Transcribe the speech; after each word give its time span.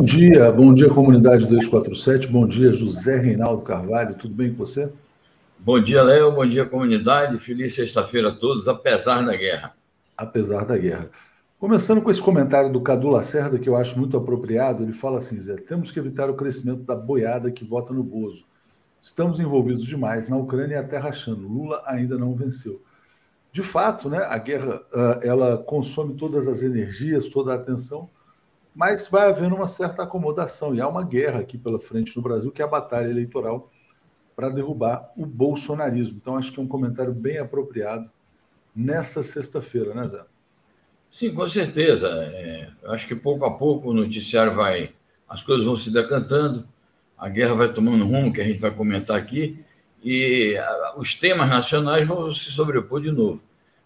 Bom 0.00 0.04
dia, 0.04 0.50
bom 0.50 0.72
dia, 0.72 0.88
comunidade 0.88 1.46
247, 1.46 2.28
bom 2.28 2.46
dia, 2.46 2.72
José 2.72 3.18
Reinaldo 3.18 3.60
Carvalho, 3.60 4.14
tudo 4.14 4.32
bem 4.34 4.50
com 4.50 4.56
você? 4.56 4.90
Bom 5.58 5.78
dia, 5.78 6.02
Léo, 6.02 6.32
bom 6.32 6.48
dia, 6.48 6.64
comunidade, 6.64 7.38
feliz 7.38 7.74
sexta-feira 7.74 8.30
a 8.30 8.34
todos, 8.34 8.66
apesar 8.66 9.22
da 9.22 9.36
guerra. 9.36 9.74
Apesar 10.16 10.64
da 10.64 10.78
guerra. 10.78 11.10
Começando 11.58 12.00
com 12.00 12.10
esse 12.10 12.22
comentário 12.22 12.72
do 12.72 12.80
Cadu 12.80 13.10
Lacerda, 13.10 13.58
que 13.58 13.68
eu 13.68 13.76
acho 13.76 13.98
muito 13.98 14.16
apropriado, 14.16 14.82
ele 14.82 14.94
fala 14.94 15.18
assim, 15.18 15.38
Zé, 15.38 15.56
temos 15.56 15.92
que 15.92 15.98
evitar 15.98 16.30
o 16.30 16.34
crescimento 16.34 16.82
da 16.82 16.96
boiada 16.96 17.50
que 17.50 17.62
vota 17.62 17.92
no 17.92 18.02
Bozo. 18.02 18.46
Estamos 19.02 19.38
envolvidos 19.38 19.84
demais 19.84 20.30
na 20.30 20.36
Ucrânia 20.38 20.76
e 20.76 20.78
até 20.78 20.96
rachando. 20.96 21.46
Lula 21.46 21.82
ainda 21.84 22.16
não 22.16 22.34
venceu. 22.34 22.80
De 23.52 23.62
fato, 23.62 24.08
né, 24.08 24.24
a 24.30 24.38
guerra 24.38 24.80
ah, 24.94 25.20
ela 25.22 25.58
consome 25.58 26.14
todas 26.14 26.48
as 26.48 26.62
energias, 26.62 27.28
toda 27.28 27.52
a 27.52 27.56
atenção, 27.56 28.08
mas 28.74 29.08
vai 29.08 29.28
havendo 29.28 29.54
uma 29.54 29.66
certa 29.66 30.02
acomodação. 30.02 30.74
E 30.74 30.80
há 30.80 30.88
uma 30.88 31.02
guerra 31.02 31.40
aqui 31.40 31.58
pela 31.58 31.80
frente 31.80 32.16
no 32.16 32.22
Brasil, 32.22 32.50
que 32.50 32.62
é 32.62 32.64
a 32.64 32.68
batalha 32.68 33.08
eleitoral 33.08 33.70
para 34.34 34.48
derrubar 34.48 35.12
o 35.16 35.26
bolsonarismo. 35.26 36.16
Então, 36.16 36.36
acho 36.36 36.52
que 36.52 36.60
é 36.60 36.62
um 36.62 36.68
comentário 36.68 37.12
bem 37.12 37.38
apropriado 37.38 38.10
nessa 38.74 39.22
sexta-feira, 39.22 39.94
né, 39.94 40.06
Zé? 40.08 40.24
Sim, 41.10 41.34
com 41.34 41.46
certeza. 41.46 42.08
É, 42.08 42.70
acho 42.86 43.06
que 43.06 43.16
pouco 43.16 43.44
a 43.44 43.58
pouco 43.58 43.90
o 43.90 43.94
noticiário 43.94 44.54
vai. 44.54 44.92
As 45.28 45.42
coisas 45.42 45.66
vão 45.66 45.76
se 45.76 45.92
decantando, 45.92 46.66
a 47.18 47.28
guerra 47.28 47.54
vai 47.54 47.72
tomando 47.72 48.06
rumo, 48.06 48.32
que 48.32 48.40
a 48.40 48.44
gente 48.44 48.60
vai 48.60 48.70
comentar 48.70 49.16
aqui, 49.16 49.62
e 50.02 50.56
os 50.96 51.14
temas 51.14 51.48
nacionais 51.48 52.06
vão 52.06 52.34
se 52.34 52.50
sobrepor 52.50 53.00
de 53.00 53.10
novo. 53.10 53.42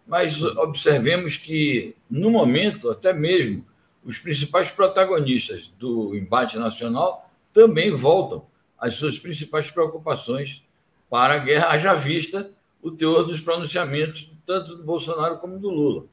Mas 0.07 0.41
observemos 0.43 1.37
que, 1.37 1.97
no 2.09 2.31
momento, 2.31 2.91
até 2.91 3.13
mesmo 3.13 3.65
os 4.05 4.19
principais 4.19 4.71
protagonistas 4.71 5.69
do 5.79 6.15
embate 6.15 6.59
nacional 6.59 7.31
também 7.53 7.91
voltam 7.91 8.47
às 8.79 8.95
suas 8.95 9.19
principais 9.19 9.71
preocupações 9.71 10.65
para 11.09 11.35
a 11.35 11.39
guerra, 11.39 11.69
haja 11.69 11.95
vista 11.95 12.51
o 12.83 12.91
teor 12.91 13.25
dos 13.25 13.41
pronunciamentos 13.41 14.31
tanto 14.47 14.77
do 14.77 14.85
Bolsonaro 14.85 15.39
como 15.39 15.59
do 15.59 15.71
Lula. 15.71 16.07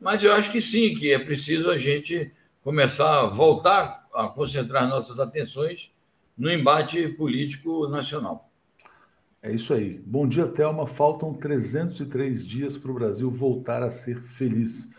Mas 0.00 0.22
eu 0.22 0.32
acho 0.32 0.50
que 0.50 0.60
sim, 0.60 0.94
que 0.94 1.12
é 1.12 1.18
preciso 1.18 1.70
a 1.70 1.78
gente 1.78 2.32
começar 2.62 3.20
a 3.20 3.26
voltar 3.26 4.06
a 4.12 4.28
concentrar 4.28 4.88
nossas 4.88 5.20
atenções 5.20 5.92
no 6.36 6.50
embate 6.50 7.08
político 7.08 7.86
nacional. 7.88 8.50
É 9.42 9.52
isso 9.52 9.72
aí. 9.72 10.02
Bom 10.04 10.26
dia, 10.26 10.46
Thelma. 10.46 10.86
Faltam 10.86 11.32
303 11.32 12.44
dias 12.44 12.76
para 12.76 12.90
o 12.90 12.94
Brasil 12.94 13.30
voltar 13.30 13.82
a 13.82 13.90
ser 13.90 14.20
feliz. 14.22 14.90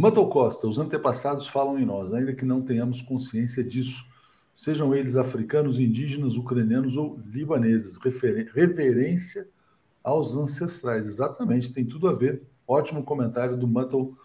Mato 0.00 0.26
Costa, 0.28 0.66
os 0.66 0.78
antepassados 0.78 1.46
falam 1.46 1.78
em 1.78 1.84
nós, 1.84 2.14
ainda 2.14 2.32
que 2.32 2.46
não 2.46 2.62
tenhamos 2.62 3.02
consciência 3.02 3.62
disso. 3.62 4.02
Sejam 4.54 4.94
eles 4.94 5.14
africanos, 5.14 5.78
indígenas, 5.78 6.38
ucranianos 6.38 6.96
ou 6.96 7.20
libaneses. 7.26 7.98
reverência 8.54 9.46
aos 10.02 10.34
ancestrais. 10.38 11.06
Exatamente, 11.06 11.74
tem 11.74 11.84
tudo 11.84 12.08
a 12.08 12.14
ver. 12.14 12.40
Ótimo 12.66 13.04
comentário 13.04 13.58
do 13.58 13.68
Mato 13.68 14.16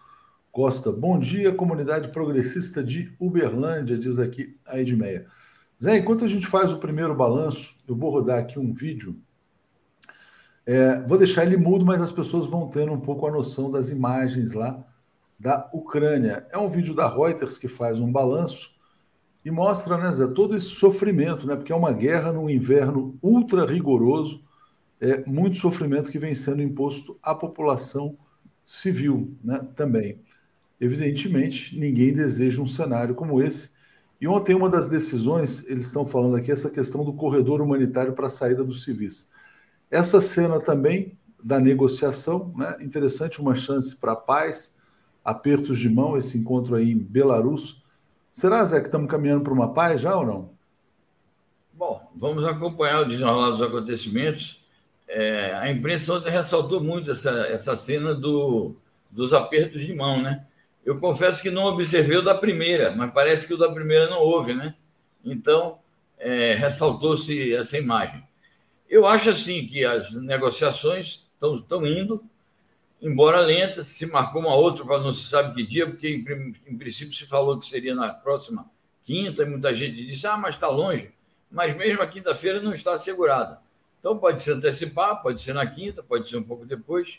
Costa. 0.50 0.90
Bom 0.90 1.18
dia, 1.18 1.52
comunidade 1.52 2.08
progressista 2.08 2.82
de 2.82 3.14
Uberlândia, 3.20 3.98
diz 3.98 4.18
aqui 4.18 4.58
a 4.66 4.80
Edmeia. 4.80 5.26
Zé, 5.78 5.98
enquanto 5.98 6.24
a 6.24 6.28
gente 6.28 6.46
faz 6.46 6.72
o 6.72 6.78
primeiro 6.78 7.14
balanço, 7.14 7.76
eu 7.86 7.94
vou 7.94 8.10
rodar 8.10 8.38
aqui 8.38 8.58
um 8.58 8.72
vídeo. 8.72 9.14
É, 10.64 11.02
vou 11.06 11.18
deixar 11.18 11.44
ele 11.44 11.58
mudo, 11.58 11.84
mas 11.84 12.00
as 12.00 12.10
pessoas 12.10 12.46
vão 12.46 12.66
tendo 12.66 12.94
um 12.94 13.00
pouco 13.00 13.26
a 13.26 13.30
noção 13.30 13.70
das 13.70 13.90
imagens 13.90 14.54
lá 14.54 14.82
da 15.38 15.68
Ucrânia. 15.72 16.46
É 16.50 16.58
um 16.58 16.68
vídeo 16.68 16.94
da 16.94 17.08
Reuters 17.08 17.58
que 17.58 17.68
faz 17.68 18.00
um 18.00 18.10
balanço 18.10 18.74
e 19.44 19.50
mostra, 19.50 19.96
né, 19.96 20.12
Zé, 20.12 20.26
todo 20.28 20.56
esse 20.56 20.66
sofrimento, 20.66 21.46
né? 21.46 21.54
Porque 21.54 21.72
é 21.72 21.76
uma 21.76 21.92
guerra 21.92 22.32
num 22.32 22.50
inverno 22.50 23.16
ultra 23.22 23.64
rigoroso, 23.64 24.42
é 25.00 25.24
muito 25.24 25.56
sofrimento 25.56 26.10
que 26.10 26.18
vem 26.18 26.34
sendo 26.34 26.62
imposto 26.62 27.18
à 27.22 27.34
população 27.34 28.16
civil, 28.64 29.36
né? 29.44 29.60
Também. 29.76 30.20
Evidentemente, 30.80 31.78
ninguém 31.78 32.12
deseja 32.12 32.60
um 32.60 32.66
cenário 32.66 33.14
como 33.14 33.40
esse. 33.40 33.70
E 34.20 34.26
ontem, 34.26 34.54
uma 34.54 34.68
das 34.68 34.88
decisões, 34.88 35.64
eles 35.68 35.86
estão 35.86 36.06
falando 36.06 36.36
aqui, 36.36 36.50
essa 36.50 36.70
questão 36.70 37.04
do 37.04 37.12
corredor 37.12 37.60
humanitário 37.60 38.14
para 38.14 38.26
a 38.26 38.30
saída 38.30 38.64
dos 38.64 38.82
civis. 38.82 39.28
Essa 39.90 40.20
cena 40.20 40.58
também 40.58 41.16
da 41.42 41.60
negociação, 41.60 42.52
né? 42.56 42.76
interessante, 42.80 43.40
uma 43.40 43.54
chance 43.54 43.94
para 43.94 44.16
paz, 44.16 44.74
apertos 45.26 45.80
de 45.80 45.88
mão, 45.90 46.16
esse 46.16 46.38
encontro 46.38 46.76
aí 46.76 46.92
em 46.92 46.98
Belarus. 46.98 47.82
Será, 48.30 48.64
Zé, 48.64 48.80
que 48.80 48.86
estamos 48.86 49.10
caminhando 49.10 49.42
para 49.42 49.52
uma 49.52 49.74
paz 49.74 50.00
já 50.00 50.16
ou 50.16 50.24
não? 50.24 50.50
Bom, 51.74 52.08
vamos 52.14 52.44
acompanhar 52.44 53.00
o 53.00 53.08
desenrolar 53.08 53.50
dos 53.50 53.60
acontecimentos. 53.60 54.64
É, 55.08 55.52
a 55.54 55.70
imprensa 55.70 56.14
ontem 56.14 56.30
ressaltou 56.30 56.80
muito 56.80 57.10
essa, 57.10 57.30
essa 57.48 57.74
cena 57.74 58.14
do, 58.14 58.76
dos 59.10 59.34
apertos 59.34 59.84
de 59.84 59.92
mão, 59.92 60.22
né? 60.22 60.46
Eu 60.84 61.00
confesso 61.00 61.42
que 61.42 61.50
não 61.50 61.64
observei 61.64 62.16
o 62.16 62.22
da 62.22 62.34
primeira, 62.34 62.94
mas 62.94 63.12
parece 63.12 63.48
que 63.48 63.54
o 63.54 63.58
da 63.58 63.72
primeira 63.72 64.08
não 64.08 64.18
houve, 64.18 64.54
né? 64.54 64.76
Então, 65.24 65.80
é, 66.16 66.54
ressaltou-se 66.54 67.52
essa 67.52 67.76
imagem. 67.76 68.22
Eu 68.88 69.06
acho 69.06 69.30
assim 69.30 69.66
que 69.66 69.84
as 69.84 70.14
negociações 70.14 71.26
estão 71.34 71.84
indo, 71.84 72.22
embora 73.00 73.40
lenta, 73.40 73.84
se 73.84 74.06
marcou 74.06 74.40
uma 74.40 74.54
outra 74.54 74.84
para 74.84 75.00
não 75.00 75.12
se 75.12 75.28
sabe 75.28 75.54
que 75.54 75.66
dia, 75.66 75.86
porque 75.86 76.08
em, 76.08 76.54
em, 76.66 76.76
princípio 76.76 77.14
se 77.14 77.26
falou 77.26 77.58
que 77.58 77.66
seria 77.66 77.94
na 77.94 78.12
próxima 78.12 78.70
quinta, 79.04 79.42
e 79.42 79.46
muita 79.46 79.74
gente 79.74 80.04
disse, 80.04 80.26
ah, 80.26 80.36
mas 80.36 80.54
está 80.54 80.68
longe. 80.68 81.10
Mas 81.50 81.76
mesmo 81.76 82.02
a 82.02 82.06
quinta-feira 82.06 82.60
não 82.60 82.74
está 82.74 82.94
assegurada. 82.94 83.60
Então 84.00 84.18
pode 84.18 84.42
se 84.42 84.50
antecipar, 84.50 85.22
pode 85.22 85.40
ser 85.40 85.52
na 85.52 85.66
quinta, 85.66 86.02
pode 86.02 86.28
ser 86.28 86.36
um 86.36 86.42
pouco 86.42 86.64
depois. 86.64 87.18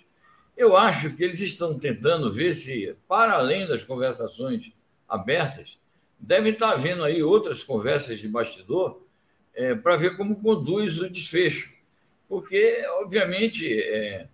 Eu 0.56 0.76
acho 0.76 1.12
que 1.12 1.24
eles 1.24 1.40
estão 1.40 1.78
tentando 1.78 2.32
ver 2.32 2.54
se, 2.56 2.96
para 3.08 3.34
além 3.34 3.68
das 3.68 3.84
conversações 3.84 4.72
abertas, 5.08 5.78
devem 6.20 6.52
estar 6.52 6.72
havendo 6.72 7.04
aí 7.04 7.22
outras 7.22 7.64
conversas 7.64 8.20
de 8.20 8.28
bastidor 8.28 9.02
é, 9.54 9.76
para 9.76 9.96
ver 9.96 10.18
como 10.18 10.42
conduz 10.42 11.00
o 11.00 11.10
desfecho. 11.10 11.72
Porque, 12.28 12.84
obviamente, 13.02 13.72
é, 13.82 14.28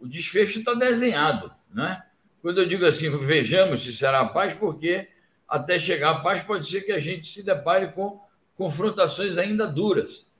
o 0.00 0.06
desfecho 0.06 0.58
está 0.58 0.74
desenhado. 0.74 1.50
Né? 1.72 2.02
Quando 2.42 2.60
eu 2.60 2.68
digo 2.68 2.84
assim, 2.84 3.10
vejamos 3.18 3.82
se 3.82 3.92
será 3.92 4.20
a 4.20 4.28
paz, 4.28 4.54
porque 4.54 5.08
até 5.48 5.78
chegar 5.78 6.10
à 6.10 6.20
paz 6.20 6.42
pode 6.42 6.68
ser 6.68 6.82
que 6.82 6.92
a 6.92 7.00
gente 7.00 7.28
se 7.28 7.42
depare 7.42 7.92
com 7.92 8.20
confrontações 8.56 9.36
ainda 9.36 9.66
duras, 9.66 10.30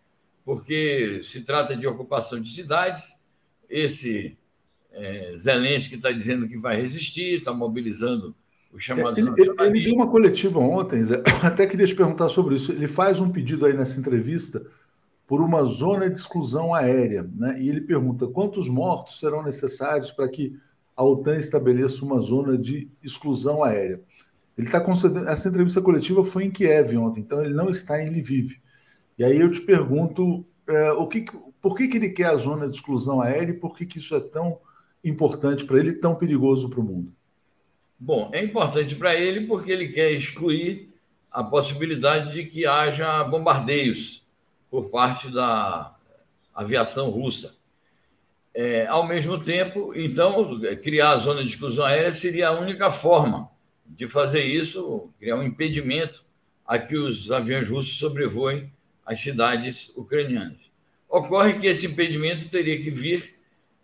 porque 0.44 1.20
se 1.24 1.40
trata 1.40 1.76
de 1.76 1.86
ocupação 1.86 2.40
de 2.40 2.50
cidades, 2.50 3.24
esse 3.68 4.36
é, 4.92 5.34
Zelensky 5.36 5.96
está 5.96 6.12
dizendo 6.12 6.46
que 6.46 6.56
vai 6.56 6.76
resistir, 6.76 7.38
está 7.38 7.52
mobilizando 7.52 8.34
os 8.72 8.82
chamados. 8.84 9.18
Ele, 9.18 9.30
ele, 9.36 9.54
ele, 9.60 9.84
deu 9.84 9.94
uma 9.94 10.08
coletiva 10.08 10.58
ontem, 10.58 11.02
Zé, 11.02 11.22
até 11.42 11.66
queria 11.66 11.86
te 11.86 11.94
perguntar 11.94 12.28
sobre 12.28 12.54
isso. 12.54 12.72
Ele 12.72 12.86
faz 12.86 13.20
um 13.20 13.30
pedido 13.30 13.66
aí 13.66 13.72
nessa 13.72 13.98
entrevista 13.98 14.64
por 15.26 15.40
uma 15.40 15.64
zona 15.64 16.08
de 16.08 16.18
exclusão 16.18 16.74
aérea. 16.74 17.28
Né? 17.34 17.60
E 17.60 17.68
ele 17.68 17.80
pergunta 17.80 18.26
quantos 18.26 18.68
mortos 18.68 19.18
serão 19.18 19.42
necessários 19.42 20.10
para 20.12 20.28
que 20.28 20.54
a 20.96 21.02
OTAN 21.02 21.36
estabeleça 21.36 22.04
uma 22.04 22.20
zona 22.20 22.56
de 22.56 22.88
exclusão 23.02 23.64
aérea. 23.64 24.00
Ele 24.56 24.68
está 24.68 24.80
concedendo. 24.80 25.28
Essa 25.28 25.48
entrevista 25.48 25.80
coletiva 25.80 26.22
foi 26.22 26.44
em 26.44 26.50
Kiev 26.50 26.96
ontem, 26.96 27.20
então 27.20 27.42
ele 27.42 27.54
não 27.54 27.70
está 27.70 28.02
em 28.02 28.10
Lviv. 28.10 28.52
E 29.18 29.24
aí 29.24 29.40
eu 29.40 29.50
te 29.50 29.60
pergunto 29.60 30.44
é, 30.68 30.92
o 30.92 31.06
que, 31.06 31.24
por 31.60 31.76
que, 31.76 31.88
que 31.88 31.96
ele 31.96 32.10
quer 32.10 32.26
a 32.26 32.36
zona 32.36 32.68
de 32.68 32.76
exclusão 32.76 33.20
aérea 33.20 33.52
e 33.52 33.58
por 33.58 33.76
que, 33.76 33.86
que 33.86 33.98
isso 33.98 34.14
é 34.14 34.20
tão 34.20 34.58
importante 35.02 35.64
para 35.64 35.78
ele 35.78 35.90
e 35.90 36.00
tão 36.00 36.14
perigoso 36.14 36.68
para 36.68 36.80
o 36.80 36.84
mundo? 36.84 37.12
Bom, 37.98 38.30
é 38.32 38.42
importante 38.42 38.94
para 38.94 39.14
ele 39.14 39.46
porque 39.46 39.70
ele 39.72 39.88
quer 39.88 40.12
excluir 40.12 40.90
a 41.30 41.42
possibilidade 41.42 42.32
de 42.32 42.44
que 42.44 42.66
haja 42.66 43.24
bombardeios 43.24 44.23
por 44.74 44.90
parte 44.90 45.30
da 45.30 45.94
aviação 46.52 47.08
russa. 47.08 47.54
É, 48.52 48.88
ao 48.88 49.06
mesmo 49.06 49.38
tempo, 49.38 49.92
então, 49.94 50.60
criar 50.82 51.10
a 51.10 51.18
zona 51.18 51.44
de 51.44 51.50
exclusão 51.50 51.84
aérea 51.84 52.10
seria 52.10 52.48
a 52.48 52.58
única 52.58 52.90
forma 52.90 53.48
de 53.86 54.08
fazer 54.08 54.42
isso, 54.42 55.12
criar 55.20 55.36
um 55.36 55.44
impedimento 55.44 56.24
a 56.66 56.76
que 56.76 56.96
os 56.96 57.30
aviões 57.30 57.68
russos 57.68 58.00
sobrevoem 58.00 58.68
as 59.06 59.20
cidades 59.20 59.92
ucranianas. 59.94 60.58
Ocorre 61.08 61.60
que 61.60 61.68
esse 61.68 61.86
impedimento 61.86 62.48
teria 62.48 62.82
que 62.82 62.90
vir 62.90 63.36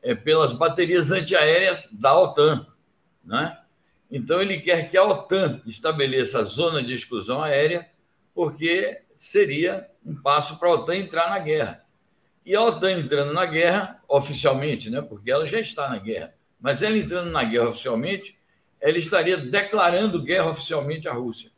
é, 0.03 0.13
pelas 0.13 0.53
baterias 0.53 1.13
antiaéreas 1.13 1.89
da 1.93 2.19
OTAN. 2.19 2.67
Né? 3.25 3.57
Então, 4.11 4.43
ele 4.43 4.59
quer 4.59 4.91
que 4.91 4.97
a 4.97 5.05
OTAN 5.05 5.63
estabeleça 5.65 6.41
a 6.41 6.43
zona 6.43 6.83
de 6.83 6.93
exclusão 6.95 7.41
aérea, 7.41 7.89
porque 8.35 9.03
seria 9.17 9.89
um 10.05 10.15
passo 10.15 10.59
para 10.59 10.69
a 10.69 10.73
OTAN 10.73 10.97
entrar 10.97 11.31
na 11.31 11.39
guerra. 11.39 11.85
E 12.45 12.55
a 12.55 12.63
OTAN 12.63 12.93
entrando 12.93 13.33
na 13.33 13.47
guerra, 13.47 14.01
oficialmente, 14.09 14.91
né, 14.91 15.03
porque 15.03 15.31
ela 15.31 15.47
já 15.47 15.61
está 15.61 15.89
na 15.89 15.99
guerra, 15.99 16.35
mas 16.61 16.83
ela 16.83 16.97
entrando 16.97 17.31
na 17.31 17.45
guerra 17.45 17.69
oficialmente, 17.69 18.39
ela 18.81 18.99
estaria 18.99 19.37
declarando 19.37 20.23
guerra 20.23 20.51
oficialmente 20.51 21.09
à 21.09 21.13
Rússia. 21.13 21.51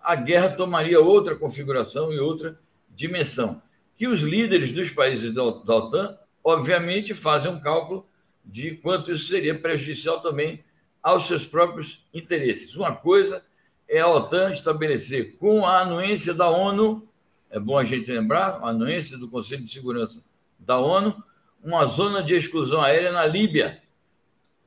a 0.00 0.14
guerra 0.14 0.50
tomaria 0.50 1.00
outra 1.00 1.36
configuração 1.36 2.12
e 2.12 2.18
outra 2.18 2.58
dimensão. 2.88 3.60
Que 3.94 4.06
os 4.06 4.20
líderes 4.22 4.72
dos 4.72 4.90
países 4.90 5.34
da 5.34 5.42
OTAN, 5.42 6.16
obviamente, 6.42 7.12
fazem 7.14 7.50
um 7.50 7.60
cálculo 7.60 8.06
de 8.44 8.76
quanto 8.76 9.12
isso 9.12 9.28
seria 9.28 9.58
prejudicial 9.58 10.22
também 10.22 10.64
aos 11.02 11.26
seus 11.26 11.44
próprios 11.44 12.06
interesses. 12.14 12.74
Uma 12.74 12.94
coisa 12.94 13.44
é 13.88 14.00
a 14.00 14.08
OTAN 14.08 14.50
estabelecer 14.50 15.36
com 15.36 15.66
a 15.66 15.80
anuência 15.80 16.32
da 16.32 16.48
ONU, 16.48 17.06
é 17.50 17.58
bom 17.58 17.78
a 17.78 17.84
gente 17.84 18.10
lembrar, 18.10 18.60
a 18.62 18.68
anuência 18.68 19.16
do 19.16 19.28
Conselho 19.28 19.64
de 19.64 19.70
Segurança 19.70 20.22
da 20.58 20.78
ONU, 20.78 21.22
uma 21.62 21.86
zona 21.86 22.22
de 22.22 22.34
exclusão 22.34 22.80
aérea 22.82 23.10
na 23.12 23.26
Líbia, 23.26 23.82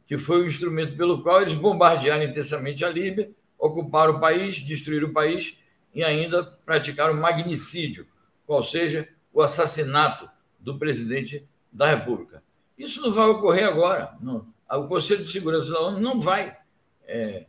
que 0.07 0.17
foi 0.17 0.41
o 0.41 0.47
instrumento 0.47 0.97
pelo 0.97 1.21
qual 1.21 1.41
eles 1.41 1.53
bombardearam 1.53 2.23
intensamente 2.23 2.83
a 2.83 2.89
Líbia, 2.89 3.31
ocuparam 3.57 4.15
o 4.15 4.19
país, 4.19 4.61
destruíram 4.61 5.09
o 5.09 5.13
país 5.13 5.57
e 5.93 6.03
ainda 6.03 6.43
praticaram 6.65 7.13
magnicídio, 7.13 8.07
qual 8.45 8.63
seja 8.63 9.07
o 9.31 9.41
assassinato 9.41 10.29
do 10.59 10.77
presidente 10.77 11.47
da 11.71 11.87
República. 11.87 12.43
Isso 12.77 13.01
não 13.01 13.11
vai 13.11 13.27
ocorrer 13.27 13.67
agora. 13.67 14.15
Não. 14.19 14.45
O 14.69 14.87
Conselho 14.87 15.23
de 15.23 15.31
Segurança 15.31 15.71
da 15.71 15.81
ONU 15.81 15.99
não 15.99 16.19
vai, 16.19 16.57
é, 17.05 17.45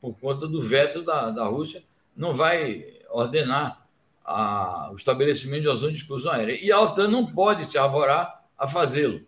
por 0.00 0.14
conta 0.18 0.46
do 0.46 0.60
veto 0.60 1.02
da, 1.02 1.30
da 1.30 1.44
Rússia, 1.44 1.82
não 2.16 2.34
vai 2.34 2.84
ordenar 3.10 3.87
a, 4.28 4.90
o 4.92 4.96
estabelecimento 4.96 5.62
de 5.62 5.68
uma 5.68 5.76
zona 5.76 5.92
de 5.92 5.98
exclusão 5.98 6.32
aérea. 6.32 6.62
E 6.62 6.70
a 6.70 6.78
OTAN 6.78 7.08
não 7.08 7.24
pode 7.24 7.64
se 7.64 7.78
arvorar 7.78 8.44
a 8.58 8.68
fazê-lo. 8.68 9.22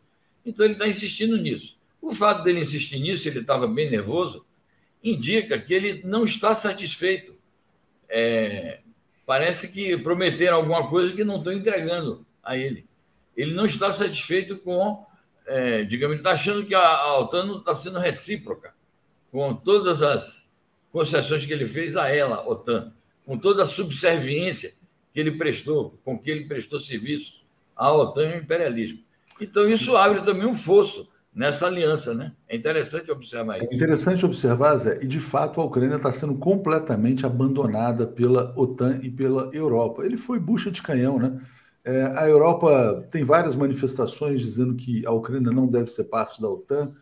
Então 0.45 0.65
ele 0.65 0.75
está 0.75 0.87
insistindo 0.87 1.39
nisso. 1.39 1.79
O 2.03 2.15
fato 2.15 2.43
dele 2.43 2.61
insistir 2.61 2.99
nisso, 2.99 3.27
ele 3.27 3.41
estava 3.41 3.67
bem 3.67 3.91
nervoso, 3.91 4.45
indica 5.03 5.59
que 5.59 5.73
ele 5.73 6.03
não 6.05 6.25
está 6.25 6.55
satisfeito. 6.55 7.35
É, 8.09 8.81
parece 9.25 9.73
que 9.73 9.97
prometeram 9.99 10.59
alguma 10.59 10.89
coisa 10.89 11.15
que 11.15 11.25
não 11.25 11.39
estão 11.39 11.53
entregando 11.53 12.27
a 12.43 12.57
ele. 12.57 12.87
Ele 13.35 13.55
não 13.55 13.65
está 13.65 13.91
satisfeito 13.93 14.59
com, 14.59 15.07
é, 15.47 15.83
digamos, 15.85 16.13
ele 16.13 16.21
está 16.21 16.33
achando 16.33 16.67
que 16.67 16.75
a, 16.75 16.81
a 16.81 17.19
OTAN 17.21 17.59
está 17.59 17.75
sendo 17.75 17.99
recíproca 17.99 18.75
com 19.33 19.55
todas 19.55 20.03
as 20.03 20.47
concessões 20.93 21.47
que 21.47 21.53
ele 21.53 21.67
fez 21.67 21.97
a 21.97 22.09
ela, 22.09 22.47
OTAN, 22.47 22.93
com 23.25 23.39
toda 23.39 23.63
a 23.63 23.67
subserviência 23.67 24.80
que 25.13 25.21
ele 25.21 25.33
prestou, 25.33 25.99
com 26.05 26.19
que 26.19 26.31
ele 26.31 26.45
prestou 26.45 26.79
serviços 26.79 27.45
à 27.77 27.93
OTAN 27.93 28.29
e 28.29 28.33
ao 28.35 28.39
imperialismo. 28.39 29.01
Então, 29.41 29.69
isso 29.69 29.97
abre 29.97 30.21
também 30.23 30.47
um 30.47 30.55
fosso 30.55 31.11
nessa 31.35 31.67
aliança, 31.67 32.13
né? 32.13 32.33
É 32.49 32.57
interessante 32.57 33.11
observar 33.11 33.59
isso. 33.59 33.69
É 33.71 33.75
interessante 33.75 34.27
observar, 34.27 34.77
Zé, 34.77 34.99
e 35.03 35.07
de 35.07 35.21
fato 35.21 35.61
a 35.61 35.65
Ucrânia 35.65 35.97
está 35.97 36.13
sendo 36.13 36.35
completamente 36.35 37.25
abandonada 37.25 38.07
pela 38.07 38.53
OTAN 38.57 38.99
e 39.03 39.11
pela 39.11 39.51
Europa. 39.53 40.05
Ele 40.05 40.17
foi 40.17 40.39
bucha 40.39 40.71
de 40.71 40.83
canhão, 40.83 41.19
né? 41.19 41.41
É, 41.85 42.19
a 42.19 42.29
Europa 42.29 43.07
tem 43.11 43.25
várias 43.25 43.57
manifestações 43.57 44.43
dizendo 44.43 44.75
que 44.75 45.07
a 45.07 45.13
Ucrânia 45.13 45.51
não 45.51 45.67
deve 45.67 45.91
ser 45.91 46.05
parte 46.05 46.41
da 46.41 46.49
OTAN. 46.49 46.93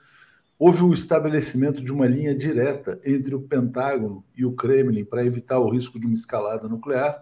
Houve 0.58 0.82
o 0.82 0.93
estabelecimento 0.93 1.82
de 1.82 1.93
uma 1.93 2.06
linha 2.06 2.34
direta 2.34 3.00
entre 3.05 3.34
o 3.34 3.40
Pentágono 3.40 4.25
e 4.37 4.44
o 4.44 4.52
Kremlin 4.52 5.05
para 5.05 5.25
evitar 5.25 5.58
o 5.58 5.70
risco 5.70 5.99
de 5.99 6.06
uma 6.06 6.14
escalada 6.14 6.69
nuclear. 6.69 7.20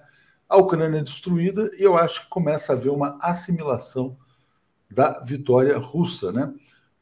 A 0.49 0.57
Ucrânia 0.57 0.99
é 0.99 1.03
destruída 1.03 1.71
e 1.79 1.83
eu 1.83 1.97
acho 1.97 2.25
que 2.25 2.31
começa 2.31 2.73
a 2.73 2.77
haver 2.77 2.91
uma 2.91 3.19
assimilação 3.21 4.17
da 4.91 5.21
vitória 5.21 5.77
russa, 5.79 6.31
né? 6.31 6.53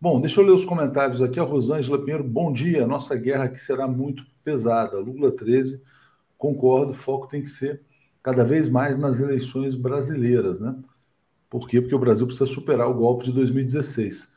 Bom, 0.00 0.20
deixa 0.20 0.40
eu 0.40 0.44
ler 0.44 0.52
os 0.52 0.64
comentários 0.64 1.22
aqui. 1.22 1.38
A 1.38 1.44
Rosângela 1.44 1.98
Pinheiro, 1.98 2.24
bom 2.24 2.52
dia. 2.52 2.86
Nossa 2.86 3.16
guerra 3.16 3.44
aqui 3.44 3.58
será 3.58 3.86
muito 3.86 4.24
pesada. 4.42 4.98
Lula 4.98 5.30
13, 5.30 5.80
concordo, 6.36 6.92
o 6.92 6.94
foco 6.94 7.26
tem 7.26 7.40
que 7.42 7.48
ser 7.48 7.82
cada 8.22 8.44
vez 8.44 8.68
mais 8.68 8.96
nas 8.96 9.20
eleições 9.20 9.74
brasileiras, 9.74 10.58
né? 10.60 10.74
Por 11.50 11.68
quê? 11.68 11.80
Porque 11.80 11.94
o 11.94 11.98
Brasil 11.98 12.26
precisa 12.26 12.46
superar 12.46 12.88
o 12.88 12.94
golpe 12.94 13.24
de 13.24 13.32
2016. 13.32 14.32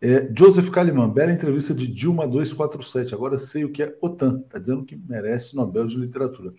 É, 0.00 0.30
Joseph 0.36 0.68
Kalimann, 0.68 1.10
bela 1.10 1.32
entrevista 1.32 1.74
de 1.74 1.86
Dilma 1.86 2.26
247. 2.26 3.14
Agora 3.14 3.38
sei 3.38 3.64
o 3.64 3.70
que 3.70 3.82
é 3.82 3.96
OTAN. 4.00 4.40
Está 4.40 4.58
dizendo 4.58 4.84
que 4.84 4.96
merece 4.96 5.54
Nobel 5.54 5.86
de 5.86 5.96
Literatura. 5.96 6.52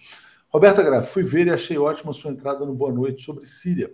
Roberta 0.50 0.82
Graf, 0.82 1.12
fui 1.12 1.24
ver 1.24 1.48
e 1.48 1.52
achei 1.52 1.78
ótima 1.78 2.14
sua 2.14 2.32
entrada 2.32 2.66
no 2.66 2.74
Boa 2.74 2.92
Noite 2.92 3.22
sobre 3.22 3.46
Síria. 3.46 3.94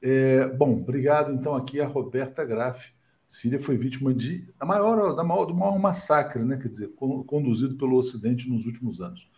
É, 0.00 0.46
bom, 0.48 0.80
obrigado 0.80 1.32
então 1.32 1.54
aqui 1.54 1.80
a 1.80 1.86
Roberta 1.86 2.44
Graf 2.44 2.94
Síria 3.26 3.58
foi 3.58 3.76
vítima 3.76 4.12
de 4.12 4.46
a 4.60 4.66
maior, 4.66 5.14
da 5.14 5.24
maior, 5.24 5.46
do 5.46 5.54
maior 5.54 5.78
massacre, 5.78 6.44
né? 6.44 6.56
quer 6.56 6.68
dizer, 6.68 6.94
conduzido 7.26 7.76
pelo 7.76 7.96
Ocidente 7.96 8.48
nos 8.48 8.66
últimos 8.66 9.00
anos. 9.00 9.28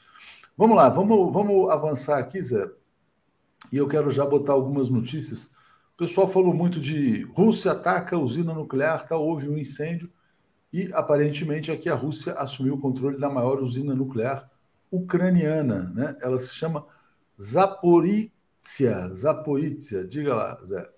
Vamos 0.57 0.77
lá, 0.77 0.89
vamos, 0.89 1.33
vamos 1.33 1.71
avançar 1.71 2.19
aqui, 2.19 2.43
Zé. 2.43 2.69
E 3.73 3.77
eu 3.77 3.89
quero 3.89 4.11
já 4.11 4.25
botar 4.25 4.53
algumas 4.53 4.91
notícias. 4.91 5.53
O 5.95 5.97
pessoal 5.97 6.29
falou 6.29 6.53
muito 6.53 6.81
de 6.81 7.23
Rússia 7.33 7.73
ataca 7.73 8.17
a 8.17 8.19
usina 8.19 8.53
nuclear, 8.53 9.07
tá, 9.07 9.17
houve 9.17 9.49
um 9.49 9.57
incêndio, 9.57 10.11
e 10.73 10.93
aparentemente 10.93 11.71
aqui 11.71 11.89
a 11.89 11.95
Rússia 11.95 12.35
assumiu 12.35 12.75
o 12.75 12.81
controle 12.81 13.19
da 13.19 13.31
maior 13.31 13.63
usina 13.63 13.95
nuclear 13.95 14.51
ucraniana. 14.97 15.91
Né? 15.95 16.17
Ela 16.21 16.39
se 16.39 16.55
chama 16.55 16.87
Zaporizhia. 17.41 19.15
Zaporizhia, 19.15 20.05
diga 20.05 20.35
lá, 20.35 20.59
Zé. 20.65 20.91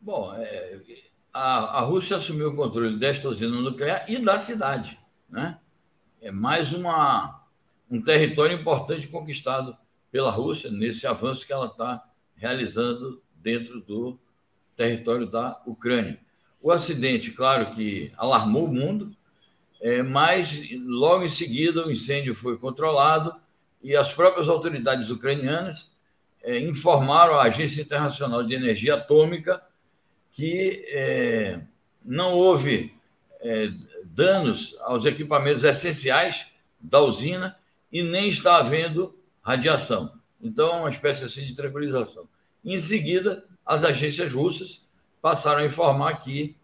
Bom, 0.00 0.32
é, 0.34 0.80
a, 1.32 1.78
a 1.78 1.80
Rússia 1.80 2.16
assumiu 2.16 2.48
o 2.48 2.56
controle 2.56 2.98
desta 2.98 3.28
usina 3.28 3.60
nuclear 3.60 4.04
e 4.08 4.18
da 4.18 4.38
cidade. 4.38 4.98
Né? 5.28 5.58
É 6.20 6.30
mais 6.30 6.72
uma, 6.72 7.44
um 7.90 8.00
território 8.00 8.58
importante 8.58 9.08
conquistado 9.08 9.76
pela 10.10 10.30
Rússia 10.30 10.70
nesse 10.70 11.06
avanço 11.06 11.46
que 11.46 11.52
ela 11.52 11.66
está 11.66 12.02
realizando 12.36 13.22
dentro 13.34 13.80
do 13.80 14.18
território 14.76 15.26
da 15.26 15.60
Ucrânia. 15.66 16.18
O 16.60 16.72
acidente, 16.72 17.30
claro 17.32 17.74
que 17.74 18.12
alarmou 18.16 18.64
o 18.64 18.72
mundo, 18.72 19.16
é, 19.80 20.02
mas 20.02 20.70
logo 20.72 21.24
em 21.24 21.28
seguida 21.28 21.86
o 21.86 21.90
incêndio 21.90 22.34
foi 22.34 22.58
controlado 22.58 23.34
e 23.86 23.94
as 23.94 24.12
próprias 24.12 24.48
autoridades 24.48 25.10
ucranianas 25.10 25.92
é, 26.42 26.58
informaram 26.58 27.38
a 27.38 27.44
Agência 27.44 27.82
Internacional 27.82 28.42
de 28.42 28.52
Energia 28.52 28.96
Atômica 28.96 29.62
que 30.32 30.84
é, 30.88 31.60
não 32.04 32.32
houve 32.32 32.92
é, 33.40 33.70
danos 34.04 34.76
aos 34.80 35.06
equipamentos 35.06 35.62
essenciais 35.62 36.46
da 36.80 37.00
usina 37.00 37.56
e 37.92 38.02
nem 38.02 38.28
está 38.28 38.56
havendo 38.56 39.16
radiação. 39.40 40.18
Então, 40.42 40.68
é 40.74 40.80
uma 40.80 40.90
espécie 40.90 41.24
assim 41.24 41.44
de 41.44 41.54
tranquilização. 41.54 42.28
Em 42.64 42.80
seguida, 42.80 43.44
as 43.64 43.84
agências 43.84 44.32
russas 44.32 44.84
passaram 45.22 45.60
a 45.60 45.64
informar 45.64 46.16
que 46.16 46.56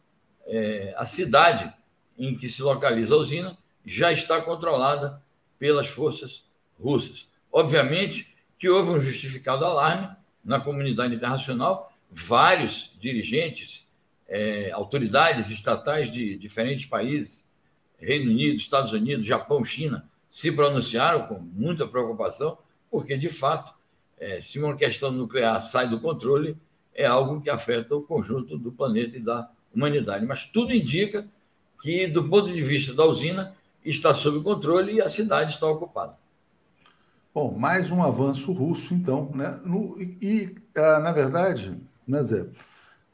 é, 0.44 0.92
a 0.96 1.06
cidade 1.06 1.72
em 2.18 2.36
que 2.36 2.48
se 2.48 2.62
localiza 2.62 3.14
a 3.14 3.18
usina 3.18 3.56
já 3.86 4.10
está 4.12 4.40
controlada 4.40 5.22
pelas 5.56 5.86
forças 5.86 6.50
russas. 6.82 7.28
Obviamente 7.50 8.34
que 8.58 8.68
houve 8.68 8.90
um 8.90 9.00
justificado 9.00 9.64
alarme 9.64 10.08
na 10.44 10.60
comunidade 10.60 11.14
internacional 11.14 11.92
vários 12.10 12.92
dirigentes, 13.00 13.86
é, 14.28 14.70
autoridades 14.72 15.50
estatais 15.50 16.10
de 16.12 16.36
diferentes 16.36 16.86
países, 16.86 17.48
Reino 17.98 18.30
Unido, 18.30 18.56
Estados 18.56 18.92
Unidos, 18.92 19.24
Japão, 19.24 19.64
China, 19.64 20.08
se 20.30 20.50
pronunciaram 20.50 21.26
com 21.26 21.38
muita 21.38 21.86
preocupação, 21.86 22.58
porque, 22.90 23.16
de 23.16 23.28
fato, 23.28 23.74
é, 24.18 24.40
se 24.40 24.58
uma 24.58 24.76
questão 24.76 25.10
nuclear 25.10 25.60
sai 25.60 25.88
do 25.88 26.00
controle, 26.00 26.56
é 26.94 27.06
algo 27.06 27.40
que 27.40 27.50
afeta 27.50 27.94
o 27.94 28.02
conjunto 28.02 28.58
do 28.58 28.72
planeta 28.72 29.16
e 29.16 29.20
da 29.20 29.48
humanidade. 29.74 30.26
Mas 30.26 30.46
tudo 30.46 30.72
indica 30.72 31.26
que, 31.82 32.06
do 32.06 32.28
ponto 32.28 32.52
de 32.52 32.62
vista 32.62 32.94
da 32.94 33.04
usina, 33.04 33.54
está 33.84 34.14
sob 34.14 34.42
controle 34.42 34.94
e 34.94 35.02
a 35.02 35.08
cidade 35.08 35.52
está 35.52 35.66
ocupada. 35.66 36.16
Bom, 37.34 37.56
mais 37.56 37.90
um 37.90 38.02
avanço 38.02 38.52
russo, 38.52 38.92
então, 38.92 39.30
né? 39.34 39.58
No, 39.64 39.98
e, 39.98 40.54
ah, 40.76 40.98
na 40.98 41.12
verdade, 41.12 41.74
né, 42.06 42.22
Zé? 42.22 42.46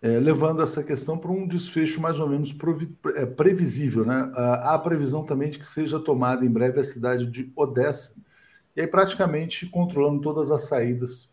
É, 0.02 0.18
levando 0.18 0.60
essa 0.60 0.82
questão 0.82 1.16
para 1.16 1.30
um 1.30 1.46
desfecho 1.46 2.00
mais 2.00 2.18
ou 2.18 2.28
menos 2.28 2.54
é, 3.14 3.26
previsível. 3.26 4.04
Né? 4.04 4.30
Há 4.34 4.74
a 4.74 4.78
previsão 4.78 5.24
também 5.24 5.50
de 5.50 5.58
que 5.58 5.66
seja 5.66 6.00
tomada 6.00 6.44
em 6.44 6.50
breve 6.50 6.80
a 6.80 6.84
cidade 6.84 7.26
de 7.26 7.52
Odessa, 7.54 8.14
e 8.76 8.80
aí 8.80 8.86
praticamente 8.86 9.66
controlando 9.66 10.20
todas 10.20 10.50
as 10.50 10.66
saídas 10.66 11.28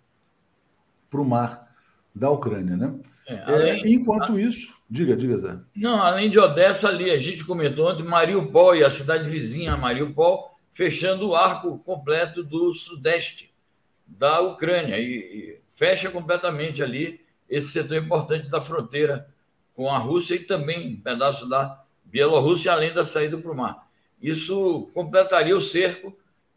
para 1.09 1.21
o 1.21 1.25
mar 1.25 1.67
da 2.13 2.29
Ucrânia. 2.29 2.77
Né? 2.77 2.93
É, 3.27 3.33
é 3.33 3.43
além, 3.45 3.83
é, 3.83 3.87
enquanto 3.89 4.39
isso, 4.39 4.75
diga, 4.87 5.17
diga, 5.17 5.37
Zé. 5.39 5.57
Não, 5.75 6.01
além 6.01 6.29
de 6.29 6.37
Odessa, 6.37 6.87
ali, 6.87 7.09
a 7.09 7.17
gente 7.17 7.43
comentou 7.43 7.91
ontem, 7.91 8.03
Mariupol 8.03 8.75
e 8.75 8.83
a 8.83 8.91
cidade 8.91 9.27
vizinha, 9.27 9.75
Mariupol, 9.75 10.54
fechando 10.75 11.29
o 11.29 11.35
arco 11.35 11.79
completo 11.79 12.43
do 12.43 12.73
sudeste 12.73 13.49
da 14.05 14.41
Ucrânia, 14.41 14.99
e, 14.99 15.15
e 15.15 15.59
fecha 15.73 16.11
completamente 16.11 16.83
ali 16.83 17.21
esse 17.49 17.69
setor 17.69 17.97
importante 17.97 18.49
da 18.49 18.61
fronteira 18.61 19.33
com 19.73 19.89
a 19.89 19.97
Rússia 19.97 20.35
e 20.35 20.39
também 20.39 20.93
um 20.93 21.01
pedaço 21.01 21.47
da 21.47 21.81
Bielorrússia, 22.03 22.73
além 22.73 22.93
da 22.93 23.05
saída 23.05 23.37
para 23.37 23.51
o 23.51 23.55
mar. 23.55 23.87
Isso 24.21 24.89
completaria 24.93 25.55
o 25.55 25.61
cerco 25.61 26.15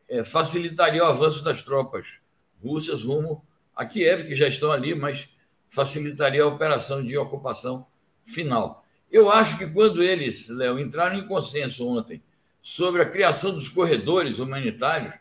é, 0.08 0.24
facilitaria 0.24 1.04
o 1.04 1.06
avanço 1.06 1.44
das 1.44 1.62
tropas 1.62 2.06
russas 2.62 3.04
rumo 3.04 3.44
a 3.74 3.86
Kiev, 3.86 4.26
que 4.26 4.34
já 4.34 4.48
estão 4.48 4.72
ali, 4.72 4.94
mas 4.96 5.28
facilitaria 5.68 6.42
a 6.42 6.48
operação 6.48 7.04
de 7.04 7.16
ocupação 7.16 7.86
final. 8.26 8.84
Eu 9.12 9.30
acho 9.30 9.56
que 9.58 9.66
quando 9.68 10.02
eles, 10.02 10.48
Léo, 10.48 10.80
entraram 10.80 11.18
em 11.18 11.26
consenso 11.28 11.86
ontem 11.86 12.20
sobre 12.68 13.00
a 13.00 13.08
criação 13.08 13.54
dos 13.54 13.66
corredores 13.66 14.40
humanitários 14.40 15.14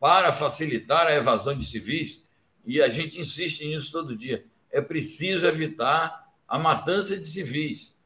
para 0.00 0.32
facilitar 0.32 1.06
a 1.06 1.14
evasão 1.14 1.56
de 1.56 1.64
civis, 1.64 2.26
e 2.66 2.82
a 2.82 2.88
gente 2.88 3.20
insiste 3.20 3.64
nisso 3.64 3.92
todo 3.92 4.16
dia, 4.16 4.44
é 4.68 4.80
preciso 4.80 5.46
evitar 5.46 6.28
a 6.48 6.58
matança 6.58 7.16
de 7.16 7.24
civis. 7.24 7.96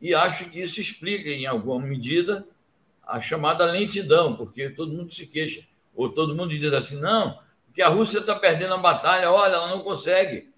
E 0.00 0.14
acho 0.14 0.46
que 0.46 0.62
isso 0.62 0.80
explica, 0.80 1.28
em 1.28 1.44
alguma 1.44 1.86
medida, 1.86 2.48
a 3.06 3.20
chamada 3.20 3.66
lentidão, 3.66 4.34
porque 4.34 4.70
todo 4.70 4.94
mundo 4.94 5.12
se 5.12 5.26
queixa, 5.26 5.62
ou 5.94 6.08
todo 6.08 6.34
mundo 6.34 6.58
diz 6.58 6.72
assim: 6.72 6.98
não, 6.98 7.38
que 7.74 7.82
a 7.82 7.88
Rússia 7.88 8.20
está 8.20 8.34
perdendo 8.34 8.72
a 8.72 8.78
batalha, 8.78 9.30
olha, 9.30 9.56
ela 9.56 9.68
não 9.68 9.82
consegue. 9.82 10.50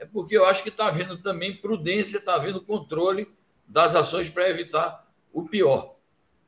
É 0.00 0.04
porque 0.04 0.36
eu 0.36 0.46
acho 0.46 0.64
que 0.64 0.68
está 0.68 0.88
havendo 0.88 1.16
também 1.18 1.56
prudência, 1.56 2.18
está 2.18 2.34
havendo 2.34 2.60
controle 2.60 3.30
das 3.68 3.94
ações 3.94 4.28
para 4.28 4.50
evitar 4.50 5.06
o 5.32 5.44
pior. 5.44 5.95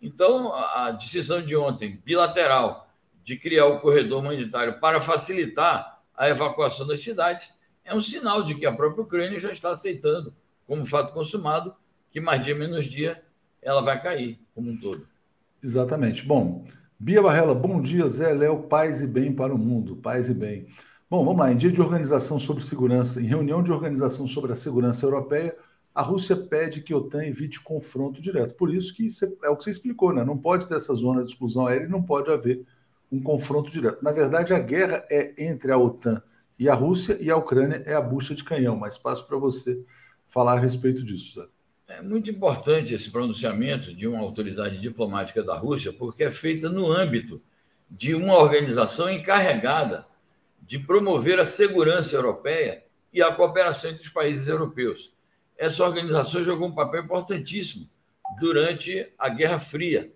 Então, 0.00 0.52
a 0.52 0.90
decisão 0.93 1.43
de 1.43 1.57
ontem, 1.57 2.00
bilateral, 2.05 2.88
de 3.25 3.37
criar 3.37 3.67
o 3.67 3.81
corredor 3.81 4.21
humanitário 4.21 4.78
para 4.81 5.00
facilitar 5.00 6.00
a 6.17 6.28
evacuação 6.28 6.87
das 6.87 7.00
cidades, 7.00 7.52
é 7.85 7.95
um 7.95 8.00
sinal 8.00 8.43
de 8.43 8.55
que 8.55 8.67
a 8.67 8.73
própria 8.73 9.02
Ucrânia 9.02 9.40
já 9.40 9.50
está 9.50 9.71
aceitando, 9.71 10.33
como 10.67 10.85
fato 10.85 11.12
consumado, 11.12 11.75
que 12.11 12.21
mais 12.21 12.43
dia 12.43 12.55
menos 12.55 12.87
dia 12.87 13.23
ela 13.62 13.81
vai 13.81 14.00
cair 14.00 14.38
como 14.55 14.71
um 14.71 14.76
todo. 14.76 15.07
Exatamente. 15.62 16.25
Bom, 16.25 16.64
Bia 16.99 17.23
Barrela, 17.23 17.55
bom 17.55 17.81
dia, 17.81 18.09
Zé 18.09 18.33
Léo, 18.33 18.64
paz 18.64 19.00
e 19.00 19.07
bem 19.07 19.33
para 19.33 19.55
o 19.55 19.59
mundo, 19.59 19.97
paz 19.97 20.28
e 20.28 20.35
bem. 20.35 20.67
Bom, 21.11 21.25
vamos 21.25 21.40
lá. 21.40 21.52
Em 21.52 21.57
dia 21.57 21.71
de 21.71 21.81
organização 21.81 22.38
sobre 22.38 22.62
segurança, 22.62 23.21
em 23.21 23.25
reunião 23.25 23.62
de 23.62 23.73
organização 23.73 24.26
sobre 24.26 24.52
a 24.52 24.55
segurança 24.55 25.07
europeia, 25.07 25.57
a 25.99 26.02
Rússia 26.02 26.37
pede 26.37 26.81
que 26.81 26.93
a 26.93 26.97
OTAN 26.97 27.25
evite 27.25 27.61
confronto 27.61 28.23
direto. 28.23 28.55
Por 28.55 28.73
isso 28.73 28.95
que 28.95 29.09
é 29.43 29.49
o 29.49 29.57
que 29.57 29.64
você 29.64 29.71
explicou, 29.71 30.12
né? 30.12 30.25
Não 30.25 30.38
pode 30.38 30.69
ter 30.69 30.76
essa 30.76 30.95
zona 30.95 31.25
de 31.25 31.33
exclusão 31.33 31.67
aérea 31.67 31.87
e 31.87 31.88
não 31.88 32.00
pode 32.00 32.31
haver 32.31 32.64
um 33.11 33.21
confronto 33.21 33.69
direto. 33.69 34.00
Na 34.00 34.12
verdade, 34.12 34.55
a 34.55 34.61
guerra 34.61 35.05
é 35.11 35.35
entre 35.37 35.73
a 35.73 35.76
OTAN 35.76 36.23
e 36.57 36.69
a 36.69 36.75
Rússia 36.75 37.19
e 37.21 37.28
a 37.33 37.37
Ucrânia 37.37 37.83
é 37.85 37.95
a 37.95 38.00
bucha 38.00 38.33
de 38.33 38.45
canhão. 38.45 38.76
Mas 38.76 38.97
passo 38.97 39.26
para 39.26 39.37
você 39.38 39.85
falar 40.25 40.52
a 40.52 40.61
respeito 40.61 41.02
disso. 41.02 41.49
É 41.88 42.00
muito 42.00 42.31
importante 42.31 42.95
esse 42.95 43.11
pronunciamento 43.11 43.93
de 43.93 44.07
uma 44.07 44.21
autoridade 44.21 44.81
diplomática 44.81 45.43
da 45.43 45.57
Rússia, 45.59 45.93
porque 45.93 46.23
é 46.23 46.31
feita 46.31 46.69
no 46.69 46.93
âmbito 46.93 47.43
de 47.90 48.14
uma 48.14 48.38
organização 48.38 49.11
encarregada 49.11 50.07
de 50.62 50.78
promover 50.78 51.40
a 51.40 51.45
segurança 51.45 52.14
europeia 52.14 52.85
e 53.12 53.21
a 53.21 53.35
cooperação 53.35 53.90
entre 53.90 54.05
os 54.05 54.11
países 54.11 54.47
europeus. 54.47 55.18
Essa 55.59 55.85
organização 55.85 56.45
jogou 56.45 56.69
um 56.69 56.75
papel 56.75 57.03
importantíssimo 57.03 57.91
durante 58.38 59.12
a 59.19 59.29
Guerra 59.29 59.59
Fria, 59.59 60.12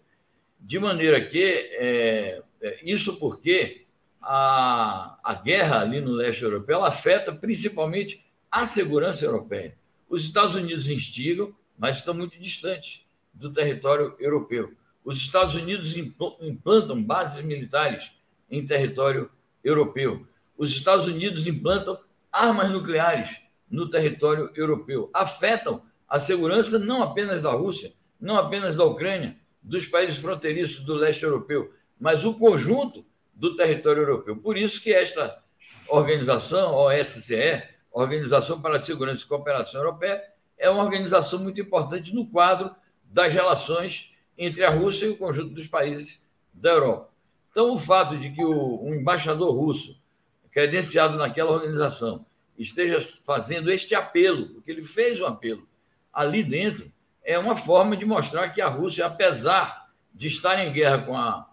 de 0.61 0.78
maneira 0.78 1.20
que 1.20 1.42
é, 1.42 2.42
é, 2.61 2.78
isso 2.84 3.18
porque 3.18 3.84
a, 4.20 5.18
a 5.25 5.34
guerra 5.34 5.80
ali 5.80 6.00
no 6.00 6.12
leste 6.12 6.44
europeu 6.44 6.84
afeta 6.84 7.32
principalmente 7.32 8.25
a 8.49 8.64
segurança 8.64 9.25
europeia. 9.25 9.76
Os 10.08 10.25
Estados 10.25 10.54
Unidos 10.54 10.88
instigam, 10.88 11.52
mas 11.76 11.96
estão 11.96 12.14
muito 12.14 12.38
distantes 12.38 13.04
do 13.34 13.52
território 13.52 14.14
europeu. 14.20 14.72
Os 15.04 15.16
Estados 15.16 15.56
Unidos 15.56 15.96
implantam 15.96 17.02
bases 17.02 17.42
militares 17.42 18.12
em 18.49 18.64
território 18.64 19.28
europeu. 19.64 20.25
Os 20.56 20.70
Estados 20.70 21.06
Unidos 21.06 21.49
implantam 21.49 21.99
armas 22.30 22.70
nucleares 22.70 23.41
no 23.72 23.90
território 23.90 24.50
europeu. 24.54 25.10
Afetam 25.12 25.82
a 26.06 26.20
segurança 26.20 26.78
não 26.78 27.02
apenas 27.02 27.40
da 27.40 27.50
Rússia, 27.50 27.92
não 28.20 28.36
apenas 28.36 28.76
da 28.76 28.84
Ucrânia, 28.84 29.36
dos 29.62 29.86
países 29.86 30.18
fronteiriços 30.18 30.84
do 30.84 30.94
leste 30.94 31.22
europeu, 31.22 31.72
mas 31.98 32.24
o 32.24 32.34
conjunto 32.34 33.04
do 33.32 33.56
território 33.56 34.02
europeu. 34.02 34.36
Por 34.36 34.56
isso 34.58 34.82
que 34.82 34.92
esta 34.92 35.42
organização, 35.88 36.74
OSCE, 36.74 37.62
Organização 37.90 38.60
para 38.60 38.76
a 38.76 38.78
Segurança 38.78 39.24
e 39.24 39.28
Cooperação 39.28 39.80
Europeia, 39.80 40.22
é 40.56 40.68
uma 40.70 40.82
organização 40.82 41.38
muito 41.38 41.60
importante 41.60 42.14
no 42.14 42.26
quadro 42.26 42.74
das 43.04 43.32
relações 43.32 44.14
entre 44.36 44.64
a 44.64 44.70
Rússia 44.70 45.06
e 45.06 45.10
o 45.10 45.16
conjunto 45.16 45.50
dos 45.50 45.66
países 45.66 46.22
da 46.54 46.70
Europa. 46.70 47.10
Então, 47.50 47.72
o 47.72 47.78
fato 47.78 48.16
de 48.16 48.30
que 48.30 48.42
o, 48.42 48.82
um 48.82 48.94
embaixador 48.94 49.54
russo, 49.54 50.02
credenciado 50.50 51.18
naquela 51.18 51.52
organização, 51.52 52.24
esteja 52.62 53.00
fazendo 53.25 53.71
este 53.71 53.95
apelo, 53.95 54.49
porque 54.50 54.71
ele 54.71 54.83
fez 54.83 55.21
um 55.21 55.26
apelo. 55.26 55.69
Ali 56.12 56.42
dentro, 56.42 56.90
é 57.25 57.38
uma 57.38 57.57
forma 57.57 57.97
de 57.97 58.04
mostrar 58.04 58.50
que 58.50 58.61
a 58.61 58.69
Rússia, 58.69 59.07
apesar 59.07 59.90
de 60.14 60.28
estar 60.28 60.62
em 60.62 60.73
guerra 60.73 60.99
com 60.99 61.16
a 61.16 61.50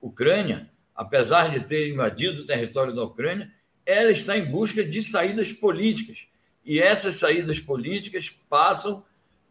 Ucrânia, 0.00 0.70
apesar 0.94 1.50
de 1.50 1.60
ter 1.60 1.88
invadido 1.88 2.42
o 2.42 2.46
território 2.46 2.94
da 2.94 3.04
Ucrânia, 3.04 3.52
ela 3.84 4.10
está 4.10 4.36
em 4.36 4.44
busca 4.44 4.84
de 4.84 5.02
saídas 5.02 5.52
políticas. 5.52 6.18
E 6.64 6.80
essas 6.80 7.16
saídas 7.16 7.58
políticas 7.58 8.28
passam 8.28 9.04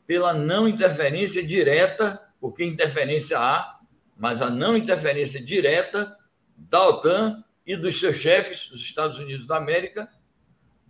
pela 0.05 0.33
não 0.33 0.67
interferência 0.67 1.45
direta, 1.45 2.21
porque 2.39 2.63
interferência 2.63 3.39
há, 3.39 3.79
mas 4.17 4.41
a 4.41 4.49
não 4.49 4.77
interferência 4.77 5.41
direta 5.41 6.15
da 6.55 6.87
OTAN 6.87 7.43
e 7.65 7.75
dos 7.75 7.99
seus 7.99 8.17
chefes, 8.17 8.69
dos 8.69 8.81
Estados 8.81 9.19
Unidos 9.19 9.45
da 9.45 9.57
América, 9.57 10.09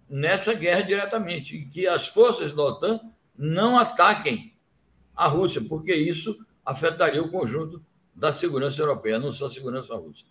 nessa 0.10 0.54
guerra 0.54 0.82
diretamente. 0.82 1.56
E 1.56 1.66
que 1.66 1.88
as 1.88 2.08
forças 2.08 2.54
da 2.54 2.64
OTAN 2.64 3.00
não 3.38 3.78
ataquem 3.78 4.54
a 5.16 5.28
Rússia, 5.28 5.62
porque 5.62 5.94
isso 5.94 6.38
afetaria 6.66 7.22
o 7.22 7.30
conjunto 7.30 7.82
da 8.16 8.34
segurança 8.34 8.82
europeia, 8.82 9.20
não 9.20 9.32
só 9.32 9.46
a 9.46 9.50
segurança 9.50 9.96
russa. 9.96 10.24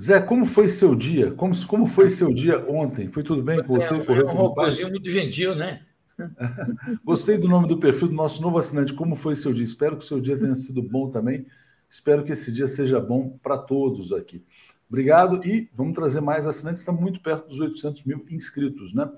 Zé, 0.00 0.20
como 0.20 0.44
foi 0.44 0.68
seu 0.68 0.94
dia? 0.94 1.30
Como, 1.32 1.54
como 1.66 1.86
foi 1.86 2.10
seu 2.10 2.32
dia 2.32 2.64
ontem? 2.68 3.08
Foi 3.08 3.22
tudo 3.22 3.42
bem 3.42 3.62
com 3.62 3.74
você? 3.74 3.94
É, 3.94 4.04
Correu 4.04 4.28
é 4.28 4.32
um 4.32 4.90
muito 4.90 5.10
gentil, 5.10 5.54
né? 5.54 5.82
Gostei 7.04 7.38
do 7.38 7.48
nome 7.48 7.68
do 7.68 7.78
perfil 7.78 8.08
do 8.08 8.14
nosso 8.14 8.42
novo 8.42 8.58
assinante. 8.58 8.92
Como 8.92 9.14
foi 9.14 9.36
seu 9.36 9.52
dia? 9.52 9.64
Espero 9.64 9.96
que 9.96 10.04
o 10.04 10.06
seu 10.06 10.20
dia 10.20 10.38
tenha 10.38 10.54
sido 10.56 10.82
bom 10.82 11.08
também. 11.08 11.46
Espero 11.88 12.24
que 12.24 12.32
esse 12.32 12.52
dia 12.52 12.66
seja 12.66 13.00
bom 13.00 13.38
para 13.42 13.56
todos 13.56 14.12
aqui. 14.12 14.44
Obrigado 14.88 15.44
e 15.44 15.68
vamos 15.74 15.94
trazer 15.94 16.20
mais 16.20 16.46
assinantes. 16.46 16.82
Estamos 16.82 17.00
muito 17.00 17.20
perto 17.20 17.48
dos 17.48 17.60
800 17.60 18.04
mil 18.04 18.24
inscritos, 18.30 18.94
né? 18.94 19.10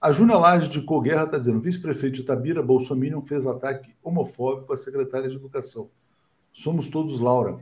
A 0.00 0.12
Júnia 0.12 0.38
Laje 0.38 0.70
de 0.70 0.80
Coguerra 0.80 1.24
está 1.24 1.36
dizendo: 1.36 1.60
vice-prefeito 1.60 2.16
de 2.16 2.20
Itabira, 2.22 2.62
Bolsonaro 2.62 3.20
fez 3.22 3.46
ataque 3.46 3.94
homofóbico 4.02 4.72
à 4.72 4.76
secretária 4.76 5.28
de 5.28 5.36
Educação. 5.36 5.90
Somos 6.52 6.88
todos 6.88 7.20
Laura. 7.20 7.60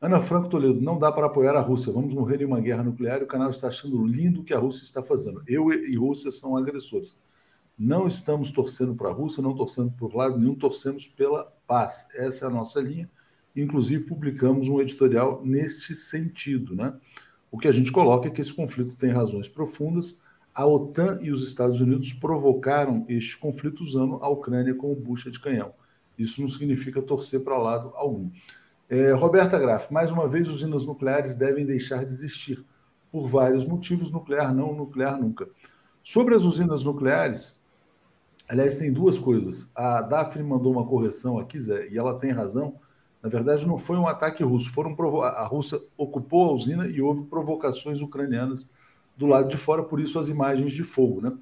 Ana 0.00 0.20
Franco 0.20 0.48
Toledo, 0.48 0.80
não 0.80 0.98
dá 0.98 1.10
para 1.10 1.26
apoiar 1.26 1.54
a 1.56 1.60
Rússia. 1.60 1.92
Vamos 1.92 2.12
morrer 2.12 2.42
em 2.42 2.44
uma 2.44 2.60
guerra 2.60 2.82
nuclear 2.82 3.20
e 3.20 3.24
o 3.24 3.26
canal 3.26 3.50
está 3.50 3.68
achando 3.68 4.04
lindo 4.04 4.40
o 4.40 4.44
que 4.44 4.52
a 4.52 4.58
Rússia 4.58 4.84
está 4.84 5.02
fazendo. 5.02 5.42
Eu 5.46 5.72
e 5.72 5.96
Rússia 5.96 6.30
são 6.30 6.56
agressores. 6.56 7.16
Não 7.78 8.06
estamos 8.06 8.50
torcendo 8.50 8.94
para 8.94 9.08
a 9.08 9.12
Rússia, 9.12 9.42
não 9.42 9.54
torcendo 9.54 9.92
por 9.92 10.14
lado 10.14 10.38
nenhum, 10.38 10.54
torcemos 10.54 11.06
pela 11.06 11.44
paz. 11.66 12.06
Essa 12.14 12.46
é 12.46 12.48
a 12.48 12.50
nossa 12.50 12.80
linha. 12.80 13.08
Inclusive, 13.56 14.04
publicamos 14.04 14.68
um 14.68 14.80
editorial 14.80 15.40
neste 15.44 15.94
sentido. 15.96 16.76
Né? 16.76 16.92
O 17.50 17.58
que 17.58 17.66
a 17.66 17.72
gente 17.72 17.90
coloca 17.90 18.28
é 18.28 18.30
que 18.30 18.40
esse 18.40 18.52
conflito 18.52 18.96
tem 18.96 19.10
razões 19.10 19.48
profundas. 19.48 20.18
A 20.54 20.66
OTAN 20.66 21.18
e 21.22 21.30
os 21.30 21.46
Estados 21.46 21.80
Unidos 21.80 22.12
provocaram 22.12 23.04
este 23.08 23.36
conflito 23.36 23.82
usando 23.82 24.18
a 24.22 24.28
Ucrânia 24.28 24.74
como 24.74 24.94
bucha 24.94 25.30
de 25.30 25.40
canhão. 25.40 25.72
Isso 26.18 26.40
não 26.40 26.48
significa 26.48 27.02
torcer 27.02 27.40
para 27.40 27.58
lado 27.58 27.92
algum. 27.94 28.30
É, 28.88 29.12
Roberta 29.12 29.58
Graff, 29.58 29.92
mais 29.92 30.10
uma 30.10 30.28
vez, 30.28 30.48
usinas 30.48 30.86
nucleares 30.86 31.34
devem 31.34 31.66
deixar 31.66 32.04
de 32.04 32.12
existir. 32.12 32.64
Por 33.10 33.26
vários 33.26 33.64
motivos, 33.64 34.10
nuclear 34.10 34.54
não, 34.54 34.74
nuclear 34.74 35.18
nunca. 35.20 35.48
Sobre 36.02 36.34
as 36.34 36.42
usinas 36.42 36.84
nucleares, 36.84 37.60
aliás, 38.48 38.76
tem 38.76 38.92
duas 38.92 39.18
coisas. 39.18 39.70
A 39.74 40.02
Daphne 40.02 40.44
mandou 40.44 40.72
uma 40.72 40.86
correção 40.86 41.38
aqui, 41.38 41.60
Zé, 41.60 41.88
e 41.88 41.98
ela 41.98 42.18
tem 42.18 42.30
razão. 42.30 42.76
Na 43.26 43.30
verdade, 43.30 43.66
não 43.66 43.76
foi 43.76 43.96
um 43.96 44.06
ataque 44.06 44.44
russo. 44.44 44.70
Foram 44.70 44.94
provo... 44.94 45.20
A 45.22 45.44
Rússia 45.44 45.80
ocupou 45.96 46.48
a 46.48 46.52
usina 46.52 46.86
e 46.86 47.02
houve 47.02 47.24
provocações 47.24 48.00
ucranianas 48.00 48.70
do 49.16 49.26
lado 49.26 49.48
de 49.48 49.56
fora, 49.56 49.82
por 49.82 49.98
isso 49.98 50.16
as 50.16 50.28
imagens 50.28 50.70
de 50.70 50.84
fogo. 50.84 51.20
Né? 51.20 51.32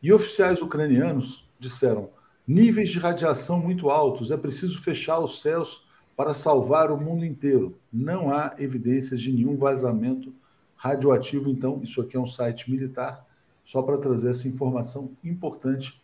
E 0.00 0.12
oficiais 0.12 0.62
ucranianos 0.62 1.44
disseram: 1.58 2.10
níveis 2.46 2.90
de 2.90 3.00
radiação 3.00 3.58
muito 3.58 3.90
altos, 3.90 4.30
é 4.30 4.36
preciso 4.36 4.80
fechar 4.80 5.18
os 5.18 5.40
céus 5.40 5.88
para 6.16 6.32
salvar 6.32 6.92
o 6.92 6.96
mundo 6.96 7.24
inteiro. 7.24 7.76
Não 7.92 8.30
há 8.30 8.54
evidências 8.56 9.20
de 9.20 9.32
nenhum 9.32 9.56
vazamento 9.56 10.32
radioativo, 10.76 11.50
então, 11.50 11.80
isso 11.82 12.00
aqui 12.00 12.16
é 12.16 12.20
um 12.20 12.28
site 12.28 12.70
militar, 12.70 13.26
só 13.64 13.82
para 13.82 13.98
trazer 13.98 14.30
essa 14.30 14.46
informação 14.46 15.10
importante 15.24 16.00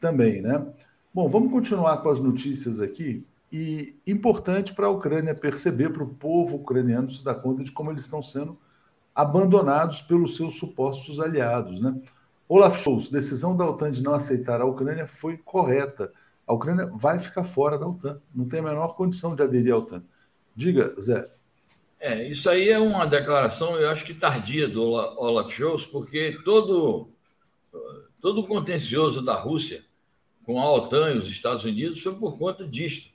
também, 0.00 0.40
né? 0.40 0.66
Bom, 1.12 1.28
vamos 1.28 1.52
continuar 1.52 1.98
com 1.98 2.08
as 2.08 2.18
notícias 2.18 2.80
aqui. 2.80 3.26
E 3.52 3.98
importante 4.06 4.72
para 4.74 4.86
a 4.86 4.90
Ucrânia 4.90 5.34
perceber, 5.34 5.90
para 5.92 6.04
o 6.04 6.14
povo 6.14 6.56
ucraniano 6.56 7.10
se 7.10 7.24
dar 7.24 7.34
conta 7.34 7.64
de 7.64 7.72
como 7.72 7.90
eles 7.90 8.02
estão 8.02 8.22
sendo 8.22 8.58
abandonados 9.14 10.00
pelos 10.00 10.36
seus 10.36 10.56
supostos 10.56 11.18
aliados. 11.18 11.80
Né? 11.80 12.00
Olaf 12.48 12.80
Scholz, 12.80 13.10
decisão 13.10 13.56
da 13.56 13.68
OTAN 13.68 13.90
de 13.90 14.02
não 14.02 14.14
aceitar 14.14 14.60
a 14.60 14.64
Ucrânia 14.64 15.06
foi 15.06 15.36
correta. 15.36 16.12
A 16.46 16.54
Ucrânia 16.54 16.86
vai 16.94 17.18
ficar 17.18 17.44
fora 17.44 17.76
da 17.76 17.88
OTAN, 17.88 18.20
não 18.34 18.48
tem 18.48 18.60
a 18.60 18.64
menor 18.64 18.94
condição 18.94 19.34
de 19.34 19.42
aderir 19.42 19.72
à 19.72 19.78
OTAN. 19.78 20.02
Diga, 20.54 20.94
Zé. 21.00 21.28
É, 21.98 22.26
isso 22.26 22.48
aí 22.48 22.70
é 22.70 22.78
uma 22.78 23.04
declaração, 23.04 23.78
eu 23.78 23.90
acho 23.90 24.04
que 24.04 24.14
tardia 24.14 24.66
do 24.66 24.82
Olaf 24.82 25.52
Scholz, 25.52 25.84
porque 25.84 26.38
todo, 26.44 27.10
todo 28.20 28.40
o 28.40 28.46
contencioso 28.46 29.22
da 29.22 29.34
Rússia 29.34 29.84
com 30.44 30.60
a 30.60 30.72
OTAN 30.72 31.12
e 31.12 31.18
os 31.18 31.28
Estados 31.28 31.64
Unidos 31.64 32.02
foi 32.02 32.14
por 32.14 32.38
conta 32.38 32.66
disto. 32.66 33.10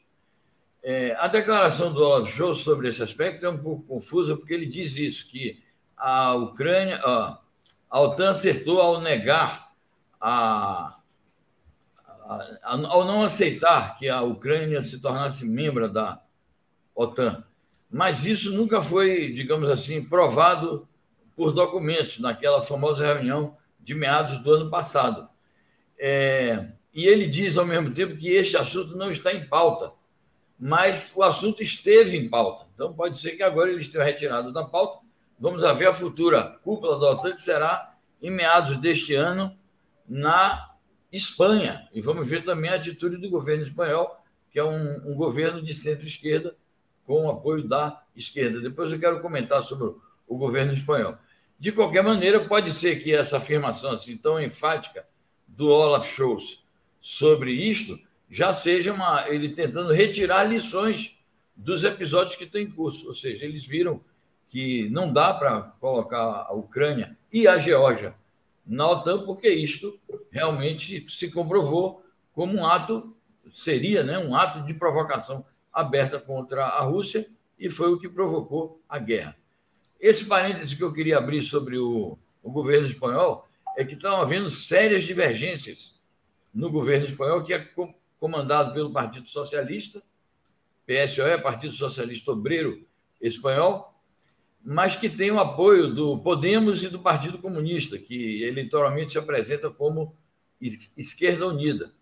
É, 0.87 1.15
a 1.17 1.27
declaração 1.27 1.91
do 1.91 1.99
Olaf 1.99 2.31
Scholz 2.31 2.59
sobre 2.59 2.87
esse 2.87 3.01
aspecto 3.01 3.43
é 3.43 3.49
um 3.49 3.57
pouco 3.57 3.87
confusa, 3.87 4.37
porque 4.37 4.53
ele 4.53 4.67
diz 4.67 4.95
isso, 4.95 5.27
que 5.27 5.59
a 5.97 6.35
Ucrânia, 6.35 7.01
a, 7.03 7.39
a 7.89 8.01
OTAN 8.01 8.29
acertou 8.29 8.79
ao 8.79 9.01
negar, 9.01 9.71
a, 10.21 10.99
a, 12.07 12.59
ao 12.63 13.03
não 13.03 13.23
aceitar 13.23 13.97
que 13.97 14.07
a 14.07 14.21
Ucrânia 14.21 14.79
se 14.83 14.99
tornasse 14.99 15.43
membro 15.43 15.91
da 15.91 16.21
OTAN. 16.93 17.43
Mas 17.89 18.23
isso 18.23 18.51
nunca 18.51 18.79
foi, 18.79 19.33
digamos 19.33 19.71
assim, 19.71 20.05
provado 20.05 20.87
por 21.35 21.51
documentos 21.51 22.19
naquela 22.19 22.61
famosa 22.61 23.11
reunião 23.11 23.57
de 23.79 23.95
meados 23.95 24.37
do 24.37 24.53
ano 24.53 24.69
passado. 24.69 25.27
É, 25.97 26.67
e 26.93 27.07
ele 27.07 27.25
diz, 27.25 27.57
ao 27.57 27.65
mesmo 27.65 27.91
tempo, 27.91 28.15
que 28.15 28.29
este 28.29 28.55
assunto 28.55 28.95
não 28.95 29.09
está 29.09 29.33
em 29.33 29.47
pauta 29.47 29.91
mas 30.59 31.11
o 31.15 31.23
assunto 31.23 31.61
esteve 31.61 32.17
em 32.17 32.29
pauta. 32.29 32.65
Então, 32.73 32.93
pode 32.93 33.19
ser 33.19 33.31
que 33.31 33.43
agora 33.43 33.69
ele 33.69 33.81
esteja 33.81 34.03
retirado 34.03 34.51
da 34.51 34.63
pauta. 34.63 35.05
Vamos 35.39 35.61
ver 35.77 35.87
a 35.87 35.93
futura 35.93 36.57
cúpula 36.63 36.99
da 36.99 37.11
OTAN, 37.11 37.33
que 37.33 37.41
será 37.41 37.93
em 38.21 38.31
meados 38.31 38.77
deste 38.77 39.13
ano 39.13 39.55
na 40.07 40.75
Espanha. 41.11 41.87
E 41.93 42.01
vamos 42.01 42.27
ver 42.27 42.43
também 42.43 42.69
a 42.69 42.75
atitude 42.75 43.17
do 43.17 43.29
governo 43.29 43.63
espanhol, 43.63 44.17
que 44.51 44.59
é 44.59 44.63
um, 44.63 45.11
um 45.11 45.15
governo 45.15 45.61
de 45.61 45.73
centro-esquerda, 45.73 46.55
com 47.05 47.25
o 47.25 47.29
apoio 47.29 47.67
da 47.67 48.01
esquerda. 48.15 48.59
Depois 48.59 48.91
eu 48.91 48.99
quero 48.99 49.21
comentar 49.21 49.63
sobre 49.63 49.95
o, 50.27 50.37
governo 50.37 50.73
espanhol. 50.73 51.17
De 51.59 51.71
qualquer 51.71 52.03
maneira, 52.03 52.45
pode 52.47 52.73
ser 52.73 53.01
que 53.01 53.13
essa 53.13 53.37
afirmação 53.37 53.91
assim 53.91 54.17
tão 54.17 54.41
enfática 54.41 55.05
do 55.47 55.67
Olaf 55.67 56.07
Scholz 56.07 56.65
sobre 56.99 57.51
isto 57.51 57.99
já 58.29 58.51
seja 58.51 58.93
uma, 58.93 59.27
ele 59.29 59.49
tentando 59.49 59.93
retirar 59.93 60.43
lições 60.43 61.17
dos 61.55 61.83
episódios 61.83 62.35
que 62.35 62.43
estão 62.43 62.59
em 62.59 62.69
curso. 62.69 63.07
Ou 63.07 63.13
seja, 63.13 63.45
eles 63.45 63.65
viram 63.65 64.01
que 64.49 64.89
não 64.89 65.11
dá 65.11 65.33
para 65.33 65.61
colocar 65.79 66.45
a 66.47 66.53
Ucrânia 66.53 67.17
e 67.31 67.47
a 67.47 67.57
Geórgia 67.57 68.15
na 68.65 68.89
OTAN, 68.89 69.25
porque 69.25 69.49
isto 69.49 69.99
realmente 70.31 71.05
se 71.09 71.29
comprovou 71.31 72.03
como 72.33 72.57
um 72.57 72.65
ato, 72.65 73.15
seria 73.53 74.03
né, 74.03 74.17
um 74.17 74.35
ato 74.35 74.63
de 74.63 74.73
provocação 74.73 75.45
aberta 75.71 76.19
contra 76.19 76.65
a 76.65 76.81
Rússia 76.81 77.27
e 77.59 77.69
foi 77.69 77.93
o 77.93 77.99
que 77.99 78.09
provocou 78.09 78.81
a 78.89 78.97
guerra. 78.97 79.35
Esse 79.99 80.25
parêntese 80.25 80.75
que 80.75 80.83
eu 80.83 80.91
queria 80.91 81.17
abrir 81.17 81.41
sobre 81.41 81.77
o, 81.77 82.17
o 82.41 82.51
governo 82.51 82.87
espanhol 82.87 83.47
é 83.77 83.83
que 83.83 83.93
estão 83.93 84.17
havendo 84.17 84.49
sérias 84.49 85.03
divergências 85.03 85.95
no 86.53 86.69
governo 86.71 87.05
espanhol, 87.05 87.43
que 87.43 87.53
é 87.53 87.59
comandado 88.25 88.73
pelo 88.73 88.91
Partido 88.91 89.29
Socialista, 89.29 90.01
PSOE, 90.83 91.39
Partido 91.43 91.73
Socialista 91.73 92.31
Obreiro 92.31 92.83
Espanhol, 93.21 93.93
mas 94.63 94.95
que 94.95 95.07
tem 95.07 95.29
o 95.29 95.39
apoio 95.39 95.93
do 95.93 96.17
Podemos 96.17 96.81
e 96.81 96.87
do 96.87 96.97
Partido 96.97 97.37
Comunista, 97.37 97.99
que 97.99 98.41
eleitoralmente 98.41 99.11
se 99.11 99.19
apresenta 99.19 99.69
como 99.69 100.15
esquerda 100.97 101.45
unida. 101.45 101.93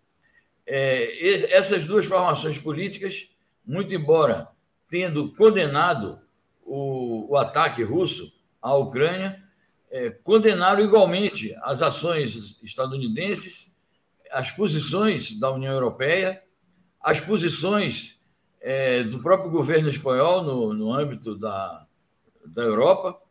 É, 0.65 1.51
essas 1.53 1.85
duas 1.85 2.05
formações 2.05 2.57
políticas, 2.57 3.27
muito 3.65 3.93
embora 3.93 4.47
tendo 4.89 5.35
condenado 5.35 6.21
o, 6.65 7.33
o 7.33 7.35
ataque 7.35 7.83
russo 7.83 8.33
à 8.61 8.73
Ucrânia, 8.73 9.43
é, 9.91 10.09
condenaram 10.09 10.81
igualmente 10.81 11.53
as 11.63 11.81
ações 11.81 12.61
estadunidenses 12.63 13.72
as 14.33 14.49
posições 14.49 15.39
da 15.39 15.51
União 15.51 15.71
Europeia, 15.71 16.41
as 16.99 17.19
posições 17.19 18.19
é, 18.59 19.03
do 19.03 19.19
próprio 19.19 19.51
governo 19.51 19.87
espanhol 19.87 20.43
no, 20.43 20.73
no 20.73 20.91
âmbito 20.91 21.37
da, 21.37 21.85
da 22.43 22.63
Europa 22.63 23.21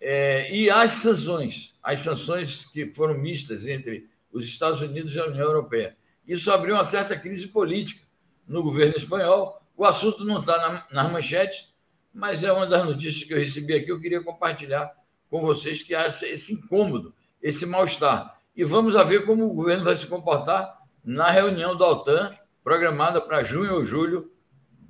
é, 0.00 0.50
e 0.50 0.70
as 0.70 0.92
sanções, 0.92 1.74
as 1.82 2.00
sanções 2.00 2.64
que 2.64 2.86
foram 2.88 3.18
mistas 3.18 3.66
entre 3.66 4.08
os 4.32 4.46
Estados 4.46 4.80
Unidos 4.80 5.14
e 5.14 5.20
a 5.20 5.26
União 5.26 5.44
Europeia. 5.44 5.96
Isso 6.26 6.50
abriu 6.50 6.74
uma 6.74 6.84
certa 6.84 7.18
crise 7.18 7.48
política 7.48 8.02
no 8.48 8.62
governo 8.62 8.96
espanhol. 8.96 9.60
O 9.76 9.84
assunto 9.84 10.24
não 10.24 10.40
está 10.40 10.56
na, 10.56 10.86
nas 10.90 11.12
manchetes, 11.12 11.68
mas 12.12 12.42
é 12.42 12.50
uma 12.50 12.66
das 12.66 12.86
notícias 12.86 13.24
que 13.24 13.34
eu 13.34 13.38
recebi 13.38 13.74
aqui. 13.74 13.90
Eu 13.90 14.00
queria 14.00 14.22
compartilhar 14.22 14.90
com 15.28 15.42
vocês 15.42 15.82
que 15.82 15.94
há 15.94 16.06
esse 16.06 16.54
incômodo, 16.54 17.14
esse 17.42 17.66
mal-estar 17.66 18.41
e 18.54 18.64
vamos 18.64 18.94
ver 19.08 19.24
como 19.24 19.46
o 19.46 19.54
governo 19.54 19.84
vai 19.84 19.96
se 19.96 20.06
comportar 20.06 20.78
na 21.04 21.30
reunião 21.30 21.76
da 21.76 21.86
OTAN, 21.88 22.32
programada 22.62 23.20
para 23.20 23.42
junho 23.42 23.74
ou 23.74 23.84
julho 23.84 24.30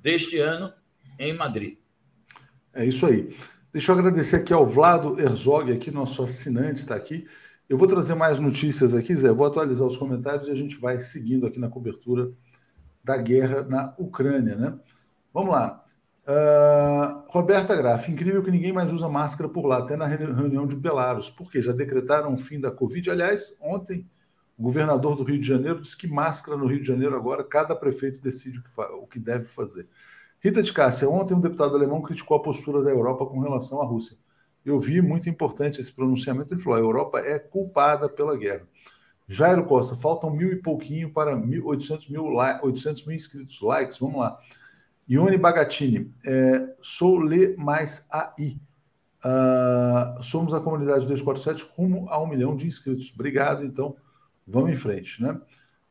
deste 0.01 0.37
ano, 0.37 0.71
em 1.17 1.33
Madrid. 1.33 1.77
É 2.73 2.85
isso 2.85 3.05
aí. 3.05 3.35
Deixa 3.71 3.91
eu 3.91 3.97
agradecer 3.97 4.35
aqui 4.35 4.53
ao 4.53 4.65
Vlado 4.65 5.19
Herzog, 5.19 5.71
aqui, 5.71 5.89
nosso 5.89 6.21
assinante, 6.21 6.79
está 6.79 6.95
aqui. 6.95 7.27
Eu 7.67 7.77
vou 7.77 7.87
trazer 7.87 8.13
mais 8.13 8.37
notícias 8.37 8.93
aqui, 8.93 9.15
Zé. 9.15 9.31
Vou 9.31 9.47
atualizar 9.47 9.87
os 9.87 9.97
comentários 9.97 10.47
e 10.47 10.51
a 10.51 10.55
gente 10.55 10.77
vai 10.77 10.99
seguindo 10.99 11.47
aqui 11.47 11.59
na 11.59 11.69
cobertura 11.69 12.31
da 13.03 13.17
guerra 13.17 13.63
na 13.63 13.93
Ucrânia, 13.97 14.55
né? 14.55 14.77
Vamos 15.33 15.51
lá. 15.51 15.82
Uh, 16.25 17.25
Roberta 17.27 17.75
Graff, 17.75 18.09
incrível 18.09 18.41
que 18.41 18.49
ninguém 18.49 18.71
mais 18.71 18.91
usa 18.91 19.09
máscara 19.09 19.49
por 19.49 19.65
lá, 19.65 19.79
até 19.79 19.97
na 19.97 20.05
reunião 20.07 20.65
de 20.65 20.75
Belarus. 20.75 21.29
Por 21.29 21.51
quê? 21.51 21.61
Já 21.61 21.73
decretaram 21.73 22.33
o 22.33 22.37
fim 22.37 22.59
da 22.61 22.71
Covid. 22.71 23.11
Aliás, 23.11 23.55
ontem 23.59 24.07
o 24.57 24.63
governador 24.63 25.15
do 25.15 25.23
Rio 25.23 25.39
de 25.39 25.47
Janeiro 25.47 25.81
disse 25.81 25.97
que 25.97 26.07
máscara 26.07 26.57
no 26.57 26.65
Rio 26.65 26.79
de 26.79 26.87
Janeiro 26.87 27.15
agora, 27.15 27.43
cada 27.43 27.75
prefeito 27.75 28.21
decide 28.21 28.59
o 28.59 28.63
que, 28.63 28.81
o 28.81 29.07
que 29.07 29.19
deve 29.19 29.45
fazer. 29.45 29.87
Rita 30.39 30.61
de 30.61 30.71
Cássia, 30.71 31.09
ontem 31.09 31.33
um 31.33 31.41
deputado 31.41 31.75
alemão 31.75 32.01
criticou 32.01 32.37
a 32.37 32.41
postura 32.41 32.81
da 32.81 32.89
Europa 32.89 33.25
com 33.25 33.39
relação 33.39 33.81
à 33.81 33.85
Rússia. 33.85 34.17
Eu 34.65 34.79
vi, 34.79 35.01
muito 35.01 35.29
importante 35.29 35.81
esse 35.81 35.91
pronunciamento, 35.91 36.53
ele 36.53 36.61
falou, 36.61 36.77
a 36.77 36.81
Europa 36.81 37.19
é 37.19 37.37
culpada 37.37 38.07
pela 38.07 38.37
guerra. 38.37 38.65
Jairo 39.27 39.65
Costa, 39.65 39.95
faltam 39.95 40.29
mil 40.29 40.51
e 40.51 40.55
pouquinho 40.57 41.11
para 41.11 41.35
800 41.35 42.09
mil, 42.09 42.25
800 42.25 43.05
mil 43.05 43.15
inscritos, 43.15 43.61
likes, 43.61 43.97
vamos 43.97 44.19
lá. 44.19 44.37
Ione 45.07 45.37
Bagatini, 45.37 46.13
é, 46.25 46.75
sou 46.81 47.19
Le 47.19 47.55
Mais 47.57 48.05
AI. 48.09 48.59
Uh, 49.25 50.21
somos 50.21 50.53
a 50.53 50.59
comunidade 50.59 51.05
247 51.05 51.65
rumo 51.75 52.09
a 52.09 52.21
um 52.21 52.27
milhão 52.27 52.55
de 52.55 52.67
inscritos. 52.67 53.11
Obrigado, 53.13 53.63
então 53.63 53.95
vamos 54.45 54.71
em 54.71 54.75
frente, 54.75 55.21
né? 55.21 55.39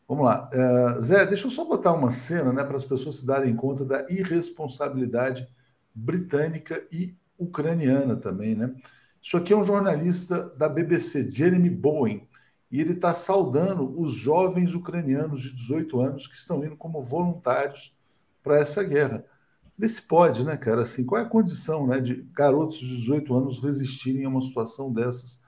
Vamos 0.06 0.26
lá. 0.26 0.50
Uh, 0.52 1.00
Zé, 1.00 1.24
deixa 1.24 1.46
eu 1.46 1.50
só 1.50 1.64
botar 1.64 1.92
uma 1.92 2.10
cena 2.10 2.52
né, 2.52 2.62
para 2.62 2.76
as 2.76 2.84
pessoas 2.84 3.16
se 3.16 3.26
darem 3.26 3.56
conta 3.56 3.84
da 3.84 4.06
irresponsabilidade 4.10 5.48
britânica 5.94 6.86
e 6.92 7.14
ucraniana 7.38 8.16
também, 8.16 8.54
né? 8.54 8.74
Isso 9.22 9.36
aqui 9.36 9.52
é 9.52 9.56
um 9.56 9.64
jornalista 9.64 10.50
da 10.56 10.68
BBC, 10.68 11.30
Jeremy 11.30 11.70
Bowen, 11.70 12.28
e 12.70 12.80
ele 12.80 12.92
está 12.92 13.14
saudando 13.14 13.98
os 13.98 14.12
jovens 14.12 14.74
ucranianos 14.74 15.42
de 15.42 15.54
18 15.54 16.00
anos 16.00 16.26
que 16.26 16.34
estão 16.34 16.64
indo 16.64 16.76
como 16.76 17.00
voluntários 17.00 17.94
para 18.42 18.58
essa 18.58 18.82
guerra. 18.82 19.24
Vê 19.76 19.88
se 19.88 20.02
pode, 20.02 20.44
né, 20.44 20.56
cara? 20.56 20.82
Assim, 20.82 21.04
qual 21.04 21.20
é 21.20 21.24
a 21.24 21.28
condição 21.28 21.86
né, 21.86 22.00
de 22.00 22.26
garotos 22.32 22.78
de 22.78 22.96
18 22.98 23.34
anos 23.34 23.60
resistirem 23.60 24.24
a 24.24 24.28
uma 24.28 24.42
situação 24.42 24.92
dessas 24.92 25.40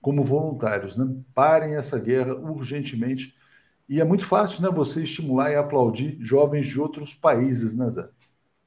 como 0.00 0.24
voluntários? 0.24 0.96
Né? 0.96 1.06
Parem 1.34 1.74
essa 1.74 1.98
guerra 1.98 2.34
urgentemente. 2.34 3.34
E 3.88 4.00
é 4.00 4.04
muito 4.04 4.24
fácil 4.24 4.62
né, 4.62 4.70
você 4.70 5.02
estimular 5.02 5.50
e 5.50 5.56
aplaudir 5.56 6.18
jovens 6.20 6.66
de 6.66 6.80
outros 6.80 7.14
países, 7.14 7.76
né, 7.76 7.88
Zé? 7.88 8.08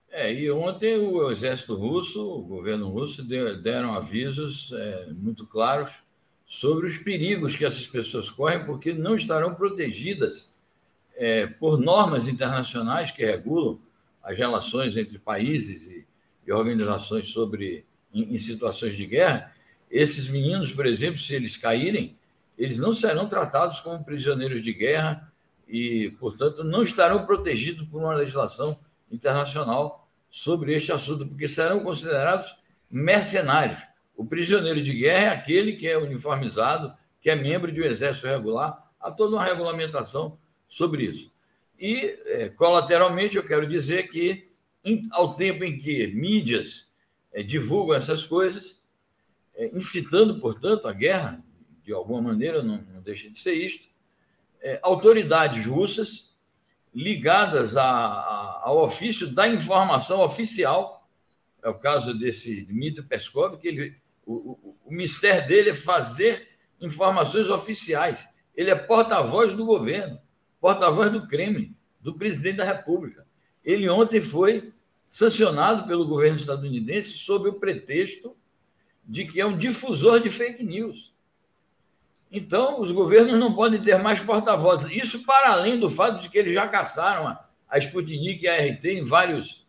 É, 0.10 0.34
e 0.34 0.52
ontem 0.52 0.98
o 0.98 1.32
exército 1.32 1.74
russo, 1.76 2.22
o 2.22 2.44
governo 2.44 2.90
russo, 2.90 3.24
deram 3.24 3.94
avisos 3.94 4.72
é, 4.74 5.08
muito 5.14 5.48
claros 5.48 5.94
sobre 6.46 6.86
os 6.86 6.98
perigos 6.98 7.56
que 7.56 7.64
essas 7.64 7.88
pessoas 7.88 8.30
correm, 8.30 8.66
porque 8.66 8.94
não 8.94 9.16
estarão 9.16 9.56
protegidas 9.56 10.54
é, 11.22 11.46
por 11.46 11.80
normas 11.80 12.28
internacionais 12.28 13.12
que 13.12 13.24
regulam 13.24 13.80
as 14.24 14.36
relações 14.36 14.98
entre 14.98 15.20
países 15.20 15.84
e, 15.86 16.04
e 16.48 16.52
organizações 16.52 17.30
sobre 17.30 17.86
em, 18.12 18.34
em, 18.34 18.40
situações 18.40 18.98
de 18.98 19.06
guerra, 19.06 19.54
esses 19.92 20.28
meninos, 20.28 20.72
por 20.72 20.84
exemplo, 20.84 21.20
se 21.20 21.36
eles 21.36 21.56
caírem, 21.56 22.18
eles 22.58 22.80
não 22.80 22.92
serão 22.92 23.30
tratados 23.30 23.80
como 23.82 24.04
prisioneiros 24.04 24.64
de 24.64 24.74
guerra 24.74 25.32
e, 25.68 26.10
portanto, 26.20 26.64
não 26.64 26.82
estarão 26.82 27.24
protegidos 27.24 27.88
por 27.88 28.02
uma 28.02 28.16
legislação 28.16 28.80
internacional 29.12 30.10
sobre 30.32 30.74
este 30.74 30.92
assunto, 30.92 31.28
porque 31.28 31.48
serão 31.48 31.82
considerados 31.82 32.56
mercenários. 32.90 33.80
O 34.18 34.26
prisioneiro 34.26 34.82
de 34.82 34.96
guerra 34.96 35.26
é 35.26 35.30
aquele 35.30 35.74
que 35.74 35.88
é 35.88 36.00
uniformizado, 36.00 36.96
que 37.22 37.30
é 37.30 37.36
membro 37.36 37.72
de 37.72 37.80
um 37.80 37.86
exército 37.86 38.26
regular. 38.26 38.92
Há 39.00 39.12
toda 39.12 39.36
uma 39.36 39.46
regulamentação 39.46 40.41
sobre 40.72 41.04
isso. 41.04 41.30
E, 41.78 42.18
é, 42.28 42.50
colateralmente, 42.50 43.36
eu 43.36 43.44
quero 43.44 43.68
dizer 43.68 44.08
que, 44.08 44.50
em, 44.86 45.06
ao 45.12 45.36
tempo 45.36 45.66
em 45.66 45.78
que 45.78 46.08
mídias 46.08 46.90
é, 47.34 47.44
divulgam 47.44 47.94
essas 47.94 48.24
coisas, 48.24 48.82
é, 49.54 49.70
incitando, 49.76 50.40
portanto, 50.40 50.88
a 50.88 50.94
guerra, 50.94 51.44
de 51.84 51.92
alguma 51.92 52.22
maneira, 52.22 52.64
não, 52.64 52.78
não 52.94 53.02
deixa 53.02 53.30
de 53.30 53.38
ser 53.38 53.54
isto, 53.54 53.90
é, 54.62 54.80
autoridades 54.82 55.66
russas 55.66 56.32
ligadas 56.94 57.76
a, 57.76 57.84
a, 57.84 58.62
ao 58.64 58.82
ofício 58.82 59.28
da 59.28 59.48
informação 59.48 60.22
oficial, 60.22 61.06
é 61.62 61.68
o 61.68 61.76
caso 61.76 62.18
desse 62.18 62.62
Dmitry 62.64 63.04
Peskov, 63.04 63.58
que 63.58 63.68
ele, 63.68 63.98
o, 64.26 64.34
o, 64.34 64.78
o 64.86 64.94
mistério 64.94 65.48
dele 65.48 65.72
é 65.72 65.76
fazer 65.76 66.48
informações 66.80 67.50
oficiais. 67.50 68.26
Ele 68.56 68.72
é 68.72 68.76
porta-voz 68.76 69.54
do 69.54 69.66
governo, 69.66 70.20
porta-voz 70.62 71.12
do 71.12 71.28
Kremlin, 71.28 71.76
do 72.00 72.14
presidente 72.14 72.58
da 72.58 72.64
República. 72.64 73.26
Ele 73.66 73.90
ontem 73.90 74.22
foi 74.22 74.72
sancionado 75.10 75.88
pelo 75.88 76.08
governo 76.08 76.38
estadunidense 76.38 77.18
sob 77.18 77.50
o 77.50 77.60
pretexto 77.60 78.38
de 79.04 79.26
que 79.26 79.42
é 79.42 79.46
um 79.46 79.58
difusor 79.58 80.22
de 80.22 80.30
fake 80.30 80.64
news. 80.64 81.12
Então, 82.32 82.80
os 82.80 82.92
governos 82.92 83.38
não 83.38 83.54
podem 83.54 83.82
ter 83.82 83.98
mais 83.98 84.22
porta-vozes. 84.22 84.90
Isso 84.92 85.26
para 85.26 85.52
além 85.52 85.78
do 85.78 85.90
fato 85.90 86.22
de 86.22 86.30
que 86.30 86.38
eles 86.38 86.54
já 86.54 86.66
caçaram 86.68 87.28
a, 87.28 87.46
a 87.68 87.78
Sputnik 87.80 88.44
e 88.44 88.48
a 88.48 88.56
RT 88.56 88.86
em 88.86 89.04
vários, 89.04 89.68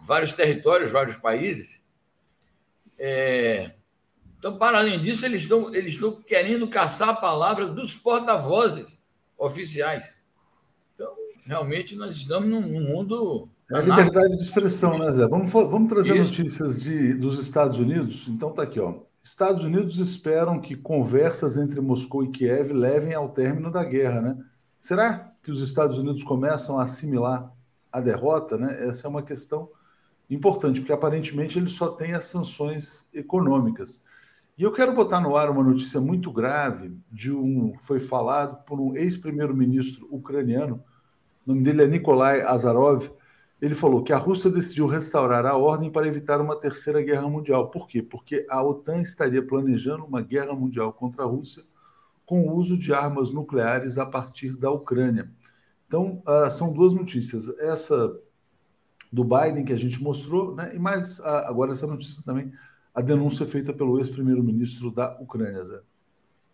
vários 0.00 0.32
territórios, 0.32 0.92
vários 0.92 1.16
países. 1.16 1.84
É... 2.96 3.72
Então, 4.38 4.56
para 4.56 4.78
além 4.78 5.00
disso, 5.00 5.26
eles 5.26 5.42
estão, 5.42 5.74
eles 5.74 5.94
estão 5.94 6.22
querendo 6.22 6.68
caçar 6.68 7.08
a 7.08 7.16
palavra 7.16 7.66
dos 7.66 7.96
porta-vozes 7.96 9.04
oficiais. 9.36 10.17
Realmente, 11.48 11.96
nós 11.96 12.14
estamos 12.14 12.46
num 12.46 12.60
mundo. 12.60 13.48
É 13.72 13.78
a 13.78 13.80
liberdade 13.80 14.36
de 14.36 14.42
expressão, 14.42 14.98
né, 14.98 15.10
Zé? 15.10 15.26
Vamos, 15.26 15.50
vamos 15.50 15.88
trazer 15.88 16.14
Isso. 16.14 16.24
notícias 16.24 16.78
de, 16.78 17.14
dos 17.14 17.38
Estados 17.38 17.78
Unidos. 17.78 18.28
Então, 18.28 18.52
tá 18.52 18.64
aqui, 18.64 18.78
ó. 18.78 18.96
Estados 19.24 19.64
Unidos 19.64 19.98
esperam 19.98 20.60
que 20.60 20.76
conversas 20.76 21.56
entre 21.56 21.80
Moscou 21.80 22.22
e 22.22 22.28
Kiev 22.28 22.72
levem 22.72 23.14
ao 23.14 23.30
término 23.30 23.72
da 23.72 23.82
guerra, 23.82 24.20
né? 24.20 24.36
Será 24.78 25.32
que 25.42 25.50
os 25.50 25.62
Estados 25.62 25.96
Unidos 25.96 26.22
começam 26.22 26.78
a 26.78 26.82
assimilar 26.82 27.50
a 27.90 28.00
derrota, 28.02 28.58
né? 28.58 28.86
Essa 28.86 29.06
é 29.06 29.10
uma 29.10 29.22
questão 29.22 29.70
importante, 30.28 30.80
porque 30.80 30.92
aparentemente 30.92 31.58
ele 31.58 31.70
só 31.70 31.88
tem 31.88 32.12
as 32.12 32.26
sanções 32.26 33.08
econômicas. 33.14 34.02
E 34.58 34.64
eu 34.64 34.72
quero 34.72 34.92
botar 34.92 35.20
no 35.20 35.34
ar 35.34 35.48
uma 35.48 35.64
notícia 35.64 35.98
muito 35.98 36.30
grave 36.30 36.94
de 37.10 37.32
um 37.32 37.72
foi 37.80 37.98
falado 37.98 38.62
por 38.64 38.78
um 38.78 38.94
ex-primeiro-ministro 38.94 40.06
ucraniano, 40.10 40.84
o 41.48 41.54
nome 41.54 41.62
dele 41.62 41.82
é 41.82 41.86
Nikolai 41.86 42.42
Azarov, 42.42 43.08
ele 43.58 43.74
falou 43.74 44.04
que 44.04 44.12
a 44.12 44.18
Rússia 44.18 44.50
decidiu 44.50 44.86
restaurar 44.86 45.46
a 45.46 45.56
ordem 45.56 45.90
para 45.90 46.06
evitar 46.06 46.42
uma 46.42 46.54
terceira 46.54 47.00
guerra 47.00 47.26
mundial. 47.26 47.70
Por 47.70 47.88
quê? 47.88 48.02
Porque 48.02 48.46
a 48.50 48.62
OTAN 48.62 49.00
estaria 49.00 49.42
planejando 49.42 50.04
uma 50.04 50.20
guerra 50.20 50.52
mundial 50.54 50.92
contra 50.92 51.22
a 51.22 51.26
Rússia 51.26 51.64
com 52.26 52.42
o 52.42 52.54
uso 52.54 52.76
de 52.76 52.92
armas 52.92 53.30
nucleares 53.30 53.96
a 53.96 54.04
partir 54.04 54.58
da 54.58 54.70
Ucrânia. 54.70 55.30
Então, 55.86 56.22
uh, 56.26 56.50
são 56.50 56.70
duas 56.70 56.92
notícias. 56.92 57.48
Essa 57.58 58.14
do 59.10 59.24
Biden 59.24 59.64
que 59.64 59.72
a 59.72 59.78
gente 59.78 60.02
mostrou, 60.02 60.54
né? 60.54 60.70
e 60.74 60.78
mais 60.78 61.18
uh, 61.20 61.46
agora 61.46 61.72
essa 61.72 61.86
notícia 61.86 62.22
também, 62.22 62.52
a 62.94 63.00
denúncia 63.00 63.46
feita 63.46 63.72
pelo 63.72 63.96
ex-primeiro-ministro 63.98 64.90
da 64.90 65.18
Ucrânia, 65.18 65.64
Zé. 65.64 65.80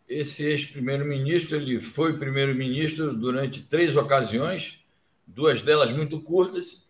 Esse 0.08 0.44
ex-primeiro-ministro, 0.44 1.56
ele 1.56 1.80
foi 1.80 2.16
primeiro-ministro 2.16 3.12
durante 3.12 3.60
três 3.62 3.96
ocasiões, 3.96 4.83
duas 5.26 5.60
delas 5.62 5.92
muito 5.92 6.20
curtas, 6.20 6.84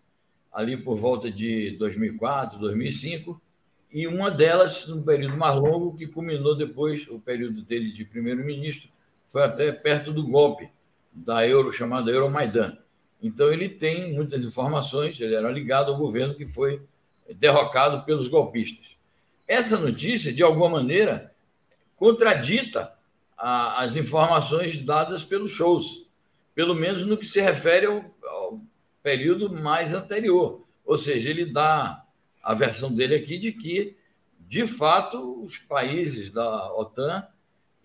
ali 0.53 0.77
por 0.77 0.97
volta 0.97 1.31
de 1.31 1.73
2004, 1.73 2.59
2005, 2.59 3.41
e 3.93 4.07
uma 4.07 4.31
delas 4.31 4.87
num 4.89 5.03
período 5.03 5.37
mais 5.37 5.55
longo, 5.55 5.97
que 5.97 6.07
culminou 6.07 6.57
depois, 6.57 7.07
o 7.09 7.19
período 7.19 7.63
dele 7.63 7.93
de 7.93 8.05
primeiro-ministro, 8.05 8.89
foi 9.31 9.43
até 9.43 9.71
perto 9.73 10.13
do 10.13 10.27
golpe 10.27 10.69
da 11.13 11.47
Euro, 11.47 11.73
chamada 11.73 12.11
Euromaidan. 12.11 12.77
Então, 13.23 13.53
ele 13.53 13.69
tem 13.69 14.13
muitas 14.13 14.45
informações, 14.45 15.19
ele 15.21 15.35
era 15.35 15.51
ligado 15.51 15.93
ao 15.93 15.99
governo 15.99 16.35
que 16.35 16.47
foi 16.47 16.83
derrocado 17.37 18.05
pelos 18.05 18.29
golpistas. 18.29 18.87
Essa 19.47 19.79
notícia, 19.79 20.33
de 20.33 20.43
alguma 20.43 20.69
maneira, 20.69 21.33
contradita 21.97 22.93
a, 23.37 23.83
as 23.83 23.97
informações 23.97 24.79
dadas 24.79 25.25
pelos 25.25 25.53
shows, 25.53 26.09
pelo 26.55 26.75
menos 26.75 27.05
no 27.05 27.17
que 27.17 27.27
se 27.27 27.41
refere 27.41 27.87
ao, 27.87 28.05
período 29.05 29.53
mais 29.53 29.93
anterior. 29.93 30.67
Ou 30.83 30.97
seja, 30.97 31.29
ele 31.29 31.45
dá 31.45 32.03
a 32.43 32.55
versão 32.55 32.91
dele 32.91 33.15
aqui 33.15 33.39
de 33.39 33.53
que, 33.53 33.97
de 34.41 34.67
fato, 34.67 35.45
os 35.45 35.59
países 35.59 36.31
da 36.31 36.73
OTAN 36.75 37.27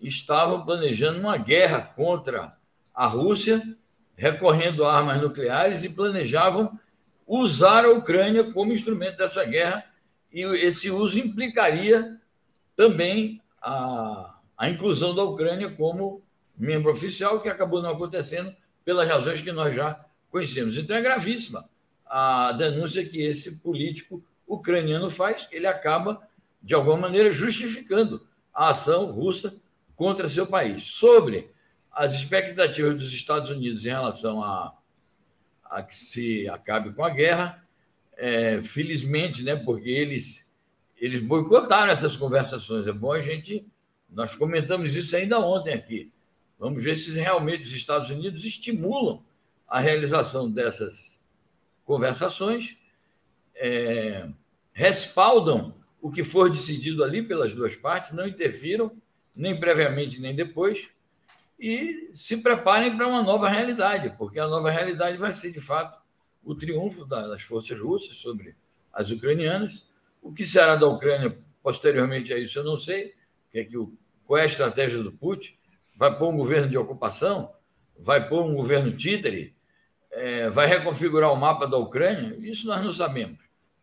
estavam 0.00 0.64
planejando 0.64 1.20
uma 1.20 1.36
guerra 1.36 1.82
contra 1.82 2.56
a 2.94 3.06
Rússia, 3.06 3.76
recorrendo 4.16 4.84
a 4.84 4.96
armas 4.96 5.20
nucleares 5.20 5.84
e 5.84 5.90
planejavam 5.90 6.78
usar 7.26 7.84
a 7.84 7.92
Ucrânia 7.92 8.50
como 8.52 8.72
instrumento 8.72 9.18
dessa 9.18 9.44
guerra, 9.44 9.84
e 10.32 10.42
esse 10.42 10.90
uso 10.90 11.18
implicaria 11.18 12.18
também 12.74 13.42
a, 13.60 14.38
a 14.56 14.70
inclusão 14.70 15.14
da 15.14 15.22
Ucrânia 15.22 15.70
como 15.70 16.22
membro 16.56 16.90
oficial, 16.90 17.40
que 17.40 17.48
acabou 17.48 17.82
não 17.82 17.90
acontecendo 17.90 18.54
pelas 18.84 19.06
razões 19.06 19.42
que 19.42 19.52
nós 19.52 19.74
já 19.74 20.02
conhecemos. 20.30 20.76
Então 20.76 20.96
é 20.96 21.02
gravíssima 21.02 21.68
a 22.10 22.52
denúncia 22.52 23.04
que 23.04 23.20
esse 23.22 23.56
político 23.56 24.22
ucraniano 24.46 25.08
faz, 25.08 25.46
ele 25.52 25.68
acaba, 25.68 26.20
de 26.60 26.74
alguma 26.74 26.96
maneira, 26.96 27.32
justificando 27.32 28.26
a 28.52 28.70
ação 28.70 29.12
russa 29.12 29.54
contra 29.94 30.28
seu 30.28 30.44
país. 30.44 30.82
Sobre 30.82 31.50
as 31.92 32.12
expectativas 32.14 32.96
dos 32.96 33.12
Estados 33.12 33.50
Unidos 33.50 33.84
em 33.84 33.90
relação 33.90 34.42
a, 34.42 34.74
a 35.64 35.82
que 35.82 35.94
se 35.94 36.48
acabe 36.48 36.92
com 36.92 37.04
a 37.04 37.10
guerra, 37.10 37.64
é, 38.16 38.60
felizmente, 38.60 39.44
né, 39.44 39.54
porque 39.54 39.88
eles, 39.88 40.50
eles 40.96 41.22
boicotaram 41.22 41.92
essas 41.92 42.16
conversações. 42.16 42.88
É 42.88 42.92
bom 42.92 43.12
a 43.12 43.20
gente. 43.20 43.64
Nós 44.10 44.34
comentamos 44.34 44.96
isso 44.96 45.14
ainda 45.14 45.38
ontem 45.38 45.74
aqui. 45.74 46.10
Vamos 46.58 46.82
ver 46.82 46.96
se 46.96 47.12
realmente 47.12 47.62
os 47.62 47.72
Estados 47.72 48.10
Unidos 48.10 48.44
estimulam 48.44 49.22
a 49.70 49.78
realização 49.78 50.50
dessas 50.50 51.22
conversações, 51.84 52.76
é, 53.54 54.28
respaldam 54.72 55.74
o 56.00 56.10
que 56.10 56.24
for 56.24 56.50
decidido 56.50 57.04
ali 57.04 57.22
pelas 57.22 57.54
duas 57.54 57.76
partes, 57.76 58.12
não 58.12 58.26
interfiram, 58.26 58.90
nem 59.34 59.58
previamente 59.58 60.20
nem 60.20 60.34
depois, 60.34 60.88
e 61.58 62.10
se 62.14 62.38
preparem 62.38 62.96
para 62.96 63.06
uma 63.06 63.22
nova 63.22 63.48
realidade, 63.48 64.14
porque 64.18 64.40
a 64.40 64.48
nova 64.48 64.70
realidade 64.70 65.16
vai 65.16 65.32
ser, 65.32 65.52
de 65.52 65.60
fato, 65.60 66.00
o 66.42 66.54
triunfo 66.54 67.04
das 67.04 67.42
forças 67.42 67.78
russas 67.78 68.16
sobre 68.16 68.56
as 68.92 69.10
ucranianas. 69.10 69.86
O 70.22 70.32
que 70.32 70.44
será 70.44 70.74
da 70.74 70.86
Ucrânia 70.86 71.38
posteriormente 71.62 72.32
a 72.32 72.38
isso, 72.38 72.58
eu 72.58 72.64
não 72.64 72.78
sei. 72.78 73.14
Que 73.50 73.58
é 73.58 73.64
que 73.64 73.76
o, 73.76 73.92
qual 74.24 74.38
é 74.38 74.42
a 74.42 74.46
estratégia 74.46 75.02
do 75.02 75.12
Putin? 75.12 75.54
Vai 75.96 76.16
pôr 76.16 76.32
um 76.32 76.36
governo 76.36 76.68
de 76.68 76.78
ocupação? 76.78 77.52
Vai 77.98 78.26
pôr 78.26 78.42
um 78.42 78.54
governo 78.54 78.90
títere? 78.96 79.54
É, 80.10 80.50
vai 80.50 80.66
reconfigurar 80.66 81.32
o 81.32 81.36
mapa 81.36 81.66
da 81.66 81.76
Ucrânia? 81.76 82.36
Isso 82.40 82.66
nós 82.66 82.84
não 82.84 82.92
sabemos. 82.92 83.38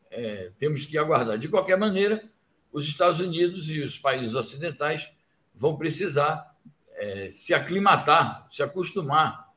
É, 0.09 0.51
temos 0.57 0.85
que 0.85 0.97
aguardar. 0.97 1.37
De 1.37 1.47
qualquer 1.47 1.77
maneira, 1.77 2.23
os 2.71 2.87
Estados 2.87 3.19
Unidos 3.19 3.69
e 3.69 3.81
os 3.81 3.97
países 3.97 4.35
ocidentais 4.35 5.09
vão 5.53 5.77
precisar 5.77 6.55
é, 6.93 7.29
se 7.31 7.53
aclimatar, 7.53 8.47
se 8.51 8.61
acostumar 8.61 9.47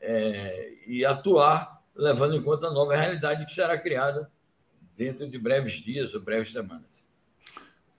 é, 0.00 0.74
e 0.86 1.04
atuar, 1.04 1.82
levando 1.94 2.36
em 2.36 2.42
conta 2.42 2.66
a 2.66 2.72
nova 2.72 2.96
realidade 2.96 3.44
que 3.44 3.52
será 3.52 3.78
criada 3.78 4.30
dentro 4.96 5.28
de 5.28 5.38
breves 5.38 5.74
dias 5.74 6.14
ou 6.14 6.20
breves 6.20 6.52
semanas. 6.52 7.08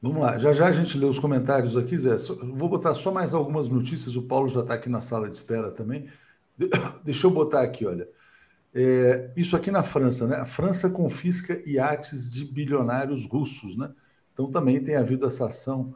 Vamos 0.02 0.22
lá, 0.22 0.38
já 0.38 0.54
já 0.54 0.68
a 0.68 0.72
gente 0.72 0.98
lê 0.98 1.06
os 1.06 1.20
comentários 1.20 1.76
aqui, 1.76 1.98
Zé. 1.98 2.16
Vou 2.54 2.70
botar 2.70 2.94
só 2.94 3.12
mais 3.12 3.34
algumas 3.34 3.68
notícias, 3.68 4.16
o 4.16 4.22
Paulo 4.22 4.48
já 4.48 4.62
está 4.62 4.76
aqui 4.76 4.88
na 4.88 5.02
sala 5.02 5.30
de 5.30 5.36
espera 5.36 5.72
também. 5.72 6.10
Deixa 7.04 7.28
eu 7.28 7.32
botar 7.32 7.62
aqui, 7.62 7.86
olha. 7.86 8.08
É, 8.74 9.32
isso 9.36 9.56
aqui 9.56 9.72
na 9.72 9.84
França, 9.84 10.28
né? 10.28 10.38
A 10.38 10.46
França 10.46 10.90
confisca 10.90 11.62
iates 11.66 12.30
de 12.30 12.46
bilionários 12.46 13.26
russos, 13.26 13.76
né? 13.76 13.92
Então 14.34 14.50
também 14.50 14.82
tem 14.84 14.96
havido 14.96 15.26
essa 15.26 15.48
ação 15.48 15.94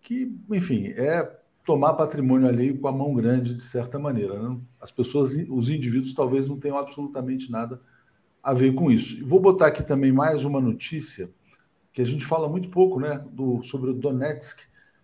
que, 0.00 0.34
enfim, 0.50 0.88
é 0.88 1.40
tomar 1.64 1.94
patrimônio 1.94 2.48
alheio 2.48 2.78
com 2.78 2.88
a 2.88 2.92
mão 2.92 3.14
grande, 3.14 3.54
de 3.54 3.62
certa 3.62 3.98
maneira. 3.98 4.40
Né? 4.40 4.58
As 4.80 4.90
pessoas, 4.90 5.34
os 5.48 5.68
indivíduos, 5.68 6.14
talvez 6.14 6.48
não 6.48 6.58
tenham 6.58 6.78
absolutamente 6.78 7.50
nada 7.50 7.80
a 8.42 8.54
ver 8.54 8.74
com 8.74 8.90
isso. 8.90 9.16
E 9.16 9.22
vou 9.22 9.40
botar 9.40 9.66
aqui 9.66 9.82
também 9.82 10.10
mais 10.10 10.44
uma 10.44 10.60
notícia 10.60 11.30
que 11.92 12.00
a 12.00 12.04
gente 12.04 12.24
fala 12.24 12.48
muito 12.48 12.70
pouco, 12.70 12.98
né, 12.98 13.22
do, 13.32 13.62
sobre 13.62 13.90
o 13.90 13.94
Donetsk. 13.94 14.60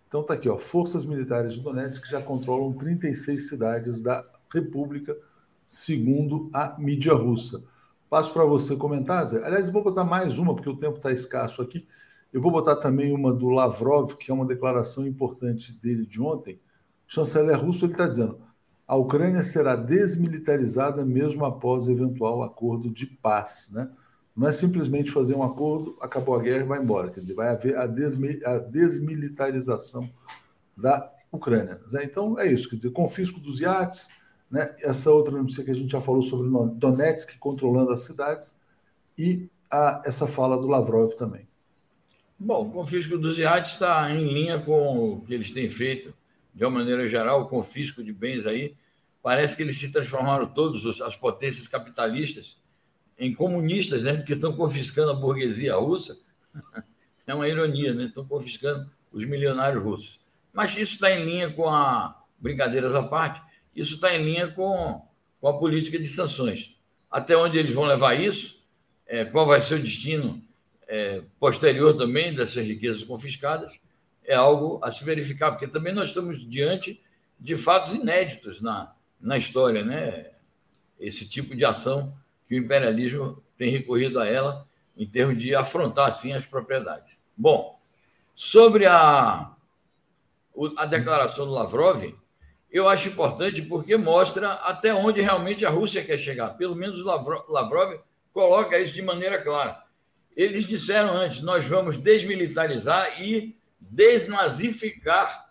Então 0.07 0.23
tá 0.23 0.33
aqui, 0.33 0.49
ó, 0.49 0.57
forças 0.57 1.05
militares 1.05 1.53
de 1.53 1.61
Donetsk 1.61 2.09
já 2.09 2.21
controlam 2.21 2.73
36 2.73 3.47
cidades 3.47 4.01
da 4.01 4.23
República, 4.51 5.15
segundo 5.67 6.49
a 6.53 6.75
mídia 6.79 7.13
russa. 7.13 7.61
Passo 8.09 8.31
para 8.31 8.45
você 8.45 8.75
comentar, 8.75 9.25
Zé. 9.27 9.45
Aliás, 9.45 9.67
vou 9.67 9.83
botar 9.83 10.05
mais 10.05 10.39
uma, 10.39 10.55
porque 10.55 10.69
o 10.69 10.77
tempo 10.77 10.97
está 10.97 11.11
escasso 11.11 11.61
aqui. 11.61 11.85
Eu 12.31 12.41
vou 12.41 12.51
botar 12.51 12.77
também 12.77 13.13
uma 13.13 13.33
do 13.33 13.49
Lavrov, 13.49 14.13
que 14.15 14.31
é 14.31 14.33
uma 14.33 14.45
declaração 14.45 15.05
importante 15.05 15.73
dele 15.73 16.05
de 16.05 16.21
ontem. 16.21 16.59
O 17.07 17.11
chanceler 17.13 17.59
russo 17.59 17.85
ele 17.85 17.93
está 17.93 18.07
dizendo: 18.07 18.39
a 18.87 18.95
Ucrânia 18.95 19.43
será 19.43 19.75
desmilitarizada 19.75 21.03
mesmo 21.03 21.43
após 21.43 21.89
eventual 21.89 22.43
acordo 22.43 22.89
de 22.89 23.05
paz. 23.05 23.69
Né? 23.73 23.89
Não 24.35 24.47
é 24.47 24.51
simplesmente 24.53 25.11
fazer 25.11 25.35
um 25.35 25.43
acordo, 25.43 25.97
acabou 25.99 26.35
a 26.35 26.41
guerra 26.41 26.63
e 26.63 26.67
vai 26.67 26.79
embora. 26.79 27.09
Quer 27.11 27.21
dizer, 27.21 27.33
vai 27.33 27.49
haver 27.49 27.77
a, 27.77 27.85
desmi 27.85 28.39
a 28.45 28.57
desmilitarização 28.57 30.09
da 30.75 31.11
Ucrânia. 31.31 31.81
Então 32.03 32.39
é 32.39 32.47
isso, 32.47 32.69
quer 32.69 32.77
dizer, 32.77 32.91
confisco 32.91 33.39
dos 33.39 33.59
iates, 33.59 34.09
né? 34.49 34.75
essa 34.81 35.11
outra 35.11 35.37
notícia 35.37 35.63
que 35.63 35.71
a 35.71 35.75
gente 35.75 35.91
já 35.91 36.01
falou 36.01 36.21
sobre 36.21 36.49
Donetsk 36.75 37.37
controlando 37.37 37.91
as 37.91 38.03
cidades 38.03 38.57
e 39.17 39.47
a, 39.69 40.01
essa 40.05 40.27
fala 40.27 40.57
do 40.57 40.67
Lavrov 40.67 41.13
também. 41.15 41.47
Bom, 42.39 42.67
o 42.67 42.71
confisco 42.71 43.17
dos 43.17 43.39
iates 43.39 43.71
está 43.71 44.11
em 44.13 44.31
linha 44.31 44.59
com 44.59 45.13
o 45.13 45.21
que 45.21 45.33
eles 45.33 45.51
têm 45.51 45.69
feito 45.69 46.13
de 46.53 46.65
uma 46.65 46.79
maneira 46.79 47.07
geral, 47.07 47.41
o 47.41 47.47
confisco 47.47 48.03
de 48.03 48.11
bens 48.11 48.47
aí, 48.47 48.75
parece 49.21 49.55
que 49.55 49.61
eles 49.61 49.77
se 49.77 49.91
transformaram 49.91 50.47
todos, 50.47 51.01
as 51.01 51.15
potências 51.15 51.67
capitalistas, 51.67 52.57
em 53.19 53.33
comunistas, 53.33 54.03
né? 54.03 54.13
Porque 54.13 54.33
estão 54.33 54.53
confiscando 54.53 55.11
a 55.11 55.15
burguesia 55.15 55.75
russa. 55.75 56.17
É 57.29 57.35
uma 57.35 57.45
ironia, 57.45 57.93
né? 57.93 58.05
Estão 58.05 58.25
confiscando 58.25 58.89
os 59.11 59.25
milionários 59.25 59.83
russos. 59.83 60.17
Mas 60.53 60.71
isso 60.77 60.93
está 60.93 61.11
em 61.11 61.25
linha 61.25 61.51
com 61.51 61.67
a. 61.67 62.23
Brincadeiras 62.39 62.95
à 62.95 63.03
parte, 63.03 63.41
isso 63.77 63.95
está 63.95 64.13
em 64.13 64.23
linha 64.23 64.49
com, 64.49 65.01
com 65.39 65.47
a 65.47 65.57
política 65.57 65.97
de 65.97 66.07
sanções. 66.07 66.75
Até 67.09 67.37
onde 67.37 67.57
eles 67.57 67.71
vão 67.71 67.85
levar 67.85 68.19
isso? 68.19 68.61
É, 69.05 69.23
qual 69.23 69.45
vai 69.45 69.61
ser 69.61 69.75
o 69.75 69.81
destino 69.81 70.43
é, 70.87 71.21
posterior 71.39 71.95
também 71.95 72.35
dessas 72.35 72.67
riquezas 72.67 73.03
confiscadas? 73.03 73.71
é 74.27 74.35
algo 74.35 74.79
a 74.83 74.91
se 74.91 75.03
verificar, 75.05 75.51
porque 75.51 75.67
também 75.67 75.93
nós 75.93 76.09
estamos 76.09 76.47
diante 76.47 77.01
de 77.39 77.55
fatos 77.55 77.95
inéditos 77.95 78.59
na, 78.59 78.93
na 79.19 79.37
história, 79.37 79.83
né? 79.83 80.31
Esse 80.99 81.27
tipo 81.27 81.55
de 81.55 81.63
ação 81.63 82.13
que 82.47 82.55
o 82.55 82.57
imperialismo 82.57 83.41
tem 83.57 83.71
recorrido 83.71 84.19
a 84.19 84.27
ela 84.27 84.67
em 84.97 85.07
termos 85.07 85.41
de 85.41 85.55
afrontar, 85.55 86.09
assim, 86.09 86.33
as 86.33 86.45
propriedades. 86.45 87.17
Bom, 87.37 87.79
sobre 88.35 88.85
a, 88.85 89.51
a 90.75 90.85
declaração 90.85 91.45
do 91.45 91.53
Lavrov, 91.53 92.03
eu 92.71 92.87
acho 92.87 93.07
importante 93.07 93.61
porque 93.61 93.95
mostra 93.95 94.53
até 94.53 94.93
onde 94.93 95.21
realmente 95.21 95.65
a 95.65 95.69
Rússia 95.69 96.03
quer 96.03 96.17
chegar. 96.17 96.49
Pelo 96.51 96.75
menos 96.75 97.03
Lavrov 97.03 97.99
coloca 98.33 98.79
isso 98.79 98.95
de 98.95 99.01
maneira 99.01 99.41
clara. 99.41 99.81
Eles 100.35 100.67
disseram 100.67 101.13
antes: 101.13 101.41
nós 101.41 101.65
vamos 101.65 101.97
desmilitarizar 101.97 103.21
e 103.21 103.57
desnazificar 103.79 105.49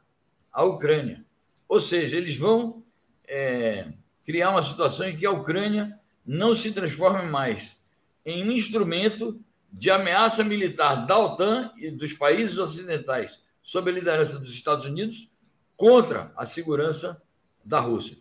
a 0.53 0.65
Ucrânia. 0.65 1.25
Ou 1.69 1.81
seja, 1.81 2.17
eles 2.17 2.37
vão 2.37 2.85
é, 3.27 3.89
criar 4.25 4.51
uma 4.51 4.63
situação 4.63 5.09
em 5.09 5.17
que 5.17 5.27
a 5.27 5.31
Ucrânia 5.31 5.99
não 6.25 6.55
se 6.55 6.73
transforme 6.73 7.29
mais 7.29 7.77
em 8.25 8.45
um 8.45 8.53
instrumento 8.53 9.41
de 9.73 9.91
ameaça 9.91 10.43
militar 10.43 11.07
da 11.07 11.19
OTAN 11.19 11.71
e 11.77 11.91
dos 11.91 12.13
países 12.13 12.59
ocidentais, 12.59 13.43
sob 13.63 13.91
a 13.91 13.95
liderança 13.95 14.39
dos 14.39 14.51
Estados 14.51 14.85
Unidos, 14.85 15.31
contra 15.77 16.33
a 16.37 16.47
segurança 16.47 17.21
da 17.65 17.81
Rússia. 17.81 18.17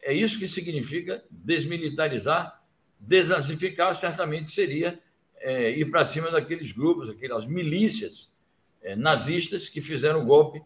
É 0.00 0.12
isso 0.12 0.38
que 0.38 0.48
significa 0.48 1.24
desmilitarizar, 1.30 2.62
desnazificar, 2.98 3.94
certamente 3.94 4.50
seria 4.50 5.00
é, 5.36 5.70
ir 5.70 5.90
para 5.90 6.04
cima 6.04 6.30
daqueles 6.30 6.72
grupos, 6.72 7.08
aquelas 7.08 7.46
milícias 7.46 8.32
é, 8.80 8.96
nazistas 8.96 9.68
que 9.68 9.80
fizeram 9.80 10.22
o 10.22 10.26
golpe 10.26 10.62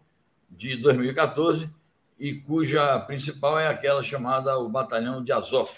de 0.50 0.76
2014 0.76 1.68
e 2.18 2.34
cuja 2.34 2.98
principal 3.00 3.58
é 3.58 3.68
aquela 3.68 4.02
chamada 4.02 4.58
o 4.58 4.68
Batalhão 4.68 5.22
de 5.22 5.32
Azov. 5.32 5.70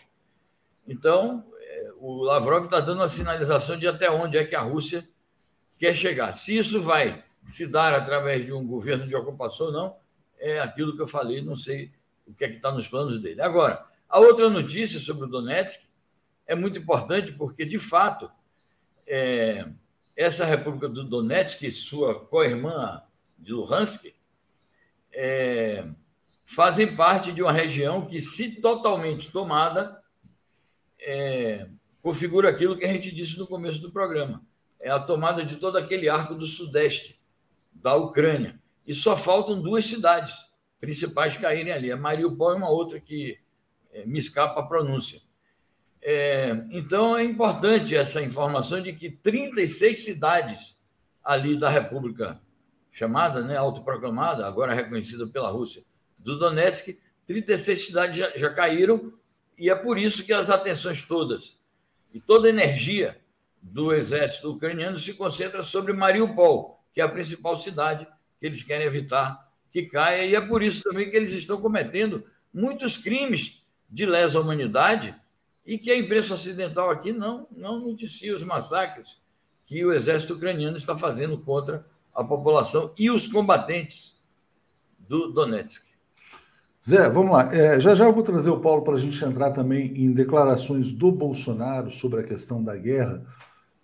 Então, 0.87 1.44
é, 1.59 1.90
o 1.99 2.23
Lavrov 2.23 2.64
está 2.64 2.81
dando 2.81 3.01
uma 3.01 3.09
sinalização 3.09 3.77
de 3.77 3.87
até 3.87 4.11
onde 4.11 4.38
é 4.38 4.44
que 4.44 4.55
a 4.55 4.61
Rússia 4.61 5.09
quer 5.79 5.94
chegar. 5.94 6.33
Se 6.33 6.57
isso 6.57 6.81
vai 6.81 7.25
se 7.44 7.66
dar 7.66 7.94
através 7.94 8.44
de 8.44 8.53
um 8.53 8.66
governo 8.66 9.07
de 9.07 9.16
ocupação 9.16 9.66
ou 9.66 9.73
não, 9.73 9.97
é 10.38 10.61
aquilo 10.61 10.94
que 10.94 11.03
eu 11.03 11.07
falei, 11.07 11.42
não 11.42 11.57
sei 11.57 11.92
o 12.27 12.35
que 12.35 12.44
é 12.44 12.48
que 12.48 12.57
está 12.57 12.70
nos 12.70 12.87
planos 12.87 13.20
dele. 13.20 13.40
Agora, 13.40 13.85
a 14.09 14.18
outra 14.18 14.48
notícia 14.48 15.01
sobre 15.01 15.24
o 15.24 15.29
Donetsk 15.29 15.88
é 16.46 16.55
muito 16.55 16.79
importante 16.79 17.33
porque, 17.33 17.64
de 17.64 17.79
fato, 17.79 18.31
é, 19.07 19.68
essa 20.16 20.44
República 20.44 20.88
do 20.88 21.05
Donetsk 21.05 21.70
sua 21.70 22.27
co-irmã 22.27 23.03
de 23.38 23.53
Luhansk 23.53 24.14
é, 25.12 25.87
fazem 26.44 26.96
parte 26.96 27.33
de 27.33 27.42
uma 27.42 27.53
região 27.53 28.07
que, 28.07 28.20
se 28.20 28.61
totalmente 28.61 29.31
tomada, 29.31 30.03
é, 31.01 31.68
configura 32.03 32.48
aquilo 32.48 32.77
que 32.77 32.85
a 32.85 32.92
gente 32.92 33.14
disse 33.14 33.38
no 33.38 33.46
começo 33.46 33.81
do 33.81 33.92
programa. 33.92 34.42
É 34.81 34.90
a 34.90 35.01
tomada 35.01 35.44
de 35.44 35.57
todo 35.57 35.77
aquele 35.77 36.09
arco 36.09 36.35
do 36.35 36.46
sudeste 36.46 37.20
da 37.72 37.94
Ucrânia. 37.94 38.61
E 38.88 38.94
só 38.94 39.18
faltam 39.18 39.61
duas 39.61 39.85
cidades 39.85 40.35
principais 40.81 41.37
caírem 41.37 41.70
ali. 41.70 41.92
A 41.92 41.96
Mariupol 41.96 42.55
e 42.55 42.57
uma 42.57 42.70
outra 42.70 42.98
que 42.98 43.38
é, 43.92 44.07
me 44.07 44.18
escapa 44.18 44.61
a 44.61 44.66
pronúncia. 44.66 45.20
É, 46.01 46.53
então, 46.70 47.14
é 47.14 47.22
importante 47.22 47.94
essa 47.94 48.22
informação 48.22 48.81
de 48.81 48.94
que 48.94 49.11
36 49.11 50.05
cidades 50.05 50.81
ali 51.22 51.55
da 51.55 51.68
República 51.68 52.40
chamada, 52.90 53.42
né, 53.42 53.59
autoproclamada, 53.59 54.46
agora 54.46 54.72
reconhecida 54.72 55.27
pela 55.27 55.51
Rússia, 55.51 55.85
do 56.16 56.38
Donetsk, 56.38 56.98
36 57.27 57.87
cidades 57.87 58.16
já, 58.16 58.31
já 58.38 58.55
caíram, 58.55 59.12
e 59.59 59.68
é 59.68 59.74
por 59.74 59.98
isso 59.98 60.24
que 60.24 60.33
as 60.33 60.48
atenções 60.48 61.07
todas 61.07 61.61
e 62.14 62.18
toda 62.18 62.48
a 62.48 62.51
energia 62.51 63.20
do 63.61 63.92
exército 63.92 64.51
ucraniano 64.51 64.96
se 64.96 65.12
concentra 65.12 65.62
sobre 65.62 65.92
Mariupol, 65.92 66.83
que 66.94 67.03
é 67.03 67.05
a 67.05 67.09
principal 67.09 67.55
cidade 67.55 68.07
que 68.38 68.46
eles 68.46 68.62
querem 68.62 68.87
evitar 68.87 69.48
que 69.70 69.83
caia, 69.83 70.24
e 70.24 70.35
é 70.35 70.40
por 70.40 70.62
isso 70.62 70.83
também 70.83 71.11
que 71.11 71.16
eles 71.16 71.33
estão 71.33 71.61
cometendo 71.61 72.24
muitos 72.53 72.96
crimes 72.96 73.62
de 73.88 74.07
lesa 74.07 74.40
humanidade 74.40 75.14
e 75.64 75.79
que 75.79 75.90
a 75.90 75.98
imprensa 75.98 76.35
ocidental 76.35 76.90
aqui 76.90 77.12
não, 77.12 77.46
não 77.55 77.79
noticia 77.79 78.35
os 78.35 78.42
massacres 78.42 79.18
que 79.66 79.85
o 79.85 79.92
exército 79.92 80.35
ucraniano 80.35 80.77
está 80.77 80.96
fazendo 80.96 81.38
contra 81.38 81.85
a 82.14 82.24
população 82.24 82.92
e 82.96 83.11
os 83.11 83.29
combatentes 83.29 84.18
do 84.98 85.31
Donetsk. 85.31 85.87
Zé, 86.87 87.09
vamos 87.11 87.33
lá. 87.33 87.55
É, 87.55 87.79
já 87.79 87.94
já 87.94 88.07
eu 88.07 88.12
vou 88.12 88.22
trazer 88.22 88.51
o 88.51 88.61
Paulo 88.61 88.83
para 88.83 88.94
a 88.94 88.98
gente 88.98 89.22
entrar 89.22 89.51
também 89.51 89.92
em 89.94 90.12
declarações 90.12 90.92
do 90.92 91.12
Bolsonaro 91.12 91.90
sobre 91.90 92.20
a 92.20 92.24
questão 92.24 92.62
da 92.62 92.77
guerra, 92.77 93.22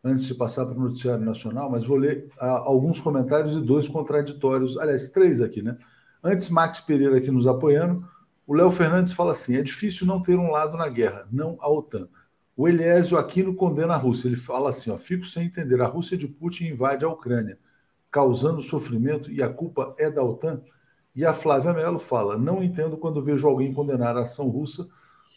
antes 0.04 0.26
de 0.26 0.34
passar 0.34 0.66
para 0.66 0.76
o 0.76 0.80
Noticiário 0.80 1.24
Nacional, 1.24 1.70
mas 1.70 1.86
vou 1.86 1.96
ler 1.96 2.28
ah, 2.38 2.62
alguns 2.64 3.00
comentários 3.00 3.54
e 3.54 3.60
dois 3.60 3.88
contraditórios, 3.88 4.76
aliás, 4.76 5.08
três 5.08 5.40
aqui, 5.40 5.62
né? 5.62 5.78
Antes, 6.22 6.50
Max 6.50 6.80
Pereira 6.80 7.16
aqui 7.16 7.30
nos 7.30 7.46
apoiando. 7.46 8.06
O 8.46 8.54
Léo 8.54 8.70
Fernandes 8.70 9.12
fala 9.12 9.32
assim: 9.32 9.56
é 9.56 9.62
difícil 9.62 10.06
não 10.06 10.20
ter 10.20 10.38
um 10.38 10.50
lado 10.50 10.76
na 10.76 10.88
guerra, 10.88 11.26
não 11.32 11.56
a 11.60 11.70
OTAN. 11.70 12.08
O 12.56 12.68
Eliésio 12.68 13.18
Aquino 13.18 13.54
condena 13.54 13.94
a 13.94 13.96
Rússia. 13.96 14.28
Ele 14.28 14.36
fala 14.36 14.70
assim: 14.70 14.90
ó, 14.90 14.96
fico 14.96 15.24
sem 15.24 15.46
entender. 15.46 15.80
A 15.80 15.86
Rússia 15.86 16.16
de 16.16 16.28
Putin 16.28 16.66
invade 16.66 17.04
a 17.04 17.08
Ucrânia, 17.08 17.58
causando 18.10 18.62
sofrimento 18.62 19.30
e 19.30 19.42
a 19.42 19.48
culpa 19.48 19.94
é 19.98 20.10
da 20.10 20.22
OTAN. 20.22 20.62
E 21.16 21.24
a 21.24 21.32
Flávia 21.32 21.72
Mello 21.72 21.98
fala: 21.98 22.38
não 22.38 22.62
entendo 22.62 22.96
quando 22.96 23.22
vejo 23.22 23.46
alguém 23.46 23.72
condenar 23.72 24.16
a 24.16 24.22
ação 24.22 24.48
russa 24.48 24.86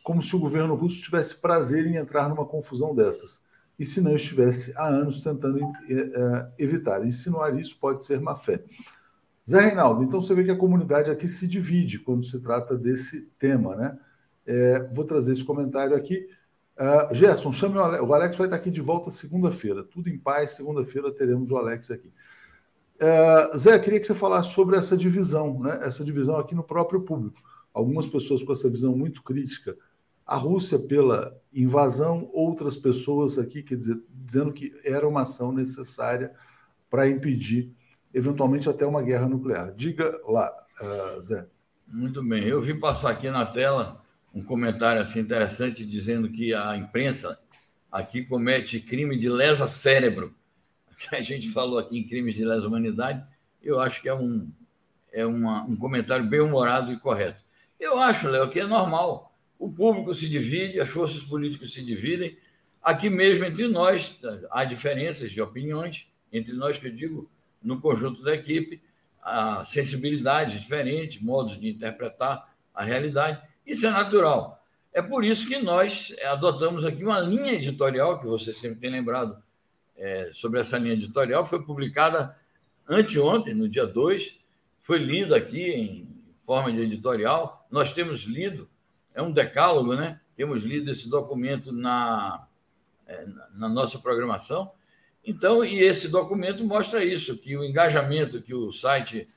como 0.03 0.21
se 0.21 0.33
o 0.37 0.39
governo 0.39 0.73
russo 0.73 1.01
tivesse 1.01 1.35
prazer 1.35 1.85
em 1.85 1.97
entrar 1.97 2.29
numa 2.29 2.45
confusão 2.45 2.95
dessas. 2.95 3.41
E 3.79 3.85
se 3.85 4.01
não 4.01 4.15
estivesse 4.15 4.73
há 4.75 4.87
anos 4.87 5.21
tentando 5.21 5.59
é, 5.89 6.49
evitar. 6.57 7.05
Insinuar 7.05 7.55
isso 7.57 7.77
pode 7.79 8.03
ser 8.03 8.19
má 8.19 8.35
fé. 8.35 8.63
Zé 9.49 9.61
Reinaldo, 9.61 10.03
então 10.03 10.21
você 10.21 10.33
vê 10.35 10.43
que 10.43 10.51
a 10.51 10.57
comunidade 10.57 11.09
aqui 11.09 11.27
se 11.27 11.47
divide 11.47 11.99
quando 11.99 12.23
se 12.25 12.41
trata 12.41 12.77
desse 12.77 13.29
tema, 13.39 13.75
né? 13.75 13.97
É, 14.45 14.89
vou 14.93 15.05
trazer 15.05 15.31
esse 15.31 15.43
comentário 15.43 15.95
aqui. 15.95 16.27
Uh, 16.77 17.13
Gerson, 17.13 17.51
chame 17.51 17.77
o 17.77 17.81
Alex. 17.81 18.03
O 18.03 18.13
Alex 18.13 18.35
vai 18.35 18.47
estar 18.47 18.57
aqui 18.57 18.69
de 18.69 18.81
volta 18.81 19.09
segunda-feira. 19.09 19.83
Tudo 19.83 20.09
em 20.09 20.17
paz, 20.17 20.51
segunda-feira 20.51 21.11
teremos 21.11 21.49
o 21.49 21.57
Alex 21.57 21.89
aqui. 21.89 22.11
É, 22.99 23.57
Zé, 23.57 23.77
queria 23.79 23.99
que 23.99 24.05
você 24.05 24.15
falasse 24.15 24.49
sobre 24.53 24.75
essa 24.75 24.97
divisão, 24.97 25.59
né? 25.59 25.79
essa 25.83 26.03
divisão 26.03 26.37
aqui 26.37 26.55
no 26.55 26.63
próprio 26.63 27.01
público. 27.01 27.39
Algumas 27.73 28.07
pessoas 28.07 28.41
com 28.43 28.51
essa 28.51 28.69
visão 28.69 28.95
muito 28.95 29.21
crítica, 29.21 29.77
a 30.27 30.35
Rússia 30.35 30.77
pela 30.77 31.39
invasão, 31.53 32.29
outras 32.33 32.75
pessoas 32.75 33.37
aqui 33.37 33.63
quer 33.63 33.77
dizer, 33.77 33.97
dizendo 34.09 34.51
que 34.51 34.73
era 34.83 35.07
uma 35.07 35.21
ação 35.21 35.53
necessária 35.53 36.33
para 36.89 37.07
impedir, 37.07 37.71
eventualmente, 38.13 38.69
até 38.69 38.85
uma 38.85 39.01
guerra 39.01 39.29
nuclear. 39.29 39.73
Diga 39.73 40.19
lá, 40.27 40.51
uh, 40.81 41.21
Zé. 41.21 41.47
Muito 41.87 42.21
bem. 42.21 42.43
Eu 42.43 42.61
vi 42.61 42.73
passar 42.73 43.11
aqui 43.11 43.29
na 43.29 43.45
tela 43.45 44.03
um 44.33 44.43
comentário 44.43 45.01
assim 45.01 45.21
interessante 45.21 45.85
dizendo 45.85 46.29
que 46.29 46.53
a 46.53 46.75
imprensa 46.75 47.39
aqui 47.89 48.23
comete 48.23 48.81
crime 48.81 49.17
de 49.17 49.29
lesa 49.29 49.65
cérebro. 49.65 50.35
A 51.11 51.21
gente 51.21 51.49
falou 51.49 51.79
aqui 51.79 51.97
em 51.97 52.05
crimes 52.05 52.35
de 52.35 52.43
lesa 52.43 52.67
humanidade. 52.67 53.25
Eu 53.63 53.79
acho 53.79 54.01
que 54.01 54.09
é 54.09 54.13
um, 54.13 54.51
é 55.13 55.25
uma, 55.25 55.63
um 55.63 55.77
comentário 55.77 56.25
bem 56.25 56.41
humorado 56.41 56.91
e 56.91 56.99
correto. 56.99 57.41
Eu 57.79 57.97
acho, 57.99 58.27
Léo, 58.27 58.49
que 58.49 58.59
é 58.59 58.65
normal. 58.65 59.36
O 59.59 59.71
público 59.71 60.13
se 60.13 60.29
divide, 60.29 60.79
as 60.79 60.89
forças 60.89 61.23
políticas 61.23 61.71
se 61.71 61.83
dividem. 61.83 62.37
Aqui 62.81 63.09
mesmo 63.09 63.45
entre 63.45 63.67
nós 63.67 64.19
há 64.51 64.63
diferenças 64.63 65.31
de 65.31 65.41
opiniões, 65.41 66.07
entre 66.31 66.53
nós 66.53 66.77
que 66.77 66.87
eu 66.87 66.93
digo, 66.93 67.29
no 67.61 67.81
conjunto 67.81 68.23
da 68.23 68.33
equipe, 68.33 68.81
há 69.21 69.65
sensibilidades 69.65 70.59
diferentes, 70.59 71.21
modos 71.21 71.59
de 71.59 71.69
interpretar 71.69 72.55
a 72.73 72.83
realidade. 72.83 73.41
Isso 73.65 73.85
é 73.85 73.89
natural. 73.89 74.63
É 74.93 75.01
por 75.01 75.23
isso 75.23 75.47
que 75.47 75.59
nós 75.59 76.15
adotamos 76.25 76.85
aqui 76.85 77.03
uma 77.03 77.19
linha 77.19 77.53
editorial, 77.53 78.19
que 78.19 78.25
você 78.25 78.53
sempre 78.53 78.79
tem 78.79 78.89
lembrado 78.89 79.41
é, 79.95 80.29
sobre 80.33 80.59
essa 80.59 80.77
linha 80.77 80.93
editorial, 80.93 81.45
foi 81.45 81.61
publicada 81.63 82.35
anteontem, 82.87 83.53
no 83.53 83.67
dia 83.67 83.85
2, 83.85 84.39
foi 84.79 84.99
lida 84.99 85.35
aqui 85.35 85.69
em 85.69 86.07
forma 86.43 86.71
de 86.71 86.79
editorial. 86.79 87.67
Nós 87.69 87.93
temos 87.93 88.23
lido, 88.23 88.69
é 89.17 89.21
um 89.21 89.31
decálogo, 89.31 89.95
né? 89.95 90.21
Temos 90.35 90.63
lido 90.63 90.91
esse 90.91 91.09
documento 91.09 91.71
na, 91.71 92.45
é, 93.07 93.25
na 93.55 93.67
nossa 93.67 93.97
programação. 93.97 94.71
Então, 95.25 95.65
e 95.65 95.79
esse 95.79 96.07
documento 96.07 96.63
mostra 96.63 97.03
isso, 97.03 97.35
que 97.35 97.57
o 97.57 97.63
engajamento 97.63 98.43
que 98.43 98.53
o 98.53 98.71
site 98.71 99.27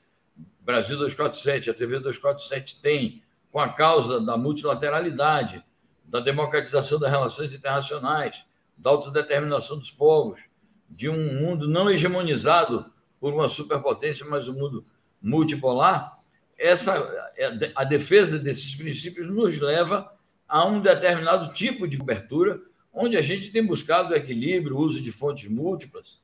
Brasil 0.61 0.95
247, 0.97 1.71
a 1.71 1.73
TV 1.73 1.97
247 1.97 2.79
tem 2.79 3.23
com 3.51 3.59
a 3.59 3.69
causa 3.69 4.21
da 4.21 4.37
multilateralidade, 4.37 5.65
da 6.05 6.19
democratização 6.19 6.99
das 6.99 7.09
relações 7.09 7.51
internacionais, 7.51 8.43
da 8.77 8.91
autodeterminação 8.91 9.79
dos 9.79 9.89
povos, 9.89 10.39
de 10.87 11.09
um 11.09 11.41
mundo 11.41 11.67
não 11.67 11.89
hegemonizado 11.89 12.85
por 13.19 13.33
uma 13.33 13.49
superpotência, 13.49 14.27
mas 14.29 14.47
um 14.47 14.53
mundo 14.53 14.85
multipolar, 15.19 16.19
essa 16.61 17.31
a 17.75 17.83
defesa 17.83 18.37
desses 18.37 18.75
princípios 18.75 19.27
nos 19.27 19.59
leva 19.59 20.13
a 20.47 20.65
um 20.65 20.79
determinado 20.79 21.51
tipo 21.53 21.87
de 21.87 21.97
cobertura, 21.97 22.61
onde 22.93 23.17
a 23.17 23.21
gente 23.21 23.51
tem 23.51 23.65
buscado 23.65 24.13
equilíbrio, 24.13 24.77
uso 24.77 25.01
de 25.01 25.11
fontes 25.11 25.49
múltiplas 25.49 26.21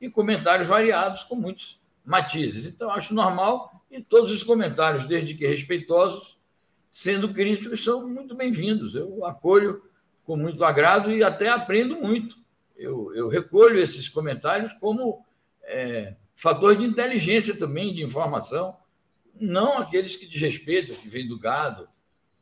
e 0.00 0.08
comentários 0.08 0.68
variados 0.68 1.24
com 1.24 1.34
muitos 1.34 1.82
matizes. 2.04 2.66
Então, 2.66 2.90
acho 2.90 3.14
normal 3.14 3.82
e 3.90 4.00
todos 4.00 4.30
os 4.30 4.42
comentários, 4.42 5.06
desde 5.06 5.34
que 5.34 5.46
respeitosos, 5.46 6.38
sendo 6.90 7.32
críticos, 7.32 7.82
são 7.82 8.08
muito 8.08 8.34
bem-vindos. 8.34 8.94
Eu 8.94 9.24
acolho 9.24 9.82
com 10.24 10.36
muito 10.36 10.62
agrado 10.64 11.10
e 11.10 11.24
até 11.24 11.48
aprendo 11.48 11.96
muito. 11.96 12.36
Eu, 12.76 13.14
eu 13.14 13.28
recolho 13.28 13.78
esses 13.78 14.08
comentários 14.08 14.72
como 14.74 15.24
é, 15.64 16.14
fator 16.36 16.76
de 16.76 16.84
inteligência 16.84 17.58
também, 17.58 17.94
de 17.94 18.04
informação, 18.04 18.76
não 19.38 19.78
aqueles 19.78 20.16
que 20.16 20.26
desrespeitam, 20.26 20.96
que 20.96 21.08
vêm 21.08 21.26
do 21.26 21.38
gado, 21.38 21.88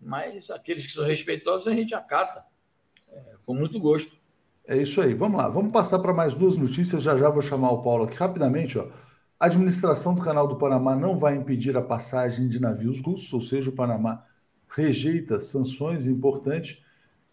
mas 0.00 0.50
aqueles 0.50 0.86
que 0.86 0.92
são 0.92 1.04
respeitosos 1.04 1.66
a 1.66 1.72
gente 1.72 1.94
acata, 1.94 2.44
é, 3.10 3.34
com 3.44 3.54
muito 3.54 3.78
gosto. 3.80 4.16
É 4.66 4.76
isso 4.76 5.00
aí. 5.00 5.14
Vamos 5.14 5.38
lá, 5.38 5.48
vamos 5.48 5.72
passar 5.72 5.98
para 5.98 6.12
mais 6.12 6.34
duas 6.34 6.56
notícias. 6.56 7.02
Já 7.02 7.16
já 7.16 7.30
vou 7.30 7.42
chamar 7.42 7.70
o 7.70 7.82
Paulo 7.82 8.04
aqui 8.04 8.16
rapidamente. 8.16 8.78
Ó. 8.78 8.88
A 9.40 9.46
administração 9.46 10.14
do 10.14 10.22
Canal 10.22 10.46
do 10.46 10.56
Panamá 10.56 10.94
não 10.94 11.16
vai 11.16 11.36
impedir 11.36 11.76
a 11.76 11.82
passagem 11.82 12.48
de 12.48 12.60
navios 12.60 13.00
russos, 13.00 13.32
ou 13.32 13.40
seja, 13.40 13.70
o 13.70 13.74
Panamá 13.74 14.22
rejeita 14.68 15.40
sanções 15.40 16.06
importantes. 16.06 16.82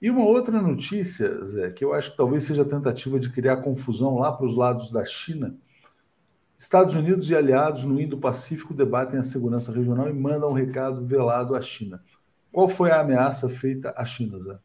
E 0.02 0.10
uma 0.10 0.24
outra 0.24 0.62
notícia, 0.62 1.44
Zé, 1.46 1.72
que 1.72 1.84
eu 1.84 1.94
acho 1.94 2.12
que 2.12 2.18
talvez 2.18 2.44
seja 2.44 2.62
a 2.62 2.65
tentativa 2.65 3.20
de 3.20 3.30
criar 3.30 3.58
confusão 3.58 4.15
lá 4.15 4.32
para 4.32 4.46
os 4.46 4.56
lados 4.56 4.91
da 4.91 5.04
China. 5.04 5.58
Estados 6.58 6.96
Unidos 6.96 7.30
e 7.30 7.36
aliados 7.36 7.84
no 7.84 8.00
Indo-Pacífico 8.00 8.74
debatem 8.74 9.20
a 9.20 9.24
segurança 9.24 9.74
regional 9.74 10.10
e 10.10 10.13
mandam 10.13 10.50
um 10.50 10.54
recado 10.54 11.06
velado 11.06 11.54
à 11.54 11.62
China. 11.62 12.02
Qual 12.52 12.70
foi 12.70 12.91
a 12.91 13.02
ameaça 13.02 13.50
feita 13.50 13.94
à 13.98 14.06
China, 14.06 14.39
Zé? 14.39 14.58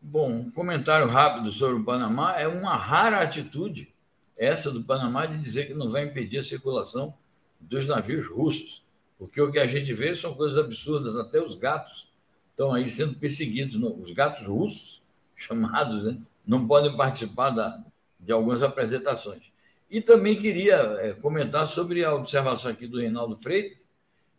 Bom, 0.00 0.32
um 0.32 0.50
comentário 0.50 1.06
rápido 1.06 1.52
sobre 1.52 1.76
o 1.76 1.84
Panamá 1.84 2.38
é 2.38 2.48
uma 2.48 2.74
rara 2.74 3.20
atitude 3.20 3.92
essa 4.38 4.70
do 4.70 4.82
Panamá 4.82 5.26
de 5.26 5.38
dizer 5.38 5.66
que 5.66 5.74
não 5.74 5.90
vai 5.90 6.04
impedir 6.04 6.38
a 6.38 6.42
circulação 6.42 7.14
dos 7.60 7.86
navios 7.86 8.26
russos. 8.26 8.82
Porque 9.18 9.40
o 9.40 9.52
que 9.52 9.58
a 9.58 9.66
gente 9.66 9.92
vê 9.92 10.16
são 10.16 10.34
coisas 10.34 10.58
absurdas, 10.58 11.14
até 11.14 11.40
os 11.40 11.54
gatos 11.54 12.10
estão 12.50 12.72
aí 12.72 12.88
sendo 12.88 13.14
perseguidos. 13.14 13.76
Os 14.00 14.10
gatos 14.12 14.46
russos, 14.46 15.02
chamados, 15.36 16.04
né, 16.04 16.18
não 16.46 16.66
podem 16.66 16.96
participar 16.96 17.50
da, 17.50 17.80
de 18.18 18.32
algumas 18.32 18.62
apresentações. 18.62 19.51
E 19.92 20.00
também 20.00 20.38
queria 20.38 20.76
é, 21.00 21.12
comentar 21.12 21.68
sobre 21.68 22.02
a 22.02 22.14
observação 22.14 22.70
aqui 22.70 22.86
do 22.86 22.98
Reinaldo 22.98 23.36
Freitas, 23.36 23.92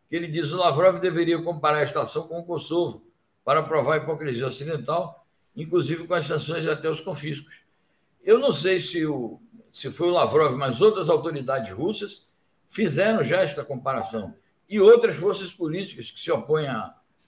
que 0.09 0.15
ele 0.15 0.25
diz 0.25 0.49
que 0.49 0.55
o 0.55 0.57
Lavrov 0.57 0.99
deveria 0.99 1.39
comparar 1.43 1.77
a 1.77 1.83
estação 1.83 2.27
com 2.27 2.39
o 2.39 2.43
Kosovo 2.43 3.05
para 3.45 3.61
provar 3.61 3.93
a 3.93 3.97
hipocrisia 3.97 4.47
ocidental, 4.47 5.27
inclusive 5.55 6.07
com 6.07 6.15
as 6.15 6.25
sanções 6.25 6.65
e 6.65 6.69
até 6.71 6.89
os 6.89 7.01
confiscos. 7.01 7.53
Eu 8.23 8.39
não 8.39 8.51
sei 8.51 8.79
se, 8.79 9.05
o, 9.05 9.39
se 9.71 9.91
foi 9.91 10.07
o 10.07 10.13
Lavrov, 10.13 10.57
mas 10.57 10.81
outras 10.81 11.07
autoridades 11.07 11.71
russas 11.71 12.27
fizeram 12.67 13.23
já 13.23 13.41
esta 13.41 13.63
comparação 13.63 14.33
e 14.67 14.79
outras 14.79 15.15
forças 15.15 15.53
políticas 15.53 16.09
que 16.09 16.19
se 16.19 16.31
opõem 16.31 16.65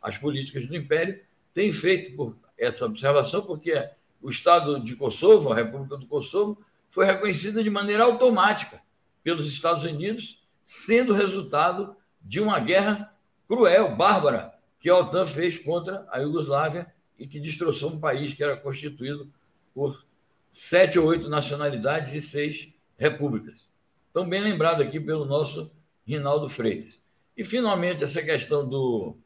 às 0.01 0.17
políticas 0.17 0.65
do 0.65 0.75
Império 0.75 1.21
têm 1.53 1.71
feito 1.71 2.35
essa 2.57 2.87
observação, 2.87 3.43
porque 3.43 3.87
o 4.19 4.31
Estado 4.31 4.79
de 4.79 4.95
Kosovo, 4.95 5.51
a 5.51 5.55
República 5.55 5.95
do 5.95 6.07
Kosovo, 6.07 6.65
foi 6.95 7.05
reconhecida 7.05 7.61
de 7.61 7.69
maneira 7.69 8.05
automática 8.05 8.81
pelos 9.21 9.51
Estados 9.51 9.83
Unidos, 9.83 10.47
sendo 10.63 11.13
resultado 11.13 11.93
de 12.21 12.39
uma 12.39 12.57
guerra 12.57 13.13
cruel, 13.49 13.93
bárbara, 13.93 14.53
que 14.79 14.89
a 14.89 14.97
OTAN 14.99 15.25
fez 15.25 15.59
contra 15.59 16.07
a 16.09 16.19
Iugoslávia 16.19 16.87
e 17.19 17.27
que 17.27 17.37
destroçou 17.37 17.91
um 17.91 17.99
país 17.99 18.33
que 18.33 18.41
era 18.41 18.55
constituído 18.55 19.29
por 19.73 20.05
sete 20.49 20.97
ou 20.97 21.07
oito 21.07 21.27
nacionalidades 21.27 22.13
e 22.13 22.21
seis 22.21 22.69
repúblicas. 22.97 23.69
Então, 24.09 24.29
bem 24.29 24.39
lembrado 24.39 24.81
aqui 24.81 24.97
pelo 24.97 25.25
nosso 25.25 25.69
Rinaldo 26.07 26.47
Freitas. 26.47 27.01
E, 27.35 27.43
finalmente, 27.43 28.05
essa 28.05 28.23
questão 28.23 28.65
do, 28.65 29.17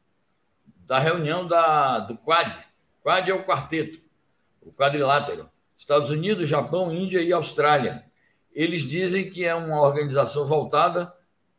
da 0.88 0.98
reunião 0.98 1.48
da, 1.48 2.00
do 2.00 2.18
Quad. 2.18 2.52
Quad 3.04 3.30
é 3.30 3.34
o 3.36 3.46
quarteto, 3.46 4.02
o 4.60 4.74
quadrilátero. 4.74 5.48
Estados 5.80 6.10
Unidos, 6.10 6.50
Japão, 6.50 6.94
Índia 6.94 7.22
e 7.22 7.32
Austrália. 7.32 8.04
Eles 8.52 8.82
dizem 8.82 9.30
que 9.30 9.46
é 9.46 9.56
uma 9.56 9.82
organização 9.82 10.46
voltada 10.46 11.12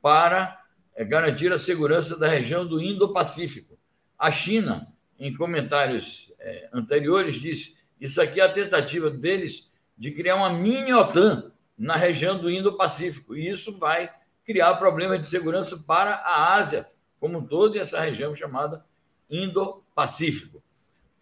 para 0.02 0.62
é, 0.94 1.02
garantir 1.06 1.50
a 1.50 1.58
segurança 1.58 2.18
da 2.18 2.28
região 2.28 2.66
do 2.66 2.82
Indo-Pacífico. 2.82 3.78
A 4.18 4.30
China, 4.30 4.92
em 5.18 5.34
comentários 5.34 6.30
é, 6.38 6.68
anteriores, 6.70 7.36
disse 7.36 7.78
isso 7.98 8.20
aqui 8.20 8.40
é 8.40 8.44
a 8.44 8.52
tentativa 8.52 9.10
deles 9.10 9.70
de 9.96 10.10
criar 10.10 10.36
uma 10.36 10.52
mini 10.52 10.92
OTAN 10.92 11.50
na 11.76 11.96
região 11.96 12.38
do 12.38 12.50
Indo-Pacífico. 12.50 13.34
E 13.34 13.48
isso 13.48 13.78
vai 13.78 14.10
criar 14.44 14.74
problemas 14.74 15.18
de 15.20 15.26
segurança 15.26 15.78
para 15.86 16.16
a 16.16 16.54
Ásia 16.54 16.86
como 17.18 17.38
um 17.38 17.46
todo 17.46 17.76
e 17.76 17.78
essa 17.78 17.98
região 17.98 18.36
chamada 18.36 18.84
Indo-Pacífico. 19.30 20.62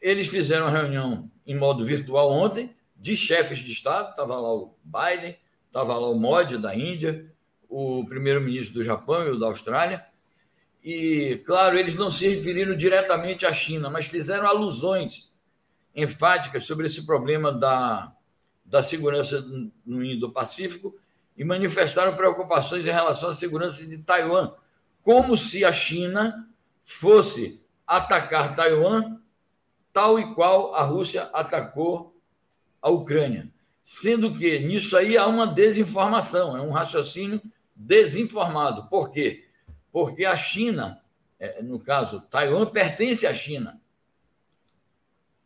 Eles 0.01 0.26
fizeram 0.26 0.66
uma 0.66 0.76
reunião 0.76 1.30
em 1.46 1.57
modo 1.57 1.84
virtual 1.84 2.32
ontem 2.32 2.76
de 2.99 3.16
chefes 3.16 3.61
de 3.61 3.72
Estado, 3.72 4.11
estava 4.11 4.36
lá 4.36 4.53
o 4.53 4.74
Biden, 4.82 5.38
estava 5.66 5.96
lá 5.96 6.09
o 6.09 6.18
Modi 6.18 6.59
da 6.59 6.74
Índia, 6.74 7.32
o 7.68 8.05
primeiro-ministro 8.07 8.74
do 8.74 8.84
Japão 8.84 9.24
e 9.24 9.30
o 9.30 9.38
da 9.38 9.46
Austrália. 9.46 10.05
E, 10.82 11.42
claro, 11.46 11.78
eles 11.78 11.96
não 11.96 12.11
se 12.11 12.28
referiram 12.28 12.76
diretamente 12.76 13.46
à 13.46 13.53
China, 13.53 13.88
mas 13.88 14.07
fizeram 14.07 14.46
alusões 14.46 15.32
enfáticas 15.94 16.64
sobre 16.64 16.86
esse 16.86 17.05
problema 17.07 17.53
da, 17.53 18.12
da 18.64 18.82
segurança 18.82 19.44
no 19.84 20.05
Indo-Pacífico 20.05 20.96
e 21.36 21.44
manifestaram 21.44 22.16
preocupações 22.16 22.86
em 22.86 22.90
relação 22.90 23.30
à 23.30 23.34
segurança 23.34 23.86
de 23.86 23.99
Taiwan, 23.99 24.53
como 25.03 25.36
se 25.36 25.64
a 25.64 25.72
China 25.72 26.49
fosse 26.84 27.61
atacar 27.86 28.57
Taiwan 28.57 29.18
tal 29.92 30.18
e 30.18 30.34
qual 30.34 30.74
a 30.74 30.82
Rússia 30.82 31.24
atacou 31.32 32.18
a 32.81 32.91
Ucrânia. 32.91 33.49
Sendo 33.83 34.37
que 34.37 34.59
nisso 34.59 34.97
aí 34.97 35.16
há 35.16 35.26
uma 35.26 35.47
desinformação, 35.47 36.57
é 36.57 36.61
um 36.61 36.70
raciocínio 36.70 37.41
desinformado. 37.74 38.89
Por 38.89 39.11
quê? 39.11 39.47
Porque 39.91 40.24
a 40.24 40.37
China, 40.37 41.01
é, 41.39 41.62
no 41.62 41.79
caso, 41.79 42.20
Taiwan 42.31 42.66
pertence 42.66 43.26
à 43.26 43.35
China. 43.35 43.81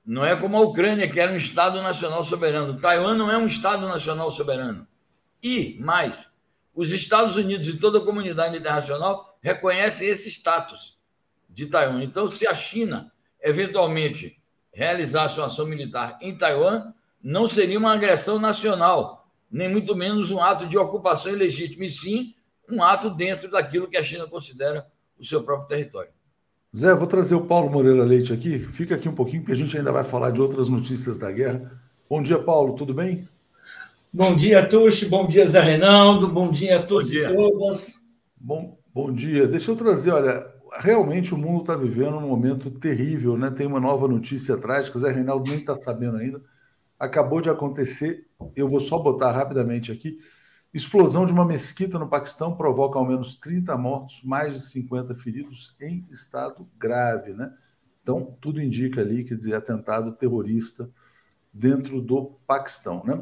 Não 0.05 0.25
é 0.25 0.35
como 0.35 0.57
a 0.57 0.61
Ucrânia, 0.61 1.09
que 1.09 1.21
era 1.21 1.31
um 1.31 1.37
Estado 1.37 1.81
nacional 1.81 2.25
soberano. 2.25 2.81
Taiwan 2.81 3.15
não 3.15 3.31
é 3.31 3.39
um 3.39 3.47
Estado 3.47 3.87
nacional 3.87 4.31
soberano. 4.31 4.87
E, 5.43 5.77
mais, 5.81 6.33
os 6.75 6.91
Estados 6.91 7.37
Unidos 7.37 7.69
e 7.69 7.79
toda 7.79 7.99
a 7.99 8.05
comunidade 8.05 8.57
internacional 8.57 9.39
reconhecem 9.41 10.09
esse 10.09 10.29
status 10.29 10.99
de 11.49 11.67
Taiwan. 11.67 12.03
Então, 12.03 12.29
se 12.29 12.47
a 12.47 12.55
China 12.55 13.13
eventualmente 13.41 14.41
realizasse 14.73 15.39
uma 15.39 15.47
ação 15.47 15.67
militar 15.67 16.19
em 16.21 16.37
Taiwan, 16.37 16.93
não 17.23 17.47
seria 17.47 17.79
uma 17.79 17.95
agressão 17.95 18.39
nacional, 18.39 19.29
nem 19.51 19.71
muito 19.71 19.95
menos 19.95 20.31
um 20.31 20.43
ato 20.43 20.67
de 20.67 20.77
ocupação 20.77 21.33
ilegítima, 21.33 21.85
e 21.85 21.91
sim 21.91 22.35
um 22.71 22.83
ato 22.83 23.11
dentro 23.11 23.51
daquilo 23.51 23.89
que 23.89 23.97
a 23.97 24.03
China 24.03 24.27
considera 24.27 24.87
o 25.19 25.25
seu 25.25 25.43
próprio 25.43 25.69
território. 25.69 26.11
Zé, 26.75 26.95
vou 26.95 27.07
trazer 27.07 27.35
o 27.35 27.45
Paulo 27.45 27.71
Moreira 27.71 28.03
Leite 28.03 28.33
aqui. 28.33 28.59
Fica 28.59 28.95
aqui 28.95 29.09
um 29.09 29.15
pouquinho, 29.15 29.43
porque 29.43 29.53
a 29.53 29.57
gente 29.57 29.77
ainda 29.77 29.93
vai 29.93 30.05
falar 30.05 30.31
de 30.31 30.41
outras 30.41 30.71
notícias 30.71 31.19
da 31.19 31.31
guerra. 31.31 31.71
Bom 32.09 32.23
dia, 32.23 32.39
Paulo, 32.39 32.75
tudo 32.75 32.95
bem? 32.95 33.29
Bom 34.11 34.35
dia, 34.35 34.67
Tuxi. 34.67 35.07
Bom 35.07 35.27
dia, 35.27 35.47
Zé 35.47 35.61
Reinaldo. 35.61 36.29
Bom 36.29 36.51
dia 36.51 36.79
a 36.79 36.83
todos 36.83 37.11
e 37.11 37.27
todas. 37.27 37.93
Bom, 38.37 38.79
bom 38.93 39.13
dia. 39.13 39.47
Deixa 39.47 39.71
eu 39.71 39.77
trazer, 39.77 40.13
olha, 40.13 40.47
realmente 40.79 41.35
o 41.35 41.39
mundo 41.39 41.61
está 41.61 41.77
vivendo 41.77 42.17
um 42.17 42.27
momento 42.27 42.71
terrível, 42.71 43.37
né? 43.37 43.51
Tem 43.51 43.67
uma 43.67 43.81
nova 43.81 44.09
notícia 44.09 44.57
trágica, 44.57 44.99
Zé 44.99 45.13
Reinaldo 45.13 45.51
nem 45.51 45.61
está 45.61 45.77
sabendo 45.77 46.17
ainda. 46.17 46.41
Acabou 47.03 47.41
de 47.41 47.51
acontecer, 47.51 48.29
eu 48.55 48.69
vou 48.69 48.79
só 48.79 48.97
botar 48.97 49.33
rapidamente 49.33 49.91
aqui. 49.91 50.21
Explosão 50.73 51.27
de 51.27 51.33
uma 51.33 51.45
mesquita 51.45 51.99
no 51.99 52.09
Paquistão 52.09 52.57
provoca 52.57 52.97
ao 52.97 53.05
menos 53.05 53.35
30 53.35 53.77
mortos, 53.77 54.23
mais 54.23 54.55
de 54.55 54.61
50 54.61 55.13
feridos 55.17 55.75
em 55.81 56.07
estado 56.13 56.65
grave, 56.79 57.33
né? 57.33 57.53
Então, 58.01 58.37
tudo 58.41 58.63
indica 58.63 59.01
ali, 59.01 59.25
quer 59.25 59.37
dizer, 59.37 59.57
atentado 59.57 60.13
terrorista 60.13 60.89
dentro 61.53 62.01
do 62.01 62.39
Paquistão, 62.47 63.03
né? 63.05 63.21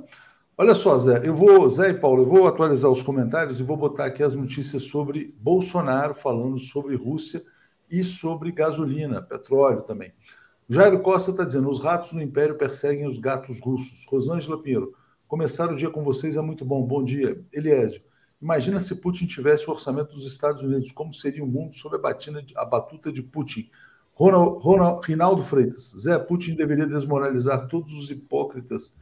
Olha 0.58 0.74
só, 0.74 0.98
Zé, 0.98 1.26
eu 1.26 1.34
vou, 1.34 1.66
Zé 1.70 1.88
e 1.88 1.94
Paulo, 1.94 2.24
eu 2.24 2.28
vou 2.28 2.46
atualizar 2.46 2.90
os 2.90 3.02
comentários 3.02 3.60
e 3.60 3.62
vou 3.62 3.78
botar 3.78 4.04
aqui 4.04 4.22
as 4.22 4.34
notícias 4.34 4.82
sobre 4.82 5.34
Bolsonaro 5.40 6.12
falando 6.12 6.58
sobre 6.58 6.94
Rússia 6.96 7.42
e 7.90 8.04
sobre 8.04 8.52
gasolina, 8.52 9.22
petróleo 9.22 9.80
também. 9.84 10.12
Jairo 10.72 11.00
Costa 11.00 11.32
está 11.32 11.42
dizendo: 11.42 11.68
os 11.68 11.82
ratos 11.82 12.12
no 12.12 12.22
Império 12.22 12.56
perseguem 12.56 13.08
os 13.08 13.18
gatos 13.18 13.58
russos. 13.60 14.06
Rosângela 14.08 14.62
Pinheiro, 14.62 14.94
Começar 15.26 15.70
o 15.70 15.76
dia 15.76 15.90
com 15.90 16.02
vocês 16.04 16.36
é 16.36 16.40
muito 16.40 16.64
bom. 16.64 16.82
Bom 16.82 17.02
dia. 17.02 17.44
Eliésio, 17.52 18.00
imagina 18.40 18.78
se 18.78 18.94
Putin 18.94 19.26
tivesse 19.26 19.68
o 19.68 19.72
orçamento 19.72 20.14
dos 20.14 20.24
Estados 20.24 20.62
Unidos, 20.62 20.92
como 20.92 21.12
seria 21.12 21.42
o 21.42 21.46
mundo 21.46 21.74
sob 21.74 21.96
a, 21.96 21.98
batina, 21.98 22.40
a 22.56 22.64
batuta 22.64 23.12
de 23.12 23.20
Putin? 23.20 23.68
Ronald, 24.12 24.62
Ronald, 24.62 25.06
Rinaldo 25.06 25.42
Freitas, 25.42 25.92
Zé, 25.98 26.18
Putin 26.18 26.54
deveria 26.54 26.86
desmoralizar 26.86 27.66
todos 27.66 27.92
os 27.92 28.10
hipócritas 28.10 28.96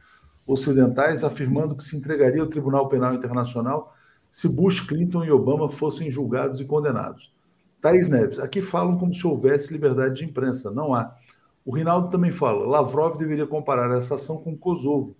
ocidentais, 0.47 1.23
afirmando 1.23 1.75
que 1.75 1.83
se 1.83 1.95
entregaria 1.95 2.41
ao 2.41 2.47
Tribunal 2.47 2.87
Penal 2.89 3.13
Internacional 3.13 3.91
se 4.31 4.47
Bush, 4.47 4.81
Clinton 4.81 5.23
e 5.23 5.31
Obama 5.31 5.69
fossem 5.69 6.09
julgados 6.09 6.59
e 6.59 6.65
condenados. 6.65 7.33
Thaís 7.81 8.09
Neves, 8.09 8.39
aqui 8.39 8.61
falam 8.61 8.97
como 8.97 9.13
se 9.13 9.25
houvesse 9.25 9.71
liberdade 9.71 10.15
de 10.15 10.25
imprensa. 10.25 10.69
Não 10.69 10.93
há. 10.93 11.15
O 11.69 11.71
Rinaldo 11.71 12.09
também 12.09 12.31
fala, 12.31 12.65
Lavrov 12.65 13.15
deveria 13.15 13.45
comparar 13.45 13.95
essa 13.95 14.15
ação 14.15 14.39
com 14.39 14.57
Kosovo, 14.57 15.15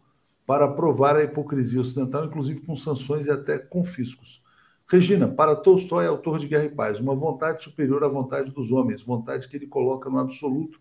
para 0.48 0.68
provar 0.68 1.16
a 1.16 1.22
hipocrisia 1.22 1.80
ocidental, 1.80 2.26
inclusive 2.26 2.62
com 2.62 2.76
sanções 2.76 3.28
e 3.28 3.32
até 3.32 3.60
confiscos. 3.60 4.42
Regina, 4.88 5.28
para 5.28 5.56
Tolstói, 5.56 6.08
autor 6.08 6.40
de 6.40 6.48
Guerra 6.48 6.64
e 6.64 6.70
Paz, 6.72 7.00
uma 7.00 7.14
vontade 7.14 7.64
superior 7.64 8.04
à 8.04 8.08
vontade 8.08 8.52
dos 8.52 8.72
homens, 8.72 9.04
vontade 9.04 9.48
que 9.48 9.56
ele 9.58 9.68
coloca 9.68 10.10
no 10.10 10.18
absoluto, 10.18 10.80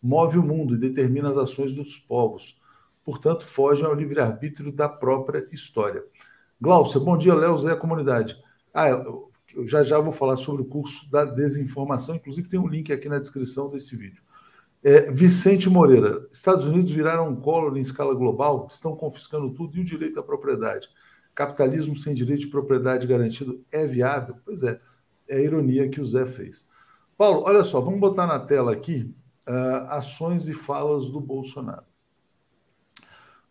move 0.00 0.38
o 0.38 0.42
mundo 0.44 0.76
e 0.76 0.78
determina 0.78 1.30
as 1.30 1.36
ações 1.36 1.72
dos 1.72 1.98
povos. 1.98 2.54
Portanto, 3.02 3.44
fogem 3.44 3.86
ao 3.86 3.94
livre-arbítrio 3.94 4.70
da 4.70 4.88
própria 4.88 5.48
história. 5.50 6.04
Glaucia, 6.60 7.00
bom 7.00 7.18
dia, 7.18 7.34
Léo 7.34 7.58
Zé, 7.58 7.74
comunidade. 7.74 8.40
Ah, 8.72 8.88
eu 8.88 9.66
já 9.66 9.82
já 9.82 9.98
vou 9.98 10.12
falar 10.12 10.36
sobre 10.36 10.62
o 10.62 10.66
curso 10.66 11.10
da 11.10 11.24
desinformação, 11.24 12.14
inclusive 12.14 12.48
tem 12.48 12.60
um 12.60 12.68
link 12.68 12.92
aqui 12.92 13.08
na 13.08 13.18
descrição 13.18 13.68
desse 13.68 13.96
vídeo. 13.96 14.22
É, 14.82 15.10
Vicente 15.10 15.68
Moreira, 15.68 16.26
Estados 16.30 16.66
Unidos 16.66 16.92
viraram 16.92 17.28
um 17.28 17.36
colo 17.36 17.76
em 17.76 17.80
escala 17.80 18.14
global, 18.14 18.68
estão 18.70 18.94
confiscando 18.94 19.52
tudo 19.52 19.76
e 19.76 19.80
o 19.80 19.84
direito 19.84 20.20
à 20.20 20.22
propriedade. 20.22 20.88
Capitalismo 21.34 21.96
sem 21.96 22.14
direito 22.14 22.42
de 22.42 22.46
propriedade 22.48 23.06
garantido 23.06 23.64
é 23.72 23.86
viável? 23.86 24.36
Pois 24.44 24.62
é, 24.62 24.80
é 25.28 25.36
a 25.36 25.40
ironia 25.40 25.88
que 25.88 26.00
o 26.00 26.06
Zé 26.06 26.26
fez. 26.26 26.66
Paulo, 27.16 27.42
olha 27.44 27.64
só, 27.64 27.80
vamos 27.80 27.98
botar 27.98 28.26
na 28.26 28.38
tela 28.38 28.72
aqui 28.72 29.12
uh, 29.48 29.90
ações 29.90 30.46
e 30.48 30.54
falas 30.54 31.10
do 31.10 31.20
Bolsonaro. 31.20 31.84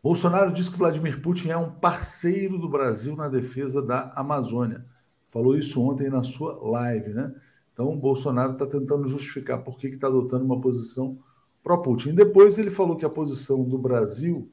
Bolsonaro 0.01 0.53
diz 0.53 0.69
que 0.69 0.77
Vladimir 0.77 1.21
Putin 1.21 1.49
é 1.49 1.57
um 1.57 1.69
parceiro 1.69 2.57
do 2.57 2.69
Brasil 2.69 3.15
na 3.15 3.27
defesa 3.27 3.81
da 3.81 4.09
Amazônia. 4.15 4.85
Falou 5.27 5.57
isso 5.57 5.81
ontem 5.81 6.09
na 6.09 6.23
sua 6.23 6.57
live, 6.61 7.13
né? 7.13 7.33
Então, 7.77 7.93
o 7.93 7.95
Bolsonaro 7.95 8.53
está 8.53 8.65
tentando 8.65 9.07
justificar 9.07 9.63
por 9.63 9.77
que 9.77 9.85
está 9.85 10.07
adotando 10.07 10.43
uma 10.43 10.59
posição 10.59 11.19
pró-Putin. 11.61 12.15
Depois 12.15 12.57
ele 12.57 12.71
falou 12.71 12.95
que 12.95 13.05
a 13.05 13.09
posição 13.09 13.63
do 13.63 13.77
Brasil 13.77 14.49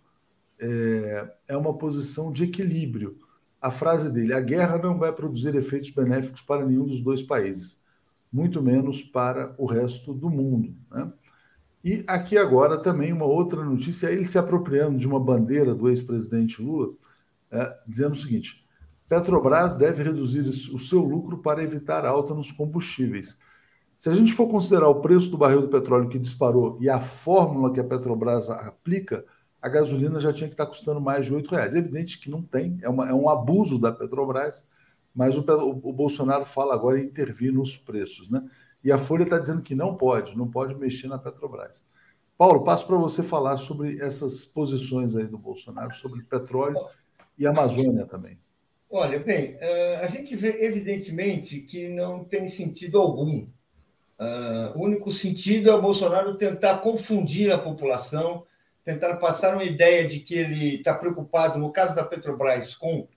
é, 0.61 1.35
é 1.49 1.57
uma 1.57 1.73
posição 1.73 2.31
de 2.31 2.45
equilíbrio. 2.45 3.17
A 3.63 3.71
frase 3.71 4.13
dele: 4.13 4.35
a 4.35 4.41
guerra 4.41 4.77
não 4.77 4.99
vai 4.99 5.11
produzir 5.11 5.55
efeitos 5.55 5.89
benéficos 5.89 6.43
para 6.43 6.67
nenhum 6.67 6.85
dos 6.85 7.01
dois 7.01 7.23
países, 7.23 7.83
muito 8.31 8.63
menos 8.63 9.03
para 9.03 9.55
o 9.57 9.65
resto 9.65 10.13
do 10.13 10.29
mundo. 10.29 10.75
Né? 10.91 11.09
E 11.83 12.05
aqui 12.07 12.37
agora 12.37 12.77
também 12.77 13.11
uma 13.11 13.25
outra 13.25 13.65
notícia, 13.65 14.11
ele 14.11 14.27
se 14.27 14.37
apropriando 14.37 14.99
de 14.99 15.09
uma 15.09 15.19
bandeira 15.19 15.75
do 15.75 15.89
ex-presidente 15.89 16.61
Lula, 16.61 16.93
é, 17.51 17.75
dizendo 17.89 18.13
o 18.13 18.19
seguinte: 18.19 18.64
Petrobras 19.15 19.77
deve 19.77 20.03
reduzir 20.03 20.41
o 20.41 20.79
seu 20.79 21.01
lucro 21.01 21.39
para 21.39 21.63
evitar 21.63 22.05
alta 22.05 22.35
nos 22.35 22.51
combustíveis. 22.51 23.39
Se 23.97 24.09
a 24.09 24.13
gente 24.13 24.33
for 24.33 24.49
considerar 24.49 24.89
o 24.89 25.01
preço 25.01 25.31
do 25.31 25.39
barril 25.39 25.61
do 25.61 25.69
petróleo 25.69 26.09
que 26.09 26.19
disparou 26.19 26.77
e 26.81 26.91
a 26.91 27.01
fórmula 27.01 27.73
que 27.73 27.79
a 27.79 27.85
Petrobras 27.85 28.51
aplica, 28.51 29.25
a 29.63 29.69
gasolina 29.69 30.19
já 30.19 30.33
tinha 30.33 30.49
que 30.49 30.55
estar 30.55 30.67
custando 30.67 31.01
mais 31.01 31.27
de 31.27 31.35
R$ 31.35 31.45
reais. 31.49 31.77
É 31.77 31.79
evidente 31.79 32.19
que 32.19 32.29
não 32.29 32.43
tem, 32.43 32.77
é, 32.83 32.89
uma, 32.89 33.09
é 33.09 33.15
um 33.15 33.29
abuso 33.29 33.79
da 33.79 33.93
Petrobras, 33.93 34.67
mas 35.15 35.39
o, 35.39 35.41
o, 35.41 35.93
Bolsonaro 35.93 36.45
fala 36.45 36.75
agora 36.75 37.01
em 37.01 37.05
intervir 37.05 37.53
nos 37.53 37.77
preços. 37.77 38.29
Né? 38.29 38.45
E 38.83 38.91
a 38.91 38.99
Folha 38.99 39.23
está 39.23 39.39
dizendo 39.39 39.63
que 39.63 39.77
não 39.77 39.95
pode, 39.95 40.37
não 40.37 40.51
pode 40.51 40.75
mexer 40.75 41.07
na 41.07 41.19
Petrobras. 41.19 41.85
Paulo, 42.37 42.65
passo 42.65 42.85
para 42.85 42.97
você 42.97 43.23
falar 43.23 43.59
sobre 43.59 44.01
essas 44.01 44.45
posições 44.45 45.15
aí 45.15 45.29
do 45.29 45.39
Bolsonaro, 45.39 45.95
sobre 45.95 46.25
petróleo 46.25 46.77
e 47.39 47.47
Amazônia 47.47 48.07
também. 48.07 48.44
Olha, 48.91 49.19
bem, 49.19 49.57
eh, 49.61 50.01
a 50.03 50.07
gente 50.07 50.37
vê 50.37 50.65
evidentemente 50.65 51.61
que 51.61 51.89
não 51.89 52.25
tem 52.25 52.49
sentido 52.49 52.99
algum. 52.99 53.47
Eh, 54.19 54.73
o 54.75 54.83
único 54.83 55.11
sentido 55.11 55.71
é 55.71 55.75
o 55.75 55.83
Bolsonaro 55.83 56.37
tentar 56.37 56.79
confundir 56.79 57.51
a 57.53 57.59
população, 57.59 58.47
tentar 58.85 59.17
passar 59.17 59.55
uma 59.55 59.65
ideia 59.65 60.07
de 60.07 60.21
que 60.21 60.37
ele 60.37 60.77
está 60.77 60.95
preocupado, 60.95 61.59
no 61.59 61.73
caso 61.73 61.95
da 61.95 62.05
Petrobras, 62.05 62.75
com 62.75 63.09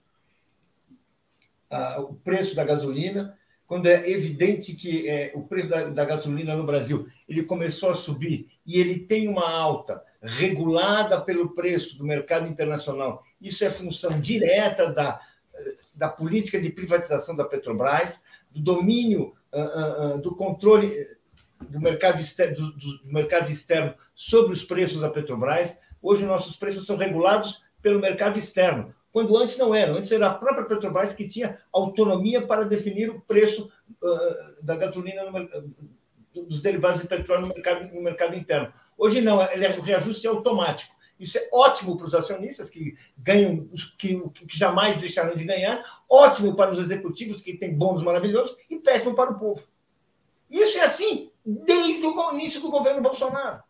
o 1.98 2.14
preço 2.14 2.56
da 2.56 2.64
gasolina, 2.64 3.38
quando 3.68 3.86
é 3.86 4.10
evidente 4.10 4.74
que 4.74 5.06
é, 5.06 5.30
o 5.34 5.42
preço 5.42 5.68
da, 5.68 6.04
gasolina 6.06 6.56
no 6.56 6.64
Brasil 6.64 7.06
ele 7.28 7.42
começou 7.42 7.90
a 7.90 7.94
subir 7.94 8.48
e 8.66 8.80
ele 8.80 9.00
tem 9.00 9.28
uma 9.28 9.48
alta 9.48 10.02
regulada 10.22 11.20
pelo 11.20 11.54
preço 11.54 11.96
do 11.98 12.04
mercado 12.04 12.48
internacional. 12.48 13.22
Isso 13.38 13.62
é 13.62 13.70
função 13.70 14.18
direta 14.18 14.90
da 14.90 15.20
da 15.94 16.08
política 16.08 16.60
de 16.60 16.70
privatização 16.70 17.34
da 17.34 17.44
Petrobras, 17.44 18.22
do 18.50 18.60
domínio 18.60 19.34
uh, 19.52 20.14
uh, 20.14 20.18
do 20.18 20.34
controle 20.34 21.06
do 21.60 21.80
mercado, 21.80 22.20
externo, 22.20 22.72
do, 22.72 22.98
do 22.98 23.12
mercado 23.12 23.50
externo 23.50 23.94
sobre 24.14 24.52
os 24.52 24.64
preços 24.64 25.00
da 25.00 25.10
Petrobras. 25.10 25.76
Hoje, 26.00 26.24
nossos 26.24 26.56
preços 26.56 26.86
são 26.86 26.96
regulados 26.96 27.62
pelo 27.82 28.00
mercado 28.00 28.38
externo, 28.38 28.94
quando 29.12 29.36
antes 29.36 29.58
não 29.58 29.74
eram. 29.74 29.96
Antes 29.96 30.12
era 30.12 30.28
a 30.28 30.34
própria 30.34 30.66
Petrobras 30.66 31.14
que 31.14 31.28
tinha 31.28 31.58
autonomia 31.72 32.46
para 32.46 32.64
definir 32.64 33.10
o 33.10 33.20
preço 33.20 33.70
uh, 34.00 34.62
da 34.62 34.76
gasolina, 34.76 35.30
no, 35.30 36.44
dos 36.44 36.62
derivados 36.62 37.00
de 37.00 37.08
petróleo 37.08 37.46
no 37.46 37.54
mercado, 37.54 37.94
no 37.94 38.02
mercado 38.02 38.36
interno. 38.36 38.72
Hoje 38.96 39.20
não, 39.20 39.40
ele 39.50 39.64
é, 39.64 39.78
o 39.78 39.82
reajuste 39.82 40.26
é 40.26 40.30
automático. 40.30 40.94
Isso 41.18 41.38
é 41.38 41.48
ótimo 41.52 41.96
para 41.96 42.06
os 42.06 42.14
acionistas 42.14 42.70
que 42.70 42.96
ganham, 43.16 43.68
que, 43.98 44.20
que 44.30 44.58
jamais 44.58 44.96
deixaram 44.98 45.34
de 45.36 45.44
ganhar, 45.44 45.82
ótimo 46.08 46.54
para 46.54 46.72
os 46.72 46.78
executivos 46.78 47.42
que 47.42 47.56
têm 47.56 47.76
bônus 47.76 48.02
maravilhosos 48.02 48.56
e 48.70 48.76
péssimo 48.76 49.14
para 49.14 49.32
o 49.32 49.38
povo. 49.38 49.62
Isso 50.50 50.78
é 50.78 50.82
assim 50.82 51.30
desde 51.44 52.06
o 52.06 52.32
início 52.32 52.60
do 52.60 52.70
governo 52.70 53.02
Bolsonaro. 53.02 53.62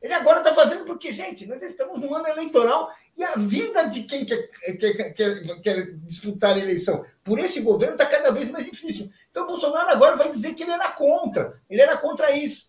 Ele 0.00 0.14
agora 0.14 0.38
está 0.38 0.54
fazendo 0.54 0.84
porque, 0.84 1.10
gente, 1.10 1.46
nós 1.46 1.60
estamos 1.60 2.00
num 2.00 2.14
ano 2.14 2.28
eleitoral 2.28 2.90
e 3.16 3.24
a 3.24 3.34
vida 3.34 3.84
de 3.84 4.04
quem 4.04 4.24
quer, 4.24 4.48
quer, 4.78 5.12
quer, 5.12 5.60
quer 5.60 5.92
disputar 5.98 6.54
a 6.54 6.58
eleição 6.58 7.04
por 7.24 7.38
esse 7.40 7.60
governo 7.60 7.94
está 7.94 8.06
cada 8.06 8.30
vez 8.30 8.50
mais 8.50 8.64
difícil. 8.64 9.10
Então, 9.30 9.46
Bolsonaro 9.46 9.90
agora 9.90 10.16
vai 10.16 10.30
dizer 10.30 10.54
que 10.54 10.62
ele 10.62 10.72
era 10.72 10.90
contra, 10.92 11.60
ele 11.68 11.82
era 11.82 11.96
contra 11.96 12.30
isso. 12.30 12.66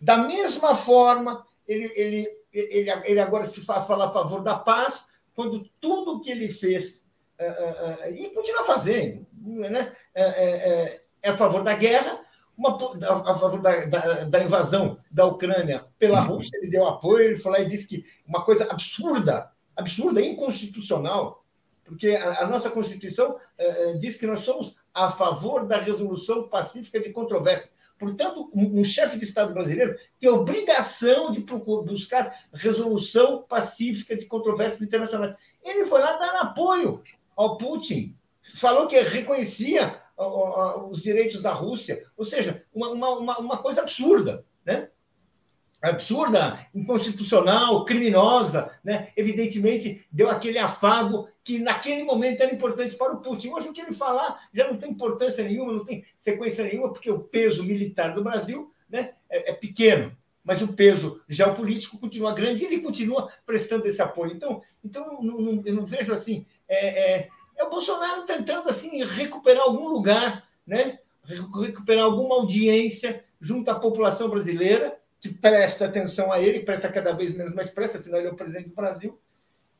Da 0.00 0.18
mesma 0.18 0.76
forma, 0.76 1.46
ele, 1.66 1.90
ele, 1.94 2.28
ele, 2.52 2.90
ele 3.04 3.20
agora 3.20 3.46
se 3.46 3.60
fala 3.62 4.06
a 4.06 4.12
favor 4.12 4.42
da 4.42 4.56
paz, 4.56 5.04
quando 5.34 5.68
tudo 5.80 6.20
que 6.20 6.30
ele 6.30 6.50
fez, 6.50 7.04
uh, 7.40 7.44
uh, 7.44 8.08
uh, 8.08 8.14
e 8.14 8.30
continua 8.30 8.64
fazendo, 8.64 9.26
né, 9.34 9.92
é 10.14 11.30
a 11.30 11.36
favor 11.36 11.62
da 11.62 11.74
guerra, 11.74 12.20
uma, 12.56 12.76
a, 12.76 13.34
favor 13.34 13.60
da, 13.60 13.86
da, 13.86 14.24
da, 14.24 14.44
invasão 14.44 14.98
da 15.10 15.24
Ucrânia 15.24 15.86
pela 15.98 16.20
uhum. 16.22 16.36
Rússia, 16.36 16.56
ele 16.58 16.70
deu 16.70 16.86
apoio, 16.86 17.24
ele 17.24 17.38
falou 17.38 17.58
e 17.58 17.66
disse 17.66 17.86
que 17.86 18.04
uma 18.26 18.44
coisa 18.44 18.70
absurda, 18.70 19.50
absurda, 19.74 20.20
inconstitucional, 20.20 21.44
porque 21.84 22.10
a, 22.14 22.42
a 22.42 22.46
nossa 22.46 22.70
Constituição 22.70 23.38
eh, 23.58 23.94
diz 23.94 24.16
que 24.16 24.26
nós 24.26 24.40
somos 24.40 24.74
a 24.94 25.10
favor 25.10 25.66
da 25.66 25.78
resolução 25.78 26.48
pacífica 26.48 27.00
de 27.00 27.10
controvérsias. 27.10 27.72
Portanto, 28.02 28.50
um, 28.52 28.80
um 28.80 28.84
chefe 28.84 29.16
de 29.16 29.24
Estado 29.24 29.54
brasileiro 29.54 29.96
tem 30.18 30.28
obrigação 30.28 31.30
de 31.30 31.40
procurar, 31.40 31.84
buscar 31.84 32.46
resolução 32.52 33.44
pacífica 33.44 34.16
de 34.16 34.26
controvérsias 34.26 34.82
internacionais. 34.82 35.36
Ele 35.62 35.86
foi 35.86 36.00
lá 36.00 36.16
dar 36.16 36.40
apoio 36.40 36.98
ao 37.36 37.56
Putin, 37.56 38.16
falou 38.56 38.88
que 38.88 39.00
reconhecia 39.00 40.02
os 40.90 41.00
direitos 41.00 41.40
da 41.40 41.52
Rússia, 41.52 42.04
ou 42.16 42.24
seja, 42.24 42.64
uma, 42.74 42.88
uma, 42.90 43.38
uma 43.38 43.58
coisa 43.58 43.82
absurda, 43.82 44.44
né? 44.64 44.88
Absurda, 45.82 46.64
inconstitucional, 46.72 47.84
criminosa, 47.84 48.70
né? 48.84 49.08
evidentemente 49.16 50.06
deu 50.12 50.30
aquele 50.30 50.58
afago 50.58 51.28
que 51.42 51.58
naquele 51.58 52.04
momento 52.04 52.40
era 52.40 52.54
importante 52.54 52.94
para 52.94 53.12
o 53.12 53.20
Putin. 53.20 53.50
Hoje 53.50 53.68
o 53.68 53.72
que 53.72 53.80
ele 53.80 53.92
falar 53.92 54.48
já 54.54 54.68
não 54.68 54.76
tem 54.76 54.92
importância 54.92 55.42
nenhuma, 55.42 55.72
não 55.72 55.84
tem 55.84 56.04
sequência 56.16 56.64
nenhuma, 56.64 56.92
porque 56.92 57.10
o 57.10 57.18
peso 57.18 57.64
militar 57.64 58.14
do 58.14 58.22
Brasil 58.22 58.72
né, 58.88 59.14
é, 59.28 59.50
é 59.50 59.54
pequeno, 59.54 60.16
mas 60.44 60.62
o 60.62 60.72
peso 60.72 61.20
geopolítico 61.28 61.98
continua 61.98 62.32
grande 62.32 62.62
e 62.62 62.66
ele 62.66 62.80
continua 62.80 63.28
prestando 63.44 63.86
esse 63.88 64.00
apoio. 64.00 64.32
Então, 64.32 64.62
então 64.84 65.20
não, 65.20 65.62
eu 65.64 65.74
não 65.74 65.84
vejo 65.84 66.12
assim. 66.12 66.46
É, 66.68 67.16
é, 67.16 67.28
é 67.56 67.64
o 67.64 67.70
Bolsonaro 67.70 68.24
tentando 68.24 68.68
assim 68.68 69.04
recuperar 69.04 69.64
algum 69.64 69.88
lugar, 69.88 70.46
né? 70.64 71.00
recuperar 71.24 72.04
alguma 72.04 72.36
audiência 72.36 73.24
junto 73.40 73.68
à 73.68 73.74
população 73.74 74.28
brasileira 74.28 75.01
que 75.22 75.32
presta 75.32 75.84
atenção 75.84 76.32
a 76.32 76.40
ele, 76.40 76.64
presta 76.64 76.90
cada 76.90 77.12
vez 77.12 77.32
menos, 77.32 77.54
mas 77.54 77.70
presta, 77.70 77.98
afinal 77.98 78.18
ele 78.18 78.28
é 78.28 78.32
o 78.32 78.36
presidente 78.36 78.70
do 78.70 78.74
Brasil. 78.74 79.16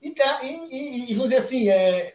E, 0.01 0.13
tá, 0.13 0.41
e, 0.45 0.49
e, 0.71 1.11
e 1.11 1.15
vamos 1.15 1.31
dizer 1.31 1.43
assim, 1.43 1.69
é, 1.69 2.15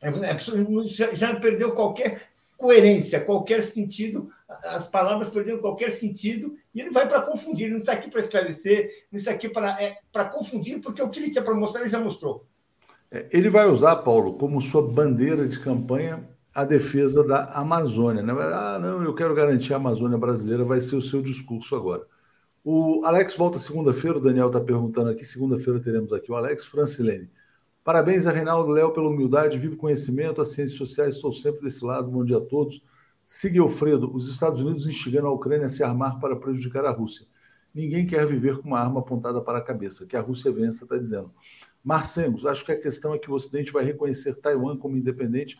é, 0.00 0.08
é 0.08 0.38
já, 0.86 1.12
já 1.12 1.34
perdeu 1.40 1.72
qualquer 1.72 2.28
coerência, 2.56 3.20
qualquer 3.20 3.64
sentido, 3.64 4.30
as 4.48 4.86
palavras 4.86 5.28
perderam 5.28 5.58
qualquer 5.58 5.90
sentido, 5.90 6.56
e 6.72 6.80
ele 6.80 6.90
vai 6.90 7.08
para 7.08 7.22
confundir, 7.22 7.64
ele 7.64 7.74
não 7.74 7.80
está 7.80 7.94
aqui 7.94 8.08
para 8.08 8.20
esclarecer, 8.20 9.06
não 9.10 9.18
está 9.18 9.32
aqui 9.32 9.48
para 9.48 9.82
é, 9.82 9.98
confundir, 10.30 10.80
porque 10.80 11.02
o 11.02 11.08
que 11.08 11.18
ele 11.18 11.30
tinha 11.30 11.42
para 11.42 11.54
mostrar 11.54 11.80
ele 11.80 11.90
já 11.90 11.98
mostrou. 11.98 12.46
É, 13.10 13.26
ele 13.32 13.50
vai 13.50 13.66
usar, 13.66 13.96
Paulo, 13.96 14.34
como 14.34 14.60
sua 14.60 14.88
bandeira 14.88 15.48
de 15.48 15.58
campanha 15.58 16.28
a 16.54 16.64
defesa 16.64 17.24
da 17.24 17.44
Amazônia. 17.54 18.22
Né? 18.22 18.32
Ah, 18.32 18.78
não, 18.80 19.02
eu 19.02 19.14
quero 19.14 19.34
garantir 19.34 19.72
a 19.72 19.76
Amazônia 19.76 20.18
brasileira, 20.18 20.64
vai 20.64 20.80
ser 20.80 20.96
o 20.96 21.02
seu 21.02 21.22
discurso 21.22 21.74
agora. 21.74 22.06
O 22.64 23.04
Alex 23.04 23.34
volta 23.34 23.58
segunda-feira, 23.58 24.18
o 24.18 24.20
Daniel 24.20 24.46
está 24.46 24.60
perguntando 24.60 25.10
aqui, 25.10 25.24
segunda-feira 25.24 25.80
teremos 25.80 26.12
aqui 26.12 26.30
o 26.30 26.36
Alex 26.36 26.66
Francilene. 26.66 27.28
Parabéns 27.82 28.28
a 28.28 28.30
Reinaldo 28.30 28.70
Léo 28.70 28.92
pela 28.92 29.08
humildade, 29.08 29.58
vivo 29.58 29.76
conhecimento, 29.76 30.40
as 30.40 30.50
ciências 30.50 30.78
sociais, 30.78 31.16
estou 31.16 31.32
sempre 31.32 31.62
desse 31.62 31.84
lado, 31.84 32.08
bom 32.08 32.24
dia 32.24 32.36
a 32.36 32.40
todos. 32.40 32.80
Alfredo, 33.60 34.14
os 34.14 34.28
Estados 34.28 34.60
Unidos 34.60 34.86
instigando 34.86 35.26
a 35.26 35.32
Ucrânia 35.32 35.66
a 35.66 35.68
se 35.68 35.82
armar 35.82 36.20
para 36.20 36.36
prejudicar 36.36 36.84
a 36.84 36.90
Rússia. 36.90 37.26
Ninguém 37.74 38.06
quer 38.06 38.26
viver 38.26 38.58
com 38.58 38.68
uma 38.68 38.78
arma 38.78 39.00
apontada 39.00 39.40
para 39.40 39.58
a 39.58 39.60
cabeça, 39.62 40.06
que 40.06 40.16
a 40.16 40.20
Rússia 40.20 40.52
vença, 40.52 40.84
está 40.84 40.98
dizendo. 40.98 41.32
Marcengos, 41.82 42.46
acho 42.46 42.64
que 42.64 42.70
a 42.70 42.78
questão 42.78 43.14
é 43.14 43.18
que 43.18 43.30
o 43.30 43.34
Ocidente 43.34 43.72
vai 43.72 43.84
reconhecer 43.84 44.36
Taiwan 44.36 44.76
como 44.76 44.96
independente, 44.96 45.58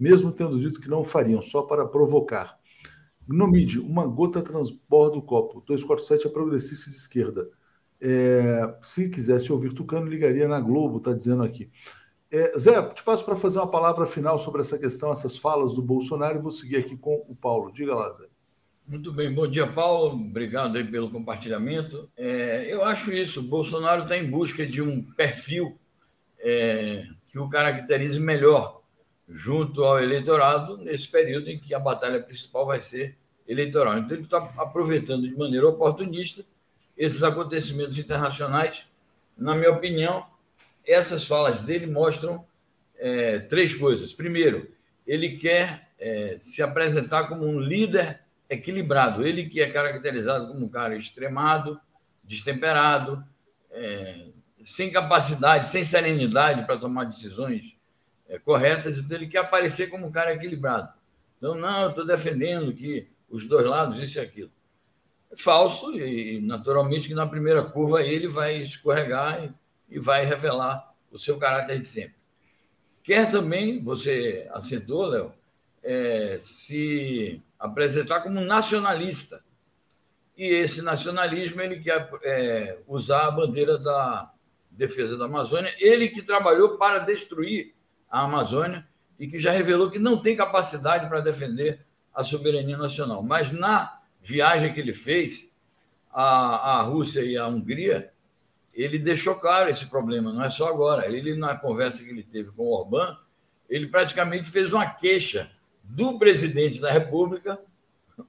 mesmo 0.00 0.32
tendo 0.32 0.58
dito 0.58 0.80
que 0.80 0.88
não 0.88 1.04
fariam, 1.04 1.42
só 1.42 1.60
para 1.62 1.86
provocar. 1.86 2.58
Gnomide, 3.28 3.78
uma 3.78 4.06
gota 4.06 4.40
transborda 4.40 5.18
o 5.18 5.22
copo. 5.22 5.62
247 5.66 6.26
é 6.26 6.30
progressista 6.30 6.90
de 6.90 6.96
esquerda. 6.96 7.48
É, 8.00 8.74
se 8.82 9.10
quisesse 9.10 9.52
ouvir 9.52 9.74
Tucano, 9.74 10.08
ligaria 10.08 10.48
na 10.48 10.58
Globo, 10.58 10.96
está 10.96 11.12
dizendo 11.12 11.42
aqui. 11.42 11.70
É, 12.30 12.58
Zé, 12.58 12.80
te 12.90 13.02
passo 13.02 13.24
para 13.24 13.36
fazer 13.36 13.58
uma 13.58 13.70
palavra 13.70 14.06
final 14.06 14.38
sobre 14.38 14.62
essa 14.62 14.78
questão, 14.78 15.12
essas 15.12 15.36
falas 15.36 15.74
do 15.74 15.82
Bolsonaro, 15.82 16.38
e 16.38 16.42
vou 16.42 16.50
seguir 16.50 16.76
aqui 16.76 16.96
com 16.96 17.24
o 17.28 17.36
Paulo. 17.36 17.70
Diga 17.70 17.94
lá, 17.94 18.10
Zé. 18.14 18.24
Muito 18.86 19.12
bem, 19.12 19.32
bom 19.32 19.46
dia, 19.46 19.66
Paulo. 19.66 20.14
Obrigado 20.14 20.76
aí 20.76 20.84
pelo 20.84 21.10
compartilhamento. 21.10 22.10
É, 22.16 22.72
eu 22.72 22.82
acho 22.82 23.12
isso. 23.12 23.40
O 23.40 23.44
Bolsonaro 23.44 24.04
está 24.04 24.16
em 24.16 24.28
busca 24.28 24.66
de 24.66 24.80
um 24.80 25.02
perfil 25.02 25.78
é, 26.38 27.06
que 27.28 27.38
o 27.38 27.48
caracterize 27.48 28.18
melhor 28.18 28.79
junto 29.30 29.84
ao 29.84 30.00
eleitorado 30.00 30.76
nesse 30.78 31.06
período 31.06 31.48
em 31.48 31.58
que 31.58 31.72
a 31.72 31.78
batalha 31.78 32.20
principal 32.20 32.66
vai 32.66 32.80
ser 32.80 33.16
eleitoral. 33.46 33.98
Então, 33.98 34.16
ele 34.16 34.24
está 34.24 34.38
aproveitando 34.58 35.28
de 35.28 35.36
maneira 35.36 35.68
oportunista 35.68 36.44
esses 36.96 37.22
acontecimentos 37.22 37.98
internacionais. 37.98 38.84
Na 39.38 39.54
minha 39.54 39.70
opinião, 39.70 40.26
essas 40.84 41.24
falas 41.24 41.60
dele 41.60 41.86
mostram 41.86 42.44
é, 42.98 43.38
três 43.38 43.74
coisas. 43.74 44.12
Primeiro, 44.12 44.70
ele 45.06 45.36
quer 45.38 45.88
é, 45.98 46.36
se 46.40 46.62
apresentar 46.62 47.28
como 47.28 47.46
um 47.46 47.58
líder 47.58 48.20
equilibrado. 48.48 49.24
Ele 49.24 49.48
que 49.48 49.60
é 49.60 49.70
caracterizado 49.70 50.48
como 50.48 50.66
um 50.66 50.68
cara 50.68 50.96
extremado, 50.96 51.80
destemperado, 52.24 53.24
é, 53.70 54.26
sem 54.64 54.90
capacidade, 54.90 55.68
sem 55.68 55.84
serenidade 55.84 56.66
para 56.66 56.76
tomar 56.76 57.04
decisões 57.04 57.79
é, 58.30 58.38
corretas, 58.38 58.98
então 58.98 59.16
ele 59.16 59.26
quer 59.26 59.38
aparecer 59.38 59.90
como 59.90 60.06
um 60.06 60.12
cara 60.12 60.32
equilibrado. 60.32 60.88
Então, 61.36 61.54
não, 61.54 61.82
eu 61.82 61.90
estou 61.90 62.06
defendendo 62.06 62.72
que 62.72 63.08
os 63.28 63.46
dois 63.46 63.66
lados, 63.66 64.00
isso 64.00 64.18
e 64.18 64.20
aquilo. 64.20 64.50
É 65.30 65.36
falso, 65.36 65.92
e 65.98 66.40
naturalmente 66.40 67.08
que 67.08 67.14
na 67.14 67.26
primeira 67.26 67.62
curva 67.62 68.02
ele 68.02 68.28
vai 68.28 68.56
escorregar 68.58 69.44
e, 69.44 69.96
e 69.96 69.98
vai 69.98 70.24
revelar 70.24 70.94
o 71.10 71.18
seu 71.18 71.38
caráter 71.38 71.80
de 71.80 71.86
sempre. 71.86 72.14
Quer 73.02 73.30
também, 73.30 73.82
você 73.82 74.48
acentuou, 74.52 75.06
Léo, 75.06 75.32
é, 75.82 76.38
se 76.40 77.42
apresentar 77.58 78.20
como 78.20 78.40
nacionalista. 78.40 79.42
E 80.36 80.46
esse 80.46 80.82
nacionalismo 80.82 81.60
ele 81.60 81.80
quer 81.80 82.08
é, 82.22 82.78
usar 82.86 83.26
a 83.26 83.30
bandeira 83.30 83.76
da 83.76 84.32
defesa 84.70 85.16
da 85.16 85.24
Amazônia, 85.24 85.74
ele 85.80 86.08
que 86.08 86.22
trabalhou 86.22 86.78
para 86.78 87.00
destruir 87.00 87.74
a 88.10 88.22
Amazônia 88.22 88.86
e 89.18 89.26
que 89.28 89.38
já 89.38 89.52
revelou 89.52 89.90
que 89.90 89.98
não 89.98 90.16
tem 90.20 90.36
capacidade 90.36 91.08
para 91.08 91.20
defender 91.20 91.80
a 92.14 92.24
soberania 92.24 92.76
nacional. 92.76 93.22
Mas 93.22 93.52
na 93.52 94.00
viagem 94.22 94.72
que 94.72 94.80
ele 94.80 94.92
fez 94.92 95.54
à, 96.10 96.78
à 96.78 96.82
Rússia 96.82 97.20
e 97.20 97.36
à 97.36 97.46
Hungria, 97.46 98.12
ele 98.74 98.98
deixou 98.98 99.34
claro 99.36 99.68
esse 99.68 99.86
problema, 99.86 100.32
não 100.32 100.44
é 100.44 100.50
só 100.50 100.68
agora. 100.68 101.06
Ele, 101.06 101.36
na 101.36 101.56
conversa 101.56 102.02
que 102.02 102.10
ele 102.10 102.22
teve 102.22 102.50
com 102.50 102.64
o 102.64 102.72
Orbán, 102.72 103.16
ele 103.68 103.86
praticamente 103.86 104.50
fez 104.50 104.72
uma 104.72 104.86
queixa 104.86 105.50
do 105.82 106.18
presidente 106.18 106.80
da 106.80 106.90
República 106.90 107.58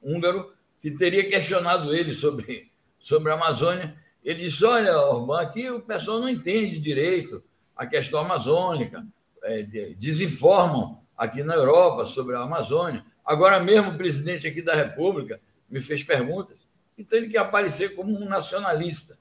húngaro, 0.01 0.53
que 0.79 0.91
teria 0.91 1.29
questionado 1.29 1.93
ele 1.93 2.13
sobre, 2.13 2.71
sobre 2.99 3.31
a 3.31 3.35
Amazônia. 3.35 3.95
Ele 4.23 4.43
disse: 4.43 4.63
Olha, 4.65 4.97
Orbán, 4.97 5.41
aqui 5.41 5.69
o 5.69 5.81
pessoal 5.81 6.19
não 6.19 6.29
entende 6.29 6.79
direito 6.79 7.43
a 7.75 7.85
questão 7.85 8.19
amazônica, 8.19 9.05
é, 9.43 9.63
desinformam 9.97 11.01
aqui 11.17 11.43
na 11.43 11.55
Europa 11.55 12.05
sobre 12.05 12.35
a 12.35 12.41
Amazônia. 12.41 13.05
Agora 13.25 13.59
mesmo 13.59 13.91
o 13.91 13.97
presidente 13.97 14.47
aqui 14.47 14.61
da 14.61 14.75
República 14.75 15.39
me 15.69 15.81
fez 15.81 16.03
perguntas, 16.03 16.57
então 16.97 17.17
ele 17.17 17.29
quer 17.29 17.39
aparecer 17.39 17.95
como 17.95 18.17
um 18.17 18.27
nacionalista 18.27 19.17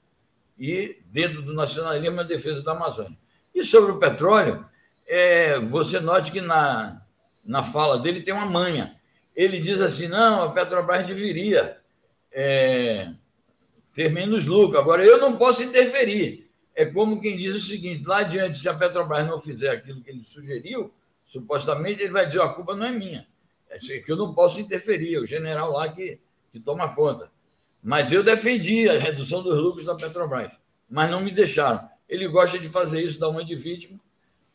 e, 0.59 0.99
dentro 1.05 1.41
do 1.41 1.53
nacionalismo, 1.53 2.19
a 2.19 2.23
defesa 2.23 2.61
da 2.61 2.73
Amazônia. 2.73 3.17
E 3.53 3.63
sobre 3.63 3.91
o 3.91 3.99
petróleo, 3.99 4.65
é, 5.07 5.59
você 5.59 5.99
note 5.99 6.31
que 6.31 6.39
na, 6.39 7.01
na 7.43 7.63
fala 7.63 7.97
dele 7.97 8.21
tem 8.21 8.33
uma 8.33 8.45
manha. 8.45 8.95
Ele 9.35 9.59
diz 9.59 9.81
assim: 9.81 10.07
não, 10.07 10.43
a 10.43 10.51
Petrobras 10.51 11.07
deveria 11.07 11.77
é, 12.31 13.11
ter 13.93 14.11
menos 14.11 14.45
lucro. 14.45 14.79
Agora, 14.79 15.03
eu 15.03 15.17
não 15.17 15.37
posso 15.37 15.63
interferir. 15.63 16.50
É 16.75 16.85
como 16.85 17.19
quem 17.19 17.37
diz 17.37 17.55
o 17.55 17.59
seguinte: 17.59 18.07
lá 18.07 18.19
adiante, 18.19 18.57
se 18.57 18.69
a 18.69 18.73
Petrobras 18.73 19.27
não 19.27 19.39
fizer 19.39 19.69
aquilo 19.69 20.01
que 20.01 20.09
ele 20.09 20.23
sugeriu, 20.23 20.93
supostamente 21.25 22.01
ele 22.01 22.11
vai 22.11 22.25
dizer: 22.25 22.41
a 22.41 22.49
culpa 22.49 22.75
não 22.75 22.85
é 22.85 22.91
minha, 22.91 23.27
é 23.69 23.77
que 23.77 24.11
eu 24.11 24.15
não 24.15 24.33
posso 24.33 24.59
interferir, 24.59 25.15
é 25.15 25.19
o 25.19 25.25
general 25.25 25.71
lá 25.71 25.89
que, 25.89 26.19
que 26.51 26.59
toma 26.59 26.93
conta. 26.93 27.31
Mas 27.83 28.11
eu 28.11 28.23
defendi 28.23 28.87
a 28.87 28.99
redução 28.99 29.41
dos 29.41 29.57
lucros 29.57 29.85
da 29.85 29.95
Petrobras, 29.95 30.51
mas 30.89 31.09
não 31.09 31.21
me 31.21 31.31
deixaram. 31.31 31.89
Ele 32.07 32.27
gosta 32.27 32.59
de 32.59 32.69
fazer 32.69 33.01
isso, 33.01 33.19
dar 33.19 33.29
uma 33.29 33.43
de 33.43 33.55
vítima. 33.55 33.99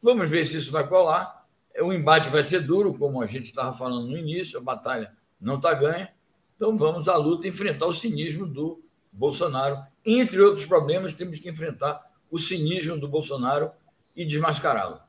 Vamos 0.02 0.30
ver 0.30 0.46
se 0.46 0.58
isso 0.58 0.70
vai 0.70 0.86
colar. 0.86 1.46
O 1.80 1.92
embate 1.92 2.30
vai 2.30 2.42
ser 2.42 2.60
duro, 2.60 2.94
como 2.94 3.20
a 3.20 3.26
gente 3.26 3.46
estava 3.46 3.72
falando 3.72 4.06
no 4.06 4.16
início, 4.16 4.58
a 4.58 4.62
batalha 4.62 5.12
não 5.40 5.56
está 5.56 5.74
ganha. 5.74 6.12
Então 6.54 6.76
vamos 6.76 7.08
à 7.08 7.16
luta 7.16 7.48
enfrentar 7.48 7.86
o 7.86 7.94
cinismo 7.94 8.46
do 8.46 8.82
Bolsonaro. 9.12 9.78
Entre 10.07 10.40
outros 10.40 10.64
problemas, 10.64 11.12
temos 11.12 11.40
que 11.40 11.50
enfrentar 11.50 12.00
o 12.30 12.38
cinismo 12.38 12.96
do 12.96 13.09
Bolsonaro 13.09 13.72
e 14.14 14.24
desmascará-lo. 14.24 15.00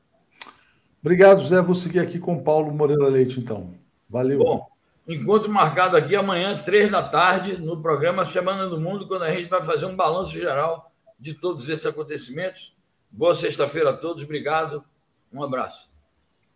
Obrigado, 1.00 1.40
Zé. 1.40 1.62
Vou 1.62 1.74
seguir 1.74 2.00
aqui 2.00 2.18
com 2.18 2.42
Paulo 2.42 2.72
Moreira 2.72 3.06
Leite, 3.06 3.38
então. 3.38 3.74
Valeu. 4.10 4.40
Bom, 4.40 4.66
encontro 5.06 5.48
marcado 5.50 5.96
aqui 5.96 6.16
amanhã, 6.16 6.60
três 6.64 6.90
da 6.90 7.02
tarde, 7.02 7.56
no 7.62 7.80
programa 7.80 8.24
Semana 8.24 8.68
do 8.68 8.80
Mundo, 8.80 9.06
quando 9.06 9.22
a 9.22 9.30
gente 9.30 9.48
vai 9.48 9.62
fazer 9.62 9.86
um 9.86 9.94
balanço 9.94 10.32
geral 10.32 10.90
de 11.18 11.32
todos 11.32 11.68
esses 11.68 11.86
acontecimentos. 11.86 12.76
Boa 13.08 13.34
sexta-feira 13.34 13.90
a 13.90 13.96
todos. 13.96 14.24
Obrigado. 14.24 14.84
Um 15.32 15.42
abraço. 15.44 15.88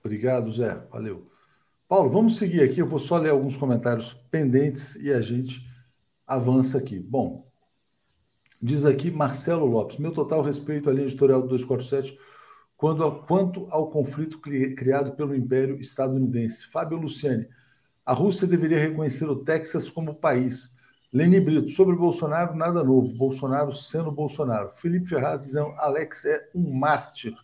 Obrigado, 0.03 0.51
Zé. 0.51 0.85
Valeu. 0.91 1.31
Paulo, 1.89 2.11
vamos 2.11 2.37
seguir 2.37 2.63
aqui. 2.63 2.81
Eu 2.81 2.87
vou 2.87 2.99
só 2.99 3.19
ler 3.19 3.31
alguns 3.31 3.57
comentários 3.57 4.15
pendentes 4.31 4.97
e 4.97 5.13
a 5.13 5.21
gente 5.21 5.65
avança 6.27 6.79
aqui. 6.79 6.99
Bom, 6.99 7.47
diz 8.63 8.87
aqui 8.87 9.11
Marcelo 9.11 9.67
Lopes: 9.67 9.99
meu 9.99 10.13
total 10.13 10.43
respeito 10.43 10.89
à 10.89 10.93
linha 10.93 11.07
editorial 11.07 11.43
do 11.43 11.49
247 11.49 12.17
quando, 12.77 13.11
quanto 13.27 13.67
ao 13.71 13.91
conflito 13.91 14.41
criado 14.41 15.13
pelo 15.13 15.35
Império 15.35 15.81
Estadunidense. 15.81 16.67
Fábio 16.67 16.99
Luciani, 16.99 17.47
a 18.05 18.13
Rússia 18.13 18.47
deveria 18.47 18.79
reconhecer 18.79 19.27
o 19.27 19.37
Texas 19.37 19.89
como 19.89 20.17
país. 20.17 20.73
Leni 21.13 21.41
Brito, 21.41 21.69
sobre 21.69 21.95
Bolsonaro, 21.95 22.57
nada 22.57 22.83
novo. 22.83 23.15
Bolsonaro 23.15 23.73
sendo 23.73 24.11
Bolsonaro. 24.11 24.71
Felipe 24.75 25.07
Ferraz 25.07 25.45
dizendo, 25.45 25.73
Alex 25.77 26.25
é 26.25 26.49
um 26.55 26.73
mártir, 26.73 27.35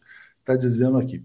está 0.40 0.56
dizendo 0.56 0.98
aqui. 0.98 1.22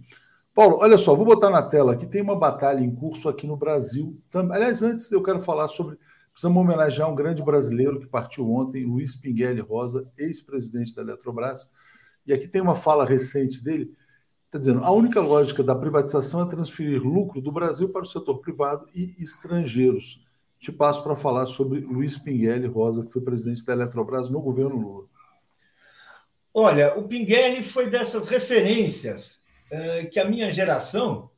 Paulo, 0.54 0.78
olha 0.80 0.98
só, 1.00 1.16
vou 1.16 1.26
botar 1.26 1.50
na 1.50 1.64
tela 1.64 1.94
aqui, 1.94 2.06
tem 2.06 2.22
uma 2.22 2.36
batalha 2.36 2.82
em 2.82 2.94
curso 2.94 3.28
aqui 3.28 3.48
no 3.48 3.58
Brasil. 3.58 4.16
Aliás, 4.52 4.84
antes 4.84 5.12
eu 5.12 5.24
quero 5.24 5.42
falar 5.42 5.68
sobre. 5.70 5.98
Precisamos 6.34 6.62
homenagear 6.62 7.10
um 7.10 7.16
grande 7.16 7.42
brasileiro 7.42 8.00
que 8.00 8.08
partiu 8.08 8.52
ontem, 8.52 8.84
Luiz 8.84 9.16
Pinguelli 9.16 9.62
Rosa, 9.62 10.12
ex-presidente 10.18 10.94
da 10.94 11.02
Eletrobras. 11.02 11.72
E 12.26 12.34
aqui 12.34 12.48
tem 12.48 12.62
uma 12.62 12.76
fala 12.76 13.06
recente 13.06 13.64
dele 13.64 13.96
Está 14.54 14.60
dizendo, 14.60 14.84
a 14.86 14.92
única 14.92 15.20
lógica 15.20 15.64
da 15.64 15.74
privatização 15.74 16.44
é 16.44 16.48
transferir 16.48 17.02
lucro 17.02 17.42
do 17.42 17.52
Brasil 17.52 17.90
para 17.90 18.04
o 18.04 18.06
setor 18.06 18.38
privado 18.38 18.88
e 18.94 19.16
estrangeiros. 19.18 20.24
Te 20.60 20.72
passo 20.72 21.04
para 21.04 21.16
falar 21.16 21.48
sobre 21.48 21.80
Luiz 21.80 22.20
Pinguelli 22.20 22.68
Rosa, 22.68 23.04
que 23.04 23.12
foi 23.12 23.24
presidente 23.24 23.66
da 23.66 23.74
Eletrobras 23.74 24.30
no 24.30 24.40
governo 24.40 24.76
Lula. 24.76 25.08
Olha, 26.54 26.96
o 26.96 27.08
Pinguelli 27.08 27.64
foi 27.64 27.90
dessas 27.90 28.28
referências 28.28 29.40
uh, 29.72 30.08
que 30.12 30.20
a 30.20 30.30
minha 30.30 30.52
geração, 30.52 31.32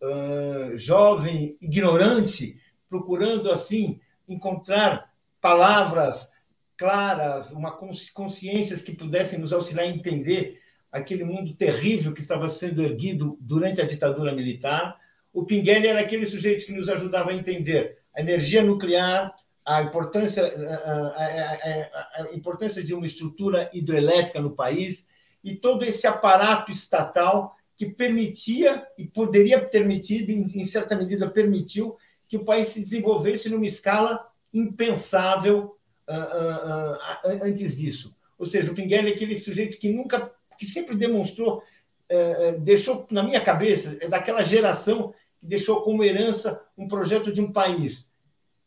uh, 0.00 0.78
jovem, 0.78 1.58
ignorante, 1.60 2.56
procurando 2.88 3.50
assim 3.50 3.98
encontrar 4.32 5.12
palavras 5.40 6.30
claras, 6.76 7.50
uma 7.50 7.76
consciências 8.14 8.80
que 8.80 8.94
pudessem 8.94 9.38
nos 9.38 9.52
auxiliar 9.52 9.84
a 9.84 9.88
entender 9.90 10.60
aquele 10.90 11.24
mundo 11.24 11.54
terrível 11.54 12.14
que 12.14 12.22
estava 12.22 12.48
sendo 12.48 12.82
erguido 12.82 13.36
durante 13.40 13.80
a 13.80 13.86
ditadura 13.86 14.32
militar. 14.32 14.98
O 15.32 15.44
Pinguelli 15.44 15.86
era 15.86 16.00
aquele 16.00 16.26
sujeito 16.26 16.66
que 16.66 16.72
nos 16.72 16.88
ajudava 16.88 17.30
a 17.30 17.34
entender 17.34 17.98
a 18.14 18.20
energia 18.20 18.62
nuclear, 18.62 19.34
a 19.64 19.82
importância, 19.82 20.42
a, 20.42 22.22
a, 22.22 22.22
a, 22.22 22.34
importância 22.34 22.82
de 22.82 22.94
uma 22.94 23.06
estrutura 23.06 23.70
hidrelétrica 23.72 24.40
no 24.40 24.50
país 24.50 25.06
e 25.44 25.54
todo 25.54 25.84
esse 25.84 26.06
aparato 26.06 26.72
estatal 26.72 27.54
que 27.76 27.86
permitia 27.86 28.86
e 28.98 29.06
poderia 29.06 29.60
permitir, 29.60 30.28
em 30.30 30.64
certa 30.64 30.96
medida 30.96 31.30
permitiu, 31.30 31.96
que 32.30 32.38
o 32.38 32.44
país 32.44 32.68
se 32.68 32.80
desenvolvesse 32.80 33.50
numa 33.50 33.66
escala 33.66 34.26
impensável 34.54 35.76
uh, 36.08 36.14
uh, 36.14 36.94
uh, 36.94 37.44
antes 37.44 37.76
disso. 37.76 38.16
Ou 38.38 38.46
seja, 38.46 38.72
o 38.72 38.74
Pinguelli 38.74 39.10
é 39.10 39.14
aquele 39.14 39.38
sujeito 39.38 39.78
que 39.78 39.92
nunca 39.92 40.32
que 40.56 40.64
sempre 40.64 40.94
demonstrou, 40.94 41.62
é, 42.08 42.16
é, 42.48 42.52
deixou 42.58 43.06
na 43.10 43.22
minha 43.22 43.40
cabeça, 43.40 43.96
é 44.00 44.08
daquela 44.08 44.42
geração 44.42 45.14
que 45.40 45.46
deixou 45.46 45.80
como 45.80 46.04
herança 46.04 46.60
um 46.76 46.86
projeto 46.86 47.32
de 47.32 47.40
um 47.40 47.50
país 47.50 48.10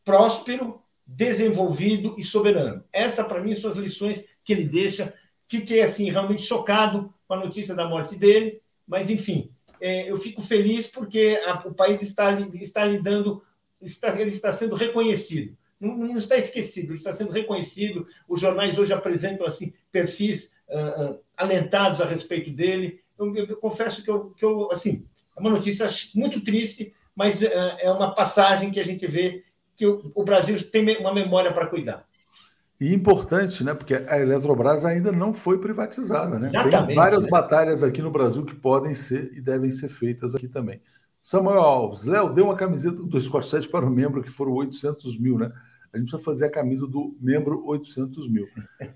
próspero, 0.04 0.82
desenvolvido 1.06 2.16
e 2.18 2.24
soberano. 2.24 2.82
Essa, 2.92 3.22
para 3.22 3.40
mim, 3.40 3.54
são 3.54 3.70
as 3.70 3.76
lições 3.76 4.24
que 4.44 4.52
ele 4.52 4.64
deixa. 4.64 5.14
Fiquei, 5.48 5.82
assim, 5.82 6.10
realmente 6.10 6.42
chocado 6.42 7.14
com 7.28 7.34
a 7.34 7.44
notícia 7.44 7.74
da 7.74 7.88
morte 7.88 8.16
dele, 8.16 8.60
mas, 8.86 9.08
enfim, 9.08 9.50
é, 9.80 10.10
eu 10.10 10.16
fico 10.16 10.42
feliz 10.42 10.86
porque 10.86 11.38
o 11.64 11.72
país 11.72 12.02
está, 12.02 12.32
está 12.54 12.84
lidando, 12.84 13.42
está, 13.86 14.20
ele 14.20 14.30
está 14.30 14.52
sendo 14.52 14.74
reconhecido. 14.74 15.56
Não, 15.80 15.96
não, 15.96 16.16
está 16.16 16.36
esquecido, 16.36 16.92
ele 16.92 16.98
está 16.98 17.12
sendo 17.12 17.32
reconhecido. 17.32 18.06
Os 18.28 18.40
jornais 18.40 18.78
hoje 18.78 18.92
apresentam 18.92 19.46
assim 19.46 19.72
perfis 19.90 20.52
uh, 20.68 21.18
alentados 21.36 22.00
a 22.00 22.06
respeito 22.06 22.50
dele. 22.50 23.00
Eu, 23.18 23.34
eu, 23.34 23.46
eu, 23.46 23.56
confesso 23.56 24.02
que 24.02 24.10
eu, 24.10 24.30
que 24.30 24.44
eu, 24.44 24.70
assim, 24.72 25.06
é 25.36 25.40
uma 25.40 25.50
notícia 25.50 25.88
muito 26.14 26.40
triste, 26.42 26.94
mas 27.14 27.40
uh, 27.42 27.46
é 27.78 27.90
uma 27.90 28.14
passagem 28.14 28.70
que 28.70 28.80
a 28.80 28.84
gente 28.84 29.06
vê 29.06 29.44
que 29.76 29.86
o, 29.86 30.10
o 30.14 30.24
Brasil 30.24 30.56
tem 30.70 30.96
uma 30.98 31.12
memória 31.12 31.52
para 31.52 31.66
cuidar. 31.66 32.06
E 32.80 32.92
importante, 32.92 33.62
né? 33.62 33.72
Porque 33.72 33.94
a 33.94 34.18
Eletrobras 34.18 34.84
ainda 34.84 35.12
não 35.12 35.32
foi 35.32 35.58
privatizada, 35.58 36.38
né? 36.38 36.48
Exatamente, 36.48 36.86
Tem 36.88 36.96
várias 36.96 37.24
né? 37.24 37.30
batalhas 37.30 37.82
aqui 37.82 38.02
no 38.02 38.10
Brasil 38.10 38.44
que 38.44 38.54
podem 38.54 38.94
ser 38.94 39.32
e 39.32 39.40
devem 39.40 39.70
ser 39.70 39.88
feitas 39.88 40.34
aqui 40.34 40.48
também. 40.48 40.80
Samuel 41.24 41.60
Alves, 41.60 42.04
Léo, 42.04 42.34
deu 42.34 42.44
uma 42.44 42.54
camiseta 42.54 42.96
do 42.96 43.06
247 43.06 43.70
para 43.70 43.86
o 43.86 43.90
membro 43.90 44.22
que 44.22 44.28
foram 44.28 44.52
800 44.52 45.18
mil, 45.18 45.38
né? 45.38 45.50
A 45.90 45.96
gente 45.96 46.10
precisa 46.10 46.22
fazer 46.22 46.44
a 46.44 46.50
camisa 46.50 46.86
do 46.86 47.16
membro 47.18 47.62
800 47.64 48.28
mil. 48.28 48.46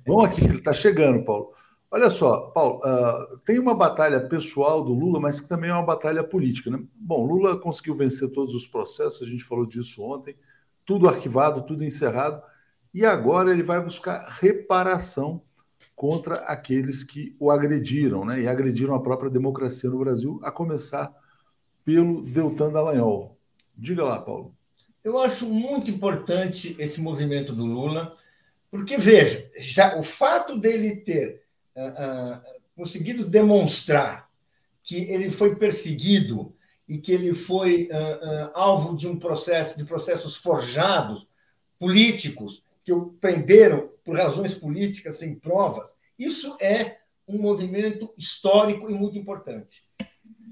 Vamos 0.06 0.26
aqui, 0.26 0.44
ele 0.44 0.58
está 0.58 0.74
chegando, 0.74 1.24
Paulo. 1.24 1.54
Olha 1.90 2.10
só, 2.10 2.50
Paulo, 2.50 2.80
uh, 2.80 3.38
tem 3.46 3.58
uma 3.58 3.74
batalha 3.74 4.20
pessoal 4.20 4.84
do 4.84 4.92
Lula, 4.92 5.18
mas 5.18 5.40
que 5.40 5.48
também 5.48 5.70
é 5.70 5.72
uma 5.72 5.86
batalha 5.86 6.22
política. 6.22 6.70
Né? 6.70 6.78
Bom, 6.94 7.24
Lula 7.24 7.58
conseguiu 7.58 7.94
vencer 7.94 8.30
todos 8.30 8.54
os 8.54 8.66
processos, 8.66 9.26
a 9.26 9.30
gente 9.30 9.42
falou 9.42 9.64
disso 9.64 10.02
ontem, 10.02 10.36
tudo 10.84 11.08
arquivado, 11.08 11.62
tudo 11.62 11.82
encerrado, 11.82 12.42
e 12.92 13.06
agora 13.06 13.50
ele 13.50 13.62
vai 13.62 13.82
buscar 13.82 14.28
reparação 14.38 15.40
contra 15.96 16.34
aqueles 16.40 17.02
que 17.02 17.34
o 17.40 17.50
agrediram, 17.50 18.26
né? 18.26 18.42
E 18.42 18.46
agrediram 18.46 18.94
a 18.94 19.00
própria 19.00 19.30
democracia 19.30 19.88
no 19.88 19.98
Brasil, 19.98 20.38
a 20.42 20.50
começar 20.50 21.10
pelo 21.88 22.20
Deltan 22.20 22.70
Dallagnol. 22.70 23.34
Diga 23.74 24.04
lá, 24.04 24.20
Paulo. 24.20 24.54
Eu 25.02 25.18
acho 25.18 25.46
muito 25.46 25.90
importante 25.90 26.76
esse 26.78 27.00
movimento 27.00 27.54
do 27.54 27.64
Lula, 27.64 28.14
porque, 28.70 28.98
veja, 28.98 29.50
já 29.56 29.98
o 29.98 30.02
fato 30.02 30.58
dele 30.58 30.96
ter 30.96 31.44
uh, 31.74 31.80
uh, 31.80 32.60
conseguido 32.76 33.24
demonstrar 33.24 34.28
que 34.82 34.96
ele 35.10 35.30
foi 35.30 35.56
perseguido 35.56 36.52
e 36.86 36.98
que 36.98 37.10
ele 37.10 37.32
foi 37.32 37.88
uh, 37.90 38.50
alvo 38.52 38.94
de 38.94 39.08
um 39.08 39.18
processo, 39.18 39.78
de 39.78 39.84
processos 39.86 40.36
forjados, 40.36 41.26
políticos, 41.78 42.62
que 42.84 42.92
o 42.92 43.14
prenderam 43.18 43.88
por 44.04 44.14
razões 44.14 44.52
políticas 44.52 45.16
sem 45.16 45.34
provas, 45.34 45.94
isso 46.18 46.54
é 46.60 46.98
um 47.26 47.38
movimento 47.38 48.12
histórico 48.18 48.90
e 48.90 48.94
muito 48.94 49.16
importante. 49.16 49.87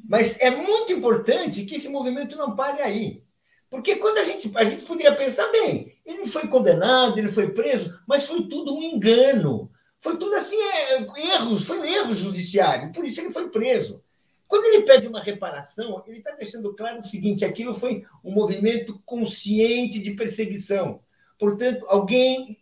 Mas 0.09 0.39
é 0.41 0.51
muito 0.51 0.93
importante 0.93 1.65
que 1.65 1.77
esse 1.77 1.89
movimento 1.89 2.37
não 2.37 2.55
pare 2.55 2.81
aí. 2.83 3.23
Porque 3.69 3.97
quando 3.97 4.19
a 4.19 4.25
gente, 4.25 4.51
a 4.55 4.65
gente 4.65 4.85
poderia 4.85 5.15
pensar, 5.15 5.51
bem, 5.51 5.93
ele 6.05 6.27
foi 6.27 6.47
condenado, 6.47 7.19
ele 7.19 7.33
foi 7.33 7.51
preso, 7.51 7.99
mas 8.07 8.27
foi 8.27 8.43
tudo 8.47 8.75
um 8.75 8.83
engano. 8.83 9.71
Foi 10.01 10.17
tudo 10.17 10.35
assim, 10.37 10.57
é, 10.57 11.35
erros, 11.35 11.65
foi 11.65 11.81
um 11.81 11.85
erro 11.85 12.15
judiciário, 12.15 12.93
por 12.93 13.05
isso 13.05 13.21
ele 13.21 13.33
foi 13.33 13.49
preso. 13.49 14.03
Quando 14.47 14.67
ele 14.67 14.83
pede 14.83 15.09
uma 15.09 15.21
reparação, 15.21 16.05
ele 16.07 16.19
está 16.19 16.31
deixando 16.33 16.75
claro 16.75 17.01
o 17.01 17.05
seguinte: 17.05 17.45
aquilo 17.45 17.75
foi 17.75 18.05
um 18.23 18.31
movimento 18.31 19.03
consciente 19.05 19.99
de 19.99 20.13
perseguição. 20.13 21.01
Portanto, 21.39 21.85
alguém 21.89 22.57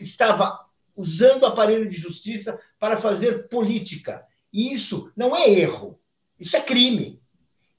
estava 0.00 0.66
usando 0.96 1.42
o 1.42 1.46
aparelho 1.46 1.88
de 1.88 1.96
justiça 1.96 2.60
para 2.80 2.96
fazer 2.96 3.48
política. 3.48 4.26
E 4.52 4.72
isso 4.72 5.12
não 5.16 5.36
é 5.36 5.48
erro, 5.48 5.98
isso 6.38 6.56
é 6.56 6.60
crime. 6.60 7.20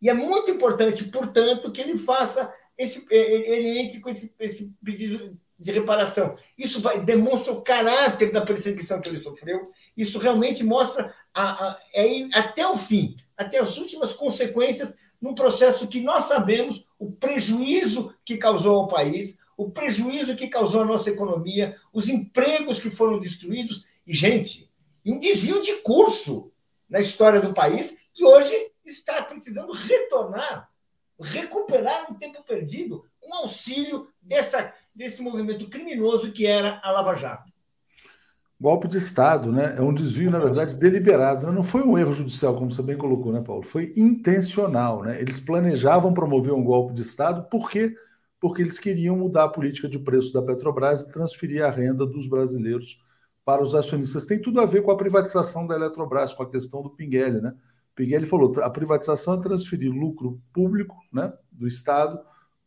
E 0.02 0.10
é 0.10 0.14
muito 0.14 0.52
importante, 0.52 1.04
portanto, 1.06 1.72
que 1.72 1.82
ele 1.82 1.98
faça 1.98 2.52
esse, 2.78 3.06
é, 3.12 3.18
é, 3.18 3.58
ele 3.58 3.80
entre 3.80 4.00
com 4.00 4.10
esse, 4.10 4.34
esse 4.40 4.74
pedido 4.84 5.38
de 5.60 5.72
reparação. 5.72 6.38
Isso 6.58 6.82
vai, 6.82 7.02
demonstra 7.02 7.52
o 7.52 7.62
caráter 7.62 8.32
da 8.32 8.42
perseguição 8.42 9.02
que 9.02 9.10
ele 9.10 9.22
sofreu. 9.22 9.70
Isso 9.96 10.18
realmente 10.18 10.64
mostra 10.64 11.14
a, 11.34 11.68
a, 11.68 11.80
é 11.94 12.30
até 12.34 12.66
o 12.66 12.78
fim, 12.78 13.18
até 13.36 13.60
as 13.60 13.78
últimas 13.78 14.14
consequências 14.14 14.96
num 15.22 15.36
processo 15.36 15.88
que 15.88 16.00
nós 16.00 16.26
sabemos 16.26 16.86
o 16.98 17.12
prejuízo 17.12 18.14
que 18.24 18.38
causou 18.38 18.78
ao 18.78 18.88
país, 18.88 19.38
o 19.58 19.70
prejuízo 19.70 20.38
que 20.38 20.48
causou 20.48 20.82
à 20.82 20.86
nossa 20.86 21.10
economia, 21.10 21.76
os 21.92 22.08
empregos 22.08 22.80
que 22.80 22.90
foram 22.90 23.20
destruídos 23.20 23.84
e, 24.08 24.16
gente, 24.16 24.70
um 25.06 25.20
desvio 25.20 25.62
de 25.62 25.74
curso 25.82 26.50
na 26.90 27.02
história 27.02 27.42
do 27.42 27.54
país 27.54 27.94
que 28.20 28.26
hoje 28.26 28.54
está 28.86 29.22
precisando 29.24 29.72
retornar, 29.72 30.70
recuperar 31.18 32.12
um 32.12 32.16
tempo 32.16 32.44
perdido 32.44 33.06
com 33.18 33.34
auxílio 33.34 34.10
dessa, 34.22 34.74
desse 34.94 35.22
movimento 35.22 35.70
criminoso 35.70 36.30
que 36.34 36.46
era 36.46 36.82
a 36.84 36.92
Lava 36.92 37.16
Jato. 37.16 37.50
Golpe 38.60 38.90
de 38.90 38.98
Estado, 38.98 39.54
né? 39.54 39.76
É 39.78 39.82
um 39.82 39.94
desvio, 39.94 40.30
na 40.30 40.38
verdade, 40.38 40.76
deliberado. 40.76 41.48
Né? 41.48 41.54
Não 41.54 41.64
foi 41.64 41.82
um 41.82 41.98
erro 41.98 42.12
judicial, 42.12 42.56
como 42.56 42.70
você 42.70 42.82
bem 42.82 42.98
colocou, 42.98 43.32
né, 43.32 43.42
Paulo? 43.42 43.64
Foi 43.64 43.94
intencional, 43.96 45.02
né? 45.02 45.22
Eles 45.22 45.40
planejavam 45.40 46.14
promover 46.14 46.54
um 46.54 46.64
golpe 46.64 46.94
de 46.94 47.02
Estado, 47.02 47.48
por 47.50 47.70
quê? 47.70 47.96
Porque 48.38 48.62
eles 48.62 48.78
queriam 48.78 49.16
mudar 49.16 49.46
a 49.46 49.50
política 49.50 49.88
de 49.88 49.98
preço 49.98 50.34
da 50.34 50.42
Petrobras 50.42 51.04
e 51.04 51.10
transferir 51.10 51.64
a 51.64 51.72
renda 51.72 52.06
dos 52.06 52.28
brasileiros 52.28 53.00
para 53.46 53.64
os 53.64 53.74
acionistas. 53.74 54.26
Tem 54.26 54.42
tudo 54.42 54.60
a 54.60 54.66
ver 54.66 54.82
com 54.82 54.92
a 54.92 54.98
privatização 54.98 55.66
da 55.66 55.76
Eletrobras, 55.76 56.34
com 56.34 56.44
a 56.44 56.50
questão 56.50 56.82
do 56.82 56.90
Pinguelli, 56.90 57.40
né? 57.40 57.54
Pinguelli 58.00 58.26
falou: 58.26 58.54
a 58.62 58.70
privatização 58.70 59.34
é 59.34 59.42
transferir 59.42 59.92
lucro 59.92 60.42
público, 60.54 60.96
né, 61.12 61.34
do 61.52 61.68
Estado 61.68 62.18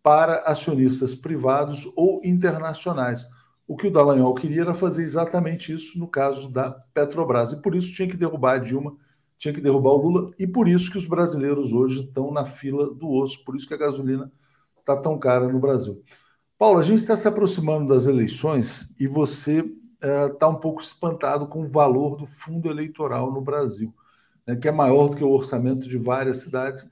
para 0.03 0.41
acionistas 0.41 1.15
privados 1.15 1.91
ou 1.97 2.21
internacionais. 2.23 3.27
O 3.67 3.75
que 3.75 3.87
o 3.87 3.91
Dallagnol 3.91 4.35
queria 4.35 4.61
era 4.61 4.75
fazer 4.75 5.05
exatamente 5.05 5.73
isso 5.73 5.99
no 5.99 6.07
caso 6.07 6.51
da 6.51 6.71
Petrobras. 6.93 7.53
E 7.53 7.63
por 7.63 7.75
isso 7.75 7.95
tinha 7.95 8.07
que 8.07 8.17
derrubar 8.17 8.57
a 8.57 8.59
Dilma, 8.59 8.95
tinha 9.39 9.55
que 9.55 9.61
derrubar 9.61 9.93
o 9.93 9.97
Lula, 9.97 10.31
e 10.39 10.47
por 10.47 10.69
isso 10.69 10.91
que 10.91 10.99
os 10.99 11.07
brasileiros 11.07 11.73
hoje 11.73 12.01
estão 12.01 12.31
na 12.31 12.45
fila 12.45 12.93
do 12.93 13.09
osso, 13.09 13.43
por 13.45 13.57
isso 13.57 13.67
que 13.67 13.75
a 13.75 13.79
gasolina 13.79 14.31
está 14.79 14.97
tão 14.97 15.17
cara 15.19 15.49
no 15.49 15.61
Brasil. 15.61 16.03
Paulo, 16.59 16.79
a 16.79 16.83
gente 16.83 16.99
está 16.99 17.17
se 17.17 17.27
aproximando 17.27 17.89
das 17.89 18.07
eleições 18.07 18.87
e 19.01 19.07
você 19.07 19.65
está 20.01 20.47
eh, 20.47 20.51
um 20.51 20.57
pouco 20.57 20.83
espantado 20.83 21.47
com 21.47 21.63
o 21.63 21.69
valor 21.69 22.17
do 22.17 22.27
fundo 22.27 22.69
eleitoral 22.69 23.33
no 23.33 23.41
Brasil, 23.41 23.95
né, 24.47 24.57
que 24.57 24.69
é 24.69 24.73
maior 24.73 25.09
do 25.09 25.17
que 25.17 25.25
o 25.25 25.31
orçamento 25.31 25.89
de 25.89 25.97
várias 25.97 26.39
cidades. 26.39 26.89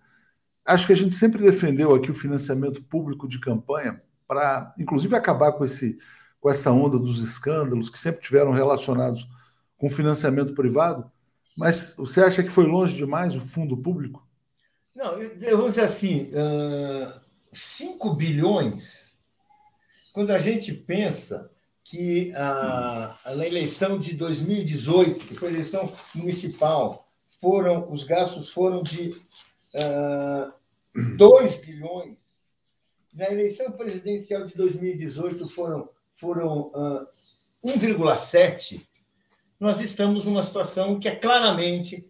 Acho 0.64 0.86
que 0.86 0.92
a 0.92 0.96
gente 0.96 1.14
sempre 1.14 1.42
defendeu 1.42 1.94
aqui 1.94 2.10
o 2.10 2.14
financiamento 2.14 2.82
público 2.82 3.26
de 3.26 3.40
campanha 3.40 4.00
para, 4.26 4.74
inclusive, 4.78 5.14
acabar 5.16 5.52
com, 5.52 5.64
esse, 5.64 5.98
com 6.40 6.48
essa 6.48 6.70
onda 6.70 6.98
dos 6.98 7.20
escândalos 7.20 7.90
que 7.90 7.98
sempre 7.98 8.22
tiveram 8.22 8.52
relacionados 8.52 9.26
com 9.76 9.90
financiamento 9.90 10.54
privado. 10.54 11.10
Mas 11.56 11.94
você 11.96 12.22
acha 12.22 12.42
que 12.42 12.50
foi 12.50 12.66
longe 12.66 12.96
demais 12.96 13.34
o 13.34 13.40
fundo 13.40 13.76
público? 13.76 14.26
Não, 14.94 15.20
eu 15.20 15.56
vou 15.56 15.68
dizer 15.68 15.82
assim, 15.82 16.30
uh, 16.32 17.12
5 17.52 18.14
bilhões, 18.14 19.18
quando 20.12 20.30
a 20.30 20.38
gente 20.38 20.72
pensa 20.72 21.50
que 21.82 22.32
uh, 22.32 23.36
na 23.36 23.46
eleição 23.46 23.98
de 23.98 24.14
2018, 24.14 25.26
que 25.26 25.34
foi 25.34 25.48
a 25.48 25.52
eleição 25.52 25.92
municipal, 26.14 27.09
foram 27.40 27.90
os 27.92 28.04
gastos 28.04 28.50
foram 28.50 28.82
de 28.82 29.10
uh, 29.74 30.52
2 31.16 31.56
bilhões. 31.56 32.18
Na 33.14 33.30
eleição 33.30 33.72
presidencial 33.72 34.46
de 34.46 34.54
2018 34.54 35.48
foram, 35.50 35.88
foram 36.16 36.70
uh, 36.74 37.06
1,7. 37.64 38.86
Nós 39.58 39.80
estamos 39.80 40.24
numa 40.24 40.44
situação 40.44 40.98
que 40.98 41.08
é 41.08 41.16
claramente 41.16 42.08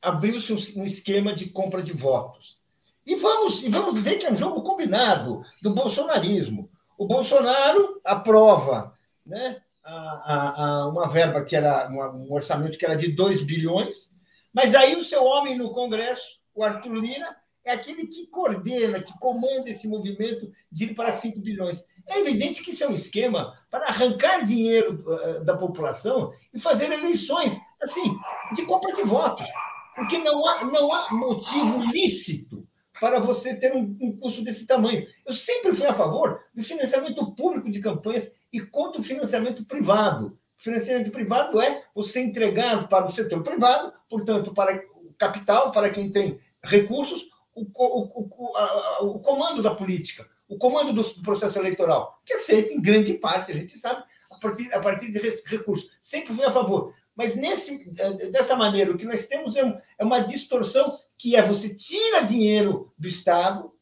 abriu-se 0.00 0.52
um, 0.52 0.80
um 0.80 0.84
esquema 0.84 1.34
de 1.34 1.50
compra 1.50 1.82
de 1.82 1.92
votos. 1.92 2.58
E 3.04 3.16
vamos, 3.16 3.62
e 3.62 3.68
vamos 3.68 4.00
ver 4.00 4.18
que 4.18 4.26
é 4.26 4.32
um 4.32 4.36
jogo 4.36 4.62
combinado 4.62 5.42
do 5.62 5.74
bolsonarismo. 5.74 6.70
O 6.96 7.06
Bolsonaro 7.06 8.00
aprova 8.04 8.94
né, 9.24 9.60
a, 9.84 9.94
a, 9.94 10.62
a 10.62 10.86
uma 10.88 11.08
verba 11.08 11.44
que 11.44 11.56
era 11.56 11.88
um 11.90 12.32
orçamento 12.32 12.76
que 12.76 12.84
era 12.84 12.96
de 12.96 13.12
2 13.12 13.42
bilhões, 13.42 14.10
mas 14.52 14.74
aí 14.74 14.96
o 14.96 15.04
seu 15.04 15.24
homem 15.24 15.56
no 15.56 15.72
Congresso, 15.72 16.26
o 16.54 16.64
Arthur 16.64 16.94
Lira, 16.94 17.36
é 17.64 17.72
aquele 17.72 18.06
que 18.06 18.26
coordena, 18.28 19.02
que 19.02 19.16
comanda 19.18 19.68
esse 19.68 19.86
movimento 19.86 20.50
de 20.72 20.84
ir 20.84 20.94
para 20.94 21.12
5 21.12 21.38
bilhões. 21.40 21.84
É 22.06 22.20
evidente 22.20 22.62
que 22.62 22.70
isso 22.70 22.82
é 22.82 22.88
um 22.88 22.94
esquema 22.94 23.52
para 23.70 23.88
arrancar 23.88 24.42
dinheiro 24.42 25.04
uh, 25.06 25.44
da 25.44 25.56
população 25.56 26.32
e 26.52 26.58
fazer 26.58 26.90
eleições, 26.90 27.54
assim, 27.82 28.16
de 28.54 28.64
compra 28.64 28.92
de 28.94 29.02
votos. 29.02 29.46
Porque 29.94 30.16
não 30.18 30.46
há, 30.46 30.64
não 30.64 30.92
há 30.92 31.12
motivo 31.12 31.82
lícito 31.92 32.66
para 32.98 33.20
você 33.20 33.54
ter 33.54 33.74
um, 33.74 33.96
um 34.00 34.16
custo 34.16 34.42
desse 34.42 34.66
tamanho. 34.66 35.06
Eu 35.26 35.34
sempre 35.34 35.74
fui 35.74 35.86
a 35.86 35.94
favor 35.94 36.40
do 36.54 36.62
financiamento 36.64 37.34
público 37.34 37.70
de 37.70 37.80
campanhas 37.80 38.30
e 38.52 38.60
contra 38.60 39.00
o 39.00 39.04
financiamento 39.04 39.64
privado. 39.66 40.38
Financiamento 40.58 41.12
privado 41.12 41.60
é 41.60 41.84
você 41.94 42.20
entregar 42.20 42.88
para 42.88 43.06
o 43.06 43.12
setor 43.12 43.42
privado, 43.42 43.92
portanto, 44.10 44.52
para 44.52 44.76
o 44.92 45.14
capital, 45.16 45.70
para 45.70 45.88
quem 45.88 46.10
tem 46.10 46.40
recursos, 46.62 47.28
o, 47.54 47.62
o, 47.62 48.28
o, 48.36 48.56
a, 48.56 49.02
o 49.02 49.20
comando 49.20 49.62
da 49.62 49.74
política, 49.74 50.28
o 50.48 50.58
comando 50.58 50.92
do 50.92 51.22
processo 51.22 51.58
eleitoral, 51.58 52.20
que 52.24 52.32
é 52.32 52.40
feito 52.40 52.72
em 52.72 52.80
grande 52.80 53.14
parte, 53.14 53.52
a 53.52 53.54
gente 53.54 53.78
sabe, 53.78 54.02
a 54.32 54.40
partir, 54.40 54.74
a 54.74 54.80
partir 54.80 55.12
de 55.12 55.18
recursos. 55.46 55.88
Sempre 56.02 56.34
fui 56.34 56.44
a 56.44 56.52
favor. 56.52 56.92
Mas 57.14 57.34
nesse, 57.34 57.92
eh, 57.98 58.30
dessa 58.30 58.56
maneira, 58.56 58.90
o 58.90 58.96
que 58.96 59.04
nós 59.04 59.26
temos 59.26 59.56
é, 59.56 59.64
um, 59.64 59.78
é 59.98 60.04
uma 60.04 60.20
distorção 60.20 60.98
que 61.16 61.36
é 61.36 61.42
você 61.42 61.74
tira 61.74 62.22
dinheiro 62.22 62.92
do 62.98 63.08
Estado 63.08 63.72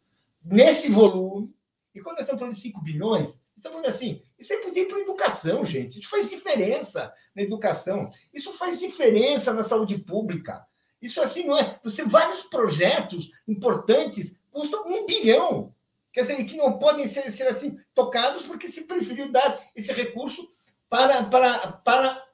nesse 0.43 0.89
volume, 0.89 1.55
e 1.95 2.01
quando 2.01 2.17
nós 2.17 2.25
estamos 2.25 2.41
falando 2.41 2.55
de 2.55 2.61
5 2.61 2.83
bilhões, 2.83 3.39
estamos 3.57 3.79
falando 3.79 3.95
assim, 3.95 4.23
isso 4.39 4.53
aí 4.53 4.59
podia 4.61 4.83
ir 4.83 4.87
para 4.87 4.99
a 4.99 5.03
educação, 5.03 5.65
gente. 5.65 5.99
Isso 5.99 6.09
faz 6.09 6.29
diferença 6.29 7.13
na 7.35 7.43
educação. 7.43 8.11
Isso 8.33 8.53
faz 8.53 8.79
diferença 8.79 9.53
na 9.53 9.65
saúde 9.65 9.99
pública. 9.99 10.67
Isso 11.01 11.21
assim 11.21 11.45
não 11.45 11.59
é. 11.59 11.79
Você 11.85 12.05
vários 12.05 12.43
projetos 12.43 13.31
importantes 13.47 14.35
custam 14.51 14.87
um 14.87 15.07
bilhão. 15.07 15.75
Quer 16.13 16.23
dizer, 16.23 16.45
que 16.45 16.57
não 16.57 16.79
podem 16.79 17.09
ser, 17.09 17.31
ser 17.33 17.49
assim 17.49 17.79
tocados 17.95 18.43
porque 18.45 18.69
se 18.69 18.83
preferiu 18.83 19.31
dar 19.31 19.61
esse 19.75 19.93
recurso 19.93 20.49
para, 20.89 21.25
para, 21.25 21.73
para 21.73 22.27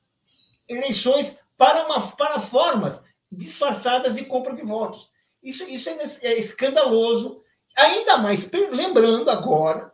eleições 0.68 1.34
para, 1.56 1.86
uma, 1.86 2.10
para 2.12 2.40
formas 2.40 3.02
disfarçadas 3.30 4.14
de 4.14 4.24
compra 4.24 4.54
de 4.54 4.62
votos. 4.62 5.10
Isso, 5.42 5.64
isso 5.64 5.88
é, 5.88 5.98
é 6.22 6.38
escandaloso, 6.38 7.42
ainda 7.76 8.18
mais 8.18 8.48
lembrando 8.50 9.30
agora, 9.30 9.91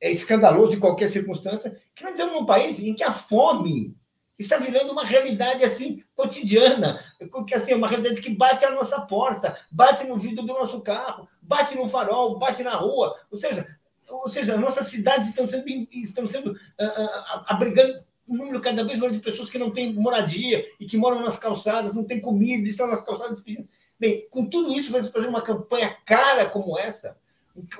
é 0.00 0.10
escandaloso 0.10 0.74
em 0.74 0.80
qualquer 0.80 1.10
circunstância, 1.10 1.80
que 1.94 2.04
nós 2.04 2.12
estamos 2.12 2.34
num 2.34 2.46
país 2.46 2.78
em 2.78 2.94
que 2.94 3.02
a 3.02 3.12
fome 3.12 3.96
está 4.38 4.58
virando 4.58 4.92
uma 4.92 5.04
realidade 5.04 5.64
assim 5.64 6.02
cotidiana, 6.14 7.00
que 7.46 7.54
assim, 7.54 7.74
uma 7.74 7.88
realidade 7.88 8.20
que 8.20 8.30
bate 8.30 8.64
à 8.64 8.70
nossa 8.70 9.00
porta, 9.00 9.58
bate 9.70 10.04
no 10.04 10.18
vidro 10.18 10.44
do 10.44 10.52
nosso 10.52 10.80
carro, 10.80 11.26
bate 11.40 11.74
no 11.74 11.88
farol, 11.88 12.38
bate 12.38 12.62
na 12.62 12.74
rua, 12.74 13.16
ou 13.30 13.38
seja, 13.38 13.66
ou 14.08 14.28
seja, 14.28 14.56
nossas 14.56 14.88
cidades 14.88 15.28
estão 15.28 15.48
sendo 15.48 15.66
estão 15.90 16.26
sendo 16.26 16.52
uh, 16.52 17.44
abrigando 17.46 18.04
um 18.28 18.36
número 18.36 18.60
cada 18.60 18.84
vez 18.84 18.98
maior 18.98 19.12
de 19.12 19.20
pessoas 19.20 19.48
que 19.48 19.58
não 19.58 19.70
têm 19.70 19.92
moradia 19.94 20.64
e 20.80 20.86
que 20.86 20.96
moram 20.96 21.20
nas 21.20 21.38
calçadas, 21.38 21.94
não 21.94 22.04
têm 22.04 22.20
comida, 22.20 22.68
estão 22.68 22.86
nas 22.88 23.04
calçadas 23.04 23.40
pedindo. 23.40 23.68
Bem, 23.98 24.26
com 24.30 24.46
tudo 24.46 24.74
isso, 24.74 24.90
fazer 24.90 25.28
uma 25.28 25.40
campanha 25.40 25.96
cara 26.04 26.46
como 26.46 26.78
essa, 26.78 27.16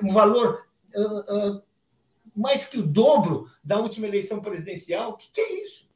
um 0.01 0.11
valor 0.11 0.65
uh, 0.95 1.57
uh, 1.57 1.63
mais 2.39 2.65
que 2.65 2.77
o 2.77 2.85
dobro 2.85 3.47
da 3.63 3.79
última 3.79 4.07
eleição 4.07 4.39
presidencial, 4.39 5.11
o 5.11 5.17
que, 5.17 5.31
que, 5.31 5.41
é 5.41 5.63
isso? 5.63 5.87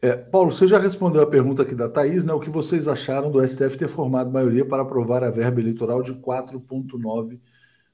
É, 0.00 0.16
Paulo, 0.16 0.52
você 0.52 0.66
já 0.66 0.78
respondeu 0.78 1.22
a 1.22 1.26
pergunta 1.26 1.62
aqui 1.62 1.74
da 1.74 1.88
Thaís, 1.88 2.24
né? 2.24 2.32
O 2.32 2.40
que 2.40 2.50
vocês 2.50 2.86
acharam 2.86 3.30
do 3.30 3.46
STF 3.46 3.76
ter 3.76 3.88
formado 3.88 4.30
maioria 4.30 4.64
para 4.64 4.82
aprovar 4.82 5.24
a 5.24 5.30
verba 5.30 5.60
eleitoral 5.60 6.02
de 6.02 6.14
4,9 6.14 7.40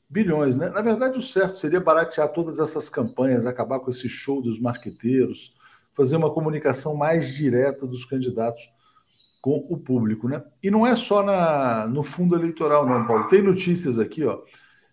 bilhões, 0.09 0.57
né? 0.57 0.69
Na 0.69 0.83
verdade, 0.83 1.19
o 1.19 1.23
certo 1.23 1.59
seria 1.59 1.81
baratear 1.81 2.29
todas 2.29 2.61
essas 2.61 2.89
campanhas, 2.89 3.47
acabar 3.47 3.81
com 3.81 3.91
esse 3.91 4.09
show 4.09 4.43
dos 4.43 4.61
marqueteiros, 4.61 5.55
fazer 5.93 6.17
uma 6.17 6.33
comunicação 6.33 6.95
mais 6.95 7.35
direta 7.35 7.87
dos 7.87 8.05
candidatos 8.05 8.63
com 9.41 9.67
o 9.69 9.79
público, 9.79 10.29
né? 10.29 10.43
E 10.63 10.71
não 10.71 10.87
é 10.87 10.95
só 10.97 11.23
na, 11.23 11.87
no 11.87 12.03
fundo 12.03 12.37
eleitoral, 12.37 12.87
não, 12.87 13.07
Paulo. 13.07 13.29
Tem 13.29 13.43
notícias 13.43 13.99
aqui, 13.99 14.25
ó. 14.25 14.41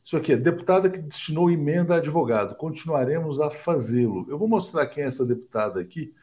Isso 0.04 0.18
aqui 0.18 0.36
deputada 0.36 0.89
que 0.89 0.99
destinou 0.99 1.49
emenda 1.49 1.93
a 1.93 1.97
advogado. 1.97 2.56
Continuaremos 2.56 3.39
a 3.39 3.49
fazê-lo. 3.49 4.26
Eu 4.30 4.38
vou 4.38 4.47
mostrar 4.47 4.86
quem 4.88 5.04
é 5.04 5.08
essa 5.08 5.26
deputada 5.26 5.80
aqui. 5.80 6.14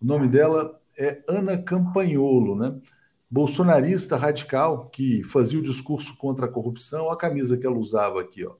O 0.00 0.06
nome 0.06 0.28
dela 0.28 0.80
é 0.98 1.22
Ana 1.28 1.58
Campanholo, 1.58 2.56
né? 2.56 2.74
Bolsonarista 3.30 4.16
radical 4.16 4.88
que 4.88 5.22
fazia 5.24 5.58
o 5.58 5.62
discurso 5.62 6.16
contra 6.16 6.46
a 6.46 6.48
corrupção. 6.48 7.10
A 7.10 7.16
camisa 7.16 7.56
que 7.56 7.66
ela 7.66 7.76
usava 7.76 8.20
aqui, 8.20 8.46
ó. 8.46 8.54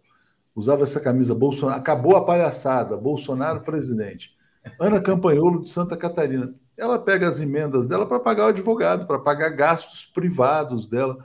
Usava 0.55 0.83
essa 0.83 1.01
camisa 1.01 1.35
Bolsonaro. 1.35 1.79
Acabou 1.79 2.16
a 2.16 2.24
palhaçada. 2.24 2.97
Bolsonaro 2.97 3.62
presidente. 3.62 4.35
Ana 4.81 5.01
Campanholo 5.01 5.62
de 5.62 5.70
Santa 5.70 5.97
Catarina. 5.97 6.55
Ela 6.77 6.99
pega 6.99 7.29
as 7.29 7.41
emendas 7.41 7.87
dela 7.87 8.07
para 8.07 8.20
pagar 8.20 8.47
o 8.47 8.49
advogado, 8.49 9.07
para 9.07 9.18
pagar 9.18 9.51
gastos 9.51 10.05
privados 10.05 10.87
dela. 10.87 11.16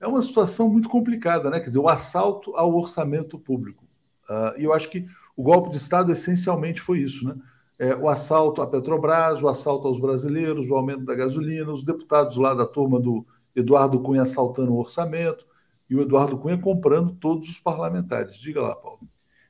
É 0.00 0.06
uma 0.06 0.22
situação 0.22 0.68
muito 0.68 0.88
complicada, 0.88 1.50
né? 1.50 1.60
Quer 1.60 1.68
dizer, 1.68 1.78
o 1.80 1.88
assalto 1.88 2.54
ao 2.56 2.74
orçamento 2.74 3.38
público. 3.38 3.84
Uh, 4.28 4.60
e 4.60 4.64
eu 4.64 4.72
acho 4.72 4.90
que 4.90 5.06
O 5.36 5.42
golpe 5.42 5.70
de 5.70 5.76
Estado 5.76 6.10
essencialmente 6.10 6.80
foi 6.80 7.00
isso, 7.00 7.28
né? 7.28 7.36
É, 7.78 7.94
o 7.94 8.08
assalto 8.08 8.62
à 8.62 8.66
Petrobras, 8.66 9.42
o 9.42 9.48
assalto 9.48 9.86
aos 9.86 9.98
brasileiros, 9.98 10.70
o 10.70 10.74
aumento 10.74 11.04
da 11.04 11.14
gasolina, 11.14 11.70
os 11.70 11.84
deputados 11.84 12.38
lá 12.38 12.54
da 12.54 12.64
turma 12.64 12.98
do 12.98 13.26
Eduardo 13.54 14.00
Cunha 14.00 14.22
assaltando 14.22 14.72
o 14.72 14.78
orçamento 14.78 15.46
e 15.88 15.94
o 15.94 16.00
Eduardo 16.00 16.38
Cunha 16.38 16.56
comprando 16.56 17.14
todos 17.16 17.50
os 17.50 17.60
parlamentares. 17.60 18.38
Diga 18.38 18.62
lá, 18.62 18.74
Paulo. 18.74 19.00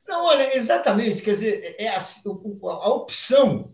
Não, 0.08 0.24
olha, 0.24 0.56
exatamente. 0.58 1.22
Quer 1.22 1.34
dizer, 1.34 1.76
é 1.78 1.88
a, 1.88 2.00
a 2.00 2.88
opção, 2.88 3.66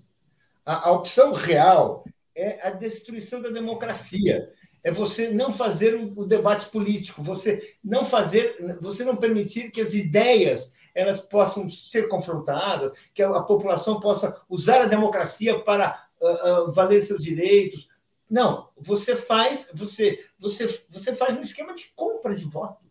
a, 0.66 0.88
a 0.88 0.92
opção 0.92 1.32
real 1.32 2.04
é 2.36 2.68
a 2.68 2.70
destruição 2.72 3.40
da 3.40 3.48
democracia 3.48 4.50
é 4.84 4.90
você 4.90 5.30
não 5.30 5.52
fazer 5.52 5.94
o, 5.94 6.24
debate 6.26 6.66
político, 6.66 7.22
você 7.22 7.76
não 7.82 8.04
fazer, 8.04 8.78
você 8.80 9.04
não 9.04 9.16
permitir 9.16 9.70
que 9.70 9.80
as 9.80 9.94
ideias 9.94 10.72
elas 10.94 11.20
possam 11.20 11.70
ser 11.70 12.08
confrontadas, 12.08 12.92
que 13.14 13.22
a, 13.22 13.40
população 13.42 14.00
possa 14.00 14.40
usar 14.48 14.82
a 14.82 14.86
democracia 14.86 15.58
para 15.58 16.06
uh, 16.20 16.68
uh, 16.68 16.72
valer 16.72 17.02
seus 17.02 17.22
direitos. 17.22 17.88
Não, 18.28 18.68
você 18.76 19.16
faz, 19.16 19.68
você, 19.72 20.24
você, 20.38 20.66
você 20.90 21.14
faz 21.14 21.36
um 21.36 21.42
esquema 21.42 21.74
de 21.74 21.84
compra 21.94 22.34
de 22.34 22.44
voto, 22.44 22.84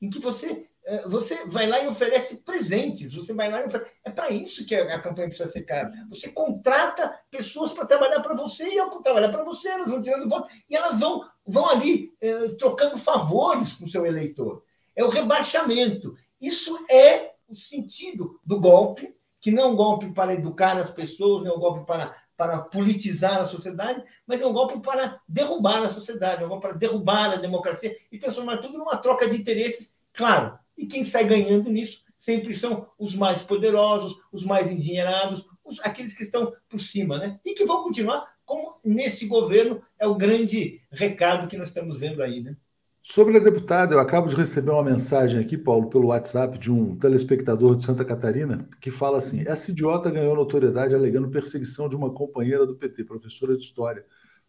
em 0.00 0.10
que 0.10 0.18
você 0.18 0.68
você 1.06 1.46
vai 1.46 1.66
lá 1.66 1.80
e 1.82 1.86
oferece 1.86 2.38
presentes, 2.38 3.14
você 3.14 3.32
vai 3.32 3.50
lá 3.50 3.60
e 3.62 3.66
oferece... 3.66 3.90
É 4.04 4.10
para 4.10 4.30
isso 4.30 4.66
que 4.66 4.74
a 4.74 5.00
campanha 5.00 5.28
precisa 5.28 5.50
ser 5.50 5.62
cara. 5.62 5.90
Você 6.10 6.30
contrata 6.30 7.16
pessoas 7.30 7.72
para 7.72 7.86
trabalhar 7.86 8.20
para 8.20 8.34
você 8.34 8.68
e 8.68 8.78
ao 8.78 9.00
trabalhar 9.00 9.28
para 9.28 9.44
você, 9.44 9.68
elas 9.68 9.88
vão 9.88 10.02
tirando 10.02 10.28
voto 10.28 10.48
e 10.68 10.76
elas 10.76 10.98
vão, 10.98 11.24
vão 11.46 11.68
ali 11.68 12.12
eh, 12.20 12.48
trocando 12.58 12.98
favores 12.98 13.74
com 13.74 13.84
o 13.84 13.90
seu 13.90 14.04
eleitor. 14.04 14.64
É 14.96 15.04
o 15.04 15.08
rebaixamento. 15.08 16.16
Isso 16.40 16.76
é 16.90 17.32
o 17.48 17.54
sentido 17.54 18.40
do 18.44 18.58
golpe, 18.58 19.14
que 19.40 19.52
não 19.52 19.62
é 19.62 19.66
um 19.66 19.76
golpe 19.76 20.12
para 20.12 20.34
educar 20.34 20.76
as 20.76 20.90
pessoas, 20.90 21.44
não 21.44 21.52
é 21.52 21.56
um 21.56 21.60
golpe 21.60 21.86
para, 21.86 22.16
para 22.36 22.58
politizar 22.58 23.40
a 23.40 23.46
sociedade, 23.46 24.02
mas 24.26 24.40
é 24.40 24.46
um 24.46 24.52
golpe 24.52 24.80
para 24.80 25.20
derrubar 25.28 25.84
a 25.84 25.92
sociedade, 25.92 26.42
é 26.42 26.46
um 26.46 26.48
golpe 26.48 26.66
para 26.66 26.76
derrubar 26.76 27.32
a 27.32 27.36
democracia 27.36 27.96
e 28.10 28.18
transformar 28.18 28.58
tudo 28.58 28.78
numa 28.78 28.96
troca 28.96 29.28
de 29.28 29.36
interesses, 29.36 29.92
claro, 30.12 30.58
e 30.82 30.86
quem 30.86 31.04
sai 31.04 31.24
ganhando 31.24 31.70
nisso 31.70 32.02
sempre 32.16 32.56
são 32.56 32.88
os 32.98 33.14
mais 33.14 33.40
poderosos, 33.42 34.16
os 34.32 34.44
mais 34.44 34.68
endinheirados, 34.68 35.46
os, 35.64 35.78
aqueles 35.80 36.12
que 36.12 36.24
estão 36.24 36.52
por 36.68 36.80
cima, 36.80 37.18
né? 37.18 37.38
E 37.44 37.54
que 37.54 37.64
vão 37.64 37.84
continuar 37.84 38.26
como 38.44 38.74
nesse 38.84 39.26
governo 39.26 39.80
é 39.96 40.06
o 40.08 40.16
grande 40.16 40.80
recado 40.90 41.46
que 41.46 41.56
nós 41.56 41.68
estamos 41.68 41.98
vendo 42.00 42.20
aí, 42.20 42.42
né? 42.42 42.56
Sobre 43.00 43.36
a 43.36 43.40
deputada, 43.40 43.94
eu 43.94 44.00
acabo 44.00 44.28
de 44.28 44.34
receber 44.34 44.70
uma 44.70 44.82
mensagem 44.82 45.40
aqui, 45.40 45.56
Paulo, 45.56 45.88
pelo 45.88 46.08
WhatsApp 46.08 46.58
de 46.58 46.70
um 46.70 46.96
telespectador 46.96 47.76
de 47.76 47.84
Santa 47.84 48.04
Catarina, 48.04 48.68
que 48.80 48.90
fala 48.90 49.18
assim: 49.18 49.44
essa 49.46 49.70
idiota 49.70 50.10
ganhou 50.10 50.34
notoriedade 50.34 50.94
alegando 50.94 51.30
perseguição 51.30 51.88
de 51.88 51.94
uma 51.94 52.12
companheira 52.12 52.66
do 52.66 52.74
PT, 52.74 53.04
professora 53.04 53.56
de 53.56 53.62
História, 53.62 54.04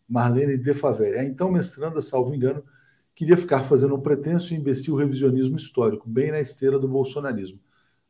Marlene 0.07 0.57
De 0.57 0.73
Favre. 0.73 1.17
A 1.17 1.23
então 1.23 1.51
mestranda, 1.51 2.01
salvo 2.01 2.33
engano, 2.33 2.63
queria 3.15 3.37
ficar 3.37 3.63
fazendo 3.63 3.95
um 3.95 4.01
pretenso 4.01 4.53
e 4.53 4.57
imbecil 4.57 4.95
revisionismo 4.95 5.57
histórico, 5.57 6.09
bem 6.09 6.31
na 6.31 6.39
esteira 6.39 6.79
do 6.79 6.87
bolsonarismo. 6.87 7.59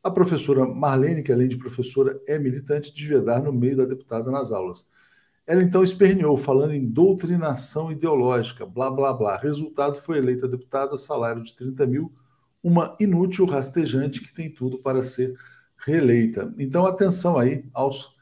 A 0.02 0.10
professora 0.10 0.66
Marlene, 0.66 1.22
que 1.22 1.32
além 1.32 1.48
de 1.48 1.56
professora 1.56 2.20
é 2.28 2.38
militante, 2.38 2.92
devia 2.92 3.22
dar 3.22 3.42
no 3.42 3.52
meio 3.52 3.76
da 3.76 3.84
deputada 3.84 4.30
nas 4.30 4.52
aulas. 4.52 4.86
Ela 5.46 5.62
então 5.62 5.82
esperneou, 5.82 6.36
falando 6.36 6.72
em 6.72 6.86
doutrinação 6.86 7.92
ideológica, 7.92 8.64
blá 8.64 8.90
blá 8.90 9.12
blá. 9.12 9.36
Resultado 9.36 9.96
foi 10.00 10.18
eleita 10.18 10.48
deputada, 10.48 10.96
salário 10.96 11.42
de 11.42 11.54
30 11.54 11.86
mil, 11.86 12.12
uma 12.62 12.96
inútil 12.98 13.44
rastejante 13.44 14.22
que 14.22 14.32
tem 14.32 14.50
tudo 14.50 14.78
para 14.78 15.02
ser 15.02 15.34
reeleita. 15.76 16.54
Então, 16.58 16.86
atenção 16.86 17.38
aí 17.38 17.64
aos 17.74 18.14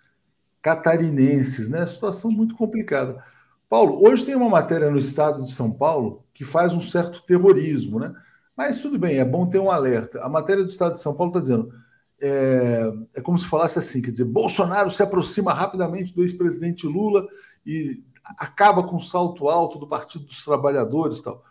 catarinenses, 0.60 1.68
né? 1.68 1.86
Situação 1.86 2.30
muito 2.30 2.56
complicada. 2.56 3.22
Paulo, 3.68 4.04
hoje 4.04 4.24
tem 4.24 4.34
uma 4.34 4.48
matéria 4.48 4.90
no 4.90 4.98
estado 4.98 5.42
de 5.42 5.50
São 5.52 5.72
Paulo 5.72 6.21
que 6.32 6.44
faz 6.44 6.72
um 6.72 6.80
certo 6.80 7.22
terrorismo, 7.24 7.98
né? 7.98 8.14
Mas 8.56 8.80
tudo 8.80 8.98
bem, 8.98 9.18
é 9.18 9.24
bom 9.24 9.46
ter 9.48 9.58
um 9.58 9.70
alerta. 9.70 10.20
A 10.22 10.28
matéria 10.28 10.62
do 10.62 10.70
estado 10.70 10.94
de 10.94 11.00
São 11.00 11.14
Paulo 11.14 11.30
está 11.30 11.40
dizendo. 11.40 11.72
É, 12.20 12.92
é, 13.16 13.20
como 13.20 13.36
se 13.36 13.48
falasse 13.48 13.78
assim: 13.78 14.00
quer 14.00 14.12
dizer, 14.12 14.24
Bolsonaro 14.24 14.90
se 14.90 15.02
aproxima 15.02 15.52
rapidamente 15.52 16.14
do 16.14 16.22
ex-presidente 16.22 16.86
Lula 16.86 17.26
e 17.66 18.02
acaba 18.38 18.84
com 18.84 18.96
o 18.96 19.00
salto 19.00 19.48
alto 19.48 19.78
do 19.78 19.88
Partido 19.88 20.24
dos 20.26 20.44
Trabalhadores 20.44 21.20
tal. 21.20 21.44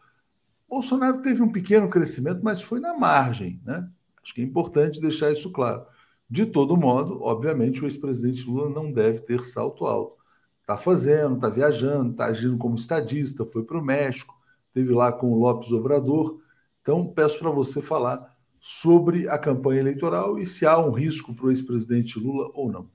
Bolsonaro 0.69 1.21
teve 1.21 1.41
um 1.41 1.51
pequeno 1.51 1.89
crescimento, 1.89 2.39
mas 2.41 2.61
foi 2.61 2.79
na 2.79 2.97
margem, 2.97 3.59
né? 3.65 3.89
Acho 4.23 4.33
que 4.33 4.41
é 4.41 4.43
importante 4.43 5.01
deixar 5.01 5.31
isso 5.31 5.51
claro. 5.51 5.85
De 6.29 6.45
todo 6.45 6.77
modo, 6.77 7.21
obviamente, 7.21 7.83
o 7.83 7.85
ex-presidente 7.85 8.49
Lula 8.49 8.69
não 8.69 8.89
deve 8.89 9.19
ter 9.19 9.41
salto 9.41 9.85
alto. 9.85 10.15
Está 10.61 10.77
fazendo, 10.77 11.35
está 11.35 11.49
viajando, 11.49 12.11
está 12.11 12.27
agindo 12.27 12.57
como 12.57 12.75
estadista, 12.75 13.45
foi 13.45 13.65
para 13.65 13.77
o 13.77 13.83
México, 13.83 14.33
teve 14.73 14.93
lá 14.93 15.11
com 15.11 15.31
o 15.31 15.39
Lopes 15.39 15.71
Obrador. 15.71 16.39
Então, 16.81 17.07
peço 17.07 17.39
para 17.39 17.51
você 17.51 17.81
falar 17.81 18.35
sobre 18.59 19.27
a 19.27 19.37
campanha 19.37 19.79
eleitoral 19.79 20.37
e 20.37 20.45
se 20.45 20.65
há 20.65 20.77
um 20.77 20.91
risco 20.91 21.33
para 21.33 21.47
o 21.47 21.51
ex-presidente 21.51 22.19
Lula 22.19 22.49
ou 22.53 22.71
não. 22.71 22.89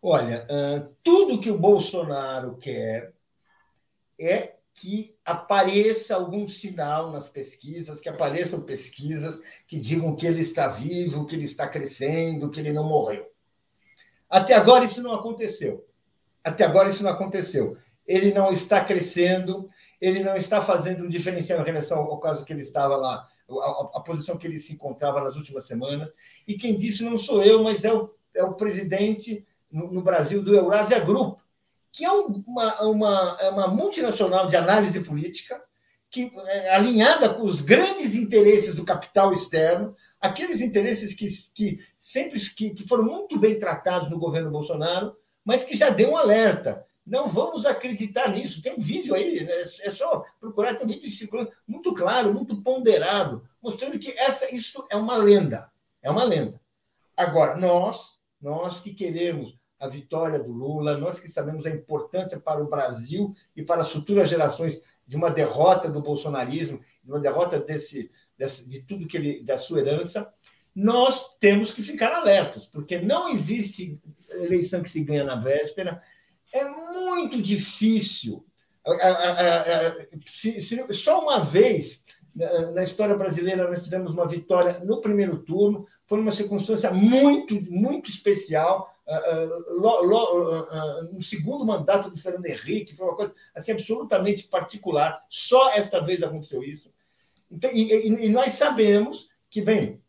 Olha, 0.00 0.46
uh, 0.50 0.94
tudo 1.02 1.40
que 1.40 1.50
o 1.50 1.58
Bolsonaro 1.58 2.56
quer 2.56 3.14
é 4.20 4.54
que 4.74 5.16
apareça 5.24 6.14
algum 6.14 6.48
sinal 6.48 7.10
nas 7.10 7.28
pesquisas, 7.28 8.00
que 8.00 8.08
apareçam 8.08 8.60
pesquisas 8.60 9.40
que 9.66 9.78
digam 9.78 10.14
que 10.14 10.26
ele 10.26 10.40
está 10.40 10.68
vivo, 10.68 11.26
que 11.26 11.34
ele 11.34 11.44
está 11.44 11.68
crescendo, 11.68 12.50
que 12.50 12.60
ele 12.60 12.72
não 12.72 12.84
morreu. 12.84 13.26
Até 14.28 14.54
agora 14.54 14.84
isso 14.84 15.00
não 15.00 15.14
aconteceu. 15.14 15.86
Até 16.42 16.64
agora 16.64 16.90
isso 16.90 17.02
não 17.02 17.10
aconteceu. 17.10 17.76
Ele 18.06 18.34
não 18.34 18.52
está 18.52 18.84
crescendo, 18.84 19.70
ele 20.04 20.22
não 20.22 20.36
está 20.36 20.60
fazendo 20.60 21.04
um 21.04 21.08
diferencial 21.08 21.60
em 21.60 21.64
relação 21.64 21.98
ao 21.98 22.20
caso 22.20 22.44
que 22.44 22.52
ele 22.52 22.60
estava 22.60 22.94
lá, 22.94 23.26
a, 23.48 23.90
a, 23.94 24.00
posição 24.00 24.36
que 24.36 24.46
ele 24.46 24.60
se 24.60 24.74
encontrava 24.74 25.22
nas 25.22 25.34
últimas 25.34 25.66
semanas. 25.66 26.10
E 26.46 26.54
quem 26.54 26.76
disse 26.76 27.02
não 27.02 27.16
sou 27.16 27.42
eu, 27.42 27.62
mas 27.62 27.84
é 27.84 27.92
o, 27.92 28.10
é 28.34 28.44
o 28.44 28.52
presidente 28.52 29.46
no, 29.72 29.90
no 29.90 30.02
Brasil 30.02 30.42
do 30.42 30.54
Eurásia 30.54 31.00
Group, 31.00 31.38
que 31.90 32.04
é 32.04 32.10
uma, 32.10 32.82
uma, 32.82 33.36
é 33.40 33.48
uma 33.48 33.68
multinacional 33.68 34.46
de 34.46 34.56
análise 34.56 35.00
política, 35.00 35.62
que 36.10 36.30
é 36.46 36.74
alinhada 36.74 37.32
com 37.32 37.44
os 37.44 37.62
grandes 37.62 38.14
interesses 38.14 38.74
do 38.74 38.84
capital 38.84 39.32
externo, 39.32 39.96
aqueles 40.20 40.60
interesses 40.60 41.14
que, 41.14 41.28
que 41.54 41.80
sempre 41.96 42.38
que, 42.40 42.70
que 42.70 42.86
foram 42.86 43.04
muito 43.04 43.38
bem 43.38 43.58
tratados 43.58 44.10
no 44.10 44.18
governo 44.18 44.50
Bolsonaro, 44.50 45.16
mas 45.42 45.64
que 45.64 45.76
já 45.76 45.88
deu 45.88 46.10
um 46.10 46.16
alerta. 46.16 46.86
Não 47.06 47.28
vamos 47.28 47.66
acreditar 47.66 48.28
nisso. 48.30 48.62
Tem 48.62 48.74
um 48.74 48.80
vídeo 48.80 49.14
aí, 49.14 49.44
né? 49.44 49.64
é 49.80 49.90
só 49.90 50.24
procurar, 50.40 50.74
tem 50.74 50.86
um 50.86 50.90
vídeo 50.90 51.10
circulando 51.10 51.52
muito 51.66 51.92
claro, 51.92 52.32
muito 52.32 52.62
ponderado, 52.62 53.46
mostrando 53.62 53.98
que 53.98 54.10
essa, 54.12 54.54
isso 54.54 54.84
é 54.90 54.96
uma 54.96 55.16
lenda. 55.16 55.70
É 56.02 56.10
uma 56.10 56.24
lenda. 56.24 56.60
Agora, 57.16 57.56
nós, 57.56 58.18
nós 58.40 58.80
que 58.80 58.94
queremos 58.94 59.58
a 59.78 59.88
vitória 59.88 60.38
do 60.38 60.50
Lula, 60.50 60.96
nós 60.96 61.20
que 61.20 61.28
sabemos 61.28 61.66
a 61.66 61.70
importância 61.70 62.40
para 62.40 62.62
o 62.62 62.68
Brasil 62.68 63.34
e 63.54 63.62
para 63.62 63.82
as 63.82 63.90
futuras 63.90 64.28
gerações 64.28 64.82
de 65.06 65.16
uma 65.16 65.30
derrota 65.30 65.90
do 65.90 66.00
bolsonarismo, 66.00 66.80
de 67.02 67.10
uma 67.10 67.20
derrota 67.20 67.58
desse, 67.58 68.10
desse 68.38 68.66
de 68.66 68.82
tudo 68.82 69.06
que 69.06 69.16
ele, 69.16 69.42
da 69.42 69.58
sua 69.58 69.80
herança, 69.80 70.32
nós 70.74 71.36
temos 71.38 71.72
que 71.72 71.82
ficar 71.82 72.12
alertas, 72.12 72.66
porque 72.66 72.98
não 72.98 73.28
existe 73.28 74.00
eleição 74.30 74.82
que 74.82 74.90
se 74.90 75.04
ganha 75.04 75.22
na 75.22 75.36
véspera. 75.36 76.02
É 76.54 76.64
muito 76.64 77.42
difícil. 77.42 78.46
Só 80.92 81.20
uma 81.20 81.40
vez 81.40 82.04
na 82.74 82.84
história 82.84 83.16
brasileira 83.16 83.68
nós 83.68 83.82
tivemos 83.82 84.12
uma 84.12 84.26
vitória 84.26 84.78
no 84.84 85.00
primeiro 85.00 85.38
turno, 85.38 85.86
foi 86.06 86.20
uma 86.20 86.30
circunstância 86.30 86.92
muito, 86.92 87.60
muito 87.70 88.08
especial. 88.08 88.94
No 91.12 91.20
segundo 91.22 91.66
mandato 91.66 92.08
do 92.08 92.18
Fernando 92.18 92.46
Henrique, 92.46 92.94
foi 92.94 93.06
uma 93.06 93.16
coisa 93.16 93.34
assim, 93.52 93.72
absolutamente 93.72 94.44
particular. 94.44 95.24
Só 95.28 95.72
esta 95.72 95.98
vez 96.00 96.22
aconteceu 96.22 96.62
isso. 96.62 96.88
Então, 97.50 97.70
e, 97.72 98.06
e 98.06 98.28
nós 98.28 98.52
sabemos 98.52 99.28
que, 99.50 99.60
bem, 99.60 100.00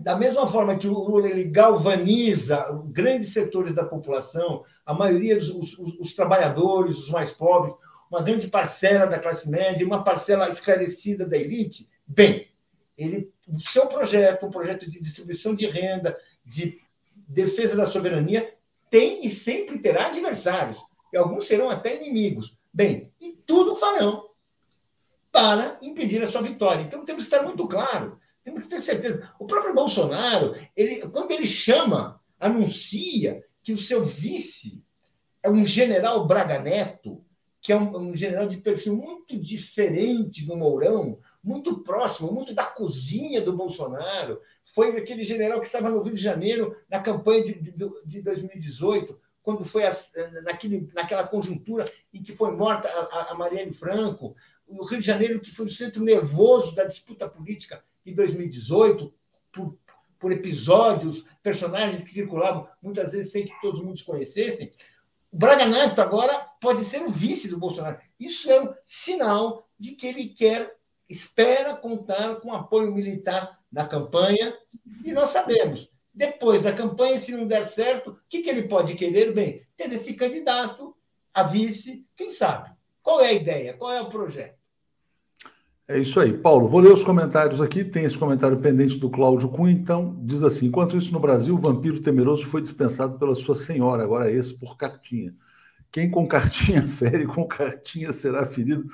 da 0.00 0.16
mesma 0.16 0.46
forma 0.46 0.78
que 0.78 0.88
o 0.88 0.98
Lula 0.98 1.28
ele 1.28 1.44
galvaniza 1.44 2.66
grandes 2.86 3.34
setores 3.34 3.74
da 3.74 3.84
população, 3.84 4.64
a 4.84 4.94
maioria 4.94 5.36
dos 5.36 5.50
os, 5.50 5.98
os 5.98 6.14
trabalhadores, 6.14 6.96
os 6.96 7.10
mais 7.10 7.30
pobres, 7.30 7.74
uma 8.10 8.22
grande 8.22 8.48
parcela 8.48 9.06
da 9.06 9.18
classe 9.18 9.48
média, 9.48 9.86
uma 9.86 10.02
parcela 10.02 10.48
esclarecida 10.48 11.26
da 11.26 11.36
elite, 11.36 11.86
bem, 12.06 12.48
ele, 12.96 13.30
o 13.46 13.60
seu 13.60 13.86
projeto, 13.86 14.46
um 14.46 14.50
projeto 14.50 14.88
de 14.88 15.00
distribuição 15.00 15.54
de 15.54 15.66
renda, 15.66 16.18
de 16.44 16.78
defesa 17.14 17.76
da 17.76 17.86
soberania, 17.86 18.54
tem 18.90 19.24
e 19.24 19.30
sempre 19.30 19.78
terá 19.78 20.06
adversários, 20.06 20.78
e 21.12 21.16
alguns 21.16 21.46
serão 21.46 21.68
até 21.68 21.94
inimigos. 21.94 22.56
Bem, 22.72 23.12
e 23.20 23.32
tudo 23.46 23.74
farão 23.74 24.28
para 25.30 25.78
impedir 25.82 26.22
a 26.22 26.28
sua 26.28 26.42
vitória. 26.42 26.82
Então 26.82 27.04
temos 27.04 27.24
que 27.24 27.34
estar 27.34 27.44
muito 27.44 27.66
claro 27.68 28.18
Temos 28.42 28.62
que 28.62 28.68
ter 28.68 28.80
certeza. 28.80 29.30
O 29.38 29.46
próprio 29.46 29.74
Bolsonaro, 29.74 30.56
ele, 30.74 31.00
quando 31.08 31.30
ele 31.30 31.46
chama, 31.46 32.20
anuncia 32.38 33.42
que 33.62 33.72
o 33.72 33.78
seu 33.78 34.04
vice 34.04 34.82
é 35.42 35.50
um 35.50 35.64
general 35.64 36.26
Braga 36.26 36.58
Neto, 36.58 37.24
que 37.60 37.72
é 37.72 37.76
um, 37.76 37.96
um 37.96 38.16
general 38.16 38.48
de 38.48 38.56
perfil 38.56 38.96
muito 38.96 39.38
diferente 39.38 40.46
do 40.46 40.56
Mourão, 40.56 41.18
muito 41.44 41.78
próximo, 41.80 42.32
muito 42.32 42.54
da 42.54 42.64
cozinha 42.64 43.42
do 43.42 43.54
Bolsonaro. 43.54 44.40
Foi 44.74 44.96
aquele 44.96 45.24
general 45.24 45.60
que 45.60 45.66
estava 45.66 45.90
no 45.90 46.02
Rio 46.02 46.14
de 46.14 46.22
Janeiro 46.22 46.74
na 46.88 47.00
campanha 47.00 47.44
de, 47.44 47.54
de, 47.54 47.90
de 48.06 48.22
2018, 48.22 49.20
quando 49.42 49.64
foi 49.64 49.84
a, 49.84 49.96
naquele, 50.42 50.90
naquela 50.94 51.26
conjuntura 51.26 51.90
em 52.12 52.22
que 52.22 52.34
foi 52.34 52.52
morta 52.52 52.88
a, 52.88 53.32
a 53.32 53.34
Marielle 53.34 53.74
Franco. 53.74 54.34
O 54.66 54.84
Rio 54.84 55.00
de 55.00 55.06
Janeiro, 55.06 55.40
que 55.40 55.50
foi 55.50 55.66
o 55.66 55.70
centro 55.70 56.02
nervoso 56.02 56.74
da 56.74 56.84
disputa 56.84 57.28
política 57.28 57.82
de 58.04 58.14
2018, 58.14 59.12
por, 59.52 59.78
por 60.18 60.32
episódios, 60.32 61.24
personagens 61.42 62.02
que 62.02 62.10
circulavam 62.10 62.68
muitas 62.82 63.12
vezes 63.12 63.32
sem 63.32 63.46
que 63.46 63.60
todos 63.60 63.82
mundo 63.82 64.02
conhecessem. 64.04 64.72
O 65.32 65.36
Braga 65.36 65.66
Neto 65.66 66.00
agora 66.00 66.46
pode 66.60 66.84
ser 66.84 67.02
o 67.02 67.10
vice 67.10 67.48
do 67.48 67.58
Bolsonaro. 67.58 67.98
Isso 68.18 68.50
é 68.50 68.60
um 68.60 68.74
sinal 68.84 69.68
de 69.78 69.92
que 69.92 70.06
ele 70.06 70.28
quer, 70.28 70.76
espera 71.08 71.76
contar 71.76 72.36
com 72.36 72.52
apoio 72.52 72.92
militar 72.92 73.58
na 73.70 73.86
campanha, 73.86 74.56
e 75.04 75.12
nós 75.12 75.30
sabemos. 75.30 75.88
Depois 76.12 76.64
da 76.64 76.72
campanha, 76.72 77.18
se 77.18 77.32
não 77.32 77.46
der 77.46 77.66
certo, 77.66 78.10
o 78.10 78.18
que, 78.28 78.42
que 78.42 78.50
ele 78.50 78.68
pode 78.68 78.94
querer? 78.94 79.32
Bem, 79.32 79.64
ter 79.76 79.92
esse 79.92 80.14
candidato 80.14 80.94
a 81.32 81.44
vice, 81.44 82.04
quem 82.16 82.30
sabe? 82.30 82.70
Qual 83.02 83.20
é 83.20 83.28
a 83.28 83.32
ideia? 83.32 83.74
Qual 83.74 83.92
é 83.92 84.00
o 84.00 84.10
projeto? 84.10 84.59
É 85.90 85.98
isso 85.98 86.20
aí. 86.20 86.32
Paulo, 86.32 86.68
vou 86.68 86.78
ler 86.78 86.92
os 86.92 87.02
comentários 87.02 87.60
aqui. 87.60 87.82
Tem 87.84 88.04
esse 88.04 88.16
comentário 88.16 88.56
pendente 88.58 88.96
do 88.96 89.10
Cláudio 89.10 89.48
Cunha, 89.48 89.72
então. 89.72 90.16
Diz 90.22 90.44
assim: 90.44 90.66
enquanto 90.66 90.96
isso, 90.96 91.12
no 91.12 91.18
Brasil, 91.18 91.52
o 91.52 91.58
vampiro 91.58 92.00
temeroso 92.00 92.46
foi 92.46 92.62
dispensado 92.62 93.18
pela 93.18 93.34
sua 93.34 93.56
senhora, 93.56 94.04
agora 94.04 94.30
esse 94.30 94.56
por 94.56 94.76
cartinha. 94.76 95.34
Quem 95.90 96.08
com 96.08 96.28
cartinha 96.28 96.86
fere, 96.86 97.26
com 97.26 97.44
cartinha 97.44 98.12
será 98.12 98.46
ferido. 98.46 98.84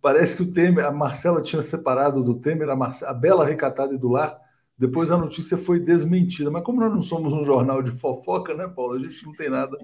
Parece 0.00 0.36
que 0.36 0.42
o 0.42 0.52
Temer, 0.52 0.86
a 0.86 0.92
Marcela 0.92 1.42
tinha 1.42 1.60
separado 1.60 2.22
do 2.22 2.36
Temer 2.36 2.70
a, 2.70 2.76
Marcela, 2.76 3.10
a 3.10 3.14
Bela 3.14 3.44
Recatada 3.44 3.92
e 3.92 3.98
do 3.98 4.08
Lar. 4.08 4.38
Depois 4.78 5.10
a 5.10 5.18
notícia 5.18 5.58
foi 5.58 5.80
desmentida. 5.80 6.52
Mas 6.52 6.62
como 6.62 6.78
nós 6.78 6.92
não 6.92 7.02
somos 7.02 7.32
um 7.32 7.42
jornal 7.42 7.82
de 7.82 7.98
fofoca, 7.98 8.54
né, 8.54 8.68
Paulo? 8.68 8.92
A 8.92 9.00
gente 9.00 9.26
não 9.26 9.32
tem 9.32 9.50
nada 9.50 9.76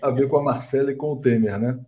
a 0.00 0.10
ver 0.10 0.28
com 0.28 0.38
a 0.38 0.42
Marcela 0.42 0.90
e 0.90 0.96
com 0.96 1.12
o 1.12 1.20
Temer, 1.20 1.58
né? 1.58 1.78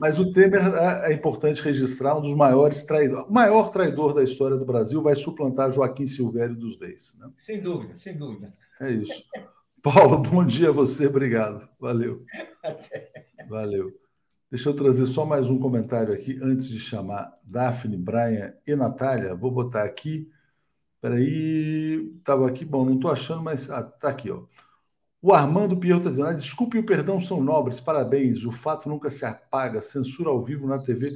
Mas 0.00 0.18
o 0.18 0.32
Temer 0.32 0.62
é, 0.62 1.10
é 1.10 1.14
importante 1.14 1.62
registrar 1.62 2.16
um 2.16 2.22
dos 2.22 2.34
maiores 2.34 2.82
traidores, 2.84 3.28
o 3.28 3.32
maior 3.32 3.70
traidor 3.70 4.14
da 4.14 4.24
história 4.24 4.56
do 4.56 4.64
Brasil 4.64 5.02
vai 5.02 5.14
suplantar 5.14 5.70
Joaquim 5.70 6.06
Silvério 6.06 6.56
dos 6.56 6.80
Reis. 6.80 7.14
Né? 7.20 7.28
Sem 7.44 7.60
dúvida, 7.60 7.98
sem 7.98 8.16
dúvida. 8.16 8.50
É 8.80 8.90
isso. 8.90 9.22
Paulo, 9.82 10.16
bom 10.18 10.42
dia 10.42 10.70
a 10.70 10.72
você, 10.72 11.06
obrigado. 11.06 11.68
Valeu. 11.78 12.24
Até. 12.64 13.10
Valeu. 13.46 13.92
Deixa 14.50 14.70
eu 14.70 14.74
trazer 14.74 15.04
só 15.04 15.26
mais 15.26 15.48
um 15.50 15.58
comentário 15.58 16.14
aqui 16.14 16.38
antes 16.42 16.68
de 16.68 16.80
chamar 16.80 17.38
Daphne, 17.44 17.98
Brian 17.98 18.54
e 18.66 18.74
Natália. 18.74 19.34
Vou 19.34 19.50
botar 19.50 19.84
aqui. 19.84 20.30
Peraí, 20.98 22.10
estava 22.18 22.48
aqui, 22.48 22.64
bom, 22.64 22.86
não 22.86 22.94
estou 22.94 23.10
achando, 23.10 23.42
mas 23.42 23.70
ah, 23.70 23.82
tá 23.82 24.08
aqui, 24.08 24.30
ó. 24.30 24.44
O 25.22 25.32
Armando 25.32 25.76
Pierro 25.76 25.98
está 25.98 26.10
dizendo: 26.10 26.28
ah, 26.28 26.32
desculpe 26.32 26.76
e 26.76 26.80
o 26.80 26.86
perdão 26.86 27.20
são 27.20 27.42
nobres, 27.42 27.80
parabéns. 27.80 28.44
O 28.44 28.52
fato 28.52 28.88
nunca 28.88 29.10
se 29.10 29.24
apaga. 29.24 29.82
Censura 29.82 30.30
ao 30.30 30.42
vivo 30.42 30.66
na 30.66 30.78
TV 30.78 31.10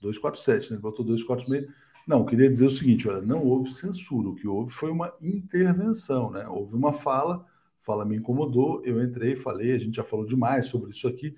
247, 0.00 0.70
né? 0.70 0.76
Ele 0.76 0.82
botou 0.82 1.04
246. 1.04 1.66
Não, 2.06 2.24
queria 2.24 2.48
dizer 2.48 2.66
o 2.66 2.70
seguinte: 2.70 3.08
olha, 3.08 3.20
não 3.20 3.44
houve 3.44 3.72
censura. 3.72 4.28
O 4.28 4.34
que 4.34 4.46
houve 4.46 4.72
foi 4.72 4.90
uma 4.90 5.12
intervenção, 5.20 6.30
né? 6.30 6.46
Houve 6.48 6.76
uma 6.76 6.92
fala, 6.92 7.44
fala 7.80 8.04
me 8.04 8.16
incomodou, 8.16 8.82
eu 8.84 9.02
entrei, 9.02 9.34
falei, 9.34 9.72
a 9.72 9.78
gente 9.78 9.96
já 9.96 10.04
falou 10.04 10.26
demais 10.26 10.66
sobre 10.66 10.90
isso 10.90 11.08
aqui. 11.08 11.34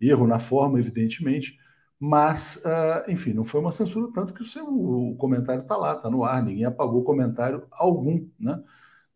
Erro 0.00 0.26
na 0.26 0.38
forma, 0.38 0.78
evidentemente, 0.78 1.58
mas, 1.98 2.62
uh, 2.64 3.10
enfim, 3.10 3.32
não 3.32 3.44
foi 3.44 3.60
uma 3.60 3.72
censura, 3.72 4.12
tanto 4.12 4.34
que 4.34 4.42
o 4.42 4.44
seu 4.44 4.66
o 4.66 5.16
comentário 5.16 5.62
está 5.62 5.76
lá, 5.76 5.94
está 5.94 6.10
no 6.10 6.22
ar, 6.22 6.42
ninguém 6.42 6.66
apagou 6.66 7.02
comentário 7.02 7.66
algum, 7.72 8.28
né? 8.38 8.62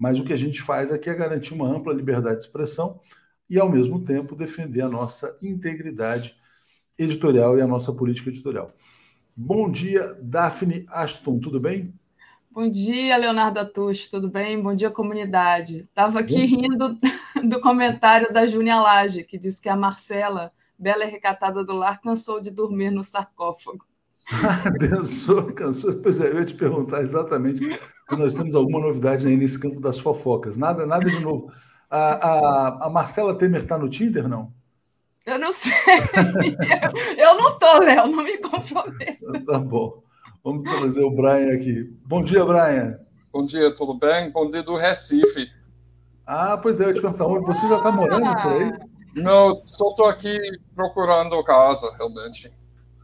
Mas 0.00 0.18
o 0.18 0.24
que 0.24 0.32
a 0.32 0.36
gente 0.36 0.62
faz 0.62 0.90
aqui 0.90 1.10
é 1.10 1.14
garantir 1.14 1.52
uma 1.52 1.68
ampla 1.68 1.92
liberdade 1.92 2.38
de 2.38 2.44
expressão 2.44 2.98
e, 3.50 3.60
ao 3.60 3.68
mesmo 3.68 4.02
tempo, 4.02 4.34
defender 4.34 4.80
a 4.80 4.88
nossa 4.88 5.36
integridade 5.42 6.34
editorial 6.98 7.58
e 7.58 7.60
a 7.60 7.66
nossa 7.66 7.92
política 7.92 8.30
editorial. 8.30 8.72
Bom 9.36 9.70
dia, 9.70 10.16
Daphne 10.22 10.86
Ashton, 10.88 11.38
tudo 11.38 11.60
bem? 11.60 11.92
Bom 12.50 12.66
dia, 12.70 13.14
Leonardo 13.18 13.60
Atush, 13.60 14.08
tudo 14.08 14.26
bem? 14.26 14.58
Bom 14.60 14.74
dia, 14.74 14.90
comunidade. 14.90 15.80
Estava 15.80 16.20
aqui 16.20 16.46
rindo 16.46 16.98
do 17.46 17.60
comentário 17.60 18.32
da 18.32 18.46
Júnia 18.46 18.80
Lage, 18.80 19.22
que 19.22 19.38
disse 19.38 19.60
que 19.60 19.68
a 19.68 19.76
Marcela, 19.76 20.50
bela 20.78 21.04
e 21.04 21.10
recatada 21.10 21.62
do 21.62 21.74
lar, 21.74 22.00
cansou 22.00 22.40
de 22.40 22.50
dormir 22.50 22.90
no 22.90 23.04
sarcófago. 23.04 23.84
cansou, 24.80 25.52
cansou. 25.52 25.96
Pois 25.96 26.20
é, 26.20 26.30
eu 26.30 26.38
ia 26.38 26.46
te 26.46 26.54
perguntar 26.54 27.02
exatamente 27.02 27.60
nós 28.16 28.34
temos 28.34 28.54
alguma 28.54 28.80
novidade 28.80 29.26
aí 29.26 29.36
nesse 29.36 29.58
campo 29.58 29.80
das 29.80 29.98
fofocas. 29.98 30.56
Nada, 30.56 30.86
nada 30.86 31.08
de 31.08 31.20
novo. 31.20 31.46
A, 31.88 32.28
a, 32.28 32.86
a 32.86 32.90
Marcela 32.90 33.34
Temer 33.34 33.62
está 33.62 33.76
no 33.78 33.88
Tinder, 33.88 34.28
não? 34.28 34.52
Eu 35.26 35.38
não 35.38 35.52
sei. 35.52 35.72
eu 37.18 37.34
não 37.34 37.50
estou, 37.50 37.80
Léo, 37.80 38.06
não 38.06 38.24
me 38.24 38.38
comprometo. 38.38 39.44
Tá 39.46 39.58
bom. 39.58 40.02
Vamos 40.42 40.64
trazer 40.64 41.02
o 41.02 41.10
Brian 41.10 41.54
aqui. 41.54 41.84
Bom 42.06 42.22
dia, 42.22 42.44
Brian. 42.44 42.98
Bom 43.32 43.44
dia, 43.44 43.72
tudo 43.74 43.98
bem? 43.98 44.30
Bom 44.30 44.50
dia 44.50 44.62
do 44.62 44.76
Recife. 44.76 45.48
Ah, 46.26 46.56
pois 46.56 46.80
é, 46.80 46.84
eu 46.84 46.94
te 46.94 47.04
onde 47.04 47.46
você 47.46 47.68
já 47.68 47.76
está 47.76 47.92
morando 47.92 48.24
por 48.42 48.52
aí? 48.52 48.72
Não, 49.16 49.60
só 49.64 49.90
estou 49.90 50.06
aqui 50.06 50.38
procurando 50.74 51.42
casa, 51.44 51.92
realmente. 51.96 52.50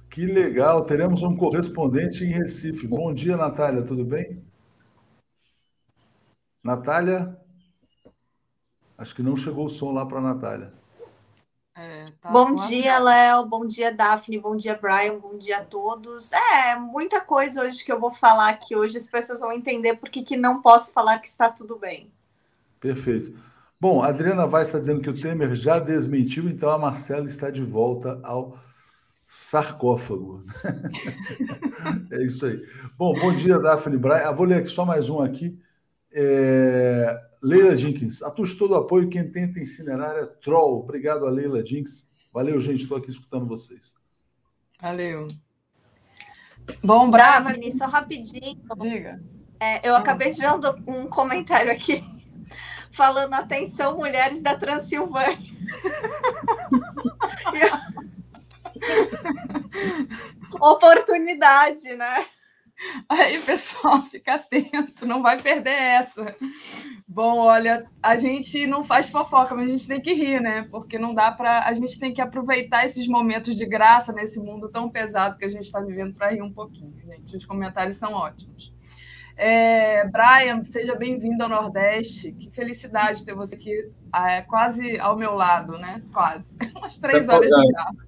Que 0.09 0.24
legal, 0.24 0.84
teremos 0.84 1.22
um 1.22 1.36
correspondente 1.36 2.24
em 2.24 2.28
Recife. 2.28 2.86
Bom 2.86 3.12
dia, 3.12 3.36
Natália, 3.36 3.82
tudo 3.82 4.04
bem? 4.04 4.42
Natália? 6.66 7.36
Acho 8.98 9.14
que 9.14 9.22
não 9.22 9.36
chegou 9.36 9.66
o 9.66 9.70
som 9.70 9.92
lá 9.92 10.04
para 10.04 10.18
a 10.18 10.22
Natália. 10.22 10.72
É, 11.76 12.06
tá 12.20 12.32
bom 12.32 12.56
dia, 12.56 12.98
Léo. 12.98 13.46
Bom 13.46 13.64
dia, 13.64 13.94
Daphne. 13.94 14.40
Bom 14.40 14.56
dia, 14.56 14.76
Brian. 14.76 15.18
Bom 15.18 15.38
dia 15.38 15.58
a 15.58 15.64
todos. 15.64 16.32
É, 16.32 16.74
muita 16.74 17.20
coisa 17.20 17.62
hoje 17.62 17.84
que 17.84 17.92
eu 17.92 18.00
vou 18.00 18.10
falar 18.10 18.48
aqui 18.48 18.74
hoje. 18.74 18.96
As 18.96 19.06
pessoas 19.06 19.38
vão 19.38 19.52
entender 19.52 19.94
por 19.94 20.08
que, 20.08 20.24
que 20.24 20.36
não 20.36 20.60
posso 20.60 20.92
falar 20.92 21.20
que 21.20 21.28
está 21.28 21.48
tudo 21.48 21.78
bem. 21.78 22.10
Perfeito. 22.80 23.38
Bom, 23.80 24.02
a 24.02 24.08
Adriana 24.08 24.46
vai 24.46 24.62
está 24.62 24.80
dizendo 24.80 25.00
que 25.00 25.10
o 25.10 25.14
Temer 25.14 25.54
já 25.54 25.78
desmentiu, 25.78 26.48
então 26.48 26.70
a 26.70 26.78
Marcela 26.78 27.26
está 27.26 27.48
de 27.48 27.62
volta 27.62 28.18
ao 28.24 28.58
sarcófago. 29.24 30.44
é 32.10 32.24
isso 32.24 32.46
aí. 32.46 32.60
Bom, 32.98 33.12
bom 33.12 33.32
dia, 33.32 33.60
Daphne 33.60 33.98
Brian. 33.98 34.24
Ah, 34.24 34.32
vou 34.32 34.46
ler 34.46 34.56
aqui 34.56 34.68
só 34.68 34.84
mais 34.84 35.08
um 35.08 35.20
aqui. 35.20 35.56
É... 36.18 37.14
Leila 37.42 37.76
Jenkins, 37.76 38.22
Atus 38.22 38.54
todo 38.54 38.74
apoio. 38.74 39.10
Quem 39.10 39.30
tenta 39.30 39.60
incinerar 39.60 40.16
é 40.16 40.24
troll. 40.24 40.80
Obrigado 40.80 41.26
a 41.26 41.30
Leila 41.30 41.64
Jenkins. 41.64 42.08
Valeu, 42.32 42.58
gente. 42.58 42.82
Estou 42.82 42.96
aqui 42.96 43.10
escutando 43.10 43.46
vocês. 43.46 43.94
Valeu. 44.80 45.28
Bom, 46.82 47.10
Brava, 47.10 47.52
só 47.70 47.86
rapidinho. 47.86 48.58
Diga. 48.80 49.22
É, 49.60 49.88
eu 49.88 49.94
acabei 49.94 50.30
de 50.30 50.40
ver 50.40 50.48
um 50.86 51.06
comentário 51.06 51.70
aqui 51.70 52.02
falando 52.90 53.34
atenção, 53.34 53.96
mulheres 53.96 54.42
da 54.42 54.56
Transilvânia. 54.56 55.36
Oportunidade, 60.60 61.94
né? 61.96 62.26
Aí, 63.09 63.41
pessoal, 63.41 64.03
fica 64.11 64.35
atento, 64.35 65.07
não 65.07 65.22
vai 65.22 65.41
perder 65.41 65.70
essa. 65.70 66.37
Bom, 67.09 67.39
olha, 67.39 67.87
a 68.03 68.16
gente 68.16 68.66
não 68.66 68.85
faz 68.85 69.09
fofoca, 69.09 69.55
mas 69.55 69.68
a 69.68 69.72
gente 69.72 69.89
tem 69.89 70.01
que 70.01 70.12
rir, 70.12 70.41
né? 70.41 70.66
Porque 70.70 70.99
não 70.99 71.14
dá 71.14 71.33
para. 71.33 71.64
A 71.64 71.72
gente 71.72 71.99
tem 71.99 72.12
que 72.12 72.20
aproveitar 72.20 72.85
esses 72.85 73.09
momentos 73.09 73.57
de 73.57 73.64
graça 73.64 74.12
nesse 74.12 74.39
mundo 74.41 74.68
tão 74.68 74.91
pesado 74.91 75.37
que 75.39 75.45
a 75.45 75.49
gente 75.49 75.64
está 75.64 75.81
vivendo 75.81 76.14
para 76.14 76.31
rir 76.31 76.43
um 76.43 76.53
pouquinho, 76.53 76.95
gente. 77.07 77.37
Os 77.37 77.45
comentários 77.45 77.97
são 77.97 78.12
ótimos. 78.12 78.74
É, 79.39 80.07
Brian, 80.09 80.64
seja 80.64 80.95
bem-vindo 80.95 81.45
ao 81.45 81.51
Nordeste. 81.51 82.33
Que 82.33 82.51
felicidade 82.51 83.24
ter 83.24 83.35
você 83.35 83.55
aqui 83.55 83.91
é, 84.14 84.43
quase 84.43 84.99
ao 84.99 85.16
meu 85.16 85.35
lado, 85.35 85.79
né? 85.79 86.03
Quase. 86.12 86.57
Umas 86.77 86.99
três 86.99 87.29
horas 87.29 87.51
de 87.51 87.72
carro. 87.72 88.05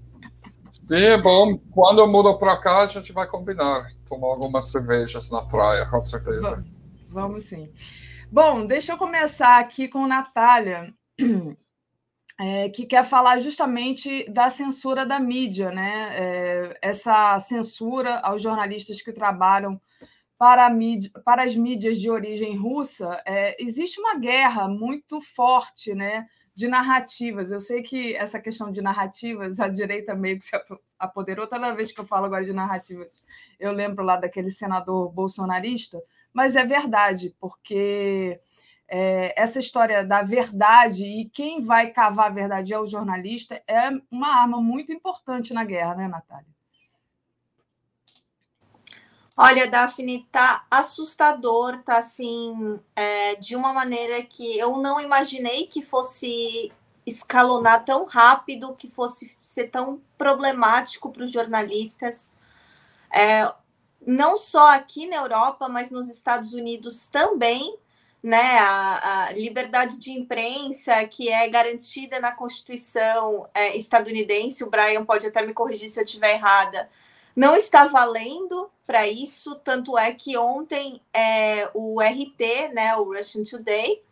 É 0.91 1.16
bom. 1.21 1.59
Quando 1.71 2.01
eu 2.01 2.09
mudo 2.09 2.39
para 2.39 2.61
cá, 2.61 2.81
a 2.81 2.87
gente 2.87 3.12
vai 3.12 3.27
combinar. 3.27 3.89
Tomar 4.07 4.29
algumas 4.29 4.71
cervejas 4.71 5.31
na 5.31 5.43
praia, 5.45 5.87
com 5.87 6.03
certeza. 6.03 6.57
Vamos, 6.57 6.66
vamos 7.09 7.43
sim. 7.45 7.71
Bom, 8.31 8.66
deixa 8.66 8.93
eu 8.93 8.99
começar 8.99 9.59
aqui 9.59 9.89
com 9.89 10.07
Natália, 10.07 10.93
é, 12.39 12.69
que 12.71 12.85
quer 12.85 13.05
falar 13.05 13.39
justamente 13.39 14.31
da 14.31 14.51
censura 14.51 15.07
da 15.07 15.19
mídia, 15.19 15.71
né? 15.71 16.11
É, 16.12 16.79
essa 16.83 17.41
censura 17.41 18.19
aos 18.21 18.43
jornalistas 18.43 19.01
que 19.01 19.12
trabalham 19.12 19.81
para, 20.39 20.71
mídia, 20.71 21.11
para 21.25 21.43
as 21.43 21.57
mídias 21.57 21.99
de 21.99 22.09
origem 22.09 22.57
russa, 22.57 23.21
é, 23.27 23.57
existe 23.61 23.99
uma 23.99 24.16
guerra 24.16 24.69
muito 24.69 25.21
forte 25.21 25.95
né, 25.95 26.27
de 26.59 26.66
narrativas. 26.66 27.52
Eu 27.52 27.61
sei 27.61 27.82
que 27.84 28.16
essa 28.16 28.40
questão 28.40 28.72
de 28.72 28.82
narrativas, 28.82 29.61
a 29.61 29.68
direita 29.68 30.12
meio 30.16 30.38
que 30.38 30.44
se 30.44 30.61
apoderou. 30.98 31.46
Toda 31.46 31.72
vez 31.72 31.92
que 31.92 32.00
eu 32.00 32.04
falo 32.04 32.26
agora 32.26 32.44
de 32.44 32.52
narrativas, 32.52 33.22
eu 33.61 33.70
lembro 33.70 34.04
lá 34.04 34.16
daquele 34.16 34.50
senador 34.50 35.09
bolsonarista, 35.12 36.02
mas 36.32 36.56
é 36.56 36.64
verdade, 36.64 37.32
porque 37.38 38.40
é, 38.88 39.40
essa 39.40 39.61
história 39.61 40.04
da 40.04 40.22
verdade 40.22 41.04
e 41.04 41.30
quem 41.30 41.61
vai 41.61 41.92
cavar 41.92 42.26
a 42.26 42.34
verdade 42.34 42.74
é 42.74 42.78
o 42.80 42.86
jornalista 42.86 43.62
é 43.68 43.90
uma 44.11 44.40
arma 44.40 44.61
muito 44.61 44.90
importante 44.92 45.54
na 45.54 45.62
guerra, 45.62 45.94
né, 45.94 46.09
Natália? 46.09 46.57
Olha, 49.41 49.68
Daphne, 49.68 50.26
tá 50.32 50.66
assustador, 50.68 51.80
tá 51.84 51.99
assim, 51.99 52.80
é, 52.97 53.36
de 53.36 53.55
uma 53.55 53.72
maneira 53.72 54.20
que 54.24 54.59
eu 54.59 54.76
não 54.78 55.01
imaginei 55.01 55.68
que 55.68 55.80
fosse 55.80 56.72
escalonar 57.07 57.84
tão 57.84 58.05
rápido, 58.05 58.74
que 58.74 58.91
fosse 58.91 59.36
ser 59.41 59.68
tão 59.68 60.03
problemático 60.18 61.12
para 61.12 61.22
os 61.22 61.30
jornalistas. 61.30 62.34
É, 63.14 63.53
não 64.05 64.36
só 64.36 64.70
aqui 64.70 65.07
na 65.07 65.18
Europa, 65.18 65.68
mas 65.68 65.93
nos 65.93 66.11
Estados 66.11 66.53
Unidos 66.53 67.07
também, 67.07 67.78
né? 68.20 68.59
A, 68.59 69.26
a 69.26 69.32
liberdade 69.32 70.01
de 70.01 70.11
imprensa 70.11 71.05
que 71.07 71.28
é 71.28 71.49
garantida 71.49 72.18
na 72.18 72.32
Constituição 72.32 73.49
é, 73.55 73.76
estadunidense, 73.76 74.64
o 74.64 74.70
Brian 74.70 75.05
pode 75.05 75.28
até 75.28 75.47
me 75.47 75.55
corrigir 75.55 75.89
se 75.89 76.01
eu 76.01 76.05
estiver 76.05 76.32
errada 76.34 76.89
não 77.39 77.55
está 77.55 77.86
valendo 77.86 78.68
para 78.84 79.07
isso, 79.07 79.55
tanto 79.62 79.97
é 79.97 80.11
que 80.12 80.36
ontem 80.36 81.01
é, 81.14 81.70
o 81.72 82.01
RT, 82.01 82.72
né, 82.74 82.97
o 82.97 83.14
Russian 83.14 83.45
Today, 83.45 84.03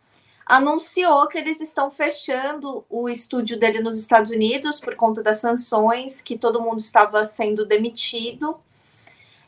anunciou 0.45 1.27
que 1.27 1.37
eles 1.37 1.59
estão 1.59 1.91
fechando 1.91 2.85
o 2.89 3.09
estúdio 3.09 3.59
dele 3.59 3.81
nos 3.81 3.99
Estados 3.99 4.31
Unidos 4.31 4.79
por 4.79 4.95
conta 4.95 5.21
das 5.21 5.41
sanções, 5.41 6.21
que 6.21 6.37
todo 6.37 6.61
mundo 6.61 6.79
estava 6.79 7.25
sendo 7.25 7.65
demitido. 7.65 8.57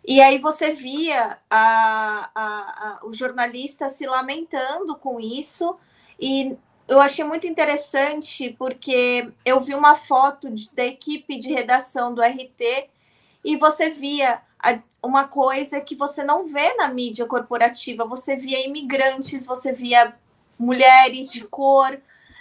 E 0.05 0.19
aí 0.19 0.37
você 0.37 0.73
via 0.73 1.37
a, 1.49 2.29
a, 2.35 2.41
a, 2.41 2.99
o 3.03 3.13
jornalista 3.13 3.87
se 3.87 4.05
lamentando 4.05 4.93
com 4.97 5.21
isso, 5.21 5.77
e 6.19 6.53
eu 6.85 6.99
achei 6.99 7.23
muito 7.23 7.47
interessante 7.47 8.53
porque 8.59 9.31
eu 9.45 9.57
vi 9.61 9.73
uma 9.73 9.95
foto 9.95 10.49
de, 10.49 10.69
da 10.73 10.83
equipe 10.83 11.37
de 11.37 11.53
redação 11.53 12.13
do 12.13 12.21
RT 12.21 12.89
e 13.43 13.55
você 13.55 13.89
via 13.89 14.41
uma 15.01 15.27
coisa 15.27 15.79
que 15.79 15.95
você 15.95 16.23
não 16.23 16.45
vê 16.45 16.73
na 16.75 16.87
mídia 16.89 17.25
corporativa. 17.25 18.05
Você 18.05 18.35
via 18.35 18.65
imigrantes, 18.65 19.45
você 19.45 19.71
via 19.71 20.13
mulheres 20.57 21.31
de 21.31 21.45
cor, 21.45 21.97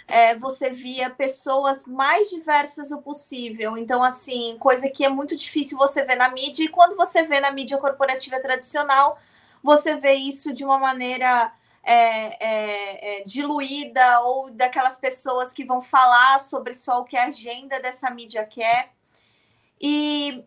é, 0.07 0.35
você 0.35 0.69
via 0.69 1.09
pessoas 1.09 1.85
mais 1.85 2.29
diversas 2.29 2.91
o 2.91 3.01
possível. 3.01 3.77
Então, 3.77 4.03
assim, 4.03 4.57
coisa 4.59 4.89
que 4.89 5.05
é 5.05 5.09
muito 5.09 5.35
difícil 5.35 5.77
você 5.77 6.03
ver 6.03 6.17
na 6.17 6.29
mídia. 6.29 6.65
E 6.65 6.67
quando 6.67 6.95
você 6.95 7.23
vê 7.23 7.39
na 7.39 7.51
mídia 7.51 7.77
corporativa 7.77 8.39
tradicional, 8.41 9.17
você 9.63 9.95
vê 9.95 10.13
isso 10.13 10.51
de 10.51 10.65
uma 10.65 10.77
maneira 10.77 11.53
é, 11.83 11.93
é, 11.93 13.19
é, 13.19 13.23
diluída 13.23 14.19
ou 14.21 14.49
daquelas 14.49 14.97
pessoas 14.97 15.53
que 15.53 15.63
vão 15.63 15.81
falar 15.81 16.39
sobre 16.41 16.73
só 16.73 16.99
o 16.99 17.05
que 17.05 17.17
a 17.17 17.27
agenda 17.27 17.79
dessa 17.79 18.09
mídia 18.09 18.45
quer. 18.45 18.91
E 19.79 20.43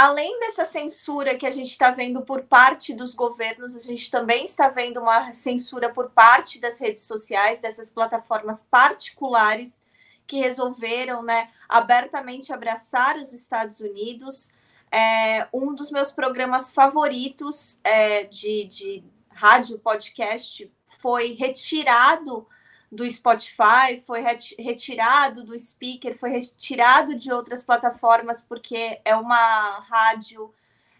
além 0.00 0.40
dessa 0.40 0.64
censura 0.64 1.36
que 1.36 1.46
a 1.46 1.50
gente 1.50 1.68
está 1.68 1.90
vendo 1.90 2.22
por 2.22 2.44
parte 2.44 2.94
dos 2.94 3.12
governos, 3.12 3.76
a 3.76 3.80
gente 3.80 4.10
também 4.10 4.46
está 4.46 4.70
vendo 4.70 4.98
uma 4.98 5.30
censura 5.34 5.92
por 5.92 6.10
parte 6.10 6.58
das 6.58 6.80
redes 6.80 7.02
sociais, 7.02 7.60
dessas 7.60 7.90
plataformas 7.90 8.62
particulares 8.62 9.82
que 10.26 10.38
resolveram 10.38 11.22
né, 11.22 11.50
abertamente 11.68 12.50
abraçar 12.50 13.18
os 13.18 13.34
Estados 13.34 13.80
Unidos. 13.80 14.54
É, 14.90 15.46
um 15.52 15.74
dos 15.74 15.90
meus 15.90 16.10
programas 16.10 16.72
favoritos 16.72 17.78
é, 17.84 18.24
de, 18.24 18.64
de 18.64 19.04
rádio, 19.28 19.78
podcast, 19.80 20.72
foi 20.82 21.34
retirado 21.34 22.48
do 22.90 23.08
Spotify, 23.08 23.96
foi 24.04 24.20
retirado 24.58 25.44
do 25.44 25.56
speaker, 25.56 26.18
foi 26.18 26.30
retirado 26.30 27.14
de 27.14 27.32
outras 27.32 27.62
plataformas, 27.62 28.42
porque 28.42 29.00
é 29.04 29.14
uma 29.14 29.78
rádio 29.88 30.52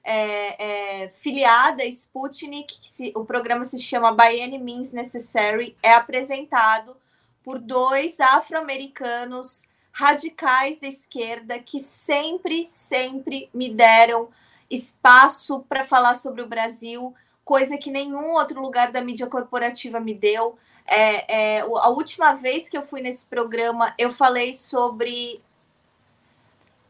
é, 0.04 1.02
é, 1.02 1.08
filiada 1.08 1.82
a 1.82 1.86
Sputnik, 1.86 2.78
se, 2.82 3.12
o 3.14 3.24
programa 3.24 3.64
se 3.64 3.78
chama 3.78 4.12
By 4.12 4.40
Any 4.40 4.58
Means 4.58 4.92
Necessary, 4.92 5.76
é 5.82 5.92
apresentado 5.92 6.96
por 7.42 7.58
dois 7.58 8.20
afro-americanos 8.20 9.68
radicais 9.92 10.78
da 10.78 10.86
esquerda 10.86 11.58
que 11.58 11.80
sempre, 11.80 12.64
sempre 12.64 13.50
me 13.52 13.68
deram 13.68 14.28
espaço 14.70 15.64
para 15.68 15.82
falar 15.82 16.14
sobre 16.14 16.42
o 16.42 16.48
Brasil, 16.48 17.12
coisa 17.44 17.76
que 17.76 17.90
nenhum 17.90 18.30
outro 18.30 18.60
lugar 18.60 18.92
da 18.92 19.00
mídia 19.00 19.26
corporativa 19.26 19.98
me 19.98 20.14
deu. 20.14 20.56
É, 20.92 21.58
é, 21.58 21.60
a 21.60 21.88
última 21.88 22.34
vez 22.34 22.68
que 22.68 22.76
eu 22.76 22.82
fui 22.82 23.00
nesse 23.00 23.24
programa, 23.26 23.94
eu 23.96 24.10
falei 24.10 24.54
sobre 24.54 25.40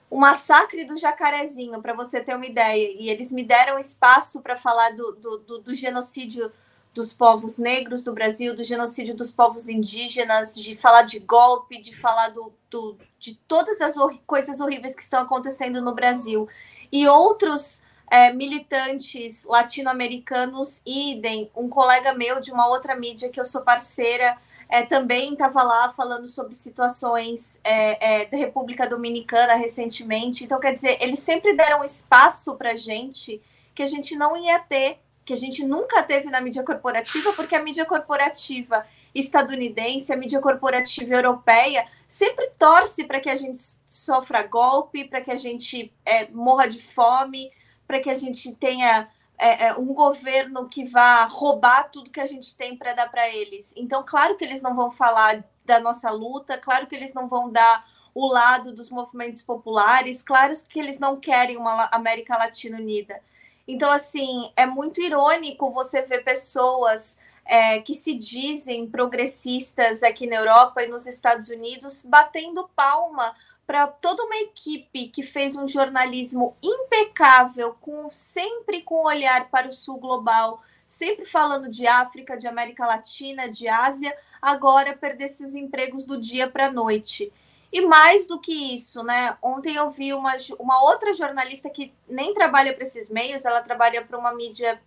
o 0.09 0.19
massacre 0.19 0.87
do 0.87 0.97
Jacarezinho, 0.97 1.83
para 1.83 1.93
você 1.93 2.19
ter 2.19 2.35
uma 2.35 2.47
ideia. 2.47 2.97
E 2.99 3.11
eles 3.11 3.31
me 3.31 3.45
deram 3.45 3.79
espaço 3.79 4.41
para 4.41 4.57
falar 4.57 4.97
do, 4.97 5.13
do, 5.13 5.39
do, 5.39 5.59
do, 5.59 5.75
genocídio 5.75 6.51
dos 6.95 7.13
povos 7.13 7.59
negros 7.59 8.03
do 8.03 8.15
Brasil, 8.15 8.57
do 8.57 8.65
genocídio 8.65 9.15
dos 9.15 9.31
povos 9.31 9.69
indígenas, 9.69 10.55
de 10.55 10.75
falar 10.75 11.03
de 11.03 11.19
golpe, 11.19 11.79
de 11.79 11.95
falar 11.95 12.31
do, 12.31 12.51
do 12.71 12.97
de 13.19 13.35
todas 13.47 13.83
as 13.83 13.95
coisas 14.27 14.61
horríveis 14.61 14.97
que 14.97 15.03
estão 15.03 15.21
acontecendo 15.21 15.83
no 15.83 15.95
Brasil. 15.95 16.49
E 16.91 17.07
outros 17.07 17.83
é, 18.11 18.33
militantes 18.33 19.45
latino-americanos, 19.45 20.83
idem, 20.85 21.49
um 21.55 21.69
colega 21.69 22.13
meu 22.13 22.41
de 22.41 22.51
uma 22.51 22.69
outra 22.69 22.97
mídia 22.97 23.29
que 23.29 23.41
eu 23.41 23.45
sou 23.45 23.63
parceira, 23.63 24.37
é, 24.69 24.83
também 24.83 25.33
estava 25.33 25.63
lá 25.63 25.91
falando 25.91 26.27
sobre 26.27 26.55
situações 26.55 27.61
é, 27.63 28.23
é, 28.23 28.27
da 28.27 28.37
República 28.37 28.89
Dominicana 28.89 29.55
recentemente. 29.55 30.45
Então, 30.45 30.59
quer 30.59 30.73
dizer, 30.73 30.99
eles 31.01 31.21
sempre 31.21 31.55
deram 31.55 31.85
espaço 31.85 32.57
para 32.57 32.75
gente 32.75 33.41
que 33.75 33.83
a 33.83 33.87
gente 33.87 34.17
não 34.17 34.37
ia 34.37 34.59
ter, 34.59 34.99
que 35.25 35.33
a 35.33 35.37
gente 35.37 35.65
nunca 35.65 36.03
teve 36.03 36.31
na 36.31 36.41
mídia 36.41 36.65
corporativa, 36.65 37.33
porque 37.33 37.55
a 37.55 37.63
mídia 37.63 37.85
corporativa 37.85 38.85
estadunidense, 39.15 40.13
a 40.13 40.17
mídia 40.17 40.41
corporativa 40.41 41.15
europeia, 41.15 41.87
sempre 42.09 42.49
torce 42.59 43.05
para 43.05 43.21
que 43.21 43.31
a 43.31 43.37
gente 43.37 43.59
sofra 43.89 44.43
golpe, 44.43 45.05
para 45.05 45.21
que 45.21 45.31
a 45.31 45.37
gente 45.37 45.93
é, 46.05 46.29
morra 46.29 46.67
de 46.67 46.81
fome, 46.81 47.51
para 47.91 47.99
que 47.99 48.09
a 48.09 48.15
gente 48.15 48.55
tenha 48.55 49.09
é, 49.37 49.67
é, 49.67 49.75
um 49.75 49.93
governo 49.93 50.69
que 50.69 50.85
vá 50.85 51.25
roubar 51.25 51.91
tudo 51.91 52.09
que 52.09 52.21
a 52.21 52.27
gente 52.27 52.57
tem 52.57 52.77
para 52.77 52.93
dar 52.93 53.11
para 53.11 53.29
eles. 53.29 53.75
Então, 53.77 54.05
claro 54.07 54.37
que 54.37 54.45
eles 54.45 54.63
não 54.63 54.77
vão 54.77 54.93
falar 54.93 55.43
da 55.65 55.81
nossa 55.81 56.09
luta, 56.09 56.57
claro 56.57 56.87
que 56.87 56.95
eles 56.95 57.13
não 57.13 57.27
vão 57.27 57.51
dar 57.51 57.85
o 58.15 58.29
lado 58.29 58.73
dos 58.73 58.91
movimentos 58.91 59.43
populares, 59.43 60.23
claro 60.23 60.55
que 60.69 60.79
eles 60.79 61.01
não 61.01 61.19
querem 61.19 61.57
uma 61.57 61.89
América 61.91 62.39
Latina 62.39 62.79
unida. 62.79 63.21
Então, 63.67 63.91
assim, 63.91 64.53
é 64.55 64.67
muito 64.67 65.03
irônico 65.03 65.73
você 65.73 66.03
ver 66.03 66.23
pessoas 66.23 67.19
é, 67.45 67.81
que 67.81 67.95
se 67.95 68.15
dizem 68.15 68.87
progressistas 68.87 70.05
aqui 70.05 70.29
na 70.29 70.37
Europa 70.37 70.85
e 70.85 70.87
nos 70.87 71.09
Estados 71.09 71.49
Unidos 71.49 72.05
batendo 72.07 72.71
palma 72.77 73.35
para 73.71 73.87
toda 73.87 74.25
uma 74.25 74.35
equipe 74.39 75.07
que 75.07 75.23
fez 75.23 75.55
um 75.55 75.69
jornalismo 75.69 76.57
impecável, 76.61 77.73
com 77.81 78.11
sempre 78.11 78.83
com 78.83 79.07
olhar 79.07 79.49
para 79.49 79.69
o 79.69 79.73
sul 79.73 79.97
global, 79.97 80.61
sempre 80.89 81.25
falando 81.25 81.69
de 81.69 81.87
África, 81.87 82.37
de 82.37 82.49
América 82.49 82.85
Latina, 82.85 83.49
de 83.49 83.69
Ásia, 83.69 84.13
agora 84.43 84.97
perder 84.97 85.29
seus 85.29 85.55
empregos 85.55 86.05
do 86.05 86.19
dia 86.19 86.51
para 86.51 86.67
a 86.67 86.73
noite. 86.73 87.33
E 87.73 87.81
mais 87.83 88.27
do 88.27 88.41
que 88.41 88.75
isso, 88.75 89.05
né? 89.05 89.39
Ontem 89.41 89.77
eu 89.77 89.89
vi 89.89 90.13
uma, 90.13 90.35
uma 90.59 90.83
outra 90.83 91.15
jornalista 91.15 91.71
que 91.71 91.95
nem 92.09 92.35
trabalha 92.35 92.75
para 92.75 92.83
esses 92.83 93.09
meios, 93.09 93.45
ela 93.45 93.61
trabalha 93.61 94.05
para 94.05 94.19
uma 94.19 94.35
mídia 94.35 94.83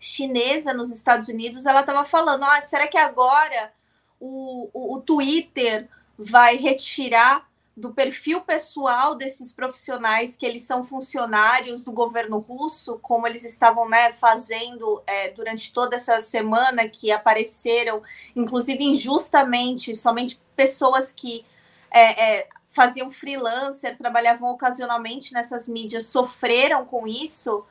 chinesa 0.00 0.74
nos 0.74 0.90
Estados 0.90 1.28
Unidos. 1.28 1.64
Ela 1.64 1.82
estava 1.82 2.02
falando: 2.04 2.42
ah, 2.42 2.60
será 2.60 2.88
que 2.88 2.98
agora 2.98 3.72
o, 4.18 4.68
o, 4.72 4.96
o 4.96 5.00
Twitter 5.00 5.88
vai 6.18 6.56
retirar 6.56 7.46
do 7.76 7.92
perfil 7.92 8.40
pessoal 8.40 9.14
desses 9.14 9.52
profissionais 9.52 10.34
que 10.34 10.46
eles 10.46 10.62
são 10.62 10.82
funcionários 10.82 11.84
do 11.84 11.92
governo 11.92 12.38
russo, 12.38 12.98
como 13.02 13.26
eles 13.26 13.44
estavam 13.44 13.86
né, 13.86 14.14
fazendo 14.14 15.02
é, 15.06 15.28
durante 15.30 15.70
toda 15.72 15.96
essa 15.96 16.18
semana, 16.22 16.88
que 16.88 17.12
apareceram, 17.12 18.02
inclusive 18.34 18.82
injustamente, 18.82 19.94
somente 19.94 20.40
pessoas 20.56 21.12
que 21.12 21.44
é, 21.90 22.38
é, 22.38 22.48
faziam 22.70 23.10
freelancer, 23.10 23.98
trabalhavam 23.98 24.48
ocasionalmente 24.48 25.34
nessas 25.34 25.68
mídias, 25.68 26.06
sofreram 26.06 26.86
com 26.86 27.06
isso. 27.06 27.62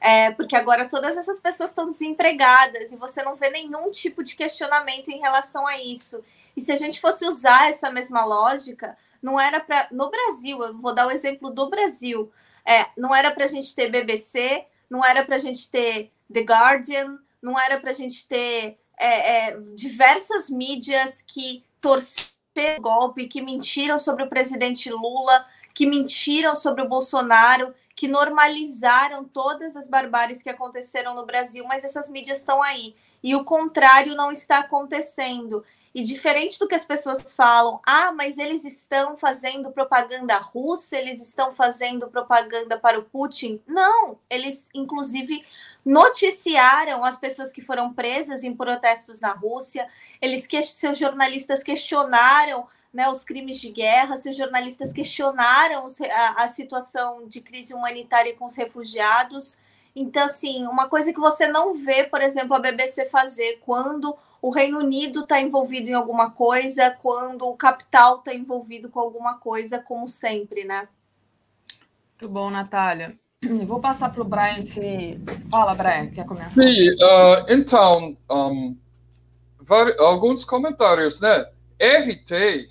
É, 0.00 0.32
porque 0.32 0.56
agora 0.56 0.88
todas 0.88 1.16
essas 1.16 1.38
pessoas 1.38 1.70
estão 1.70 1.88
desempregadas 1.88 2.90
e 2.90 2.96
você 2.96 3.22
não 3.22 3.36
vê 3.36 3.50
nenhum 3.50 3.88
tipo 3.92 4.24
de 4.24 4.34
questionamento 4.34 5.12
em 5.12 5.20
relação 5.20 5.64
a 5.64 5.80
isso. 5.80 6.20
E 6.56 6.60
se 6.60 6.72
a 6.72 6.76
gente 6.76 7.00
fosse 7.00 7.24
usar 7.24 7.68
essa 7.68 7.88
mesma 7.88 8.24
lógica, 8.24 8.98
não 9.22 9.38
era 9.38 9.60
para. 9.60 9.88
No 9.92 10.10
Brasil, 10.10 10.62
eu 10.62 10.76
vou 10.78 10.94
dar 10.94 11.06
o 11.06 11.10
exemplo 11.10 11.50
do 11.50 11.70
Brasil. 11.70 12.30
É, 12.66 12.86
não 12.96 13.14
era 13.14 13.30
para 13.30 13.44
a 13.44 13.48
gente 13.48 13.74
ter 13.74 13.90
BBC, 13.90 14.66
não 14.90 15.04
era 15.04 15.24
para 15.24 15.36
a 15.36 15.38
gente 15.38 15.70
ter 15.70 16.12
The 16.32 16.40
Guardian, 16.40 17.18
não 17.40 17.58
era 17.58 17.78
para 17.80 17.90
a 17.90 17.94
gente 17.94 18.26
ter 18.28 18.78
é, 18.98 19.48
é, 19.48 19.60
diversas 19.74 20.50
mídias 20.50 21.22
que 21.22 21.64
torceram 21.80 22.32
golpe, 22.80 23.26
que 23.26 23.40
mentiram 23.40 23.98
sobre 23.98 24.22
o 24.22 24.28
presidente 24.28 24.90
Lula, 24.90 25.46
que 25.72 25.86
mentiram 25.86 26.54
sobre 26.54 26.82
o 26.82 26.88
Bolsonaro, 26.88 27.74
que 27.96 28.06
normalizaram 28.06 29.24
todas 29.24 29.76
as 29.76 29.88
barbáries 29.88 30.42
que 30.42 30.50
aconteceram 30.50 31.14
no 31.14 31.24
Brasil, 31.24 31.64
mas 31.66 31.84
essas 31.84 32.10
mídias 32.10 32.40
estão 32.40 32.62
aí. 32.62 32.94
E 33.22 33.34
o 33.34 33.44
contrário 33.44 34.14
não 34.14 34.30
está 34.30 34.58
acontecendo. 34.58 35.64
E 35.94 36.02
diferente 36.02 36.58
do 36.58 36.66
que 36.66 36.74
as 36.74 36.86
pessoas 36.86 37.34
falam, 37.34 37.78
ah, 37.86 38.12
mas 38.12 38.38
eles 38.38 38.64
estão 38.64 39.14
fazendo 39.16 39.70
propaganda 39.70 40.38
russa, 40.38 40.96
eles 40.96 41.20
estão 41.20 41.52
fazendo 41.52 42.08
propaganda 42.08 42.78
para 42.78 42.98
o 42.98 43.04
Putin. 43.04 43.60
Não, 43.66 44.18
eles 44.30 44.70
inclusive 44.74 45.44
noticiaram 45.84 47.04
as 47.04 47.18
pessoas 47.18 47.52
que 47.52 47.60
foram 47.60 47.92
presas 47.92 48.42
em 48.42 48.56
protestos 48.56 49.20
na 49.20 49.32
Rússia, 49.32 49.86
eles 50.20 50.48
seus 50.64 50.96
jornalistas 50.96 51.62
questionaram 51.62 52.66
né, 52.92 53.08
os 53.08 53.24
crimes 53.24 53.60
de 53.60 53.70
guerra, 53.70 54.18
seus 54.18 54.36
jornalistas 54.36 54.92
questionaram 54.92 55.86
a, 56.10 56.44
a 56.44 56.48
situação 56.48 57.26
de 57.26 57.40
crise 57.40 57.72
humanitária 57.74 58.34
com 58.36 58.44
os 58.44 58.54
refugiados. 58.54 59.60
Então, 59.94 60.24
assim, 60.24 60.66
uma 60.66 60.88
coisa 60.88 61.12
que 61.12 61.20
você 61.20 61.46
não 61.46 61.74
vê, 61.74 62.04
por 62.04 62.22
exemplo, 62.22 62.56
a 62.56 62.58
BBC 62.58 63.06
fazer 63.06 63.60
quando 63.64 64.16
o 64.40 64.50
Reino 64.50 64.78
Unido 64.78 65.20
está 65.20 65.40
envolvido 65.40 65.88
em 65.88 65.94
alguma 65.94 66.30
coisa, 66.30 66.90
quando 67.02 67.46
o 67.46 67.56
capital 67.56 68.18
está 68.18 68.34
envolvido 68.34 68.88
com 68.88 68.98
alguma 68.98 69.34
coisa, 69.34 69.78
como 69.78 70.08
sempre, 70.08 70.64
né? 70.64 70.88
Muito 72.18 72.32
bom, 72.32 72.50
Natália. 72.50 73.16
Eu 73.42 73.66
vou 73.66 73.80
passar 73.80 74.10
para 74.12 74.22
o 74.22 74.24
Brian 74.24 74.62
se. 74.62 75.20
Fala, 75.50 75.74
Brian, 75.74 76.08
quer 76.10 76.24
começar? 76.24 76.54
Sim, 76.54 76.88
uh, 76.90 77.44
então, 77.48 78.16
um, 78.30 78.76
alguns 79.98 80.44
comentários, 80.44 81.20
né? 81.20 81.46
RT, 81.80 82.70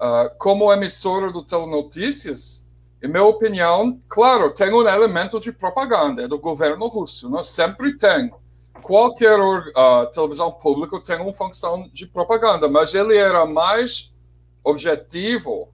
uh, 0.00 0.36
como 0.38 0.72
emissora 0.72 1.32
do 1.32 1.42
Telenotícias, 1.42 2.65
em 3.02 3.08
minha 3.08 3.24
opinião, 3.24 4.00
claro, 4.08 4.52
tem 4.52 4.72
um 4.72 4.86
elemento 4.86 5.38
de 5.38 5.52
propaganda 5.52 6.26
do 6.26 6.38
governo 6.38 6.86
russo, 6.88 7.28
não 7.28 7.42
sempre 7.42 7.96
tem 7.96 8.30
qualquer 8.82 9.38
uh, 9.40 10.06
televisão 10.12 10.52
pública 10.52 11.00
tem 11.00 11.20
uma 11.20 11.32
função 11.32 11.90
de 11.92 12.06
propaganda, 12.06 12.68
mas 12.68 12.94
ele 12.94 13.16
era 13.16 13.44
mais 13.44 14.12
objetivo 14.62 15.72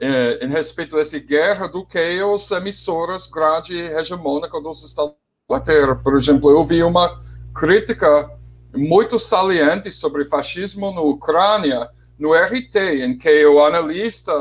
eh, 0.00 0.38
em 0.42 0.48
respeito 0.48 0.96
a 0.96 1.00
essa 1.00 1.18
guerra 1.18 1.66
do 1.66 1.84
que 1.84 1.98
as 1.98 2.50
emissoras 2.50 3.26
grande 3.26 3.76
hegemônica 3.76 4.60
dos 4.60 4.84
Estados 4.84 5.14
Unidos. 5.48 6.02
Por 6.02 6.16
exemplo, 6.16 6.50
eu 6.50 6.64
vi 6.64 6.82
uma 6.82 7.16
crítica 7.54 8.30
muito 8.74 9.18
saliente 9.18 9.90
sobre 9.90 10.24
fascismo 10.24 10.92
na 10.92 11.00
Ucrânia 11.00 11.88
no 12.18 12.34
RT, 12.34 12.76
em 13.02 13.16
que 13.16 13.46
o 13.46 13.64
analista 13.64 14.32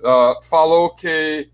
uh, 0.00 0.42
falou 0.44 0.94
que, 0.94 1.50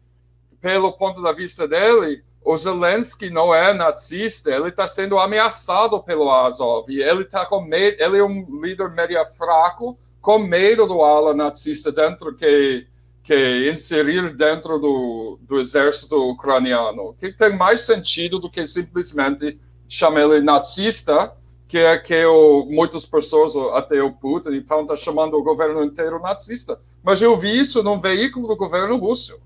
pelo 0.61 0.93
ponto 0.93 1.23
de 1.23 1.35
vista 1.35 1.67
dele, 1.67 2.23
o 2.45 2.57
Zelensky 2.57 3.31
não 3.31 3.55
é 3.55 3.73
nazista, 3.75 4.51
ele 4.51 4.69
está 4.69 4.89
sendo 4.89 5.19
ameaçado 5.19 6.03
pelo 6.03 6.31
Azov, 6.31 6.89
ele 6.89 7.23
está 7.23 7.45
com 7.45 7.61
medo, 7.61 7.97
ele 8.03 8.19
é 8.19 8.25
um 8.25 8.61
líder 8.61 8.91
média 8.91 9.25
fraco, 9.27 9.99
com 10.21 10.39
medo 10.39 10.87
do 10.87 11.03
ala 11.03 11.35
nazista 11.35 11.93
dentro 11.93 12.35
que 12.35 12.87
que 13.29 13.71
inserir 13.71 14.35
dentro 14.35 14.79
do, 14.79 15.39
do 15.43 15.61
exército 15.61 16.17
ucraniano, 16.31 17.13
que 17.13 17.31
tem 17.31 17.55
mais 17.55 17.83
sentido 17.83 18.39
do 18.39 18.49
que 18.49 18.65
simplesmente 18.65 19.61
chamar 19.87 20.23
ele 20.23 20.41
nazista, 20.41 21.37
que 21.69 21.77
é 21.77 21.99
que 21.99 22.25
o, 22.25 22.65
muitas 22.65 23.05
pessoas, 23.05 23.55
até 23.75 24.03
o 24.03 24.11
Putin, 24.11 24.53
então 24.55 24.81
está 24.81 24.97
chamando 24.97 25.35
o 25.35 25.43
governo 25.43 25.85
inteiro 25.85 26.19
nazista. 26.19 26.81
Mas 27.03 27.21
eu 27.21 27.37
vi 27.37 27.61
isso 27.61 27.83
num 27.83 28.01
veículo 28.01 28.49
do 28.49 28.57
governo 28.57 28.97
russo. 28.97 29.39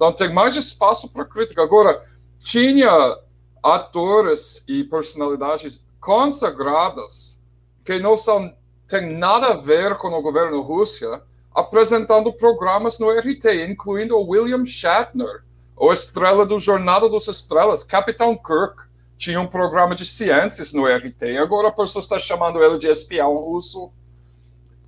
Então 0.00 0.14
tem 0.14 0.32
mais 0.32 0.56
espaço 0.56 1.12
para 1.12 1.26
crítica. 1.26 1.62
Agora, 1.62 2.02
tinha 2.38 3.18
atores 3.62 4.64
e 4.66 4.82
personalidades 4.82 5.84
consagradas 6.00 7.38
que 7.84 7.98
não 7.98 8.16
são 8.16 8.50
nada 9.18 9.48
a 9.48 9.56
ver 9.56 9.98
com 9.98 10.08
o 10.08 10.22
governo 10.22 10.62
Rússia 10.62 11.22
apresentando 11.54 12.32
programas 12.32 12.98
no 12.98 13.10
RT, 13.10 13.66
incluindo 13.68 14.16
o 14.16 14.26
William 14.26 14.64
Shatner, 14.64 15.42
o 15.76 15.92
estrela 15.92 16.46
do 16.46 16.58
Jornada 16.58 17.06
dos 17.06 17.28
Estrelas, 17.28 17.84
Capitão 17.84 18.34
Kirk, 18.34 18.88
tinha 19.18 19.38
um 19.38 19.46
programa 19.46 19.94
de 19.94 20.06
ciências 20.06 20.72
no 20.72 20.86
RT. 20.86 21.36
Agora 21.38 21.68
a 21.68 21.72
pessoa 21.72 22.02
está 22.02 22.18
chamando 22.18 22.64
ele 22.64 22.78
de 22.78 22.88
espião 22.88 23.36
russo. 23.36 23.92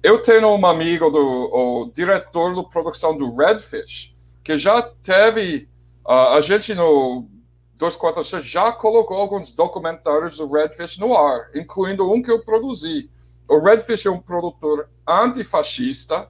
Eu 0.03 0.23
tenho 0.23 0.49
um 0.49 0.67
amigo 0.67 1.11
do 1.11 1.21
o 1.21 1.93
diretor 1.93 2.55
de 2.55 2.71
produção 2.71 3.15
do 3.15 3.37
Redfish, 3.37 4.12
que 4.43 4.57
já 4.57 4.83
teve 4.83 5.69
uh, 6.07 6.35
a 6.35 6.41
gente 6.41 6.75
no 6.75 7.29
246 7.77 8.45
já 8.45 8.73
colocou 8.73 9.17
alguns 9.17 9.53
documentários 9.53 10.37
do 10.37 10.51
Redfish 10.51 10.99
no 10.99 11.17
ar, 11.17 11.51
incluindo 11.55 12.11
um 12.11 12.23
que 12.23 12.31
eu 12.31 12.45
produzi. 12.45 13.11
O 13.49 13.59
Redfish 13.59 14.07
é 14.07 14.11
um 14.11 14.21
produtor 14.21 14.89
antifascista, 15.07 16.29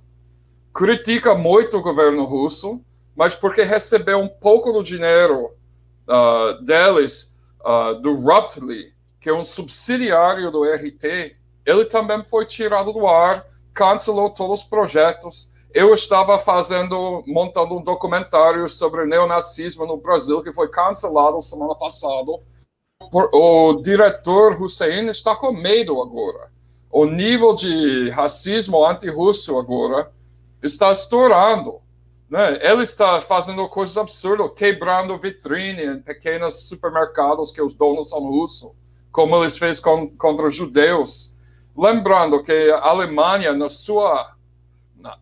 critica 0.72 1.34
muito 1.34 1.76
o 1.76 1.82
governo 1.82 2.24
russo, 2.24 2.80
mas 3.14 3.34
porque 3.34 3.62
recebeu 3.62 4.18
um 4.18 4.28
pouco 4.28 4.72
do 4.72 4.82
dinheiro 4.82 5.54
uh, 6.08 6.64
deles 6.64 7.36
uh, 7.60 8.00
do 8.00 8.14
Ruptly, 8.14 8.94
que 9.20 9.28
é 9.28 9.34
um 9.34 9.44
subsidiário 9.44 10.50
do 10.50 10.64
RT, 10.64 11.36
ele 11.64 11.84
também 11.84 12.24
foi 12.24 12.46
tirado 12.46 12.92
do 12.92 13.06
ar, 13.06 13.46
cancelou 13.74 14.30
todos 14.30 14.62
os 14.62 14.68
projetos 14.68 15.51
eu 15.74 15.94
estava 15.94 16.38
fazendo, 16.38 17.22
montando 17.26 17.76
um 17.76 17.82
documentário 17.82 18.68
sobre 18.68 19.04
neonazismo 19.04 19.86
no 19.86 19.96
Brasil, 19.96 20.42
que 20.42 20.52
foi 20.52 20.68
cancelado 20.68 21.40
semana 21.40 21.74
passada. 21.74 22.32
O 23.12 23.74
diretor 23.82 24.60
Hussein 24.60 25.08
está 25.08 25.34
com 25.34 25.52
medo 25.52 26.00
agora. 26.00 26.50
O 26.90 27.06
nível 27.06 27.54
de 27.54 28.10
racismo 28.10 28.86
anti-russo 28.86 29.58
agora 29.58 30.10
está 30.62 30.92
estourando. 30.92 31.80
Né? 32.28 32.58
Ele 32.62 32.82
está 32.82 33.20
fazendo 33.20 33.68
coisas 33.68 33.96
absurdas, 33.98 34.50
quebrando 34.56 35.18
vitrine 35.18 35.84
em 35.84 36.00
pequenos 36.00 36.68
supermercados 36.68 37.52
que 37.52 37.60
os 37.60 37.74
donos 37.74 38.10
são 38.10 38.20
russos, 38.20 38.70
como 39.10 39.36
eles 39.36 39.58
fez 39.58 39.78
com, 39.78 40.08
contra 40.16 40.46
os 40.46 40.54
judeus. 40.54 41.34
Lembrando 41.76 42.42
que 42.42 42.70
a 42.70 42.88
Alemanha, 42.88 43.52
na 43.52 43.68
sua 43.68 44.31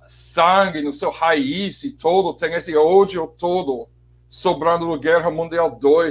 sangue, 0.07 0.83
no 0.83 0.93
seu 0.93 1.11
raiz 1.11 1.83
e 1.85 1.93
todo, 1.93 2.35
tem 2.35 2.55
esse 2.55 2.77
ódio 2.77 3.33
todo 3.39 3.89
sobrando 4.29 4.89
na 4.89 4.97
Guerra 4.97 5.31
Mundial 5.31 5.79
II 5.83 6.11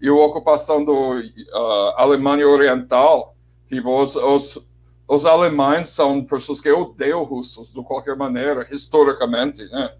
e 0.00 0.08
a 0.08 0.14
ocupação 0.14 0.84
da 0.84 0.92
uh, 0.92 1.94
Alemanha 1.96 2.48
Oriental. 2.48 3.34
Tipo, 3.66 4.00
os, 4.00 4.16
os, 4.16 4.66
os 5.06 5.26
alemães 5.26 5.88
são 5.88 6.24
pessoas 6.24 6.60
que 6.60 6.70
odeiam 6.70 7.24
russos 7.24 7.72
de 7.72 7.82
qualquer 7.82 8.16
maneira, 8.16 8.66
historicamente, 8.70 9.64
né? 9.64 9.94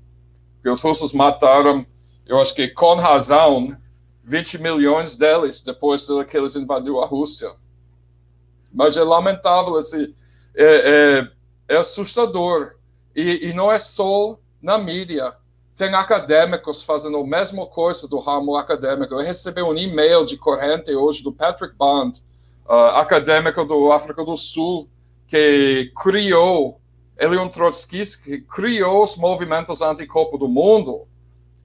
Porque 0.54 0.70
os 0.70 0.80
russos 0.80 1.12
mataram, 1.12 1.84
eu 2.26 2.40
acho 2.40 2.54
que 2.54 2.68
com 2.68 2.94
razão, 2.94 3.76
20 4.24 4.62
milhões 4.62 5.16
deles 5.16 5.62
depois 5.62 6.06
que 6.28 6.36
eles 6.36 6.54
invadiram 6.54 7.00
a 7.00 7.06
Rússia. 7.06 7.50
Mas 8.72 8.96
é 8.96 9.02
lamentável, 9.02 9.78
esse, 9.78 10.14
é, 10.54 11.24
é, 11.68 11.74
é 11.74 11.76
assustador 11.78 12.77
e, 13.18 13.48
e 13.48 13.52
não 13.52 13.70
é 13.70 13.80
só 13.80 14.38
na 14.62 14.78
mídia. 14.78 15.34
Tem 15.74 15.92
acadêmicos 15.92 16.84
fazendo 16.84 17.18
a 17.18 17.26
mesma 17.26 17.66
coisa 17.66 18.06
do 18.06 18.20
ramo 18.20 18.54
acadêmico. 18.56 19.12
Eu 19.14 19.24
recebi 19.24 19.60
um 19.60 19.74
e-mail 19.76 20.24
de 20.24 20.36
corrente 20.36 20.94
hoje 20.94 21.22
do 21.22 21.32
Patrick 21.32 21.74
Bond, 21.74 22.20
uh, 22.68 22.94
acadêmico 22.94 23.64
do 23.64 23.90
África 23.90 24.24
do 24.24 24.36
Sul, 24.36 24.88
que 25.26 25.92
criou, 26.00 26.80
ele 27.18 27.36
é 27.36 27.40
um 27.40 27.48
trotskista 27.48 28.22
que 28.22 28.40
criou 28.42 29.02
os 29.02 29.16
movimentos 29.16 29.82
anti-Copa 29.82 30.38
do 30.38 30.46
Mundo 30.46 31.08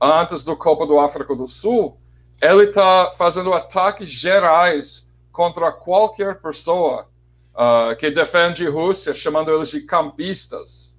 antes 0.01 0.43
do 0.43 0.57
Copa 0.57 0.87
do 0.87 0.99
África 0.99 1.35
do 1.35 1.47
Sul. 1.47 1.97
Ele 2.41 2.63
está 2.63 3.11
fazendo 3.15 3.53
ataques 3.53 4.09
gerais 4.09 5.11
contra 5.31 5.71
qualquer 5.71 6.41
pessoa 6.41 7.07
uh, 7.53 7.95
que 7.95 8.09
defende 8.09 8.65
a 8.65 8.71
Rússia, 8.71 9.13
chamando 9.13 9.51
eles 9.51 9.69
de 9.69 9.81
campistas. 9.81 10.92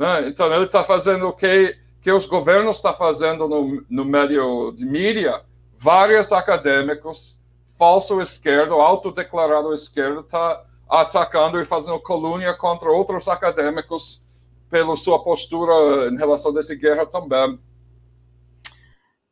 Né? 0.00 0.28
Então, 0.28 0.50
ele 0.52 0.64
está 0.64 0.82
fazendo 0.82 1.28
o 1.28 1.32
que, 1.34 1.76
que 2.00 2.10
os 2.10 2.24
governos 2.24 2.76
estão 2.76 2.94
fazendo 2.94 3.46
no, 3.46 3.84
no 3.90 4.04
meio 4.04 4.72
de 4.72 4.86
mídia. 4.86 5.42
Vários 5.76 6.32
acadêmicos 6.32 7.38
falso 7.80 8.20
esquerdo, 8.20 8.74
autodeclarado 8.74 9.72
esquerdo, 9.72 10.20
está 10.20 10.62
atacando 10.86 11.58
e 11.58 11.64
fazendo 11.64 11.98
colúnia 12.00 12.54
contra 12.54 12.90
outros 12.90 13.26
acadêmicos 13.26 14.22
pela 14.68 14.94
sua 14.96 15.22
postura 15.22 16.10
em 16.10 16.16
relação 16.16 16.54
a 16.54 16.60
essa 16.60 16.74
guerra 16.74 17.06
também. 17.06 17.58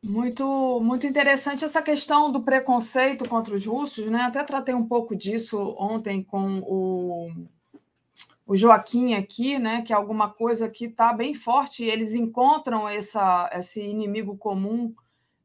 Muito, 0.03 0.79
muito 0.81 1.05
interessante 1.05 1.63
essa 1.63 1.81
questão 1.81 2.31
do 2.31 2.41
preconceito 2.41 3.27
contra 3.27 3.53
os 3.53 3.65
russos, 3.65 4.07
né? 4.07 4.21
Até 4.21 4.43
tratei 4.43 4.73
um 4.73 4.87
pouco 4.87 5.15
disso 5.15 5.75
ontem 5.77 6.23
com 6.23 6.59
o, 6.65 7.29
o 8.49 8.55
Joaquim 8.55 9.13
aqui, 9.13 9.59
né? 9.59 9.83
Que 9.83 9.93
é 9.93 9.95
alguma 9.95 10.27
coisa 10.27 10.67
que 10.67 10.85
está 10.85 11.13
bem 11.13 11.35
forte. 11.35 11.83
E 11.83 11.89
eles 11.89 12.15
encontram 12.15 12.89
essa, 12.89 13.47
esse 13.53 13.79
inimigo 13.83 14.35
comum, 14.35 14.91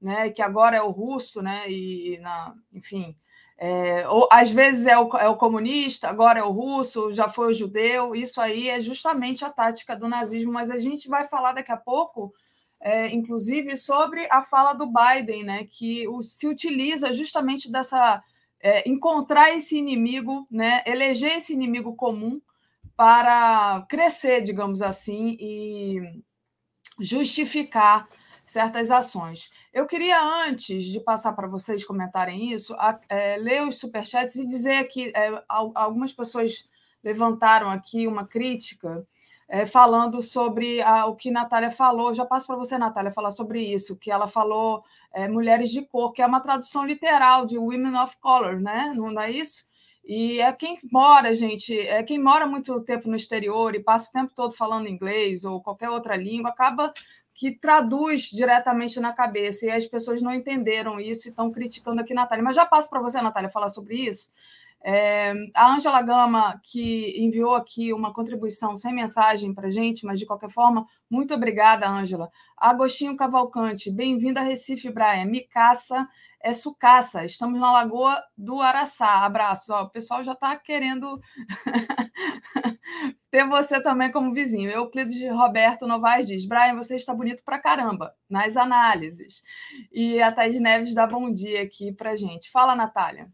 né? 0.01 0.31
Que 0.31 0.41
agora 0.41 0.75
é 0.75 0.81
o 0.81 0.91
russo, 0.91 1.43
né? 1.43 1.71
E, 1.71 2.19
na, 2.23 2.55
enfim, 2.73 3.15
é, 3.59 4.09
ou, 4.09 4.27
às 4.33 4.51
vezes 4.51 4.87
é 4.87 4.99
o, 4.99 5.15
é 5.19 5.29
o 5.29 5.37
comunista, 5.37 6.09
agora 6.09 6.41
é 6.41 6.43
o 6.43 6.51
russo, 6.51 7.13
já 7.13 7.29
foi 7.29 7.49
o 7.49 7.53
judeu. 7.53 8.15
Isso 8.15 8.41
aí 8.41 8.71
é 8.71 8.81
justamente 8.81 9.45
a 9.45 9.51
tática 9.51 9.95
do 9.95 10.09
nazismo. 10.09 10.51
Mas 10.51 10.71
a 10.71 10.79
gente 10.79 11.07
vai 11.07 11.27
falar 11.27 11.53
daqui 11.53 11.73
a 11.73 11.77
pouco 11.77 12.33
é, 12.81 13.15
inclusive, 13.15 13.77
sobre 13.77 14.27
a 14.31 14.41
fala 14.41 14.73
do 14.73 14.87
Biden, 14.87 15.45
né, 15.45 15.65
que 15.71 16.09
o, 16.09 16.23
se 16.23 16.47
utiliza 16.47 17.13
justamente 17.13 17.71
dessa. 17.71 18.23
É, 18.67 18.89
encontrar 18.89 19.55
esse 19.55 19.77
inimigo, 19.77 20.47
né, 20.51 20.83
eleger 20.87 21.37
esse 21.37 21.53
inimigo 21.53 21.95
comum 21.95 22.41
para 22.97 23.85
crescer, 23.89 24.43
digamos 24.43 24.83
assim, 24.83 25.37
e 25.41 26.23
justificar 27.01 28.09
certas 28.45 28.91
ações. 28.91 29.51
Eu 29.73 29.87
queria, 29.87 30.23
antes 30.23 30.85
de 30.85 31.01
passar 31.01 31.33
para 31.33 31.49
vocês 31.49 31.85
comentarem 31.85 32.53
isso, 32.53 32.75
a, 32.75 32.99
é, 33.09 33.37
ler 33.37 33.67
os 33.67 33.79
superchats 33.79 34.37
e 34.37 34.47
dizer 34.47 34.85
que 34.85 35.13
é, 35.15 35.43
algumas 35.49 36.13
pessoas 36.13 36.69
levantaram 37.03 37.71
aqui 37.71 38.07
uma 38.07 38.27
crítica 38.27 39.07
é, 39.49 39.67
falando 39.67 40.23
sobre 40.23 40.81
a, 40.83 41.07
o 41.07 41.17
que 41.17 41.31
Natália 41.31 41.71
falou. 41.71 42.15
Já 42.15 42.25
passo 42.25 42.47
para 42.47 42.57
você, 42.57 42.79
Natália, 42.79 43.13
falar 43.13 43.31
sobre 43.31 43.61
isso, 43.61 43.99
que 43.99 44.11
ela 44.11 44.27
falou 44.27 44.85
é, 45.13 45.29
mulheres 45.29 45.71
de 45.71 45.83
cor, 45.83 46.13
que 46.13 46.23
é 46.23 46.27
uma 46.27 46.41
tradução 46.41 46.85
literal 46.85 47.47
de 47.47 47.59
Women 47.59 47.97
of 47.97 48.17
Color, 48.21 48.61
né? 48.61 48.93
Não 48.95 49.21
é 49.21 49.31
isso? 49.31 49.71
E 50.07 50.41
é 50.41 50.53
quem 50.53 50.79
mora, 50.93 51.35
gente, 51.35 51.79
é 51.79 52.03
quem 52.03 52.19
mora 52.19 52.47
muito 52.47 52.79
tempo 52.83 53.09
no 53.09 53.17
exterior 53.17 53.75
e 53.75 53.83
passa 53.83 54.11
o 54.11 54.13
tempo 54.13 54.33
todo 54.37 54.53
falando 54.53 54.89
inglês 54.89 55.45
ou 55.45 55.63
qualquer 55.63 55.89
outra 55.89 56.15
língua, 56.15 56.51
acaba 56.51 56.93
que 57.33 57.51
traduz 57.51 58.25
diretamente 58.31 59.01
na 59.01 59.13
cabeça. 59.13 59.67
E 59.67 59.71
as 59.71 59.87
pessoas 59.87 60.23
não 60.23 60.33
entenderam 60.33 61.01
isso 61.01 61.27
e 61.27 61.31
estão 61.31 61.51
criticando 61.51 62.01
aqui, 62.01 62.15
Natália. 62.15 62.45
Mas 62.45 62.55
já 62.55 62.67
passo 62.67 62.91
para 62.91 63.01
você, 63.01 63.21
Natália, 63.21 63.49
falar 63.51 63.69
sobre 63.71 63.97
isso. 63.97 64.31
É, 64.87 65.33
a 65.55 65.73
Ângela 65.73 66.03
Gama, 66.03 66.61
que 66.63 67.15
enviou 67.17 67.55
aqui 67.55 67.91
uma 67.91 68.13
contribuição 68.13 68.77
sem 68.77 68.95
mensagem 68.95 69.55
para 69.55 69.69
a 69.69 69.71
gente, 69.71 70.05
mas 70.05 70.19
de 70.19 70.27
qualquer 70.27 70.51
forma, 70.51 70.85
muito 71.09 71.33
obrigada, 71.33 71.89
Ângela. 71.89 72.31
Agostinho 72.55 73.17
Cavalcante, 73.17 73.91
bem-vindo 73.91 74.39
a 74.39 74.43
Recife, 74.43 74.91
Brian. 74.91 75.25
Micaça 75.25 76.07
é 76.43 76.53
sucaça, 76.53 77.25
estamos 77.25 77.59
na 77.59 77.73
Lagoa 77.73 78.23
do 78.37 78.61
Araçá. 78.61 79.25
Abraço. 79.25 79.73
Ó, 79.73 79.85
o 79.85 79.91
pessoal 79.91 80.23
já 80.23 80.33
está 80.33 80.55
querendo 80.59 81.19
ter 83.31 83.49
você 83.49 83.83
também 83.83 84.13
como 84.13 84.35
vizinho. 84.35 84.71
Euclides 84.71 85.19
Roberto 85.33 85.87
Novaes 85.87 86.27
diz: 86.27 86.47
Brian, 86.47 86.77
você 86.77 86.97
está 86.97 87.15
bonito 87.15 87.43
para 87.43 87.59
caramba 87.59 88.15
nas 88.29 88.55
análises. 88.55 89.43
E 89.91 90.21
a 90.21 90.31
Thais 90.31 90.61
Neves 90.61 90.95
dá 90.95 91.07
bom 91.07 91.33
dia 91.33 91.63
aqui 91.63 91.91
para 91.91 92.15
gente. 92.15 92.51
Fala, 92.51 92.77
Natália. 92.77 93.33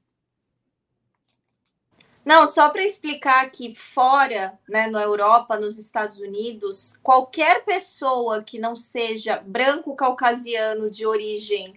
Não, 2.31 2.47
só 2.47 2.69
para 2.69 2.85
explicar 2.85 3.51
que 3.51 3.75
fora, 3.75 4.57
né, 4.69 4.87
na 4.87 5.03
Europa, 5.03 5.59
nos 5.59 5.77
Estados 5.79 6.21
Unidos, 6.21 6.97
qualquer 7.03 7.65
pessoa 7.65 8.41
que 8.41 8.57
não 8.57 8.77
seja 8.77 9.43
branco 9.45 9.97
caucasiano 9.97 10.89
de 10.89 11.05
origem 11.05 11.75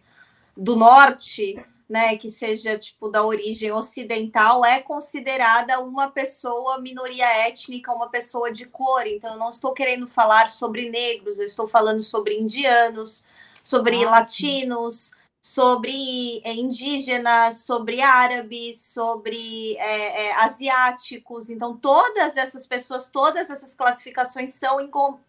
do 0.55 0.75
norte, 0.75 1.59
né, 1.89 2.17
que 2.17 2.29
seja 2.29 2.77
tipo 2.77 3.09
da 3.09 3.25
origem 3.25 3.71
ocidental, 3.71 4.63
é 4.63 4.79
considerada 4.79 5.79
uma 5.79 6.11
pessoa 6.11 6.79
minoria 6.79 7.25
étnica, 7.47 7.91
uma 7.91 8.09
pessoa 8.09 8.51
de 8.51 8.67
cor. 8.67 9.07
Então, 9.07 9.33
eu 9.33 9.39
não 9.39 9.49
estou 9.49 9.73
querendo 9.73 10.05
falar 10.05 10.49
sobre 10.49 10.87
negros, 10.87 11.39
eu 11.39 11.47
estou 11.47 11.67
falando 11.67 12.03
sobre 12.03 12.37
indianos, 12.37 13.23
sobre 13.63 14.03
ah, 14.03 14.11
latinos. 14.11 15.05
Sim 15.05 15.22
sobre 15.43 16.39
é, 16.45 16.53
indígenas, 16.53 17.65
sobre 17.65 17.99
árabes, 18.01 18.79
sobre 18.79 19.75
é, 19.75 20.27
é, 20.27 20.35
asiáticos. 20.35 21.49
Então, 21.49 21.75
todas 21.75 22.37
essas 22.37 22.65
pessoas, 22.65 23.09
todas 23.09 23.49
essas 23.49 23.73
classificações 23.73 24.53
são 24.53 24.79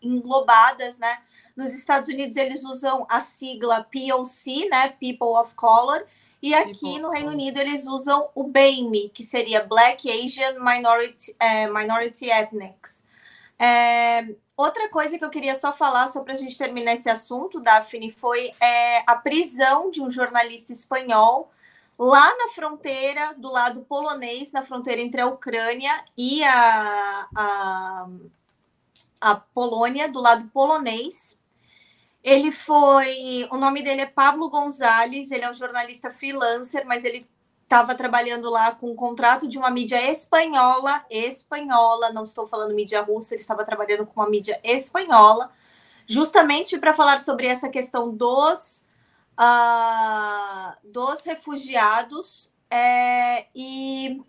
englobadas, 0.01 1.01
né? 1.01 1.19
Nos 1.57 1.75
Estados 1.75 2.09
Unidos, 2.09 2.37
eles 2.37 2.63
usam 2.63 3.05
a 3.11 3.19
sigla 3.19 3.85
POC, 3.93 4.69
né? 4.69 4.91
People 5.01 5.37
of 5.37 5.53
Color. 5.57 6.05
E 6.41 6.55
aqui 6.55 6.79
People 6.79 7.01
no 7.01 7.11
Reino 7.11 7.31
Unido, 7.33 7.59
eles 7.59 7.85
usam 7.85 8.29
o 8.37 8.45
BAME, 8.45 9.11
que 9.13 9.25
seria 9.25 9.65
Black 9.65 10.09
Asian 10.09 10.61
Minority, 10.61 11.35
é, 11.41 11.67
Minority 11.67 12.31
Ethnics. 12.31 13.03
É, 13.59 14.27
outra 14.57 14.89
coisa 14.89 15.17
que 15.17 15.25
eu 15.25 15.31
queria 15.31 15.55
só 15.55 15.73
falar, 15.73 16.09
só 16.09 16.23
para 16.23 16.35
a 16.35 16.37
gente 16.37 16.59
terminar 16.59 16.95
esse 16.95 17.09
assunto, 17.09 17.61
Daphne, 17.61 18.11
foi 18.11 18.51
é, 18.61 19.03
a 19.07 19.15
prisão 19.15 19.91
de 19.91 20.03
um 20.03 20.11
jornalista 20.11 20.73
espanhol 20.73 21.51
lá 21.99 22.37
na 22.37 22.49
fronteira, 22.49 23.35
do 23.35 23.51
lado 23.51 23.83
polonês, 23.83 24.53
na 24.53 24.65
fronteira 24.65 25.01
entre 25.01 25.21
a 25.21 25.27
Ucrânia 25.27 26.05
e 26.17 26.43
a, 26.43 27.29
a, 27.35 28.09
a 29.21 29.35
Polônia, 29.37 30.09
do 30.09 30.21
lado 30.21 30.49
polonês. 30.49 31.41
Ele 32.23 32.51
foi. 32.51 33.47
O 33.53 33.59
nome 33.59 33.83
dele 33.83 34.01
é 34.01 34.07
Pablo 34.07 34.51
Gonzalez, 34.51 35.31
ele 35.31 35.45
é 35.45 35.51
um 35.51 35.55
jornalista 35.55 36.11
freelancer, 36.11 36.85
mas 36.87 37.05
ele 37.05 37.29
estava 37.65 37.95
trabalhando 37.95 38.49
lá 38.51 38.73
com 38.73 38.91
um 38.93 38.95
contrato 38.95 39.49
de 39.49 39.59
uma 39.59 39.71
mídia 39.71 40.11
espanhola, 40.11 41.05
espanhola, 41.11 42.13
não 42.13 42.23
estou 42.23 42.47
falando 42.47 42.75
mídia 42.75 43.03
russa, 43.03 43.35
ele 43.35 43.41
estava 43.41 43.65
trabalhando 43.65 44.07
com 44.07 44.21
uma 44.21 44.29
mídia 44.29 44.61
espanhola, 44.63 45.51
justamente 46.07 46.79
para 46.79 46.95
falar 46.95 47.19
sobre 47.19 47.47
essa 47.47 47.69
questão 47.69 48.15
dos, 48.15 48.85
uh, 49.41 50.77
dos 50.85 51.25
refugiados 51.25 52.53
é, 52.71 53.47
e 53.55 54.23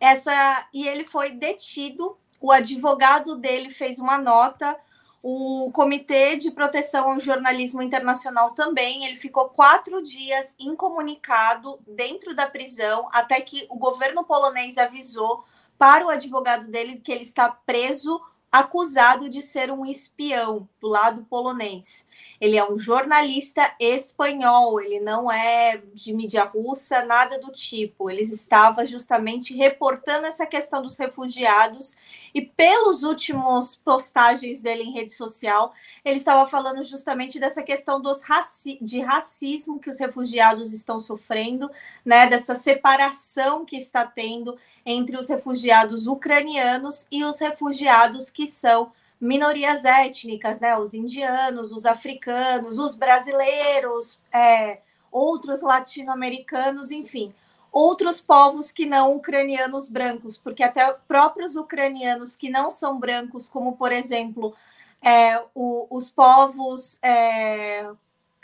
essa 0.00 0.66
e 0.72 0.86
ele 0.86 1.04
foi 1.04 1.30
detido. 1.30 2.16
O 2.40 2.52
advogado 2.52 3.36
dele 3.36 3.70
fez 3.70 3.98
uma 3.98 4.18
nota 4.18 4.76
o 5.22 5.70
Comitê 5.72 6.36
de 6.36 6.50
Proteção 6.50 7.12
ao 7.12 7.20
Jornalismo 7.20 7.82
Internacional 7.82 8.52
também, 8.52 9.04
ele 9.04 9.16
ficou 9.16 9.48
quatro 9.48 10.02
dias 10.02 10.54
incomunicado 10.58 11.78
dentro 11.86 12.34
da 12.34 12.46
prisão, 12.46 13.08
até 13.12 13.40
que 13.40 13.66
o 13.68 13.78
governo 13.78 14.24
polonês 14.24 14.78
avisou 14.78 15.44
para 15.78 16.06
o 16.06 16.10
advogado 16.10 16.70
dele 16.70 17.00
que 17.00 17.12
ele 17.12 17.22
está 17.22 17.48
preso 17.50 18.20
acusado 18.50 19.28
de 19.28 19.42
ser 19.42 19.70
um 19.70 19.84
espião 19.84 20.68
lado 20.86 21.26
polonês. 21.28 22.06
Ele 22.40 22.56
é 22.56 22.70
um 22.70 22.78
jornalista 22.78 23.74
espanhol, 23.80 24.80
ele 24.80 25.00
não 25.00 25.30
é 25.30 25.82
de 25.94 26.12
mídia 26.14 26.44
russa, 26.44 27.04
nada 27.04 27.40
do 27.40 27.50
tipo. 27.50 28.10
Ele 28.10 28.22
estava 28.22 28.84
justamente 28.84 29.54
reportando 29.54 30.26
essa 30.26 30.46
questão 30.46 30.82
dos 30.82 30.96
refugiados 30.96 31.96
e 32.36 32.42
pelos 32.42 33.02
últimos 33.02 33.76
postagens 33.76 34.60
dele 34.60 34.82
em 34.82 34.92
rede 34.92 35.14
social, 35.14 35.72
ele 36.04 36.18
estava 36.18 36.46
falando 36.46 36.84
justamente 36.84 37.40
dessa 37.40 37.62
questão 37.62 37.98
dos 37.98 38.22
raci 38.22 38.78
de 38.82 39.00
racismo 39.00 39.80
que 39.80 39.88
os 39.88 39.98
refugiados 39.98 40.74
estão 40.74 41.00
sofrendo, 41.00 41.70
né, 42.04 42.26
dessa 42.26 42.54
separação 42.54 43.64
que 43.64 43.76
está 43.76 44.04
tendo 44.04 44.58
entre 44.84 45.16
os 45.16 45.28
refugiados 45.28 46.06
ucranianos 46.06 47.06
e 47.10 47.24
os 47.24 47.38
refugiados 47.38 48.28
que 48.28 48.46
são 48.46 48.92
minorias 49.20 49.84
étnicas, 49.84 50.60
né? 50.60 50.76
Os 50.78 50.94
indianos, 50.94 51.72
os 51.72 51.86
africanos, 51.86 52.78
os 52.78 52.94
brasileiros, 52.94 54.20
é, 54.32 54.80
outros 55.10 55.62
latino-americanos, 55.62 56.90
enfim, 56.90 57.34
outros 57.72 58.20
povos 58.20 58.72
que 58.72 58.86
não 58.86 59.14
ucranianos 59.14 59.88
brancos, 59.88 60.36
porque 60.36 60.62
até 60.62 60.92
próprios 61.08 61.56
ucranianos 61.56 62.36
que 62.36 62.50
não 62.50 62.70
são 62.70 62.98
brancos, 62.98 63.48
como 63.48 63.76
por 63.76 63.92
exemplo 63.92 64.54
é, 65.02 65.42
o, 65.54 65.86
os 65.90 66.10
povos 66.10 66.98
é, 67.02 67.88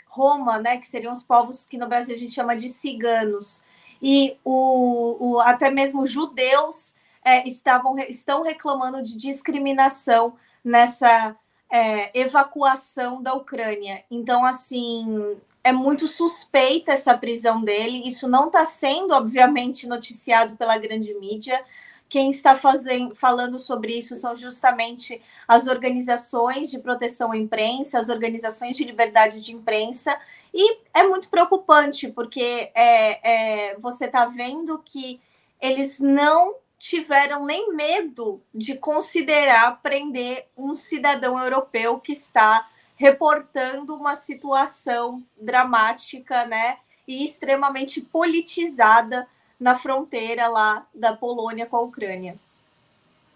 Roma, 0.07 0.59
né? 0.59 0.77
Que 0.77 0.87
seriam 0.87 1.11
os 1.11 1.23
povos 1.23 1.65
que 1.65 1.77
no 1.77 1.87
Brasil 1.87 2.15
a 2.15 2.17
gente 2.17 2.33
chama 2.33 2.55
de 2.55 2.69
ciganos 2.69 3.63
e 4.01 4.37
o, 4.43 5.17
o 5.19 5.39
até 5.39 5.69
mesmo 5.69 6.05
judeus 6.05 6.95
é, 7.23 7.47
estavam 7.47 7.97
estão 7.99 8.43
reclamando 8.43 9.01
de 9.01 9.15
discriminação 9.15 10.33
nessa 10.63 11.35
é, 11.69 12.11
evacuação 12.17 13.21
da 13.21 13.33
Ucrânia. 13.33 14.03
Então, 14.09 14.45
assim, 14.45 15.35
é 15.63 15.73
muito 15.73 16.07
suspeita 16.07 16.91
essa 16.91 17.17
prisão 17.17 17.63
dele. 17.63 18.07
Isso 18.07 18.27
não 18.27 18.47
está 18.47 18.63
sendo, 18.63 19.13
obviamente, 19.13 19.87
noticiado 19.87 20.55
pela 20.55 20.77
grande 20.77 21.13
mídia. 21.15 21.63
Quem 22.07 22.29
está 22.29 22.55
fazendo, 22.55 23.15
falando 23.15 23.57
sobre 23.57 23.97
isso 23.97 24.15
são 24.15 24.35
justamente 24.35 25.19
as 25.47 25.65
organizações 25.65 26.69
de 26.69 26.77
proteção 26.77 27.31
à 27.31 27.37
imprensa, 27.37 27.97
as 27.97 28.07
organizações 28.07 28.77
de 28.77 28.83
liberdade 28.83 29.41
de 29.41 29.51
imprensa, 29.51 30.15
e 30.53 30.77
é 30.93 31.07
muito 31.07 31.27
preocupante, 31.27 32.09
porque 32.09 32.69
é, 32.75 33.71
é 33.71 33.75
você 33.79 34.05
está 34.05 34.25
vendo 34.25 34.77
que 34.85 35.19
eles 35.59 35.99
não 35.99 36.57
tiveram 36.83 37.45
nem 37.45 37.73
medo 37.73 38.41
de 38.53 38.75
considerar 38.75 39.81
prender 39.81 40.49
um 40.57 40.75
cidadão 40.75 41.39
europeu 41.39 41.97
que 41.97 42.11
está 42.11 42.67
reportando 42.97 43.95
uma 43.95 44.17
situação 44.17 45.23
dramática, 45.39 46.45
né, 46.45 46.79
e 47.07 47.23
extremamente 47.23 48.01
politizada 48.01 49.25
na 49.57 49.77
fronteira 49.77 50.49
lá 50.49 50.85
da 50.93 51.15
Polônia 51.15 51.65
com 51.65 51.77
a 51.77 51.81
Ucrânia. 51.81 52.35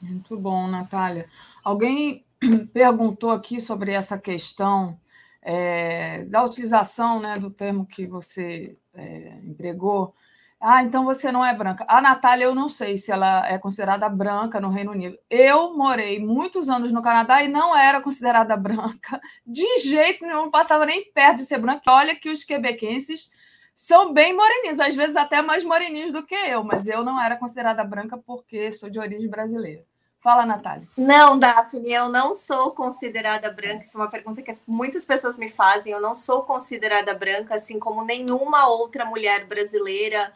Muito 0.02 0.36
bom, 0.36 0.68
Natália. 0.68 1.30
Alguém 1.64 2.26
perguntou 2.74 3.32
aqui 3.32 3.62
sobre 3.62 3.94
essa 3.94 4.18
questão 4.18 5.00
é, 5.42 6.26
da 6.26 6.44
utilização 6.44 7.22
né, 7.22 7.40
do 7.40 7.50
termo 7.50 7.86
que 7.86 8.06
você 8.06 8.76
é, 8.94 9.40
empregou. 9.42 10.14
Ah, 10.60 10.84
então 10.84 11.06
você 11.06 11.32
não 11.32 11.46
é 11.46 11.54
branca. 11.54 11.86
A 11.88 12.02
Natália, 12.02 12.46
eu 12.46 12.56
não 12.56 12.68
sei 12.68 12.98
se 12.98 13.12
ela 13.12 13.48
é 13.48 13.60
considerada 13.60 14.10
branca 14.10 14.60
no 14.60 14.70
Reino 14.70 14.92
Unido. 14.92 15.18
Eu 15.30 15.78
morei 15.78 16.20
muitos 16.20 16.68
anos 16.68 16.92
no 16.92 17.02
Canadá 17.04 17.44
e 17.44 17.48
não 17.48 17.78
era 17.78 18.02
considerada 18.02 18.58
branca. 18.58 19.22
De 19.46 19.80
jeito 19.80 20.26
nenhum, 20.26 20.44
não 20.44 20.52
passava 20.52 20.86
nem 20.86 21.12
perto 21.12 21.38
de 21.38 21.46
ser 21.46 21.60
branca. 21.60 21.84
Olha 21.88 22.16
que 22.16 22.30
os 22.30 22.44
quebequenses 22.44 23.32
são 23.76 24.12
bem 24.12 24.34
moreninhos, 24.36 24.80
às 24.80 24.96
vezes 24.96 25.16
até 25.16 25.40
mais 25.44 25.64
moreninhos 25.64 26.12
do 26.12 26.26
que 26.26 26.34
eu, 26.34 26.64
mas 26.64 26.88
eu 26.88 27.04
não 27.04 27.22
era 27.22 27.38
considerada 27.38 27.84
branca 27.84 28.18
porque 28.18 28.72
sou 28.72 28.90
de 28.90 28.98
origem 28.98 29.30
brasileira. 29.30 29.86
Fala, 30.20 30.48
Natália. 30.48 30.88
Não, 30.98 31.38
Daphne, 31.38 31.94
eu 31.94 32.10
não 32.10 32.34
sou 32.34 32.72
considerada 32.72 33.52
branca. 33.52 33.84
Isso 33.84 33.98
é 33.98 34.02
uma 34.02 34.10
pergunta 34.10 34.42
que 34.42 34.52
muitas 34.68 35.06
pessoas 35.06 35.38
me 35.38 35.48
fazem. 35.48 35.94
Eu 35.94 36.02
não 36.02 36.16
sou 36.16 36.42
considerada 36.42 37.14
branca, 37.14 37.56
assim 37.56 37.78
como 37.78 38.04
nenhuma 38.04 38.68
outra 38.68 39.06
mulher 39.06 39.46
brasileira. 39.46 40.34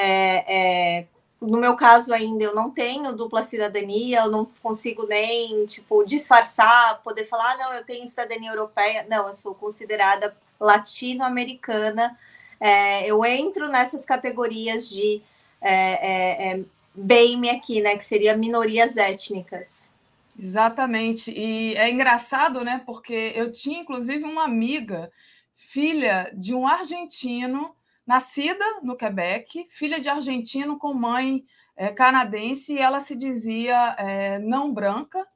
É, 0.00 1.00
é, 1.00 1.06
no 1.40 1.58
meu 1.58 1.74
caso 1.76 2.12
ainda, 2.12 2.44
eu 2.44 2.54
não 2.54 2.70
tenho 2.70 3.12
dupla 3.14 3.42
cidadania, 3.42 4.20
eu 4.20 4.30
não 4.30 4.46
consigo 4.62 5.06
nem, 5.06 5.66
tipo, 5.66 6.04
disfarçar, 6.04 7.00
poder 7.02 7.24
falar, 7.24 7.52
ah, 7.52 7.56
não, 7.56 7.72
eu 7.74 7.84
tenho 7.84 8.06
cidadania 8.06 8.50
europeia. 8.50 9.06
Não, 9.08 9.26
eu 9.26 9.34
sou 9.34 9.54
considerada 9.54 10.36
latino-americana 10.58 12.16
é, 12.60 13.06
eu 13.06 13.24
entro 13.24 13.68
nessas 13.68 14.04
categorias 14.04 14.88
de 14.88 15.22
é, 15.62 15.72
é, 15.72 16.52
é 16.52 16.60
BEIM 16.94 17.48
aqui, 17.48 17.80
né? 17.80 17.96
Que 17.96 18.04
seria 18.04 18.36
minorias 18.36 18.96
étnicas. 18.98 19.94
Exatamente. 20.38 21.30
E 21.30 21.74
é 21.76 21.88
engraçado, 21.88 22.62
né? 22.62 22.82
Porque 22.84 23.32
eu 23.34 23.50
tinha, 23.50 23.80
inclusive, 23.80 24.24
uma 24.24 24.44
amiga, 24.44 25.10
filha 25.56 26.30
de 26.34 26.54
um 26.54 26.66
argentino, 26.66 27.74
nascida 28.06 28.64
no 28.82 28.96
Quebec, 28.96 29.66
filha 29.70 30.00
de 30.00 30.08
argentino 30.08 30.78
com 30.78 30.92
mãe 30.94 31.44
é, 31.76 31.88
canadense, 31.90 32.74
e 32.74 32.78
ela 32.78 33.00
se 33.00 33.16
dizia 33.16 33.94
é, 33.98 34.38
não 34.38 34.72
branca, 34.72 35.26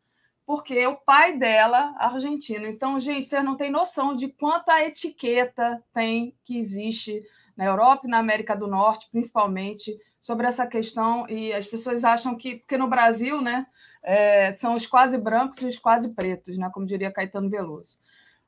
porque 0.47 0.87
o 0.87 0.97
pai 0.97 1.39
dela 1.39 1.95
argentino. 1.99 2.67
Então, 2.67 3.01
gente, 3.01 3.27
vocês 3.27 3.45
não 3.45 3.57
têm 3.57 3.71
noção 3.71 4.15
de 4.15 4.29
quanta 4.29 4.83
etiqueta 4.85 5.83
tem 5.93 6.37
que 6.45 6.59
existe 6.59 7.23
na 7.57 7.65
Europa 7.65 8.07
e 8.07 8.11
na 8.11 8.19
América 8.19 8.55
do 8.55 8.67
Norte, 8.67 9.09
principalmente, 9.11 9.97
sobre 10.21 10.47
essa 10.47 10.67
questão. 10.67 11.29
E 11.29 11.53
as 11.53 11.67
pessoas 11.67 12.05
acham 12.05 12.37
que, 12.37 12.57
porque 12.57 12.77
no 12.77 12.89
Brasil, 12.89 13.41
né, 13.41 13.67
é, 14.03 14.53
são 14.53 14.75
os 14.75 14.87
quase 14.87 15.17
brancos 15.17 15.63
e 15.63 15.67
os 15.67 15.79
quase 15.79 16.15
pretos, 16.15 16.59
né, 16.59 16.71
como 16.73 16.87
diria 16.87 17.13
Caetano 17.13 17.49
Veloso. 17.49 17.97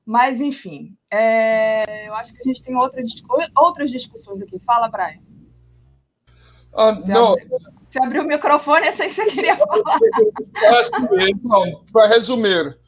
Mas, 0.07 0.41
enfim, 0.41 0.97
é, 1.11 2.07
eu 2.07 2.15
acho 2.15 2.33
que 2.33 2.41
a 2.41 2.45
gente 2.45 2.63
tem 2.63 2.77
outra, 2.77 3.03
outras 3.57 3.91
discussões 3.91 4.41
aqui. 4.41 4.57
Fala, 4.61 4.89
Brian. 4.89 5.19
Uh, 6.73 7.09
não, 7.09 7.35
você 7.89 8.05
abriu 8.05 8.23
o 8.23 8.27
microfone, 8.27 8.87
eu 8.87 8.93
sei 8.93 9.09
que 9.09 9.15
você 9.15 9.27
queria 9.27 9.57
falar. 9.59 9.99
Então, 11.29 11.83
para 11.93 12.07
resumir, 12.07 12.79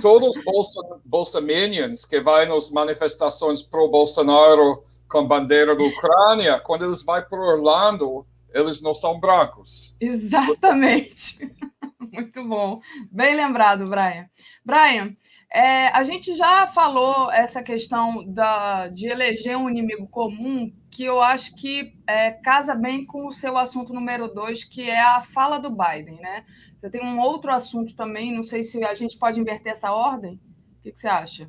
todos 0.00 0.36
os 0.36 0.44
bolsa, 0.44 0.80
bolsominions 1.04 2.04
que 2.04 2.20
vão 2.20 2.46
nas 2.46 2.70
manifestações 2.70 3.62
pro-Bolsonaro 3.62 4.82
com 5.08 5.28
bandeira 5.28 5.76
da 5.76 5.84
Ucrânia, 5.84 6.58
quando 6.58 6.86
eles 6.86 7.04
vão 7.04 7.22
para 7.22 7.38
Orlando, 7.38 8.26
eles 8.52 8.82
não 8.82 8.94
são 8.94 9.20
brancos. 9.20 9.94
Exatamente. 10.00 11.48
Muito 12.12 12.44
bom. 12.44 12.80
Bem 13.10 13.36
lembrado, 13.36 13.86
Brian. 13.86 14.26
Brian, 14.64 15.14
é, 15.54 15.86
a 15.96 16.02
gente 16.02 16.34
já 16.34 16.66
falou 16.66 17.30
essa 17.30 17.62
questão 17.62 18.24
da, 18.26 18.88
de 18.88 19.06
eleger 19.06 19.56
um 19.56 19.70
inimigo 19.70 20.08
comum, 20.08 20.72
que 20.90 21.04
eu 21.04 21.22
acho 21.22 21.54
que 21.54 21.94
é, 22.08 22.32
casa 22.32 22.74
bem 22.74 23.06
com 23.06 23.28
o 23.28 23.30
seu 23.30 23.56
assunto 23.56 23.94
número 23.94 24.26
dois, 24.34 24.64
que 24.64 24.90
é 24.90 25.00
a 25.00 25.20
fala 25.20 25.58
do 25.58 25.70
Biden, 25.70 26.18
né? 26.20 26.44
Você 26.76 26.90
tem 26.90 27.04
um 27.04 27.20
outro 27.20 27.52
assunto 27.52 27.94
também, 27.94 28.34
não 28.34 28.42
sei 28.42 28.64
se 28.64 28.82
a 28.82 28.96
gente 28.96 29.16
pode 29.16 29.38
inverter 29.38 29.70
essa 29.70 29.92
ordem. 29.92 30.40
O 30.80 30.82
que, 30.82 30.90
que 30.90 30.98
você 30.98 31.06
acha? 31.06 31.48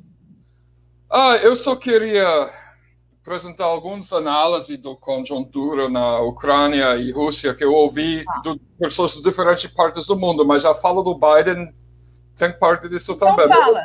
Ah, 1.10 1.36
eu 1.42 1.56
só 1.56 1.74
queria 1.74 2.48
apresentar 3.20 3.64
algumas 3.64 4.12
análises 4.12 4.78
da 4.78 4.94
conjuntura 4.94 5.88
na 5.88 6.20
Ucrânia 6.20 6.96
e 6.96 7.10
Rússia 7.10 7.56
que 7.56 7.64
eu 7.64 7.72
ouvi 7.72 8.24
ah. 8.28 8.40
de 8.40 8.60
pessoas 8.78 9.14
de 9.14 9.22
diferentes 9.22 9.66
partes 9.66 10.06
do 10.06 10.16
mundo, 10.16 10.46
mas 10.46 10.64
a 10.64 10.76
fala 10.76 11.02
do 11.02 11.18
Biden 11.18 11.74
tem 12.36 12.52
parte 12.52 12.88
disso 12.88 13.12
então 13.12 13.34
também. 13.34 13.48
Fala. 13.48 13.84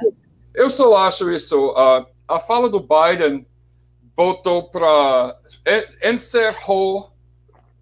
Eu 0.54 0.70
só 0.70 0.96
acho 0.98 1.32
isso. 1.32 1.70
Uh, 1.70 2.06
a 2.28 2.40
fala 2.40 2.70
do 2.70 2.80
Biden 2.80 3.48
botou 4.16 4.70
para. 4.70 5.36
encerrou, 6.04 7.12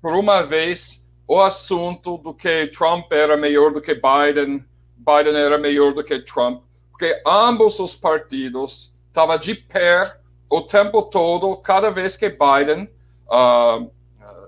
por 0.01 0.13
uma 0.13 0.43
vez, 0.43 1.05
o 1.27 1.39
assunto 1.39 2.17
do 2.17 2.33
que 2.33 2.67
Trump 2.67 3.11
era 3.11 3.35
melhor 3.35 3.71
do 3.71 3.81
que 3.81 3.93
Biden, 3.93 4.65
Biden 4.97 5.35
era 5.35 5.57
melhor 5.57 5.93
do 5.93 6.03
que 6.03 6.19
Trump, 6.19 6.63
porque 6.91 7.21
ambos 7.25 7.79
os 7.79 7.95
partidos 7.95 8.97
estavam 9.07 9.37
de 9.37 9.55
pé 9.55 10.15
o 10.49 10.61
tempo 10.61 11.03
todo, 11.03 11.55
cada 11.57 11.91
vez 11.91 12.17
que 12.17 12.29
Biden 12.29 12.89
uh, 13.27 13.91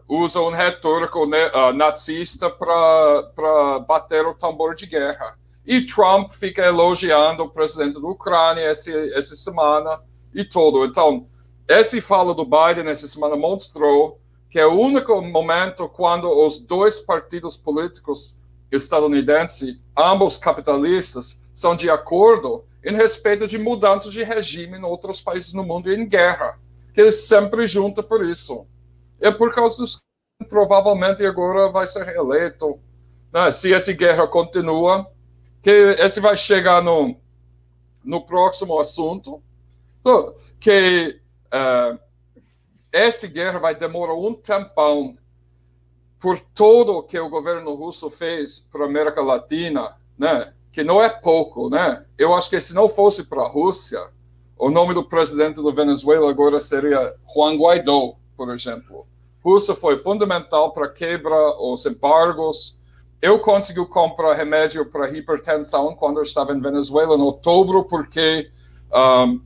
usa 0.08 0.42
um 0.42 0.50
retórico 0.50 1.24
uh, 1.24 1.74
nazista 1.74 2.50
para 2.50 3.80
bater 3.88 4.26
o 4.26 4.34
tambor 4.34 4.74
de 4.74 4.88
guerra. 4.88 5.38
E 5.66 5.86
Trump 5.86 6.32
fica 6.32 6.64
elogiando 6.64 7.44
o 7.44 7.50
presidente 7.50 8.02
da 8.02 8.08
Ucrânia 8.08 8.70
esse, 8.70 8.92
essa 9.14 9.36
semana 9.36 10.02
e 10.34 10.44
tudo. 10.44 10.86
Então, 10.86 11.28
esse 11.68 12.02
fala 12.02 12.34
do 12.34 12.46
Biden 12.46 12.90
essa 12.90 13.08
semana 13.08 13.36
mostrou 13.36 14.20
que 14.50 14.60
é 14.60 14.66
o 14.66 14.74
único 14.74 15.22
momento 15.22 15.88
quando 15.88 16.28
os 16.30 16.60
dois 16.60 17.00
partidos 17.00 17.56
políticos 17.56 18.38
estadunidenses, 18.70 19.80
ambos 19.98 20.38
capitalistas, 20.38 21.48
são 21.54 21.76
de 21.76 21.90
acordo 21.90 22.66
em 22.84 22.94
respeito 22.96 23.48
de 23.48 23.58
mudança 23.58 24.10
de 24.10 24.24
regime 24.24 24.78
em 24.78 24.84
outros 24.84 25.22
países 25.22 25.54
no 25.54 25.64
mundo 25.64 25.92
em 25.92 26.08
guerra, 26.08 26.60
que 26.94 27.00
eles 27.00 27.28
sempre 27.28 27.66
juntam 27.66 28.04
por 28.04 28.26
isso. 28.26 28.66
É 29.22 29.32
por 29.32 29.54
causa 29.54 29.84
dos 29.84 30.02
provavelmente 30.50 31.26
agora 31.26 31.70
vai 31.70 31.88
ser 31.88 32.04
reeleito. 32.04 32.80
Né? 33.32 33.52
Se 33.52 33.74
essa 33.74 33.94
guerra 33.94 34.28
continua, 34.28 35.10
que 35.62 35.70
esse 36.00 36.20
vai 36.20 36.36
chegar 36.36 36.82
no, 36.84 37.16
no 38.04 38.22
próximo 38.26 38.80
assunto, 38.80 39.42
que 40.60 41.20
uh, 41.54 42.00
essa 42.92 43.28
guerra 43.28 43.60
vai 43.60 43.76
demorar 43.76 44.16
um 44.16 44.34
tempão 44.34 45.18
por 46.20 46.40
tudo 46.40 47.04
que 47.04 47.20
o 47.20 47.30
governo 47.30 47.74
russo 47.74 48.10
fez 48.10 48.60
para 48.60 48.84
a 48.84 48.88
América 48.88 49.22
Latina, 49.22 49.98
né? 50.18 50.54
Que 50.72 50.84
não 50.84 51.02
é 51.02 51.10
pouco, 51.10 51.70
né? 51.70 52.06
Eu 52.18 52.34
acho 52.34 52.50
que 52.50 52.60
se 52.60 52.74
não 52.74 52.88
fosse 52.88 53.24
para 53.24 53.42
a 53.42 53.48
Rússia, 53.48 54.00
o 54.58 54.70
nome 54.70 54.94
do 54.94 55.04
presidente 55.04 55.62
da 55.64 55.72
Venezuela 55.72 56.30
agora 56.30 56.60
seria 56.60 57.16
Juan 57.34 57.58
Guaidó, 57.58 58.16
por 58.38 58.54
exemplo. 58.54 59.08
Rússia 59.44 59.74
foi 59.74 59.98
fundamental 59.98 60.72
para 60.72 60.88
quebrar 60.88 61.60
os 61.60 61.84
embargos, 61.88 62.78
eu 63.22 63.40
consegui 63.40 63.86
comprar 63.86 64.34
remédio 64.34 64.86
para 64.86 65.10
hipertensão 65.16 65.96
quando 65.96 66.18
eu 66.18 66.24
estava 66.24 66.54
em 66.54 66.60
Venezuela 66.60 67.16
em 67.16 67.22
outubro, 67.22 67.84
porque 67.84 68.50
um, 68.92 69.40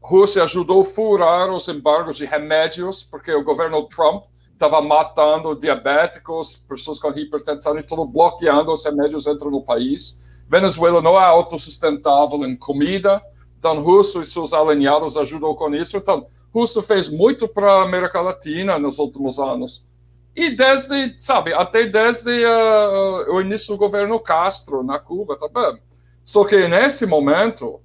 Rússia 0.00 0.44
ajudou 0.44 0.82
a 0.82 0.84
furar 0.84 1.50
os 1.50 1.66
embargos 1.66 2.16
de 2.16 2.24
remédios, 2.24 3.02
porque 3.02 3.34
o 3.34 3.42
governo 3.42 3.82
Trump 3.88 4.24
estava 4.52 4.80
matando 4.80 5.58
diabéticos, 5.58 6.56
pessoas 6.56 7.00
com 7.00 7.10
hipertensão 7.10 7.76
e 7.76 7.82
tudo 7.82 8.06
bloqueando 8.06 8.70
os 8.70 8.84
remédios 8.84 9.24
dentro 9.24 9.50
do 9.50 9.62
país. 9.62 10.24
Venezuela 10.48 11.02
não 11.02 11.16
é 11.20 11.24
autossustentável 11.24 12.44
em 12.44 12.56
comida, 12.56 13.20
então 13.58 13.82
Russo 13.82 14.22
e 14.22 14.24
seus 14.24 14.52
alinhados 14.52 15.16
ajudam 15.16 15.52
com 15.54 15.74
isso. 15.74 15.96
Então, 15.96 16.26
Russo 16.54 16.82
fez 16.82 17.08
muito 17.08 17.48
para 17.48 17.72
a 17.72 17.82
América 17.82 18.20
Latina 18.20 18.78
nos 18.78 18.98
últimos 18.98 19.40
anos. 19.40 19.85
E 20.36 20.50
desde, 20.50 21.16
sabe, 21.18 21.54
até 21.54 21.86
desde 21.86 22.44
uh, 22.44 23.32
o 23.32 23.40
início 23.40 23.68
do 23.68 23.78
governo 23.78 24.20
Castro 24.20 24.82
na 24.82 24.98
Cuba 24.98 25.38
também. 25.38 25.80
Só 26.22 26.44
que 26.44 26.68
nesse 26.68 27.06
momento 27.06 27.80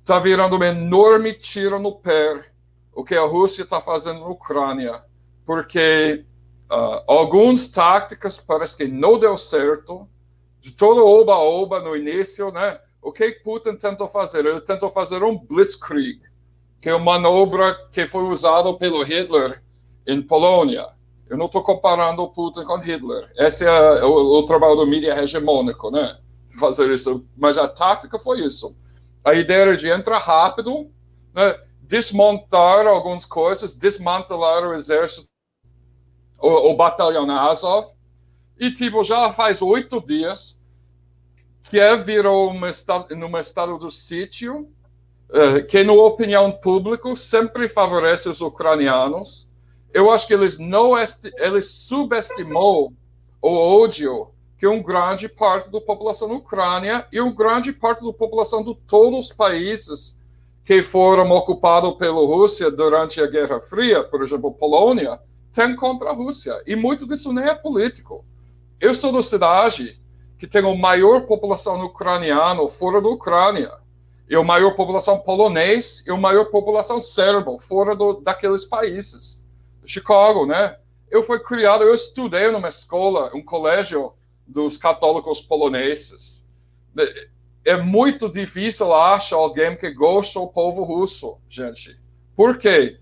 está 0.00 0.16
uh, 0.16 0.20
virando 0.22 0.56
um 0.56 0.64
enorme 0.64 1.34
tiro 1.34 1.78
no 1.78 1.96
pé 1.96 2.42
o 2.94 3.04
que 3.04 3.14
a 3.14 3.22
Rússia 3.22 3.62
está 3.62 3.82
fazendo 3.82 4.20
na 4.20 4.28
Ucrânia, 4.28 5.04
porque 5.44 6.24
uh, 6.70 7.04
algumas 7.06 7.68
táticas 7.68 8.38
parece 8.38 8.76
que 8.78 8.88
não 8.88 9.18
deu 9.18 9.36
certo. 9.36 10.08
De 10.60 10.72
todo 10.72 11.06
oba-oba 11.06 11.80
no 11.80 11.94
início, 11.94 12.50
né? 12.50 12.80
O 13.00 13.12
que 13.12 13.30
Putin 13.30 13.76
tentou 13.76 14.08
fazer? 14.08 14.44
Ele 14.44 14.60
tentou 14.62 14.90
fazer 14.90 15.22
um 15.22 15.38
blitzkrieg, 15.38 16.20
que 16.80 16.88
é 16.88 16.94
uma 16.94 17.12
manobra 17.12 17.76
que 17.92 18.06
foi 18.06 18.24
usada 18.24 18.74
pelo 18.74 19.04
Hitler 19.04 19.62
em 20.08 20.22
Polônia. 20.22 20.86
Eu 21.28 21.36
não 21.36 21.46
estou 21.46 21.62
comparando 21.62 22.22
o 22.22 22.30
Putin 22.30 22.64
com 22.64 22.78
Hitler. 22.78 23.30
Esse 23.36 23.66
é 23.66 24.02
o, 24.02 24.38
o, 24.38 24.42
trabalho 24.44 24.76
do 24.76 24.86
mídia 24.86 25.22
hegemônico, 25.22 25.90
né? 25.90 26.18
Fazer 26.58 26.90
isso. 26.90 27.22
Mas 27.36 27.58
a 27.58 27.68
tática 27.68 28.18
foi 28.18 28.40
isso. 28.40 28.74
A 29.22 29.34
ideia 29.34 29.60
era 29.60 29.76
de 29.76 29.88
entrar 29.88 30.18
rápido, 30.18 30.90
né? 31.34 31.54
desmontar 31.82 32.86
algumas 32.86 33.26
coisas, 33.26 33.74
desmantelar 33.74 34.64
o 34.64 34.74
exército, 34.74 35.28
o, 36.40 36.70
o 36.70 36.76
batalhão 36.76 37.30
Azov. 37.30 37.88
E, 38.58 38.72
tipo, 38.72 39.04
já 39.04 39.30
faz 39.32 39.60
oito 39.60 40.00
dias, 40.00 40.58
Kiev 41.64 42.02
virou 42.02 42.50
uma 42.50 42.70
estado, 42.70 43.14
num 43.14 43.36
estado 43.36 43.76
do 43.76 43.90
sítio, 43.90 44.68
uh, 45.28 45.64
que, 45.68 45.84
na 45.84 45.92
opinião 45.92 46.50
pública, 46.50 47.14
sempre 47.14 47.68
favorece 47.68 48.30
os 48.30 48.40
ucranianos 48.40 49.47
eu 49.92 50.10
acho 50.10 50.26
que 50.26 50.34
eles 50.34 50.58
não 50.58 50.92
eles 50.96 51.70
subestimou 51.70 52.92
o 53.40 53.48
ódio 53.82 54.28
que 54.58 54.66
uma 54.66 54.82
grande 54.82 55.28
parte 55.28 55.70
da 55.70 55.80
população 55.80 56.28
da 56.28 56.34
Ucrânia 56.34 57.06
e 57.12 57.20
uma 57.20 57.32
grande 57.32 57.72
parte 57.72 58.04
da 58.04 58.12
população 58.12 58.64
de 58.64 58.74
todos 58.86 59.26
os 59.26 59.32
países 59.32 60.22
que 60.64 60.82
foram 60.82 61.30
ocupados 61.30 61.96
pela 61.96 62.20
Rússia 62.20 62.70
durante 62.70 63.20
a 63.20 63.26
Guerra 63.26 63.60
Fria, 63.60 64.02
por 64.02 64.22
exemplo, 64.22 64.52
Polônia, 64.52 65.18
tem 65.52 65.74
contra 65.76 66.10
a 66.10 66.12
Rússia. 66.12 66.60
E 66.66 66.76
muito 66.76 67.06
disso 67.06 67.32
nem 67.32 67.46
é 67.46 67.54
político. 67.54 68.24
Eu 68.80 68.94
sou 68.94 69.12
da 69.12 69.22
cidade 69.22 69.98
que 70.38 70.46
tem 70.46 70.60
a 70.60 70.76
maior 70.76 71.22
população 71.22 71.80
ucraniana 71.84 72.68
fora 72.68 73.00
da 73.00 73.08
Ucrânia, 73.08 73.72
e 74.28 74.36
a 74.36 74.42
maior 74.42 74.74
população 74.76 75.18
polonês 75.18 76.04
e 76.06 76.10
a 76.10 76.16
maior 76.16 76.46
população 76.46 77.00
serbo 77.00 77.58
fora 77.58 77.96
do, 77.96 78.20
daqueles 78.20 78.64
países. 78.64 79.44
Chicago, 79.88 80.44
né? 80.44 80.76
Eu 81.10 81.22
fui 81.22 81.40
criado, 81.40 81.82
eu 81.82 81.94
estudei 81.94 82.50
numa 82.50 82.68
escola, 82.68 83.30
um 83.34 83.42
colégio 83.42 84.12
dos 84.46 84.76
católicos 84.76 85.40
poloneses. 85.40 86.46
É 87.64 87.76
muito 87.76 88.30
difícil 88.30 88.94
achar 88.94 89.36
alguém 89.36 89.76
que 89.76 89.90
gosta 89.90 90.38
do 90.38 90.48
povo 90.48 90.84
russo, 90.84 91.38
gente. 91.48 91.98
Por 92.36 92.58
quê? 92.58 93.00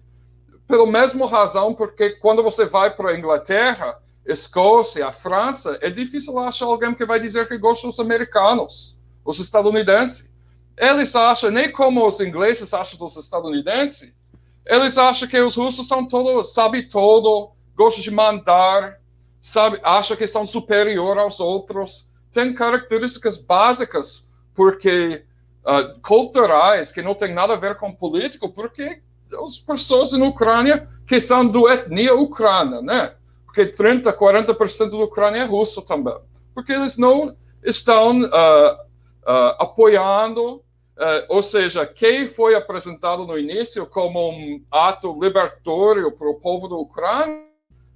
Pela 0.68 0.86
mesma 0.86 1.28
razão, 1.28 1.74
porque 1.74 2.10
quando 2.10 2.42
você 2.42 2.64
vai 2.64 2.94
para 2.94 3.10
a 3.10 3.18
Inglaterra, 3.18 4.00
Escócia, 4.24 5.06
a 5.06 5.12
França, 5.12 5.78
é 5.80 5.90
difícil 5.90 6.38
achar 6.38 6.66
alguém 6.66 6.94
que 6.94 7.04
vai 7.04 7.18
dizer 7.18 7.48
que 7.48 7.58
gosta 7.58 7.86
dos 7.86 8.00
americanos, 8.00 9.00
os 9.24 9.38
estadunidenses. 9.40 10.34
Eles 10.76 11.16
acham, 11.16 11.50
nem 11.50 11.72
como 11.72 12.06
os 12.06 12.20
ingleses 12.20 12.72
acham 12.74 12.98
dos 12.98 13.16
estadunidenses, 13.16 14.16
eles 14.66 14.98
acham 14.98 15.28
que 15.28 15.40
os 15.40 15.54
russos 15.56 15.86
são 15.86 16.06
todos, 16.06 16.52
sabe 16.52 16.82
todo, 16.88 17.52
gostam 17.74 18.02
de 18.02 18.10
mandar, 18.10 18.98
sabe, 19.40 19.80
acham 19.82 20.16
que 20.16 20.26
são 20.26 20.44
superior 20.44 21.18
aos 21.18 21.38
outros. 21.38 22.08
Tem 22.32 22.52
características 22.52 23.38
básicas, 23.38 24.28
porque 24.54 25.24
uh, 25.64 26.00
culturais, 26.00 26.90
que 26.90 27.00
não 27.00 27.14
tem 27.14 27.32
nada 27.32 27.52
a 27.52 27.56
ver 27.56 27.76
com 27.76 27.94
político, 27.94 28.48
porque 28.48 29.00
as 29.44 29.58
pessoas 29.58 30.12
na 30.12 30.24
Ucrânia 30.24 30.88
que 31.06 31.20
são 31.20 31.46
do 31.46 31.68
etnia 31.68 32.14
ucrana, 32.14 32.82
né? 32.82 33.14
Porque 33.44 33.66
30, 33.66 34.12
40% 34.12 34.90
da 34.90 34.96
Ucrânia 34.98 35.40
é 35.40 35.44
russo 35.44 35.80
também. 35.82 36.16
Porque 36.54 36.72
eles 36.72 36.96
não 36.96 37.36
estão 37.62 38.20
uh, 38.20 38.72
uh, 38.72 39.56
apoiando 39.58 40.62
Uh, 40.96 41.26
ou 41.28 41.42
seja, 41.42 41.86
quem 41.86 42.26
foi 42.26 42.54
apresentado 42.54 43.26
no 43.26 43.38
início 43.38 43.84
como 43.86 44.30
um 44.30 44.64
ato 44.70 45.18
libertório 45.20 46.10
para 46.10 46.30
o 46.30 46.40
povo 46.40 46.68
da 46.68 46.74
Ucrânia 46.74 47.44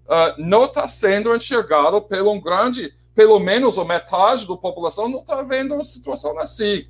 uh, 0.05 0.35
não 0.37 0.67
está 0.67 0.87
sendo 0.87 1.35
enxergado 1.35 2.03
pelo 2.03 2.31
um 2.31 2.39
grande, 2.39 2.93
pelo 3.15 3.39
menos 3.39 3.79
a 3.79 3.87
metade 3.87 4.47
da 4.47 4.55
população 4.55 5.09
não 5.09 5.21
está 5.21 5.41
vendo 5.43 5.75
a 5.77 5.85
situação 5.85 6.39
assim. 6.39 6.87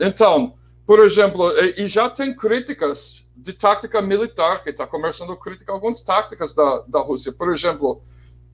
Então, 0.00 0.54
por 0.86 1.04
exemplo, 1.04 1.50
e, 1.58 1.84
e 1.84 1.86
já 1.86 2.08
tem 2.08 2.34
críticas 2.34 3.28
de 3.36 3.52
tática 3.52 4.00
militar, 4.00 4.62
que 4.62 4.70
está 4.70 4.86
começando 4.86 5.32
a 5.32 5.36
criticar 5.36 5.74
algumas 5.74 6.00
táticas 6.00 6.54
da, 6.54 6.82
da 6.88 7.00
Rússia. 7.00 7.30
Por 7.30 7.52
exemplo, 7.52 8.00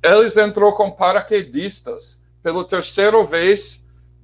eles 0.03 0.37
entrou 0.37 0.73
com 0.73 0.91
paraquedistas 0.91 2.23
pela 2.43 2.67
terceira 2.67 3.23
vez 3.23 3.82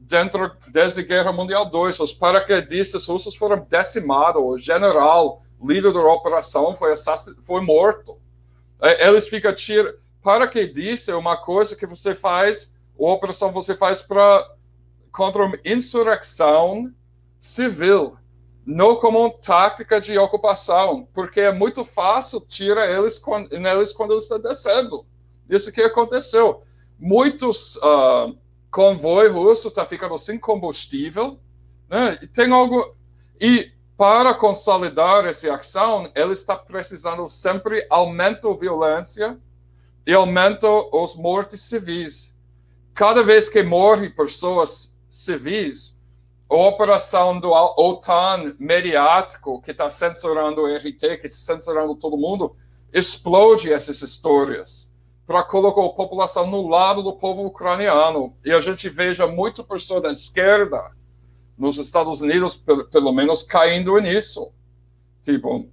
dentro 0.08 0.50
desde 0.68 1.02
Guerra 1.02 1.32
Mundial 1.32 1.70
II. 1.72 1.90
Os 2.00 2.12
paraquedistas 2.12 3.06
russos 3.06 3.36
foram 3.36 3.64
decimados. 3.68 4.42
O 4.42 4.58
general, 4.58 5.42
líder 5.62 5.92
da 5.92 6.00
operação, 6.00 6.74
foi, 6.74 6.94
foi 7.42 7.60
morto. 7.60 8.18
É, 8.80 9.08
eles 9.08 9.28
ficam 9.28 9.54
tirando. 9.54 9.96
Paraquedista 10.22 11.12
é 11.12 11.14
uma 11.14 11.36
coisa 11.36 11.76
que 11.76 11.86
você 11.86 12.14
faz, 12.14 12.76
a 12.98 13.12
operação 13.12 13.52
você 13.52 13.74
faz 13.74 14.02
para 14.02 14.44
contra 15.12 15.44
uma 15.44 15.58
insurreição 15.64 16.92
civil, 17.40 18.16
não 18.66 18.96
como 18.96 19.20
uma 19.20 19.30
tática 19.30 20.00
de 20.00 20.18
ocupação, 20.18 21.08
porque 21.14 21.40
é 21.40 21.52
muito 21.52 21.84
fácil 21.84 22.40
tirar 22.46 22.90
eles 22.90 23.18
quando, 23.18 23.48
neles 23.58 23.92
quando 23.92 24.12
eles 24.12 24.24
estão 24.24 24.40
descendo. 24.40 25.06
Isso 25.48 25.72
que 25.72 25.80
aconteceu. 25.80 26.62
Muitos 26.98 27.76
uh, 27.76 28.36
convoy 28.78 29.26
russo 29.26 29.66
está 29.66 29.84
ficando 29.84 30.16
sem 30.16 30.38
combustível, 30.38 31.40
né? 31.90 32.16
E 32.22 32.28
tem 32.28 32.52
algo 32.52 32.96
e 33.40 33.72
para 33.96 34.32
consolidar 34.32 35.26
essa 35.26 35.52
ação, 35.52 36.08
ele 36.14 36.32
está 36.32 36.54
precisando 36.54 37.28
sempre 37.28 37.84
aumentar 37.90 38.48
a 38.48 38.56
violência 38.56 39.36
e 40.06 40.14
aumentar 40.14 40.70
os 40.94 41.16
mortes 41.16 41.60
civis. 41.62 42.38
Cada 42.94 43.20
vez 43.24 43.48
que 43.48 43.64
morre 43.64 44.10
pessoas 44.10 44.96
civis, 45.10 45.98
a 46.48 46.54
operação 46.54 47.40
do 47.40 47.50
OTAN 47.50 48.54
mediático, 48.60 49.60
que 49.60 49.72
está 49.72 49.90
censurando 49.90 50.60
o 50.60 50.76
RT, 50.76 51.18
que 51.20 51.26
está 51.26 51.54
censurando 51.54 51.96
todo 51.96 52.16
mundo, 52.16 52.54
explode 52.92 53.72
essas 53.72 54.02
histórias 54.02 54.87
para 55.28 55.42
colocar 55.42 55.84
a 55.84 55.90
população 55.90 56.46
no 56.46 56.66
lado 56.66 57.02
do 57.02 57.12
povo 57.12 57.44
ucraniano. 57.44 58.34
E 58.42 58.50
a 58.50 58.62
gente 58.62 58.88
veja 58.88 59.26
muito 59.26 59.62
pessoa 59.62 60.00
da 60.00 60.10
esquerda 60.10 60.90
nos 61.56 61.76
Estados 61.76 62.22
Unidos, 62.22 62.56
pelo 62.90 63.12
menos, 63.12 63.42
caindo 63.42 63.98
nisso. 63.98 64.50
Tipo, 65.20 65.68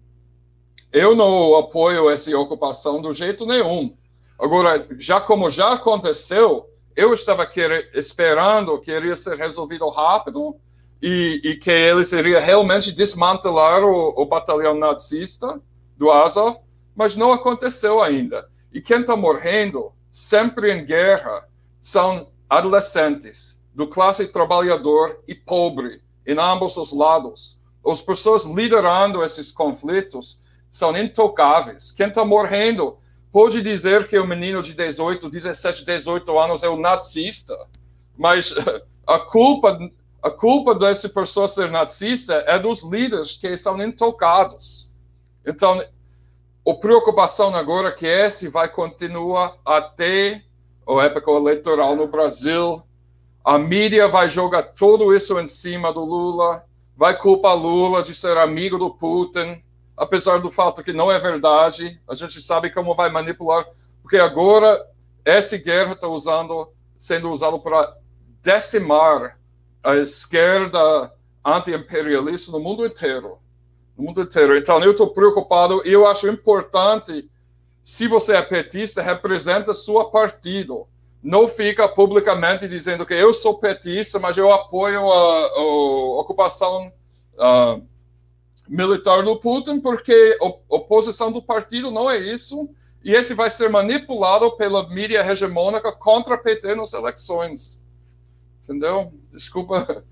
eu 0.92 1.16
não 1.16 1.56
apoio 1.56 2.10
essa 2.10 2.38
ocupação 2.38 3.02
do 3.02 3.14
jeito 3.14 3.46
nenhum. 3.46 3.96
Agora, 4.38 4.86
já 5.00 5.22
como 5.22 5.50
já 5.50 5.72
aconteceu, 5.72 6.70
eu 6.94 7.14
estava 7.14 7.46
querer, 7.46 7.90
esperando 7.94 8.78
que 8.82 8.92
iria 8.92 9.16
ser 9.16 9.38
resolvido 9.38 9.88
rápido 9.88 10.58
e, 11.02 11.40
e 11.46 11.56
que 11.56 11.72
eles 11.72 12.12
iriam 12.12 12.42
realmente 12.42 12.92
desmantelar 12.92 13.86
o, 13.86 14.22
o 14.22 14.26
batalhão 14.26 14.76
nazista 14.76 15.62
do 15.96 16.12
Azov, 16.12 16.58
mas 16.94 17.16
não 17.16 17.32
aconteceu 17.32 18.04
ainda. 18.04 18.54
E 18.76 18.82
quem 18.82 19.00
está 19.00 19.16
morrendo, 19.16 19.94
sempre 20.12 20.70
em 20.70 20.84
guerra, 20.84 21.48
são 21.80 22.28
adolescentes, 22.50 23.58
do 23.74 23.88
classe 23.88 24.28
trabalhador 24.28 25.24
e 25.26 25.34
pobre, 25.34 26.02
em 26.28 26.38
ambos 26.38 26.76
os 26.76 26.92
lados. 26.92 27.58
As 27.88 28.02
pessoas 28.02 28.44
liderando 28.44 29.24
esses 29.24 29.50
conflitos 29.50 30.42
são 30.70 30.96
intocáveis. 30.98 31.94
Quem 31.94 32.08
está 32.08 32.26
morrendo 32.26 32.98
pode 33.32 33.62
dizer 33.62 34.10
que 34.10 34.20
o 34.20 34.28
menino 34.28 34.62
de 34.62 34.74
18, 34.74 35.30
17, 35.30 35.86
18 35.86 36.38
anos 36.38 36.62
é 36.62 36.70
um 36.70 36.78
nazista, 36.78 37.56
mas 38.18 38.54
a 39.08 39.20
culpa, 39.20 39.80
a 40.22 40.30
culpa 40.30 40.76
dessa 40.76 41.08
pessoa 41.08 41.48
ser 41.48 41.72
nazista 41.72 42.44
é 42.46 42.60
dos 42.60 42.84
líderes 42.84 43.38
que 43.38 43.56
são 43.56 43.82
intocados. 43.82 44.92
Então, 45.46 45.82
a 46.68 46.74
preocupação 46.74 47.56
agora 47.56 47.92
que 47.92 48.08
esse 48.08 48.48
vai 48.48 48.68
continuar 48.68 49.56
até 49.64 50.42
a 50.88 51.04
época 51.04 51.32
eleitoral 51.32 51.96
no 51.96 52.08
Brasil. 52.08 52.82
a 53.44 53.60
mídia 53.60 54.08
vai 54.08 54.28
jogar 54.28 54.64
tudo 54.64 55.16
isso 55.16 55.40
em 55.40 55.46
cima 55.46 55.94
do 55.94 56.04
Lula, 56.04 56.66
vai 56.98 57.16
culpar 57.16 57.56
Lula 57.56 58.02
de 58.02 58.16
ser 58.16 58.36
amigo 58.38 58.80
do 58.80 58.90
Putin, 58.90 59.64
apesar 59.96 60.40
do 60.40 60.50
fato 60.50 60.84
que 60.84 60.92
não 60.92 61.12
é 61.12 61.20
verdade. 61.20 62.02
A 62.10 62.16
gente 62.16 62.42
sabe 62.42 62.72
como 62.72 62.96
vai 62.96 63.12
manipular, 63.12 63.68
porque 64.02 64.18
agora 64.18 64.84
essa 65.24 65.58
guerra 65.58 65.94
está 65.94 66.08
usando, 66.08 66.72
sendo 66.98 67.30
usada 67.30 67.60
para 67.60 67.96
decimar 68.42 69.38
a 69.84 69.96
esquerda 69.96 71.14
anti-imperialista 71.46 72.52
no 72.52 72.60
mundo 72.60 72.84
inteiro. 72.84 73.38
No 73.98 74.06
mundo 74.06 74.22
inteiro. 74.22 74.58
Então, 74.58 74.84
eu 74.84 74.92
estou 74.92 75.10
preocupado 75.10 75.82
e 75.86 75.92
eu 75.92 76.06
acho 76.06 76.28
importante, 76.28 77.30
se 77.82 78.08
você 78.08 78.36
é 78.36 78.42
petista, 78.42 79.02
representa 79.02 79.74
seu 79.74 80.04
partido 80.06 80.88
não 81.26 81.48
fica 81.48 81.90
publicamente 81.90 82.68
dizendo 82.68 83.04
que 83.04 83.16
eu 83.16 83.34
sou 83.34 83.58
petista, 83.58 84.20
mas 84.20 84.38
eu 84.38 84.54
apoio 84.54 85.12
a, 85.12 85.48
a 85.48 86.20
ocupação 86.20 86.88
uh, 87.34 87.84
militar 88.70 89.24
do 89.24 89.36
Putin, 89.40 89.80
porque 89.80 90.38
a 90.40 90.46
oposição 90.76 91.32
do 91.32 91.42
partido 91.42 91.90
não 91.90 92.10
é 92.10 92.20
isso, 92.20 92.70
e 93.04 93.12
esse 93.12 93.34
vai 93.34 93.50
ser 93.50 93.72
manipulado 93.72 94.56
pela 94.56 94.88
mídia 94.88 95.26
hegemônica 95.26 95.92
contra 95.94 96.36
a 96.36 96.38
PT 96.38 96.76
nas 96.76 96.94
eleições. 96.94 97.82
Entendeu? 98.64 99.12
Desculpa, 99.32 100.06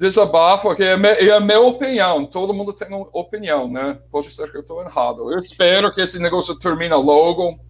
desabafo, 0.00 0.74
que 0.74 0.82
é, 0.82 0.94
é 0.94 1.30
a 1.30 1.38
minha 1.38 1.60
opinião. 1.60 2.26
Todo 2.26 2.54
mundo 2.54 2.72
tem 2.72 2.88
uma 2.88 3.06
opinião, 3.12 3.70
né? 3.70 4.00
Pode 4.10 4.32
ser 4.32 4.50
que 4.50 4.56
eu 4.56 4.62
estou 4.62 4.82
errado. 4.82 5.30
Eu 5.30 5.38
espero 5.38 5.94
que 5.94 6.00
esse 6.00 6.18
negócio 6.18 6.58
termine 6.58 6.94
logo, 6.94 7.60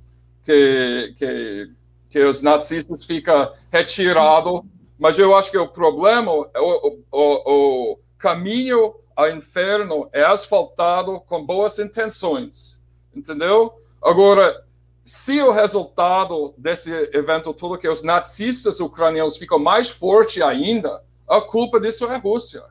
que, 0.45 1.13
que 1.19 1.71
que 2.11 2.19
os 2.19 2.43
nazistas 2.43 3.05
ficam 3.05 3.51
retirados, 3.71 4.63
mas 4.99 5.17
eu 5.19 5.35
acho 5.35 5.51
que 5.51 5.57
o 5.57 5.69
problema, 5.69 6.33
o, 6.33 6.47
o, 6.57 7.03
o, 7.13 7.99
caminho 8.19 8.95
ao 9.17 9.31
inferno 9.31 10.11
é 10.13 10.23
asfaltado 10.25 11.21
com 11.21 11.47
boas 11.47 11.79
intenções, 11.79 12.85
entendeu? 13.15 13.73
Agora, 14.03 14.65
se 15.05 15.41
o 15.41 15.53
resultado 15.53 16.53
desse 16.59 16.93
evento 17.15 17.55
todo 17.55 17.79
que 17.79 17.89
os 17.89 18.03
nazistas 18.03 18.81
ucranianos 18.81 19.37
ficam 19.37 19.59
mais 19.59 19.89
fortes 19.89 20.43
ainda, 20.43 21.03
a 21.31 21.41
culpa 21.41 21.79
disso 21.79 22.05
é 22.07 22.17
a 22.17 22.19
Rússia, 22.19 22.65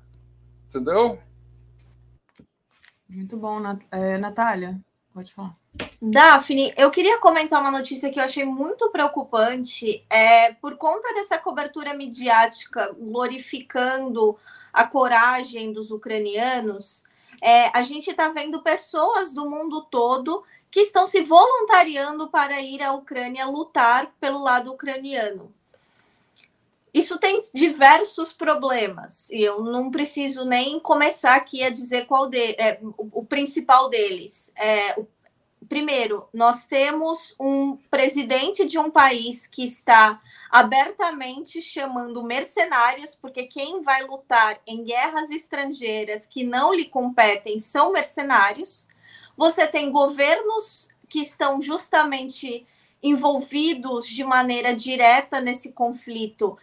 entendeu? 0.67 1.17
Muito 3.07 3.37
bom, 3.37 3.57
Nat 3.57 3.81
é, 3.89 4.17
Natália, 4.17 4.77
pode 5.13 5.33
falar. 5.33 5.53
Daphne, 6.01 6.73
eu 6.75 6.91
queria 6.91 7.19
comentar 7.19 7.61
uma 7.61 7.71
notícia 7.71 8.11
que 8.11 8.19
eu 8.19 8.23
achei 8.23 8.43
muito 8.43 8.89
preocupante. 8.89 10.03
É, 10.09 10.53
por 10.53 10.75
conta 10.75 11.13
dessa 11.13 11.37
cobertura 11.37 11.93
midiática 11.93 12.93
glorificando 12.99 14.37
a 14.73 14.85
coragem 14.85 15.71
dos 15.71 15.89
ucranianos, 15.89 17.05
é, 17.41 17.75
a 17.75 17.81
gente 17.81 18.09
está 18.09 18.29
vendo 18.29 18.61
pessoas 18.61 19.33
do 19.33 19.49
mundo 19.49 19.83
todo 19.89 20.43
que 20.69 20.81
estão 20.81 21.07
se 21.07 21.21
voluntariando 21.21 22.29
para 22.29 22.61
ir 22.61 22.83
à 22.83 22.91
Ucrânia 22.91 23.47
lutar 23.47 24.11
pelo 24.19 24.39
lado 24.39 24.73
ucraniano. 24.73 25.53
Isso 26.93 27.19
tem 27.19 27.41
diversos 27.53 28.33
problemas, 28.33 29.29
e 29.29 29.41
eu 29.41 29.63
não 29.63 29.91
preciso 29.91 30.43
nem 30.43 30.79
começar 30.79 31.35
aqui 31.35 31.63
a 31.63 31.69
dizer 31.69 32.05
qual 32.07 32.27
de, 32.27 32.55
é, 32.57 32.79
o, 32.81 33.19
o 33.19 33.25
principal 33.25 33.89
deles. 33.89 34.51
É, 34.55 34.99
o 34.99 35.07
primeiro, 35.67 36.27
nós 36.33 36.65
temos 36.65 37.35
um 37.39 37.77
presidente 37.91 38.65
de 38.65 38.79
um 38.79 38.89
país 38.89 39.45
que 39.45 39.63
está 39.63 40.19
abertamente 40.49 41.61
chamando 41.61 42.23
mercenários, 42.23 43.13
porque 43.13 43.43
quem 43.43 43.81
vai 43.83 44.03
lutar 44.03 44.59
em 44.65 44.83
guerras 44.83 45.29
estrangeiras 45.29 46.25
que 46.25 46.43
não 46.43 46.73
lhe 46.73 46.85
competem 46.85 47.59
são 47.59 47.91
mercenários. 47.91 48.87
Você 49.37 49.67
tem 49.67 49.91
governos 49.91 50.89
que 51.07 51.19
estão 51.19 51.61
justamente 51.61 52.65
envolvidos 53.01 54.07
de 54.07 54.23
maneira 54.23 54.75
direta 54.75 55.39
nesse 55.39 55.71
conflito 55.71 56.57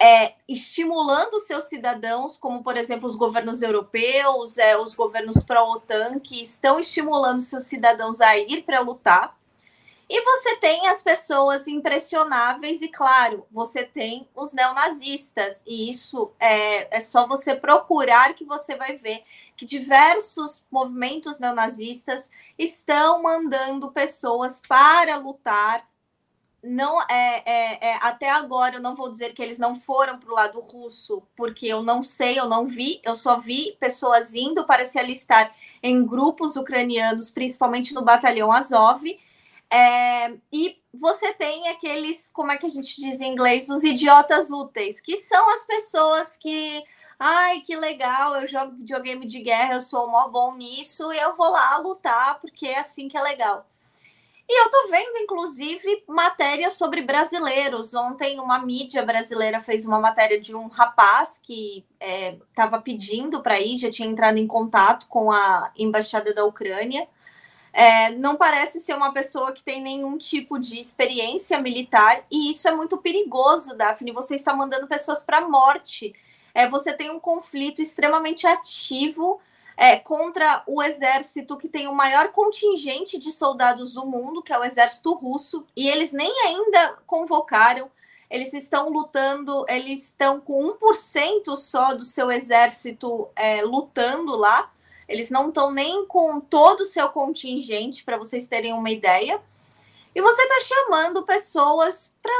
é, 0.00 0.34
estimulando 0.48 1.40
seus 1.40 1.64
cidadãos, 1.64 2.38
como 2.38 2.62
por 2.62 2.76
exemplo 2.76 3.06
os 3.06 3.16
governos 3.16 3.62
europeus, 3.62 4.56
é, 4.56 4.76
os 4.78 4.94
governos 4.94 5.42
pró-OTAN, 5.42 6.20
que 6.20 6.42
estão 6.42 6.78
estimulando 6.78 7.40
seus 7.40 7.64
cidadãos 7.64 8.20
a 8.20 8.36
ir 8.38 8.62
para 8.62 8.80
lutar. 8.80 9.36
E 10.10 10.22
você 10.22 10.56
tem 10.56 10.86
as 10.86 11.02
pessoas 11.02 11.68
impressionáveis, 11.68 12.80
e 12.80 12.88
claro, 12.88 13.46
você 13.50 13.84
tem 13.84 14.26
os 14.34 14.54
neonazistas, 14.54 15.62
e 15.66 15.90
isso 15.90 16.32
é, 16.40 16.96
é 16.96 17.00
só 17.00 17.26
você 17.26 17.54
procurar 17.54 18.32
que 18.34 18.44
você 18.44 18.74
vai 18.74 18.96
ver 18.96 19.22
que 19.54 19.66
diversos 19.66 20.64
movimentos 20.70 21.38
neonazistas 21.38 22.30
estão 22.56 23.22
mandando 23.22 23.90
pessoas 23.90 24.62
para 24.66 25.16
lutar 25.16 25.86
não 26.62 27.00
é, 27.02 27.42
é, 27.46 27.88
é, 27.88 27.94
até 28.00 28.30
agora 28.30 28.76
eu 28.76 28.82
não 28.82 28.94
vou 28.94 29.10
dizer 29.10 29.32
que 29.32 29.42
eles 29.42 29.58
não 29.58 29.76
foram 29.76 30.18
para 30.18 30.30
o 30.30 30.34
lado 30.34 30.60
russo, 30.60 31.22
porque 31.36 31.66
eu 31.66 31.82
não 31.82 32.02
sei, 32.02 32.38
eu 32.38 32.48
não 32.48 32.66
vi, 32.66 33.00
eu 33.04 33.14
só 33.14 33.38
vi 33.38 33.76
pessoas 33.78 34.34
indo 34.34 34.64
para 34.64 34.84
se 34.84 34.98
alistar 34.98 35.54
em 35.82 36.04
grupos 36.04 36.56
ucranianos, 36.56 37.30
principalmente 37.30 37.94
no 37.94 38.02
batalhão 38.02 38.50
Azov. 38.50 39.04
É, 39.70 40.34
e 40.52 40.80
você 40.92 41.32
tem 41.34 41.68
aqueles, 41.68 42.30
como 42.30 42.50
é 42.50 42.56
que 42.56 42.66
a 42.66 42.70
gente 42.70 43.00
diz 43.00 43.20
em 43.20 43.30
inglês, 43.32 43.68
os 43.68 43.84
idiotas 43.84 44.50
úteis, 44.50 45.00
que 45.00 45.16
são 45.16 45.50
as 45.50 45.64
pessoas 45.64 46.36
que, 46.36 46.82
ai, 47.18 47.60
que 47.60 47.76
legal, 47.76 48.34
eu 48.36 48.46
jogo 48.46 48.76
videogame 48.76 49.26
de 49.26 49.40
guerra, 49.40 49.74
eu 49.74 49.80
sou 49.80 50.10
mó 50.10 50.28
bom 50.28 50.54
nisso, 50.56 51.12
e 51.12 51.18
eu 51.18 51.36
vou 51.36 51.50
lá 51.50 51.76
lutar, 51.78 52.40
porque 52.40 52.66
é 52.66 52.80
assim 52.80 53.08
que 53.08 53.16
é 53.16 53.22
legal. 53.22 53.66
E 54.50 54.62
eu 54.62 54.70
tô 54.70 54.88
vendo, 54.88 55.18
inclusive, 55.18 56.04
matérias 56.08 56.72
sobre 56.72 57.02
brasileiros. 57.02 57.92
Ontem, 57.92 58.40
uma 58.40 58.58
mídia 58.58 59.04
brasileira 59.04 59.60
fez 59.60 59.84
uma 59.84 60.00
matéria 60.00 60.40
de 60.40 60.56
um 60.56 60.68
rapaz 60.68 61.38
que 61.42 61.84
estava 62.48 62.78
é, 62.78 62.80
pedindo 62.80 63.42
para 63.42 63.60
ir, 63.60 63.76
já 63.76 63.90
tinha 63.90 64.08
entrado 64.08 64.38
em 64.38 64.46
contato 64.46 65.06
com 65.06 65.30
a 65.30 65.70
embaixada 65.76 66.32
da 66.32 66.46
Ucrânia. 66.46 67.06
É, 67.74 68.10
não 68.12 68.36
parece 68.36 68.80
ser 68.80 68.94
uma 68.94 69.12
pessoa 69.12 69.52
que 69.52 69.62
tem 69.62 69.82
nenhum 69.82 70.16
tipo 70.16 70.58
de 70.58 70.80
experiência 70.80 71.60
militar, 71.60 72.24
e 72.30 72.50
isso 72.50 72.66
é 72.66 72.74
muito 72.74 72.96
perigoso, 72.96 73.76
Daphne. 73.76 74.12
Você 74.12 74.34
está 74.34 74.54
mandando 74.54 74.86
pessoas 74.86 75.22
para 75.22 75.38
a 75.38 75.48
morte. 75.48 76.14
É, 76.54 76.66
você 76.66 76.94
tem 76.94 77.10
um 77.10 77.20
conflito 77.20 77.82
extremamente 77.82 78.46
ativo 78.46 79.42
é, 79.80 79.96
contra 79.96 80.64
o 80.66 80.82
exército 80.82 81.56
que 81.56 81.68
tem 81.68 81.86
o 81.86 81.94
maior 81.94 82.32
contingente 82.32 83.16
de 83.16 83.30
soldados 83.30 83.94
do 83.94 84.04
mundo, 84.04 84.42
que 84.42 84.52
é 84.52 84.58
o 84.58 84.64
exército 84.64 85.14
russo, 85.14 85.64
e 85.76 85.88
eles 85.88 86.10
nem 86.10 86.32
ainda 86.40 86.98
convocaram. 87.06 87.88
Eles 88.28 88.52
estão 88.52 88.90
lutando, 88.90 89.64
eles 89.68 90.06
estão 90.06 90.40
com 90.40 90.76
1% 90.76 91.56
só 91.56 91.94
do 91.94 92.04
seu 92.04 92.28
exército 92.28 93.28
é, 93.36 93.62
lutando 93.62 94.36
lá. 94.36 94.68
Eles 95.08 95.30
não 95.30 95.48
estão 95.48 95.70
nem 95.70 96.04
com 96.06 96.40
todo 96.40 96.80
o 96.80 96.84
seu 96.86 97.08
contingente, 97.10 98.02
para 98.02 98.18
vocês 98.18 98.48
terem 98.48 98.72
uma 98.72 98.90
ideia. 98.90 99.40
E 100.12 100.20
você 100.20 100.42
está 100.42 100.74
chamando 100.74 101.22
pessoas 101.22 102.12
para 102.20 102.32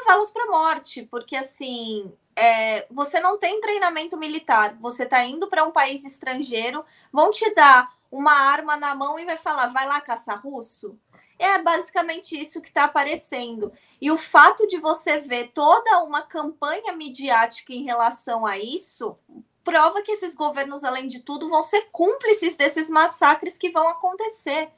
levá-las 0.00 0.32
para 0.32 0.42
a 0.42 0.50
morte, 0.50 1.04
porque 1.04 1.36
assim 1.36 2.12
é, 2.40 2.86
você 2.90 3.20
não 3.20 3.36
tem 3.38 3.60
treinamento 3.60 4.16
militar, 4.16 4.74
você 4.78 5.02
está 5.02 5.22
indo 5.22 5.46
para 5.46 5.62
um 5.62 5.70
país 5.70 6.06
estrangeiro, 6.06 6.82
vão 7.12 7.30
te 7.30 7.54
dar 7.54 7.92
uma 8.10 8.32
arma 8.32 8.78
na 8.78 8.94
mão 8.94 9.18
e 9.18 9.26
vai 9.26 9.36
falar, 9.36 9.66
vai 9.66 9.86
lá 9.86 10.00
caçar 10.00 10.40
russo? 10.40 10.98
É 11.38 11.58
basicamente 11.58 12.40
isso 12.40 12.62
que 12.62 12.68
está 12.68 12.84
aparecendo. 12.84 13.70
E 14.00 14.10
o 14.10 14.16
fato 14.16 14.66
de 14.66 14.78
você 14.78 15.20
ver 15.20 15.48
toda 15.48 16.02
uma 16.02 16.22
campanha 16.22 16.94
midiática 16.94 17.74
em 17.74 17.84
relação 17.84 18.46
a 18.46 18.58
isso 18.58 19.18
prova 19.62 20.00
que 20.00 20.12
esses 20.12 20.34
governos, 20.34 20.82
além 20.82 21.06
de 21.06 21.20
tudo, 21.20 21.48
vão 21.48 21.62
ser 21.62 21.88
cúmplices 21.92 22.56
desses 22.56 22.88
massacres 22.88 23.58
que 23.58 23.70
vão 23.70 23.86
acontecer. 23.86 24.70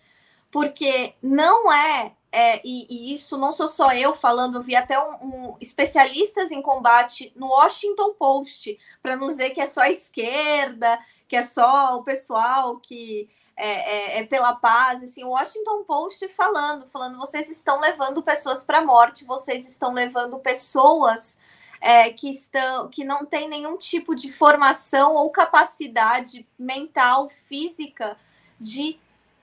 Porque 0.51 1.15
não 1.23 1.73
é 1.73 2.13
é, 2.33 2.63
e, 2.65 2.87
e, 2.89 3.13
isso 3.13 3.37
não 3.37 3.53
sou 3.53 3.69
só 3.69 3.93
eu 3.93 4.15
falando, 4.15 4.57
eu 4.57 4.63
vi 4.63 4.75
até 4.75 4.99
um, 4.99 5.13
um 5.23 5.57
especialistas 5.61 6.51
em 6.51 6.63
combate 6.63 7.31
no 7.37 7.49
Washington 7.49 8.15
Post, 8.15 8.79
para 9.03 9.15
não 9.17 9.27
dizer 9.27 9.51
que 9.51 9.61
é 9.61 9.67
só 9.67 9.83
a 9.83 9.91
esquerda, 9.91 10.99
que 11.29 11.37
é 11.37 11.43
só 11.43 11.99
o 11.99 12.03
pessoal 12.03 12.79
que 12.79 13.29
é, 13.55 13.69
é, 13.69 14.19
é, 14.19 14.25
pela 14.25 14.55
paz, 14.57 15.03
assim, 15.03 15.25
o 15.25 15.31
Washington 15.31 15.85
Post 15.85 16.27
falando, 16.29 16.87
falando, 16.87 17.19
vocês 17.19 17.51
estão 17.51 17.79
levando 17.79 18.23
pessoas 18.23 18.65
para 18.65 18.79
a 18.79 18.85
morte, 18.85 19.27
vocês 19.27 19.69
estão 19.69 19.93
levando 19.93 20.39
pessoas 20.39 21.39
é, 21.83 22.11
que 22.11 22.31
estão 22.31 22.89
que 22.89 23.05
não 23.05 23.27
têm 23.27 23.47
nenhum 23.47 23.77
tipo 23.77 24.15
de 24.15 24.33
formação 24.33 25.17
ou 25.17 25.31
capacidade 25.31 26.49
mental, 26.59 27.29
física 27.29 28.17
de 28.59 28.99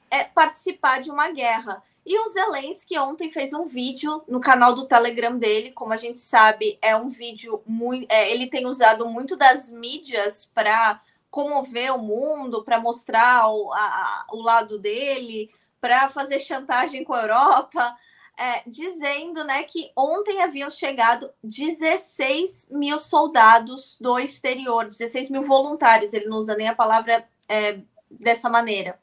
é, 0.09 0.23
participar 0.23 0.99
de 1.01 1.11
uma 1.11 1.31
guerra. 1.31 1.83
E 2.05 2.17
o 2.17 2.27
Zelensky 2.27 2.97
ontem 2.97 3.29
fez 3.29 3.53
um 3.53 3.65
vídeo 3.65 4.23
no 4.27 4.39
canal 4.39 4.73
do 4.73 4.87
Telegram 4.87 5.37
dele, 5.37 5.71
como 5.71 5.93
a 5.93 5.97
gente 5.97 6.19
sabe, 6.19 6.77
é 6.81 6.95
um 6.95 7.09
vídeo 7.09 7.61
muito. 7.65 8.07
É, 8.09 8.31
ele 8.31 8.47
tem 8.47 8.65
usado 8.65 9.07
muito 9.07 9.35
das 9.35 9.71
mídias 9.71 10.45
para 10.45 11.01
comover 11.29 11.95
o 11.95 11.99
mundo, 11.99 12.63
para 12.63 12.79
mostrar 12.79 13.47
o, 13.49 13.71
a, 13.73 14.25
o 14.31 14.41
lado 14.41 14.79
dele, 14.79 15.51
para 15.79 16.09
fazer 16.09 16.39
chantagem 16.39 17.03
com 17.03 17.13
a 17.13 17.21
Europa, 17.21 17.95
é, 18.37 18.63
dizendo 18.65 19.43
né, 19.43 19.63
que 19.63 19.91
ontem 19.95 20.41
haviam 20.41 20.69
chegado 20.69 21.29
16 21.43 22.69
mil 22.71 22.97
soldados 22.97 23.97
do 23.99 24.17
exterior, 24.17 24.85
16 24.85 25.29
mil 25.29 25.43
voluntários, 25.43 26.13
ele 26.13 26.27
não 26.27 26.37
usa 26.37 26.55
nem 26.55 26.69
a 26.69 26.75
palavra 26.75 27.27
é, 27.47 27.79
dessa 28.09 28.49
maneira. 28.49 28.99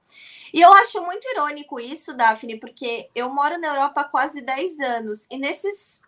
E 0.56 0.60
eu 0.62 0.72
acho 0.72 1.02
muito 1.02 1.28
irônico 1.28 1.78
isso, 1.78 2.14
Daphne, 2.14 2.58
porque 2.58 3.10
eu 3.14 3.28
moro 3.28 3.58
na 3.58 3.68
Europa 3.68 4.00
há 4.00 4.04
quase 4.04 4.40
10 4.40 4.80
anos, 4.80 5.26
e 5.30 5.36
nesses, 5.36 6.00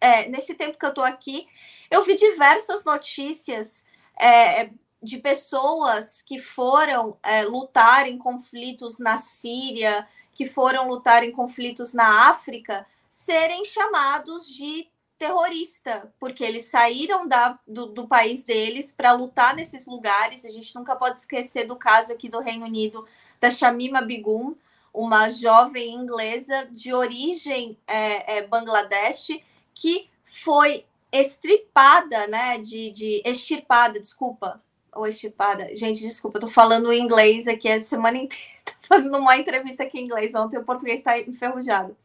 é, 0.00 0.26
nesse 0.26 0.54
tempo 0.54 0.78
que 0.78 0.86
eu 0.86 0.88
estou 0.88 1.04
aqui, 1.04 1.46
eu 1.90 2.02
vi 2.02 2.14
diversas 2.14 2.82
notícias 2.82 3.84
é, 4.18 4.70
de 5.02 5.18
pessoas 5.18 6.22
que 6.22 6.38
foram 6.38 7.18
é, 7.22 7.42
lutar 7.42 8.08
em 8.08 8.16
conflitos 8.16 9.00
na 9.00 9.18
Síria, 9.18 10.08
que 10.32 10.46
foram 10.46 10.88
lutar 10.88 11.22
em 11.22 11.30
conflitos 11.30 11.92
na 11.92 12.30
África, 12.30 12.86
serem 13.10 13.66
chamados 13.66 14.48
de 14.48 14.88
terrorista, 15.18 16.10
porque 16.18 16.42
eles 16.42 16.64
saíram 16.64 17.28
da, 17.28 17.58
do, 17.68 17.84
do 17.84 18.08
país 18.08 18.44
deles 18.44 18.90
para 18.90 19.12
lutar 19.12 19.54
nesses 19.54 19.86
lugares. 19.86 20.46
A 20.46 20.50
gente 20.50 20.74
nunca 20.74 20.96
pode 20.96 21.18
esquecer 21.18 21.66
do 21.66 21.76
caso 21.76 22.10
aqui 22.10 22.30
do 22.30 22.40
Reino 22.40 22.64
Unido 22.64 23.06
da 23.40 23.50
Shamima 23.50 24.02
Begum, 24.02 24.54
uma 24.92 25.28
jovem 25.28 25.94
inglesa 25.94 26.68
de 26.70 26.92
origem 26.92 27.78
é, 27.86 28.38
é, 28.38 28.46
Bangladesh 28.46 29.40
que 29.74 30.10
foi 30.24 30.84
estripada, 31.12 32.26
né, 32.26 32.58
de, 32.58 32.90
de 32.90 33.22
extirpada, 33.24 33.98
desculpa, 33.98 34.62
ou 34.92 35.06
extirpada. 35.06 35.74
Gente, 35.74 36.00
desculpa, 36.00 36.36
eu 36.36 36.42
tô 36.42 36.48
falando 36.48 36.92
em 36.92 37.00
inglês 37.00 37.48
aqui 37.48 37.68
a 37.68 37.80
semana 37.80 38.18
inteira, 38.18 38.44
tô 38.64 38.72
falando 38.86 39.16
uma 39.18 39.36
entrevista 39.36 39.84
aqui 39.84 39.98
em 39.98 40.04
inglês, 40.04 40.34
ontem 40.34 40.58
o 40.58 40.64
português 40.64 40.98
está 40.98 41.18
enferrujado. 41.18 41.96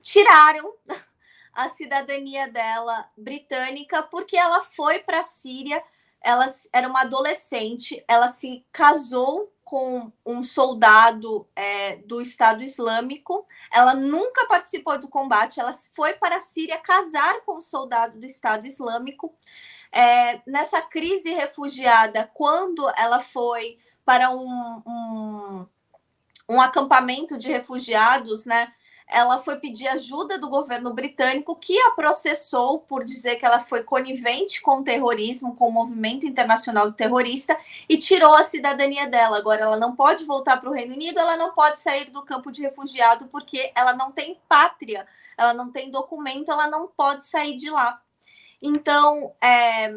Tiraram 0.00 0.74
a 1.52 1.68
cidadania 1.68 2.48
dela 2.48 3.08
britânica 3.16 4.02
porque 4.02 4.36
ela 4.36 4.60
foi 4.60 4.98
para 4.98 5.20
a 5.20 5.22
Síria, 5.22 5.82
ela 6.24 6.46
era 6.72 6.88
uma 6.88 7.02
adolescente, 7.02 8.02
ela 8.08 8.28
se 8.28 8.64
casou 8.72 9.52
com 9.62 10.10
um 10.24 10.42
soldado 10.42 11.46
é, 11.54 11.96
do 11.96 12.20
Estado 12.20 12.62
Islâmico. 12.62 13.46
Ela 13.70 13.94
nunca 13.94 14.46
participou 14.46 14.98
do 14.98 15.08
combate, 15.08 15.60
ela 15.60 15.72
foi 15.72 16.14
para 16.14 16.36
a 16.36 16.40
Síria 16.40 16.78
casar 16.78 17.42
com 17.44 17.58
um 17.58 17.62
soldado 17.62 18.18
do 18.18 18.24
Estado 18.24 18.66
Islâmico. 18.66 19.34
É, 19.92 20.40
nessa 20.46 20.80
crise 20.80 21.30
refugiada, 21.32 22.30
quando 22.32 22.90
ela 22.96 23.20
foi 23.20 23.78
para 24.04 24.30
um, 24.30 24.82
um, 24.86 25.66
um 26.48 26.60
acampamento 26.60 27.36
de 27.38 27.48
refugiados, 27.48 28.46
né? 28.46 28.72
Ela 29.06 29.38
foi 29.38 29.56
pedir 29.56 29.86
ajuda 29.88 30.38
do 30.38 30.48
governo 30.48 30.92
britânico, 30.92 31.54
que 31.56 31.78
a 31.78 31.90
processou 31.90 32.80
por 32.80 33.04
dizer 33.04 33.36
que 33.36 33.44
ela 33.44 33.60
foi 33.60 33.82
conivente 33.82 34.62
com 34.62 34.78
o 34.78 34.84
terrorismo, 34.84 35.54
com 35.54 35.68
o 35.68 35.72
movimento 35.72 36.26
internacional 36.26 36.90
terrorista, 36.92 37.56
e 37.88 37.96
tirou 37.98 38.34
a 38.34 38.42
cidadania 38.42 39.06
dela. 39.06 39.36
Agora, 39.36 39.62
ela 39.62 39.76
não 39.76 39.94
pode 39.94 40.24
voltar 40.24 40.56
para 40.56 40.70
o 40.70 40.72
Reino 40.72 40.94
Unido, 40.94 41.18
ela 41.18 41.36
não 41.36 41.52
pode 41.52 41.78
sair 41.78 42.10
do 42.10 42.24
campo 42.24 42.50
de 42.50 42.62
refugiado, 42.62 43.26
porque 43.26 43.70
ela 43.74 43.94
não 43.94 44.10
tem 44.10 44.40
pátria, 44.48 45.06
ela 45.36 45.52
não 45.52 45.70
tem 45.70 45.90
documento, 45.90 46.50
ela 46.50 46.66
não 46.66 46.88
pode 46.88 47.26
sair 47.26 47.54
de 47.54 47.68
lá. 47.70 48.00
Então, 48.60 49.34
é, 49.42 49.94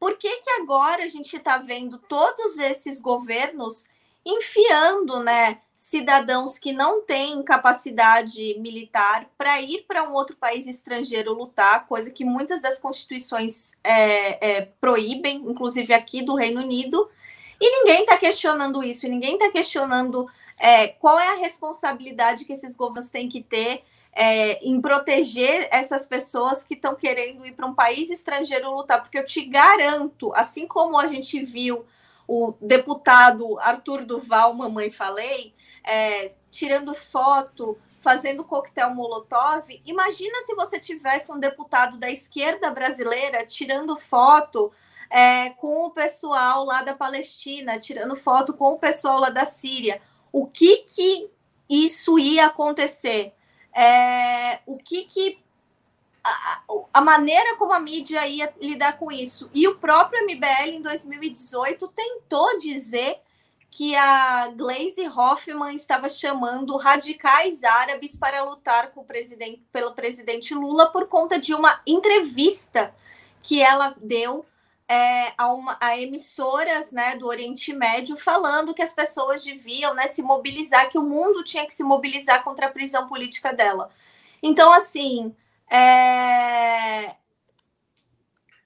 por 0.00 0.16
que, 0.16 0.40
que 0.40 0.50
agora 0.52 1.04
a 1.04 1.08
gente 1.08 1.36
está 1.36 1.58
vendo 1.58 1.98
todos 1.98 2.56
esses 2.58 3.00
governos 3.00 3.88
enfiando, 4.28 5.22
né? 5.22 5.58
cidadãos 5.78 6.58
que 6.58 6.72
não 6.72 7.02
têm 7.02 7.40
capacidade 7.44 8.58
militar 8.58 9.30
para 9.38 9.60
ir 9.60 9.84
para 9.86 10.02
um 10.02 10.12
outro 10.12 10.34
país 10.34 10.66
estrangeiro 10.66 11.32
lutar, 11.32 11.86
coisa 11.86 12.10
que 12.10 12.24
muitas 12.24 12.60
das 12.60 12.80
constituições 12.80 13.70
é, 13.84 14.56
é, 14.56 14.60
proíbem, 14.80 15.36
inclusive 15.46 15.94
aqui 15.94 16.20
do 16.20 16.34
Reino 16.34 16.60
Unido, 16.60 17.08
e 17.60 17.70
ninguém 17.70 18.00
está 18.00 18.16
questionando 18.16 18.82
isso, 18.82 19.06
ninguém 19.06 19.34
está 19.34 19.52
questionando 19.52 20.28
é, 20.58 20.88
qual 20.88 21.16
é 21.16 21.28
a 21.28 21.36
responsabilidade 21.36 22.44
que 22.44 22.52
esses 22.52 22.74
governos 22.74 23.08
têm 23.08 23.28
que 23.28 23.40
ter 23.40 23.84
é, 24.12 24.58
em 24.66 24.80
proteger 24.80 25.68
essas 25.70 26.06
pessoas 26.06 26.64
que 26.64 26.74
estão 26.74 26.96
querendo 26.96 27.46
ir 27.46 27.52
para 27.52 27.66
um 27.66 27.74
país 27.74 28.10
estrangeiro 28.10 28.74
lutar, 28.74 29.00
porque 29.00 29.16
eu 29.16 29.24
te 29.24 29.42
garanto, 29.44 30.32
assim 30.34 30.66
como 30.66 30.98
a 30.98 31.06
gente 31.06 31.40
viu 31.44 31.86
o 32.28 32.52
deputado 32.60 33.58
Arthur 33.58 34.04
Duval, 34.04 34.52
mamãe 34.52 34.90
falei, 34.90 35.54
é, 35.82 36.32
tirando 36.50 36.94
foto, 36.94 37.78
fazendo 38.00 38.44
coquetel 38.44 38.94
molotov. 38.94 39.66
Imagina 39.86 40.42
se 40.42 40.54
você 40.54 40.78
tivesse 40.78 41.32
um 41.32 41.40
deputado 41.40 41.96
da 41.96 42.10
esquerda 42.10 42.70
brasileira 42.70 43.46
tirando 43.46 43.96
foto 43.96 44.70
é, 45.10 45.50
com 45.50 45.86
o 45.86 45.90
pessoal 45.90 46.64
lá 46.64 46.82
da 46.82 46.94
Palestina, 46.94 47.78
tirando 47.78 48.14
foto 48.14 48.52
com 48.52 48.74
o 48.74 48.78
pessoal 48.78 49.18
lá 49.18 49.30
da 49.30 49.46
Síria. 49.46 50.02
O 50.30 50.46
que 50.46 50.84
que 50.86 51.30
isso 51.68 52.18
ia 52.18 52.46
acontecer? 52.46 53.32
É, 53.74 54.60
o 54.66 54.76
que 54.76 55.04
que 55.04 55.38
a, 56.28 56.62
a, 56.94 57.00
maneira 57.00 57.56
como 57.56 57.72
a 57.72 57.80
mídia 57.80 58.26
ia 58.26 58.52
lidar 58.60 58.98
com 58.98 59.10
isso. 59.10 59.50
E 59.54 59.66
o 59.66 59.76
próprio 59.76 60.24
MBL 60.24 60.76
em 60.76 60.82
2018 60.82 61.88
tentou 61.88 62.58
dizer 62.58 63.20
que 63.70 63.94
a 63.94 64.48
Glaze 64.48 65.06
Hoffman 65.08 65.74
estava 65.74 66.08
chamando 66.08 66.76
radicais 66.76 67.64
árabes 67.64 68.16
para 68.16 68.42
lutar 68.42 68.92
com 68.92 69.02
o 69.02 69.04
presidente, 69.04 69.62
pelo 69.70 69.92
presidente 69.92 70.54
Lula 70.54 70.90
por 70.90 71.06
conta 71.06 71.38
de 71.38 71.54
uma 71.54 71.80
entrevista 71.86 72.94
que 73.42 73.62
ela 73.62 73.94
deu 74.00 74.44
é, 74.88 75.34
a, 75.36 75.52
uma, 75.52 75.76
a, 75.80 75.98
emissoras 75.98 76.92
né, 76.92 77.14
do 77.16 77.26
Oriente 77.26 77.74
Médio 77.74 78.16
falando 78.16 78.72
que 78.72 78.82
as 78.82 78.94
pessoas 78.94 79.44
deviam 79.44 79.94
né, 79.94 80.06
se 80.06 80.22
mobilizar, 80.22 80.88
que 80.88 80.98
o 80.98 81.02
mundo 81.02 81.44
tinha 81.44 81.66
que 81.66 81.74
se 81.74 81.84
mobilizar 81.84 82.42
contra 82.42 82.66
a 82.66 82.70
prisão 82.70 83.06
política 83.06 83.52
dela. 83.52 83.90
Então, 84.42 84.72
assim, 84.72 85.34
é, 85.70 87.16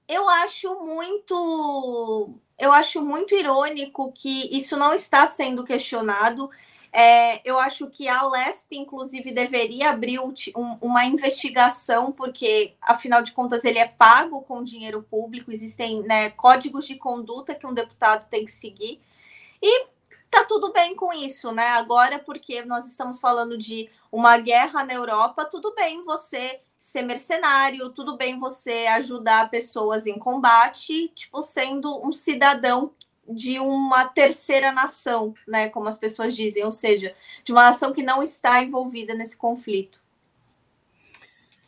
eu 0.08 0.28
acho 0.28 0.74
muito 0.80 2.38
eu 2.58 2.72
acho 2.72 3.02
muito 3.02 3.34
irônico 3.34 4.12
que 4.12 4.56
isso 4.56 4.76
não 4.76 4.94
está 4.94 5.26
sendo 5.26 5.64
questionado. 5.64 6.48
É, 6.92 7.40
eu 7.48 7.58
acho 7.58 7.88
que 7.88 8.06
a 8.06 8.22
LESP, 8.22 8.76
inclusive, 8.76 9.32
deveria 9.32 9.90
abrir 9.90 10.20
um, 10.20 10.32
uma 10.80 11.04
investigação, 11.04 12.12
porque, 12.12 12.74
afinal 12.80 13.20
de 13.22 13.32
contas, 13.32 13.64
ele 13.64 13.78
é 13.80 13.88
pago 13.88 14.42
com 14.42 14.62
dinheiro 14.62 15.02
público, 15.02 15.50
existem 15.50 16.02
né, 16.02 16.30
códigos 16.30 16.86
de 16.86 16.96
conduta 16.96 17.54
que 17.54 17.66
um 17.66 17.74
deputado 17.74 18.28
tem 18.28 18.44
que 18.44 18.52
seguir. 18.52 19.00
E 19.60 19.86
tá 20.30 20.44
tudo 20.44 20.72
bem 20.72 20.94
com 20.94 21.12
isso, 21.12 21.50
né? 21.50 21.66
Agora, 21.68 22.18
porque 22.18 22.62
nós 22.64 22.86
estamos 22.86 23.18
falando 23.18 23.58
de 23.58 23.90
uma 24.12 24.38
guerra 24.38 24.84
na 24.84 24.92
Europa, 24.92 25.46
tudo 25.46 25.74
bem 25.74 26.04
você 26.04 26.60
ser 26.82 27.02
mercenário, 27.02 27.90
tudo 27.90 28.16
bem 28.16 28.40
você 28.40 28.86
ajudar 28.88 29.48
pessoas 29.50 30.04
em 30.04 30.18
combate, 30.18 31.12
tipo, 31.14 31.40
sendo 31.40 32.04
um 32.04 32.12
cidadão 32.12 32.90
de 33.28 33.60
uma 33.60 34.06
terceira 34.06 34.72
nação, 34.72 35.32
né, 35.46 35.68
como 35.68 35.86
as 35.86 35.96
pessoas 35.96 36.34
dizem, 36.34 36.64
ou 36.64 36.72
seja, 36.72 37.14
de 37.44 37.52
uma 37.52 37.62
nação 37.62 37.92
que 37.92 38.02
não 38.02 38.20
está 38.20 38.60
envolvida 38.64 39.14
nesse 39.14 39.36
conflito. 39.36 40.02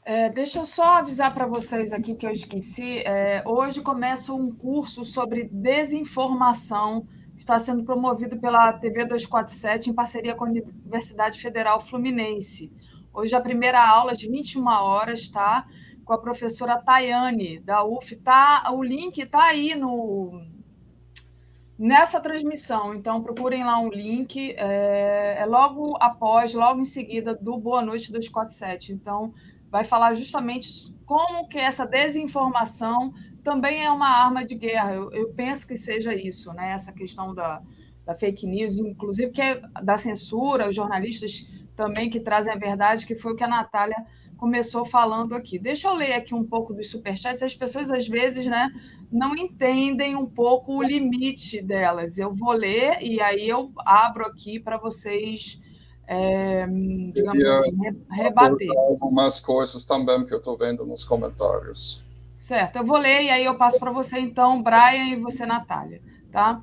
É, 0.05 0.31
deixa 0.31 0.59
eu 0.59 0.65
só 0.65 0.97
avisar 0.97 1.33
para 1.33 1.47
vocês 1.47 1.93
aqui 1.93 2.17
que 2.17 2.27
eu 2.27 2.33
esqueci. 2.33 2.99
É, 3.07 3.41
hoje 3.47 3.83
começa 3.83 4.33
um 4.33 4.51
curso 4.51 5.05
sobre 5.05 5.45
desinformação 5.45 7.07
que 7.37 7.43
está 7.43 7.57
sendo 7.61 7.85
promovido 7.85 8.37
pela 8.41 8.73
TV 8.73 9.05
247 9.05 9.91
em 9.91 9.95
parceria 9.95 10.35
com 10.35 10.45
a 10.45 10.49
Universidade 10.49 11.41
Federal 11.41 11.81
Fluminense. 11.81 12.73
Hoje 13.15 13.33
a 13.37 13.41
primeira 13.41 13.81
aula 13.81 14.13
de 14.13 14.29
21 14.29 14.67
horas, 14.67 15.29
tá? 15.29 15.69
Com 16.05 16.13
a 16.13 16.19
professora 16.19 16.77
Tayane, 16.77 17.61
da 17.61 17.85
UF. 17.85 18.17
Tá, 18.17 18.69
o 18.73 18.83
link 18.83 19.19
está 19.19 19.45
aí 19.45 19.77
no, 19.77 20.43
nessa 21.79 22.21
transmissão. 22.21 22.93
Então, 22.93 23.23
procurem 23.23 23.63
lá 23.63 23.79
um 23.79 23.89
link. 23.89 24.57
É, 24.59 25.37
é, 25.39 25.47
logo 25.47 25.97
após, 26.01 26.55
logo 26.55 26.81
em 26.81 26.85
seguida 26.85 27.37
do 27.37 27.57
Boa 27.57 27.83
Noite 27.83 28.11
247. 28.11 28.93
Então, 28.93 29.33
vai 29.71 29.85
falar 29.85 30.13
justamente 30.15 30.69
como 31.07 31.47
que 31.47 31.59
essa 31.59 31.87
desinformação 31.87 33.15
também 33.45 33.85
é 33.85 33.91
uma 33.93 34.09
arma 34.09 34.45
de 34.45 34.57
guerra. 34.57 34.93
Eu, 34.93 35.13
eu 35.13 35.29
penso 35.35 35.69
que 35.69 35.77
seja 35.77 36.13
isso, 36.13 36.53
né? 36.53 36.73
Essa 36.73 36.93
questão 36.93 37.33
da, 37.33 37.63
da 38.05 38.13
fake 38.13 38.45
news, 38.45 38.77
inclusive 38.79 39.31
que 39.31 39.41
é 39.41 39.63
da 39.85 39.97
censura, 39.97 40.69
os 40.69 40.75
jornalistas 40.75 41.47
também 41.77 42.09
que 42.09 42.21
trazem 42.21 42.53
a 42.53 42.57
verdade, 42.57 43.07
que 43.07 43.15
foi 43.15 43.33
o 43.33 43.37
que 43.37 43.45
a 43.45 43.49
Natália 43.49 43.97
começou 44.37 44.85
falando 44.85 45.35
aqui. 45.35 45.59
Deixa 45.59 45.89
eu 45.89 45.95
ler 45.95 46.13
aqui 46.13 46.35
um 46.35 46.45
pouco 46.45 46.75
dos 46.75 46.91
superchats. 46.91 47.43
As 47.43 47.55
pessoas, 47.55 47.91
às 47.91 48.07
vezes, 48.07 48.47
né, 48.47 48.71
não 49.11 49.35
entendem 49.37 50.15
um 50.17 50.27
pouco 50.27 50.77
o 50.77 50.83
limite 50.83 51.63
delas. 51.63 52.19
Eu 52.19 52.35
vou 52.35 52.53
ler 52.53 53.01
e 53.01 53.21
aí 53.21 53.49
eu 53.49 53.73
abro 53.87 54.27
aqui 54.27 54.59
para 54.59 54.77
vocês, 54.77 55.63
é, 56.07 56.67
digamos 57.13 57.47
assim, 57.47 57.77
rebater. 58.11 58.69
Algumas 58.77 59.41
coisas 59.41 59.85
também 59.85 60.27
que 60.27 60.35
eu 60.35 60.39
estou 60.39 60.59
vendo 60.59 60.85
nos 60.85 61.05
comentários. 61.05 62.05
Certo, 62.35 62.77
eu 62.77 62.85
vou 62.85 62.99
ler 62.99 63.23
e 63.23 63.31
aí 63.31 63.45
eu 63.45 63.57
passo 63.57 63.79
para 63.79 63.93
você, 63.93 64.19
então, 64.19 64.63
Brian 64.63 65.07
e 65.13 65.17
você, 65.17 65.47
Natália. 65.47 66.03
Tá? 66.31 66.61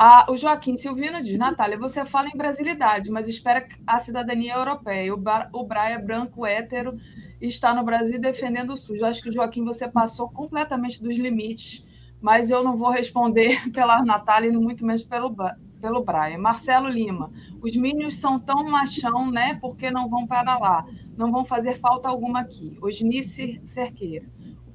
Ah, 0.00 0.26
o 0.28 0.36
Joaquim 0.36 0.76
Silvino 0.76 1.20
diz: 1.20 1.36
Natália, 1.36 1.76
você 1.76 2.04
fala 2.04 2.28
em 2.28 2.36
brasilidade, 2.36 3.10
mas 3.10 3.28
espera 3.28 3.66
a 3.84 3.98
cidadania 3.98 4.54
europeia. 4.54 5.12
O, 5.12 5.20
o 5.52 5.64
Braia 5.64 5.98
branco, 5.98 6.46
hétero, 6.46 6.96
está 7.40 7.74
no 7.74 7.82
Brasil 7.82 8.20
defendendo 8.20 8.70
o 8.70 8.76
SUS. 8.76 9.02
Acho 9.02 9.20
que, 9.20 9.32
Joaquim, 9.32 9.64
você 9.64 9.88
passou 9.88 10.28
completamente 10.28 11.02
dos 11.02 11.16
limites, 11.16 11.84
mas 12.20 12.48
eu 12.48 12.62
não 12.62 12.76
vou 12.76 12.90
responder 12.90 13.60
pela 13.74 14.00
Natália 14.04 14.48
e 14.48 14.56
muito 14.56 14.86
menos 14.86 15.02
pelo, 15.02 15.34
pelo 15.80 16.04
Braia. 16.04 16.38
Marcelo 16.38 16.88
Lima: 16.88 17.32
os 17.60 17.74
mínimos 17.74 18.18
são 18.18 18.38
tão 18.38 18.70
machão, 18.70 19.32
né? 19.32 19.58
Porque 19.60 19.90
não 19.90 20.08
vão 20.08 20.28
para 20.28 20.56
lá. 20.60 20.86
Não 21.16 21.32
vão 21.32 21.44
fazer 21.44 21.74
falta 21.74 22.08
alguma 22.08 22.38
aqui. 22.38 22.78
Osnice 22.80 23.60
Cerqueira. 23.64 24.26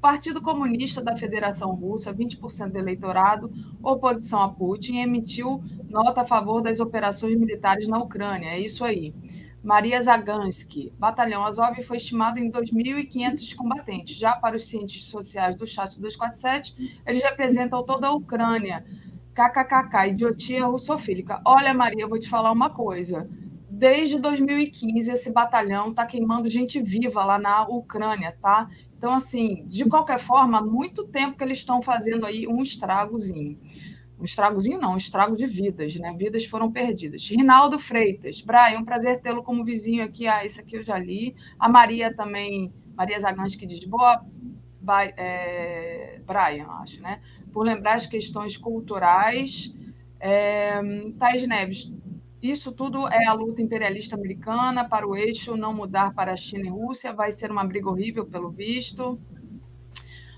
Partido 0.04 0.42
Comunista 0.42 1.02
da 1.02 1.16
Federação 1.16 1.74
Russa, 1.76 2.14
20% 2.14 2.72
do 2.74 2.78
eleitorado, 2.78 3.50
oposição 3.82 4.44
a 4.44 4.50
Putin, 4.50 4.98
emitiu 4.98 5.64
nota 5.90 6.20
a 6.20 6.26
favor 6.26 6.62
das 6.62 6.82
operações 6.82 7.38
militares 7.38 7.88
na 7.88 7.98
Ucrânia. 8.00 8.50
É 8.50 8.60
isso 8.60 8.84
aí. 8.84 9.16
Maria 9.64 10.02
Zagansky, 10.02 10.92
batalhão 11.00 11.46
Azov 11.46 11.82
foi 11.84 11.96
estimado 11.96 12.38
em 12.38 12.52
2.500 12.52 13.56
combatentes. 13.56 14.18
Já 14.18 14.34
para 14.34 14.58
os 14.58 14.68
cientistas 14.68 15.10
sociais 15.10 15.56
do 15.56 15.66
chat 15.66 15.98
247, 15.98 17.00
eles 17.08 17.24
representam 17.24 17.82
toda 17.82 18.08
a 18.08 18.12
Ucrânia. 18.12 18.86
KKKK, 19.34 20.10
idiotia 20.10 20.66
russofílica. 20.66 21.42
Olha, 21.46 21.74
Maria, 21.74 22.04
eu 22.04 22.10
vou 22.10 22.20
te 22.20 22.28
falar 22.28 22.52
uma 22.52 22.70
coisa. 22.70 23.26
Desde 23.70 24.20
2015, 24.20 25.12
esse 25.14 25.34
batalhão 25.34 25.92
está 25.92 26.06
queimando 26.06 26.50
gente 26.50 26.82
viva 26.82 27.24
lá 27.24 27.40
na 27.40 27.66
Ucrânia, 27.68 28.38
tá? 28.42 28.70
Então, 29.04 29.16
assim, 29.16 29.66
de 29.68 29.84
qualquer 29.84 30.18
forma, 30.18 30.60
há 30.60 30.62
muito 30.62 31.04
tempo 31.04 31.38
que 31.38 31.44
eles 31.44 31.58
estão 31.58 31.82
fazendo 31.82 32.26
aí 32.26 32.48
um 32.48 32.62
estragozinho. 32.62 33.60
Um 34.18 34.24
estragozinho 34.24 34.80
não, 34.80 34.94
um 34.94 34.98
estrago 34.98 35.36
de 35.36 35.46
vidas, 35.46 35.94
né? 35.98 36.16
Vidas 36.18 36.46
foram 36.46 36.72
perdidas. 36.72 37.28
Rinaldo 37.30 37.78
Freitas, 37.78 38.40
Brian, 38.40 38.80
um 38.80 38.86
prazer 38.86 39.20
tê-lo 39.20 39.44
como 39.44 39.66
vizinho 39.66 40.06
aqui. 40.06 40.26
Ah, 40.26 40.46
isso 40.46 40.62
aqui 40.62 40.78
eu 40.78 40.82
já 40.82 40.98
li. 40.98 41.36
A 41.60 41.68
Maria 41.68 42.16
também, 42.16 42.72
Maria 42.96 43.20
Zagans, 43.20 43.56
que 43.56 43.66
diz, 43.66 43.84
boa, 43.84 44.26
é, 45.18 46.22
Brian, 46.26 46.68
acho, 46.82 47.02
né? 47.02 47.20
Por 47.52 47.66
lembrar 47.66 47.96
as 47.96 48.08
questões 48.08 48.56
culturais. 48.56 49.76
É, 50.18 50.80
Thais 51.20 51.46
Neves, 51.46 51.94
isso 52.52 52.74
tudo 52.74 53.08
é 53.08 53.26
a 53.26 53.34
luta 53.34 53.62
imperialista 53.62 54.16
americana 54.16 54.84
para 54.84 55.08
o 55.08 55.16
eixo 55.16 55.56
não 55.56 55.74
mudar 55.74 56.14
para 56.14 56.34
a 56.34 56.36
China 56.36 56.66
e 56.66 56.70
Rússia. 56.70 57.14
Vai 57.14 57.32
ser 57.32 57.50
uma 57.50 57.64
briga 57.64 57.90
horrível, 57.90 58.26
pelo 58.26 58.52
visto. 58.52 59.18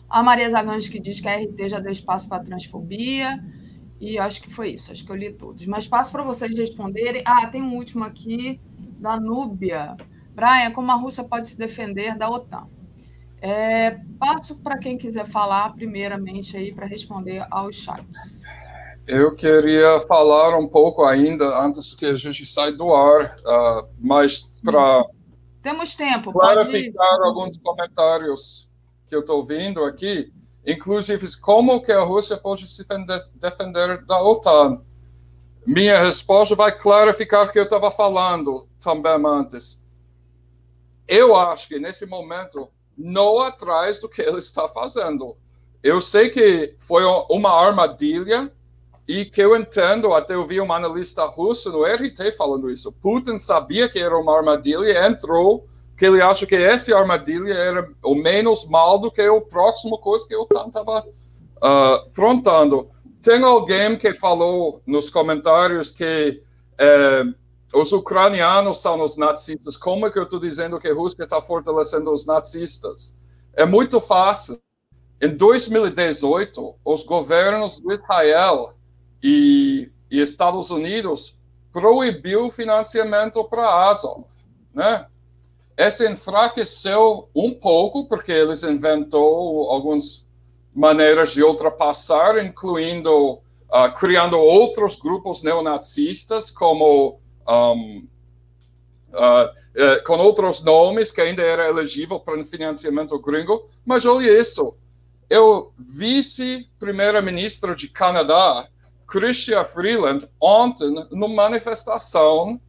A 0.07 0.21
Maria 0.21 0.47
Zagansky 0.49 0.99
diz 0.99 1.19
que 1.19 1.27
a 1.27 1.35
RT 1.35 1.67
já 1.67 1.79
deu 1.79 1.91
espaço 1.91 2.29
para 2.29 2.37
a 2.37 2.45
transfobia. 2.45 3.43
E 3.99 4.19
acho 4.19 4.41
que 4.41 4.53
foi 4.53 4.73
isso, 4.73 4.91
acho 4.91 5.03
que 5.03 5.11
eu 5.11 5.15
li 5.15 5.33
todos. 5.33 5.65
Mas 5.65 5.87
passo 5.87 6.11
para 6.11 6.21
vocês 6.21 6.55
responderem. 6.55 7.23
Ah, 7.25 7.47
tem 7.47 7.63
um 7.63 7.75
último 7.75 8.03
aqui, 8.03 8.59
da 8.99 9.19
Núbia. 9.19 9.97
Brian, 10.35 10.71
como 10.73 10.91
a 10.91 10.95
Rússia 10.95 11.23
pode 11.23 11.47
se 11.47 11.57
defender 11.57 12.15
da 12.15 12.29
OTAN? 12.29 12.67
É, 13.41 13.99
passo 14.19 14.61
para 14.61 14.77
quem 14.77 14.97
quiser 14.97 15.25
falar 15.25 15.73
primeiramente 15.73 16.55
aí 16.55 16.73
para 16.73 16.85
responder 16.85 17.45
aos 17.49 17.75
chats. 17.75 18.43
Eu 19.07 19.35
queria 19.35 20.01
falar 20.07 20.57
um 20.57 20.67
pouco 20.67 21.03
ainda 21.03 21.63
antes 21.63 21.93
que 21.93 22.07
a 22.07 22.15
gente 22.15 22.45
saia 22.45 22.71
do 22.71 22.93
ar, 22.93 23.37
uh, 23.45 23.87
mas 23.99 24.51
para 24.63 25.05
temos 25.65 25.95
tempo. 25.95 26.31
Clarificar 26.31 27.21
alguns 27.21 27.57
comentários 27.57 28.71
que 29.07 29.15
eu 29.15 29.21
estou 29.21 29.45
vendo 29.45 29.83
aqui, 29.83 30.31
inclusive 30.63 31.25
como 31.41 31.81
que 31.81 31.91
a 31.91 32.01
Rússia 32.01 32.37
pode 32.37 32.67
se 32.67 32.85
defender 33.33 34.05
da 34.05 34.21
OTAN. 34.21 34.81
Minha 35.65 35.99
resposta 36.03 36.55
vai 36.55 36.77
clarificar 36.77 37.47
o 37.47 37.51
que 37.51 37.57
eu 37.57 37.63
estava 37.63 37.89
falando 37.89 38.67
também 38.79 39.13
antes. 39.25 39.83
Eu 41.07 41.35
acho 41.35 41.67
que 41.67 41.79
nesse 41.79 42.05
momento 42.05 42.69
não 42.95 43.39
atrás 43.39 44.01
do 44.01 44.07
que 44.07 44.21
ele 44.21 44.37
está 44.37 44.67
fazendo. 44.67 45.35
Eu 45.81 45.99
sei 45.99 46.29
que 46.29 46.75
foi 46.77 47.03
uma 47.03 47.49
armadilha 47.49 48.51
e 49.07 49.23
que 49.23 49.41
eu 49.41 49.55
entendo, 49.55 50.13
até 50.13 50.33
eu 50.33 50.45
vi 50.45 50.59
um 50.59 50.73
analista 50.73 51.25
russo 51.25 51.71
no 51.71 51.83
RT 51.83 52.31
falando 52.35 52.71
isso. 52.71 52.91
Putin 52.91 53.37
sabia 53.37 53.87
que 53.87 53.99
era 53.99 54.17
uma 54.17 54.35
armadilha, 54.35 55.07
entrou, 55.07 55.67
que 55.97 56.05
ele 56.05 56.21
acha 56.21 56.45
que 56.45 56.55
essa 56.55 56.97
armadilha 56.97 57.53
era 57.53 57.89
o 58.03 58.15
menos 58.15 58.65
mal 58.67 58.99
do 58.99 59.11
que 59.11 59.27
o 59.27 59.41
próximo 59.41 59.99
coisa 59.99 60.27
que 60.27 60.35
o 60.35 60.41
OTAN 60.41 60.67
estava 60.67 61.01
uh, 61.01 61.05
ah, 61.61 62.05
prontando. 62.13 62.89
Tem 63.21 63.43
alguém 63.43 63.97
que 63.97 64.13
falou 64.13 64.81
nos 64.85 65.09
comentários 65.09 65.91
que 65.91 66.41
uh, 66.73 67.79
os 67.79 67.91
ucranianos 67.93 68.81
são 68.81 69.01
os 69.01 69.17
nazistas. 69.17 69.77
Como 69.77 70.07
é 70.07 70.11
que 70.11 70.19
eu 70.19 70.23
estou 70.23 70.39
dizendo 70.39 70.79
que 70.79 70.87
a 70.87 70.93
Rússia 70.93 71.23
está 71.23 71.41
fortalecendo 71.41 72.11
os 72.11 72.25
nazistas? 72.25 73.15
É 73.53 73.65
muito 73.65 74.01
fácil. 74.01 74.59
Em 75.21 75.29
2018, 75.29 76.75
os 76.83 77.03
governos 77.03 77.79
de 77.79 77.93
Israel 77.93 78.74
e, 79.27 79.91
e 80.11 80.21
Estados 80.21 80.69
Unidos 80.69 81.35
proibiu 81.73 82.51
financiamento 82.51 83.43
para 83.45 83.87
Azov, 83.89 84.27
né? 84.71 85.07
Esse 85.75 86.07
enfraqueceu 86.07 87.27
um 87.35 87.51
pouco, 87.51 88.07
porque 88.07 88.31
eles 88.31 88.61
inventou 88.61 89.71
algumas 89.71 90.27
maneiras 90.75 91.31
de 91.31 91.43
ultrapassar, 91.43 92.37
incluindo 92.45 93.33
uh, 93.33 93.91
criando 93.97 94.37
outros 94.37 94.95
grupos 94.95 95.41
neonazistas, 95.41 96.51
como 96.51 97.19
um, 97.47 98.07
uh, 99.11 99.49
uh, 99.49 100.03
com 100.05 100.17
outros 100.17 100.63
nomes 100.63 101.11
que 101.11 101.19
ainda 101.19 101.41
era 101.41 101.67
elegível 101.67 102.19
para 102.19 102.41
financiamento 102.45 103.17
gringo. 103.17 103.65
Mas 103.83 104.05
olha 104.05 104.39
isso, 104.39 104.77
eu 105.27 105.73
vice-primeira-ministra 105.79 107.75
de 107.75 107.89
Canadá 107.89 108.69
Chrystia 109.07 109.63
Freeland 109.63 110.29
ontem 110.41 110.93
numa 111.11 111.27
manifestação 111.27 112.59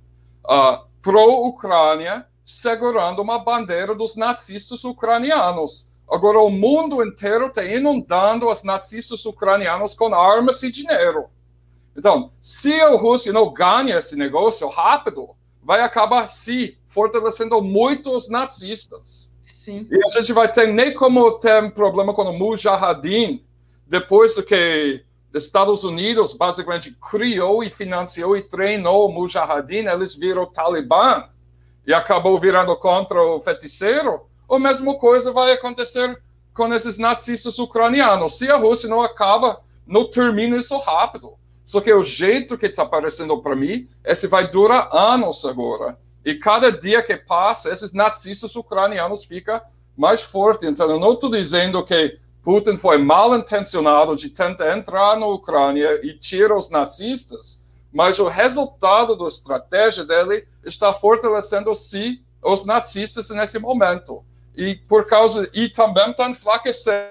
uh, 0.45 0.87
pró-Ucrânia 1.03 2.27
segurando 2.45 3.21
uma 3.21 3.39
bandeira 3.39 3.95
dos 3.95 4.17
nazistas 4.17 4.85
ucranianos. 4.85 5.89
Agora 6.09 6.39
o 6.39 6.51
mundo 6.51 7.05
inteiro 7.05 7.47
está 7.47 7.65
inundando 7.65 8.47
os 8.47 8.63
nazistas 8.63 9.25
ucranianos 9.27 9.95
com 9.95 10.15
armas 10.15 10.63
e 10.63 10.71
dinheiro. 10.71 11.27
Então, 11.97 12.31
se 12.41 12.81
a 12.81 12.91
Rússia 12.91 13.33
não 13.33 13.53
ganha 13.53 13.97
esse 13.99 14.15
negócio 14.15 14.69
rápido, 14.69 15.31
vai 15.63 15.81
acabar 15.81 16.29
se 16.29 16.79
fortalecendo 16.87 17.61
muito 17.61 18.15
os 18.15 18.29
nazistas. 18.29 19.33
Sim. 19.45 19.89
E 19.91 20.05
a 20.05 20.09
gente 20.11 20.33
vai 20.33 20.49
ter 20.51 20.73
nem 20.73 20.95
como 20.95 21.39
ter 21.39 21.73
problema 21.73 22.15
com 22.15 22.23
o 22.23 22.39
Mujahideen, 22.39 23.45
depois 23.87 24.37
do 24.37 24.45
que 24.45 25.05
Estados 25.45 25.85
Unidos 25.85 26.33
basicamente 26.33 26.97
criou 27.11 27.63
e 27.63 27.71
financiou 27.71 28.37
e 28.37 28.43
treinou 28.43 29.09
o 29.09 29.13
Mujahideen, 29.13 29.87
eles 29.87 30.15
viram 30.15 30.47
Talibã 30.47 31.25
e 31.87 31.93
acabou 31.93 32.39
virando 32.41 32.75
contra 32.77 33.23
o 33.23 33.41
feiticeiro, 33.41 34.27
a 34.49 34.59
mesma 34.59 34.95
coisa 34.97 35.33
vai 35.33 35.53
acontecer 35.53 36.21
com 36.55 36.73
esses 36.73 36.99
nazistas 36.99 37.59
ucranianos. 37.59 38.39
Se 38.39 38.51
a 38.51 38.57
Rússia 38.57 38.89
não 38.89 39.01
acaba, 39.03 39.61
não 39.87 40.09
termina 40.09 40.57
isso 40.57 40.77
rápido. 40.79 41.35
Só 41.65 41.81
que 41.81 41.93
o 41.93 42.03
jeito 42.03 42.57
que 42.57 42.67
está 42.67 42.85
aparecendo 42.85 43.41
para 43.43 43.57
mim, 43.57 43.89
esse 44.05 44.27
vai 44.27 44.49
durar 44.51 44.89
anos 44.93 45.45
agora. 45.45 45.99
E 46.25 46.35
cada 46.35 46.71
dia 46.71 47.03
que 47.03 47.17
passa, 47.17 47.71
esses 47.71 47.93
nazistas 47.93 48.57
ucranianos 48.57 49.25
ficam 49.25 49.61
mais 49.97 50.23
fortes. 50.23 50.69
Então, 50.69 50.89
eu 50.91 50.99
não 50.99 51.13
estou 51.13 51.31
dizendo 51.31 51.85
que 51.85 52.19
Putin 52.47 52.77
foi 52.77 52.97
mal 52.97 53.37
intencionado 53.37 54.15
de 54.15 54.29
tentar 54.29 54.79
entrar 54.79 55.19
na 55.19 55.27
Ucrânia 55.27 55.99
e 56.07 56.17
tirar 56.17 56.57
os 56.57 56.71
nazistas, 56.71 57.61
mas 57.93 58.21
o 58.21 58.29
resultado 58.29 59.17
da 59.17 59.27
estratégia 59.27 60.05
dele 60.05 60.47
está 60.65 60.95
fortalecendo-se 60.95 62.23
os 62.41 62.65
nazistas 62.65 63.31
nesse 63.31 63.59
momento. 63.59 64.25
E 64.57 64.77
por 64.77 65.07
causa 65.07 65.51
e 65.53 65.69
também 65.69 66.13
está 66.13 66.31
enfraquecendo 66.31 67.09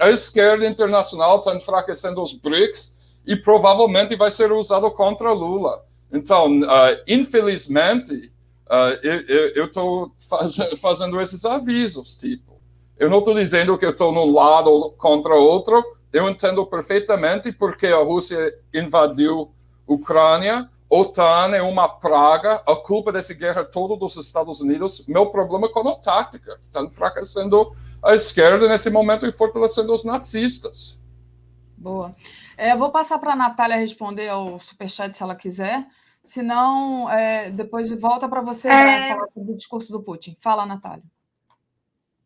a 0.00 0.10
esquerda 0.10 0.66
internacional, 0.66 1.38
está 1.38 1.54
enfraquecendo 1.54 2.20
os 2.20 2.32
BRICS 2.32 3.20
e 3.24 3.36
provavelmente 3.36 4.16
vai 4.16 4.32
ser 4.32 4.50
usado 4.50 4.90
contra 4.90 5.30
Lula. 5.30 5.80
Então, 6.12 6.58
uh, 6.60 7.00
infelizmente, 7.06 8.32
uh, 8.66 9.06
eu 9.54 9.66
estou 9.66 10.10
faz, 10.28 10.56
fazendo 10.80 11.20
esses 11.20 11.44
avisos, 11.44 12.16
tipo. 12.16 12.51
Eu 12.98 13.10
não 13.10 13.18
estou 13.18 13.34
dizendo 13.34 13.76
que 13.78 13.84
eu 13.84 13.90
estou 13.90 14.12
num 14.12 14.32
lado 14.32 14.94
contra 14.98 15.34
outro, 15.34 15.82
eu 16.12 16.28
entendo 16.28 16.64
perfeitamente 16.66 17.52
porque 17.52 17.86
a 17.86 18.02
Rússia 18.02 18.54
invadiu 18.72 19.52
a 19.88 19.92
Ucrânia, 19.92 20.70
OTAN 20.94 21.56
é 21.56 21.62
uma 21.62 21.88
praga, 21.88 22.62
a 22.66 22.76
culpa 22.76 23.10
dessa 23.10 23.32
guerra 23.32 23.64
toda 23.64 23.96
dos 23.96 24.16
Estados 24.16 24.60
Unidos. 24.60 25.06
Meu 25.08 25.30
problema 25.30 25.66
com 25.70 25.88
a 25.88 25.96
tática, 25.96 26.58
que 26.58 26.66
está 26.66 26.82
enfraquecendo 26.82 27.74
a 28.02 28.14
esquerda 28.14 28.68
nesse 28.68 28.90
momento 28.90 29.26
e 29.26 29.32
fortalecendo 29.32 29.90
os 29.90 30.04
nazistas. 30.04 31.02
Boa. 31.78 32.14
É, 32.58 32.72
eu 32.72 32.78
vou 32.78 32.90
passar 32.90 33.18
para 33.18 33.32
a 33.32 33.36
Natália 33.36 33.78
responder 33.78 34.28
ao 34.28 34.58
superchat 34.58 35.16
se 35.16 35.22
ela 35.22 35.34
quiser. 35.34 35.86
Se 36.22 36.42
não, 36.42 37.10
é, 37.10 37.50
depois 37.50 37.98
volta 37.98 38.28
para 38.28 38.42
você 38.42 38.68
é... 38.68 39.14
falar 39.14 39.28
sobre 39.32 39.52
o 39.52 39.56
discurso 39.56 39.92
do 39.92 40.02
Putin. 40.02 40.36
Fala, 40.40 40.66
Natália. 40.66 41.02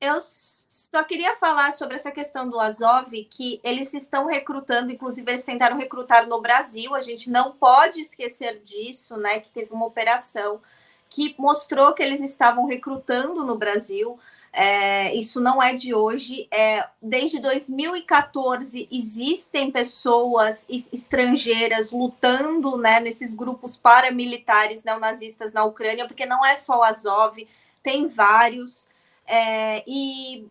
Eu 0.00 0.18
só 0.20 1.02
queria 1.04 1.36
falar 1.36 1.72
sobre 1.72 1.96
essa 1.96 2.10
questão 2.10 2.48
do 2.48 2.60
Azov, 2.60 3.12
que 3.30 3.60
eles 3.64 3.92
estão 3.94 4.26
recrutando, 4.26 4.92
inclusive 4.92 5.30
eles 5.30 5.44
tentaram 5.44 5.76
recrutar 5.76 6.26
no 6.26 6.40
Brasil, 6.40 6.94
a 6.94 7.00
gente 7.00 7.30
não 7.30 7.52
pode 7.52 8.00
esquecer 8.00 8.60
disso, 8.62 9.16
né? 9.16 9.40
Que 9.40 9.50
teve 9.50 9.72
uma 9.72 9.86
operação 9.86 10.60
que 11.08 11.34
mostrou 11.38 11.92
que 11.94 12.02
eles 12.02 12.20
estavam 12.20 12.66
recrutando 12.66 13.44
no 13.44 13.56
Brasil. 13.56 14.18
É, 14.52 15.14
isso 15.14 15.40
não 15.40 15.62
é 15.62 15.74
de 15.74 15.94
hoje. 15.94 16.48
É, 16.50 16.86
desde 17.00 17.38
2014 17.40 18.88
existem 18.90 19.70
pessoas 19.70 20.66
estrangeiras 20.68 21.92
lutando 21.92 22.76
né, 22.78 23.00
nesses 23.00 23.34
grupos 23.34 23.76
paramilitares 23.76 24.82
neonazistas 24.82 25.52
na 25.52 25.64
Ucrânia, 25.64 26.06
porque 26.06 26.24
não 26.24 26.44
é 26.44 26.56
só 26.56 26.78
o 26.78 26.82
Azov, 26.82 27.36
tem 27.82 28.08
vários. 28.08 28.86
É, 29.26 29.82
e 29.86 30.46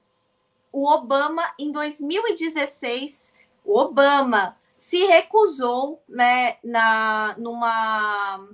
o 0.71 0.91
Obama, 0.91 1.43
em 1.57 1.71
2016, 1.71 3.33
o 3.63 3.79
Obama 3.79 4.57
se 4.75 5.05
recusou 5.05 6.03
né, 6.07 6.57
na, 6.63 7.35
numa 7.37 8.47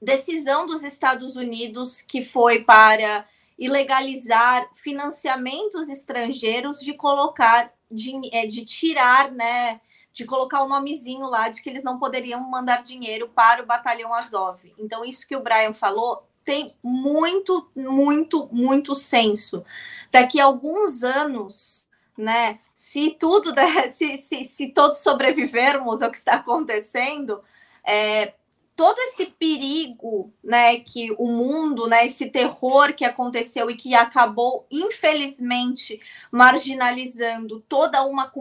decisão 0.00 0.66
dos 0.66 0.84
Estados 0.84 1.36
Unidos 1.36 2.00
que 2.00 2.22
foi 2.22 2.62
para 2.62 3.26
ilegalizar 3.58 4.70
financiamentos 4.74 5.90
estrangeiros 5.90 6.80
de 6.80 6.94
colocar, 6.94 7.72
de, 7.90 8.12
é, 8.32 8.46
de 8.46 8.64
tirar, 8.64 9.30
né, 9.32 9.80
de 10.12 10.24
colocar 10.24 10.62
o 10.62 10.68
nomezinho 10.68 11.26
lá 11.26 11.48
de 11.48 11.62
que 11.62 11.68
eles 11.68 11.84
não 11.84 11.98
poderiam 11.98 12.40
mandar 12.48 12.82
dinheiro 12.82 13.28
para 13.28 13.62
o 13.62 13.66
batalhão 13.66 14.14
Azov. 14.14 14.60
Então, 14.78 15.04
isso 15.04 15.26
que 15.26 15.36
o 15.36 15.42
Brian 15.42 15.74
falou 15.74 16.26
tem 16.44 16.74
muito, 16.82 17.70
muito, 17.74 18.48
muito 18.52 18.94
senso. 18.94 19.64
Daqui 20.10 20.40
a 20.40 20.44
alguns 20.44 21.02
anos, 21.02 21.86
né? 22.16 22.58
Se 22.74 23.10
tudo, 23.10 23.54
se, 23.92 24.18
se, 24.18 24.44
se 24.44 24.68
todos 24.68 24.98
sobrevivermos 24.98 26.02
ao 26.02 26.10
que 26.10 26.16
está 26.16 26.34
acontecendo, 26.34 27.40
é, 27.84 28.34
todo 28.80 28.98
esse 29.00 29.26
perigo, 29.26 30.32
né, 30.42 30.80
que 30.80 31.14
o 31.18 31.26
mundo, 31.26 31.86
né, 31.86 32.06
esse 32.06 32.30
terror 32.30 32.94
que 32.94 33.04
aconteceu 33.04 33.70
e 33.70 33.76
que 33.76 33.94
acabou, 33.94 34.64
infelizmente, 34.70 36.00
marginalizando 36.32 37.62
toda 37.68 38.02
uma, 38.06 38.32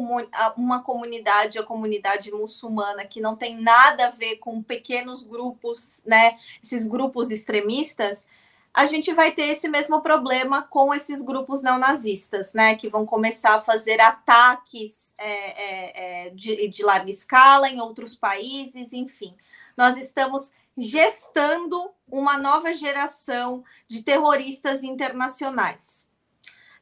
uma 0.56 0.82
comunidade, 0.82 1.60
a 1.60 1.64
comunidade 1.64 2.32
muçulmana, 2.32 3.04
que 3.04 3.20
não 3.20 3.36
tem 3.36 3.58
nada 3.58 4.08
a 4.08 4.12
ver 4.12 4.38
com 4.38 4.64
pequenos 4.64 5.24
grupos, 5.24 6.04
né, 6.06 6.38
esses 6.64 6.88
grupos 6.88 7.32
extremistas, 7.32 8.26
a 8.74 8.86
gente 8.86 9.14
vai 9.14 9.34
ter 9.34 9.50
esse 9.50 9.68
mesmo 9.68 10.00
problema 10.00 10.62
com 10.62 10.94
esses 10.94 11.22
grupos 11.22 11.62
neonazistas, 11.62 12.54
né, 12.54 12.76
que 12.76 12.88
vão 12.88 13.06
começar 13.06 13.56
a 13.56 13.62
fazer 13.62 14.00
ataques 14.00 15.14
é, 15.18 15.28
é, 15.28 16.28
é, 16.28 16.30
de, 16.30 16.70
de 16.70 16.82
larga 16.82 17.10
escala 17.10 17.68
em 17.68 17.82
outros 17.82 18.16
países, 18.16 18.94
enfim 18.94 19.36
nós 19.80 19.96
estamos 19.96 20.52
gestando 20.78 21.90
uma 22.06 22.38
nova 22.38 22.74
geração 22.74 23.64
de 23.88 24.04
terroristas 24.04 24.84
internacionais. 24.84 26.10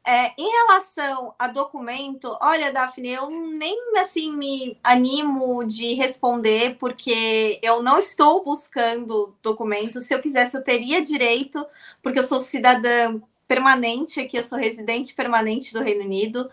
É, 0.03 0.34
em 0.36 0.49
relação 0.49 1.36
a 1.38 1.48
documento, 1.48 2.36
olha, 2.41 2.74
Daphne, 2.74 3.10
eu 3.10 3.30
nem 3.30 3.99
assim 3.99 4.36
me 4.36 4.80
animo 4.84 5.64
de 5.64 5.94
responder, 5.94 6.78
porque 6.80 7.60
eu 7.61 7.84
não 7.84 7.99
estou 7.99 8.44
buscando 8.44 9.36
documentos. 9.44 10.06
Se 10.06 10.15
eu 10.15 10.22
quisesse, 10.22 10.57
eu 10.57 10.64
teria 10.64 10.99
direito, 10.99 11.64
porque 12.02 12.18
eu 12.18 12.24
sou 12.24 12.40
cidadã 12.40 13.22
permanente 13.48 14.19
aqui, 14.19 14.38
eu 14.38 14.44
sou 14.44 14.57
residente 14.57 15.14
permanente 15.14 15.72
do 15.72 15.84
Reino 15.84 16.03
Unido. 16.03 16.49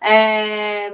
É, 0.00 0.92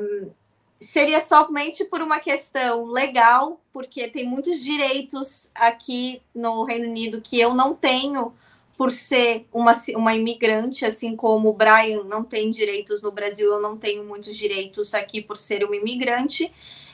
seria 0.80 1.20
somente 1.20 1.84
por 1.84 2.00
uma 2.00 2.18
questão 2.18 2.86
legal, 2.86 3.60
porque 3.72 4.08
tem 4.08 4.26
muitos 4.26 4.64
direitos 4.64 5.50
aqui 5.54 6.22
no 6.34 6.64
Reino 6.64 6.88
Unido 6.88 7.20
que 7.20 7.38
eu 7.38 7.54
não 7.54 7.74
tenho 7.74 8.32
por 8.78 8.90
ser 8.90 9.46
uma, 9.52 9.72
uma 9.94 10.14
imigrante, 10.14 10.86
assim 10.86 11.14
como 11.14 11.50
o 11.50 11.52
Brian 11.52 12.02
não 12.04 12.24
tem 12.24 12.50
direitos 12.50 13.02
no 13.02 13.12
Brasil, 13.12 13.52
eu 13.52 13.60
não 13.60 13.76
tenho 13.76 14.04
muitos 14.04 14.34
direitos 14.34 14.94
aqui 14.94 15.20
por 15.20 15.36
ser 15.36 15.62
uma 15.64 15.76
imigrante. 15.76 16.50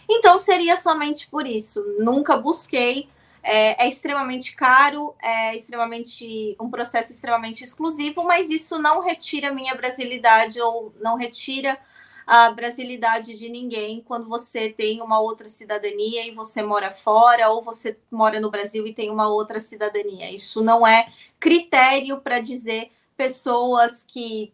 Então 0.09 0.37
seria 0.37 0.77
somente 0.77 1.29
por 1.29 1.47
isso. 1.47 1.81
Nunca 2.01 2.37
busquei. 2.37 3.09
É, 3.41 3.85
é 3.85 3.89
extremamente 3.89 4.57
caro, 4.57 5.15
é 5.23 5.55
extremamente 5.55 6.57
um 6.61 6.69
processo 6.69 7.13
extremamente 7.13 7.63
exclusivo, 7.63 8.25
mas 8.25 8.51
isso 8.51 8.77
não 8.77 9.01
retira 9.01 9.55
minha 9.55 9.73
brasilidade 9.73 10.61
ou 10.61 10.93
não 11.01 11.15
retira 11.15 11.79
a 12.27 12.51
brasilidade 12.51 13.35
de 13.35 13.49
ninguém 13.49 14.01
quando 14.01 14.29
você 14.29 14.69
tem 14.69 15.01
uma 15.01 15.21
outra 15.21 15.47
cidadania 15.47 16.27
e 16.27 16.33
você 16.33 16.61
mora 16.61 16.91
fora, 16.91 17.49
ou 17.51 17.63
você 17.63 17.97
mora 18.11 18.41
no 18.41 18.51
Brasil 18.51 18.85
e 18.87 18.93
tem 18.93 19.11
uma 19.11 19.29
outra 19.29 19.61
cidadania. 19.61 20.33
Isso 20.33 20.61
não 20.63 20.85
é 20.85 21.07
critério 21.39 22.21
para 22.21 22.41
dizer 22.41 22.91
pessoas 23.17 24.03
que 24.03 24.53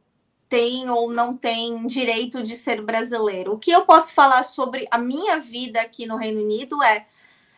têm 0.50 0.90
ou 0.90 1.10
não 1.10 1.34
têm 1.34 1.86
direito 1.86 2.42
de 2.42 2.54
ser 2.56 2.82
brasileiro. 2.82 3.54
O 3.54 3.58
que 3.58 3.70
eu 3.70 3.86
posso 3.86 4.12
falar 4.12 4.42
sobre 4.42 4.86
a 4.90 4.98
minha 4.98 5.40
vida 5.40 5.80
aqui 5.80 6.04
no 6.04 6.18
Reino 6.18 6.42
Unido 6.42 6.82
é, 6.82 7.06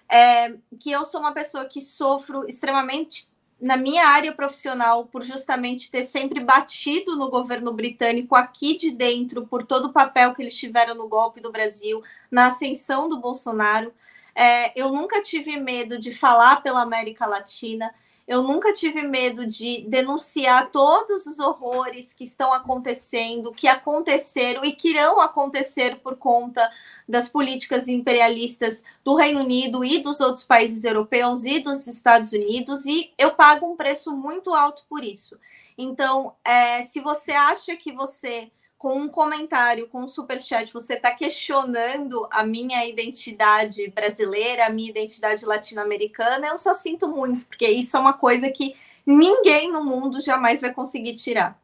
é 0.08 0.54
que 0.78 0.92
eu 0.92 1.04
sou 1.04 1.20
uma 1.20 1.32
pessoa 1.32 1.64
que 1.64 1.80
sofro 1.80 2.46
extremamente 2.48 3.28
na 3.64 3.78
minha 3.78 4.06
área 4.06 4.30
profissional, 4.30 5.06
por 5.06 5.22
justamente 5.22 5.90
ter 5.90 6.02
sempre 6.02 6.38
batido 6.38 7.16
no 7.16 7.30
governo 7.30 7.72
britânico 7.72 8.36
aqui 8.36 8.76
de 8.76 8.90
dentro, 8.90 9.46
por 9.46 9.64
todo 9.64 9.86
o 9.86 9.92
papel 9.92 10.34
que 10.34 10.42
eles 10.42 10.54
tiveram 10.54 10.94
no 10.94 11.08
golpe 11.08 11.40
do 11.40 11.50
Brasil, 11.50 12.02
na 12.30 12.48
ascensão 12.48 13.08
do 13.08 13.18
Bolsonaro, 13.18 13.90
é, 14.34 14.78
eu 14.78 14.90
nunca 14.90 15.22
tive 15.22 15.56
medo 15.56 15.98
de 15.98 16.12
falar 16.12 16.62
pela 16.62 16.82
América 16.82 17.24
Latina. 17.24 17.90
Eu 18.26 18.42
nunca 18.42 18.72
tive 18.72 19.02
medo 19.02 19.46
de 19.46 19.82
denunciar 19.86 20.70
todos 20.70 21.26
os 21.26 21.38
horrores 21.38 22.14
que 22.14 22.24
estão 22.24 22.54
acontecendo, 22.54 23.52
que 23.52 23.68
aconteceram 23.68 24.64
e 24.64 24.72
que 24.72 24.90
irão 24.90 25.20
acontecer 25.20 25.96
por 25.96 26.16
conta 26.16 26.70
das 27.06 27.28
políticas 27.28 27.86
imperialistas 27.86 28.82
do 29.04 29.14
Reino 29.14 29.40
Unido 29.40 29.84
e 29.84 29.98
dos 29.98 30.20
outros 30.20 30.42
países 30.42 30.84
europeus 30.84 31.44
e 31.44 31.60
dos 31.60 31.86
Estados 31.86 32.32
Unidos, 32.32 32.86
e 32.86 33.12
eu 33.18 33.32
pago 33.32 33.70
um 33.70 33.76
preço 33.76 34.10
muito 34.16 34.54
alto 34.54 34.84
por 34.88 35.04
isso. 35.04 35.38
Então, 35.76 36.34
é, 36.42 36.82
se 36.82 37.00
você 37.00 37.32
acha 37.32 37.76
que 37.76 37.92
você 37.92 38.50
com 38.84 38.98
um 38.98 39.08
comentário, 39.08 39.88
com 39.88 40.02
um 40.02 40.06
superchat, 40.06 40.70
você 40.70 40.92
está 40.92 41.10
questionando 41.10 42.28
a 42.30 42.44
minha 42.44 42.84
identidade 42.84 43.88
brasileira, 43.88 44.66
a 44.66 44.68
minha 44.68 44.90
identidade 44.90 45.42
latino-americana, 45.46 46.48
eu 46.48 46.58
só 46.58 46.74
sinto 46.74 47.08
muito, 47.08 47.46
porque 47.46 47.66
isso 47.66 47.96
é 47.96 48.00
uma 48.00 48.12
coisa 48.12 48.50
que 48.50 48.76
ninguém 49.06 49.72
no 49.72 49.82
mundo 49.82 50.20
jamais 50.20 50.60
vai 50.60 50.70
conseguir 50.70 51.14
tirar. 51.14 51.58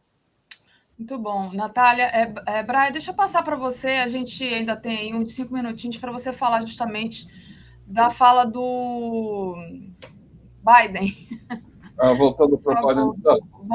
Muito 0.98 1.18
bom. 1.18 1.52
Natália, 1.52 2.04
é, 2.04 2.32
é, 2.46 2.62
Brian, 2.62 2.90
deixa 2.90 3.10
eu 3.10 3.14
passar 3.14 3.42
para 3.42 3.54
você, 3.54 3.90
a 3.96 4.08
gente 4.08 4.42
ainda 4.42 4.74
tem 4.74 5.14
uns 5.14 5.32
cinco 5.32 5.52
minutinhos 5.52 5.98
para 5.98 6.10
você 6.10 6.32
falar 6.32 6.62
justamente 6.62 7.26
da 7.86 8.08
fala 8.08 8.46
do 8.46 9.56
Biden. 10.64 11.14
Ah, 12.02 12.14
voltando 12.14 12.56
para 12.56 12.82
o 12.82 13.14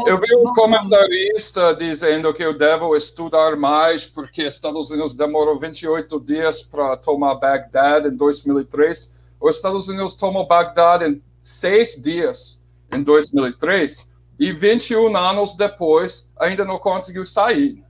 Eu 0.07 0.18
vi 0.18 0.35
um 0.35 0.52
comentarista 0.52 1.76
dizendo 1.76 2.34
que 2.34 2.43
eu 2.43 2.57
devo 2.57 2.95
estudar 2.95 3.56
mais 3.56 4.03
porque 4.03 4.41
Estados 4.41 4.89
Unidos 4.89 5.14
demorou 5.14 5.60
28 5.60 6.19
dias 6.22 6.64
para 6.64 6.97
tomar 6.97 7.35
Bagdad 7.35 8.07
em 8.07 8.15
2003. 8.15 9.14
Os 9.39 9.56
Estados 9.56 9.88
Unidos 9.88 10.15
tomou 10.15 10.47
Bagdad 10.47 11.03
em 11.03 11.22
seis 11.39 12.02
dias 12.02 12.64
em 12.91 13.03
2003 13.03 14.11
e 14.39 14.52
21 14.52 15.15
anos 15.15 15.53
depois 15.53 16.27
ainda 16.35 16.65
não 16.65 16.80
conseguiu 16.80 17.27
sair. 17.27 17.84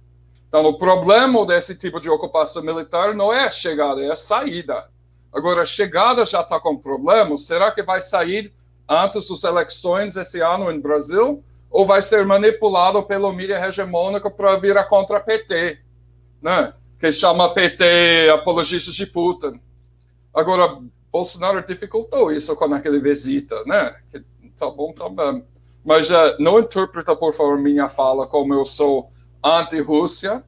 Então, 0.50 0.66
o 0.66 0.78
problema 0.78 1.46
desse 1.46 1.76
tipo 1.76 2.02
de 2.02 2.10
ocupação 2.10 2.62
militar 2.62 3.16
não 3.16 3.32
é 3.32 3.46
a 3.46 3.52
chegada, 3.52 4.02
é 4.02 4.12
a 4.12 4.16
saída. 4.16 4.90
Agora, 5.32 5.62
a 5.62 5.66
chegada 5.66 6.26
já 6.26 6.42
está 6.42 6.60
com 6.60 6.76
problemas, 6.76 7.46
será 7.46 7.72
que 7.72 7.84
vai 7.84 8.02
sair 8.02 8.54
antes 8.88 9.28
das 9.28 9.44
eleições 9.44 10.16
esse 10.16 10.42
ano 10.42 10.72
em 10.72 10.80
Brasil, 10.80 11.44
ou 11.70 11.86
vai 11.86 12.02
ser 12.02 12.26
manipulado 12.26 13.02
pela 13.04 13.32
mídia 13.34 13.66
hegemônica 13.66 14.30
para 14.30 14.58
virar 14.58 14.86
contra 14.86 15.20
PT, 15.20 15.80
né? 16.42 16.74
que 17.00 17.12
chama 17.12 17.54
PT 17.54 18.30
apologistas 18.34 18.96
de 18.96 19.06
Putin. 19.06 19.60
Agora, 20.34 20.80
Bolsonaro 21.12 21.66
dificultou 21.66 22.32
isso 22.32 22.56
com 22.56 22.74
aquele 22.74 23.00
visita, 23.00 23.64
né? 23.66 23.96
Que, 24.12 24.24
tá 24.58 24.70
bom 24.70 24.94
também. 24.94 25.46
Mas 25.84 26.10
uh, 26.10 26.36
não 26.40 26.60
interpreta, 26.60 27.16
por 27.16 27.34
favor, 27.34 27.58
minha 27.58 27.88
fala 27.90 28.28
como 28.28 28.54
eu 28.54 28.66
sou 28.66 29.12
anti-Rússia. 29.44 30.44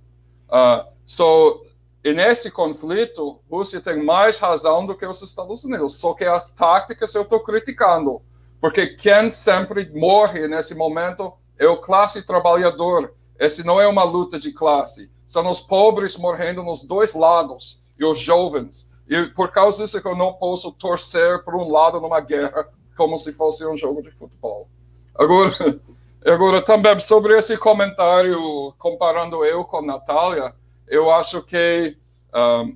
Uh, 0.49 0.87
sou 1.05 1.61
e 2.07 2.13
nesse 2.13 2.49
conflito, 2.49 3.41
Rússia 3.51 3.81
tem 3.81 4.01
mais 4.01 4.39
razão 4.39 4.85
do 4.85 4.95
que 4.95 5.05
os 5.05 5.21
Estados 5.21 5.65
Unidos. 5.65 5.99
Só 5.99 6.13
que 6.13 6.23
as 6.23 6.49
táticas 6.53 7.13
eu 7.13 7.23
estou 7.23 7.41
criticando. 7.41 8.21
Porque 8.61 8.95
quem 8.95 9.29
sempre 9.29 9.91
morre 9.93 10.47
nesse 10.47 10.73
momento 10.73 11.33
é 11.59 11.67
o 11.67 11.81
classe 11.81 12.25
trabalhador. 12.25 13.13
Esse 13.37 13.61
não 13.61 13.81
é 13.81 13.85
uma 13.85 14.05
luta 14.05 14.39
de 14.39 14.53
classe. 14.53 15.11
São 15.27 15.49
os 15.49 15.59
pobres 15.59 16.15
morrendo 16.15 16.63
nos 16.63 16.81
dois 16.81 17.13
lados 17.13 17.83
e 17.99 18.05
os 18.05 18.17
jovens. 18.17 18.89
E 19.09 19.25
por 19.25 19.51
causa 19.51 19.83
disso 19.83 20.01
que 20.01 20.07
eu 20.07 20.15
não 20.15 20.31
posso 20.31 20.71
torcer 20.71 21.43
por 21.43 21.57
um 21.57 21.69
lado 21.69 21.99
numa 21.99 22.21
guerra 22.21 22.69
como 22.95 23.17
se 23.17 23.33
fosse 23.33 23.67
um 23.67 23.75
jogo 23.75 24.01
de 24.01 24.11
futebol. 24.11 24.69
Agora, 25.13 25.51
agora 26.25 26.63
também 26.63 26.97
sobre 27.01 27.37
esse 27.37 27.57
comentário 27.57 28.73
comparando 28.79 29.43
eu 29.43 29.65
com 29.65 29.81
Natália, 29.81 30.55
eu 30.87 31.11
acho 31.11 31.41
que 31.43 31.97
um, 32.33 32.75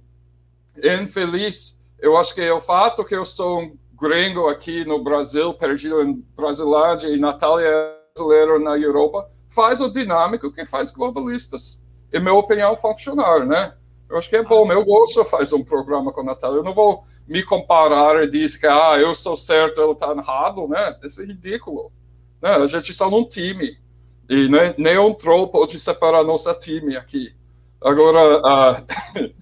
infeliz, 1.02 1.80
eu 2.00 2.18
acho 2.18 2.34
que 2.34 2.42
é 2.42 2.54
o 2.54 2.62
fato 2.62 3.06
que 3.06 3.16
eu 3.16 3.26
sou 3.26 3.62
um 3.62 3.78
gringo 4.00 4.48
aqui 4.48 4.84
no 4.84 5.04
Brasil, 5.04 5.54
perdido 5.54 6.02
em 6.02 6.16
Brasilândia, 6.36 7.10
e 7.10 7.20
Natália 7.20 7.68
é 7.68 8.02
brasileira 8.14 8.60
na 8.60 8.78
Europa, 8.78 9.28
faz 9.50 9.80
o 9.80 9.90
dinâmico 9.90 10.52
que 10.52 10.66
faz 10.66 10.92
globalistas. 10.92 11.82
Em 12.12 12.20
minha 12.20 12.34
opinião, 12.34 12.76
funcionar, 12.76 13.46
né? 13.46 13.74
Eu 14.10 14.18
acho 14.18 14.30
que 14.30 14.36
é 14.36 14.44
bom. 14.44 14.70
Eu 14.70 14.84
gosto 14.84 15.24
fazer 15.24 15.56
um 15.56 15.64
programa 15.64 16.12
com 16.12 16.20
a 16.20 16.26
Natália. 16.26 16.58
Eu 16.58 16.64
não 16.64 16.74
vou 16.74 17.04
me 17.26 17.42
comparar 17.44 18.22
e 18.24 18.30
dizer 18.30 18.60
que 18.60 18.68
ah, 18.68 18.98
eu 19.00 19.14
sou 19.14 19.38
certo, 19.38 19.82
ele 19.82 19.94
está 19.94 20.12
errado, 20.12 20.68
né? 20.68 21.00
Isso 21.04 21.22
é 21.22 21.26
ridículo. 21.26 21.92
Né? 22.42 22.50
A 22.50 22.66
gente 22.66 22.92
está 22.92 23.10
num 23.10 23.24
time. 23.24 23.78
E 24.30 24.50
nem, 24.50 24.76
nem 24.78 24.98
um 24.98 25.14
troll 25.14 25.48
pode 25.48 25.80
separar 25.80 26.24
nosso 26.24 26.54
time 26.56 26.98
aqui. 26.98 27.34
Agora, 27.84 28.40
uh, 28.40 29.34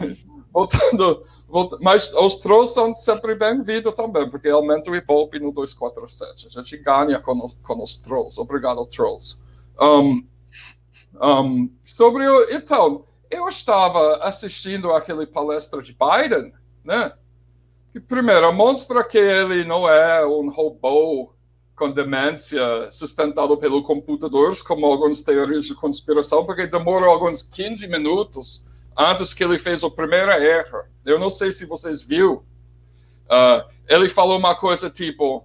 voltando, 0.50 1.22
voltando, 1.46 1.82
mas 1.82 2.14
os 2.14 2.36
trolls 2.36 2.72
são 2.72 2.94
sempre 2.94 3.34
bem-vindos 3.34 3.92
também, 3.92 4.28
porque 4.30 4.48
aumenta 4.48 4.90
o 4.90 4.96
Ibope 4.96 5.38
no 5.38 5.52
247. 5.52 6.46
A 6.46 6.62
gente 6.62 6.78
ganha 6.78 7.20
com, 7.20 7.50
com 7.62 7.82
os 7.82 7.98
trolls. 7.98 8.40
Obrigado, 8.40 8.86
trolls. 8.86 9.42
Um, 9.78 10.26
um, 11.20 11.70
sobre 11.82 12.26
o. 12.26 12.50
Então, 12.50 13.04
eu 13.30 13.48
estava 13.48 14.16
assistindo 14.22 14.90
aquele 14.90 15.26
palestra 15.26 15.82
de 15.82 15.92
Biden, 15.94 16.54
né? 16.82 17.12
E, 17.94 18.00
primeiro, 18.00 18.50
mostra 18.50 19.04
que 19.04 19.18
ele 19.18 19.62
não 19.62 19.86
é 19.86 20.26
um 20.26 20.48
robô 20.48 21.33
com 21.76 21.90
demência 21.90 22.90
sustentado 22.90 23.56
pelo 23.56 23.82
computadores, 23.82 24.62
como 24.62 24.86
algumas 24.86 25.22
teorias 25.22 25.64
de 25.64 25.74
conspiração, 25.74 26.44
porque 26.46 26.66
demorou 26.66 27.10
alguns 27.10 27.42
15 27.42 27.88
minutos 27.88 28.68
antes 28.96 29.34
que 29.34 29.42
ele 29.42 29.58
fez 29.58 29.82
o 29.82 29.90
primeiro 29.90 30.30
erro. 30.30 30.84
Eu 31.04 31.18
não 31.18 31.28
sei 31.28 31.50
se 31.50 31.66
vocês 31.66 32.00
viram. 32.00 32.44
Uh, 33.24 33.64
ele 33.88 34.08
falou 34.08 34.38
uma 34.38 34.54
coisa 34.54 34.88
tipo: 34.88 35.44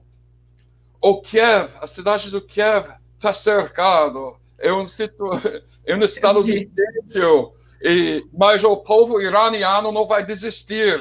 o 1.01 1.21
Kiev, 1.21 1.71
a 1.81 1.87
cidade 1.87 2.29
do 2.29 2.41
Kiev, 2.41 2.87
está 3.15 3.33
cercado, 3.33 4.37
é 4.57 4.71
um, 4.71 4.85
situ... 4.85 5.25
é 5.85 5.95
um 5.95 6.03
estado 6.03 6.43
de 6.43 6.59
sítio, 6.59 7.53
e... 7.81 8.23
mas 8.31 8.63
o 8.63 8.77
povo 8.77 9.19
iraniano 9.21 9.91
não 9.91 10.05
vai 10.05 10.23
desistir. 10.23 10.99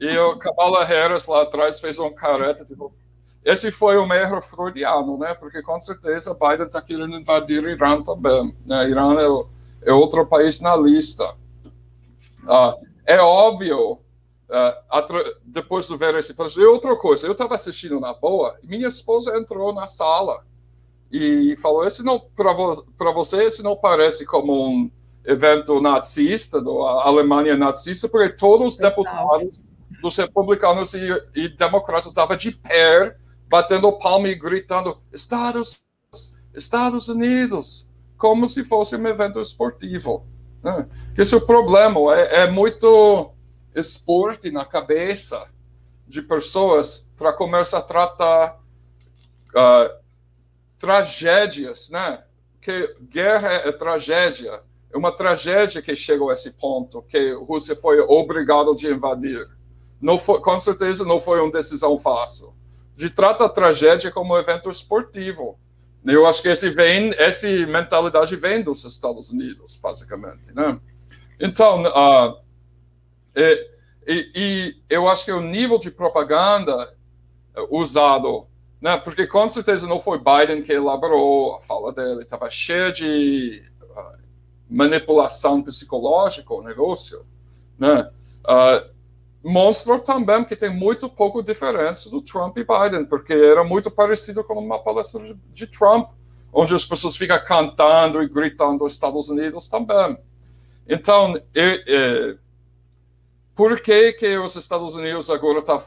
E 0.00 0.18
o 0.18 0.36
Kamala 0.36 0.84
Harris 0.84 1.26
lá 1.26 1.42
atrás 1.42 1.78
fez 1.78 1.98
um 1.98 2.12
careta, 2.12 2.64
tipo, 2.64 2.92
esse 3.44 3.72
foi 3.72 3.98
um 3.98 4.12
erro 4.12 4.40
freudiano, 4.40 5.18
né? 5.18 5.34
Porque 5.34 5.62
com 5.62 5.78
certeza 5.80 6.34
Biden 6.34 6.66
está 6.66 6.80
querendo 6.80 7.16
invadir 7.16 7.64
o 7.64 7.68
Irã 7.68 8.00
também. 8.00 8.56
Né? 8.64 8.88
Irã 8.88 9.14
é, 9.14 9.90
é 9.90 9.92
outro 9.92 10.24
país 10.26 10.60
na 10.60 10.76
lista. 10.76 11.34
Uh, 12.44 12.86
é 13.04 13.20
óbvio, 13.20 13.94
uh, 13.94 15.40
depois 15.44 15.88
de 15.88 15.96
ver 15.96 16.14
esse 16.14 16.34
e 16.56 16.64
outra 16.64 16.94
coisa, 16.96 17.26
eu 17.26 17.32
estava 17.32 17.54
assistindo 17.54 17.98
na 17.98 18.14
boa, 18.14 18.56
minha 18.62 18.86
esposa 18.86 19.36
entrou 19.36 19.72
na 19.72 19.88
sala 19.88 20.44
e 21.10 21.56
falou: 21.60 21.84
esse 21.84 22.04
não 22.04 22.20
para 22.20 22.52
vo 22.52 22.84
você 23.14 23.44
esse 23.44 23.62
não 23.62 23.76
parece 23.76 24.24
como 24.24 24.68
um 24.68 24.90
evento 25.24 25.80
nazista, 25.80 26.60
da 26.60 26.70
Alemanha 26.70 27.56
nazista, 27.56 28.08
porque 28.08 28.30
todos 28.30 28.74
os 28.74 28.76
deputados 28.76 29.60
dos 30.00 30.16
republicanos 30.16 30.94
e, 30.94 31.08
e 31.34 31.48
democratas 31.48 32.06
estavam 32.06 32.36
de 32.36 32.52
pé 32.52 33.16
batendo 33.52 33.92
palma 33.92 34.28
e 34.28 34.34
gritando 34.34 34.98
Estados, 35.12 35.84
Estados 36.54 37.08
Unidos, 37.08 37.86
como 38.16 38.48
se 38.48 38.64
fosse 38.64 38.96
um 38.96 39.06
evento 39.06 39.38
esportivo. 39.42 40.26
Né? 40.62 40.88
É 41.14 41.36
o 41.36 41.40
problema, 41.42 42.00
é, 42.16 42.44
é 42.44 42.50
muito 42.50 43.30
esporte 43.74 44.50
na 44.50 44.64
cabeça 44.64 45.50
de 46.08 46.22
pessoas 46.22 47.06
para 47.14 47.30
começar 47.34 47.80
a 47.80 47.82
tratar 47.82 48.58
uh, 49.50 50.00
tragédias, 50.78 51.90
né? 51.90 52.24
Que 52.58 52.94
guerra 53.02 53.48
é 53.48 53.72
tragédia, 53.72 54.62
é 54.90 54.96
uma 54.96 55.12
tragédia 55.12 55.82
que 55.82 55.94
chegou 55.94 56.30
a 56.30 56.32
esse 56.32 56.52
ponto, 56.52 57.02
que 57.02 57.18
a 57.18 57.36
Rússia 57.36 57.76
foi 57.76 58.00
obrigada 58.00 58.70
a 58.70 58.90
invadir. 58.90 59.46
Não 60.00 60.18
foi, 60.18 60.40
com 60.40 60.58
certeza 60.58 61.04
não 61.04 61.20
foi 61.20 61.38
uma 61.38 61.50
decisão 61.50 61.98
fácil 61.98 62.61
de 62.94 63.10
trata 63.10 63.44
a 63.44 63.48
tragédia 63.48 64.10
como 64.10 64.36
evento 64.36 64.70
esportivo. 64.70 65.58
Eu 66.04 66.26
acho 66.26 66.42
que 66.42 66.48
esse 66.48 66.68
vem, 66.70 67.12
essa 67.16 67.48
mentalidade 67.66 68.34
vem 68.36 68.62
dos 68.62 68.84
Estados 68.84 69.30
Unidos, 69.30 69.76
basicamente, 69.76 70.52
né? 70.52 70.78
Então, 71.38 71.84
uh, 71.84 72.40
e, 73.36 73.70
e, 74.06 74.32
e, 74.34 74.76
eu 74.90 75.08
acho 75.08 75.24
que 75.24 75.32
o 75.32 75.40
nível 75.40 75.78
de 75.78 75.90
propaganda 75.90 76.92
usado, 77.70 78.46
né? 78.80 78.96
Porque 78.96 79.26
com 79.26 79.48
certeza 79.48 79.86
não 79.86 80.00
foi 80.00 80.18
Biden 80.18 80.62
que 80.62 80.72
elaborou 80.72 81.56
a 81.56 81.62
fala 81.62 81.92
dele, 81.92 82.22
estava 82.22 82.50
cheio 82.50 82.92
de 82.92 83.62
uh, 83.82 84.18
manipulação 84.68 85.62
psicológica 85.62 86.52
o 86.52 86.62
negócio, 86.62 87.24
né? 87.78 88.10
Uh, 88.44 88.91
mostra 89.42 89.98
também 89.98 90.44
que 90.44 90.54
tem 90.54 90.70
muito 90.70 91.08
pouco 91.08 91.42
diferença 91.42 92.08
do 92.08 92.22
Trump 92.22 92.56
e 92.58 92.64
Biden, 92.64 93.04
porque 93.04 93.32
era 93.32 93.64
muito 93.64 93.90
parecido 93.90 94.44
com 94.44 94.54
uma 94.54 94.78
palestra 94.78 95.20
de 95.52 95.66
Trump, 95.66 96.10
onde 96.52 96.74
as 96.74 96.84
pessoas 96.84 97.16
ficam 97.16 97.42
cantando 97.44 98.22
e 98.22 98.28
gritando 98.28 98.84
os 98.84 98.92
Estados 98.92 99.28
Unidos 99.28 99.68
também. 99.68 100.16
Então, 100.88 101.34
e, 101.54 101.84
e, 101.86 102.36
por 103.54 103.80
que, 103.80 104.12
que 104.12 104.38
os 104.38 104.56
Estados 104.56 104.94
Unidos 104.94 105.28
agora 105.28 105.58
está, 105.58 105.78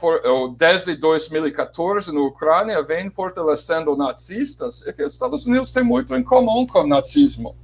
desde 0.57 0.95
2014 0.95 2.14
na 2.14 2.22
Ucrânia, 2.22 2.84
vem 2.84 3.10
fortalecendo 3.10 3.95
nazistas? 3.95 4.86
É 4.86 4.94
que 4.94 5.03
os 5.03 5.14
Estados 5.14 5.48
Unidos 5.48 5.72
têm 5.72 5.84
muito 5.84 6.15
em 6.15 6.23
comum 6.23 6.68
com 6.68 6.80
o 6.80 6.88
nazismo. 6.88 7.56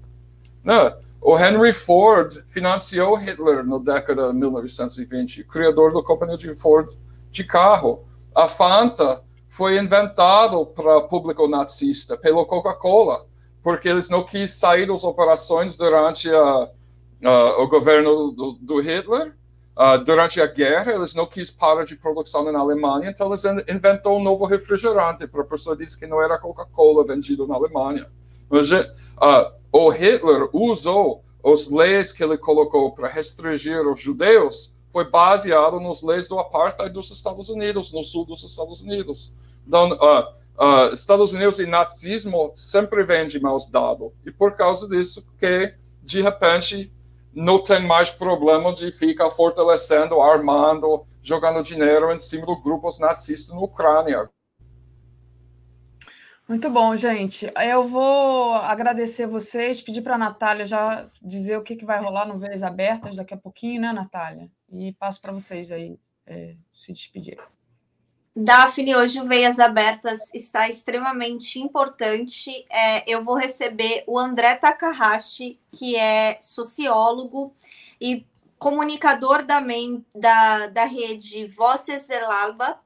Né? 0.64 0.96
O 1.22 1.38
Henry 1.38 1.72
Ford 1.72 2.44
financiou 2.48 3.16
Hitler 3.16 3.64
na 3.64 3.78
década 3.78 4.34
de 4.34 4.40
1920, 4.40 5.44
criador 5.44 5.94
da 5.94 6.02
companhia 6.02 6.36
de 6.36 6.56
Ford 6.56 6.90
de 7.30 7.44
carro. 7.44 8.04
A 8.34 8.48
Fanta 8.48 9.22
foi 9.48 9.78
inventado 9.78 10.66
para 10.66 11.02
público 11.02 11.48
nazista 11.48 12.18
pelo 12.18 12.44
Coca-Cola, 12.48 13.28
porque 13.62 13.88
eles 13.88 14.10
não 14.10 14.24
quis 14.24 14.56
sair 14.56 14.88
das 14.88 15.04
operações 15.04 15.78
durante 15.78 16.28
a, 16.34 16.70
o 17.60 17.68
governo 17.68 18.32
do, 18.32 18.54
do 18.54 18.80
Hitler. 18.80 19.36
Uh, 19.78 20.04
durante 20.04 20.42
a 20.42 20.48
guerra, 20.48 20.92
eles 20.92 21.14
não 21.14 21.26
quis 21.26 21.50
parar 21.50 21.86
de 21.86 21.96
produção 21.96 22.52
na 22.52 22.60
Alemanha, 22.60 23.10
então 23.10 23.28
eles 23.28 23.44
inventou 23.70 24.20
um 24.20 24.24
novo 24.24 24.46
refrigerante 24.46 25.28
para 25.28 25.42
a 25.42 25.46
pessoa 25.46 25.78
dizer 25.78 25.98
que 25.98 26.08
não 26.08 26.22
era 26.22 26.38
Coca-Cola 26.38 27.06
vendido 27.06 27.48
na 27.48 27.56
Alemanha. 27.56 28.06
Mas, 28.50 28.70
uh, 28.72 29.61
o 29.72 29.90
Hitler 29.90 30.50
usou 30.52 31.24
as 31.44 31.70
leis 31.70 32.12
que 32.12 32.24
ele 32.24 32.38
colocou 32.38 32.92
para 32.92 33.08
restringir 33.08 33.88
os 33.88 34.00
judeus 34.00 34.74
foi 34.92 35.10
baseado 35.10 35.80
nas 35.80 36.04
leis 36.04 36.28
do 36.28 36.38
apartheid 36.38 36.94
dos 36.94 37.10
Estados 37.12 37.50
Unidos, 37.50 37.94
no 37.94 38.04
sul 38.04 38.26
dos 38.26 38.44
Estados 38.44 38.84
Unidos. 38.84 39.34
Então, 39.66 39.92
uh, 39.94 40.90
uh, 40.90 40.94
Estados 40.94 41.34
Unidos 41.34 41.60
e 41.60 41.66
nazismo 41.66 42.52
sempre 42.54 43.04
vêm 43.04 43.26
de 43.26 43.40
mãos 43.40 43.68
dadas. 43.68 44.12
E 44.26 44.32
por 44.32 44.58
causa 44.58 44.88
disso 44.90 45.26
que, 45.40 45.74
de 46.04 46.22
repente, 46.22 46.92
não 47.34 47.58
tem 47.58 47.86
mais 47.88 48.10
problema 48.10 48.74
de 48.74 48.92
ficar 48.92 49.30
fortalecendo, 49.30 50.22
armando, 50.22 51.06
jogando 51.24 51.64
dinheiro 51.64 52.12
em 52.12 52.20
cima 52.20 52.46
dos 52.46 52.62
grupos 52.62 53.00
nazistas 53.00 53.56
na 53.56 53.62
Ucrânia. 53.62 54.30
Muito 56.52 56.70
bom, 56.70 56.94
gente. 56.98 57.50
Eu 57.66 57.86
vou 57.86 58.56
agradecer 58.56 59.26
vocês, 59.26 59.82
pedir 59.82 60.02
para 60.02 60.16
a 60.16 60.18
Natália 60.18 60.66
já 60.66 61.10
dizer 61.22 61.56
o 61.56 61.64
que, 61.64 61.78
que 61.78 61.86
vai 61.86 62.02
rolar 62.02 62.26
no 62.26 62.38
Veias 62.38 62.62
Abertas 62.62 63.16
daqui 63.16 63.34
a 63.34 63.38
pouquinho, 63.38 63.80
né, 63.80 63.94
Natália? 63.94 64.52
E 64.70 64.92
passo 65.00 65.22
para 65.22 65.32
vocês 65.32 65.72
aí 65.72 65.98
é, 66.28 66.58
se 66.74 66.92
despedirem. 66.92 67.40
Daphne, 68.36 68.98
hoje 68.98 69.22
o 69.22 69.28
Veias 69.30 69.60
Abertas 69.62 70.30
está 70.34 70.68
extremamente 70.68 71.58
importante. 71.58 72.66
É, 72.70 73.10
eu 73.10 73.24
vou 73.24 73.38
receber 73.38 74.04
o 74.06 74.20
André 74.20 74.56
Takahashi, 74.56 75.58
que 75.72 75.96
é 75.96 76.38
sociólogo 76.42 77.56
e 78.00 78.28
comunicador 78.60 79.46
da, 79.46 79.64
da, 80.14 80.68
da 80.68 80.84
rede 80.84 81.48
Voces 81.48 82.08
del 82.08 82.30
Alba, 82.30 82.78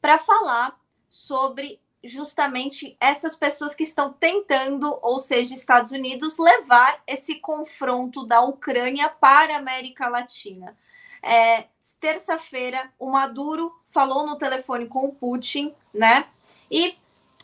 para 0.00 0.18
falar 0.18 0.76
sobre 1.08 1.78
justamente 2.04 2.96
essas 3.00 3.36
pessoas 3.36 3.74
que 3.74 3.82
estão 3.82 4.12
tentando, 4.12 4.98
ou 5.02 5.18
seja, 5.18 5.54
Estados 5.54 5.92
Unidos, 5.92 6.38
levar 6.38 7.02
esse 7.06 7.36
confronto 7.36 8.26
da 8.26 8.40
Ucrânia 8.42 9.08
para 9.08 9.54
a 9.54 9.58
América 9.58 10.08
Latina. 10.08 10.76
É, 11.22 11.64
Terça-feira, 12.00 12.90
o 12.98 13.10
Maduro 13.10 13.70
falou 13.88 14.26
no 14.26 14.36
telefone 14.36 14.86
com 14.86 15.06
o 15.06 15.14
Putin, 15.14 15.74
né? 15.92 16.24
E 16.70 16.96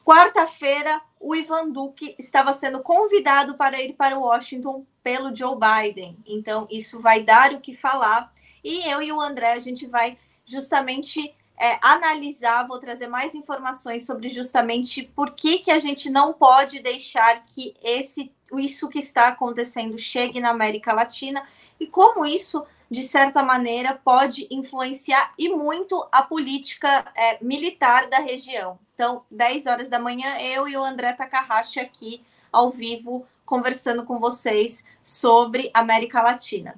quarta-feira, 0.02 1.00
o 1.18 1.34
Ivan 1.34 1.68
Duque 1.68 2.14
estava 2.18 2.54
sendo 2.54 2.82
convidado 2.82 3.54
para 3.54 3.82
ir 3.82 3.92
para 3.92 4.18
Washington 4.18 4.86
pelo 5.02 5.34
Joe 5.34 5.56
Biden. 5.56 6.16
Então, 6.26 6.66
isso 6.70 7.00
vai 7.00 7.22
dar 7.22 7.52
o 7.52 7.60
que 7.60 7.74
falar. 7.74 8.32
E 8.64 8.88
eu 8.88 9.02
e 9.02 9.12
o 9.12 9.20
André, 9.20 9.52
a 9.52 9.58
gente 9.58 9.86
vai 9.86 10.18
justamente 10.46 11.34
é, 11.60 11.78
analisar, 11.82 12.66
vou 12.66 12.78
trazer 12.78 13.06
mais 13.06 13.34
informações 13.34 14.06
sobre 14.06 14.30
justamente 14.30 15.02
por 15.14 15.32
que, 15.32 15.58
que 15.58 15.70
a 15.70 15.78
gente 15.78 16.08
não 16.08 16.32
pode 16.32 16.80
deixar 16.80 17.44
que 17.44 17.74
esse, 17.82 18.32
isso 18.54 18.88
que 18.88 18.98
está 18.98 19.28
acontecendo 19.28 19.98
chegue 19.98 20.40
na 20.40 20.48
América 20.48 20.94
Latina 20.94 21.46
e 21.78 21.86
como 21.86 22.24
isso, 22.24 22.64
de 22.90 23.02
certa 23.02 23.42
maneira, 23.42 23.92
pode 24.02 24.46
influenciar 24.50 25.34
e 25.38 25.50
muito 25.50 26.08
a 26.10 26.22
política 26.22 27.12
é, 27.14 27.36
militar 27.44 28.08
da 28.08 28.20
região. 28.20 28.78
Então, 28.94 29.22
10 29.30 29.66
horas 29.66 29.88
da 29.90 29.98
manhã, 29.98 30.38
eu 30.38 30.66
e 30.66 30.78
o 30.78 30.82
André 30.82 31.12
Takahashi 31.12 31.78
aqui 31.78 32.22
ao 32.50 32.70
vivo 32.70 33.26
conversando 33.44 34.04
com 34.04 34.18
vocês 34.18 34.82
sobre 35.02 35.70
América 35.74 36.22
Latina. 36.22 36.74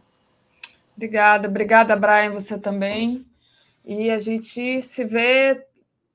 Obrigada, 0.96 1.46
obrigada, 1.46 1.94
Brian, 1.94 2.32
você 2.32 2.58
também. 2.58 3.24
E 3.84 4.10
a 4.10 4.18
gente 4.18 4.80
se 4.80 5.04
vê, 5.04 5.66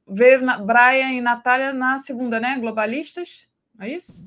vê 0.07 0.38
Brian 0.38 1.11
e 1.11 1.22
Natália 1.22 1.73
na 1.73 1.98
segunda, 1.99 2.39
né? 2.39 2.57
Globalistas, 2.60 3.48
é 3.80 3.89
isso? 3.89 4.26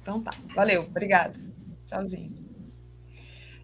Então 0.00 0.22
tá, 0.22 0.30
valeu, 0.54 0.82
obrigada. 0.82 1.38
Tchauzinho. 1.86 2.36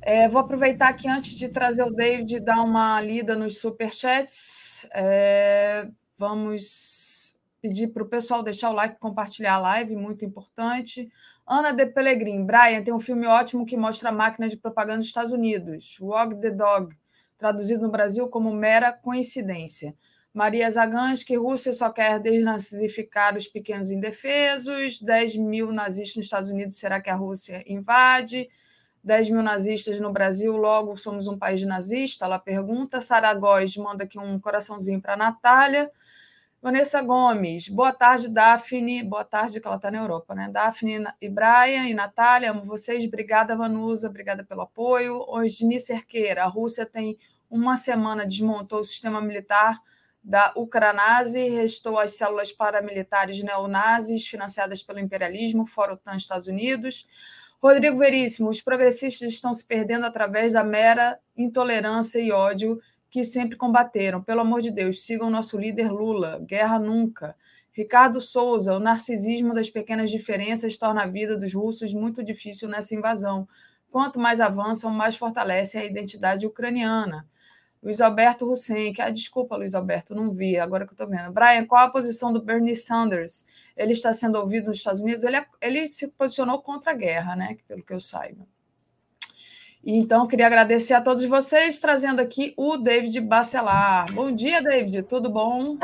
É, 0.02 0.28
vou 0.28 0.42
aproveitar 0.42 0.88
aqui 0.88 1.08
antes 1.08 1.32
de 1.32 1.48
trazer 1.48 1.82
o 1.82 1.90
David 1.90 2.40
dar 2.40 2.62
uma 2.62 3.00
lida 3.00 3.34
nos 3.34 3.58
superchats. 3.58 4.86
É, 4.92 5.88
vamos 6.18 7.40
pedir 7.62 7.88
para 7.88 8.02
o 8.02 8.06
pessoal 8.06 8.42
deixar 8.42 8.68
o 8.68 8.74
like, 8.74 8.98
compartilhar 9.00 9.54
a 9.54 9.58
live, 9.58 9.96
muito 9.96 10.22
importante. 10.22 11.10
Ana 11.46 11.72
de 11.72 11.86
Pellegrin, 11.86 12.44
Brian, 12.44 12.82
tem 12.82 12.92
um 12.92 13.00
filme 13.00 13.26
ótimo 13.26 13.64
que 13.64 13.78
mostra 13.78 14.10
a 14.10 14.12
máquina 14.12 14.46
de 14.46 14.58
propaganda 14.58 14.98
dos 14.98 15.06
Estados 15.06 15.32
Unidos, 15.32 15.98
Walk 15.98 16.38
the 16.42 16.50
Dog 16.50 16.94
traduzido 17.44 17.82
no 17.82 17.90
Brasil 17.90 18.26
como 18.28 18.50
mera 18.54 18.90
coincidência. 18.90 19.94
Maria 20.32 20.70
Zagansky, 20.70 21.36
Rússia 21.36 21.74
só 21.74 21.90
quer 21.90 22.18
desnazificar 22.18 23.36
os 23.36 23.46
pequenos 23.46 23.90
indefesos. 23.90 24.98
10 24.98 25.36
mil 25.36 25.70
nazistas 25.70 26.16
nos 26.16 26.24
Estados 26.24 26.48
Unidos, 26.48 26.78
será 26.78 27.02
que 27.02 27.10
a 27.10 27.14
Rússia 27.14 27.62
invade? 27.66 28.48
10 29.02 29.28
mil 29.28 29.42
nazistas 29.42 30.00
no 30.00 30.10
Brasil, 30.10 30.56
logo 30.56 30.96
somos 30.96 31.28
um 31.28 31.36
país 31.36 31.62
nazista? 31.66 32.24
Ela 32.24 32.38
pergunta. 32.38 33.02
Sara 33.02 33.34
Góes 33.34 33.76
manda 33.76 34.04
aqui 34.04 34.18
um 34.18 34.40
coraçãozinho 34.40 35.02
para 35.02 35.12
a 35.12 35.18
Natália. 35.18 35.90
Vanessa 36.64 37.02
Gomes, 37.02 37.68
boa 37.68 37.92
tarde, 37.92 38.26
Daphne. 38.26 39.02
Boa 39.02 39.22
tarde, 39.22 39.60
que 39.60 39.66
ela 39.66 39.76
está 39.76 39.90
na 39.90 39.98
Europa, 39.98 40.34
né? 40.34 40.48
Daphne 40.50 41.04
e 41.20 41.28
Brian 41.28 41.86
e 41.86 41.92
Natália, 41.92 42.52
amo 42.52 42.64
vocês. 42.64 43.04
Obrigada, 43.04 43.54
Vanusa, 43.54 44.08
obrigada 44.08 44.42
pelo 44.42 44.62
apoio. 44.62 45.22
Osni 45.28 45.78
Cerqueira, 45.78 46.42
a 46.42 46.46
Rússia 46.46 46.86
tem 46.86 47.18
uma 47.54 47.76
semana 47.76 48.26
desmontou 48.26 48.80
o 48.80 48.84
sistema 48.84 49.20
militar 49.20 49.80
da 50.20 50.52
Ucranase, 50.56 51.50
restou 51.50 52.00
as 52.00 52.10
células 52.16 52.50
paramilitares 52.50 53.40
neonazis 53.44 54.26
financiadas 54.26 54.82
pelo 54.82 54.98
imperialismo, 54.98 55.64
fora 55.64 55.92
OTAN 55.92 56.16
Estados 56.16 56.48
Unidos. 56.48 57.06
Rodrigo 57.62 57.96
Veríssimo, 57.96 58.50
os 58.50 58.60
progressistas 58.60 59.28
estão 59.28 59.54
se 59.54 59.64
perdendo 59.64 60.04
através 60.04 60.52
da 60.52 60.64
mera 60.64 61.16
intolerância 61.36 62.18
e 62.18 62.32
ódio 62.32 62.80
que 63.08 63.22
sempre 63.22 63.56
combateram. 63.56 64.20
Pelo 64.20 64.40
amor 64.40 64.60
de 64.60 64.72
Deus, 64.72 65.04
sigam 65.06 65.30
nosso 65.30 65.56
líder 65.56 65.92
Lula. 65.92 66.40
Guerra 66.40 66.80
nunca. 66.80 67.36
Ricardo 67.72 68.20
Souza, 68.20 68.74
o 68.74 68.80
narcisismo 68.80 69.54
das 69.54 69.70
pequenas 69.70 70.10
diferenças 70.10 70.76
torna 70.76 71.04
a 71.04 71.06
vida 71.06 71.36
dos 71.36 71.54
russos 71.54 71.94
muito 71.94 72.24
difícil 72.24 72.68
nessa 72.68 72.96
invasão. 72.96 73.46
Quanto 73.92 74.18
mais 74.18 74.40
avançam, 74.40 74.90
mais 74.90 75.14
fortalecem 75.14 75.80
a 75.80 75.84
identidade 75.84 76.46
ucraniana. 76.46 77.28
Luiz 77.84 78.00
Alberto 78.00 78.50
Hussein, 78.50 78.94
que, 78.94 79.02
ah, 79.02 79.10
desculpa, 79.10 79.56
Luiz 79.56 79.74
Alberto, 79.74 80.14
não 80.14 80.32
vi, 80.32 80.56
agora 80.56 80.86
que 80.86 80.92
eu 80.92 80.94
estou 80.94 81.06
vendo. 81.06 81.30
Brian, 81.30 81.66
qual 81.66 81.84
a 81.84 81.90
posição 81.90 82.32
do 82.32 82.40
Bernie 82.40 82.74
Sanders? 82.74 83.46
Ele 83.76 83.92
está 83.92 84.10
sendo 84.10 84.38
ouvido 84.38 84.68
nos 84.68 84.78
Estados 84.78 85.02
Unidos? 85.02 85.22
Ele, 85.22 85.36
é, 85.36 85.46
ele 85.60 85.86
se 85.86 86.08
posicionou 86.08 86.62
contra 86.62 86.92
a 86.92 86.94
guerra, 86.94 87.36
né? 87.36 87.58
Pelo 87.68 87.82
que 87.82 87.92
eu 87.92 88.00
saiba. 88.00 88.46
Então, 89.84 90.26
queria 90.26 90.46
agradecer 90.46 90.94
a 90.94 91.02
todos 91.02 91.22
vocês, 91.24 91.78
trazendo 91.78 92.20
aqui 92.20 92.54
o 92.56 92.78
David 92.78 93.20
Bacelar. 93.20 94.10
Bom 94.14 94.32
dia, 94.32 94.62
David, 94.62 95.02
tudo 95.02 95.28
bom? 95.28 95.76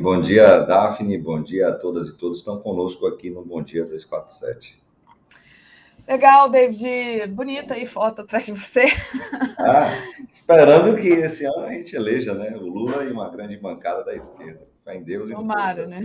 bom 0.00 0.18
dia, 0.18 0.60
Daphne, 0.60 1.18
bom 1.18 1.42
dia 1.42 1.68
a 1.68 1.72
todas 1.74 2.08
e 2.08 2.16
todos 2.16 2.38
que 2.38 2.48
estão 2.48 2.58
conosco 2.62 3.06
aqui 3.06 3.28
no 3.28 3.44
Bom 3.44 3.62
Dia 3.62 3.82
247. 3.82 4.81
Legal, 6.06 6.50
David, 6.50 7.26
bonita 7.28 7.74
aí 7.74 7.86
foto 7.86 8.22
atrás 8.22 8.46
de 8.46 8.52
você. 8.52 8.86
Ah, 9.58 9.96
esperando 10.28 10.96
que 10.96 11.08
esse 11.08 11.44
ano 11.44 11.66
a 11.66 11.72
gente 11.72 11.94
eleja 11.94 12.34
né, 12.34 12.56
o 12.56 12.66
Lula 12.66 13.04
e 13.04 13.12
uma 13.12 13.30
grande 13.30 13.56
bancada 13.56 14.04
da 14.04 14.14
esquerda. 14.14 14.66
Fé 14.84 14.96
em 14.96 15.04
Deus 15.04 15.30
e 15.30 15.32
Tomara, 15.32 15.86
né? 15.86 16.02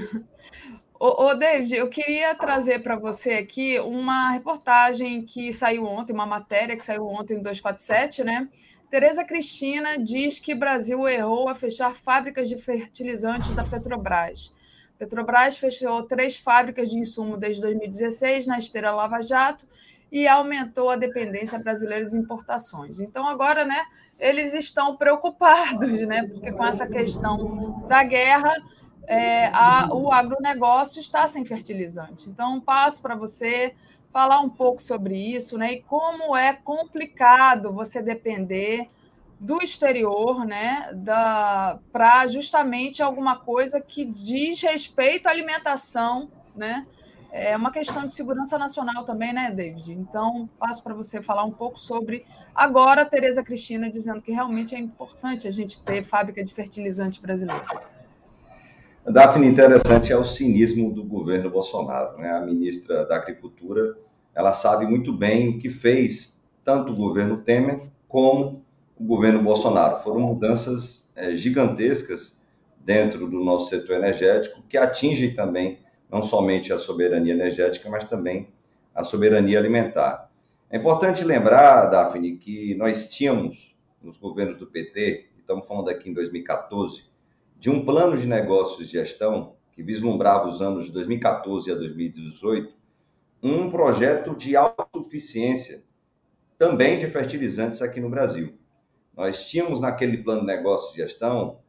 Ô, 1.00 1.26
ô, 1.26 1.34
David, 1.34 1.76
eu 1.76 1.90
queria 1.90 2.36
trazer 2.36 2.80
para 2.84 2.96
você 2.96 3.34
aqui 3.34 3.80
uma 3.80 4.32
reportagem 4.32 5.24
que 5.24 5.52
saiu 5.52 5.86
ontem, 5.86 6.14
uma 6.14 6.26
matéria 6.26 6.78
que 6.78 6.86
saiu 6.86 7.08
ontem 7.08 7.36
em 7.36 7.42
247, 7.42 8.24
né? 8.24 8.48
Tereza 8.90 9.24
Cristina 9.24 9.98
diz 9.98 10.40
que 10.40 10.56
Brasil 10.56 11.08
errou 11.08 11.50
a 11.50 11.56
fechar 11.56 11.94
fábricas 11.96 12.48
de 12.48 12.58
fertilizantes 12.58 13.50
da 13.56 13.64
Petrobras. 13.64 14.54
Petrobras 14.98 15.58
fechou 15.58 16.04
três 16.04 16.38
fábricas 16.38 16.90
de 16.90 16.98
insumo 16.98 17.38
desde 17.38 17.62
2016 17.62 18.48
na 18.48 18.58
esteira 18.58 18.92
Lava 18.92 19.22
Jato 19.22 19.66
e 20.12 20.28
aumentou 20.28 20.90
a 20.90 20.96
dependência 20.96 21.60
brasileira 21.60 22.04
das 22.04 22.14
importações. 22.14 23.00
Então 23.00 23.28
agora, 23.28 23.66
né, 23.66 23.84
eles 24.20 24.54
estão 24.54 24.96
preocupados, 24.96 25.92
né, 26.08 26.24
porque 26.28 26.52
com 26.52 26.66
essa 26.66 26.88
questão 26.88 27.86
da 27.88 28.04
guerra 28.04 28.56
é, 29.08 29.46
a, 29.48 29.90
o 29.94 30.12
agronegócio 30.12 31.00
está 31.00 31.26
sem 31.28 31.46
fertilizante. 31.46 32.30
Então, 32.30 32.60
passo 32.60 33.02
para 33.02 33.16
você 33.16 33.74
falar 34.12 34.42
um 34.42 34.50
pouco 34.50 34.82
sobre 34.82 35.16
isso, 35.16 35.58
né? 35.58 35.74
E 35.74 35.82
como 35.82 36.36
é 36.36 36.54
complicado 36.54 37.72
você 37.72 38.02
depender 38.02 38.88
do 39.40 39.62
exterior, 39.62 40.46
né? 40.46 40.90
Para 41.92 42.28
justamente 42.28 43.02
alguma 43.02 43.38
coisa 43.38 43.80
que 43.80 44.04
diz 44.04 44.62
respeito 44.62 45.28
à 45.28 45.32
alimentação, 45.32 46.30
né? 46.56 46.86
É 47.32 47.56
uma 47.56 47.72
questão 47.72 48.06
de 48.06 48.14
segurança 48.14 48.58
nacional 48.58 49.04
também, 49.06 49.34
né, 49.34 49.52
David? 49.52 49.92
Então, 49.92 50.50
passo 50.58 50.84
para 50.84 50.94
você 50.94 51.22
falar 51.22 51.44
um 51.44 51.52
pouco 51.52 51.80
sobre 51.80 52.26
agora 52.56 53.02
a 53.02 53.06
Tereza 53.06 53.44
Cristina 53.44 53.90
dizendo 53.90 54.22
que 54.22 54.32
realmente 54.32 54.74
é 54.76 54.80
importante 54.80 55.48
a 55.48 55.52
gente 55.52 55.84
ter 55.84 56.04
fábrica 56.04 56.44
de 56.44 56.54
fertilizante 56.54 57.22
brasileira. 57.22 57.66
Daphne, 59.06 59.48
interessante 59.48 60.12
é 60.12 60.18
o 60.18 60.26
cinismo 60.26 60.92
do 60.92 61.04
governo 61.04 61.50
Bolsonaro. 61.50 62.18
Né? 62.18 62.30
A 62.30 62.42
ministra 62.42 63.06
da 63.06 63.16
Agricultura, 63.16 63.98
ela 64.36 64.52
sabe 64.52 64.86
muito 64.86 65.14
bem 65.14 65.50
o 65.50 65.60
que 65.60 65.70
fez 65.70 66.44
tanto 66.64 66.92
o 66.92 66.96
governo 66.96 67.38
Temer 67.38 67.88
como 68.08 68.66
o 68.98 69.04
governo 69.06 69.42
Bolsonaro. 69.42 70.02
Foram 70.04 70.20
mudanças 70.20 71.10
é, 71.16 71.34
gigantescas 71.36 72.38
dentro 72.80 73.30
do 73.30 73.44
nosso 73.44 73.70
setor 73.70 73.98
energético 73.98 74.62
que 74.68 74.78
atingem 74.78 75.34
também 75.34 75.80
não 76.10 76.22
somente 76.22 76.72
a 76.72 76.80
soberania 76.80 77.34
energética, 77.34 77.90
mas 77.90 78.08
também 78.08 78.50
a 78.94 79.04
soberania 79.04 79.60
alimentar. 79.60 80.32
É 80.70 80.78
importante 80.78 81.24
lembrar, 81.24 81.86
Daphne, 81.86 82.38
que 82.38 82.76
nós 82.76 83.10
tínhamos 83.10 83.76
nos 84.02 84.18
governos 84.18 84.58
do 84.58 84.68
PT, 84.68 85.30
estamos 85.38 85.66
falando 85.66 85.90
aqui 85.90 86.10
em 86.10 86.14
2014, 86.14 87.04
de 87.60 87.70
um 87.70 87.86
plano 87.86 88.18
de 88.18 88.28
negócios 88.28 88.88
de 88.88 88.94
gestão 88.94 89.56
que 89.74 89.84
vislumbrava 89.84 90.48
os 90.48 90.62
anos 90.62 90.86
de 90.86 90.92
2014 90.92 91.72
a 91.72 91.76
2018, 91.76 92.74
um 93.42 93.70
projeto 93.70 94.36
de 94.36 94.56
autossuficiência 94.56 95.84
também 96.58 96.98
de 96.98 97.08
fertilizantes 97.08 97.82
aqui 97.82 98.02
no 98.02 98.10
Brasil. 98.10 98.58
Nós 99.16 99.48
tínhamos 99.48 99.80
naquele 99.80 100.18
plano 100.18 100.42
de 100.42 100.48
negócio 100.48 100.92
de 100.92 101.02
gestão, 101.02 101.60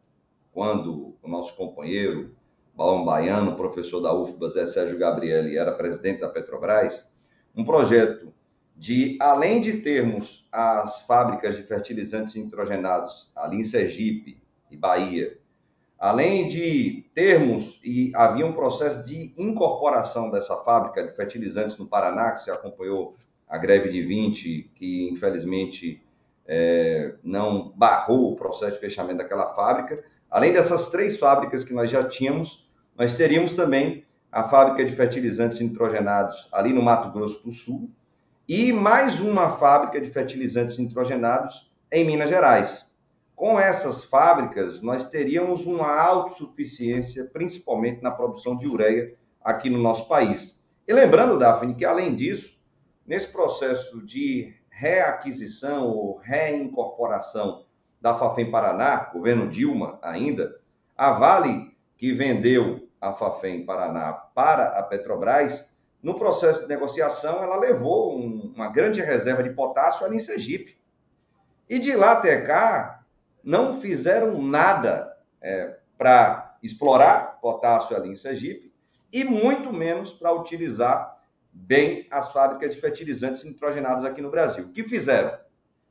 quando 0.52 1.14
o 1.22 1.28
nosso 1.28 1.54
companheiro, 1.54 2.34
Balão 2.78 3.04
Baiano, 3.04 3.56
professor 3.56 4.00
da 4.00 4.14
UFBA, 4.14 4.50
Zé 4.50 4.64
Sérgio 4.64 4.96
Gabrielli, 4.96 5.58
era 5.58 5.72
presidente 5.72 6.20
da 6.20 6.28
Petrobras, 6.28 7.10
um 7.52 7.64
projeto 7.64 8.32
de, 8.76 9.18
além 9.20 9.60
de 9.60 9.78
termos 9.78 10.46
as 10.52 11.00
fábricas 11.00 11.56
de 11.56 11.64
fertilizantes 11.64 12.36
nitrogenados 12.36 13.32
ali 13.34 13.56
em 13.56 13.64
Sergipe 13.64 14.40
e 14.70 14.76
Bahia, 14.76 15.36
além 15.98 16.46
de 16.46 17.04
termos, 17.12 17.80
e 17.82 18.12
havia 18.14 18.46
um 18.46 18.52
processo 18.52 19.08
de 19.08 19.34
incorporação 19.36 20.30
dessa 20.30 20.56
fábrica 20.58 21.02
de 21.02 21.12
fertilizantes 21.16 21.76
no 21.78 21.88
Paraná, 21.88 22.30
que 22.30 22.42
se 22.42 22.50
acompanhou 22.52 23.16
a 23.48 23.58
greve 23.58 23.90
de 23.90 24.02
20, 24.02 24.70
que 24.76 25.10
infelizmente 25.10 26.00
é, 26.46 27.16
não 27.24 27.72
barrou 27.74 28.34
o 28.34 28.36
processo 28.36 28.74
de 28.74 28.78
fechamento 28.78 29.18
daquela 29.18 29.52
fábrica. 29.52 30.04
Além 30.30 30.52
dessas 30.52 30.90
três 30.90 31.18
fábricas 31.18 31.64
que 31.64 31.74
nós 31.74 31.90
já 31.90 32.04
tínhamos, 32.04 32.67
nós 32.98 33.12
teríamos 33.12 33.54
também 33.54 34.04
a 34.30 34.42
fábrica 34.42 34.84
de 34.84 34.96
fertilizantes 34.96 35.60
nitrogenados 35.60 36.48
ali 36.50 36.72
no 36.72 36.82
Mato 36.82 37.12
Grosso 37.12 37.44
do 37.44 37.52
Sul 37.52 37.88
e 38.48 38.72
mais 38.72 39.20
uma 39.20 39.56
fábrica 39.56 40.00
de 40.00 40.10
fertilizantes 40.10 40.76
nitrogenados 40.78 41.70
em 41.92 42.04
Minas 42.04 42.28
Gerais. 42.28 42.90
Com 43.36 43.58
essas 43.58 44.02
fábricas, 44.02 44.82
nós 44.82 45.08
teríamos 45.08 45.64
uma 45.64 45.96
autossuficiência, 45.96 47.30
principalmente 47.32 48.02
na 48.02 48.10
produção 48.10 48.56
de 48.56 48.66
ureia 48.66 49.14
aqui 49.44 49.70
no 49.70 49.78
nosso 49.78 50.08
país. 50.08 50.60
E 50.88 50.92
lembrando, 50.92 51.38
Daphne, 51.38 51.76
que 51.76 51.84
além 51.84 52.16
disso, 52.16 52.58
nesse 53.06 53.32
processo 53.32 54.04
de 54.04 54.52
reaquisição 54.68 55.86
ou 55.86 56.16
reincorporação 56.16 57.64
da 58.00 58.16
Fafem 58.16 58.50
Paraná, 58.50 59.08
governo 59.12 59.48
Dilma 59.48 60.00
ainda, 60.02 60.58
a 60.96 61.12
Vale, 61.12 61.76
que 61.96 62.12
vendeu 62.12 62.87
a 63.00 63.12
Fafem 63.12 63.64
Paraná 63.64 64.12
para 64.12 64.78
a 64.78 64.82
Petrobras, 64.82 65.68
no 66.02 66.14
processo 66.14 66.62
de 66.62 66.68
negociação, 66.68 67.42
ela 67.42 67.56
levou 67.56 68.16
um, 68.16 68.52
uma 68.54 68.68
grande 68.68 69.00
reserva 69.00 69.42
de 69.42 69.50
potássio 69.50 70.06
ali 70.06 70.16
em 70.16 70.20
Sergipe. 70.20 70.78
E 71.68 71.78
de 71.78 71.94
lá 71.94 72.12
até 72.12 72.40
cá, 72.42 73.04
não 73.42 73.80
fizeram 73.80 74.40
nada 74.40 75.16
é, 75.40 75.78
para 75.96 76.56
explorar 76.62 77.40
potássio 77.40 77.96
ali 77.96 78.10
em 78.10 78.16
Sergipe 78.16 78.72
e 79.12 79.24
muito 79.24 79.72
menos 79.72 80.12
para 80.12 80.32
utilizar 80.32 81.18
bem 81.52 82.06
as 82.10 82.32
fábricas 82.32 82.74
de 82.74 82.80
fertilizantes 82.80 83.44
nitrogenados 83.44 84.04
aqui 84.04 84.20
no 84.20 84.30
Brasil. 84.30 84.64
O 84.64 84.72
que 84.72 84.84
fizeram? 84.84 85.36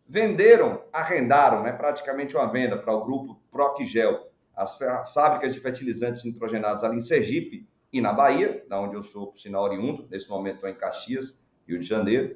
Venderam, 0.08 0.84
arrendaram, 0.94 1.64
né, 1.64 1.74
praticamente 1.74 2.36
uma 2.36 2.50
venda 2.50 2.78
para 2.78 2.94
o 2.94 3.04
grupo 3.04 3.42
Procgel, 3.52 4.27
as, 4.58 4.82
as 4.82 5.14
fábricas 5.14 5.54
de 5.54 5.60
fertilizantes 5.60 6.24
nitrogenados 6.24 6.84
ali 6.84 6.98
em 6.98 7.02
Sergipe 7.02 7.70
e 7.94 8.02
na 8.02 8.12
Bahia, 8.12 8.66
da 8.68 8.82
onde 8.82 8.96
eu 8.96 9.04
sou, 9.04 9.28
por 9.28 9.40
sinal, 9.40 9.64
oriundo, 9.64 10.08
nesse 10.10 10.28
momento 10.28 10.56
estou 10.56 10.70
em 10.70 10.76
Caxias, 10.76 11.40
Rio 11.68 11.80
de 11.80 11.86
Janeiro. 11.86 12.36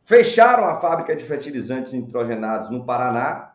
Fecharam 0.00 0.64
a 0.64 0.80
fábrica 0.80 1.14
de 1.14 1.24
fertilizantes 1.24 1.92
nitrogenados 1.92 2.70
no 2.70 2.84
Paraná. 2.84 3.52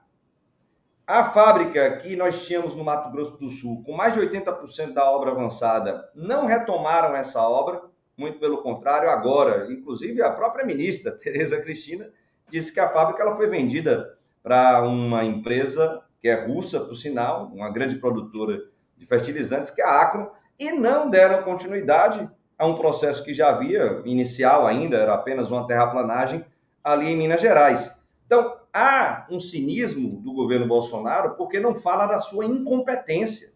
A 1.05 1.25
fábrica 1.31 1.97
que 1.97 2.15
nós 2.15 2.45
tínhamos 2.45 2.75
no 2.75 2.83
Mato 2.83 3.11
Grosso 3.11 3.37
do 3.37 3.49
Sul, 3.49 3.83
com 3.83 3.93
mais 3.93 4.13
de 4.13 4.19
80% 4.19 4.93
da 4.93 5.09
obra 5.09 5.31
avançada, 5.31 6.09
não 6.13 6.45
retomaram 6.45 7.15
essa 7.15 7.41
obra, 7.41 7.81
muito 8.15 8.39
pelo 8.39 8.61
contrário, 8.61 9.09
agora, 9.09 9.71
inclusive 9.71 10.21
a 10.21 10.31
própria 10.31 10.65
ministra, 10.65 11.11
Tereza 11.17 11.61
Cristina, 11.61 12.09
disse 12.49 12.71
que 12.71 12.79
a 12.79 12.89
fábrica 12.89 13.23
ela 13.23 13.35
foi 13.35 13.47
vendida 13.47 14.17
para 14.43 14.81
uma 14.83 15.25
empresa 15.25 16.01
que 16.21 16.27
é 16.27 16.45
russa, 16.45 16.79
por 16.79 16.95
sinal, 16.95 17.51
uma 17.53 17.69
grande 17.69 17.95
produtora 17.95 18.61
de 18.97 19.05
fertilizantes, 19.05 19.71
que 19.71 19.81
é 19.81 19.85
a 19.85 20.01
Acro, 20.01 20.31
e 20.59 20.71
não 20.71 21.09
deram 21.09 21.43
continuidade 21.43 22.27
a 22.57 22.65
um 22.65 22.75
processo 22.75 23.23
que 23.23 23.33
já 23.33 23.49
havia, 23.49 24.01
inicial 24.05 24.65
ainda, 24.65 24.97
era 24.97 25.13
apenas 25.13 25.51
uma 25.51 25.67
terraplanagem 25.67 26.43
ali 26.83 27.07
em 27.07 27.15
Minas 27.15 27.41
Gerais. 27.41 27.91
Então, 28.25 28.57
há 28.73 29.27
um 29.29 29.39
cinismo 29.39 30.19
do 30.21 30.33
governo 30.33 30.67
Bolsonaro 30.67 31.35
porque 31.35 31.59
não 31.59 31.75
fala 31.75 32.07
da 32.07 32.17
sua 32.17 32.45
incompetência. 32.45 33.49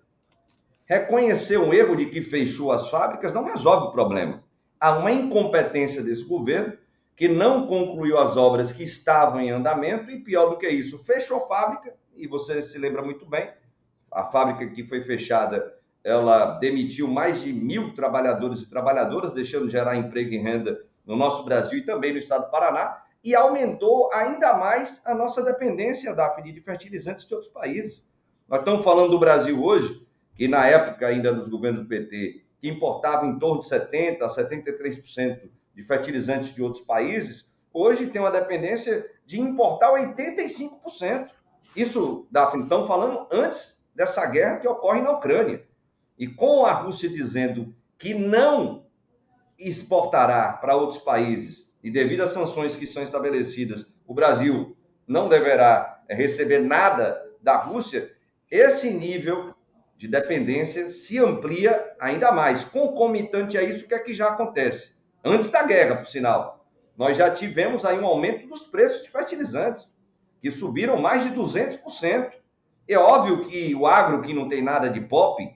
Reconhecer 0.85 1.57
um 1.57 1.73
erro 1.73 1.95
de 1.95 2.05
que 2.07 2.21
fechou 2.21 2.71
as 2.71 2.89
fábricas 2.89 3.33
não 3.33 3.45
resolve 3.45 3.88
o 3.88 3.91
problema. 3.91 4.43
Há 4.79 4.97
uma 4.97 5.11
incompetência 5.11 6.03
desse 6.03 6.23
governo 6.23 6.73
que 7.15 7.27
não 7.27 7.67
concluiu 7.67 8.17
as 8.17 8.35
obras 8.35 8.71
que 8.71 8.83
estavam 8.83 9.39
em 9.39 9.51
andamento 9.51 10.09
e, 10.11 10.19
pior 10.19 10.49
do 10.49 10.57
que 10.57 10.67
isso, 10.67 11.03
fechou 11.03 11.47
fábrica, 11.47 11.93
e 12.15 12.27
você 12.27 12.61
se 12.61 12.77
lembra 12.77 13.01
muito 13.01 13.25
bem, 13.25 13.49
a 14.11 14.23
fábrica 14.25 14.67
que 14.73 14.83
foi 14.83 15.03
fechada, 15.03 15.73
ela 16.03 16.57
demitiu 16.59 17.07
mais 17.07 17.41
de 17.41 17.53
mil 17.53 17.93
trabalhadores 17.93 18.61
e 18.61 18.69
trabalhadoras, 18.69 19.33
deixando 19.33 19.67
de 19.67 19.71
gerar 19.71 19.95
emprego 19.95 20.33
e 20.33 20.38
renda 20.38 20.83
no 21.05 21.15
nosso 21.15 21.43
Brasil 21.43 21.79
e 21.79 21.85
também 21.85 22.11
no 22.11 22.19
estado 22.19 22.45
do 22.45 22.51
Paraná, 22.51 23.03
e 23.23 23.35
aumentou 23.35 24.11
ainda 24.11 24.57
mais 24.57 25.01
a 25.05 25.13
nossa 25.13 25.43
dependência 25.43 26.15
da 26.15 26.27
de 26.27 26.61
fertilizantes 26.61 27.25
de 27.25 27.33
outros 27.33 27.51
países. 27.51 28.09
Nós 28.47 28.59
estamos 28.59 28.83
falando 28.83 29.11
do 29.11 29.19
Brasil 29.19 29.63
hoje, 29.63 30.05
que 30.35 30.47
na 30.47 30.65
época 30.65 31.07
ainda 31.07 31.33
dos 31.33 31.47
governos 31.47 31.83
do 31.83 31.88
PT, 31.88 32.43
que 32.59 32.67
importava 32.67 33.25
em 33.25 33.38
torno 33.38 33.61
de 33.61 33.67
70% 33.69 34.21
a 34.21 34.27
73% 34.27 35.49
de 35.73 35.83
fertilizantes 35.83 36.53
de 36.53 36.61
outros 36.61 36.83
países, 36.83 37.49
hoje 37.73 38.07
tem 38.07 38.21
uma 38.21 38.31
dependência 38.31 39.09
de 39.25 39.39
importar 39.39 39.91
85%. 39.91 41.29
Isso, 41.76 42.27
Daphne, 42.30 42.64
estamos 42.64 42.88
falando 42.88 43.27
antes 43.31 43.85
dessa 43.95 44.26
guerra 44.26 44.57
que 44.57 44.68
ocorre 44.68 45.02
na 45.02 45.11
Ucrânia. 45.11 45.65
E 46.18 46.27
com 46.27 46.65
a 46.65 46.73
Rússia 46.73 47.10
dizendo 47.10 47.73
que 47.98 48.14
não 48.14 48.85
exportará 49.57 50.53
para 50.53 50.76
outros 50.76 50.99
países 50.99 51.72
e 51.84 51.89
devido 51.89 52.22
às 52.22 52.31
sanções 52.31 52.76
que 52.76 52.85
são 52.85 53.02
estabelecidas, 53.02 53.85
o 54.06 54.14
Brasil 54.14 54.76
não 55.07 55.27
deverá 55.27 56.03
receber 56.10 56.60
nada 56.60 57.22
da 57.41 57.57
Rússia, 57.57 58.11
esse 58.49 58.91
nível 58.91 59.53
de 59.98 60.07
dependência 60.07 60.89
se 60.89 61.18
amplia 61.19 61.95
ainda 61.99 62.31
mais. 62.31 62.64
Concomitante 62.64 63.57
a 63.57 63.64
isso, 63.64 63.85
o 63.85 63.88
que 63.88 63.93
é 63.93 63.99
que 63.99 64.14
já 64.14 64.30
acontece? 64.30 64.95
Antes 65.23 65.49
da 65.49 65.64
guerra, 65.64 65.98
por 65.98 66.07
sinal, 66.07 66.65
nós 66.98 67.15
já 67.15 67.30
tivemos 67.31 67.85
aí 67.85 67.99
um 67.99 68.06
aumento 68.06 68.48
dos 68.48 68.64
preços 68.64 69.03
de 69.03 69.10
fertilizantes, 69.10 69.95
que 70.41 70.49
subiram 70.49 70.97
mais 70.97 71.23
de 71.23 71.30
200%. 71.30 72.31
É 72.88 72.97
óbvio 72.97 73.47
que 73.47 73.76
o 73.76 73.85
agro, 73.85 74.22
que 74.22 74.34
não 74.34 74.49
tem 74.49 74.61
nada 74.61 74.89
de 74.89 74.99
pop, 74.99 75.55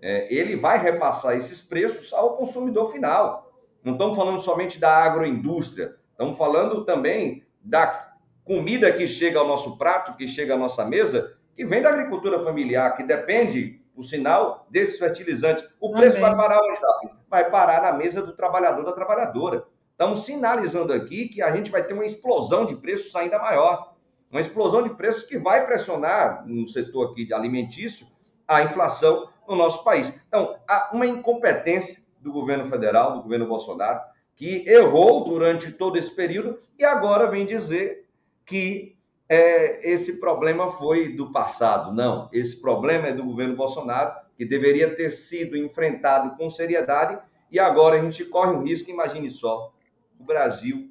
é, 0.00 0.32
ele 0.32 0.56
vai 0.56 0.78
repassar 0.78 1.36
esses 1.36 1.60
preços 1.60 2.12
ao 2.12 2.36
consumidor 2.36 2.90
final. 2.90 3.52
Não 3.82 3.94
estamos 3.94 4.16
falando 4.16 4.40
somente 4.40 4.78
da 4.78 4.90
agroindústria, 4.90 5.96
estamos 6.12 6.38
falando 6.38 6.84
também 6.84 7.42
da 7.60 8.14
comida 8.44 8.92
que 8.92 9.06
chega 9.06 9.38
ao 9.38 9.46
nosso 9.46 9.76
prato, 9.76 10.16
que 10.16 10.26
chega 10.26 10.54
à 10.54 10.56
nossa 10.56 10.84
mesa, 10.84 11.36
que 11.54 11.64
vem 11.64 11.82
da 11.82 11.90
agricultura 11.90 12.42
familiar, 12.42 12.96
que 12.96 13.02
depende, 13.02 13.82
por 13.94 14.04
sinal, 14.04 14.66
desses 14.70 14.98
fertilizantes. 14.98 15.64
O 15.80 15.92
preço 15.92 16.20
vai 16.20 16.34
parar 16.34 16.60
onde, 16.62 16.80
Daphne? 16.80 17.10
Vai 17.28 17.50
parar 17.50 17.82
na 17.82 17.92
mesa 17.92 18.22
do 18.22 18.32
trabalhador, 18.32 18.84
da 18.84 18.92
trabalhadora. 18.92 19.64
Estamos 19.92 20.24
sinalizando 20.24 20.92
aqui 20.92 21.28
que 21.28 21.42
a 21.42 21.50
gente 21.54 21.70
vai 21.70 21.82
ter 21.82 21.92
uma 21.92 22.06
explosão 22.06 22.64
de 22.64 22.76
preços 22.76 23.14
ainda 23.14 23.38
maior 23.38 23.89
uma 24.30 24.40
explosão 24.40 24.82
de 24.82 24.90
preços 24.90 25.24
que 25.24 25.38
vai 25.38 25.66
pressionar 25.66 26.46
no 26.46 26.66
setor 26.68 27.10
aqui 27.10 27.24
de 27.24 27.34
alimentício 27.34 28.06
a 28.46 28.62
inflação 28.62 29.28
no 29.48 29.56
nosso 29.56 29.82
país. 29.82 30.12
Então, 30.28 30.56
há 30.68 30.90
uma 30.92 31.06
incompetência 31.06 32.04
do 32.20 32.32
governo 32.32 32.68
federal, 32.68 33.14
do 33.14 33.22
governo 33.22 33.46
Bolsonaro, 33.46 34.00
que 34.36 34.64
errou 34.68 35.24
durante 35.24 35.72
todo 35.72 35.98
esse 35.98 36.14
período 36.14 36.58
e 36.78 36.84
agora 36.84 37.30
vem 37.30 37.44
dizer 37.44 38.06
que 38.46 38.96
é, 39.28 39.88
esse 39.88 40.18
problema 40.18 40.72
foi 40.72 41.10
do 41.10 41.30
passado. 41.30 41.92
Não, 41.92 42.28
esse 42.32 42.60
problema 42.60 43.08
é 43.08 43.12
do 43.12 43.24
governo 43.24 43.56
Bolsonaro, 43.56 44.14
que 44.36 44.44
deveria 44.44 44.94
ter 44.94 45.10
sido 45.10 45.56
enfrentado 45.56 46.36
com 46.36 46.48
seriedade 46.50 47.18
e 47.50 47.58
agora 47.58 47.96
a 47.96 48.02
gente 48.02 48.24
corre 48.24 48.52
o 48.52 48.62
risco, 48.62 48.90
imagine 48.90 49.30
só, 49.30 49.72
o 50.18 50.24
Brasil 50.24 50.90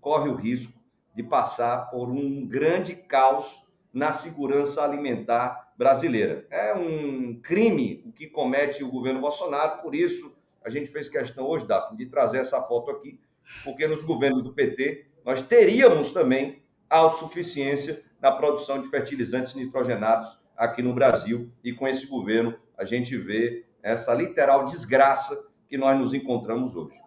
corre 0.00 0.28
o 0.28 0.34
risco 0.34 0.81
de 1.14 1.22
passar 1.22 1.90
por 1.90 2.08
um 2.10 2.46
grande 2.46 2.94
caos 2.94 3.62
na 3.92 4.12
segurança 4.12 4.82
alimentar 4.82 5.72
brasileira. 5.76 6.46
É 6.50 6.74
um 6.74 7.38
crime 7.42 8.02
o 8.06 8.12
que 8.12 8.26
comete 8.26 8.82
o 8.82 8.90
governo 8.90 9.20
Bolsonaro, 9.20 9.82
por 9.82 9.94
isso 9.94 10.32
a 10.64 10.70
gente 10.70 10.90
fez 10.90 11.08
questão 11.08 11.46
hoje, 11.46 11.66
Daphne, 11.66 11.98
de 11.98 12.06
trazer 12.06 12.38
essa 12.38 12.62
foto 12.62 12.90
aqui, 12.90 13.20
porque 13.64 13.86
nos 13.86 14.02
governos 14.02 14.42
do 14.42 14.52
PT 14.52 15.06
nós 15.24 15.42
teríamos 15.42 16.10
também 16.12 16.62
autossuficiência 16.88 18.02
na 18.20 18.30
produção 18.30 18.80
de 18.80 18.88
fertilizantes 18.88 19.54
nitrogenados 19.54 20.38
aqui 20.56 20.82
no 20.82 20.94
Brasil. 20.94 21.50
E 21.64 21.72
com 21.72 21.88
esse 21.88 22.06
governo, 22.06 22.54
a 22.78 22.84
gente 22.84 23.16
vê 23.16 23.64
essa 23.82 24.14
literal 24.14 24.64
desgraça 24.64 25.50
que 25.68 25.76
nós 25.76 25.98
nos 25.98 26.14
encontramos 26.14 26.76
hoje. 26.76 27.01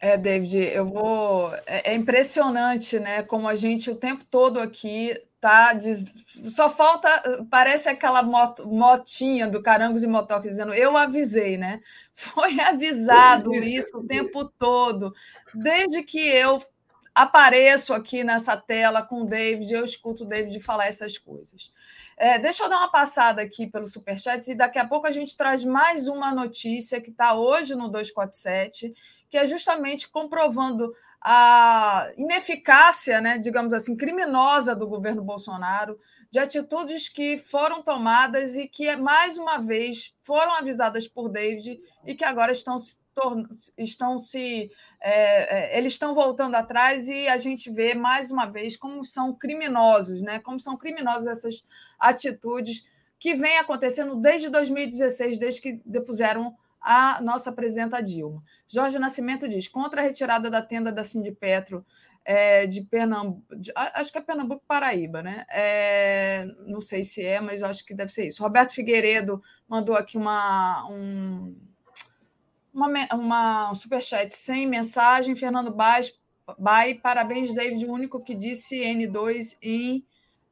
É, 0.00 0.16
David, 0.16 0.56
eu 0.56 0.86
vou. 0.86 1.52
É, 1.66 1.92
é 1.92 1.94
impressionante, 1.94 2.98
né? 3.00 3.22
Como 3.22 3.48
a 3.48 3.54
gente 3.54 3.90
o 3.90 3.96
tempo 3.96 4.24
todo 4.24 4.60
aqui 4.60 5.20
tá. 5.40 5.72
Diz... 5.72 6.04
Só 6.48 6.70
falta. 6.70 7.08
Parece 7.50 7.88
aquela 7.88 8.22
mot... 8.22 8.62
motinha 8.62 9.48
do 9.48 9.62
Carangos 9.62 10.02
e 10.02 10.06
Motoca 10.06 10.48
dizendo: 10.48 10.72
Eu 10.72 10.96
avisei, 10.96 11.56
né? 11.56 11.80
Foi 12.14 12.60
avisado 12.60 13.52
isso 13.54 13.98
o 13.98 14.06
tempo 14.06 14.44
todo. 14.58 15.12
Desde 15.52 16.02
que 16.02 16.20
eu 16.28 16.62
apareço 17.12 17.92
aqui 17.92 18.22
nessa 18.22 18.56
tela 18.56 19.02
com 19.02 19.22
o 19.22 19.26
David, 19.26 19.72
eu 19.72 19.84
escuto 19.84 20.22
o 20.22 20.26
David 20.26 20.60
falar 20.60 20.86
essas 20.86 21.18
coisas. 21.18 21.72
É, 22.16 22.38
deixa 22.38 22.62
eu 22.62 22.68
dar 22.68 22.78
uma 22.78 22.90
passada 22.90 23.42
aqui 23.42 23.66
pelo 23.66 23.86
Superchat 23.86 24.48
e 24.48 24.54
daqui 24.54 24.78
a 24.78 24.86
pouco 24.86 25.06
a 25.06 25.10
gente 25.10 25.36
traz 25.36 25.64
mais 25.64 26.06
uma 26.06 26.32
notícia 26.32 27.00
que 27.00 27.10
está 27.10 27.34
hoje 27.34 27.74
no 27.74 27.88
247 27.88 28.92
que 29.28 29.36
é 29.36 29.46
justamente 29.46 30.08
comprovando 30.08 30.92
a 31.20 32.10
ineficácia, 32.16 33.20
né, 33.20 33.38
digamos 33.38 33.72
assim, 33.72 33.96
criminosa 33.96 34.74
do 34.74 34.86
governo 34.86 35.22
Bolsonaro, 35.22 35.98
de 36.30 36.38
atitudes 36.38 37.08
que 37.08 37.38
foram 37.38 37.82
tomadas 37.82 38.56
e 38.56 38.68
que, 38.68 38.94
mais 38.96 39.38
uma 39.38 39.58
vez, 39.58 40.14
foram 40.22 40.52
avisadas 40.52 41.08
por 41.08 41.28
David 41.28 41.80
e 42.06 42.14
que 42.14 42.24
agora 42.24 42.52
estão 42.52 42.78
se 42.78 42.98
estão 43.76 44.18
se 44.18 44.70
é, 45.00 45.74
é, 45.74 45.78
eles 45.78 45.94
estão 45.94 46.14
voltando 46.14 46.54
atrás 46.54 47.08
e 47.08 47.28
a 47.28 47.36
gente 47.36 47.70
vê 47.70 47.94
mais 47.94 48.30
uma 48.30 48.46
vez 48.46 48.76
como 48.76 49.04
são 49.04 49.34
criminosos, 49.34 50.22
né? 50.22 50.38
Como 50.38 50.60
são 50.60 50.76
criminosos 50.76 51.26
essas 51.26 51.64
atitudes 51.98 52.86
que 53.18 53.34
vêm 53.34 53.58
acontecendo 53.58 54.14
desde 54.14 54.48
2016, 54.48 55.38
desde 55.38 55.60
que 55.60 55.80
depuseram 55.84 56.56
a 56.80 57.20
nossa 57.20 57.52
presidenta 57.52 58.02
Dilma. 58.02 58.42
Jorge 58.66 58.98
Nascimento 58.98 59.48
diz: 59.48 59.68
contra 59.68 60.00
a 60.00 60.04
retirada 60.04 60.50
da 60.50 60.62
tenda 60.62 60.92
da 60.92 61.02
Sindipetro 61.02 61.84
é, 62.24 62.66
de 62.66 62.82
Pernambuco, 62.82 63.42
acho 63.74 64.12
que 64.12 64.18
é 64.18 64.20
Pernambuco 64.20 64.62
Paraíba, 64.68 65.22
né? 65.22 65.46
É, 65.50 66.46
não 66.66 66.80
sei 66.80 67.02
se 67.02 67.24
é, 67.24 67.40
mas 67.40 67.62
acho 67.62 67.86
que 67.86 67.94
deve 67.94 68.12
ser 68.12 68.26
isso. 68.26 68.42
Roberto 68.42 68.74
Figueiredo 68.74 69.42
mandou 69.66 69.94
aqui 69.94 70.18
uma, 70.18 70.86
um, 70.90 71.56
uma, 72.72 72.88
uma 73.14 73.70
um 73.70 73.74
superchat 73.74 74.30
sem 74.30 74.66
mensagem. 74.66 75.34
Fernando 75.34 75.70
Baes, 75.72 76.12
Bai, 76.58 76.94
parabéns, 76.94 77.54
David, 77.54 77.84
o 77.86 77.92
único 77.92 78.22
que 78.22 78.34
disse 78.34 78.80
N2 78.80 79.58
em 79.62 80.04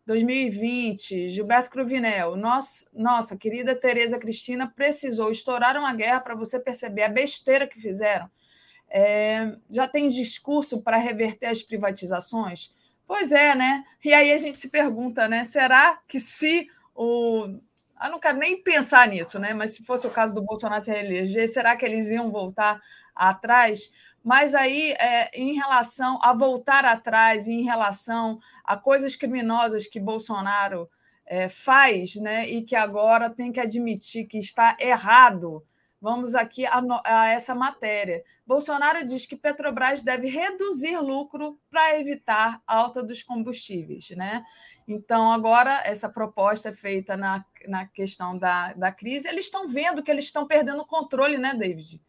2020, 0.07 1.29
Gilberto 1.29 1.69
Cruvinel. 1.69 2.37
Nossa, 2.37 2.89
nossa 2.95 3.37
querida 3.37 3.75
Tereza 3.75 4.19
Cristina 4.19 4.73
precisou 4.75 5.31
estourar 5.31 5.77
uma 5.77 5.93
guerra 5.93 6.21
para 6.21 6.35
você 6.37 6.61
perceber 6.61 7.03
a 7.03 7.09
besteira 7.09 7.67
que 7.67 7.81
fizeram. 7.81 8.31
É, 8.89 9.57
já 9.69 9.89
tem 9.89 10.09
discurso 10.09 10.81
para 10.81 10.97
reverter 10.97 11.47
as 11.47 11.61
privatizações? 11.61 12.73
Pois 13.05 13.33
é, 13.33 13.55
né? 13.55 13.85
E 14.05 14.15
aí 14.15 14.33
a 14.33 14.39
gente 14.39 14.59
se 14.59 14.69
pergunta, 14.69 15.27
né? 15.27 15.43
Será 15.43 15.99
que 16.07 16.21
se 16.21 16.69
o. 16.95 17.59
Eu 18.03 18.11
não 18.11 18.21
quero 18.21 18.39
nem 18.39 18.63
pensar 18.63 19.09
nisso, 19.09 19.39
né? 19.39 19.55
Mas 19.55 19.73
se 19.73 19.85
fosse 19.85 20.07
o 20.07 20.11
caso 20.11 20.35
do 20.35 20.43
Bolsonaro 20.43 20.83
se 20.83 20.91
reeleger, 20.91 21.49
será 21.49 21.77
que 21.77 21.85
eles 21.85 22.09
iam 22.09 22.31
voltar 22.31 22.81
atrás? 23.15 23.91
Mas 24.27 24.57
aí, 24.57 24.91
é, 24.99 25.31
em 25.33 25.55
relação 25.55 26.19
a 26.21 26.35
voltar 26.35 26.85
atrás, 26.85 27.47
em 27.47 27.63
relação 27.63 28.41
a 28.65 28.77
coisas 28.77 29.15
criminosas 29.15 29.87
que 29.87 30.01
Bolsonaro 30.01 30.91
é, 31.25 31.49
faz, 31.49 32.17
né, 32.17 32.45
e 32.49 32.65
que 32.65 32.75
agora 32.75 33.31
tem 33.31 33.53
que 33.53 33.61
admitir 33.61 34.27
que 34.27 34.37
está 34.37 34.77
errado, 34.81 35.65
vamos 36.03 36.35
aqui 36.35 36.67
a, 36.67 36.83
a 37.05 37.29
essa 37.29 37.55
matéria. 37.55 38.25
Bolsonaro 38.45 39.07
diz 39.07 39.27
que 39.27 39.37
Petrobras 39.37 40.03
deve 40.03 40.27
reduzir 40.27 40.99
lucro 40.99 41.57
para 41.71 41.97
evitar 41.97 42.61
alta 42.67 43.05
dos 43.05 43.23
combustíveis. 43.23 44.11
Né? 44.11 44.45
Então, 44.89 45.33
agora, 45.33 45.83
essa 45.85 46.09
proposta 46.09 46.71
é 46.71 46.73
feita 46.73 47.17
na, 47.17 47.45
na 47.69 47.87
questão 47.87 48.37
da, 48.37 48.73
da 48.73 48.91
crise. 48.91 49.29
Eles 49.29 49.45
estão 49.45 49.69
vendo 49.69 50.03
que 50.03 50.11
eles 50.11 50.25
estão 50.25 50.49
perdendo 50.49 50.83
o 50.83 50.87
controle, 50.87 51.39
né, 51.39 51.55
David? 51.55 52.01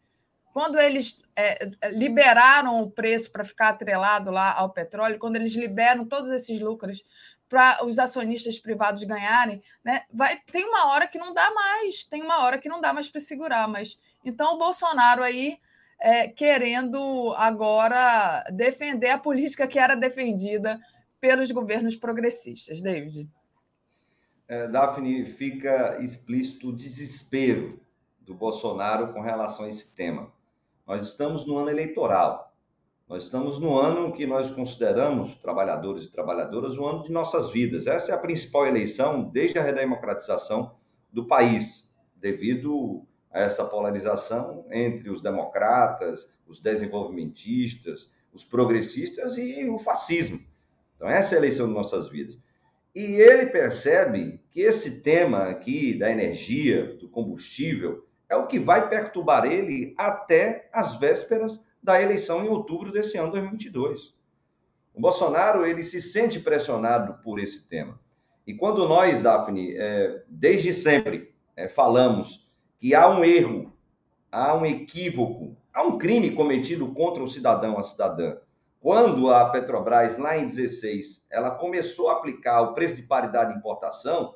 Quando 0.52 0.78
eles 0.78 1.22
é, 1.36 1.70
liberaram 1.90 2.80
o 2.82 2.90
preço 2.90 3.30
para 3.30 3.44
ficar 3.44 3.68
atrelado 3.68 4.30
lá 4.30 4.52
ao 4.52 4.70
petróleo, 4.70 5.18
quando 5.18 5.36
eles 5.36 5.54
liberam 5.54 6.04
todos 6.04 6.30
esses 6.30 6.60
lucros 6.60 7.02
para 7.48 7.84
os 7.84 7.98
acionistas 7.98 8.58
privados 8.58 9.04
ganharem, 9.04 9.62
né, 9.82 10.02
vai, 10.12 10.38
tem 10.52 10.64
uma 10.64 10.88
hora 10.88 11.06
que 11.06 11.18
não 11.18 11.32
dá 11.32 11.50
mais, 11.50 12.04
tem 12.04 12.22
uma 12.22 12.44
hora 12.44 12.58
que 12.58 12.68
não 12.68 12.80
dá 12.80 12.92
mais 12.92 13.08
para 13.08 13.20
segurar. 13.20 13.66
Mas 13.68 14.00
então 14.24 14.54
o 14.54 14.58
Bolsonaro 14.58 15.22
aí 15.22 15.56
é, 15.98 16.28
querendo 16.28 17.34
agora 17.36 18.44
defender 18.52 19.10
a 19.10 19.18
política 19.18 19.66
que 19.66 19.78
era 19.78 19.96
defendida 19.96 20.80
pelos 21.20 21.50
governos 21.50 21.96
progressistas, 21.96 22.80
David. 22.80 23.28
É, 24.46 24.68
Daphne, 24.68 25.24
fica 25.24 25.98
explícito 26.00 26.68
o 26.68 26.72
desespero 26.72 27.80
do 28.20 28.34
Bolsonaro 28.34 29.12
com 29.12 29.20
relação 29.20 29.66
a 29.66 29.68
esse 29.68 29.94
tema. 29.94 30.32
Nós 30.88 31.06
estamos 31.06 31.44
no 31.44 31.58
ano 31.58 31.68
eleitoral. 31.68 32.56
Nós 33.06 33.24
estamos 33.24 33.58
no 33.60 33.78
ano 33.78 34.10
que 34.10 34.26
nós 34.26 34.50
consideramos, 34.50 35.34
trabalhadores 35.34 36.04
e 36.04 36.10
trabalhadoras, 36.10 36.78
o 36.78 36.86
ano 36.86 37.02
de 37.02 37.12
nossas 37.12 37.50
vidas. 37.52 37.86
Essa 37.86 38.12
é 38.12 38.14
a 38.14 38.18
principal 38.18 38.66
eleição 38.66 39.24
desde 39.24 39.58
a 39.58 39.62
redemocratização 39.62 40.74
do 41.12 41.26
país, 41.26 41.86
devido 42.16 43.06
a 43.30 43.40
essa 43.42 43.66
polarização 43.66 44.64
entre 44.70 45.10
os 45.10 45.20
democratas, 45.20 46.26
os 46.46 46.58
desenvolvimentistas, 46.58 48.10
os 48.32 48.42
progressistas 48.42 49.36
e 49.36 49.68
o 49.68 49.78
fascismo. 49.78 50.40
Então, 50.96 51.06
essa 51.06 51.34
é 51.34 51.36
a 51.36 51.40
eleição 51.40 51.68
de 51.68 51.74
nossas 51.74 52.08
vidas. 52.08 52.40
E 52.94 53.02
ele 53.02 53.50
percebe 53.50 54.40
que 54.50 54.62
esse 54.62 55.02
tema 55.02 55.44
aqui 55.48 55.92
da 55.98 56.10
energia, 56.10 56.96
do 56.96 57.10
combustível, 57.10 58.07
é 58.28 58.36
o 58.36 58.46
que 58.46 58.58
vai 58.58 58.88
perturbar 58.88 59.46
ele 59.46 59.94
até 59.96 60.68
as 60.72 60.94
vésperas 60.98 61.64
da 61.82 62.00
eleição 62.00 62.44
em 62.44 62.48
outubro 62.48 62.92
desse 62.92 63.16
ano 63.16 63.32
2022. 63.32 64.14
O 64.94 65.00
Bolsonaro 65.00 65.64
ele 65.64 65.82
se 65.82 66.02
sente 66.02 66.40
pressionado 66.40 67.22
por 67.22 67.38
esse 67.38 67.66
tema. 67.68 67.98
E 68.46 68.54
quando 68.54 68.88
nós, 68.88 69.20
Daphne, 69.20 69.74
é, 69.76 70.22
desde 70.28 70.72
sempre 70.72 71.32
é, 71.56 71.68
falamos 71.68 72.48
que 72.78 72.94
há 72.94 73.08
um 73.08 73.24
erro, 73.24 73.72
há 74.30 74.54
um 74.54 74.66
equívoco, 74.66 75.56
há 75.72 75.82
um 75.82 75.98
crime 75.98 76.30
cometido 76.32 76.92
contra 76.92 77.22
o 77.22 77.28
cidadão, 77.28 77.78
a 77.78 77.82
cidadã, 77.82 78.36
quando 78.80 79.30
a 79.30 79.48
Petrobras, 79.50 80.16
lá 80.18 80.38
em 80.38 80.46
16, 80.46 81.26
ela 81.30 81.50
começou 81.50 82.10
a 82.10 82.14
aplicar 82.14 82.62
o 82.62 82.74
preço 82.74 82.94
de 82.96 83.02
paridade 83.02 83.52
de 83.52 83.58
importação, 83.58 84.34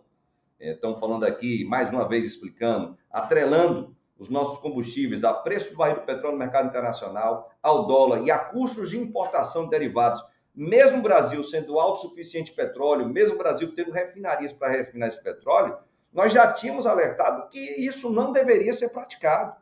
estão 0.70 0.98
falando 0.98 1.24
aqui, 1.24 1.64
mais 1.64 1.90
uma 1.90 2.08
vez 2.08 2.24
explicando, 2.24 2.96
atrelando 3.10 3.94
os 4.18 4.28
nossos 4.28 4.58
combustíveis 4.58 5.24
a 5.24 5.34
preço 5.34 5.70
do 5.70 5.76
barril 5.76 5.96
do 5.96 6.02
petróleo 6.02 6.34
no 6.34 6.38
mercado 6.38 6.68
internacional, 6.68 7.50
ao 7.62 7.86
dólar 7.86 8.22
e 8.24 8.30
a 8.30 8.38
custos 8.38 8.90
de 8.90 8.98
importação 8.98 9.64
de 9.64 9.70
derivados, 9.70 10.22
mesmo 10.54 10.98
o 10.98 11.02
Brasil 11.02 11.42
sendo 11.42 11.80
autossuficiente 11.80 12.52
em 12.52 12.54
petróleo, 12.54 13.08
mesmo 13.08 13.34
o 13.34 13.38
Brasil 13.38 13.74
tendo 13.74 13.90
refinarias 13.90 14.52
para 14.52 14.70
refinar 14.70 15.08
esse 15.08 15.22
petróleo, 15.22 15.76
nós 16.12 16.32
já 16.32 16.52
tínhamos 16.52 16.86
alertado 16.86 17.48
que 17.48 17.58
isso 17.58 18.10
não 18.10 18.32
deveria 18.32 18.72
ser 18.74 18.90
praticado. 18.90 19.56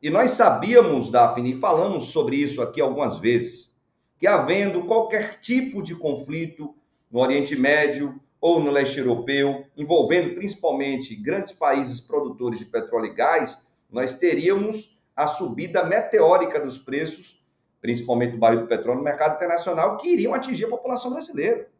E 0.00 0.10
nós 0.10 0.32
sabíamos, 0.32 1.10
Daphne, 1.10 1.52
e 1.52 1.60
falamos 1.60 2.08
sobre 2.08 2.36
isso 2.36 2.62
aqui 2.62 2.80
algumas 2.80 3.18
vezes, 3.18 3.76
que 4.18 4.26
havendo 4.26 4.84
qualquer 4.84 5.38
tipo 5.38 5.82
de 5.82 5.94
conflito 5.94 6.74
no 7.10 7.20
Oriente 7.20 7.54
Médio, 7.54 8.18
ou 8.42 8.58
no 8.58 8.72
leste 8.72 8.98
europeu, 8.98 9.64
envolvendo 9.76 10.34
principalmente 10.34 11.14
grandes 11.14 11.52
países 11.52 12.00
produtores 12.00 12.58
de 12.58 12.64
petróleo 12.64 13.06
e 13.06 13.14
gás, 13.14 13.64
nós 13.88 14.18
teríamos 14.18 15.00
a 15.14 15.28
subida 15.28 15.84
meteórica 15.84 16.58
dos 16.58 16.76
preços, 16.76 17.40
principalmente 17.80 18.32
do 18.32 18.38
barril 18.38 18.62
do 18.62 18.66
petróleo 18.66 18.98
no 18.98 19.04
mercado 19.04 19.36
internacional, 19.36 19.96
que 19.96 20.08
iriam 20.08 20.34
atingir 20.34 20.64
a 20.64 20.70
população 20.70 21.12
brasileira. 21.12 21.70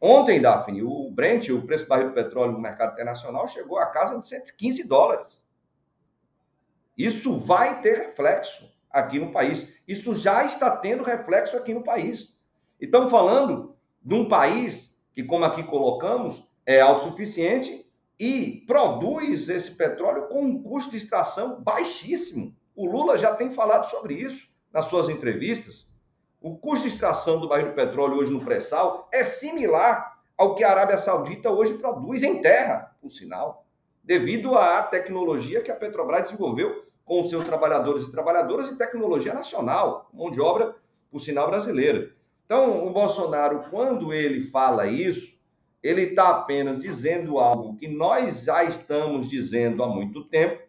Ontem, 0.00 0.40
Daphne, 0.40 0.84
o 0.84 1.10
Brent, 1.10 1.48
o 1.48 1.66
preço 1.66 1.86
do 1.86 1.88
barril 1.88 2.08
do 2.10 2.14
petróleo 2.14 2.52
no 2.52 2.60
mercado 2.60 2.92
internacional, 2.92 3.48
chegou 3.48 3.76
a 3.76 3.86
casa 3.86 4.16
de 4.16 4.24
115 4.28 4.86
dólares. 4.86 5.42
Isso 6.96 7.36
vai 7.36 7.80
ter 7.80 7.98
reflexo 7.98 8.72
aqui 8.88 9.18
no 9.18 9.32
país. 9.32 9.68
Isso 9.88 10.14
já 10.14 10.44
está 10.44 10.76
tendo 10.76 11.02
reflexo 11.02 11.56
aqui 11.56 11.74
no 11.74 11.82
país. 11.82 12.38
E 12.80 12.84
estamos 12.84 13.10
falando 13.10 13.74
de 14.00 14.14
um 14.14 14.28
país 14.28 14.95
que, 15.16 15.24
como 15.24 15.46
aqui 15.46 15.62
colocamos, 15.62 16.46
é 16.66 16.78
autossuficiente 16.78 17.90
e 18.20 18.62
produz 18.66 19.48
esse 19.48 19.70
petróleo 19.70 20.28
com 20.28 20.42
um 20.42 20.62
custo 20.62 20.90
de 20.90 20.98
extração 20.98 21.58
baixíssimo. 21.62 22.54
O 22.74 22.84
Lula 22.84 23.16
já 23.16 23.34
tem 23.34 23.50
falado 23.50 23.88
sobre 23.88 24.12
isso 24.12 24.46
nas 24.70 24.86
suas 24.86 25.08
entrevistas. 25.08 25.90
O 26.38 26.58
custo 26.58 26.86
de 26.86 26.92
extração 26.92 27.40
do 27.40 27.48
barril 27.48 27.68
de 27.68 27.74
petróleo 27.74 28.18
hoje 28.18 28.30
no 28.30 28.44
pré-sal 28.44 29.08
é 29.10 29.24
similar 29.24 30.20
ao 30.36 30.54
que 30.54 30.62
a 30.62 30.70
Arábia 30.70 30.98
Saudita 30.98 31.50
hoje 31.50 31.78
produz 31.78 32.22
em 32.22 32.42
terra, 32.42 32.94
por 33.00 33.10
sinal, 33.10 33.64
devido 34.04 34.54
à 34.58 34.82
tecnologia 34.82 35.62
que 35.62 35.70
a 35.70 35.76
Petrobras 35.76 36.24
desenvolveu 36.24 36.84
com 37.06 37.20
os 37.20 37.30
seus 37.30 37.44
trabalhadores 37.44 38.02
e 38.04 38.12
trabalhadoras 38.12 38.68
e 38.68 38.76
tecnologia 38.76 39.32
nacional, 39.32 40.10
mão 40.12 40.30
de 40.30 40.42
obra, 40.42 40.76
por 41.10 41.20
sinal, 41.20 41.48
brasileira. 41.48 42.14
Então, 42.46 42.86
o 42.86 42.90
Bolsonaro, 42.90 43.64
quando 43.70 44.12
ele 44.12 44.40
fala 44.50 44.86
isso, 44.86 45.36
ele 45.82 46.02
está 46.02 46.30
apenas 46.30 46.80
dizendo 46.80 47.38
algo 47.38 47.76
que 47.76 47.88
nós 47.88 48.44
já 48.44 48.62
estamos 48.62 49.28
dizendo 49.28 49.82
há 49.82 49.88
muito 49.88 50.24
tempo, 50.24 50.62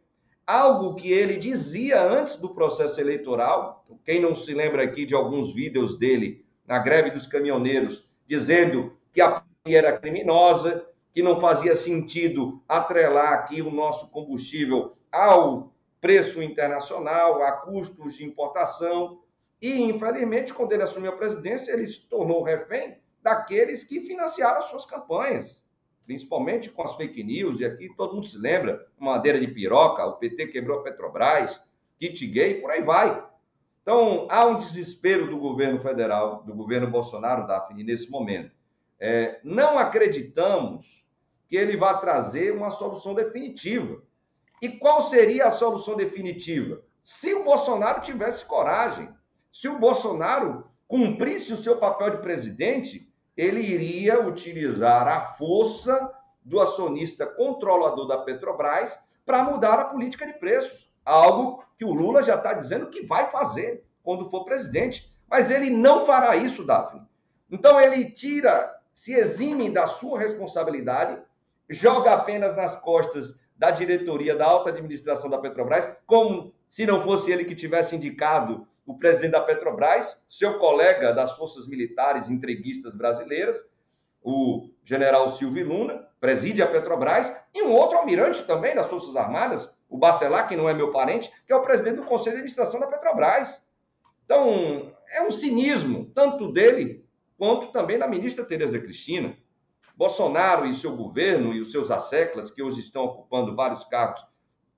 algo 0.46 0.96
que 0.96 1.12
ele 1.12 1.38
dizia 1.38 2.02
antes 2.02 2.38
do 2.42 2.54
processo 2.54 3.00
eleitoral. 3.00 3.86
Quem 4.04 4.20
não 4.20 4.36
se 4.36 4.54
lembra 4.54 4.84
aqui 4.84 5.06
de 5.06 5.14
alguns 5.14 5.54
vídeos 5.54 5.98
dele 6.00 6.44
na 6.66 6.80
greve 6.80 7.12
dos 7.12 7.28
caminhoneiros, 7.28 8.10
dizendo 8.28 8.98
que 9.14 9.22
a 9.22 9.44
era 9.64 9.98
criminosa, 9.98 10.86
que 11.14 11.22
não 11.22 11.40
fazia 11.40 11.76
sentido 11.76 12.64
atrelar 12.68 13.34
aqui 13.34 13.62
o 13.62 13.70
nosso 13.70 14.10
combustível 14.10 14.94
ao 15.12 15.74
preço 16.00 16.42
internacional, 16.42 17.44
a 17.44 17.52
custos 17.52 18.16
de 18.16 18.26
importação. 18.26 19.20
E, 19.62 19.82
infelizmente, 19.82 20.54
quando 20.54 20.72
ele 20.74 20.84
assumiu 20.84 21.12
a 21.12 21.18
presidência, 21.18 21.72
ele 21.72 21.88
se 21.88 22.08
tornou 22.08 22.44
refém 22.44 22.98
daqueles 23.22 23.84
que 23.84 24.02
financiaram 24.02 24.60
as 24.60 24.66
suas 24.66 24.86
campanhas, 24.86 25.66
principalmente 26.06 26.70
com 26.70 26.84
as 26.84 26.96
fake 26.96 27.24
news. 27.24 27.60
E 27.60 27.66
aqui 27.66 27.94
todo 27.96 28.16
mundo 28.16 28.28
se 28.28 28.38
lembra: 28.38 28.88
madeira 28.98 29.40
de 29.40 29.48
piroca, 29.48 30.06
o 30.06 30.14
PT 30.14 30.48
quebrou 30.48 30.80
a 30.80 30.84
Petrobras, 30.84 31.68
kit 32.00 32.26
gay, 32.28 32.62
por 32.62 32.72
aí 32.72 32.82
vai. 32.82 33.26
Então, 33.82 34.28
há 34.30 34.46
um 34.46 34.58
desespero 34.58 35.30
do 35.30 35.38
governo 35.38 35.80
federal, 35.80 36.44
do 36.44 36.54
governo 36.54 36.92
Bolsonaro, 36.92 37.48
Daphne, 37.48 37.84
nesse 37.84 38.12
momento. 38.12 38.52
É, 39.00 39.40
não 39.44 39.80
acreditamos 39.80 41.06
que 41.48 41.56
ele 41.56 41.78
vá 41.78 41.94
trazer 41.94 42.52
uma 42.52 42.70
solução 42.70 43.14
definitiva. 43.14 44.02
E 44.62 44.70
qual 44.70 45.02
seria 45.02 45.46
a 45.46 45.52
solução 45.52 45.96
definitiva? 45.96 46.84
Se 47.02 47.34
o 47.34 47.44
Bolsonaro 47.44 48.02
tivesse 48.02 48.46
coragem, 48.46 49.10
se 49.60 49.68
o 49.68 49.80
Bolsonaro 49.80 50.68
cumprisse 50.88 51.52
o 51.52 51.58
seu 51.58 51.78
papel 51.78 52.12
de 52.12 52.18
presidente, 52.18 53.12
ele 53.36 53.60
iria 53.60 54.22
utilizar 54.24 55.08
a 55.08 55.34
força 55.34 56.14
do 56.46 56.62
acionista 56.62 57.26
controlador 57.26 58.06
da 58.06 58.20
Petrobras 58.20 59.00
para 59.26 59.42
mudar 59.42 59.80
a 59.80 59.86
política 59.86 60.28
de 60.28 60.34
preços. 60.34 60.94
Algo 61.04 61.64
que 61.76 61.84
o 61.84 61.92
Lula 61.92 62.22
já 62.22 62.36
está 62.36 62.54
dizendo 62.54 62.92
que 62.92 63.02
vai 63.02 63.32
fazer 63.32 63.84
quando 64.04 64.30
for 64.30 64.46
presidente. 64.46 65.12
Mas 65.28 65.50
ele 65.50 65.72
não 65.72 66.06
fará 66.06 66.36
isso, 66.36 66.64
Daphne. 66.64 67.02
Então 67.50 67.82
ele 67.82 68.12
tira 68.12 68.80
se 68.94 69.16
exime 69.16 69.72
da 69.72 69.88
sua 69.88 70.20
responsabilidade, 70.20 71.20
joga 71.68 72.14
apenas 72.14 72.56
nas 72.56 72.80
costas 72.80 73.40
da 73.58 73.72
diretoria 73.72 74.36
da 74.36 74.46
alta 74.46 74.70
administração 74.70 75.32
da 75.32 75.40
Petrobras, 75.40 75.90
como 76.06 76.54
se 76.70 76.86
não 76.86 77.02
fosse 77.02 77.32
ele 77.32 77.44
que 77.44 77.56
tivesse 77.56 77.96
indicado 77.96 78.68
o 78.88 78.98
presidente 78.98 79.34
da 79.34 79.42
Petrobras, 79.42 80.20
seu 80.30 80.58
colega 80.58 81.14
das 81.14 81.36
forças 81.36 81.68
militares 81.68 82.30
entreguistas 82.30 82.96
brasileiras, 82.96 83.70
o 84.24 84.70
general 84.84 85.30
Silvio 85.32 85.68
Luna, 85.68 86.08
preside 86.20 86.64
a 86.64 86.68
Petrobras, 86.68 87.32
e 87.54 87.62
um 87.62 87.74
outro 87.74 87.98
almirante 87.98 88.44
também 88.46 88.74
das 88.74 88.90
Forças 88.90 89.16
Armadas, 89.16 89.72
o 89.90 89.98
Bacelar, 89.98 90.48
que 90.48 90.56
não 90.56 90.70
é 90.70 90.74
meu 90.74 90.92
parente, 90.92 91.32
que 91.46 91.54
é 91.54 91.56
o 91.56 91.62
presidente 91.62 91.98
do 91.98 92.04
Conselho 92.04 92.38
de 92.38 92.42
Administração 92.42 92.80
da 92.80 92.88
Petrobras. 92.88 93.68
Então, 94.26 94.92
é 95.12 95.22
um 95.22 95.32
cinismo, 95.32 96.10
tanto 96.16 96.52
dele 96.52 97.06
quanto 97.38 97.68
também 97.68 98.00
da 98.00 98.08
ministra 98.08 98.44
Tereza 98.44 98.80
Cristina. 98.80 99.38
Bolsonaro 99.96 100.66
e 100.66 100.76
seu 100.76 100.96
governo 100.96 101.54
e 101.54 101.60
os 101.60 101.72
seus 101.72 101.92
asseclas, 101.92 102.52
que 102.52 102.64
hoje 102.64 102.80
estão 102.80 103.04
ocupando 103.04 103.56
vários 103.56 103.84
cargos 103.84 104.26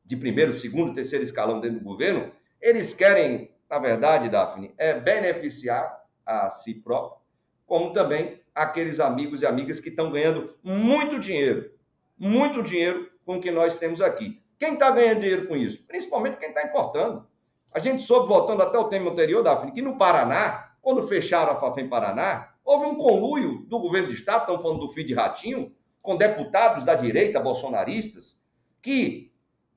de 0.05 0.15
primeiro, 0.15 0.53
segundo, 0.53 0.95
terceiro 0.95 1.23
escalão 1.23 1.59
dentro 1.59 1.79
do 1.79 1.85
governo, 1.85 2.31
eles 2.61 2.93
querem, 2.93 3.51
na 3.69 3.77
verdade, 3.77 4.29
Daphne, 4.29 4.73
é 4.77 4.93
beneficiar 4.93 6.03
a 6.25 6.49
si 6.49 6.73
próprio, 6.73 7.19
como 7.65 7.93
também 7.93 8.41
aqueles 8.53 8.99
amigos 8.99 9.41
e 9.41 9.45
amigas 9.45 9.79
que 9.79 9.89
estão 9.89 10.11
ganhando 10.11 10.55
muito 10.63 11.19
dinheiro, 11.19 11.71
muito 12.17 12.63
dinheiro 12.63 13.09
com 13.25 13.37
o 13.37 13.41
que 13.41 13.51
nós 13.51 13.77
temos 13.77 14.01
aqui. 14.01 14.41
Quem 14.57 14.73
está 14.73 14.91
ganhando 14.91 15.21
dinheiro 15.21 15.47
com 15.47 15.55
isso? 15.55 15.85
Principalmente 15.85 16.37
quem 16.37 16.49
está 16.49 16.63
importando. 16.63 17.27
A 17.73 17.79
gente 17.79 18.01
soube, 18.01 18.27
voltando 18.27 18.63
até 18.63 18.77
o 18.77 18.89
tema 18.89 19.11
anterior, 19.11 19.43
Daphne, 19.43 19.71
que 19.71 19.81
no 19.81 19.97
Paraná, 19.97 20.71
quando 20.81 21.07
fecharam 21.07 21.53
a 21.53 21.59
Fafem 21.59 21.87
Paraná, 21.87 22.53
houve 22.65 22.87
um 22.87 22.95
conluio 22.95 23.65
do 23.67 23.79
governo 23.79 24.07
do 24.07 24.13
Estado, 24.13 24.41
estamos 24.41 24.61
falando 24.61 24.79
do 24.79 24.93
filho 24.93 25.07
de 25.07 25.13
Ratinho, 25.13 25.71
com 26.01 26.17
deputados 26.17 26.83
da 26.83 26.95
direita 26.95 27.39
bolsonaristas, 27.39 28.39
que 28.81 29.28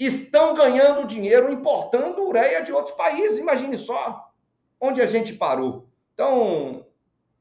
estão 0.07 0.55
ganhando 0.55 1.07
dinheiro 1.07 1.53
importando 1.53 2.23
ureia 2.23 2.63
de 2.63 2.73
outros 2.73 2.95
países. 2.97 3.39
Imagine 3.39 3.77
só 3.77 4.33
onde 4.81 5.01
a 5.01 5.07
gente 5.07 5.33
parou. 5.35 5.89
Então, 6.15 6.87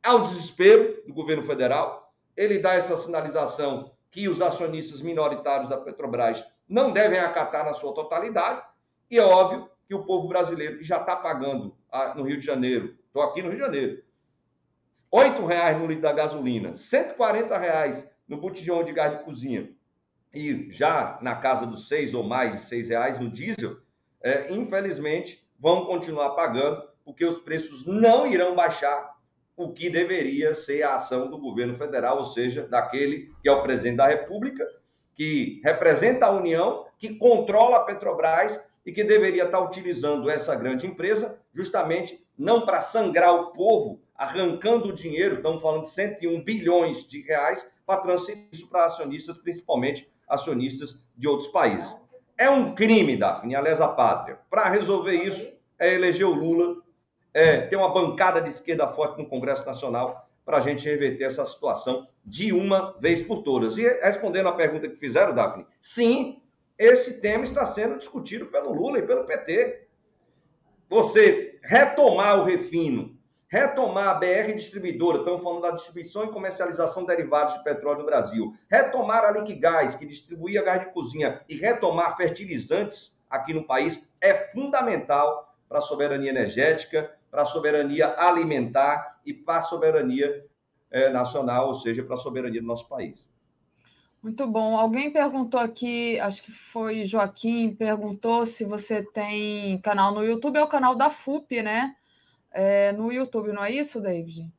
há 0.03 0.15
um 0.15 0.23
desespero 0.23 1.01
do 1.05 1.13
governo 1.13 1.45
federal. 1.45 2.13
Ele 2.35 2.59
dá 2.59 2.73
essa 2.73 2.95
sinalização 2.97 3.91
que 4.09 4.27
os 4.27 4.41
acionistas 4.41 5.01
minoritários 5.01 5.69
da 5.69 5.77
Petrobras 5.77 6.43
não 6.67 6.91
devem 6.91 7.19
acatar 7.19 7.65
na 7.65 7.73
sua 7.73 7.93
totalidade. 7.93 8.61
E 9.09 9.17
é 9.17 9.23
óbvio 9.23 9.69
que 9.87 9.95
o 9.95 10.03
povo 10.03 10.27
brasileiro, 10.27 10.77
que 10.77 10.83
já 10.83 10.97
está 10.97 11.15
pagando 11.15 11.75
ah, 11.91 12.13
no 12.15 12.23
Rio 12.23 12.39
de 12.39 12.45
Janeiro 12.45 12.95
Estou 13.11 13.23
aqui 13.23 13.43
no 13.43 13.49
Rio 13.49 13.57
de 13.57 13.65
Janeiro. 13.65 14.03
R$ 15.13 15.45
reais 15.45 15.77
no 15.77 15.85
litro 15.85 16.01
da 16.01 16.13
gasolina, 16.13 16.69
R$ 16.69 17.57
reais 17.59 18.09
no 18.25 18.37
botijão 18.37 18.85
de 18.85 18.93
gás 18.93 19.17
de 19.17 19.25
cozinha 19.25 19.69
e 20.33 20.67
já 20.71 21.19
na 21.21 21.35
casa 21.35 21.65
dos 21.65 21.87
seis 21.87 22.13
ou 22.13 22.23
mais 22.23 22.53
de 22.53 22.65
seis 22.65 22.89
reais 22.89 23.19
no 23.19 23.29
diesel, 23.29 23.77
é, 24.23 24.51
infelizmente 24.53 25.45
vão 25.59 25.85
continuar 25.85 26.31
pagando 26.31 26.83
porque 27.03 27.25
os 27.25 27.39
preços 27.39 27.85
não 27.85 28.25
irão 28.25 28.55
baixar 28.55 29.15
o 29.55 29.73
que 29.73 29.89
deveria 29.89 30.55
ser 30.55 30.83
a 30.83 30.95
ação 30.95 31.29
do 31.29 31.37
governo 31.37 31.77
federal, 31.77 32.17
ou 32.17 32.25
seja, 32.25 32.67
daquele 32.67 33.31
que 33.41 33.49
é 33.49 33.51
o 33.51 33.61
presidente 33.61 33.97
da 33.97 34.07
República, 34.07 34.65
que 35.13 35.61
representa 35.63 36.25
a 36.27 36.31
União, 36.31 36.85
que 36.97 37.15
controla 37.15 37.77
a 37.77 37.83
Petrobras 37.83 38.63
e 38.85 38.91
que 38.91 39.03
deveria 39.03 39.43
estar 39.43 39.59
utilizando 39.59 40.29
essa 40.29 40.55
grande 40.55 40.87
empresa 40.87 41.39
justamente 41.53 42.25
não 42.37 42.65
para 42.65 42.81
sangrar 42.81 43.35
o 43.35 43.51
povo, 43.51 44.01
arrancando 44.15 44.89
o 44.89 44.93
dinheiro, 44.93 45.35
estamos 45.35 45.61
falando 45.61 45.83
de 45.83 45.91
101 45.91 46.43
bilhões 46.43 47.07
de 47.07 47.21
reais, 47.21 47.69
para 47.85 48.01
transferir 48.01 48.47
isso 48.51 48.69
para 48.69 48.85
acionistas, 48.85 49.37
principalmente 49.37 50.09
acionistas 50.31 50.99
de 51.15 51.27
outros 51.27 51.49
países. 51.49 51.93
É 52.37 52.49
um 52.49 52.73
crime, 52.73 53.17
Daphne, 53.17 53.53
a 53.53 53.61
lesa 53.61 53.87
pátria. 53.87 54.39
Para 54.49 54.69
resolver 54.69 55.13
isso, 55.13 55.47
é 55.77 55.93
eleger 55.93 56.25
o 56.25 56.33
Lula, 56.33 56.81
é 57.33 57.61
ter 57.61 57.75
uma 57.75 57.93
bancada 57.93 58.41
de 58.41 58.49
esquerda 58.49 58.87
forte 58.87 59.19
no 59.19 59.27
Congresso 59.27 59.65
Nacional 59.65 60.27
para 60.43 60.57
a 60.57 60.61
gente 60.61 60.85
reverter 60.85 61.25
essa 61.25 61.45
situação 61.45 62.07
de 62.25 62.51
uma 62.51 62.97
vez 62.99 63.21
por 63.21 63.43
todas. 63.43 63.77
E 63.77 63.83
respondendo 64.01 64.47
à 64.47 64.53
pergunta 64.53 64.89
que 64.89 64.95
fizeram, 64.95 65.33
Daphne, 65.33 65.65
sim, 65.81 66.41
esse 66.77 67.21
tema 67.21 67.43
está 67.43 67.65
sendo 67.65 67.99
discutido 67.99 68.47
pelo 68.47 68.73
Lula 68.73 68.99
e 68.99 69.05
pelo 69.05 69.25
PT. 69.25 69.87
Você 70.89 71.59
retomar 71.61 72.39
o 72.39 72.43
refino, 72.43 73.15
retomar 73.51 74.07
a 74.07 74.13
BR 74.13 74.53
distribuidora, 74.55 75.17
estamos 75.17 75.43
falando 75.43 75.61
da 75.61 75.71
distribuição 75.71 76.23
e 76.23 76.31
comercialização 76.31 77.03
de 77.03 77.13
derivados 77.13 77.55
de 77.55 77.63
petróleo 77.63 77.99
no 77.99 78.05
Brasil, 78.05 78.55
retomar 78.69 79.25
a 79.25 79.31
Liquigás, 79.31 79.93
que 79.93 80.05
distribuía 80.05 80.63
gás 80.63 80.79
de 80.79 80.93
cozinha, 80.93 81.41
e 81.49 81.55
retomar 81.55 82.15
fertilizantes 82.15 83.19
aqui 83.29 83.53
no 83.53 83.67
país 83.67 84.09
é 84.21 84.33
fundamental 84.53 85.53
para 85.67 85.79
a 85.79 85.81
soberania 85.81 86.29
energética, 86.29 87.11
para 87.29 87.41
a 87.41 87.45
soberania 87.45 88.15
alimentar 88.17 89.19
e 89.25 89.33
para 89.33 89.57
a 89.57 89.61
soberania 89.61 90.45
é, 90.89 91.09
nacional, 91.09 91.67
ou 91.67 91.75
seja, 91.75 92.03
para 92.03 92.15
a 92.15 92.17
soberania 92.17 92.61
do 92.61 92.67
nosso 92.67 92.87
país. 92.87 93.29
Muito 94.23 94.45
bom. 94.47 94.77
Alguém 94.77 95.11
perguntou 95.11 95.59
aqui, 95.59 96.17
acho 96.19 96.43
que 96.43 96.51
foi 96.51 97.05
Joaquim, 97.05 97.73
perguntou 97.73 98.45
se 98.45 98.63
você 98.63 99.03
tem 99.03 99.79
canal 99.79 100.13
no 100.13 100.23
YouTube, 100.23 100.57
é 100.57 100.63
o 100.63 100.69
canal 100.69 100.95
da 100.95 101.09
FUP, 101.09 101.61
né? 101.61 101.95
É, 102.51 102.91
no 102.91 103.11
YouTube, 103.11 103.51
não 103.51 103.63
é 103.63 103.71
isso, 103.71 104.01
David? 104.01 104.51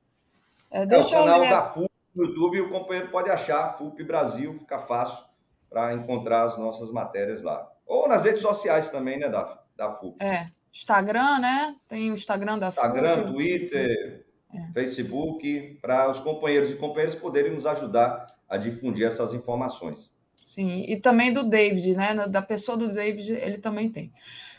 É, 0.70 0.86
deixa 0.86 1.16
é 1.16 1.20
o 1.20 1.24
canal 1.24 1.40
da 1.40 1.62
FUP 1.70 1.92
no 2.14 2.26
YouTube, 2.26 2.60
o 2.60 2.70
companheiro 2.70 3.10
pode 3.10 3.30
achar, 3.30 3.76
FUP 3.76 4.02
Brasil, 4.04 4.58
fica 4.58 4.78
fácil 4.78 5.24
para 5.68 5.94
encontrar 5.94 6.44
as 6.44 6.58
nossas 6.58 6.90
matérias 6.90 7.42
lá. 7.42 7.70
Ou 7.86 8.06
nas 8.06 8.24
redes 8.24 8.42
sociais 8.42 8.90
também, 8.90 9.18
né, 9.18 9.28
da, 9.28 9.58
da 9.76 9.94
FUP. 9.94 10.22
É, 10.22 10.46
Instagram, 10.72 11.38
né? 11.38 11.74
Tem 11.88 12.10
o 12.10 12.14
Instagram 12.14 12.58
da 12.58 12.70
FUP. 12.70 12.86
Instagram, 12.86 13.32
Twitter, 13.32 14.26
é. 14.54 14.72
Facebook, 14.72 15.78
para 15.80 16.10
os 16.10 16.20
companheiros 16.20 16.70
e 16.70 16.76
companheiras 16.76 17.14
poderem 17.14 17.52
nos 17.52 17.66
ajudar 17.66 18.26
a 18.48 18.56
difundir 18.58 19.06
essas 19.06 19.32
informações. 19.32 20.10
Sim, 20.38 20.84
e 20.86 20.96
também 20.96 21.32
do 21.32 21.44
David, 21.44 21.94
né? 21.94 22.26
Da 22.28 22.42
pessoa 22.42 22.76
do 22.76 22.92
David, 22.92 23.32
ele 23.32 23.58
também 23.58 23.90
tem. 23.90 24.12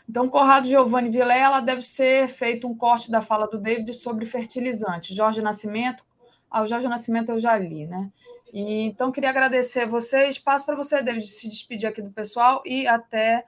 Então, 0.08 0.28
Corrado 0.28 0.68
Giovanni 0.68 1.10
Vilela 1.10 1.62
deve 1.62 1.82
ser 1.82 2.28
feito 2.28 2.68
um 2.68 2.76
corte 2.76 3.10
da 3.10 3.22
fala 3.22 3.48
do 3.48 3.58
David 3.58 3.94
sobre 3.94 4.26
fertilizante. 4.26 5.16
Jorge 5.16 5.42
Nascimento, 5.42 6.04
ah, 6.50 6.62
o 6.62 6.66
Jorge 6.66 6.88
Nascimento 6.88 7.32
eu 7.32 7.40
já 7.40 7.58
li, 7.58 7.88
né? 7.88 8.12
E, 8.54 8.84
então, 8.84 9.12
queria 9.12 9.30
agradecer 9.30 9.82
a 9.82 9.86
vocês. 9.88 10.38
Passo 10.38 10.66
para 10.66 10.76
você, 10.76 11.02
David, 11.02 11.26
se 11.26 11.50
despedir 11.50 11.88
aqui 11.88 12.02
do 12.02 12.12
pessoal 12.12 12.62
e 12.66 12.86
até 12.86 13.46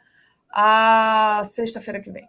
a 0.50 1.42
sexta-feira 1.44 2.00
que 2.00 2.10
vem. 2.10 2.28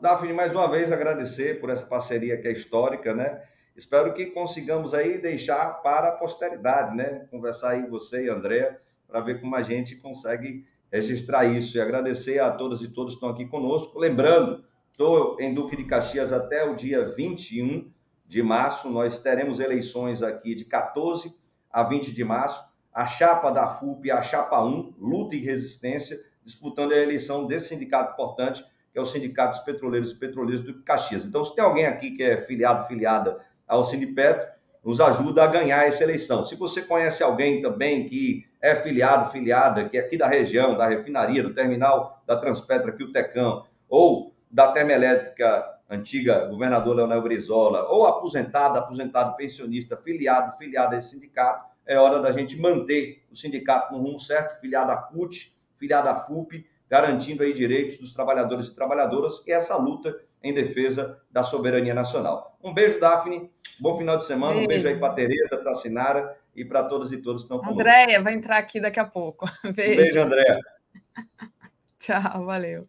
Daphne, 0.00 0.32
mais 0.32 0.52
uma 0.52 0.70
vez 0.70 0.92
agradecer 0.92 1.60
por 1.60 1.70
essa 1.70 1.84
parceria 1.84 2.40
que 2.40 2.46
é 2.46 2.52
histórica, 2.52 3.14
né? 3.14 3.42
Espero 3.76 4.14
que 4.14 4.26
consigamos 4.26 4.94
aí 4.94 5.18
deixar 5.18 5.82
para 5.82 6.10
a 6.10 6.12
posteridade, 6.12 6.96
né? 6.96 7.26
Conversar 7.30 7.70
aí 7.70 7.86
você 7.86 8.26
e 8.26 8.30
André 8.30 8.78
para 9.08 9.20
ver 9.20 9.40
como 9.40 9.56
a 9.56 9.62
gente 9.62 9.96
consegue 9.96 10.66
registrar 10.94 11.44
isso 11.44 11.76
e 11.76 11.80
agradecer 11.80 12.38
a 12.38 12.52
todas 12.52 12.80
e 12.80 12.88
todos 12.88 13.14
que 13.14 13.16
estão 13.16 13.28
aqui 13.28 13.46
conosco. 13.46 13.98
Lembrando, 13.98 14.64
estou 14.92 15.36
em 15.40 15.52
Duque 15.52 15.76
de 15.76 15.84
Caxias 15.84 16.32
até 16.32 16.64
o 16.64 16.76
dia 16.76 17.10
21 17.10 17.90
de 18.24 18.42
março. 18.44 18.88
Nós 18.88 19.18
teremos 19.18 19.58
eleições 19.58 20.22
aqui 20.22 20.54
de 20.54 20.64
14 20.64 21.34
a 21.68 21.82
20 21.82 22.12
de 22.12 22.22
março. 22.22 22.64
A 22.92 23.06
chapa 23.06 23.50
da 23.50 23.66
FUP, 23.66 24.08
a 24.08 24.22
chapa 24.22 24.64
1, 24.64 24.94
luta 24.96 25.34
e 25.34 25.40
resistência, 25.40 26.16
disputando 26.44 26.92
a 26.92 26.96
eleição 26.96 27.44
desse 27.44 27.70
sindicato 27.70 28.12
importante, 28.12 28.64
que 28.92 28.98
é 28.98 29.02
o 29.02 29.06
Sindicato 29.06 29.56
dos 29.56 29.64
Petroleiros 29.64 30.12
e 30.12 30.14
Petroleiros 30.14 30.64
do 30.64 30.80
Caxias. 30.84 31.24
Então, 31.24 31.44
se 31.44 31.56
tem 31.56 31.64
alguém 31.64 31.86
aqui 31.86 32.12
que 32.12 32.22
é 32.22 32.40
filiado, 32.42 32.86
filiada 32.86 33.40
ao 33.66 33.82
Sindipetro, 33.82 34.46
nos 34.84 35.00
ajuda 35.00 35.44
a 35.44 35.46
ganhar 35.46 35.86
essa 35.86 36.04
eleição. 36.04 36.44
Se 36.44 36.54
você 36.54 36.82
conhece 36.82 37.22
alguém 37.22 37.62
também 37.62 38.06
que 38.08 38.44
é 38.60 38.74
filiado, 38.74 39.30
filiada, 39.30 39.88
que 39.88 39.96
é 39.96 40.00
aqui 40.00 40.16
da 40.16 40.28
região, 40.28 40.76
da 40.76 40.86
refinaria, 40.86 41.42
do 41.42 41.54
terminal 41.54 42.22
da 42.26 42.36
Transpetra, 42.36 42.90
aqui 42.90 43.02
o 43.02 43.10
Tecão, 43.10 43.64
ou 43.88 44.34
da 44.50 44.68
termoelétrica 44.68 45.64
antiga 45.88 46.46
governador 46.46 46.96
Leonel 46.96 47.22
Brizola, 47.22 47.88
ou 47.88 48.06
aposentado, 48.06 48.78
aposentado, 48.78 49.36
pensionista, 49.36 49.96
filiado, 49.96 50.56
filiado 50.58 50.94
a 50.94 50.98
esse 50.98 51.10
sindicato, 51.10 51.66
é 51.86 51.98
hora 51.98 52.20
da 52.20 52.32
gente 52.32 52.58
manter 52.58 53.22
o 53.30 53.36
sindicato 53.36 53.92
no 53.92 54.00
rumo 54.00 54.18
certo, 54.18 54.60
filiado 54.60 54.90
à 54.90 54.96
CUT, 54.96 55.52
filiado 55.76 56.08
à 56.08 56.20
FUP, 56.24 56.66
garantindo 56.88 57.42
aí 57.42 57.52
direitos 57.52 57.98
dos 57.98 58.12
trabalhadores 58.12 58.68
e 58.68 58.74
trabalhadoras 58.74 59.42
e 59.46 59.52
essa 59.52 59.76
luta 59.76 60.16
em 60.44 60.52
defesa 60.52 61.18
da 61.32 61.42
soberania 61.42 61.94
nacional. 61.94 62.56
Um 62.62 62.74
beijo, 62.74 63.00
Daphne. 63.00 63.50
Bom 63.80 63.96
final 63.96 64.18
de 64.18 64.26
semana. 64.26 64.52
Beijo. 64.52 64.66
Um 64.66 64.68
beijo 64.68 64.88
aí 64.88 64.98
para 64.98 65.08
a 65.08 65.14
Tereza, 65.14 65.56
para 65.56 65.70
a 65.70 65.74
Sinara 65.74 66.36
e 66.54 66.64
para 66.64 66.84
todos 66.84 67.10
e 67.10 67.16
todos 67.16 67.42
que 67.42 67.46
estão 67.46 67.58
conosco. 67.58 67.80
Andréia 67.80 68.22
vai 68.22 68.34
entrar 68.34 68.58
aqui 68.58 68.78
daqui 68.78 69.00
a 69.00 69.06
pouco. 69.06 69.46
Beijo, 69.74 69.92
um 69.92 69.96
beijo 69.96 70.20
Andréia. 70.20 70.60
Tchau, 71.98 72.44
valeu. 72.44 72.86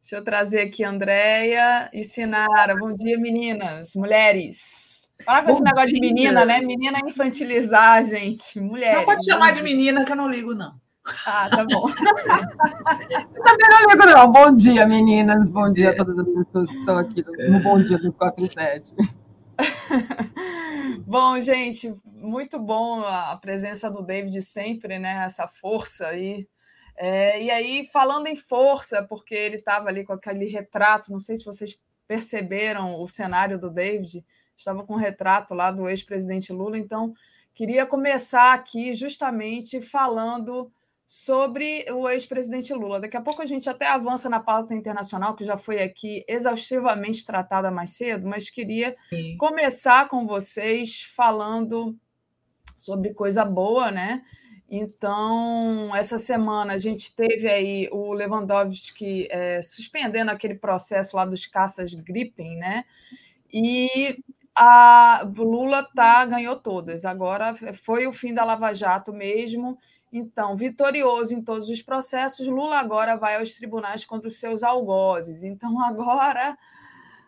Deixa 0.00 0.16
eu 0.16 0.22
trazer 0.22 0.60
aqui 0.60 0.84
a 0.84 0.90
Andréia 0.90 1.90
e 1.92 2.04
Sinara. 2.04 2.76
Bom 2.76 2.94
dia, 2.94 3.18
meninas, 3.18 3.96
mulheres. 3.96 5.10
Fala 5.24 5.40
com 5.40 5.48
Bom 5.48 5.52
esse 5.54 5.62
negócio 5.64 5.88
dia. 5.88 6.00
de 6.00 6.00
menina, 6.00 6.44
né? 6.44 6.60
Menina 6.60 7.00
infantilizar, 7.04 8.04
gente. 8.04 8.60
Mulher. 8.60 8.94
Não 8.94 9.04
pode 9.04 9.24
chamar 9.24 9.52
de 9.52 9.62
menina, 9.62 10.04
que 10.04 10.12
eu 10.12 10.16
não 10.16 10.28
ligo, 10.28 10.54
não. 10.54 10.83
Ah, 11.26 11.50
tá 11.50 11.64
bom. 11.64 11.90
Também 11.92 13.68
não 13.68 13.90
ligo, 13.90 14.06
não. 14.06 14.32
Bom 14.32 14.54
dia, 14.54 14.86
meninas. 14.86 15.48
Bom 15.48 15.70
dia 15.70 15.90
a 15.90 15.96
todas 15.96 16.18
as 16.18 16.26
pessoas 16.26 16.70
que 16.70 16.76
estão 16.76 16.96
aqui 16.96 17.22
no 17.50 17.60
Bom 17.60 17.82
Dia 17.82 17.98
dos 17.98 18.16
4 18.16 18.44
e 18.44 18.52
7. 18.52 18.94
Bom, 21.06 21.38
gente, 21.40 21.94
muito 22.06 22.58
bom 22.58 23.00
a 23.02 23.36
presença 23.36 23.90
do 23.90 24.02
David 24.02 24.40
sempre, 24.42 24.98
né? 24.98 25.24
Essa 25.24 25.46
força 25.46 26.08
aí. 26.08 26.48
É, 26.96 27.42
e 27.42 27.50
aí, 27.50 27.86
falando 27.92 28.26
em 28.26 28.36
força, 28.36 29.02
porque 29.02 29.34
ele 29.34 29.56
estava 29.56 29.88
ali 29.88 30.04
com 30.04 30.12
aquele 30.12 30.46
retrato, 30.46 31.12
não 31.12 31.20
sei 31.20 31.36
se 31.36 31.44
vocês 31.44 31.78
perceberam 32.06 33.00
o 33.00 33.06
cenário 33.06 33.58
do 33.58 33.68
David, 33.68 34.24
estava 34.56 34.84
com 34.84 34.94
um 34.94 34.98
retrato 34.98 35.52
lá 35.54 35.70
do 35.70 35.88
ex-presidente 35.88 36.52
Lula, 36.52 36.78
então 36.78 37.12
queria 37.52 37.84
começar 37.84 38.54
aqui 38.54 38.94
justamente 38.94 39.80
falando 39.82 40.70
sobre 41.16 41.86
o 41.92 42.08
ex-presidente 42.08 42.74
Lula. 42.74 42.98
Daqui 42.98 43.16
a 43.16 43.20
pouco 43.20 43.40
a 43.40 43.46
gente 43.46 43.70
até 43.70 43.86
avança 43.86 44.28
na 44.28 44.40
pauta 44.40 44.74
internacional, 44.74 45.36
que 45.36 45.44
já 45.44 45.56
foi 45.56 45.80
aqui 45.80 46.24
exaustivamente 46.26 47.24
tratada 47.24 47.70
mais 47.70 47.90
cedo, 47.90 48.26
mas 48.26 48.50
queria 48.50 48.96
Sim. 49.10 49.36
começar 49.36 50.08
com 50.08 50.26
vocês 50.26 51.02
falando 51.14 51.96
sobre 52.76 53.14
coisa 53.14 53.44
boa, 53.44 53.92
né? 53.92 54.24
Então, 54.68 55.94
essa 55.94 56.18
semana 56.18 56.72
a 56.72 56.78
gente 56.78 57.14
teve 57.14 57.48
aí 57.48 57.88
o 57.92 58.12
Lewandowski 58.12 59.28
é, 59.30 59.62
suspendendo 59.62 60.32
aquele 60.32 60.56
processo 60.56 61.16
lá 61.16 61.24
dos 61.24 61.46
caças 61.46 61.94
Gripen, 61.94 62.56
né? 62.56 62.84
E 63.52 64.18
a 64.52 65.24
Lula 65.36 65.88
tá, 65.94 66.24
ganhou 66.24 66.56
todas. 66.56 67.04
Agora 67.04 67.54
foi 67.72 68.08
o 68.08 68.12
fim 68.12 68.34
da 68.34 68.44
Lava 68.44 68.74
Jato 68.74 69.12
mesmo. 69.12 69.78
Então, 70.16 70.56
vitorioso 70.56 71.34
em 71.34 71.42
todos 71.42 71.68
os 71.68 71.82
processos, 71.82 72.46
Lula 72.46 72.78
agora 72.78 73.16
vai 73.16 73.34
aos 73.34 73.52
tribunais 73.52 74.04
contra 74.04 74.28
os 74.28 74.38
seus 74.38 74.62
algozes. 74.62 75.42
Então, 75.42 75.76
agora 75.82 76.56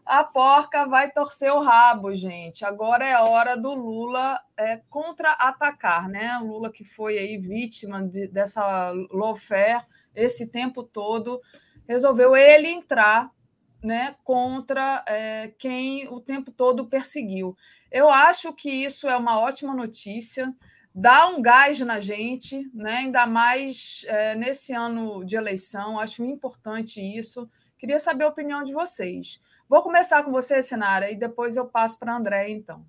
a 0.05 0.23
porca 0.23 0.87
vai 0.87 1.11
torcer 1.11 1.53
o 1.53 1.59
rabo, 1.59 2.15
gente. 2.15 2.65
Agora 2.65 3.05
é 3.05 3.21
hora 3.21 3.57
do 3.57 3.75
Lula 3.75 4.41
é, 4.57 4.81
contra-atacar, 4.89 6.09
né? 6.09 6.39
O 6.39 6.47
Lula 6.47 6.71
que 6.71 6.85
foi 6.85 7.19
aí 7.19 7.37
vítima 7.37 8.07
de, 8.07 8.29
dessa 8.29 8.93
lawfare 9.11 9.85
esse 10.15 10.49
tempo 10.53 10.85
todo, 10.85 11.43
resolveu 11.89 12.37
ele 12.37 12.69
entrar 12.69 13.33
né, 13.83 14.15
contra 14.23 15.05
é, 15.09 15.53
quem 15.59 16.07
o 16.09 16.21
tempo 16.21 16.53
todo 16.53 16.87
perseguiu. 16.87 17.57
Eu 17.91 18.09
acho 18.09 18.53
que 18.53 18.71
isso 18.71 19.09
é 19.09 19.17
uma 19.17 19.41
ótima 19.41 19.75
notícia 19.75 20.55
dá 20.99 21.29
um 21.29 21.43
gás 21.43 21.79
na 21.81 22.01
gente, 22.01 22.71
né? 22.73 22.97
ainda 22.99 23.27
mais 23.27 24.03
é, 24.09 24.35
nesse 24.35 24.73
ano 24.73 25.23
de 25.27 25.37
eleição, 25.37 26.01
acho 26.01 26.25
importante 26.25 27.03
isso. 27.03 27.47
Queria 27.79 27.99
saber 27.99 28.25
a 28.25 28.29
opinião 28.29 28.63
de 28.63 28.73
vocês. 28.73 29.43
Vou 29.69 29.83
começar 29.83 30.23
com 30.23 30.31
você, 30.31 30.63
Sinara, 30.63 31.11
e 31.11 31.15
depois 31.15 31.55
eu 31.59 31.67
passo 31.67 31.99
para 31.99 32.17
André, 32.17 32.49
então. 32.49 32.83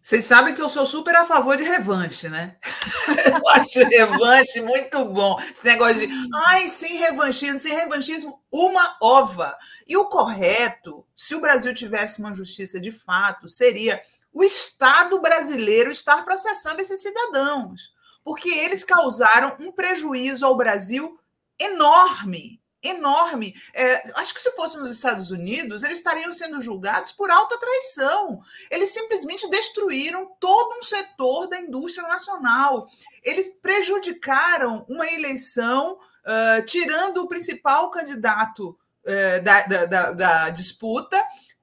Vocês 0.00 0.24
sabem 0.24 0.54
que 0.54 0.62
eu 0.62 0.68
sou 0.68 0.86
super 0.86 1.16
a 1.16 1.26
favor 1.26 1.56
de 1.56 1.64
revanche, 1.64 2.28
né? 2.30 2.56
Eu 3.26 3.46
acho 3.50 3.80
revanche 3.80 4.62
muito 4.62 5.04
bom. 5.04 5.38
Esse 5.40 5.62
negócio 5.66 5.98
de, 5.98 6.08
ai, 6.46 6.66
sem 6.66 6.96
revanchismo, 6.96 7.58
sem 7.58 7.74
revanchismo, 7.74 8.40
uma 8.50 8.96
ova. 9.02 9.54
E 9.86 9.98
o 9.98 10.06
correto, 10.06 11.04
se 11.14 11.34
o 11.34 11.40
Brasil 11.42 11.74
tivesse 11.74 12.20
uma 12.20 12.32
justiça 12.32 12.80
de 12.80 12.90
fato, 12.90 13.48
seria 13.48 14.00
o 14.32 14.42
Estado 14.42 15.20
brasileiro 15.20 15.90
estar 15.90 16.24
processando 16.24 16.80
esses 16.80 17.00
cidadãos, 17.00 17.92
porque 18.22 18.50
eles 18.50 18.84
causaram 18.84 19.56
um 19.58 19.72
prejuízo 19.72 20.44
ao 20.44 20.56
Brasil 20.56 21.18
enorme. 21.58 22.60
Enorme. 22.80 23.54
É, 23.74 24.08
acho 24.20 24.32
que 24.32 24.40
se 24.40 24.52
fosse 24.52 24.78
nos 24.78 24.88
Estados 24.88 25.32
Unidos, 25.32 25.82
eles 25.82 25.98
estariam 25.98 26.32
sendo 26.32 26.62
julgados 26.62 27.10
por 27.10 27.28
alta 27.28 27.58
traição. 27.58 28.40
Eles 28.70 28.90
simplesmente 28.90 29.50
destruíram 29.50 30.30
todo 30.38 30.78
um 30.78 30.82
setor 30.82 31.48
da 31.48 31.58
indústria 31.58 32.06
nacional. 32.06 32.86
Eles 33.24 33.48
prejudicaram 33.60 34.86
uma 34.88 35.08
eleição, 35.08 35.94
uh, 35.94 36.64
tirando 36.66 37.18
o 37.18 37.28
principal 37.28 37.90
candidato 37.90 38.68
uh, 38.68 39.42
da, 39.42 39.62
da, 39.62 39.86
da, 39.86 40.12
da 40.12 40.50
disputa 40.50 41.20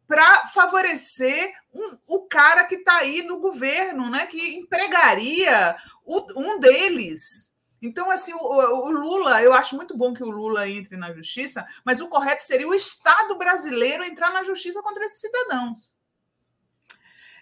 para 0.07 0.47
favorecer 0.47 1.53
um, 1.73 1.97
o 2.07 2.21
cara 2.27 2.65
que 2.65 2.75
está 2.75 2.97
aí 2.97 3.23
no 3.23 3.39
governo, 3.39 4.09
né, 4.09 4.25
que 4.27 4.55
empregaria 4.55 5.75
o, 6.05 6.39
um 6.39 6.59
deles. 6.59 7.53
Então, 7.81 8.09
assim, 8.09 8.33
o, 8.33 8.37
o, 8.39 8.91
Lula, 8.91 9.41
eu 9.41 9.53
acho 9.53 9.75
muito 9.75 9.95
bom 9.95 10.13
que 10.13 10.23
o 10.23 10.29
Lula 10.29 10.67
entre 10.67 10.97
na 10.97 11.13
justiça, 11.13 11.65
mas 11.83 11.99
o 12.01 12.07
correto 12.07 12.43
seria 12.43 12.67
o 12.67 12.73
Estado 12.73 13.37
brasileiro 13.37 14.03
entrar 14.03 14.31
na 14.31 14.43
justiça 14.43 14.81
contra 14.81 15.03
esses 15.05 15.19
cidadãos. 15.19 15.93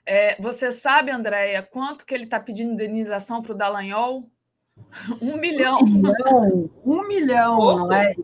É, 0.06 0.36
você 0.42 0.72
sabe, 0.72 1.12
Andréia, 1.12 1.64
quanto 1.64 2.06
que 2.06 2.14
ele 2.14 2.26
está 2.26 2.40
pedindo 2.40 2.74
indenização 2.74 3.42
para 3.42 3.54
o 3.54 3.58
Dallagnol? 3.58 4.30
Um 5.22 5.38
milhão. 5.38 5.80
Um 5.80 5.88
milhão, 5.88 6.70
um 6.84 7.08
milhão 7.08 7.88
não 7.88 7.92
é? 7.94 8.16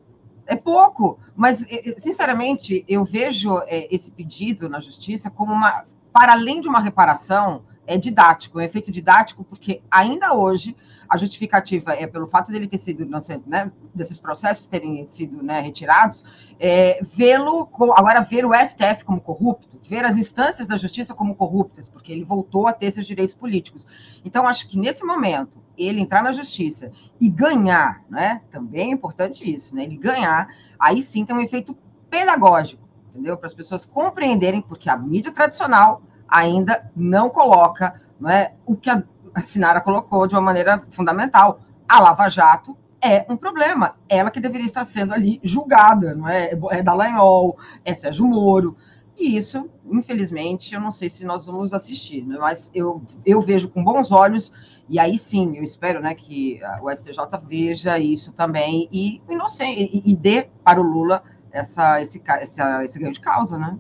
É 0.50 0.56
pouco, 0.56 1.19
mas, 1.36 1.64
sinceramente, 1.98 2.84
eu 2.88 3.06
vejo 3.06 3.60
é, 3.68 3.88
esse 3.94 4.11
pedido 4.11 4.68
na 4.68 4.80
justiça 4.80 5.30
como 5.30 5.53
uma. 5.53 5.86
Para 6.11 6.32
além 6.32 6.60
de 6.60 6.68
uma 6.68 6.80
reparação, 6.80 7.61
é 7.86 7.95
didático, 7.95 8.60
é 8.60 8.64
um 8.64 8.66
efeito 8.66 8.92
didático, 8.92 9.44
porque 9.44 9.84
ainda 9.92 10.34
hoje 10.34 10.76
a 11.09 11.17
justificativa 11.17 11.93
é 11.93 12.05
pelo 12.05 12.27
fato 12.27 12.51
dele 12.51 12.67
ter 12.67 12.77
sido 12.77 13.03
inocente, 13.03 13.43
né, 13.47 13.71
desses 13.95 14.19
processos 14.19 14.67
terem 14.67 15.03
sido 15.05 15.41
né, 15.41 15.59
retirados, 15.59 16.23
é, 16.59 16.99
vê-lo, 17.01 17.67
agora 17.95 18.21
ver 18.21 18.45
o 18.45 18.53
STF 18.53 19.03
como 19.03 19.19
corrupto, 19.19 19.79
ver 19.81 20.05
as 20.05 20.17
instâncias 20.17 20.67
da 20.67 20.77
justiça 20.77 21.15
como 21.15 21.33
corruptas, 21.33 21.89
porque 21.89 22.11
ele 22.11 22.23
voltou 22.23 22.67
a 22.67 22.73
ter 22.73 22.91
seus 22.91 23.07
direitos 23.07 23.33
políticos. 23.33 23.88
Então, 24.23 24.47
acho 24.47 24.67
que 24.67 24.77
nesse 24.77 25.03
momento, 25.03 25.57
ele 25.75 25.99
entrar 25.99 26.21
na 26.21 26.31
justiça 26.31 26.91
e 27.19 27.27
ganhar, 27.27 28.03
né, 28.07 28.41
também 28.51 28.91
é 28.91 28.93
importante 28.93 29.51
isso, 29.51 29.75
né, 29.75 29.83
ele 29.83 29.97
ganhar, 29.97 30.47
aí 30.79 31.01
sim 31.01 31.25
tem 31.25 31.35
um 31.35 31.41
efeito 31.41 31.75
pedagógico, 32.09 32.88
entendeu? 33.09 33.35
Para 33.35 33.47
as 33.47 33.53
pessoas 33.53 33.83
compreenderem, 33.83 34.61
porque 34.61 34.89
a 34.89 34.97
mídia 34.97 35.31
tradicional 35.31 36.03
ainda 36.27 36.91
não 36.95 37.29
coloca 37.29 37.99
não 38.19 38.29
é, 38.29 38.53
o 38.65 38.75
que 38.75 38.89
a, 38.89 39.01
a 39.33 39.41
Sinara 39.41 39.82
colocou 39.82 40.27
de 40.27 40.35
uma 40.35 40.41
maneira 40.41 40.83
fundamental. 40.91 41.61
A 41.88 41.99
Lava 41.99 42.30
Jato 42.30 42.77
é 43.01 43.25
um 43.30 43.38
problema. 43.38 43.95
Ela 44.08 44.32
que 44.32 44.40
deveria 44.40 44.66
estar 44.66 44.83
sendo 44.83 45.14
ali 45.14 45.40
julgada, 45.43 46.14
não 46.14 46.27
é? 46.27 46.51
É 46.72 46.83
Dallagnol, 46.83 47.58
é 47.83 47.93
Sérgio 47.93 48.25
Moro. 48.25 48.75
E 49.17 49.35
isso, 49.35 49.69
infelizmente, 49.85 50.74
eu 50.74 50.80
não 50.80 50.91
sei 50.91 51.09
se 51.09 51.25
nós 51.25 51.45
vamos 51.45 51.74
assistir, 51.74 52.25
né? 52.25 52.38
mas 52.40 52.72
eu, 52.74 53.01
eu 53.25 53.41
vejo 53.41 53.67
com 53.67 53.83
bons 53.83 54.14
olhos, 54.14 54.49
e 54.88 54.98
aí 54.98 55.17
sim, 55.17 55.58
eu 55.58 55.64
espero 55.64 56.01
né, 56.01 56.16
que 56.16 56.61
o 56.82 56.90
STJ 56.90 57.17
veja 57.45 57.99
isso 57.99 58.32
também 58.32 58.88
e, 58.91 59.22
inocente, 59.30 59.82
e, 59.93 60.14
e 60.14 60.16
dê 60.16 60.48
para 60.64 60.80
o 60.80 60.83
Lula 60.83 61.22
essa, 61.51 62.01
esse, 62.01 62.22
essa, 62.25 62.83
esse 62.83 62.98
ganho 62.98 63.11
de 63.11 63.19
causa, 63.19 63.58
né? 63.58 63.77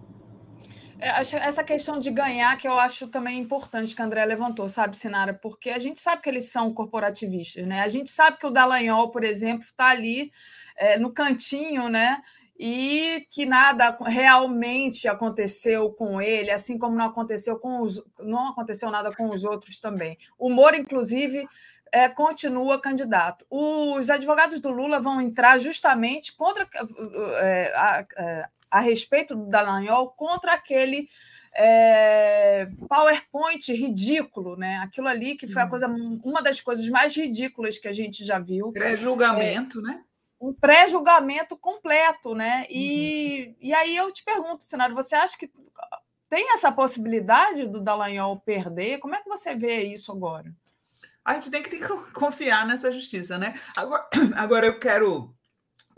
É, 0.99 1.21
essa 1.21 1.63
questão 1.63 1.99
de 1.99 2.11
ganhar 2.11 2.57
que 2.57 2.67
eu 2.67 2.77
acho 2.77 3.07
também 3.07 3.39
importante 3.39 3.95
que 3.95 4.01
a 4.01 4.05
André 4.05 4.25
levantou, 4.25 4.67
sabe, 4.67 4.97
Sinara? 4.97 5.33
Porque 5.33 5.69
a 5.69 5.79
gente 5.79 5.99
sabe 5.99 6.21
que 6.21 6.29
eles 6.29 6.51
são 6.51 6.73
corporativistas, 6.73 7.65
né? 7.65 7.81
A 7.81 7.87
gente 7.87 8.11
sabe 8.11 8.37
que 8.37 8.45
o 8.45 8.51
Dallagnol, 8.51 9.09
por 9.09 9.23
exemplo, 9.23 9.63
está 9.63 9.89
ali 9.89 10.31
é, 10.75 10.99
no 10.99 11.11
cantinho, 11.11 11.87
né? 11.87 12.21
E 12.59 13.25
que 13.31 13.45
nada 13.45 13.97
realmente 14.05 15.07
aconteceu 15.07 15.91
com 15.93 16.21
ele, 16.21 16.51
assim 16.51 16.77
como 16.77 16.97
não 16.97 17.05
aconteceu 17.05 17.57
com 17.57 17.81
os, 17.81 18.03
não 18.19 18.49
aconteceu 18.49 18.91
nada 18.91 19.15
com 19.15 19.29
os 19.29 19.45
outros 19.45 19.79
também. 19.79 20.17
O 20.37 20.49
Moro, 20.49 20.75
inclusive, 20.75 21.47
é, 21.93 22.09
continua 22.09 22.81
candidato. 22.81 23.45
Os 23.49 24.09
advogados 24.09 24.59
do 24.59 24.69
Lula 24.69 24.99
vão 24.99 25.21
entrar 25.21 25.57
justamente 25.57 26.35
contra 26.35 26.67
é, 27.41 27.73
a, 27.73 28.49
a, 28.69 28.79
respeito 28.79 29.35
do 29.35 29.47
Dallagnol 29.47 30.09
contra 30.09 30.53
aquele 30.53 31.09
é, 31.55 32.67
PowerPoint 32.87 33.73
ridículo, 33.73 34.55
né? 34.55 34.77
Aquilo 34.77 35.07
ali 35.07 35.35
que 35.35 35.47
foi 35.47 35.61
a 35.61 35.67
coisa, 35.67 35.87
uma 35.87 36.41
das 36.41 36.61
coisas 36.61 36.87
mais 36.89 37.15
ridículas 37.15 37.77
que 37.77 37.87
a 37.87 37.93
gente 37.93 38.23
já 38.25 38.39
viu. 38.39 38.71
Pré-julgamento, 38.71 39.79
é, 39.79 39.83
né? 39.83 40.03
Um 40.39 40.53
pré-julgamento 40.53 41.57
completo, 41.57 42.33
né? 42.33 42.65
E, 42.69 43.47
uhum. 43.47 43.55
e 43.61 43.73
aí 43.73 43.95
eu 43.95 44.11
te 44.11 44.23
pergunto, 44.23 44.63
Senado, 44.63 44.95
você 44.95 45.15
acha 45.15 45.37
que 45.37 45.51
tem 46.29 46.53
essa 46.53 46.71
possibilidade 46.71 47.65
do 47.65 47.81
Dallagnol 47.81 48.39
perder? 48.39 48.99
Como 48.99 49.15
é 49.15 49.21
que 49.21 49.27
você 49.27 49.55
vê 49.55 49.83
isso 49.83 50.11
agora? 50.11 50.53
A 51.25 51.33
gente 51.33 51.51
tem 51.51 51.61
que 51.61 51.79
confiar 52.13 52.65
nessa 52.65 52.91
justiça, 52.91 53.37
né? 53.37 53.59
Agora, 53.75 54.07
agora 54.35 54.65
eu 54.67 54.79
quero 54.79 55.35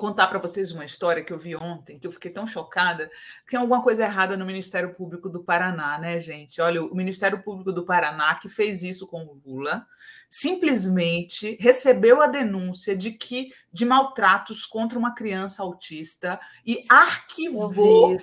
contar 0.01 0.27
para 0.27 0.39
vocês 0.39 0.71
uma 0.71 0.83
história 0.83 1.23
que 1.23 1.31
eu 1.31 1.37
vi 1.37 1.55
ontem, 1.55 1.99
que 1.99 2.07
eu 2.07 2.11
fiquei 2.11 2.31
tão 2.31 2.47
chocada. 2.47 3.07
Tem 3.47 3.59
alguma 3.59 3.83
coisa 3.83 4.03
errada 4.03 4.35
no 4.35 4.43
Ministério 4.43 4.95
Público 4.95 5.29
do 5.29 5.43
Paraná, 5.43 5.99
né, 5.99 6.19
gente? 6.19 6.59
Olha, 6.59 6.83
o 6.83 6.95
Ministério 6.95 7.43
Público 7.43 7.71
do 7.71 7.85
Paraná, 7.85 8.33
que 8.33 8.49
fez 8.49 8.81
isso 8.81 9.05
com 9.05 9.23
o 9.23 9.39
Lula, 9.45 9.85
simplesmente 10.27 11.55
recebeu 11.59 12.19
a 12.19 12.25
denúncia 12.25 12.95
de 12.95 13.11
que 13.11 13.53
de 13.71 13.85
maltratos 13.85 14.65
contra 14.65 14.97
uma 14.97 15.13
criança 15.13 15.61
autista 15.61 16.39
e 16.65 16.83
arquivou, 16.89 18.17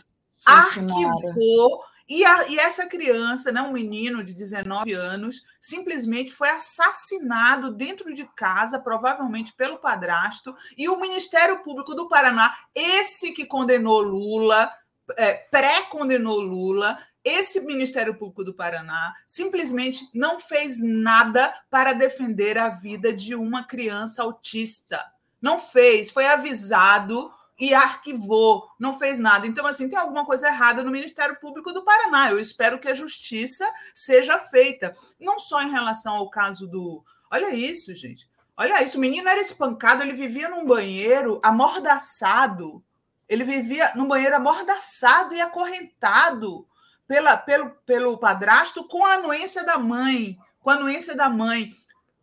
arquivou 0.44 1.80
e, 2.08 2.24
a, 2.24 2.48
e, 2.48 2.58
essa 2.58 2.86
criança, 2.86 3.52
né, 3.52 3.60
um 3.60 3.72
menino 3.72 4.24
de 4.24 4.32
19 4.32 4.92
anos, 4.94 5.42
simplesmente 5.60 6.32
foi 6.32 6.48
assassinado 6.48 7.70
dentro 7.70 8.14
de 8.14 8.24
casa, 8.34 8.78
provavelmente 8.78 9.52
pelo 9.52 9.78
padrasto, 9.78 10.56
e 10.76 10.88
o 10.88 10.98
Ministério 10.98 11.62
Público 11.62 11.94
do 11.94 12.08
Paraná, 12.08 12.56
esse 12.74 13.32
que 13.32 13.44
condenou 13.44 14.00
Lula, 14.00 14.72
é, 15.16 15.34
pré-condenou 15.34 16.40
Lula, 16.40 16.98
esse 17.22 17.60
Ministério 17.60 18.14
Público 18.14 18.42
do 18.42 18.54
Paraná 18.54 19.14
simplesmente 19.26 20.08
não 20.14 20.38
fez 20.38 20.80
nada 20.82 21.52
para 21.68 21.92
defender 21.92 22.56
a 22.56 22.70
vida 22.70 23.12
de 23.12 23.34
uma 23.34 23.64
criança 23.64 24.22
autista. 24.22 25.04
Não 25.40 25.58
fez, 25.58 26.10
foi 26.10 26.26
avisado 26.26 27.30
e 27.58 27.74
arquivou, 27.74 28.70
não 28.78 28.96
fez 28.96 29.18
nada. 29.18 29.46
Então, 29.46 29.66
assim, 29.66 29.88
tem 29.88 29.98
alguma 29.98 30.24
coisa 30.24 30.46
errada 30.46 30.82
no 30.82 30.92
Ministério 30.92 31.40
Público 31.40 31.72
do 31.72 31.82
Paraná. 31.82 32.30
Eu 32.30 32.38
espero 32.38 32.78
que 32.78 32.88
a 32.88 32.94
justiça 32.94 33.68
seja 33.92 34.38
feita, 34.38 34.92
não 35.18 35.38
só 35.38 35.60
em 35.60 35.70
relação 35.70 36.14
ao 36.14 36.30
caso 36.30 36.68
do. 36.68 37.04
Olha 37.30 37.52
isso, 37.52 37.94
gente. 37.96 38.28
Olha 38.56 38.82
isso, 38.82 38.96
o 38.96 39.00
menino 39.00 39.28
era 39.28 39.40
espancado, 39.40 40.02
ele 40.02 40.14
vivia 40.14 40.48
num 40.48 40.64
banheiro 40.64 41.40
amordaçado. 41.42 42.82
Ele 43.28 43.44
vivia 43.44 43.92
num 43.94 44.06
banheiro 44.06 44.36
amordaçado 44.36 45.34
e 45.34 45.40
acorrentado 45.40 46.66
pela, 47.06 47.36
pelo, 47.36 47.70
pelo 47.84 48.18
padrasto 48.18 48.84
com 48.84 49.04
a 49.04 49.14
anuência 49.14 49.64
da 49.64 49.78
mãe. 49.78 50.38
Com 50.60 50.70
a 50.70 50.74
anuência 50.74 51.14
da 51.14 51.28
mãe. 51.28 51.72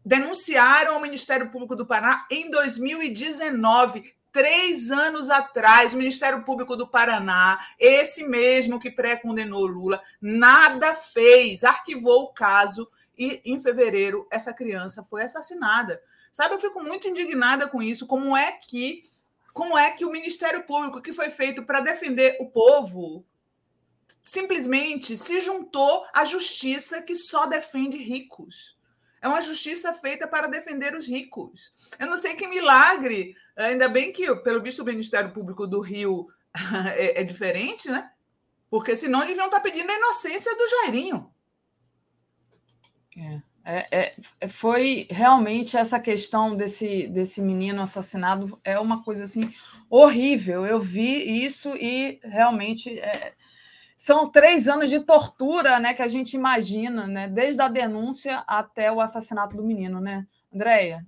Denunciaram 0.03 0.95
ao 0.95 1.01
Ministério 1.01 1.49
Público 1.51 1.75
do 1.75 1.85
Paraná 1.85 2.25
em 2.29 2.49
2019 2.49 4.15
três 4.35 4.91
anos 4.91 5.29
atrás, 5.29 5.93
o 5.93 5.97
Ministério 5.97 6.43
Público 6.43 6.75
do 6.75 6.85
Paraná, 6.85 7.57
esse 7.79 8.27
mesmo 8.27 8.77
que 8.77 8.91
pré-condenou 8.91 9.65
Lula, 9.65 10.03
nada 10.19 10.93
fez, 10.93 11.63
arquivou 11.63 12.23
o 12.23 12.33
caso 12.33 12.91
e 13.17 13.41
em 13.45 13.57
fevereiro 13.57 14.27
essa 14.29 14.53
criança 14.53 15.01
foi 15.03 15.23
assassinada. 15.23 16.03
Sabe, 16.33 16.53
eu 16.53 16.59
fico 16.59 16.83
muito 16.83 17.07
indignada 17.07 17.65
com 17.65 17.81
isso. 17.81 18.05
Como 18.05 18.35
é 18.35 18.51
que, 18.51 19.03
como 19.53 19.77
é 19.77 19.91
que 19.91 20.03
o 20.03 20.11
Ministério 20.11 20.63
Público, 20.63 21.01
que 21.01 21.13
foi 21.13 21.29
feito 21.29 21.63
para 21.63 21.79
defender 21.79 22.35
o 22.41 22.49
povo, 22.49 23.23
simplesmente 24.21 25.15
se 25.15 25.39
juntou 25.39 26.05
à 26.13 26.25
justiça 26.25 27.01
que 27.01 27.15
só 27.15 27.45
defende 27.45 27.97
ricos? 27.97 28.75
É 29.21 29.29
uma 29.29 29.41
justiça 29.41 29.93
feita 29.93 30.27
para 30.27 30.47
defender 30.47 30.93
os 30.93 31.07
ricos. 31.07 31.73
Eu 31.97 32.07
não 32.07 32.17
sei 32.17 32.35
que 32.35 32.47
milagre 32.47 33.33
Ainda 33.55 33.87
bem 33.87 34.11
que, 34.11 34.33
pelo 34.37 34.61
visto, 34.61 34.81
o 34.81 34.85
Ministério 34.85 35.31
Público 35.31 35.65
do 35.65 35.79
Rio 35.79 36.27
é, 36.95 37.21
é 37.21 37.23
diferente, 37.23 37.89
né? 37.89 38.11
Porque 38.69 38.95
senão 38.95 39.25
deviam 39.25 39.45
estar 39.45 39.59
pedindo 39.61 39.89
a 39.89 39.95
inocência 39.95 40.55
do 40.55 40.69
Jairinho. 40.69 41.31
É, 43.17 43.41
é, 43.65 44.15
é, 44.41 44.47
foi 44.47 45.07
realmente 45.09 45.75
essa 45.75 45.99
questão 45.99 46.55
desse, 46.55 47.07
desse 47.07 47.41
menino 47.41 47.81
assassinado 47.81 48.59
é 48.63 48.79
uma 48.79 49.01
coisa 49.03 49.23
assim 49.23 49.51
horrível. 49.89 50.65
Eu 50.65 50.79
vi 50.79 51.43
isso 51.43 51.75
e 51.75 52.19
realmente 52.23 52.99
é, 52.99 53.33
são 53.97 54.29
três 54.29 54.67
anos 54.67 54.89
de 54.89 54.99
tortura, 54.99 55.79
né, 55.79 55.95
que 55.95 56.01
a 56.03 56.07
gente 56.07 56.35
imagina, 56.35 57.07
né, 57.07 57.27
desde 57.27 57.59
a 57.61 57.67
denúncia 57.67 58.43
até 58.45 58.91
o 58.91 59.01
assassinato 59.01 59.57
do 59.57 59.63
menino, 59.63 59.99
né, 59.99 60.27
Andréia? 60.53 61.03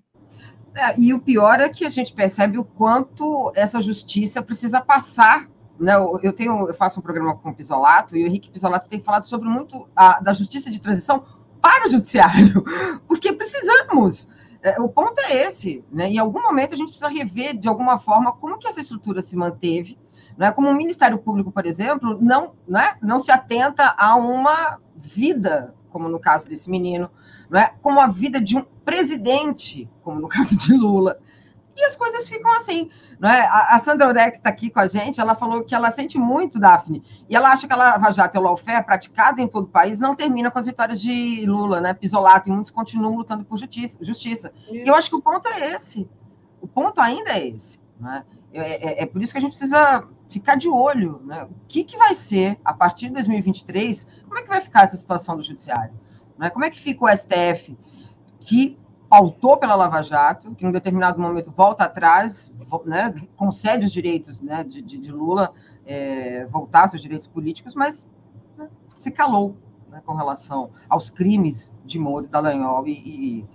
É, 0.77 0.93
e 0.99 1.11
o 1.11 1.19
pior 1.19 1.59
é 1.59 1.67
que 1.67 1.83
a 1.83 1.89
gente 1.89 2.13
percebe 2.13 2.59
o 2.59 2.63
quanto 2.63 3.51
essa 3.55 3.81
justiça 3.81 4.43
precisa 4.43 4.79
passar. 4.79 5.49
Né? 5.79 5.95
Eu, 6.21 6.31
tenho, 6.31 6.67
eu 6.67 6.73
faço 6.75 6.99
um 6.99 7.03
programa 7.03 7.35
com 7.35 7.49
o 7.49 7.55
Pisolato 7.55 8.15
e 8.15 8.23
o 8.23 8.27
Henrique 8.27 8.51
Pisolato 8.51 8.87
tem 8.87 9.01
falado 9.01 9.25
sobre 9.25 9.49
muito 9.49 9.89
a, 9.95 10.19
da 10.19 10.33
justiça 10.33 10.69
de 10.69 10.79
transição 10.79 11.25
para 11.59 11.87
o 11.87 11.89
judiciário, 11.89 12.63
porque 13.07 13.33
precisamos. 13.33 14.29
É, 14.61 14.79
o 14.79 14.87
ponto 14.87 15.19
é 15.21 15.45
esse, 15.45 15.83
né? 15.91 16.09
Em 16.09 16.19
algum 16.19 16.41
momento 16.43 16.75
a 16.75 16.77
gente 16.77 16.89
precisa 16.89 17.09
rever 17.09 17.57
de 17.57 17.67
alguma 17.67 17.97
forma 17.97 18.31
como 18.33 18.59
que 18.59 18.67
essa 18.67 18.81
estrutura 18.81 19.21
se 19.21 19.35
manteve, 19.35 19.97
né? 20.37 20.51
Como 20.51 20.69
o 20.69 20.75
Ministério 20.75 21.17
Público, 21.17 21.51
por 21.51 21.65
exemplo, 21.65 22.19
não, 22.21 22.53
né? 22.67 22.97
não 23.01 23.17
se 23.17 23.31
atenta 23.31 23.95
a 23.97 24.15
uma 24.15 24.79
vida, 24.95 25.73
como 25.89 26.07
no 26.07 26.19
caso 26.19 26.47
desse 26.47 26.69
menino, 26.69 27.09
não 27.49 27.59
é? 27.59 27.73
como 27.81 27.99
a 27.99 28.07
vida 28.07 28.39
de 28.39 28.57
um 28.57 28.65
presidente, 28.87 29.89
como 30.01 30.21
no 30.21 30.29
caso 30.29 30.57
de 30.57 30.73
Lula. 30.73 31.19
E 31.75 31.83
as 31.83 31.95
coisas 31.95 32.27
ficam 32.27 32.55
assim. 32.55 32.89
Não 33.19 33.29
é? 33.29 33.41
A, 33.41 33.77
Sandra 33.79 34.07
Urek 34.07 34.37
está 34.37 34.49
aqui 34.49 34.69
com 34.69 34.79
a 34.79 34.87
gente, 34.87 35.19
ela 35.19 35.35
falou 35.35 35.63
que 35.63 35.73
ela 35.73 35.89
sente 35.89 36.19
muito, 36.19 36.59
Daphne, 36.59 37.03
e 37.27 37.35
ela 37.35 37.49
acha 37.49 37.67
que 37.67 37.73
a 37.73 37.75
Lava 37.75 38.11
Jato 38.11 38.37
e 38.37 38.39
o 38.39 38.43
lawfare 38.43 38.85
praticada 38.85 39.41
em 39.41 39.47
todo 39.47 39.65
o 39.65 39.69
país 39.69 39.99
não 39.99 40.15
termina 40.15 40.51
com 40.51 40.59
as 40.59 40.67
vitórias 40.67 41.01
de 41.01 41.43
Lula, 41.47 41.81
né? 41.81 41.95
Pisolato, 41.95 42.47
e 42.47 42.51
muitos 42.51 42.71
continuam 42.71 43.15
lutando 43.15 43.43
por 43.43 43.57
justiça. 43.57 43.97
justiça. 44.01 44.53
E 44.69 44.87
eu 44.87 44.95
acho 44.95 45.09
que 45.09 45.15
o 45.15 45.21
ponto 45.21 45.47
é 45.47 45.73
esse. 45.73 46.07
O 46.61 46.67
ponto 46.67 47.01
ainda 47.01 47.31
é 47.31 47.47
esse. 47.47 47.79
Né? 47.99 48.23
É, 48.53 48.59
é, 48.61 49.03
é, 49.03 49.05
por 49.05 49.21
isso 49.21 49.33
que 49.33 49.39
a 49.39 49.41
gente 49.41 49.57
precisa 49.57 50.07
ficar 50.29 50.55
de 50.55 50.69
olho. 50.69 51.19
Né? 51.25 51.43
O 51.43 51.49
que, 51.67 51.83
que 51.83 51.97
vai 51.97 52.13
ser, 52.13 52.59
a 52.63 52.73
partir 52.73 53.07
de 53.07 53.13
2023, 53.13 54.07
como 54.27 54.37
é 54.37 54.43
que 54.43 54.47
vai 54.47 54.61
ficar 54.61 54.83
essa 54.83 54.95
situação 54.95 55.35
do 55.35 55.43
judiciário? 55.43 55.93
Né? 56.37 56.51
Como 56.51 56.63
é 56.63 56.69
que 56.69 56.79
fica 56.79 57.03
o 57.03 57.09
STF, 57.09 57.75
que 58.47 58.79
pautou 59.09 59.57
pela 59.57 59.75
Lava 59.75 60.01
Jato, 60.01 60.55
que 60.55 60.63
em 60.63 60.69
um 60.69 60.71
determinado 60.71 61.19
momento 61.19 61.51
volta 61.51 61.83
atrás, 61.83 62.53
né, 62.85 63.13
concede 63.35 63.85
os 63.85 63.91
direitos 63.91 64.39
né, 64.39 64.63
de, 64.63 64.81
de, 64.81 64.97
de 64.97 65.11
Lula 65.11 65.53
é, 65.85 66.45
voltar 66.45 66.87
seus 66.87 67.01
direitos 67.01 67.27
políticos, 67.27 67.75
mas 67.75 68.07
né, 68.57 68.69
se 68.95 69.11
calou 69.11 69.57
né, 69.89 70.01
com 70.05 70.13
relação 70.13 70.71
aos 70.87 71.09
crimes 71.09 71.75
de 71.83 71.99
Moro, 71.99 72.25
Dallagnol 72.27 72.87
e, 72.87 72.91
e, 72.93 73.45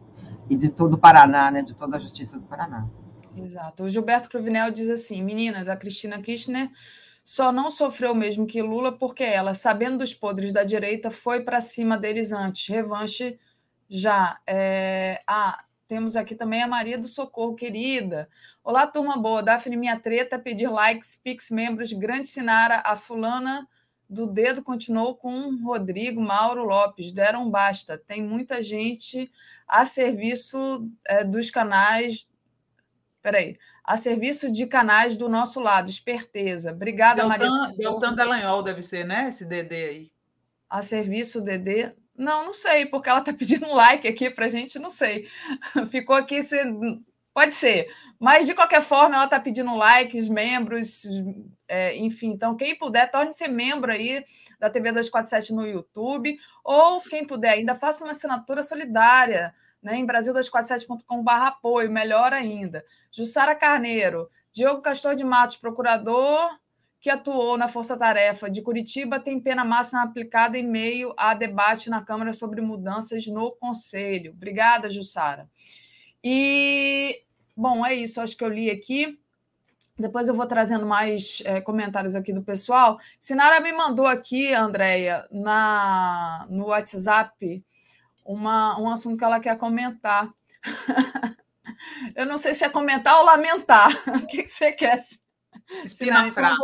e 0.51 0.57
de 0.57 0.69
todo 0.69 0.95
o 0.95 0.99
Paraná, 0.99 1.51
né, 1.51 1.63
de 1.63 1.75
toda 1.75 1.97
a 1.97 2.01
justiça 2.01 2.39
do 2.39 2.45
Paraná. 2.45 2.87
Exato. 3.35 3.85
O 3.85 3.89
Gilberto 3.89 4.29
Cruvinel 4.29 4.71
diz 4.71 4.91
assim: 4.91 5.23
meninas, 5.23 5.71
a 5.71 5.77
Cristina 5.77 6.21
Kirchner 6.21 6.71
só 7.25 7.51
não 7.51 7.71
sofreu 7.71 8.15
mesmo 8.15 8.47
que 8.47 8.61
Lula 8.61 8.93
porque 8.93 9.25
ela, 9.25 9.55
sabendo 9.55 9.99
dos 9.99 10.13
podres 10.13 10.53
da 10.53 10.65
direita, 10.65 11.11
foi 11.11 11.43
para 11.43 11.63
cima 11.63 11.97
deles 11.97 12.31
antes. 12.31 12.69
Revanche 12.69 13.39
já. 13.93 14.39
É... 14.47 15.23
Ah, 15.27 15.59
temos 15.87 16.17
aqui 16.17 16.35
também 16.35 16.63
a 16.63 16.67
Maria 16.67 16.97
do 16.97 17.07
Socorro, 17.07 17.55
querida. 17.55 18.29
Olá, 18.65 18.87
turma 18.87 19.17
boa. 19.19 19.43
Daphne, 19.43 19.77
minha 19.77 20.01
treta, 20.01 20.39
pedir 20.39 20.69
likes, 20.69 21.17
pix 21.17 21.51
membros, 21.51 21.93
grande 21.93 22.27
Sinara, 22.27 22.83
a 22.85 22.97
fulana 22.97 23.69
do 24.09 24.27
dedo 24.27 24.63
continuou 24.63 25.15
com 25.15 25.63
Rodrigo, 25.63 26.21
Mauro 26.21 26.65
Lopes. 26.65 27.13
Deram 27.13 27.51
basta. 27.51 27.99
Tem 27.99 28.23
muita 28.23 28.63
gente 28.63 29.31
a 29.69 29.85
serviço 29.85 30.89
é, 31.07 31.23
dos 31.23 31.51
canais. 31.51 32.27
Peraí 33.21 33.59
a 33.85 33.97
serviço 33.97 34.51
de 34.51 34.67
canais 34.67 35.17
do 35.17 35.29
nosso 35.29 35.61
lado. 35.61 35.91
Esperteza. 35.91 36.71
Obrigada, 36.73 37.23
Deltan, 37.23 37.49
Maria. 37.51 37.77
Deltan 37.77 38.15
Dallagnol 38.15 38.63
deve 38.63 38.83
ser, 38.83 39.05
né? 39.05 39.29
Esse 39.29 39.45
DD 39.45 39.75
aí. 39.75 40.13
A 40.71 40.81
serviço 40.83 41.41
DD. 41.41 41.93
Não, 42.17 42.47
não 42.47 42.55
sei, 42.55 42.87
porque 42.87 43.09
ela 43.09 43.21
está 43.21 43.33
pedindo 43.35 43.67
um 43.67 43.75
like 43.75 44.07
aqui 44.07 44.31
para 44.31 44.47
a 44.47 44.49
gente, 44.49 44.79
não 44.79 44.91
sei. 44.91 45.29
Ficou 45.91 46.17
aqui. 46.17 46.43
Se... 46.43 46.59
Pode 47.35 47.55
ser. 47.55 47.89
Mas, 48.21 48.47
de 48.47 48.55
qualquer 48.55 48.83
forma, 48.83 49.15
ela 49.15 49.25
está 49.25 49.41
pedindo 49.41 49.75
likes, 49.75 50.29
membros, 50.29 51.05
é, 51.67 51.97
enfim. 51.97 52.29
Então, 52.29 52.55
quem 52.57 52.77
puder, 52.77 53.11
torne-se 53.11 53.49
membro 53.49 53.91
aí 53.91 54.25
da 54.61 54.69
TV 54.69 54.91
247 54.91 55.55
no 55.55 55.67
YouTube. 55.67 56.39
Ou, 56.63 57.01
quem 57.01 57.27
puder 57.27 57.55
ainda, 57.55 57.75
faça 57.75 58.05
uma 58.05 58.11
assinatura 58.11 58.63
solidária 58.63 59.55
né, 59.83 59.97
em 59.97 60.07
brasil247.com.br 60.07 61.31
apoio, 61.31 61.91
melhor 61.91 62.33
ainda. 62.33 62.85
Jussara 63.11 63.55
Carneiro, 63.55 64.31
Diogo 64.53 64.83
Castor 64.83 65.17
de 65.17 65.25
Matos, 65.25 65.57
procurador 65.57 66.51
que 67.03 67.11
atuou 67.11 67.59
na 67.59 67.67
Força 67.67 67.97
Tarefa 67.99 68.49
de 68.49 68.63
Curitiba, 68.63 69.19
tem 69.19 69.41
pena 69.41 69.65
máxima 69.65 70.05
aplicada 70.05 70.57
em 70.57 70.63
meio 70.63 71.13
a 71.17 71.35
debate 71.35 71.91
na 71.91 72.01
Câmara 72.01 72.33
sobre 72.33 72.61
mudanças 72.61 73.27
no 73.27 73.51
Conselho. 73.51 74.31
Obrigada, 74.31 74.89
Jussara. 74.89 75.51
E, 76.23 77.25
bom, 77.57 77.85
é 77.85 77.93
isso, 77.93 78.21
acho 78.21 78.37
que 78.37 78.45
eu 78.45 78.49
li 78.49 78.71
aqui. 78.71 79.19
Depois 79.99 80.29
eu 80.29 80.35
vou 80.35 80.47
trazendo 80.47 80.87
mais 80.87 81.43
é, 81.45 81.61
comentários 81.61 82.15
aqui 82.15 82.33
do 82.33 82.45
pessoal. 82.45 83.01
Sinara 83.19 83.61
me 83.61 83.73
mandou 83.73 84.07
aqui, 84.07 84.55
Andréia, 84.55 85.27
na, 85.33 86.47
no 86.49 86.67
WhatsApp, 86.67 87.65
uma, 88.25 88.81
um 88.81 88.89
assunto 88.89 89.19
que 89.19 89.25
ela 89.25 89.41
quer 89.41 89.59
comentar. 89.59 90.33
Eu 92.15 92.27
não 92.27 92.39
sei 92.39 92.55
se 92.55 92.65
é 92.65 92.69
comentar 92.69 93.19
ou 93.19 93.25
lamentar. 93.25 93.91
O 94.23 94.27
que, 94.29 94.45
que 94.45 94.49
você 94.49 94.71
quer? 94.71 95.01
Espinafrar. 95.85 96.57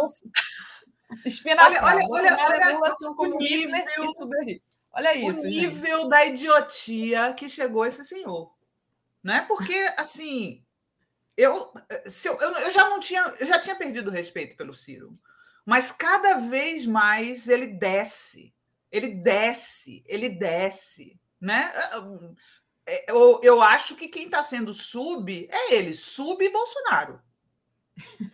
Espinafrar. 1.25 1.85
Olha, 1.85 2.05
olha, 2.09 2.36
olha, 2.36 2.78
olha 2.78 3.10
o 3.17 3.39
nível, 3.39 3.85
olha 4.93 5.15
isso. 5.17 5.41
O 5.41 5.44
nível 5.44 6.01
gente. 6.01 6.09
da 6.09 6.27
idiotia 6.27 7.33
que 7.35 7.49
chegou 7.49 7.86
esse 7.86 8.05
senhor. 8.05 8.52
Não 9.23 9.35
é 9.35 9.41
porque, 9.43 9.94
assim, 9.97 10.65
eu, 11.36 11.73
se 12.07 12.28
eu, 12.28 12.36
eu, 12.41 12.70
já 12.70 12.89
não 12.89 13.01
tinha, 13.01 13.33
eu 13.39 13.47
já 13.47 13.59
tinha 13.59 13.77
perdido 13.77 14.09
o 14.09 14.12
respeito 14.12 14.57
pelo 14.57 14.75
Ciro, 14.75 15.18
mas 15.65 15.91
cada 15.91 16.35
vez 16.36 16.86
mais 16.86 17.49
ele 17.49 17.67
desce, 17.67 18.55
ele 18.91 19.09
desce, 19.09 20.02
ele 20.07 20.28
desce 20.28 21.18
né? 21.41 21.73
É, 22.86 23.10
eu, 23.10 23.41
eu 23.43 23.62
acho 23.62 23.94
que 23.94 24.09
quem 24.09 24.25
está 24.25 24.43
sendo 24.43 24.75
sub 24.75 25.49
é 25.51 25.75
ele, 25.75 25.94
sub 25.94 26.49
Bolsonaro. 26.51 27.20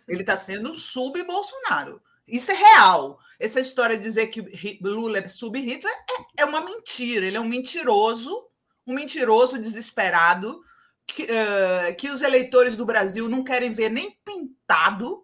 Ele 0.07 0.21
está 0.21 0.35
sendo 0.35 0.75
sub 0.75 1.21
Bolsonaro. 1.23 2.01
Isso 2.27 2.51
é 2.51 2.55
real. 2.55 3.19
Essa 3.39 3.59
história 3.59 3.97
de 3.97 4.03
dizer 4.03 4.27
que 4.27 4.79
Lula 4.81 5.19
é 5.19 5.27
sub 5.27 5.59
Hitler 5.59 5.93
é, 5.93 6.41
é 6.41 6.45
uma 6.45 6.61
mentira. 6.61 7.25
Ele 7.25 7.37
é 7.37 7.39
um 7.39 7.47
mentiroso, 7.47 8.47
um 8.85 8.93
mentiroso 8.93 9.59
desesperado 9.59 10.61
que, 11.05 11.23
uh, 11.23 11.95
que 11.97 12.09
os 12.09 12.21
eleitores 12.21 12.75
do 12.75 12.85
Brasil 12.85 13.29
não 13.29 13.43
querem 13.43 13.71
ver 13.71 13.89
nem 13.89 14.17
pintado. 14.25 15.23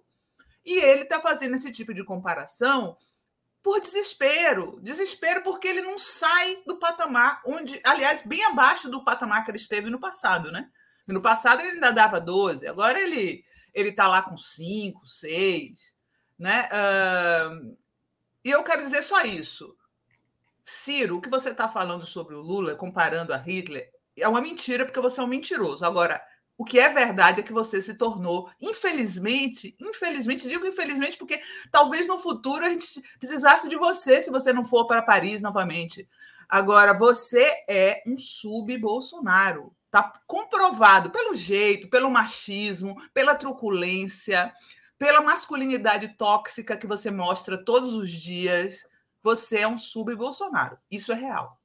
E 0.63 0.79
ele 0.79 1.03
está 1.03 1.19
fazendo 1.19 1.55
esse 1.55 1.71
tipo 1.71 1.93
de 1.93 2.03
comparação 2.03 2.95
por 3.63 3.79
desespero. 3.79 4.79
Desespero 4.81 5.41
porque 5.41 5.67
ele 5.67 5.81
não 5.81 5.97
sai 5.97 6.61
do 6.65 6.77
patamar 6.77 7.41
onde, 7.45 7.81
aliás, 7.85 8.21
bem 8.23 8.43
abaixo 8.45 8.89
do 8.89 9.03
patamar 9.03 9.43
que 9.43 9.51
ele 9.51 9.57
esteve 9.57 9.89
no 9.89 9.99
passado, 9.99 10.51
né? 10.51 10.69
No 11.07 11.21
passado 11.21 11.61
ele 11.61 11.71
ainda 11.71 11.91
dava 11.91 12.19
12, 12.19 12.67
agora 12.67 12.99
ele 12.99 13.43
ele 13.73 13.89
está 13.89 14.07
lá 14.07 14.21
com 14.21 14.37
5, 14.37 15.05
6, 15.05 15.95
né? 16.37 16.67
Uh, 16.71 17.77
e 18.43 18.49
eu 18.49 18.63
quero 18.63 18.83
dizer 18.83 19.03
só 19.03 19.23
isso. 19.23 19.75
Ciro, 20.65 21.17
o 21.17 21.21
que 21.21 21.29
você 21.29 21.49
está 21.49 21.67
falando 21.67 22.05
sobre 22.05 22.35
o 22.35 22.41
Lula, 22.41 22.75
comparando 22.75 23.33
a 23.33 23.37
Hitler, 23.37 23.91
é 24.17 24.27
uma 24.27 24.41
mentira, 24.41 24.85
porque 24.85 24.99
você 24.99 25.19
é 25.19 25.23
um 25.23 25.27
mentiroso. 25.27 25.85
Agora, 25.85 26.21
o 26.57 26.63
que 26.63 26.79
é 26.79 26.89
verdade 26.89 27.41
é 27.41 27.43
que 27.43 27.51
você 27.51 27.81
se 27.81 27.95
tornou, 27.95 28.49
infelizmente, 28.61 29.75
infelizmente, 29.79 30.47
digo 30.47 30.65
infelizmente 30.65 31.17
porque 31.17 31.41
talvez 31.71 32.07
no 32.07 32.19
futuro 32.19 32.63
a 32.63 32.69
gente 32.69 33.01
precisasse 33.17 33.67
de 33.67 33.75
você 33.75 34.21
se 34.21 34.29
você 34.29 34.53
não 34.53 34.63
for 34.63 34.85
para 34.85 35.01
Paris 35.01 35.41
novamente. 35.41 36.07
Agora, 36.47 36.93
você 36.93 37.49
é 37.67 38.03
um 38.05 38.17
sub-Bolsonaro. 38.17 39.73
Está 39.91 40.13
comprovado 40.25 41.09
pelo 41.09 41.35
jeito, 41.35 41.89
pelo 41.89 42.09
machismo, 42.09 42.95
pela 43.13 43.35
truculência, 43.35 44.53
pela 44.97 45.19
masculinidade 45.19 46.15
tóxica 46.15 46.77
que 46.77 46.87
você 46.87 47.11
mostra 47.11 47.61
todos 47.61 47.93
os 47.93 48.09
dias. 48.09 48.87
Você 49.21 49.59
é 49.59 49.67
um 49.67 49.77
sub-Bolsonaro. 49.77 50.77
Isso 50.89 51.11
é 51.11 51.15
real. 51.15 51.59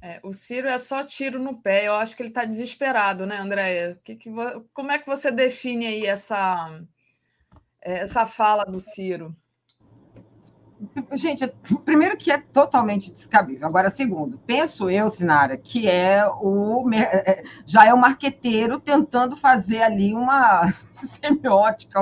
É, 0.00 0.20
o 0.22 0.32
Ciro 0.32 0.68
é 0.68 0.78
só 0.78 1.02
tiro 1.02 1.40
no 1.40 1.60
pé. 1.60 1.88
Eu 1.88 1.94
acho 1.94 2.14
que 2.14 2.22
ele 2.22 2.28
está 2.28 2.44
desesperado, 2.44 3.26
né, 3.26 3.38
Andréia? 3.38 4.00
Que 4.04 4.14
que, 4.14 4.30
como 4.72 4.92
é 4.92 4.98
que 5.00 5.06
você 5.06 5.32
define 5.32 5.88
aí 5.88 6.06
essa, 6.06 6.80
essa 7.80 8.26
fala 8.26 8.64
do 8.64 8.78
Ciro? 8.78 9.36
Gente, 11.12 11.46
primeiro 11.84 12.16
que 12.16 12.30
é 12.30 12.38
totalmente 12.38 13.10
descabível. 13.10 13.66
Agora, 13.66 13.88
segundo, 13.90 14.38
penso 14.46 14.90
eu, 14.90 15.08
Sinara, 15.08 15.56
que 15.56 15.88
é 15.88 16.26
o 16.26 16.88
é, 16.92 16.98
é, 17.00 17.44
já 17.64 17.86
é 17.86 17.94
o 17.94 17.98
marqueteiro 17.98 18.80
tentando 18.80 19.36
fazer 19.36 19.82
ali 19.82 20.12
uma 20.12 20.70
semiótica, 20.92 22.00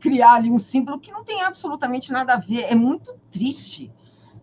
criar 0.00 0.34
ali 0.34 0.50
um 0.50 0.58
símbolo 0.58 0.98
que 0.98 1.12
não 1.12 1.24
tem 1.24 1.42
absolutamente 1.42 2.10
nada 2.10 2.34
a 2.34 2.38
ver. 2.38 2.62
É 2.62 2.74
muito 2.74 3.14
triste 3.30 3.92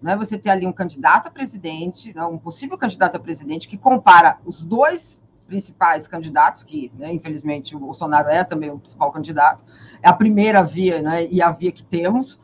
né, 0.02 0.16
você 0.16 0.38
ter 0.38 0.50
ali 0.50 0.68
um 0.68 0.74
candidato 0.74 1.28
a 1.28 1.32
presidente, 1.32 2.14
né, 2.14 2.24
um 2.26 2.38
possível 2.38 2.78
candidato 2.78 3.16
a 3.16 3.20
presidente, 3.20 3.68
que 3.68 3.78
compara 3.78 4.38
os 4.46 4.62
dois 4.62 5.24
principais 5.48 6.08
candidatos, 6.08 6.64
que 6.64 6.92
né, 6.98 7.14
infelizmente 7.14 7.76
o 7.76 7.80
Bolsonaro 7.80 8.30
é 8.30 8.44
também 8.44 8.70
o 8.70 8.78
principal 8.78 9.12
candidato, 9.12 9.64
é 10.02 10.10
a 10.10 10.14
primeira 10.14 10.64
via 10.64 11.02
né, 11.02 11.26
e 11.28 11.42
a 11.42 11.52
via 11.52 11.72
que 11.72 11.84
temos, 11.84 12.40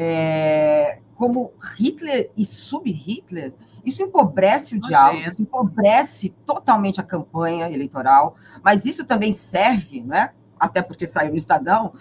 é, 0.00 1.00
como 1.16 1.52
Hitler 1.76 2.30
e 2.36 2.46
sub-Hitler, 2.46 3.52
isso 3.84 4.00
empobrece 4.00 4.76
o 4.76 4.80
diálogo, 4.80 5.28
isso 5.28 5.42
empobrece 5.42 6.28
totalmente 6.46 7.00
a 7.00 7.02
campanha 7.02 7.68
eleitoral, 7.68 8.36
mas 8.62 8.86
isso 8.86 9.04
também 9.04 9.32
serve, 9.32 10.00
né, 10.02 10.30
até 10.58 10.82
porque 10.82 11.04
saiu 11.04 11.30
no 11.30 11.36
Estadão, 11.36 11.94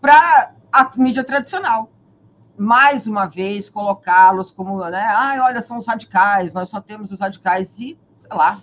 para 0.00 0.54
a 0.72 0.92
mídia 0.96 1.24
tradicional, 1.24 1.90
mais 2.56 3.08
uma 3.08 3.26
vez 3.26 3.68
colocá-los 3.68 4.52
como, 4.52 4.78
né, 4.88 5.02
ah, 5.10 5.34
olha, 5.42 5.60
são 5.60 5.76
os 5.76 5.88
radicais, 5.88 6.52
nós 6.52 6.68
só 6.68 6.80
temos 6.80 7.10
os 7.10 7.18
radicais 7.18 7.80
e, 7.80 7.98
sei 8.16 8.36
lá, 8.36 8.60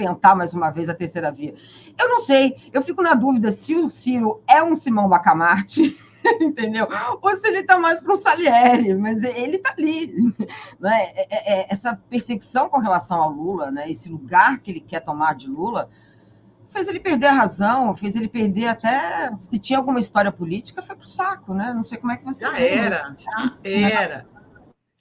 tentar 0.00 0.34
mais 0.34 0.54
uma 0.54 0.70
vez 0.70 0.88
a 0.88 0.94
terceira 0.94 1.30
via. 1.30 1.54
Eu 1.98 2.08
não 2.08 2.20
sei, 2.20 2.56
eu 2.72 2.80
fico 2.80 3.02
na 3.02 3.12
dúvida 3.12 3.52
se 3.52 3.76
o 3.76 3.90
Ciro 3.90 4.42
é 4.48 4.62
um 4.62 4.74
Simão 4.74 5.10
Bacamarte, 5.10 5.94
entendeu? 6.40 6.88
Ou 7.20 7.36
se 7.36 7.46
ele 7.46 7.58
está 7.60 7.78
mais 7.78 8.00
para 8.00 8.14
um 8.14 8.16
Salieri, 8.16 8.94
mas 8.94 9.22
ele 9.22 9.56
está 9.56 9.74
ali. 9.76 10.14
Né? 10.80 11.02
É, 11.14 11.26
é, 11.28 11.60
é, 11.60 11.66
essa 11.68 11.94
perseguição 12.08 12.70
com 12.70 12.78
relação 12.78 13.20
ao 13.20 13.30
Lula, 13.30 13.70
né? 13.70 13.90
esse 13.90 14.08
lugar 14.08 14.58
que 14.60 14.70
ele 14.70 14.80
quer 14.80 15.00
tomar 15.00 15.34
de 15.34 15.46
Lula, 15.46 15.90
fez 16.70 16.88
ele 16.88 16.98
perder 16.98 17.26
a 17.26 17.32
razão, 17.32 17.94
fez 17.94 18.16
ele 18.16 18.28
perder 18.28 18.68
até 18.68 19.30
se 19.38 19.58
tinha 19.58 19.78
alguma 19.78 20.00
história 20.00 20.32
política, 20.32 20.80
foi 20.80 20.96
pro 20.96 21.06
saco, 21.06 21.52
né? 21.52 21.70
Não 21.74 21.82
sei 21.82 21.98
como 21.98 22.12
é 22.12 22.16
que 22.16 22.24
você 22.24 22.46
já 22.46 22.58
era, 22.58 23.12
já 23.14 23.60
era. 23.62 24.26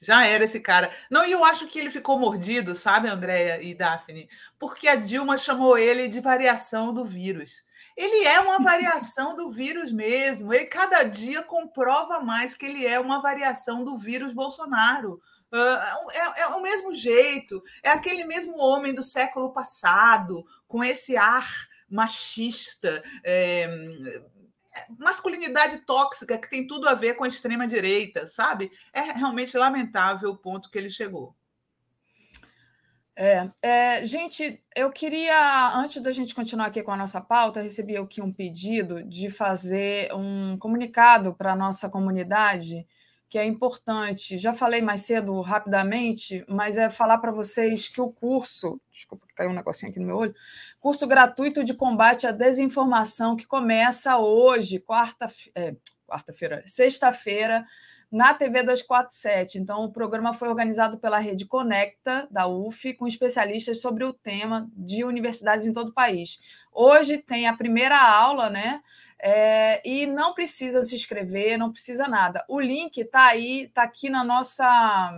Já 0.01 0.25
era 0.25 0.45
esse 0.45 0.59
cara. 0.59 0.91
Não, 1.09 1.25
e 1.25 1.31
eu 1.31 1.43
acho 1.43 1.67
que 1.67 1.77
ele 1.77 1.91
ficou 1.91 2.17
mordido, 2.17 2.73
sabe, 2.73 3.09
Andréia 3.09 3.61
e 3.61 3.73
Daphne? 3.73 4.29
Porque 4.57 4.87
a 4.87 4.95
Dilma 4.95 5.37
chamou 5.37 5.77
ele 5.77 6.07
de 6.07 6.21
variação 6.21 6.93
do 6.93 7.03
vírus. 7.03 7.63
Ele 7.97 8.25
é 8.25 8.39
uma 8.39 8.59
variação 8.63 9.35
do 9.35 9.51
vírus 9.51 9.91
mesmo. 9.91 10.53
Ele 10.53 10.65
cada 10.65 11.03
dia 11.03 11.43
comprova 11.43 12.21
mais 12.21 12.55
que 12.55 12.65
ele 12.65 12.85
é 12.85 12.99
uma 12.99 13.21
variação 13.21 13.83
do 13.83 13.97
vírus 13.97 14.33
Bolsonaro. 14.33 15.21
Uh, 15.51 16.11
é, 16.11 16.41
é, 16.41 16.47
o 16.47 16.61
mesmo 16.61 16.93
jeito, 16.93 17.61
é 17.81 17.89
aquele 17.89 18.23
mesmo 18.23 18.57
homem 18.59 18.93
do 18.93 19.01
século 19.01 19.51
passado, 19.51 20.45
com 20.67 20.83
esse 20.83 21.17
ar 21.17 21.49
machista, 21.89 23.03
é, 23.23 23.67
masculinidade 24.97 25.77
tóxica 25.85 26.37
que 26.37 26.49
tem 26.49 26.67
tudo 26.67 26.87
a 26.87 26.93
ver 26.93 27.15
com 27.15 27.23
a 27.23 27.27
extrema-direita, 27.27 28.27
sabe? 28.27 28.71
É 28.93 29.01
realmente 29.01 29.57
lamentável 29.57 30.29
o 30.29 30.37
ponto 30.37 30.69
que 30.69 30.77
ele 30.77 30.89
chegou. 30.89 31.35
É, 33.21 33.51
é, 33.61 34.05
gente, 34.05 34.63
eu 34.73 34.89
queria, 34.91 35.75
antes 35.75 36.01
da 36.01 36.09
gente 36.09 36.33
continuar 36.33 36.67
aqui 36.67 36.81
com 36.81 36.91
a 36.91 36.95
nossa 36.95 37.19
pauta, 37.19 37.61
recebi 37.61 37.97
aqui 37.97 38.21
um 38.21 38.31
pedido 38.31 39.03
de 39.03 39.29
fazer 39.29 40.09
um 40.13 40.57
comunicado 40.57 41.33
para 41.33 41.51
a 41.51 41.55
nossa 41.55 41.89
comunidade 41.89 42.87
que 43.29 43.37
é 43.37 43.45
importante. 43.45 44.37
Já 44.37 44.53
falei 44.53 44.81
mais 44.81 45.01
cedo 45.01 45.39
rapidamente, 45.41 46.43
mas 46.47 46.77
é 46.77 46.89
falar 46.89 47.19
para 47.19 47.31
vocês 47.31 47.87
que 47.87 48.01
o 48.01 48.11
curso, 48.11 48.81
desculpa, 48.91 49.25
caiu 49.35 49.51
um 49.51 49.53
negocinho 49.53 49.91
aqui 49.91 49.99
no 49.99 50.07
meu 50.07 50.17
olho, 50.17 50.35
curso 50.79 51.05
gratuito 51.05 51.63
de 51.63 51.73
combate 51.73 52.25
à 52.25 52.31
desinformação 52.31 53.35
que 53.35 53.45
começa 53.45 54.17
hoje, 54.17 54.79
quarta, 54.79 55.31
é, 55.53 55.75
quarta-feira, 56.07 56.63
sexta-feira, 56.65 57.65
na 58.11 58.33
TV 58.33 58.63
247. 58.63 59.59
Então, 59.59 59.83
o 59.83 59.91
programa 59.91 60.33
foi 60.33 60.49
organizado 60.49 60.97
pela 60.97 61.19
Rede 61.19 61.45
Conecta, 61.45 62.27
da 62.31 62.47
UF, 62.47 62.93
com 62.95 63.05
especialistas 63.05 63.79
sobre 63.79 64.03
o 64.03 64.11
tema 64.11 64.67
de 64.75 65.03
universidades 65.03 65.67
em 65.67 65.73
todo 65.73 65.89
o 65.89 65.93
país. 65.93 66.39
Hoje 66.73 67.19
tem 67.19 67.47
a 67.47 67.55
primeira 67.55 68.01
aula, 68.01 68.49
né? 68.49 68.81
É, 69.21 69.81
e 69.87 70.05
não 70.05 70.33
precisa 70.33 70.81
se 70.81 70.95
inscrever, 70.95 71.57
não 71.57 71.71
precisa 71.71 72.07
nada. 72.07 72.45
O 72.47 72.59
link 72.59 72.97
está 72.99 73.27
aí, 73.27 73.63
está 73.63 73.83
aqui 73.83 74.09
na 74.09 74.23
nossa 74.23 75.11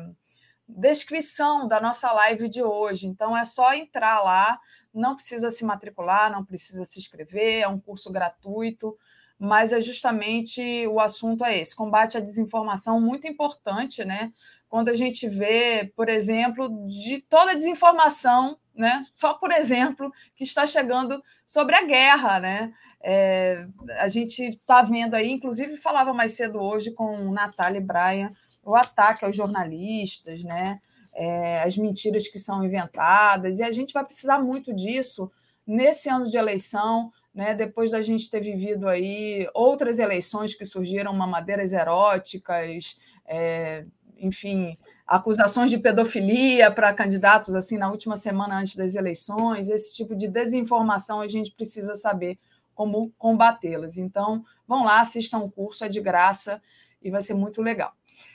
descrição 0.67 1.67
da 1.67 1.79
nossa 1.79 2.11
live 2.11 2.49
de 2.49 2.63
hoje. 2.63 3.07
Então 3.07 3.37
é 3.37 3.43
só 3.43 3.73
entrar 3.73 4.21
lá, 4.21 4.59
não 4.93 5.15
precisa 5.15 5.49
se 5.49 5.63
matricular, 5.63 6.31
não 6.31 6.43
precisa 6.43 6.83
se 6.83 6.99
inscrever, 6.99 7.61
é 7.61 7.67
um 7.67 7.79
curso 7.79 8.11
gratuito, 8.11 8.97
mas 9.37 9.73
é 9.73 9.81
justamente 9.81 10.87
o 10.87 10.99
assunto 10.99 11.43
é 11.43 11.57
esse: 11.59 11.75
combate 11.75 12.17
à 12.17 12.19
desinformação, 12.19 12.99
muito 12.99 13.27
importante, 13.27 14.03
né? 14.05 14.31
Quando 14.69 14.89
a 14.89 14.95
gente 14.95 15.27
vê, 15.27 15.91
por 15.95 16.07
exemplo, 16.07 16.69
de 16.87 17.19
toda 17.21 17.51
a 17.51 17.55
desinformação, 17.55 18.57
né? 18.73 19.03
Só 19.13 19.33
por 19.33 19.51
exemplo, 19.51 20.11
que 20.35 20.43
está 20.43 20.65
chegando 20.65 21.21
sobre 21.45 21.75
a 21.75 21.83
guerra, 21.83 22.39
né? 22.39 22.73
É, 23.03 23.65
a 23.99 24.07
gente 24.07 24.43
está 24.43 24.81
vendo 24.83 25.15
aí, 25.15 25.31
inclusive 25.31 25.77
falava 25.77 26.13
mais 26.13 26.33
cedo 26.33 26.61
hoje 26.61 26.91
com 26.91 27.31
Natália 27.31 27.79
e 27.79 27.81
Brian, 27.81 28.31
o 28.63 28.75
ataque 28.75 29.25
aos 29.25 29.35
jornalistas, 29.35 30.43
né? 30.43 30.79
É, 31.15 31.63
as 31.63 31.75
mentiras 31.75 32.27
que 32.27 32.37
são 32.37 32.63
inventadas, 32.63 33.59
e 33.59 33.63
a 33.63 33.71
gente 33.71 33.93
vai 33.93 34.05
precisar 34.05 34.39
muito 34.39 34.73
disso 34.73 35.31
nesse 35.65 36.09
ano 36.09 36.25
de 36.25 36.37
eleição, 36.37 37.11
né? 37.33 37.55
depois 37.55 37.91
da 37.91 38.01
gente 38.01 38.29
ter 38.29 38.39
vivido 38.39 38.87
aí 38.87 39.47
outras 39.53 39.99
eleições 39.99 40.53
que 40.53 40.65
surgiram 40.65 41.13
mamadeiras 41.13 41.73
eróticas, 41.73 42.97
é, 43.25 43.85
enfim, 44.17 44.75
acusações 45.07 45.71
de 45.71 45.77
pedofilia 45.77 46.69
para 46.69 46.93
candidatos 46.93 47.55
assim 47.55 47.77
na 47.77 47.89
última 47.89 48.15
semana 48.15 48.59
antes 48.59 48.75
das 48.75 48.95
eleições, 48.95 49.69
esse 49.69 49.93
tipo 49.95 50.15
de 50.15 50.27
desinformação 50.27 51.21
a 51.21 51.27
gente 51.27 51.51
precisa 51.51 51.95
saber 51.95 52.37
como 52.81 53.13
combatê-las. 53.15 53.99
Então, 53.99 54.43
vão 54.67 54.83
lá, 54.85 55.01
assistam 55.01 55.37
o 55.37 55.51
curso, 55.51 55.85
é 55.85 55.87
de 55.87 56.01
graça 56.01 56.59
e 56.99 57.11
vai 57.11 57.21
ser 57.21 57.35
muito 57.35 57.61
legal. 57.61 57.93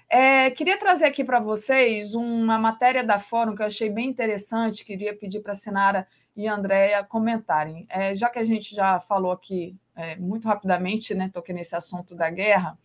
É, 0.08 0.52
queria 0.52 0.78
trazer 0.78 1.06
aqui 1.06 1.24
para 1.24 1.40
vocês 1.40 2.14
uma 2.14 2.56
matéria 2.56 3.02
da 3.02 3.18
Fórum 3.18 3.56
que 3.56 3.62
eu 3.62 3.66
achei 3.66 3.90
bem 3.90 4.08
interessante, 4.08 4.84
queria 4.84 5.16
pedir 5.16 5.40
para 5.40 5.50
a 5.50 5.54
Sinara 5.54 6.06
e 6.36 6.46
a 6.46 6.54
Andréia 6.54 7.02
comentarem. 7.02 7.88
É, 7.90 8.14
já 8.14 8.30
que 8.30 8.38
a 8.38 8.44
gente 8.44 8.72
já 8.72 9.00
falou 9.00 9.32
aqui 9.32 9.76
é, 9.96 10.14
muito 10.14 10.46
rapidamente, 10.46 11.12
né, 11.12 11.28
toquei 11.32 11.52
nesse 11.52 11.74
assunto 11.74 12.14
da 12.14 12.30
guerra, 12.30 12.78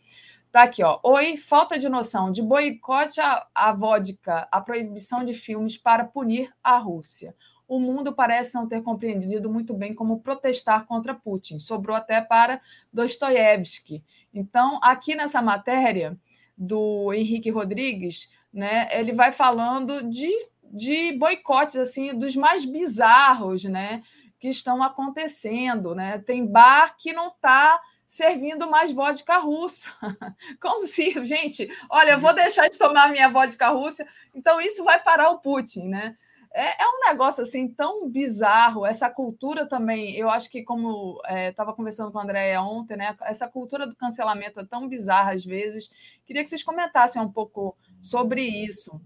tá 0.52 0.64
aqui, 0.64 0.84
ó. 0.84 1.00
Oi, 1.04 1.38
falta 1.38 1.78
de 1.78 1.88
noção 1.88 2.32
de 2.32 2.42
boicote 2.42 3.22
à, 3.22 3.46
à 3.54 3.72
vodka, 3.72 4.48
a 4.52 4.60
proibição 4.60 5.24
de 5.24 5.36
filmes 5.36 5.78
para 5.78 6.06
punir 6.06 6.52
a 6.64 6.80
Rússia 6.80 7.36
o 7.72 7.80
mundo 7.80 8.14
parece 8.14 8.54
não 8.54 8.68
ter 8.68 8.82
compreendido 8.82 9.50
muito 9.50 9.74
bem 9.74 9.94
como 9.94 10.20
protestar 10.20 10.86
contra 10.86 11.16
Putin. 11.16 11.58
Sobrou 11.58 11.96
até 11.96 12.20
para 12.20 12.60
Dostoiévski. 12.92 14.04
Então, 14.34 14.78
aqui 14.84 15.16
nessa 15.16 15.42
matéria 15.42 16.20
do 16.58 17.14
Henrique 17.14 17.50
Rodrigues, 17.50 18.30
né, 18.54 18.90
ele 18.92 19.14
vai 19.14 19.32
falando 19.32 20.04
de, 20.10 20.30
de 20.66 21.14
boicotes 21.14 21.78
assim 21.78 22.14
dos 22.14 22.36
mais 22.36 22.66
bizarros, 22.66 23.64
né, 23.64 24.04
que 24.38 24.50
estão 24.50 24.84
acontecendo, 24.84 25.96
né? 25.96 26.18
Tem 26.18 26.46
bar 26.46 26.98
que 26.98 27.14
não 27.14 27.30
está 27.30 27.80
servindo 28.06 28.70
mais 28.70 28.92
vodka 28.92 29.38
russa. 29.38 29.90
Como 30.60 30.86
se, 30.86 31.26
gente, 31.26 31.74
olha, 31.90 32.12
eu 32.12 32.20
vou 32.20 32.34
deixar 32.34 32.68
de 32.68 32.78
tomar 32.78 33.12
minha 33.12 33.30
vodka 33.30 33.70
russa, 33.70 34.06
então 34.36 34.60
isso 34.60 34.84
vai 34.84 35.02
parar 35.02 35.30
o 35.30 35.40
Putin, 35.40 35.88
né? 35.88 36.18
É, 36.54 36.84
é, 36.84 36.88
um 36.88 37.08
negócio 37.08 37.44
assim 37.44 37.68
tão 37.68 38.10
bizarro. 38.10 38.86
Essa 38.86 39.10
cultura 39.10 39.68
também, 39.68 40.16
eu 40.18 40.30
acho 40.30 40.50
que, 40.50 40.64
como 40.64 41.22
estava 41.50 41.72
é, 41.72 41.76
conversando 41.76 42.12
com 42.12 42.20
a 42.20 42.24
Andréia 42.24 42.62
ontem, 42.62 42.98
né? 42.98 43.16
Essa 43.22 43.48
cultura 43.48 43.88
do 43.88 43.96
cancelamento 43.96 44.60
é 44.60 44.66
tão 44.66 44.88
bizarra 44.88 45.34
às 45.34 45.46
vezes. 45.46 45.90
Queria 46.26 46.44
que 46.44 46.50
vocês 46.50 46.64
comentassem 46.64 47.22
um 47.22 47.32
pouco 47.32 47.78
sobre 48.02 48.42
isso. 48.44 49.02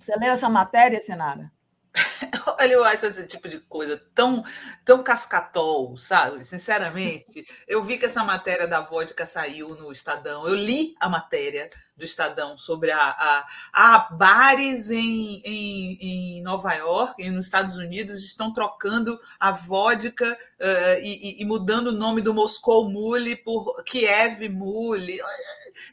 Você 0.00 0.16
leu 0.16 0.32
essa 0.32 0.48
matéria, 0.48 0.98
Sinara? 0.98 1.52
Olha, 2.58 2.72
eu 2.72 2.84
acho 2.84 3.06
esse 3.06 3.26
tipo 3.26 3.48
de 3.48 3.58
coisa 3.60 4.00
tão, 4.14 4.42
tão 4.84 5.02
cascatol, 5.02 5.96
sabe? 5.96 6.42
Sinceramente, 6.42 7.46
eu 7.68 7.82
vi 7.82 7.98
que 7.98 8.06
essa 8.06 8.24
matéria 8.24 8.66
da 8.66 8.80
vodka 8.80 9.26
saiu 9.26 9.76
no 9.76 9.92
Estadão. 9.92 10.46
Eu 10.46 10.54
li 10.54 10.94
a 10.98 11.08
matéria 11.08 11.68
do 12.02 12.04
Estadão 12.04 12.58
sobre 12.58 12.90
a, 12.90 12.98
a, 13.00 13.46
a 13.72 13.98
bares 14.10 14.90
em, 14.90 15.40
em, 15.44 15.98
em, 16.00 16.42
Nova 16.42 16.74
York 16.74 17.22
e 17.22 17.30
nos 17.30 17.46
Estados 17.46 17.76
Unidos 17.76 18.24
estão 18.24 18.52
trocando 18.52 19.18
a 19.38 19.52
vodka 19.52 20.32
uh, 20.32 21.00
e, 21.00 21.40
e, 21.40 21.44
mudando 21.44 21.88
o 21.88 21.92
nome 21.92 22.20
do 22.20 22.34
Moscou 22.34 22.90
Mule 22.90 23.36
por 23.36 23.84
Kiev 23.84 24.48
Mule. 24.48 25.20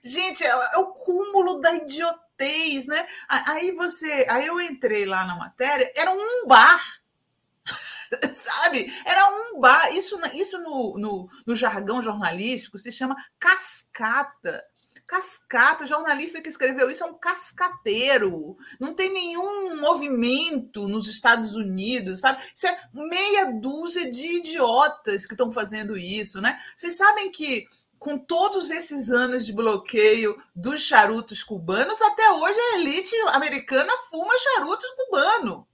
Gente, 0.03 0.43
é, 0.43 0.49
é 0.49 0.77
o 0.79 0.88
cúmulo 0.93 1.61
da 1.61 1.75
idiotez, 1.75 2.88
né? 2.88 3.05
Aí 3.27 3.71
você, 3.73 4.25
aí 4.29 4.47
eu 4.47 4.59
entrei 4.59 5.05
lá 5.05 5.25
na 5.25 5.35
matéria, 5.35 5.91
era 5.95 6.11
um 6.11 6.47
bar 6.47 6.81
sabe? 8.33 8.91
Era 9.05 9.29
um 9.29 9.59
bar. 9.59 9.93
Isso, 9.93 10.19
isso 10.33 10.57
no, 10.57 10.97
no, 10.97 11.29
no, 11.45 11.55
jargão 11.55 12.01
jornalístico 12.01 12.79
se 12.79 12.91
chama 12.91 13.15
cascata. 13.38 14.63
Cascata, 15.09 15.85
o 15.85 15.88
jornalista 15.88 16.39
que 16.39 16.49
escreveu 16.49 16.88
isso 16.88 17.03
é 17.03 17.07
um 17.07 17.17
cascateiro. 17.17 18.55
Não 18.79 18.93
tem 18.93 19.11
nenhum 19.11 19.81
movimento 19.81 20.88
nos 20.88 21.07
Estados 21.07 21.55
Unidos, 21.55 22.19
sabe? 22.19 22.43
Isso 22.53 22.67
é 22.67 22.79
meia 22.93 23.51
dúzia 23.59 24.11
de 24.11 24.38
idiotas 24.38 25.25
que 25.25 25.33
estão 25.33 25.51
fazendo 25.51 25.97
isso, 25.97 26.39
né? 26.39 26.59
Vocês 26.77 26.95
sabem 26.95 27.31
que 27.31 27.67
com 27.97 28.19
todos 28.19 28.69
esses 28.69 29.09
anos 29.09 29.47
de 29.47 29.51
bloqueio 29.51 30.38
dos 30.55 30.83
charutos 30.83 31.43
cubanos, 31.43 31.99
até 32.03 32.31
hoje 32.31 32.59
a 32.59 32.77
elite 32.77 33.15
americana 33.29 33.91
fuma 34.11 34.33
charutos 34.38 34.91
cubano. 34.91 35.67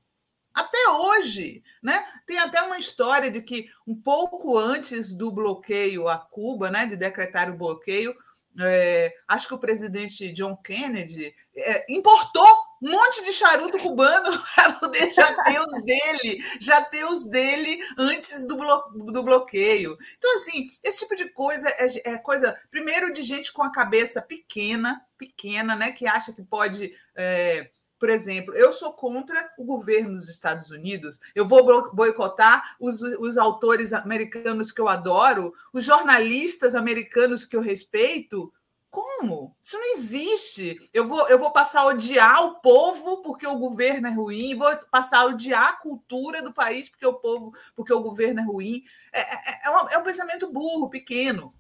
Até 0.54 0.88
hoje, 0.88 1.62
né? 1.84 2.06
Tem 2.26 2.38
até 2.38 2.62
uma 2.62 2.80
história 2.80 3.30
de 3.30 3.42
que 3.42 3.70
um 3.86 3.94
pouco 3.94 4.58
antes 4.58 5.12
do 5.12 5.30
bloqueio 5.30 6.08
a 6.08 6.18
Cuba, 6.18 6.72
né, 6.72 6.86
de 6.86 6.96
decretar 6.96 7.52
o 7.52 7.58
bloqueio, 7.58 8.16
é, 8.60 9.14
acho 9.28 9.48
que 9.48 9.54
o 9.54 9.60
presidente 9.60 10.32
John 10.32 10.56
Kennedy 10.56 11.34
é, 11.56 11.86
importou 11.90 12.48
um 12.82 12.92
monte 12.92 13.24
de 13.24 13.32
charuto 13.32 13.78
cubano 13.80 14.32
para 14.56 14.74
poder 14.74 15.12
já 15.12 15.44
ter 15.44 15.60
os 15.60 15.84
dele, 15.84 16.44
já 16.60 16.82
ter 16.82 17.06
os 17.06 17.26
dele 17.26 17.80
antes 17.98 18.46
do, 18.46 18.56
blo 18.56 19.12
do 19.12 19.24
bloqueio. 19.24 19.98
Então, 20.18 20.36
assim, 20.36 20.68
esse 20.84 21.00
tipo 21.00 21.16
de 21.16 21.30
coisa 21.30 21.68
é, 21.70 22.12
é, 22.12 22.18
coisa, 22.18 22.58
primeiro, 22.70 23.12
de 23.12 23.24
gente 23.24 23.52
com 23.52 23.64
a 23.64 23.72
cabeça 23.72 24.22
pequena, 24.22 25.02
pequena, 25.18 25.76
né, 25.76 25.92
que 25.92 26.08
acha 26.08 26.32
que 26.32 26.44
pode. 26.44 26.94
É, 27.16 27.70
por 27.98 28.10
exemplo, 28.10 28.54
eu 28.54 28.74
sou 28.74 28.94
contra 28.94 29.52
o 29.58 29.64
governo 29.64 30.16
dos 30.16 30.30
Estados 30.30 30.70
Unidos, 30.70 31.20
eu 31.34 31.46
vou 31.46 31.94
boicotar 31.94 32.76
os, 32.80 33.02
os 33.02 33.38
autores 33.38 33.94
americanos 33.94 34.72
que 34.72 34.82
eu 34.82 34.88
adoro, 34.88 35.54
os 35.72 35.86
jornalistas 35.86 36.76
americanos 36.76 37.46
que 37.46 37.56
eu 37.56 37.62
respeito. 37.62 38.52
Como? 38.90 39.56
Isso 39.62 39.78
não 39.78 39.94
existe. 39.94 40.78
Eu 40.94 41.06
vou, 41.06 41.28
eu 41.28 41.38
vou 41.38 41.52
passar 41.52 41.82
a 41.82 41.88
odiar 41.88 42.46
o 42.46 42.62
povo 42.62 43.22
porque 43.22 43.46
o 43.46 43.58
governo 43.58 44.08
é 44.08 44.12
ruim, 44.12 44.56
vou 44.56 44.74
passar 44.90 45.20
a 45.20 45.26
odiar 45.26 45.70
a 45.70 45.78
cultura 45.78 46.42
do 46.42 46.54
país 46.54 46.90
porque 46.90 47.06
o 47.06 47.14
povo, 47.14 47.54
porque 47.76 47.94
o 47.94 48.02
governo 48.02 48.40
é 48.40 48.44
ruim. 48.44 48.84
É, 49.12 49.20
é, 49.20 49.68
é, 49.68 49.70
um, 49.72 49.90
é 49.90 49.98
um 49.98 50.04
pensamento 50.04 50.52
burro, 50.52 50.90
pequeno. 50.90 51.54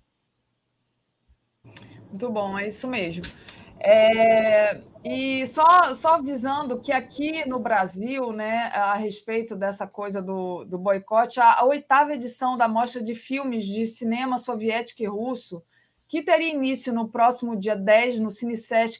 Muito 2.09 2.29
bom, 2.29 2.57
é 2.57 2.67
isso 2.67 2.87
mesmo. 2.87 3.23
É, 3.79 4.81
e 5.07 5.45
só, 5.45 5.93
só 5.93 6.15
avisando 6.15 6.79
que 6.81 6.91
aqui 6.91 7.47
no 7.47 7.59
Brasil, 7.59 8.31
né, 8.31 8.71
a 8.73 8.95
respeito 8.95 9.55
dessa 9.55 9.85
coisa 9.85 10.19
do, 10.19 10.65
do 10.65 10.79
boicote, 10.79 11.39
a, 11.39 11.59
a 11.59 11.63
oitava 11.63 12.15
edição 12.15 12.57
da 12.57 12.67
Mostra 12.67 13.03
de 13.03 13.13
Filmes 13.13 13.65
de 13.65 13.85
Cinema 13.85 14.39
Soviético 14.39 15.03
e 15.03 15.05
Russo 15.05 15.63
que 16.07 16.23
teria 16.23 16.49
início 16.53 16.91
no 16.91 17.07
próximo 17.07 17.55
dia 17.55 17.75
10 17.75 18.19
no 18.19 18.31
Cine 18.31 18.55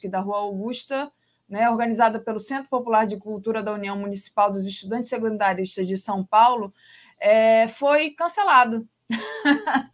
da 0.08 0.20
Rua 0.20 0.38
Augusta, 0.38 1.10
né, 1.48 1.68
organizada 1.68 2.20
pelo 2.20 2.38
Centro 2.38 2.68
Popular 2.68 3.04
de 3.04 3.16
Cultura 3.16 3.60
da 3.60 3.72
União 3.72 3.98
Municipal 3.98 4.50
dos 4.50 4.64
Estudantes 4.64 5.08
Secundaristas 5.08 5.88
de 5.88 5.96
São 5.96 6.24
Paulo, 6.24 6.72
é, 7.18 7.66
foi 7.66 8.10
cancelado. 8.10 8.88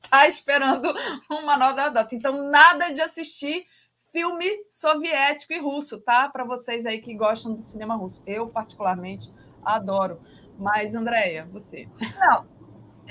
Está 0.05 0.29
esperando 0.29 0.93
uma 1.31 1.57
nova 1.57 1.89
data. 1.89 2.15
Então, 2.15 2.51
nada 2.51 2.91
de 2.93 3.01
assistir 3.01 3.67
filme 4.13 4.47
soviético 4.71 5.55
e 5.55 5.59
russo, 5.59 5.99
tá? 5.99 6.29
Para 6.29 6.45
vocês 6.45 6.85
aí 6.85 7.01
que 7.01 7.15
gostam 7.15 7.55
do 7.55 7.63
cinema 7.63 7.97
russo. 7.97 8.23
Eu, 8.27 8.47
particularmente, 8.47 9.33
adoro. 9.65 10.21
Mas, 10.59 10.95
Andréia, 10.95 11.49
você. 11.51 11.89
Não, 12.21 12.47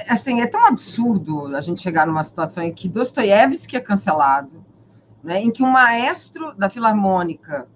assim, 0.08 0.42
é 0.42 0.48
tão 0.48 0.64
absurdo 0.66 1.48
a 1.58 1.62
gente 1.62 1.82
chegar 1.82 2.06
numa 2.06 2.24
situação 2.24 2.64
em 2.64 2.72
que 2.72 2.88
Dostoiévski 2.88 3.76
é 3.76 3.82
cancelado, 3.82 4.64
né, 5.24 5.42
em 5.42 5.52
que 5.52 5.64
um 5.64 5.72
maestro 5.72 6.54
da 6.56 6.70
Filarmônica 6.70 7.68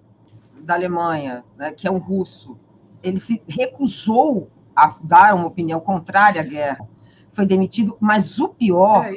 da 0.60 0.74
Alemanha, 0.74 1.44
né, 1.56 1.72
que 1.72 1.86
é 1.86 1.90
um 1.90 1.98
russo, 1.98 2.58
ele 3.02 3.18
se 3.18 3.42
recusou 3.48 4.50
a 4.74 4.94
dar 5.02 5.34
uma 5.34 5.46
opinião 5.46 5.80
contrária 5.80 6.40
à 6.40 6.44
guerra, 6.44 6.88
foi 7.32 7.44
demitido, 7.44 7.96
mas 8.00 8.38
o 8.38 8.48
pior 8.48 9.04
é, 9.04 9.12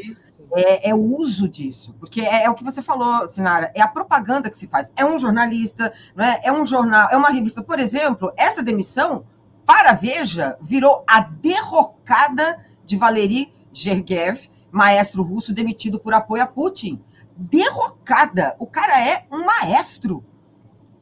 é, 0.56 0.90
é 0.90 0.96
o 0.96 1.00
uso 1.00 1.48
disso, 1.48 1.96
porque 2.00 2.22
é, 2.22 2.44
é, 2.44 2.50
o 2.50 2.56
que 2.56 2.64
você 2.64 2.82
falou, 2.82 3.28
Sinara, 3.28 3.72
é 3.76 3.82
a 3.82 3.88
propaganda 3.88 4.50
que 4.50 4.58
se 4.58 4.68
faz. 4.68 4.92
É 4.96 5.06
um 5.06 5.18
jornalista, 5.18 5.94
não 6.16 6.26
é? 6.26 6.42
é 6.44 6.52
um 6.52 6.66
jornal, 6.66 7.08
é 7.12 7.18
uma 7.18 7.30
revista. 7.30 7.62
Por 7.62 7.80
exemplo, 7.80 8.32
essa 8.38 8.64
demissão, 8.64 9.26
para 9.66 9.92
a 9.92 9.94
Veja, 9.94 10.58
virou 10.62 11.04
a 11.08 11.22
derrocada 11.22 12.60
de 12.86 12.98
Valery 12.98 13.54
Gergiev, 13.72 14.50
maestro 14.72 15.24
russo 15.24 15.54
demitido 15.54 16.00
por 16.00 16.14
apoio 16.14 16.44
a 16.44 16.48
Putin. 16.48 17.02
Derrocada. 17.36 18.56
O 18.60 18.66
cara 18.66 19.00
é 19.00 19.26
um 19.32 19.46
maestro. 19.46 20.24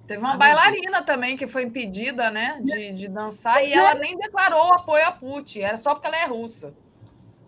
Teve 0.06 0.20
uma 0.20 0.38
bailarina 0.38 1.02
também 1.02 1.36
que 1.36 1.48
foi 1.48 1.64
impedida, 1.64 2.32
né, 2.32 2.62
de, 2.64 2.94
de 2.94 3.08
dançar 3.10 3.62
e 3.62 3.74
ela 3.74 3.94
nem 3.96 4.16
declarou 4.16 4.74
apoio 4.74 5.06
a 5.06 5.12
Putin, 5.12 5.60
era 5.60 5.76
só 5.76 5.94
porque 5.94 6.08
ela 6.08 6.16
é 6.16 6.26
russa. 6.26 6.74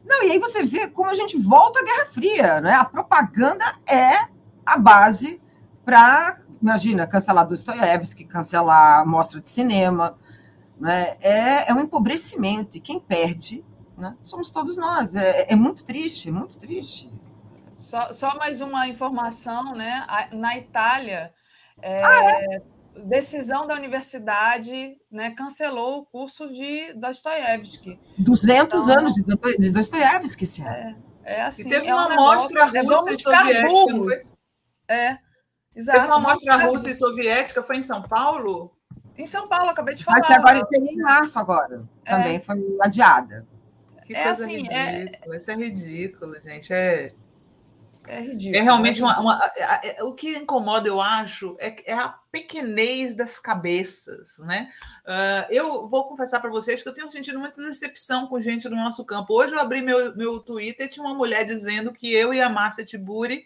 Não, 0.05 0.23
e 0.23 0.31
aí 0.31 0.39
você 0.39 0.63
vê 0.63 0.87
como 0.87 1.09
a 1.09 1.13
gente 1.13 1.37
volta 1.37 1.79
à 1.79 1.83
Guerra 1.83 2.05
Fria, 2.07 2.61
né? 2.61 2.73
A 2.73 2.85
propaganda 2.85 3.65
é 3.87 4.27
a 4.65 4.77
base 4.77 5.41
para, 5.85 6.37
imagina, 6.61 7.07
cancelar 7.07 7.47
Dostoiévski, 7.47 8.25
cancelar 8.25 9.01
a 9.01 9.05
mostra 9.05 9.39
de 9.39 9.49
cinema, 9.49 10.17
né? 10.79 11.17
É, 11.21 11.69
é 11.69 11.73
um 11.73 11.81
empobrecimento 11.81 12.77
e 12.77 12.79
quem 12.79 12.99
perde 12.99 13.63
né? 13.99 14.15
Somos 14.21 14.49
todos 14.49 14.77
nós. 14.77 15.15
É, 15.15 15.51
é 15.51 15.55
muito 15.55 15.83
triste, 15.83 16.31
muito 16.31 16.57
triste. 16.57 17.11
Só, 17.75 18.11
só, 18.11 18.35
mais 18.37 18.61
uma 18.61 18.87
informação, 18.87 19.75
né? 19.75 20.05
Na 20.31 20.57
Itália, 20.57 21.33
é, 21.81 22.03
ah, 22.03 22.23
é? 22.23 22.61
Decisão 23.05 23.67
da 23.67 23.73
universidade 23.75 24.97
né, 25.11 25.31
cancelou 25.31 25.99
o 25.99 26.05
curso 26.05 26.51
de 26.51 26.93
Dostoiévski. 26.93 27.99
200 28.17 28.83
então, 28.83 28.99
anos 28.99 29.13
de 29.13 29.71
Dostoiévski 29.71 30.43
esse 30.43 30.61
ano. 30.61 31.03
É, 31.23 31.35
é 31.35 31.41
assim. 31.41 31.67
E 31.67 31.69
teve 31.69 31.87
é 31.87 31.93
uma 31.93 32.09
um 32.09 32.15
mostra 32.15 32.65
russa 32.65 33.09
é, 33.09 33.13
e 33.13 33.19
soviética, 33.19 33.93
não 33.93 34.03
foi? 34.03 34.25
É, 34.87 35.17
exato. 35.75 35.99
Teve 35.99 36.11
uma 36.11 36.19
mostra 36.19 36.55
russa 36.57 36.89
e 36.89 36.95
soviética, 36.95 37.63
foi 37.63 37.77
em 37.77 37.83
São 37.83 38.01
Paulo? 38.01 38.71
Em 39.17 39.25
São 39.25 39.47
Paulo, 39.47 39.69
acabei 39.69 39.95
de 39.95 40.03
falar. 40.03 40.19
Mas 40.21 40.31
agora 40.31 40.65
tem 40.67 40.85
em 40.85 40.97
março 40.97 41.37
agora. 41.37 41.83
Também 42.05 42.37
é. 42.37 42.41
foi 42.41 42.55
adiada. 42.81 43.45
Que 44.05 44.15
é 44.15 44.23
coisa 44.23 44.43
assim, 44.43 44.67
é 44.69 44.91
ridícula. 44.91 45.33
É... 45.33 45.37
Isso 45.37 45.51
é 45.51 45.55
ridículo, 45.55 46.41
gente. 46.41 46.73
É, 46.73 47.13
é 48.07 48.21
ridículo. 48.21 48.57
É 48.57 48.61
realmente 48.61 49.01
uma. 49.01 49.19
uma 49.19 49.51
é, 49.83 50.03
o 50.03 50.13
que 50.13 50.37
incomoda, 50.37 50.87
eu 50.87 51.01
acho, 51.01 51.55
é, 51.59 51.75
é 51.85 51.93
a 51.93 52.09
pequenez 52.31 53.13
das 53.13 53.37
cabeças, 53.37 54.37
né? 54.39 54.71
Uh, 55.05 55.51
eu 55.51 55.87
vou 55.87 56.07
confessar 56.07 56.39
para 56.39 56.49
vocês 56.49 56.81
que 56.81 56.87
eu 56.87 56.93
tenho 56.93 57.11
sentido 57.11 57.39
muita 57.39 57.61
decepção 57.61 58.27
com 58.27 58.39
gente 58.39 58.69
do 58.69 58.75
nosso 58.75 59.03
campo. 59.03 59.33
Hoje 59.33 59.53
eu 59.53 59.59
abri 59.59 59.81
meu, 59.81 60.15
meu 60.15 60.39
Twitter 60.39 60.85
e 60.85 60.89
tinha 60.89 61.05
uma 61.05 61.15
mulher 61.15 61.45
dizendo 61.45 61.91
que 61.91 62.13
eu 62.13 62.33
e 62.33 62.41
a 62.41 62.49
Márcia 62.49 62.85
Tiburi 62.85 63.45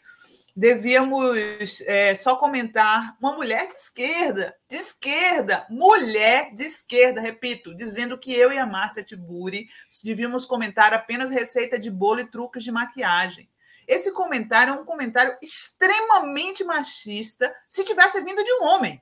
devíamos 0.56 1.82
é, 1.88 2.14
só 2.14 2.35
comentar 2.35 3.17
uma 3.19 3.33
mulher 3.33 3.67
de 3.67 3.73
esquerda, 3.73 4.56
de 4.69 4.75
esquerda, 4.75 5.65
mulher 5.69 6.53
de 6.53 6.64
esquerda, 6.64 7.19
repito, 7.19 7.73
dizendo 7.73 8.17
que 8.19 8.32
eu 8.33 8.51
e 8.51 8.59
a 8.59 8.65
Márcia 8.65 9.03
Tiburi 9.03 9.67
devíamos 10.03 10.45
comentar 10.45 10.93
apenas 10.93 11.32
receita 11.32 11.80
de 11.80 11.90
bolo 11.90 12.19
e 12.19 12.30
truques 12.30 12.64
de 12.64 12.72
maquiagem. 12.72 13.49
Esse 13.87 14.11
comentário 14.11 14.73
é 14.73 14.77
um 14.77 14.85
comentário 14.85 15.37
extremamente 15.41 16.63
machista 16.63 17.53
se 17.69 17.83
tivesse 17.83 18.21
vindo 18.21 18.43
de 18.43 18.53
um 18.53 18.63
homem. 18.63 19.01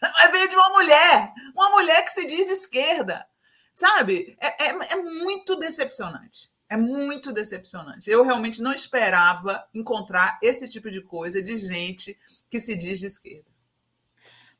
Mas 0.00 0.30
veio 0.32 0.48
de 0.48 0.56
uma 0.56 0.70
mulher, 0.70 1.32
uma 1.54 1.70
mulher 1.70 2.02
que 2.04 2.10
se 2.10 2.26
diz 2.26 2.46
de 2.46 2.52
esquerda. 2.52 3.26
Sabe? 3.72 4.36
é, 4.40 4.64
é, 4.66 4.92
é 4.92 4.96
muito 4.96 5.56
decepcionante. 5.56 6.52
É 6.68 6.76
muito 6.76 7.32
decepcionante. 7.32 8.10
Eu 8.10 8.22
realmente 8.22 8.62
não 8.62 8.72
esperava 8.72 9.62
encontrar 9.74 10.38
esse 10.42 10.66
tipo 10.66 10.90
de 10.90 11.02
coisa 11.02 11.42
de 11.42 11.58
gente 11.58 12.18
que 12.48 12.58
se 12.58 12.74
diz 12.74 12.98
de 12.98 13.06
esquerda. 13.06 13.51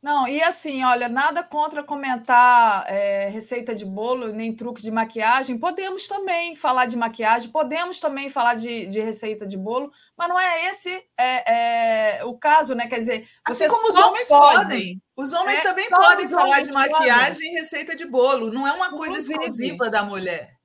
Não, 0.03 0.27
e 0.27 0.43
assim, 0.43 0.83
olha, 0.83 1.09
nada 1.09 1.45
contra 1.45 1.85
comentar 1.85 2.85
é, 2.89 3.29
receita 3.29 3.73
de 3.73 3.85
bolo, 3.85 4.33
nem 4.33 4.53
truque 4.53 4.83
de 4.83 4.91
maquiagem. 4.91 5.57
Podemos 5.57 6.09
também 6.09 6.57
falar 6.57 6.87
de 6.87 6.97
maquiagem, 6.97 7.49
podemos 7.51 8.01
também 8.01 8.29
falar 8.29 8.57
de, 8.57 8.87
de 8.87 9.01
receita 9.01 9.47
de 9.47 9.57
bolo, 9.57 9.93
mas 10.19 10.29
não 10.29 10.41
é 10.41 10.69
esse 10.69 10.91
é, 11.17 12.17
é, 12.19 12.25
o 12.25 12.37
caso, 12.37 12.75
né? 12.75 12.89
Quer 12.89 12.99
dizer, 12.99 13.29
assim 13.45 13.69
como 13.69 13.91
os 13.91 13.97
homens 13.97 14.27
pode, 14.27 14.57
podem. 14.57 15.03
Os 15.17 15.33
homens 15.33 15.61
é, 15.61 15.63
também 15.63 15.89
podem 15.89 16.29
falar 16.29 16.63
de 16.63 16.73
maquiagem 16.73 17.53
e 17.53 17.61
receita 17.61 17.95
de 17.95 18.05
bolo. 18.05 18.53
Não 18.53 18.67
é 18.67 18.73
uma 18.73 18.91
coisa 18.91 19.19
exclusiva 19.19 19.89
da 19.89 20.03
mulher. 20.03 20.62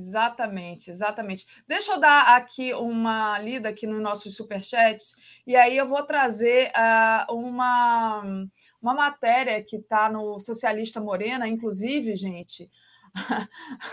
Exatamente, 0.00 0.90
exatamente. 0.90 1.46
Deixa 1.68 1.92
eu 1.92 2.00
dar 2.00 2.34
aqui 2.34 2.72
uma 2.72 3.38
lida 3.38 3.68
aqui 3.68 3.86
nos 3.86 4.00
nossos 4.00 4.34
superchats, 4.34 5.14
e 5.46 5.54
aí 5.54 5.76
eu 5.76 5.86
vou 5.86 6.02
trazer 6.04 6.70
uh, 6.70 7.34
uma, 7.34 8.22
uma 8.80 8.94
matéria 8.94 9.62
que 9.62 9.76
está 9.76 10.10
no 10.10 10.40
Socialista 10.40 11.00
Morena, 11.00 11.46
inclusive, 11.46 12.16
gente, 12.16 12.70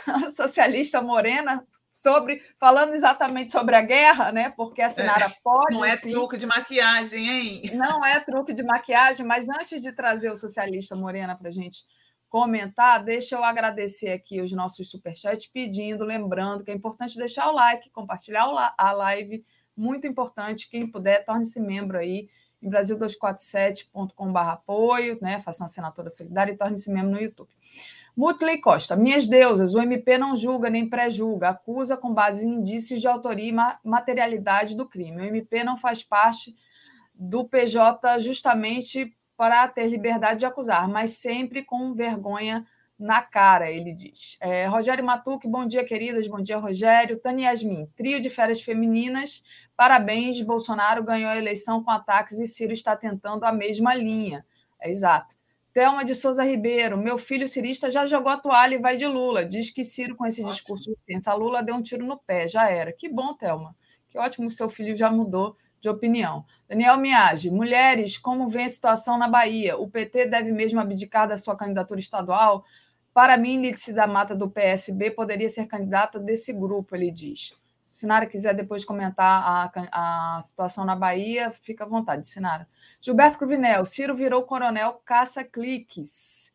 a 0.07 0.29
Socialista 0.31 1.01
Morena 1.01 1.67
sobre 1.91 2.41
falando 2.59 2.93
exatamente 2.93 3.51
sobre 3.51 3.75
a 3.75 3.81
guerra, 3.81 4.31
né? 4.31 4.53
Porque 4.55 4.81
a 4.81 4.89
Sinara 4.89 5.25
é, 5.25 5.33
pode. 5.43 5.75
Não 5.75 5.83
é 5.83 5.97
sim, 5.97 6.11
truque 6.11 6.37
de 6.37 6.45
maquiagem, 6.45 7.27
hein? 7.27 7.71
Não 7.73 8.05
é 8.05 8.19
truque 8.19 8.53
de 8.53 8.63
maquiagem, 8.63 9.25
mas 9.25 9.49
antes 9.49 9.81
de 9.81 9.91
trazer 9.91 10.31
o 10.31 10.35
socialista 10.35 10.95
Morena 10.95 11.35
para 11.35 11.49
a 11.49 11.51
gente 11.51 11.83
comentar, 12.29 13.03
deixa 13.03 13.35
eu 13.35 13.43
agradecer 13.43 14.11
aqui 14.11 14.41
os 14.41 14.51
nossos 14.51 14.89
superchats, 14.89 15.47
pedindo, 15.47 16.03
lembrando 16.03 16.63
que 16.63 16.71
é 16.71 16.73
importante 16.73 17.17
deixar 17.17 17.49
o 17.49 17.53
like, 17.53 17.89
compartilhar 17.89 18.73
a 18.77 18.91
live, 18.91 19.45
muito 19.75 20.07
importante. 20.07 20.69
Quem 20.69 20.89
puder, 20.89 21.23
torne-se 21.23 21.59
membro 21.59 21.97
aí 21.97 22.29
em 22.61 22.69
brasil247.com.br 22.69 24.39
apoio, 24.39 25.17
né? 25.21 25.39
Faça 25.39 25.63
uma 25.63 25.67
assinatura 25.67 26.09
solidária 26.09 26.51
e 26.51 26.57
torne-se 26.57 26.91
membro 26.91 27.11
no 27.11 27.21
YouTube. 27.21 27.49
Mutley 28.15 28.59
Costa, 28.59 28.95
minhas 28.95 29.27
deusas, 29.27 29.75
o 29.75 29.79
MP 29.79 30.17
não 30.17 30.35
julga 30.35 30.71
nem 30.71 30.89
pré-julga, 30.89 31.49
acusa 31.49 31.95
com 31.95 32.11
base 32.11 32.47
em 32.47 32.55
indícios 32.55 32.99
de 32.99 33.07
autoria 33.07 33.51
e 33.51 33.87
materialidade 33.87 34.75
do 34.75 34.89
crime. 34.89 35.21
O 35.21 35.25
MP 35.25 35.63
não 35.63 35.77
faz 35.77 36.01
parte 36.01 36.55
do 37.13 37.45
PJ 37.45 38.19
justamente 38.19 39.15
para 39.37 39.67
ter 39.67 39.87
liberdade 39.87 40.39
de 40.39 40.45
acusar, 40.45 40.89
mas 40.89 41.11
sempre 41.11 41.63
com 41.63 41.93
vergonha 41.93 42.65
na 42.97 43.21
cara, 43.21 43.69
ele 43.69 43.93
diz. 43.93 44.37
É, 44.41 44.65
Rogério 44.65 45.05
Matuque, 45.05 45.47
bom 45.47 45.67
dia, 45.67 45.85
queridas, 45.85 46.27
bom 46.27 46.41
dia, 46.41 46.57
Rogério. 46.57 47.19
Tânia 47.19 47.51
Yasmin, 47.51 47.85
trio 47.95 48.19
de 48.19 48.29
férias 48.29 48.59
femininas, 48.59 49.43
parabéns, 49.75 50.41
Bolsonaro 50.41 51.03
ganhou 51.03 51.29
a 51.29 51.37
eleição 51.37 51.83
com 51.83 51.91
ataques 51.91 52.39
e 52.39 52.47
Ciro 52.47 52.73
está 52.73 52.95
tentando 52.95 53.43
a 53.43 53.51
mesma 53.51 53.93
linha. 53.93 54.43
É 54.81 54.89
exato. 54.89 55.35
Thelma 55.71 56.03
de 56.03 56.15
Souza 56.15 56.43
Ribeiro, 56.43 56.97
meu 56.97 57.19
filho 57.19 57.47
cirista 57.47 57.91
já 57.91 58.07
jogou 58.07 58.31
a 58.31 58.37
toalha 58.37 58.73
e 58.73 58.81
vai 58.81 58.97
de 58.97 59.05
Lula. 59.05 59.45
Diz 59.45 59.69
que 59.69 59.83
Ciro, 59.83 60.15
com 60.15 60.25
esse 60.25 60.43
discurso 60.43 60.89
de 60.89 60.97
pensa 61.05 61.35
Lula, 61.35 61.61
deu 61.61 61.75
um 61.75 61.83
tiro 61.83 62.03
no 62.03 62.17
pé, 62.17 62.47
já 62.47 62.67
era. 62.67 62.91
Que 62.91 63.07
bom, 63.07 63.35
Thelma. 63.35 63.75
Que 64.09 64.17
ótimo, 64.17 64.49
seu 64.49 64.69
filho 64.69 64.95
já 64.95 65.11
mudou 65.11 65.55
de 65.79 65.89
opinião. 65.89 66.45
Daniel 66.67 66.97
Miage, 66.97 67.49
mulheres, 67.49 68.17
como 68.17 68.49
vem 68.49 68.65
a 68.65 68.69
situação 68.69 69.17
na 69.17 69.27
Bahia? 69.27 69.77
O 69.77 69.89
PT 69.89 70.27
deve 70.27 70.51
mesmo 70.51 70.79
abdicar 70.79 71.27
da 71.27 71.37
sua 71.37 71.55
candidatura 71.55 71.99
estadual? 71.99 72.63
Para 73.13 73.37
mim, 73.37 73.61
Lídice 73.61 73.93
da 73.93 74.05
Mata, 74.05 74.35
do 74.35 74.49
PSB, 74.49 75.11
poderia 75.11 75.49
ser 75.49 75.65
candidata 75.65 76.19
desse 76.19 76.53
grupo, 76.53 76.95
ele 76.95 77.09
diz. 77.09 77.53
Sinara 77.83 78.27
quiser 78.27 78.53
depois 78.53 78.85
comentar 78.85 79.71
a, 79.73 80.37
a 80.37 80.41
situação 80.41 80.85
na 80.85 80.95
Bahia, 80.95 81.49
fica 81.49 81.83
à 81.83 81.87
vontade, 81.87 82.27
Sinara. 82.27 82.67
Gilberto 83.01 83.39
Cruvinel, 83.39 83.85
Ciro 83.85 84.15
virou 84.15 84.43
coronel 84.43 85.01
caça-cliques. 85.05 86.53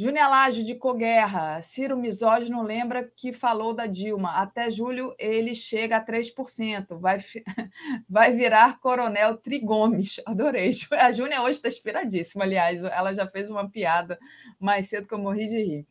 Júnior 0.00 0.30
Laje, 0.30 0.62
de 0.62 0.76
Coguerra. 0.76 1.60
Ciro 1.60 1.96
Misógino 1.96 2.62
lembra 2.62 3.10
que 3.16 3.32
falou 3.32 3.74
da 3.74 3.84
Dilma. 3.84 4.40
Até 4.40 4.70
julho 4.70 5.12
ele 5.18 5.56
chega 5.56 5.96
a 5.96 6.04
3%. 6.04 6.96
Vai, 7.00 7.18
vai 8.08 8.32
virar 8.32 8.78
Coronel 8.78 9.36
Trigomes. 9.38 10.20
Adorei. 10.24 10.70
A 10.92 11.10
Júnia 11.10 11.42
hoje 11.42 11.56
está 11.56 11.66
inspiradíssima, 11.66 12.44
aliás. 12.44 12.84
Ela 12.84 13.12
já 13.12 13.26
fez 13.26 13.50
uma 13.50 13.68
piada 13.68 14.16
mais 14.60 14.88
cedo 14.88 15.08
que 15.08 15.14
eu 15.14 15.18
morri 15.18 15.46
de 15.46 15.58
rir. 15.58 15.86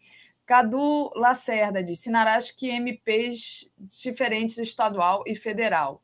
Cadu 0.45 1.11
Lacerda 1.13 1.83
diz: 1.83 1.99
Sinarás 1.99 2.49
que 2.49 2.69
MPs 2.69 3.69
diferentes 3.77 4.57
estadual 4.57 5.21
e 5.27 5.35
federal. 5.35 6.01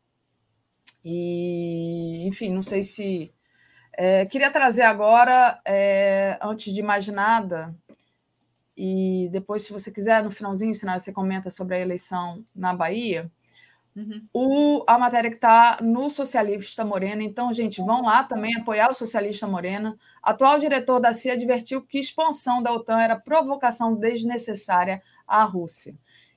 E, 1.05 2.27
enfim, 2.27 2.51
não 2.51 2.61
sei 2.61 2.81
se. 2.81 3.33
É, 3.95 4.25
queria 4.25 4.49
trazer 4.49 4.81
agora, 4.81 5.61
é, 5.63 6.37
antes 6.41 6.73
de 6.73 6.81
mais 6.81 7.07
nada, 7.07 7.75
e 8.75 9.29
depois, 9.31 9.63
se 9.63 9.71
você 9.71 9.91
quiser, 9.91 10.23
no 10.23 10.31
finalzinho, 10.31 10.73
Sinara, 10.73 10.99
você 10.99 11.13
comenta 11.13 11.49
sobre 11.49 11.75
a 11.75 11.79
eleição 11.79 12.43
na 12.55 12.73
Bahia. 12.73 13.31
Uhum. 13.95 14.21
O, 14.33 14.83
a 14.87 14.97
matéria 14.97 15.29
que 15.29 15.37
está 15.37 15.77
no 15.81 16.09
Socialista 16.09 16.83
Morena. 16.83 17.21
Então, 17.21 17.53
gente, 17.53 17.81
vão 17.81 18.01
lá 18.01 18.23
também 18.23 18.55
apoiar 18.55 18.89
o 18.89 18.93
Socialista 18.93 19.45
Morena. 19.45 19.95
Atual 20.21 20.57
diretor 20.57 20.99
da 20.99 21.13
CIA 21.13 21.33
advertiu 21.33 21.81
que 21.81 21.99
expansão 21.99 22.63
da 22.63 22.73
OTAN 22.73 22.99
era 22.99 23.15
provocação 23.15 23.93
desnecessária 23.95 25.01
à 25.27 25.43
Rússia. 25.43 25.95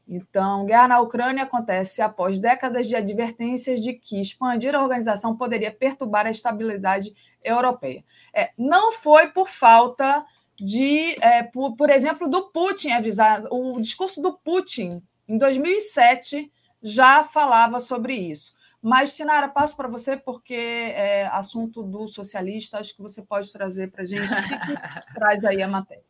Então, 0.09 0.65
guerra 0.67 0.89
na 0.89 1.01
Ucrânia 1.01 1.43
acontece 1.43 2.01
após 2.01 2.39
décadas 2.39 2.87
de 2.87 2.95
advertências 2.95 3.83
de 3.83 3.95
que 3.95 4.21
expandir 4.21 4.73
a 4.75 4.81
organização 4.83 5.37
poderia 5.37 5.73
perturbar 5.73 6.27
a 6.27 6.31
estabilidade 6.31 7.13
europeia. 7.43 8.05
É, 8.33 8.51
não 8.57 8.93
foi 8.93 9.29
por 9.29 9.49
falta 9.49 10.25
de, 10.59 11.17
é, 11.23 11.43
por, 11.43 11.77
por 11.77 11.91
exemplo, 11.91 12.29
do 12.29 12.51
Putin 12.51 12.91
avisar. 12.91 13.45
O 13.51 13.81
discurso 13.81 14.21
do 14.21 14.33
Putin, 14.33 15.03
em 15.29 15.39
2007, 15.39 16.51
já 16.83 17.25
falava 17.25 17.81
sobre 17.81 18.15
isso. 18.15 18.55
Mas, 18.81 19.11
Sinara, 19.11 19.49
passo 19.49 19.77
para 19.77 19.89
você, 19.89 20.17
porque 20.17 20.55
é 20.55 21.27
assunto 21.33 21.83
do 21.83 22.07
socialista, 22.07 22.79
acho 22.79 22.95
que 22.95 23.03
você 23.03 23.23
pode 23.23 23.51
trazer 23.53 23.91
para 23.91 24.03
a 24.03 24.05
gente. 24.05 24.33
O 24.33 24.43
que, 24.43 24.59
que 24.59 25.15
traz 25.15 25.45
aí 25.45 25.63
a 25.63 25.69
matéria? 25.69 26.05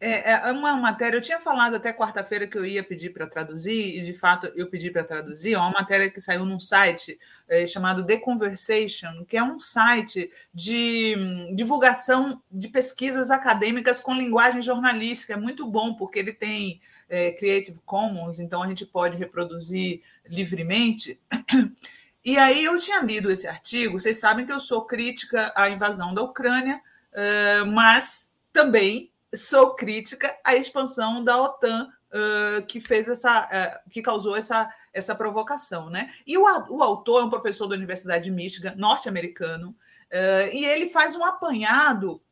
É, 0.00 0.32
é 0.32 0.52
uma 0.52 0.76
matéria, 0.76 1.16
eu 1.16 1.20
tinha 1.20 1.40
falado 1.40 1.76
até 1.76 1.92
quarta-feira 1.92 2.46
que 2.46 2.58
eu 2.58 2.66
ia 2.66 2.82
pedir 2.82 3.10
para 3.10 3.26
traduzir, 3.26 3.96
e 3.96 4.02
de 4.02 4.12
fato 4.12 4.52
eu 4.54 4.68
pedi 4.68 4.90
para 4.90 5.04
traduzir, 5.04 5.54
é 5.54 5.58
uma 5.58 5.70
matéria 5.70 6.10
que 6.10 6.20
saiu 6.20 6.44
num 6.44 6.60
site 6.60 7.18
é, 7.48 7.66
chamado 7.66 8.04
The 8.04 8.18
Conversation, 8.18 9.24
que 9.24 9.36
é 9.36 9.42
um 9.42 9.58
site 9.58 10.30
de 10.52 11.14
hum, 11.16 11.54
divulgação 11.54 12.42
de 12.50 12.68
pesquisas 12.68 13.30
acadêmicas 13.30 14.00
com 14.00 14.14
linguagem 14.14 14.60
jornalística. 14.60 15.34
É 15.34 15.36
muito 15.36 15.66
bom, 15.66 15.94
porque 15.94 16.18
ele 16.18 16.32
tem 16.32 16.80
é, 17.08 17.30
Creative 17.30 17.80
Commons, 17.84 18.38
então 18.38 18.62
a 18.62 18.66
gente 18.66 18.84
pode 18.84 19.16
reproduzir 19.16 20.02
livremente. 20.26 21.20
E 22.26 22.38
aí 22.38 22.64
eu 22.64 22.78
tinha 22.78 23.02
lido 23.02 23.30
esse 23.30 23.46
artigo, 23.46 24.00
vocês 24.00 24.18
sabem 24.18 24.46
que 24.46 24.52
eu 24.52 24.58
sou 24.58 24.86
crítica 24.86 25.52
à 25.54 25.68
invasão 25.68 26.14
da 26.14 26.22
Ucrânia, 26.22 26.80
mas 27.66 28.34
também 28.50 29.12
sou 29.34 29.74
crítica 29.74 30.36
à 30.44 30.54
expansão 30.54 31.22
da 31.22 31.40
OTAN 31.40 31.88
uh, 32.14 32.66
que 32.66 32.80
fez 32.80 33.08
essa, 33.08 33.42
uh, 33.42 33.90
que 33.90 34.02
causou 34.02 34.36
essa, 34.36 34.72
essa 34.92 35.14
provocação, 35.14 35.90
né? 35.90 36.12
E 36.26 36.38
o, 36.38 36.42
o 36.42 36.82
autor 36.82 37.22
é 37.22 37.24
um 37.24 37.30
professor 37.30 37.66
da 37.66 37.74
Universidade 37.74 38.24
de 38.24 38.30
Michigan, 38.30 38.74
norte-americano, 38.76 39.70
uh, 39.70 40.48
e 40.52 40.64
ele 40.64 40.88
faz 40.88 41.16
um 41.16 41.24
apanhado 41.24 42.22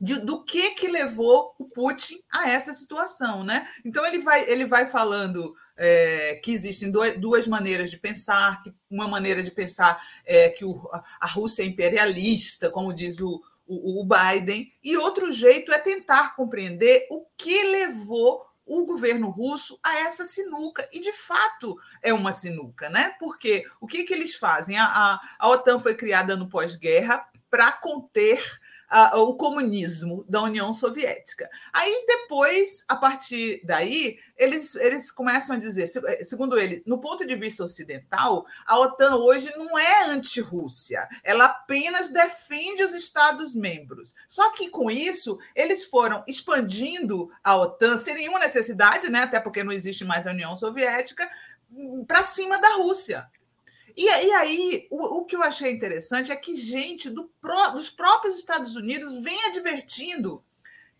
de, 0.00 0.20
do 0.20 0.44
que 0.44 0.70
que 0.70 0.86
levou 0.86 1.54
o 1.58 1.64
Putin 1.64 2.20
a 2.30 2.48
essa 2.48 2.72
situação, 2.72 3.42
né? 3.42 3.68
Então 3.84 4.06
ele 4.06 4.20
vai 4.20 4.48
ele 4.48 4.64
vai 4.64 4.86
falando 4.86 5.54
é, 5.76 6.40
que 6.42 6.52
existem 6.52 6.90
duas 7.18 7.48
maneiras 7.48 7.90
de 7.90 7.98
pensar, 7.98 8.62
que 8.62 8.72
uma 8.88 9.08
maneira 9.08 9.42
de 9.42 9.50
pensar 9.50 10.00
é 10.24 10.50
que 10.50 10.64
o, 10.64 10.88
a 10.92 11.26
Rússia 11.26 11.62
é 11.62 11.66
imperialista, 11.66 12.70
como 12.70 12.94
diz 12.94 13.20
o, 13.20 13.42
o, 13.68 14.04
Biden, 14.04 14.72
e 14.82 14.96
outro 14.96 15.30
jeito 15.30 15.72
é 15.72 15.78
tentar 15.78 16.34
compreender 16.34 17.06
o 17.10 17.26
que 17.36 17.64
levou 17.64 18.46
o 18.64 18.84
governo 18.84 19.30
russo 19.30 19.78
a 19.82 20.00
essa 20.00 20.24
sinuca. 20.24 20.88
E, 20.92 21.00
de 21.00 21.12
fato, 21.12 21.78
é 22.02 22.12
uma 22.12 22.32
sinuca, 22.32 22.88
né? 22.88 23.14
Porque 23.18 23.64
o 23.80 23.86
que, 23.86 24.04
que 24.04 24.12
eles 24.12 24.34
fazem? 24.34 24.76
A, 24.78 24.84
a, 24.84 25.20
a 25.38 25.48
OTAN 25.48 25.80
foi 25.80 25.94
criada 25.94 26.36
no 26.36 26.48
pós-guerra 26.48 27.26
para 27.50 27.72
conter 27.72 28.42
uh, 28.90 29.18
o 29.18 29.36
comunismo 29.36 30.24
da 30.28 30.42
União 30.42 30.72
Soviética. 30.72 31.48
Aí 31.72 32.04
depois, 32.06 32.84
a 32.88 32.96
partir 32.96 33.60
daí, 33.64 34.18
eles, 34.36 34.74
eles 34.76 35.10
começam 35.10 35.56
a 35.56 35.58
dizer, 35.58 35.90
eh, 36.06 36.24
segundo 36.24 36.58
ele, 36.58 36.82
no 36.86 37.00
ponto 37.00 37.26
de 37.26 37.34
vista 37.34 37.64
ocidental, 37.64 38.46
a 38.64 38.78
OTAN 38.78 39.16
hoje 39.16 39.52
não 39.56 39.78
é 39.78 40.04
anti-Rússia, 40.04 41.08
ela 41.24 41.46
apenas 41.46 42.10
defende 42.10 42.82
os 42.82 42.94
Estados-membros. 42.94 44.14
Só 44.28 44.52
que 44.52 44.70
com 44.70 44.90
isso, 44.90 45.38
eles 45.54 45.84
foram 45.84 46.22
expandindo 46.26 47.30
a 47.42 47.56
OTAN 47.56 47.98
sem 47.98 48.14
nenhuma 48.14 48.38
necessidade, 48.38 49.10
né, 49.10 49.22
até 49.22 49.40
porque 49.40 49.64
não 49.64 49.72
existe 49.72 50.04
mais 50.04 50.26
a 50.26 50.30
União 50.30 50.54
Soviética, 50.54 51.28
hum, 51.70 52.04
para 52.06 52.22
cima 52.22 52.58
da 52.60 52.76
Rússia. 52.76 53.28
E, 53.98 54.04
e 54.04 54.32
aí, 54.32 54.86
o, 54.92 55.18
o, 55.18 55.24
que 55.24 55.34
eu 55.34 55.42
achei 55.42 55.72
interessante 55.72 56.30
é 56.30 56.36
que 56.36 56.54
gente 56.54 57.10
do 57.10 57.28
dos 57.72 57.90
próprios 57.90 58.38
Estados 58.38 58.76
Unidos 58.76 59.24
vem 59.24 59.36
advertindo 59.46 60.44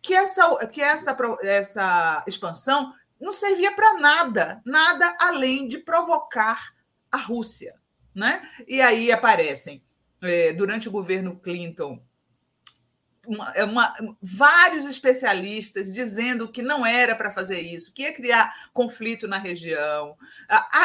que 0.03 0.13
essa, 0.13 0.67
que 0.67 0.83
essa, 0.83 1.17
essa 1.43 2.25
expansão 2.27 2.93
não 3.21 3.31
servia 3.31 3.73
para 3.73 4.01
nada, 4.01 4.61
nada 4.67 5.17
além 5.21 5.69
de 5.69 5.79
provocar 5.79 6.75
a 7.13 7.19
Rússia. 7.19 7.77
Né? 8.13 8.43
E 8.67 8.81
aí 8.81 9.13
aparecem, 9.13 9.81
é, 10.21 10.53
durante 10.53 10.89
o 10.89 10.93
governo 10.93 11.39
Clinton, 11.39 12.03
uma, 13.29 13.53
é 13.55 13.63
uma, 13.63 13.95
vários 14.23 14.87
especialistas 14.87 15.93
dizendo 15.93 16.51
que 16.51 16.63
não 16.63 16.85
era 16.85 17.15
para 17.15 17.31
fazer 17.31 17.61
isso, 17.61 17.93
que 17.93 18.03
ia 18.03 18.13
criar 18.13 18.71
conflito 18.73 19.29
na 19.29 19.37
região. 19.37 20.17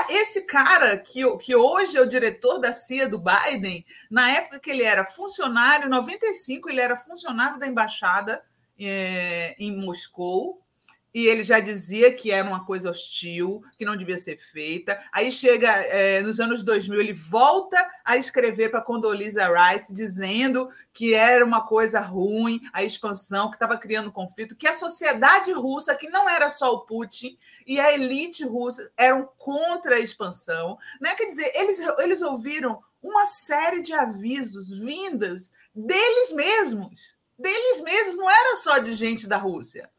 esse 0.10 0.46
cara, 0.46 0.98
que, 0.98 1.22
que 1.38 1.56
hoje 1.56 1.98
é 1.98 2.02
o 2.02 2.10
diretor 2.10 2.60
da 2.60 2.74
CIA 2.74 3.08
do 3.08 3.18
Biden, 3.18 3.86
na 4.12 4.30
época 4.30 4.60
que 4.60 4.70
ele 4.70 4.84
era 4.84 5.06
funcionário, 5.06 5.88
em 5.88 5.90
95, 5.90 6.70
ele 6.70 6.82
era 6.82 6.98
funcionário 6.98 7.58
da 7.58 7.66
embaixada 7.66 8.44
é, 8.78 9.56
em 9.58 9.76
Moscou, 9.78 10.63
e 11.14 11.28
ele 11.28 11.44
já 11.44 11.60
dizia 11.60 12.12
que 12.12 12.32
era 12.32 12.48
uma 12.48 12.66
coisa 12.66 12.90
hostil, 12.90 13.62
que 13.78 13.86
não 13.86 13.96
devia 13.96 14.18
ser 14.18 14.38
feita. 14.38 15.00
Aí 15.12 15.32
chega 15.32 15.70
é, 15.70 16.22
nos 16.22 16.40
anos 16.40 16.64
2000, 16.64 17.00
ele 17.00 17.14
volta 17.14 17.78
a 18.04 18.18
escrever 18.18 18.70
para 18.70 18.82
Condoleezza 18.82 19.48
Rice, 19.48 19.94
dizendo 19.94 20.70
que 20.92 21.14
era 21.14 21.46
uma 21.46 21.66
coisa 21.66 22.00
ruim 22.00 22.60
a 22.74 22.84
expansão, 22.84 23.50
que 23.50 23.56
estava 23.56 23.78
criando 23.78 24.12
conflito, 24.12 24.56
que 24.56 24.68
a 24.68 24.74
sociedade 24.74 25.52
russa, 25.52 25.96
que 25.96 26.10
não 26.10 26.28
era 26.28 26.50
só 26.50 26.74
o 26.74 26.82
Putin, 26.82 27.38
e 27.68 27.80
a 27.80 27.94
elite 27.94 28.44
russa 28.44 28.92
eram 28.98 29.30
contra 29.38 29.96
a 29.96 30.00
expansão. 30.00 30.80
Né? 31.00 31.14
Quer 31.14 31.28
dizer, 31.28 31.52
eles, 31.56 31.80
eles 32.00 32.22
ouviram 32.24 32.82
uma 33.02 33.26
série 33.26 33.82
de 33.82 33.94
avisos 33.94 34.80
vindos 34.80 35.52
deles 35.76 36.32
mesmos. 36.32 37.16
Deles 37.38 37.82
mesmos, 37.82 38.18
não 38.18 38.30
era 38.30 38.56
só 38.56 38.80
de 38.80 38.94
gente 38.94 39.28
da 39.28 39.38
Rússia 39.38 39.93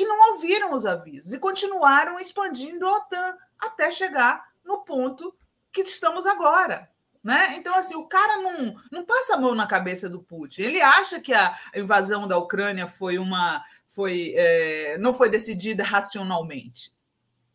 e 0.00 0.04
não 0.06 0.32
ouviram 0.32 0.72
os 0.72 0.86
avisos 0.86 1.34
e 1.34 1.38
continuaram 1.38 2.18
expandindo 2.18 2.86
a 2.86 2.96
OTAN 2.96 3.36
até 3.58 3.90
chegar 3.90 4.42
no 4.64 4.78
ponto 4.78 5.36
que 5.70 5.82
estamos 5.82 6.24
agora. 6.24 6.90
Né? 7.22 7.56
Então, 7.56 7.74
assim, 7.74 7.94
o 7.96 8.08
cara 8.08 8.38
não, 8.38 8.74
não 8.90 9.04
passa 9.04 9.34
a 9.34 9.38
mão 9.38 9.54
na 9.54 9.66
cabeça 9.66 10.08
do 10.08 10.22
Putin. 10.22 10.62
Ele 10.62 10.80
acha 10.80 11.20
que 11.20 11.34
a 11.34 11.54
invasão 11.76 12.26
da 12.26 12.38
Ucrânia 12.38 12.88
foi 12.88 13.18
uma. 13.18 13.62
Foi, 13.88 14.32
é, 14.34 14.96
não 14.96 15.12
foi 15.12 15.28
decidida 15.28 15.84
racionalmente. 15.84 16.94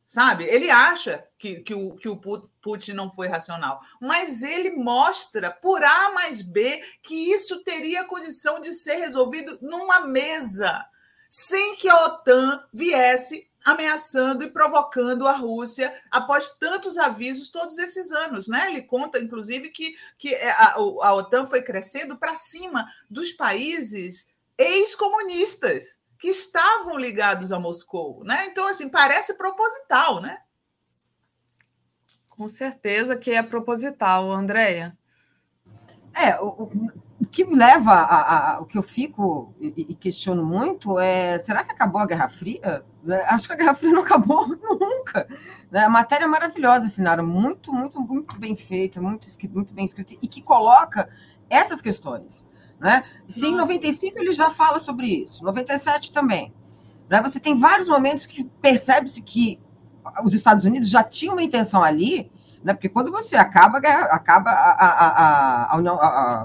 Sabe? 0.06 0.44
Ele 0.44 0.70
acha 0.70 1.26
que, 1.36 1.62
que, 1.62 1.74
o, 1.74 1.96
que 1.96 2.08
o 2.08 2.22
Putin 2.62 2.94
não 2.94 3.10
foi 3.10 3.28
racional. 3.28 3.82
Mas 4.00 4.44
ele 4.44 4.76
mostra, 4.76 5.50
por 5.50 5.84
A 5.84 6.12
mais 6.12 6.44
B, 6.44 6.80
que 7.02 7.32
isso 7.32 7.64
teria 7.64 8.06
condição 8.06 8.62
de 8.62 8.72
ser 8.72 8.98
resolvido 8.98 9.58
numa 9.64 10.02
mesa 10.02 10.86
sem 11.38 11.76
que 11.76 11.90
a 11.90 12.06
OTAN 12.06 12.64
viesse 12.72 13.52
ameaçando 13.66 14.42
e 14.42 14.50
provocando 14.50 15.28
a 15.28 15.34
Rússia 15.34 15.94
após 16.10 16.52
tantos 16.52 16.98
avisos 16.98 17.50
todos 17.50 17.78
esses 17.78 18.10
anos. 18.14 18.48
Né? 18.48 18.72
Ele 18.72 18.84
conta, 18.84 19.20
inclusive, 19.20 19.70
que, 19.70 19.98
que 20.18 20.34
é, 20.34 20.50
a, 20.52 20.76
a 20.76 21.14
OTAN 21.14 21.46
foi 21.46 21.62
crescendo 21.62 22.16
para 22.16 22.38
cima 22.38 22.88
dos 23.10 23.34
países 23.34 24.32
ex-comunistas 24.58 26.00
que 26.18 26.30
estavam 26.30 26.98
ligados 26.98 27.52
a 27.52 27.60
Moscou. 27.60 28.24
Né? 28.24 28.46
Então, 28.46 28.70
assim, 28.70 28.88
parece 28.88 29.34
proposital, 29.34 30.22
né? 30.22 30.38
Com 32.30 32.48
certeza 32.48 33.18
que 33.18 33.32
é 33.32 33.44
proposital, 33.44 34.32
Andréia. 34.32 34.98
É, 36.14 36.40
o, 36.40 36.48
o 36.48 37.05
que 37.36 37.44
me 37.44 37.54
leva 37.54 37.92
a, 37.92 38.54
a, 38.54 38.62
o 38.62 38.66
que 38.66 38.78
eu 38.78 38.82
fico 38.82 39.54
e, 39.60 39.88
e, 39.90 39.94
questiono 39.94 40.46
muito 40.46 40.98
é: 40.98 41.38
será 41.38 41.66
que 41.66 41.72
acabou 41.74 42.00
a 42.00 42.06
Guerra 42.06 42.30
Fria? 42.30 42.86
Né, 43.04 43.22
acho 43.28 43.48
que 43.48 43.54
a 43.54 43.58
Guerra 43.58 43.76
Fria 43.76 43.92
não 43.92 44.04
acabou 44.04 44.48
nunca. 44.56 45.28
Né? 45.70 45.84
A 45.84 45.90
matéria 45.90 46.24
é 46.24 46.28
maravilhosa, 46.30 46.86
assinaram, 46.86 47.28
muito, 47.28 47.74
muito, 47.74 48.00
muito 48.00 48.40
bem 48.40 48.56
feita, 48.56 49.02
muito, 49.02 49.28
muito 49.50 49.74
bem 49.74 49.84
escrita, 49.84 50.14
e 50.14 50.28
que 50.30 50.42
coloca 50.42 51.10
essas 51.50 51.82
questões. 51.82 52.48
Né? 52.80 53.04
Se 53.28 53.46
em 53.46 53.56
95 53.56 54.18
ele 54.18 54.32
já 54.32 54.50
fala 54.50 54.80
sobre 54.80 55.08
isso, 55.08 55.44
97 55.44 56.14
também. 56.14 56.54
Né? 57.10 57.22
Você 57.22 57.38
tem 57.38 57.60
vários 57.60 57.90
momentos 57.90 58.26
que 58.26 58.46
percebe-se 58.62 59.22
que 59.22 59.60
os 60.24 60.34
Estados 60.34 60.64
Unidos 60.64 60.90
já 60.90 61.04
tinham 61.04 61.36
uma 61.36 61.44
intenção 61.44 61.84
ali 61.84 62.32
né? 62.66 62.74
Porque 62.74 62.90
quando 62.90 63.12
você 63.12 63.38
acaba, 63.38 63.78
acaba 63.78 64.50
a, 64.50 64.72
a, 64.72 65.08
a, 65.08 65.74
a 65.74 65.78
União, 65.78 66.00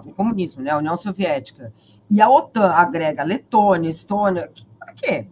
o 0.05 0.13
comunismo, 0.13 0.63
né? 0.63 0.71
a 0.71 0.77
União 0.77 0.95
Soviética, 0.95 1.73
e 2.11 2.21
a 2.21 2.29
OTAN 2.29 2.71
agrega 2.73 3.25
Letônia, 3.25 3.89
Estônia, 3.89 4.53
para 4.79 4.93
quê? 4.93 5.27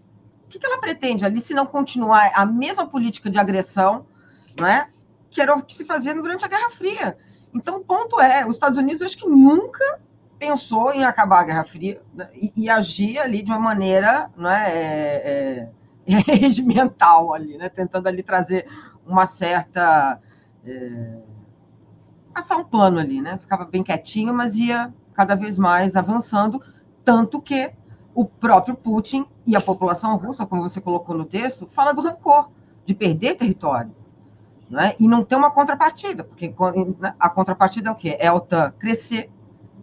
O 0.46 0.48
que, 0.48 0.58
ela 0.64 0.80
pretende 0.80 1.26
ali 1.26 1.42
se 1.42 1.52
não 1.52 1.66
continuar 1.66 2.32
a 2.34 2.46
mesma 2.46 2.86
política 2.86 3.28
de 3.28 3.38
agressão 3.38 4.06
né? 4.58 4.88
que 5.28 5.42
era 5.42 5.54
o 5.54 5.62
que 5.62 5.74
se 5.74 5.84
fazia 5.84 6.14
durante 6.14 6.42
a 6.46 6.48
Guerra 6.48 6.70
Fria? 6.70 7.18
Então, 7.54 7.76
o 7.76 7.84
ponto 7.84 8.18
é, 8.18 8.46
os 8.46 8.56
Estados 8.56 8.78
Unidos, 8.78 9.02
acho 9.02 9.18
que 9.18 9.28
nunca 9.28 10.00
pensou 10.38 10.94
em 10.94 11.04
acabar 11.04 11.40
a 11.40 11.44
Guerra 11.44 11.64
Fria 11.64 12.00
né? 12.14 12.30
e, 12.34 12.50
e, 12.56 12.70
agir 12.70 13.18
ali 13.18 13.42
de 13.42 13.50
uma 13.50 13.60
maneira 13.60 14.30
né, 14.34 14.70
é, 14.70 15.68
é, 16.06 16.16
regimental 16.32 17.34
ali, 17.34 17.58
né, 17.58 17.68
tentando 17.68 18.06
ali 18.06 18.22
trazer 18.22 18.66
uma 19.06 19.26
certa 19.26 20.18
é, 20.64 21.18
passar 22.32 22.56
um 22.56 22.64
plano 22.64 22.98
ali, 22.98 23.20
né? 23.20 23.38
Ficava 23.38 23.64
bem 23.64 23.82
quietinho, 23.82 24.32
mas 24.32 24.56
ia 24.58 24.92
cada 25.14 25.34
vez 25.34 25.58
mais 25.58 25.96
avançando, 25.96 26.62
tanto 27.04 27.40
que 27.40 27.72
o 28.14 28.24
próprio 28.24 28.76
Putin 28.76 29.26
e 29.46 29.56
a 29.56 29.60
população 29.60 30.16
russa, 30.16 30.46
como 30.46 30.62
você 30.62 30.80
colocou 30.80 31.16
no 31.16 31.24
texto, 31.24 31.66
fala 31.66 31.92
do 31.92 32.02
rancor, 32.02 32.50
de 32.84 32.94
perder 32.94 33.36
território. 33.36 33.94
Né? 34.70 34.94
E 35.00 35.08
não 35.08 35.24
ter 35.24 35.36
uma 35.36 35.50
contrapartida, 35.50 36.22
porque 36.22 36.54
né, 36.98 37.14
a 37.18 37.28
contrapartida 37.28 37.88
é 37.88 37.92
o 37.92 37.94
quê? 37.94 38.16
É 38.18 38.26
a 38.26 38.34
OTAN 38.34 38.72
crescer 38.78 39.30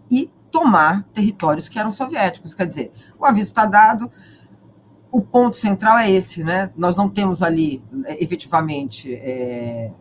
e 0.09 0.31
tomar 0.51 1.03
territórios 1.13 1.67
que 1.67 1.79
eram 1.79 1.91
soviéticos. 1.91 2.53
Quer 2.53 2.67
dizer, 2.67 2.91
o 3.19 3.25
aviso 3.25 3.47
está 3.47 3.65
dado, 3.65 4.11
o 5.11 5.21
ponto 5.21 5.55
central 5.55 5.97
é 5.97 6.11
esse, 6.11 6.43
né? 6.43 6.71
Nós 6.75 6.95
não 6.97 7.09
temos 7.09 7.41
ali, 7.41 7.83
é, 8.05 8.21
efetivamente, 8.23 9.13
é, 9.13 9.91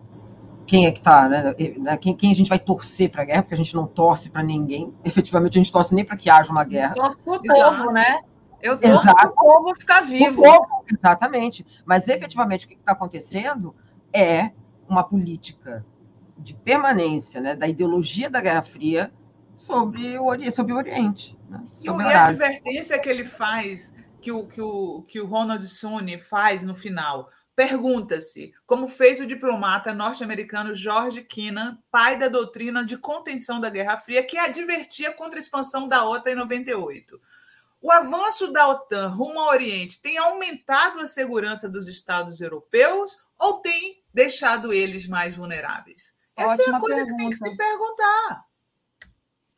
quem 0.67 0.87
é 0.87 0.93
que 0.93 0.99
está, 0.99 1.29
né? 1.29 1.55
né? 1.79 1.97
Quem, 1.97 2.17
quem, 2.17 2.31
a 2.31 2.35
gente 2.35 2.49
vai 2.49 2.59
torcer 2.59 3.11
para 3.11 3.23
a 3.23 3.25
guerra, 3.25 3.43
porque 3.43 3.55
a 3.55 3.59
gente 3.59 3.75
não 3.75 3.87
torce 3.87 4.31
para 4.31 4.43
ninguém. 4.43 4.93
Efetivamente, 5.05 5.59
a 5.59 5.63
gente 5.63 5.73
torce 5.73 5.95
nem 5.95 6.05
para 6.05 6.17
que 6.17 6.31
haja 6.31 6.51
uma 6.51 6.65
guerra. 6.65 6.95
Torce 6.95 7.17
para 7.19 7.33
o 7.35 7.43
povo, 7.43 7.93
né? 7.93 8.21
Eu 8.63 8.81
torço 8.81 9.15
para 9.15 9.29
o 9.29 9.35
povo 9.35 9.75
ficar 9.77 10.01
vivo. 10.03 10.43
Povo, 10.43 10.85
exatamente. 10.91 11.67
Mas, 11.85 12.09
efetivamente, 12.09 12.65
o 12.65 12.69
que 12.69 12.75
está 12.75 12.93
acontecendo 12.93 13.75
é 14.13 14.51
uma 14.89 15.05
política 15.05 15.85
de 16.39 16.55
permanência 16.55 17.41
né, 17.41 17.55
da 17.55 17.69
ideologia 17.69 18.29
da 18.29 18.41
Guerra 18.41 18.63
Fria 18.63 19.13
sobre 19.57 20.19
o, 20.19 20.25
Oriente, 20.25 20.53
sobre 20.53 20.73
o 20.73 20.77
Oriente. 20.77 21.39
Né, 21.49 21.63
sobre 21.77 22.07
e 22.07 22.13
a 22.13 22.27
advertência 22.27 22.99
que 22.99 23.09
ele 23.09 23.25
faz, 23.25 23.95
que 24.21 24.33
o, 24.33 24.47
que 24.47 24.61
o, 24.61 25.03
que 25.03 25.21
o 25.21 25.27
Ronald 25.27 25.65
Sune 25.67 26.19
faz 26.19 26.65
no 26.65 26.75
final 26.75 27.29
Pergunta-se 27.57 28.53
como 28.67 28.89
fez 28.89 29.21
o 29.21 29.27
diplomata 29.27 29.95
norte-americano 29.95 30.75
George 30.75 31.23
Kennan, 31.23 31.79
pai 31.91 32.19
da 32.19 32.27
doutrina 32.27 32.85
de 32.85 32.99
contenção 32.99 33.61
da 33.61 33.71
Guerra 33.71 33.97
Fria, 33.97 34.25
que 34.25 34.37
advertia 34.37 35.13
contra 35.13 35.39
a 35.39 35.43
expansão 35.43 35.87
da 35.87 36.05
OTAN 36.05 36.33
em 36.33 36.35
98. 36.35 37.21
O 37.81 37.93
avanço 37.93 38.51
da 38.51 38.67
OTAN 38.69 39.09
rumo 39.09 39.39
ao 39.39 39.51
Oriente 39.51 40.01
tem 40.01 40.19
aumentado 40.19 41.01
a 41.01 41.07
segurança 41.07 41.69
dos 41.69 41.87
Estados 41.87 42.41
europeus 42.41 43.23
ou 43.39 43.61
tem 43.61 44.03
deixado 44.13 44.73
eles 44.73 45.07
mais 45.07 45.37
vulneráveis? 45.37 46.13
Essa 46.37 46.55
ótima 46.55 46.73
é 46.73 46.77
a 46.77 46.81
coisa 46.81 46.97
pergunta. 46.97 47.17
que 47.17 47.23
tem 47.23 47.31
que 47.31 47.37
se 47.37 47.57
perguntar. 47.57 48.45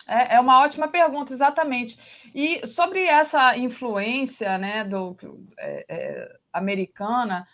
É, 0.06 0.36
é, 0.36 0.40
uma 0.40 0.60
ótima 0.60 0.86
pergunta, 0.86 1.32
exatamente. 1.32 1.98
E 2.34 2.66
sobre 2.66 3.04
essa 3.04 3.56
influência 3.56 4.56
né, 4.56 4.84
do, 4.84 5.16
é, 5.58 5.86
é, 5.88 6.38
americana, 6.52 7.46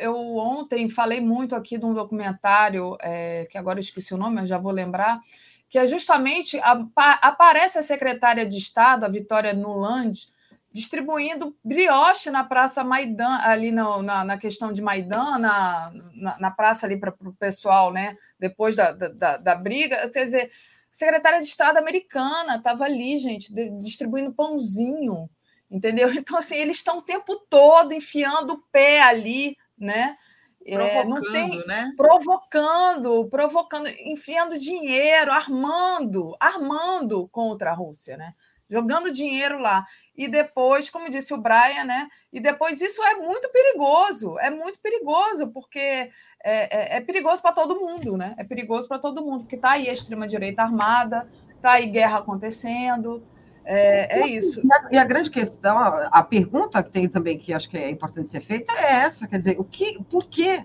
eu 0.00 0.36
ontem 0.36 0.88
falei 0.88 1.20
muito 1.20 1.54
aqui 1.54 1.78
de 1.78 1.84
um 1.84 1.94
documentário, 1.94 2.96
é, 3.00 3.46
que 3.50 3.56
agora 3.56 3.78
esqueci 3.78 4.12
o 4.12 4.16
nome, 4.16 4.36
mas 4.36 4.48
já 4.48 4.58
vou 4.58 4.72
lembrar, 4.72 5.20
que 5.68 5.78
é 5.78 5.86
justamente 5.86 6.58
a, 6.60 6.84
aparece 7.22 7.78
a 7.78 7.82
secretária 7.82 8.46
de 8.46 8.58
Estado, 8.58 9.04
a 9.04 9.08
Vitória 9.08 9.52
Nuland, 9.52 10.28
distribuindo 10.72 11.56
brioche 11.64 12.30
na 12.30 12.44
Praça 12.44 12.84
Maidan, 12.84 13.38
ali 13.40 13.72
no, 13.72 14.02
na, 14.02 14.24
na, 14.24 14.36
questão 14.36 14.72
de 14.72 14.82
Maidan, 14.82 15.38
na, 15.38 15.90
na, 16.14 16.38
na 16.38 16.50
praça 16.50 16.86
ali 16.86 16.98
para 16.98 17.14
o 17.18 17.32
pessoal, 17.32 17.90
né? 17.90 18.14
Depois 18.38 18.76
da, 18.76 18.92
da, 18.92 19.38
da, 19.38 19.54
briga. 19.54 20.08
Quer 20.10 20.24
dizer, 20.24 20.50
secretária 20.92 21.40
de 21.40 21.46
Estado 21.46 21.78
americana 21.78 22.56
estava 22.56 22.84
ali, 22.84 23.16
gente, 23.16 23.50
distribuindo 23.80 24.34
pãozinho 24.34 25.30
entendeu? 25.70 26.08
Então, 26.16 26.38
assim, 26.38 26.56
eles 26.56 26.76
estão 26.76 26.98
o 26.98 27.02
tempo 27.02 27.36
todo 27.48 27.92
enfiando 27.92 28.54
o 28.54 28.62
pé 28.70 29.02
ali, 29.02 29.56
né? 29.78 30.16
Provocando, 30.64 31.28
é, 31.28 31.32
tem, 31.32 31.66
né? 31.66 31.92
Provocando, 31.96 33.28
provocando, 33.28 33.88
enfiando 34.04 34.58
dinheiro, 34.58 35.30
armando, 35.30 36.36
armando 36.40 37.28
contra 37.28 37.70
a 37.70 37.74
Rússia, 37.74 38.16
né? 38.16 38.34
Jogando 38.68 39.12
dinheiro 39.12 39.60
lá. 39.60 39.86
E 40.16 40.26
depois, 40.26 40.90
como 40.90 41.08
disse 41.08 41.32
o 41.32 41.40
Brian, 41.40 41.84
né? 41.84 42.08
E 42.32 42.40
depois 42.40 42.80
isso 42.80 43.00
é 43.04 43.14
muito 43.14 43.48
perigoso, 43.50 44.36
é 44.40 44.50
muito 44.50 44.80
perigoso, 44.80 45.52
porque 45.52 45.78
é, 45.78 46.10
é, 46.42 46.96
é 46.96 47.00
perigoso 47.00 47.40
para 47.40 47.52
todo 47.52 47.78
mundo, 47.78 48.16
né? 48.16 48.34
É 48.36 48.42
perigoso 48.42 48.88
para 48.88 48.98
todo 48.98 49.24
mundo, 49.24 49.42
porque 49.42 49.54
está 49.54 49.72
aí 49.72 49.88
a 49.88 49.92
extrema-direita 49.92 50.62
armada, 50.62 51.28
está 51.54 51.74
aí 51.74 51.86
guerra 51.86 52.18
acontecendo, 52.18 53.22
é, 53.66 54.20
é 54.20 54.26
isso. 54.28 54.60
E 54.64 54.72
a, 54.72 54.88
e 54.92 54.98
a, 54.98 55.04
grande 55.04 55.28
questão, 55.28 55.76
a, 55.78 56.22
pergunta 56.22 56.82
que 56.82 56.90
tem 56.90 57.08
também 57.08 57.36
que 57.36 57.52
acho 57.52 57.68
que 57.68 57.76
é 57.76 57.90
importante 57.90 58.28
ser 58.28 58.40
feita 58.40 58.72
é 58.72 59.00
essa, 59.00 59.26
quer 59.26 59.38
dizer, 59.38 59.56
o 59.58 59.64
que, 59.64 60.02
por 60.04 60.26
que 60.26 60.64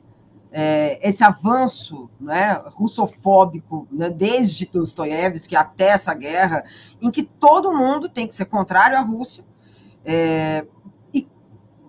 é, 0.51 0.99
esse 1.07 1.23
avanço 1.23 2.09
né, 2.19 2.61
russofóbico, 2.67 3.87
né, 3.91 4.09
desde 4.09 4.67
Dostoiévski 4.67 5.55
até 5.55 5.87
essa 5.89 6.13
guerra, 6.13 6.63
em 7.01 7.09
que 7.09 7.23
todo 7.23 7.73
mundo 7.73 8.07
tem 8.07 8.27
que 8.27 8.35
ser 8.35 8.45
contrário 8.45 8.97
à 8.97 9.01
Rússia, 9.01 9.43
é, 10.05 10.65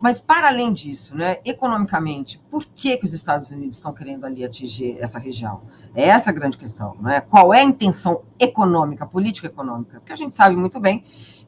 mas, 0.03 0.21
para 0.21 0.49
além 0.49 0.73
disso, 0.73 1.17
né, 1.17 1.39
economicamente, 1.45 2.43
por 2.51 2.65
que, 2.65 2.97
que 2.97 3.05
os 3.05 3.13
Estados 3.13 3.53
Unidos 3.53 3.77
estão 3.77 3.93
querendo 3.93 4.27
ali 4.27 4.45
atingir 4.45 4.97
essa 4.99 5.17
região? 5.17 5.63
É 5.95 6.09
essa 6.09 6.31
a 6.31 6.33
grande 6.33 6.59
questão. 6.59 6.97
Né? 7.01 7.21
Qual 7.21 7.55
é 7.55 7.61
a 7.61 7.63
intenção 7.63 8.23
econômica, 8.37 9.07
política 9.07 9.47
econômica? 9.47 10.01
Porque 10.01 10.13
a 10.13 10.17
gente 10.17 10.35
sabe 10.35 10.57
muito 10.57 10.81
bem 10.81 11.05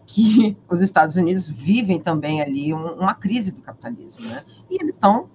que 0.06 0.56
os 0.70 0.80
Estados 0.80 1.16
Unidos 1.16 1.50
vivem 1.50 1.98
também 1.98 2.40
ali 2.40 2.72
uma 2.72 3.12
crise 3.12 3.50
do 3.50 3.60
capitalismo. 3.60 4.24
Né? 4.24 4.44
E 4.70 4.76
eles 4.80 4.94
estão. 4.94 5.28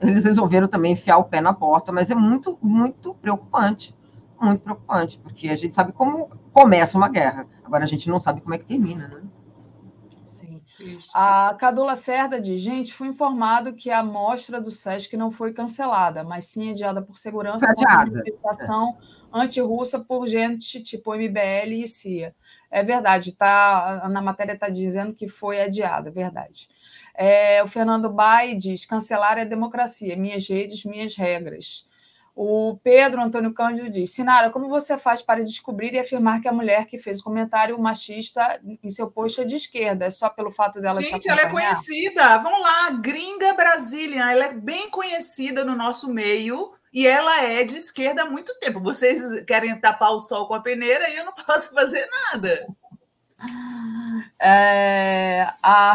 Eles 0.00 0.24
resolveram 0.24 0.66
também 0.66 0.92
enfiar 0.92 1.18
o 1.18 1.24
pé 1.24 1.42
na 1.42 1.52
porta, 1.52 1.92
mas 1.92 2.08
é 2.08 2.14
muito, 2.14 2.58
muito 2.62 3.12
preocupante. 3.16 3.94
Muito 4.40 4.62
preocupante, 4.62 5.18
porque 5.18 5.50
a 5.50 5.56
gente 5.56 5.74
sabe 5.74 5.92
como 5.92 6.30
começa 6.54 6.96
uma 6.96 7.08
guerra, 7.08 7.46
agora 7.64 7.84
a 7.84 7.86
gente 7.86 8.08
não 8.08 8.18
sabe 8.18 8.40
como 8.40 8.54
é 8.54 8.58
que 8.58 8.64
termina. 8.64 9.08
Né? 9.08 9.20
Isso. 10.78 11.10
A 11.14 11.54
Cadula 11.58 11.96
Cerda 11.96 12.40
diz: 12.40 12.60
gente, 12.60 12.92
fui 12.92 13.08
informado 13.08 13.74
que 13.74 13.90
a 13.90 14.02
mostra 14.02 14.60
do 14.60 14.70
SESC 14.70 15.16
não 15.16 15.30
foi 15.30 15.52
cancelada, 15.52 16.22
mas 16.22 16.44
sim 16.44 16.70
adiada 16.70 17.00
por 17.00 17.16
segurança 17.16 17.74
com 17.74 17.82
manifestação 17.82 18.96
é. 19.00 19.40
anti-russa 19.40 20.00
por 20.00 20.26
gente 20.26 20.82
tipo 20.82 21.14
MBL 21.14 21.72
e 21.72 21.86
CIA. 21.86 22.34
É 22.70 22.82
verdade, 22.82 23.32
tá, 23.32 24.06
na 24.10 24.20
matéria 24.20 24.52
está 24.52 24.68
dizendo 24.68 25.14
que 25.14 25.28
foi 25.28 25.60
adiada, 25.60 26.10
é 26.10 26.12
verdade. 26.12 26.68
É, 27.14 27.62
o 27.62 27.68
Fernando 27.68 28.10
Bai 28.10 28.54
diz: 28.54 28.84
cancelar 28.84 29.38
é 29.38 29.44
democracia, 29.44 30.16
minhas 30.16 30.46
redes, 30.48 30.84
minhas 30.84 31.16
regras. 31.16 31.88
O 32.38 32.78
Pedro 32.84 33.22
Antônio 33.22 33.54
Cândido 33.54 33.88
diz: 33.88 34.12
Sinara, 34.12 34.50
como 34.50 34.68
você 34.68 34.98
faz 34.98 35.22
para 35.22 35.42
descobrir 35.42 35.94
e 35.94 35.98
afirmar 35.98 36.42
que 36.42 36.46
a 36.46 36.52
mulher 36.52 36.84
que 36.84 36.98
fez 36.98 37.18
o 37.18 37.24
comentário 37.24 37.78
machista 37.78 38.60
em 38.84 38.90
seu 38.90 39.10
post 39.10 39.40
é 39.40 39.44
de 39.44 39.56
esquerda? 39.56 40.04
É 40.04 40.10
só 40.10 40.28
pelo 40.28 40.50
fato 40.50 40.78
dela 40.78 41.00
Gente, 41.00 41.30
ela 41.30 41.40
é 41.40 41.48
conhecida. 41.48 42.36
Vamos 42.36 42.60
lá, 42.60 42.90
Gringa 42.90 43.54
Brasília. 43.54 44.30
Ela 44.30 44.44
é 44.44 44.52
bem 44.52 44.90
conhecida 44.90 45.64
no 45.64 45.74
nosso 45.74 46.12
meio 46.12 46.74
e 46.92 47.06
ela 47.06 47.42
é 47.42 47.64
de 47.64 47.78
esquerda 47.78 48.24
há 48.24 48.30
muito 48.30 48.54
tempo. 48.58 48.82
Vocês 48.82 49.42
querem 49.46 49.80
tapar 49.80 50.12
o 50.12 50.18
sol 50.18 50.46
com 50.46 50.52
a 50.52 50.60
peneira 50.60 51.08
e 51.08 51.16
eu 51.16 51.24
não 51.24 51.32
posso 51.46 51.72
fazer 51.72 52.06
nada. 52.30 52.66
É, 54.38 55.46
a 55.62 55.94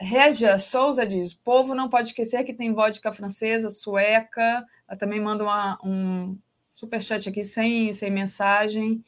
Regia 0.00 0.58
Souza 0.58 1.04
diz: 1.04 1.34
povo 1.34 1.74
não 1.74 1.90
pode 1.90 2.08
esquecer 2.08 2.44
que 2.44 2.54
tem 2.54 2.72
vodka 2.72 3.12
francesa, 3.12 3.68
sueca. 3.68 4.64
Ela 4.92 4.98
também 4.98 5.22
manda 5.22 5.42
uma, 5.42 5.78
um 5.82 6.38
superchat 6.70 7.26
aqui 7.26 7.42
sem, 7.42 7.90
sem 7.94 8.10
mensagem. 8.10 9.02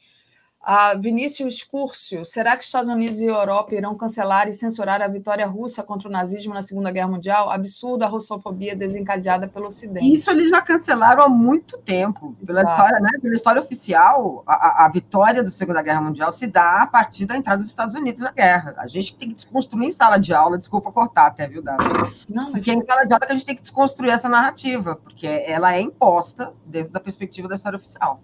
A 0.65 0.95
Vinícius 0.95 1.63
Curcio, 1.63 2.25
será 2.25 2.57
que 2.57 2.63
Estados 2.63 2.89
Unidos 2.89 3.19
e 3.19 3.27
Europa 3.27 3.75
irão 3.75 3.93
cancelar 3.93 4.47
e 4.47 4.51
censurar 4.51 4.99
a 4.99 5.07
vitória 5.07 5.45
russa 5.45 5.83
contra 5.83 6.09
o 6.09 6.11
nazismo 6.11 6.55
na 6.55 6.63
Segunda 6.63 6.89
Guerra 6.89 7.07
Mundial? 7.07 7.51
Absurdo 7.51 8.01
a 8.01 8.07
russofobia 8.07 8.75
desencadeada 8.75 9.47
pelo 9.47 9.67
Ocidente. 9.67 10.11
Isso 10.11 10.31
eles 10.31 10.49
já 10.49 10.59
cancelaram 10.63 11.21
há 11.21 11.29
muito 11.29 11.77
tempo. 11.77 12.35
Pela 12.43 12.63
história, 12.63 12.99
né? 12.99 13.11
Pela 13.21 13.35
história 13.35 13.61
oficial, 13.61 14.43
a, 14.47 14.85
a, 14.85 14.89
vitória 14.89 15.43
da 15.43 15.51
Segunda 15.51 15.83
Guerra 15.83 16.01
Mundial 16.01 16.31
se 16.31 16.47
dá 16.47 16.81
a 16.81 16.87
partir 16.87 17.27
da 17.27 17.37
entrada 17.37 17.59
dos 17.59 17.67
Estados 17.67 17.93
Unidos 17.93 18.21
na 18.21 18.31
guerra. 18.31 18.73
A 18.79 18.87
gente 18.87 19.15
tem 19.15 19.27
que 19.27 19.35
desconstruir 19.35 19.89
em 19.89 19.91
sala 19.91 20.17
de 20.17 20.33
aula, 20.33 20.57
desculpa 20.57 20.91
cortar 20.91 21.27
até, 21.27 21.47
viu, 21.47 21.61
Davi? 21.61 21.83
Não, 22.27 22.45
mas... 22.45 22.53
Porque 22.53 22.71
é 22.71 22.73
em 22.73 22.81
sala 22.83 23.05
de 23.05 23.13
aula 23.13 23.23
que 23.23 23.31
a 23.31 23.35
gente 23.35 23.45
tem 23.45 23.55
que 23.55 23.61
desconstruir 23.61 24.09
essa 24.09 24.27
narrativa, 24.27 24.95
porque 24.95 25.27
ela 25.27 25.75
é 25.75 25.79
imposta 25.79 26.51
dentro 26.65 26.91
da 26.91 26.99
perspectiva 26.99 27.47
da 27.47 27.53
história 27.53 27.77
oficial. 27.77 28.19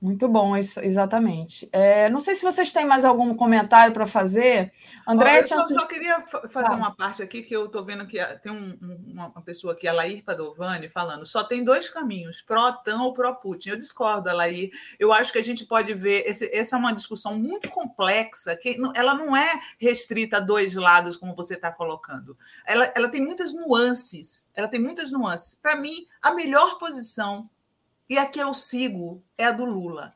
Muito 0.00 0.28
bom, 0.28 0.56
isso, 0.56 0.78
exatamente. 0.78 1.68
É, 1.72 2.08
não 2.08 2.20
sei 2.20 2.36
se 2.36 2.44
vocês 2.44 2.70
têm 2.70 2.86
mais 2.86 3.04
algum 3.04 3.34
comentário 3.34 3.92
para 3.92 4.06
fazer. 4.06 4.72
André, 5.04 5.40
eu 5.40 5.46
só, 5.48 5.66
só, 5.66 5.86
queria 5.86 6.20
fazer 6.48 6.72
ah. 6.72 6.76
uma 6.76 6.94
parte 6.94 7.20
aqui 7.20 7.42
que 7.42 7.54
eu 7.54 7.66
estou 7.66 7.84
vendo 7.84 8.06
que 8.06 8.24
tem 8.36 8.52
um, 8.52 8.78
uma 9.08 9.42
pessoa 9.42 9.72
aqui, 9.72 9.88
a 9.88 9.92
Lair 9.92 10.22
Padovani, 10.22 10.88
falando 10.88 11.26
só 11.26 11.42
tem 11.42 11.64
dois 11.64 11.88
caminhos, 11.88 12.40
pró-OTAN 12.40 13.02
ou 13.02 13.12
pró-Putin. 13.12 13.70
Eu 13.70 13.76
discordo, 13.76 14.32
Lair. 14.32 14.70
Eu 15.00 15.12
acho 15.12 15.32
que 15.32 15.38
a 15.38 15.44
gente 15.44 15.66
pode 15.66 15.92
ver, 15.94 16.22
esse, 16.26 16.48
essa 16.54 16.76
é 16.76 16.78
uma 16.78 16.94
discussão 16.94 17.36
muito 17.36 17.68
complexa, 17.68 18.54
que 18.54 18.76
ela 18.94 19.14
não 19.14 19.36
é 19.36 19.60
restrita 19.80 20.36
a 20.36 20.40
dois 20.40 20.76
lados, 20.76 21.16
como 21.16 21.34
você 21.34 21.54
está 21.54 21.72
colocando. 21.72 22.38
Ela, 22.64 22.92
ela 22.94 23.08
tem 23.08 23.20
muitas 23.20 23.52
nuances. 23.52 24.48
Ela 24.54 24.68
tem 24.68 24.78
muitas 24.78 25.10
nuances. 25.10 25.56
Para 25.56 25.74
mim, 25.74 26.06
a 26.22 26.32
melhor 26.32 26.78
posição 26.78 27.50
e 28.08 28.18
a 28.18 28.26
que 28.26 28.40
eu 28.40 28.54
sigo 28.54 29.22
é 29.36 29.46
a 29.46 29.52
do 29.52 29.64
Lula. 29.64 30.14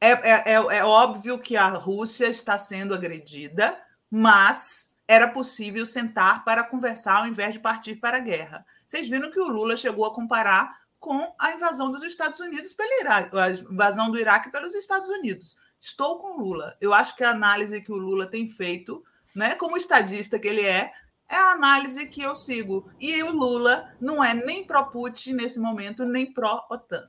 É, 0.00 0.10
é, 0.10 0.42
é, 0.46 0.52
é 0.52 0.84
óbvio 0.84 1.38
que 1.38 1.56
a 1.56 1.68
Rússia 1.68 2.28
está 2.28 2.56
sendo 2.56 2.94
agredida, 2.94 3.78
mas 4.10 4.94
era 5.06 5.28
possível 5.28 5.84
sentar 5.84 6.44
para 6.44 6.64
conversar 6.64 7.16
ao 7.16 7.26
invés 7.26 7.52
de 7.52 7.58
partir 7.58 7.96
para 7.96 8.16
a 8.16 8.20
guerra. 8.20 8.64
Vocês 8.86 9.08
viram 9.08 9.30
que 9.30 9.40
o 9.40 9.48
Lula 9.48 9.76
chegou 9.76 10.06
a 10.06 10.14
comparar 10.14 10.80
com 10.98 11.34
a 11.38 11.52
invasão 11.52 11.90
dos 11.90 12.02
Estados 12.02 12.38
Unidos 12.40 12.72
pelo 12.74 13.00
Iraque, 13.00 13.36
a 13.36 13.50
invasão 13.50 14.10
do 14.10 14.18
Iraque 14.18 14.50
pelos 14.50 14.74
Estados 14.74 15.08
Unidos. 15.08 15.56
Estou 15.80 16.18
com 16.18 16.34
o 16.34 16.40
Lula. 16.40 16.76
Eu 16.80 16.92
acho 16.92 17.16
que 17.16 17.24
a 17.24 17.30
análise 17.30 17.80
que 17.80 17.90
o 17.90 17.96
Lula 17.96 18.26
tem 18.26 18.48
feito, 18.48 19.02
né, 19.34 19.54
como 19.54 19.76
estadista 19.76 20.38
que 20.38 20.46
ele 20.46 20.64
é, 20.64 20.92
é 21.30 21.36
a 21.36 21.52
análise 21.52 22.06
que 22.08 22.20
eu 22.20 22.34
sigo. 22.34 22.90
E 22.98 23.22
o 23.22 23.30
Lula 23.30 23.88
não 24.00 24.22
é 24.22 24.34
nem 24.34 24.64
pró-Putin 24.64 25.34
nesse 25.34 25.60
momento, 25.60 26.04
nem 26.04 26.32
pró-OTAN. 26.32 27.08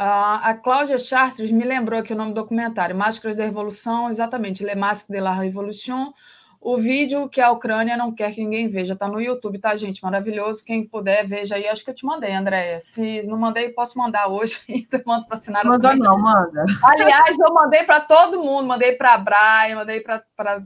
A 0.00 0.54
Cláudia 0.54 0.96
Chartres 0.96 1.50
me 1.50 1.64
lembrou 1.64 1.98
aqui 1.98 2.12
o 2.12 2.16
nome 2.16 2.30
do 2.30 2.40
documentário, 2.40 2.94
Máscaras 2.94 3.34
da 3.34 3.42
Revolução, 3.42 4.08
exatamente, 4.08 4.62
Le 4.62 4.76
Masque 4.76 5.10
de 5.12 5.18
la 5.18 5.34
Révolution, 5.34 6.12
o 6.60 6.76
vídeo 6.76 7.28
que 7.28 7.40
a 7.40 7.52
Ucrânia 7.52 7.96
não 7.96 8.12
quer 8.12 8.34
que 8.34 8.42
ninguém 8.42 8.66
veja, 8.66 8.94
está 8.94 9.06
no 9.06 9.20
YouTube, 9.20 9.60
tá, 9.60 9.76
gente? 9.76 10.02
Maravilhoso. 10.02 10.64
Quem 10.64 10.84
puder, 10.84 11.24
veja 11.26 11.54
aí. 11.54 11.68
Acho 11.68 11.84
que 11.84 11.90
eu 11.90 11.94
te 11.94 12.04
mandei, 12.04 12.32
Andréia. 12.32 12.80
Se 12.80 13.22
não 13.22 13.38
mandei, 13.38 13.70
posso 13.70 13.96
mandar 13.96 14.26
hoje 14.26 14.60
ainda. 14.68 15.02
Mando 15.06 15.26
para 15.26 15.36
assinar. 15.36 15.64
Mandou 15.64 15.96
não, 15.96 16.18
manda. 16.18 16.64
Aliás, 16.82 17.38
eu 17.38 17.54
mandei 17.54 17.84
para 17.84 18.00
todo 18.00 18.42
mundo. 18.42 18.66
Mandei 18.66 18.92
para 18.92 19.14
a 19.14 19.18
Brian, 19.18 19.76
mandei 19.76 20.00
para 20.00 20.24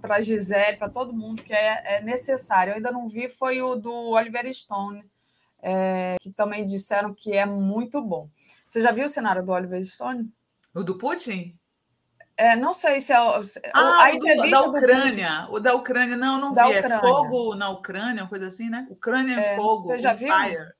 a 0.08 0.20
Gisele, 0.20 0.78
para 0.78 0.88
todo 0.88 1.12
mundo, 1.12 1.42
que 1.42 1.52
é, 1.52 1.96
é, 1.96 2.02
necessário. 2.02 2.70
Eu 2.70 2.76
ainda 2.76 2.90
não 2.90 3.08
vi, 3.08 3.28
foi 3.28 3.60
o 3.60 3.76
do 3.76 3.92
Oliver 3.92 4.50
Stone, 4.54 5.04
é, 5.62 6.16
que 6.20 6.30
também 6.30 6.64
disseram 6.64 7.12
que 7.12 7.32
é 7.32 7.44
muito 7.44 8.00
bom. 8.00 8.28
Você 8.66 8.80
já 8.80 8.90
viu 8.90 9.04
o 9.04 9.08
cenário 9.08 9.44
do 9.44 9.52
Oliver 9.52 9.84
Stone? 9.84 10.32
O 10.74 10.82
do 10.82 10.96
Putin? 10.96 11.54
É, 12.42 12.56
não 12.56 12.72
sei 12.72 12.98
se 12.98 13.12
é. 13.12 13.16
Ah, 13.72 14.02
a 14.02 14.12
entrevista 14.12 14.50
da 14.50 14.62
Ucrânia. 14.62 15.46
Do... 15.46 15.54
O 15.54 15.60
da 15.60 15.74
Ucrânia, 15.74 16.16
não, 16.16 16.40
não 16.40 16.52
da 16.52 16.66
vi. 16.66 16.72
É 16.72 16.78
Ucrânia. 16.80 16.96
É 16.96 16.98
fogo 16.98 17.54
na 17.54 17.70
Ucrânia, 17.70 18.22
uma 18.24 18.28
coisa 18.28 18.48
assim, 18.48 18.68
né? 18.68 18.84
Ucrânia 18.90 19.38
é, 19.38 19.54
fogo. 19.54 19.86
Você 19.86 20.00
já 20.00 20.12
viu? 20.12 20.34
Fire. 20.34 20.72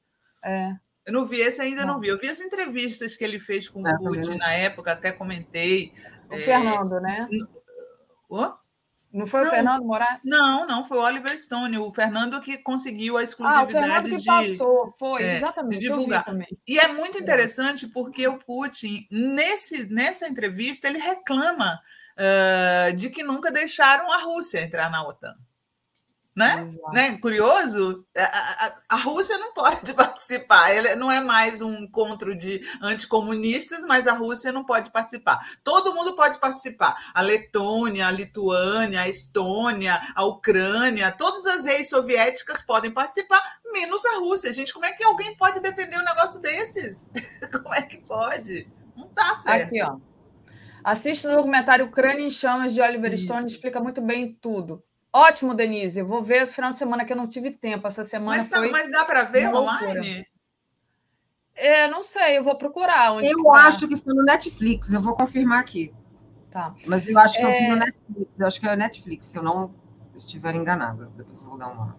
É. 0.45 0.75
Eu 1.07 1.13
não 1.13 1.25
vi, 1.25 1.41
esse 1.41 1.63
ainda 1.63 1.85
não. 1.85 1.95
não 1.95 2.01
vi. 2.01 2.09
Eu 2.09 2.19
vi 2.19 2.29
as 2.29 2.41
entrevistas 2.41 3.15
que 3.15 3.23
ele 3.23 3.39
fez 3.39 3.69
com 3.69 3.81
o 3.81 3.87
é, 3.87 3.97
Putin 3.97 4.39
na 4.39 4.53
época, 4.53 4.91
até 4.91 5.13
comentei. 5.13 5.95
O 6.29 6.35
é... 6.35 6.39
Fernando, 6.39 7.01
né? 7.01 7.29
O? 8.29 8.53
Não 9.13 9.27
foi 9.27 9.41
não, 9.41 9.49
o 9.49 9.51
Fernando 9.51 9.85
Moraes? 9.85 10.21
Não, 10.25 10.67
não, 10.67 10.85
foi 10.85 10.97
o 10.97 11.03
Oliver 11.03 11.39
Stone, 11.39 11.79
o 11.79 11.93
Fernando 11.93 12.41
que 12.41 12.57
conseguiu 12.59 13.19
a 13.19 13.23
exclusividade 13.23 13.77
ah, 13.77 13.79
o 13.79 13.83
Fernando 13.83 14.09
que 14.09 14.17
de, 14.17 14.25
passou, 14.25 14.95
foi, 14.99 15.23
é, 15.23 15.37
exatamente, 15.37 15.81
de 15.81 15.89
divulgar. 15.89 16.25
E 16.67 16.79
é 16.79 16.89
muito 16.89 17.19
interessante 17.19 17.87
porque 17.87 18.27
o 18.27 18.39
Putin, 18.39 19.07
nesse, 19.11 19.93
nessa 19.93 20.27
entrevista, 20.27 20.89
ele 20.89 20.99
reclama 20.99 21.79
uh, 22.17 22.97
de 22.97 23.11
que 23.11 23.23
nunca 23.23 23.53
deixaram 23.53 24.11
a 24.11 24.19
Rússia 24.19 24.63
entrar 24.63 24.91
na 24.91 25.07
OTAN 25.07 25.35
né? 26.35 26.65
né? 26.93 27.19
Curioso, 27.19 28.07
a, 28.17 28.23
a, 28.23 28.75
a, 28.91 28.97
Rússia 28.97 29.37
não 29.39 29.53
pode 29.53 29.93
participar. 29.95 30.75
Ele 30.75 30.95
não 30.95 31.11
é 31.11 31.21
mais 31.21 31.61
um 31.61 31.75
encontro 31.75 32.35
de 32.35 32.61
anticomunistas, 32.81 33.85
mas 33.85 34.07
a 34.07 34.13
Rússia 34.13 34.51
não 34.51 34.65
pode 34.65 34.91
participar. 34.91 35.39
Todo 35.63 35.95
mundo 35.95 36.17
pode 36.17 36.39
participar. 36.39 36.97
A 37.15 37.21
Letônia, 37.21 38.07
a 38.07 38.11
Lituânia, 38.11 39.03
a 39.03 39.09
Estônia, 39.09 40.01
a 40.15 40.25
Ucrânia, 40.25 41.13
todas 41.13 41.47
as 41.47 41.67
ex-soviéticas 41.67 42.63
podem 42.63 42.91
participar, 42.91 43.41
menos 43.73 44.05
a 44.07 44.19
Rússia. 44.19 44.53
Gente, 44.55 44.73
como 44.73 44.87
é 44.87 44.93
que 44.93 45.05
alguém 45.05 45.37
pode 45.37 45.61
defender 45.61 45.99
um 45.99 46.05
negócio 46.05 46.41
desses? 46.41 47.11
como 47.53 47.75
é 47.75 47.83
que 47.83 47.99
pode? 47.99 48.67
Não 48.97 49.09
tá 49.09 49.35
certo. 49.35 49.67
Aqui, 49.67 49.83
ó. 49.83 49.97
Assista 50.83 51.31
o 51.31 51.37
documentário 51.37 51.87
Ucrânia 51.87 52.25
em 52.25 52.31
Chamas 52.31 52.75
de 52.75 52.81
Oliver 52.81 53.13
Isso. 53.13 53.25
Stone, 53.25 53.47
explica 53.47 53.79
muito 53.79 54.01
bem 54.01 54.37
tudo. 54.41 54.83
Ótimo, 55.13 55.55
Denise. 55.55 56.01
Eu 56.01 56.07
vou 56.07 56.23
ver 56.23 56.47
final 56.47 56.71
de 56.71 56.79
semana 56.79 57.05
que 57.05 57.13
eu 57.13 57.17
não 57.17 57.27
tive 57.27 57.51
tempo. 57.51 57.87
Essa 57.87 58.03
semana 58.03 58.39
mas, 58.39 58.49
tá, 58.49 58.59
foi. 58.59 58.71
Mas 58.71 58.91
dá 58.91 59.05
para 59.05 59.25
ver 59.25 59.55
online? 59.55 60.27
É, 61.55 61.87
não 61.87 62.03
sei, 62.03 62.39
eu 62.39 62.43
vou 62.43 62.57
procurar. 62.57 63.23
eu 63.23 63.45
tá. 63.45 63.53
acho 63.67 63.87
que 63.87 63.95
está 63.95 64.13
no 64.13 64.25
Netflix, 64.25 64.93
eu 64.93 65.03
vou 65.03 65.15
confirmar 65.15 65.61
aqui. 65.61 65.93
Tá. 66.51 66.75
Mas 66.87 67.07
eu 67.07 67.19
acho 67.19 67.37
que 67.37 67.43
é... 67.43 67.45
eu 67.45 67.61
vi 67.61 67.69
no 67.69 67.77
Netflix, 67.77 68.31
eu 68.39 68.47
acho 68.47 68.61
que 68.61 68.69
é 68.69 68.77
Netflix, 68.77 69.27
se 69.27 69.39
eu 69.39 69.43
não 69.43 69.75
estiver 70.17 70.55
enganada. 70.55 71.11
Depois 71.17 71.41
eu 71.41 71.49
vou 71.49 71.59
dar 71.59 71.69
uma. 71.69 71.97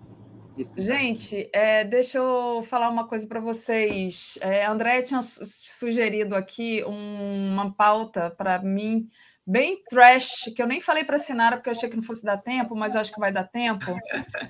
Gente, 0.77 1.49
é, 1.51 1.83
deixa 1.83 2.19
eu 2.19 2.61
falar 2.63 2.89
uma 2.89 3.07
coisa 3.07 3.25
para 3.25 3.39
vocês. 3.39 4.37
É, 4.39 4.65
André 4.65 5.01
tinha 5.01 5.19
sugerido 5.21 6.35
aqui 6.35 6.83
uma 6.83 7.71
pauta 7.73 8.29
para 8.29 8.59
mim 8.59 9.07
bem 9.45 9.83
trash, 9.89 10.51
que 10.55 10.61
eu 10.61 10.67
nem 10.67 10.79
falei 10.79 11.03
para 11.03 11.17
assinar 11.17 11.53
porque 11.53 11.69
eu 11.69 11.71
achei 11.71 11.89
que 11.89 11.95
não 11.95 12.03
fosse 12.03 12.23
dar 12.23 12.37
tempo, 12.37 12.75
mas 12.75 12.95
acho 12.95 13.13
que 13.13 13.19
vai 13.19 13.31
dar 13.31 13.43
tempo. 13.43 13.85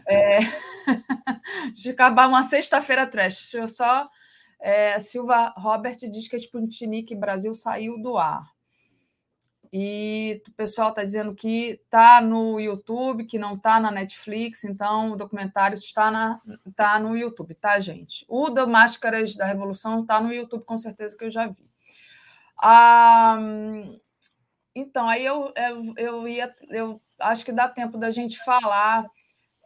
É... 0.07 0.39
de 1.73 1.89
acabar 1.89 2.27
uma 2.27 2.43
sexta-feira 2.43 3.07
trash. 3.07 3.53
Eu 3.53 3.67
só. 3.67 4.09
É, 4.59 4.97
Silva 4.97 5.53
Robert 5.57 5.97
diz 5.97 6.29
que 6.29 6.37
a 6.37 6.39
Sputnik 6.39 7.13
Brasil 7.15 7.53
saiu 7.53 8.01
do 8.01 8.17
ar. 8.17 8.53
E 9.75 10.39
o 10.47 10.51
pessoal 10.51 10.89
está 10.89 11.03
dizendo 11.03 11.33
que 11.33 11.81
está 11.83 12.21
no 12.21 12.59
YouTube, 12.59 13.25
que 13.25 13.39
não 13.39 13.55
está 13.55 13.79
na 13.79 13.89
Netflix, 13.89 14.63
então 14.63 15.13
o 15.13 15.15
documentário 15.15 15.75
está, 15.75 16.11
na, 16.11 16.39
tá 16.75 16.99
no 16.99 17.17
YouTube, 17.17 17.55
tá, 17.55 17.79
gente? 17.79 18.23
O 18.29 18.51
da 18.51 18.67
Máscaras 18.67 19.35
da 19.35 19.47
Revolução 19.47 20.01
está 20.01 20.21
no 20.21 20.31
YouTube, 20.31 20.63
com 20.63 20.77
certeza 20.77 21.17
que 21.17 21.25
eu 21.25 21.29
já 21.31 21.47
vi. 21.47 21.71
Ah, 22.61 23.35
então, 24.75 25.07
aí 25.07 25.25
eu, 25.25 25.53
eu, 25.55 25.93
eu 25.97 26.27
ia. 26.27 26.55
Eu 26.69 27.01
acho 27.19 27.45
que 27.45 27.51
dá 27.51 27.67
tempo 27.67 27.97
da 27.97 28.09
gente 28.11 28.37
falar 28.39 29.05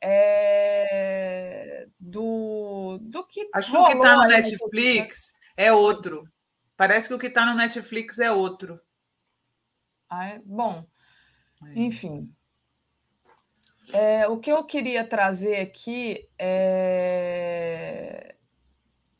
é, 0.02 1.88
do, 2.00 3.00
do 3.02 3.26
que. 3.26 3.50
Acho 3.54 3.72
que 3.72 3.78
o 3.78 3.86
que 3.86 3.94
está 3.94 4.16
no 4.18 4.28
Netflix 4.28 5.34
é 5.56 5.72
outro. 5.72 6.28
Parece 6.76 7.08
que 7.08 7.14
o 7.14 7.20
que 7.20 7.28
está 7.28 7.46
no 7.46 7.56
Netflix 7.56 8.20
é 8.20 8.32
outro. 8.32 8.80
Ah, 10.10 10.28
é? 10.28 10.42
Bom, 10.46 10.86
é. 11.64 11.80
enfim. 11.80 12.32
É, 13.94 14.28
o 14.28 14.38
que 14.38 14.52
eu 14.52 14.64
queria 14.66 15.08
trazer 15.08 15.62
aqui 15.62 16.28
é, 16.38 18.36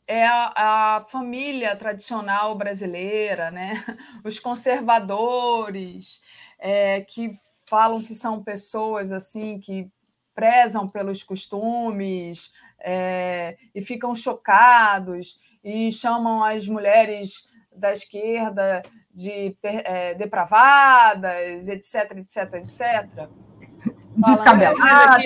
é 0.08 0.26
a, 0.26 0.52
a, 0.96 1.04
família 1.04 1.76
tradicional 1.76 2.56
brasileira, 2.56 3.50
né? 3.50 3.84
Os 4.24 4.40
conservadores 4.40 6.22
é, 6.58 7.02
que 7.02 7.38
falam 7.66 8.02
que 8.02 8.14
são 8.14 8.42
pessoas 8.42 9.12
assim 9.12 9.60
que 9.60 9.90
prezam 10.34 10.88
pelos 10.88 11.22
costumes 11.22 12.50
é, 12.80 13.58
e 13.74 13.82
ficam 13.82 14.14
chocados 14.14 15.38
e 15.62 15.92
chamam 15.92 16.42
as 16.42 16.66
mulheres 16.66 17.46
da 17.70 17.92
esquerda 17.92 18.82
de 19.12 19.56
é, 19.62 20.14
depravadas, 20.14 21.68
etc, 21.68 22.16
etc, 22.16 22.54
etc. 22.54 23.28
Descabelada. 24.18 25.22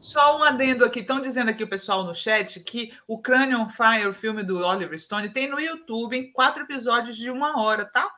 Só 0.00 0.38
um 0.38 0.42
adendo 0.42 0.84
aqui. 0.84 1.00
Estão 1.00 1.20
dizendo 1.20 1.50
aqui 1.50 1.62
o 1.62 1.68
pessoal 1.68 2.04
no 2.04 2.14
chat 2.14 2.60
que 2.60 2.92
o 3.06 3.18
Crânio 3.18 3.60
on 3.60 3.68
Fire, 3.68 4.06
o 4.06 4.14
filme 4.14 4.42
do 4.42 4.64
Oliver 4.64 4.98
Stone, 4.98 5.28
tem 5.28 5.48
no 5.48 5.60
YouTube 5.60 6.16
em 6.16 6.32
quatro 6.32 6.62
episódios 6.62 7.16
de 7.16 7.30
uma 7.30 7.60
hora, 7.60 7.84
tá? 7.84 8.10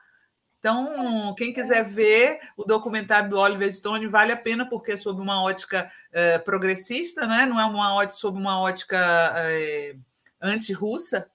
Então, 0.63 1.35
quem 1.37 1.53
quiser 1.53 1.83
ver 1.83 2.39
o 2.57 2.65
documentário 2.65 3.29
do 3.29 3.37
Oliver 3.37 3.73
Stone, 3.73 4.07
vale 4.07 4.31
a 4.31 4.37
pena, 4.37 4.65
porque 4.69 4.93
é 4.93 4.97
sob 4.97 5.21
uma 5.21 5.43
ótica 5.43 5.91
eh, 6.13 6.39
progressista, 6.39 7.27
né? 7.27 7.45
não 7.47 7.59
é 7.59 7.65
uma 7.65 7.93
ótica 7.95 8.21
sob 8.21 8.39
uma 8.39 8.61
ótica 8.61 8.97
eh, 9.39 9.97
anti-russa, 10.41 11.29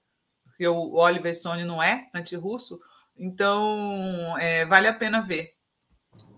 porque 0.46 0.66
o 0.66 0.94
Oliver 0.94 1.36
Stone 1.36 1.62
não 1.64 1.82
é 1.82 2.08
anti-russo, 2.14 2.80
então 3.18 4.34
é, 4.38 4.64
vale 4.64 4.88
a 4.88 4.94
pena 4.94 5.20
ver. 5.20 5.57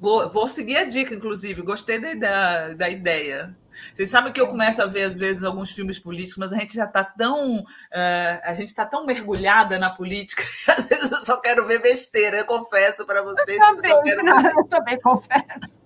Vou, 0.01 0.31
vou 0.31 0.49
seguir 0.49 0.79
a 0.79 0.85
dica, 0.85 1.15
inclusive, 1.15 1.61
gostei 1.63 1.99
da, 1.99 2.15
da, 2.15 2.69
da 2.75 2.89
ideia. 2.89 3.55
Vocês 3.95 4.11
sabem 4.11 4.33
que 4.33 4.41
eu 4.41 4.49
começo 4.49 4.83
a 4.83 4.87
ver, 4.87 5.05
às 5.05 5.17
vezes, 5.17 5.43
alguns 5.43 5.71
filmes 5.71 5.99
políticos, 5.99 6.39
mas 6.39 6.53
a 6.53 6.59
gente 6.59 6.75
já 6.75 6.85
está 6.85 7.05
tão. 7.05 7.61
Uh, 7.61 8.41
a 8.45 8.55
gente 8.55 8.69
está 8.69 8.85
tão 8.85 9.05
mergulhada 9.05 9.79
na 9.79 9.91
política 9.91 10.43
que 10.65 10.71
às 10.71 10.87
vezes 10.87 11.11
eu 11.11 11.19
só 11.19 11.41
quero 11.41 11.67
ver 11.67 11.81
besteira, 11.81 12.39
eu 12.39 12.45
confesso 12.45 13.05
para 13.07 13.23
vocês. 13.23 13.59
Eu 13.59 13.77
também, 13.77 13.91
eu, 13.91 14.03
quero 14.03 14.25
ver... 14.25 14.53
eu 14.57 14.65
também 14.65 15.01
confesso. 15.01 15.81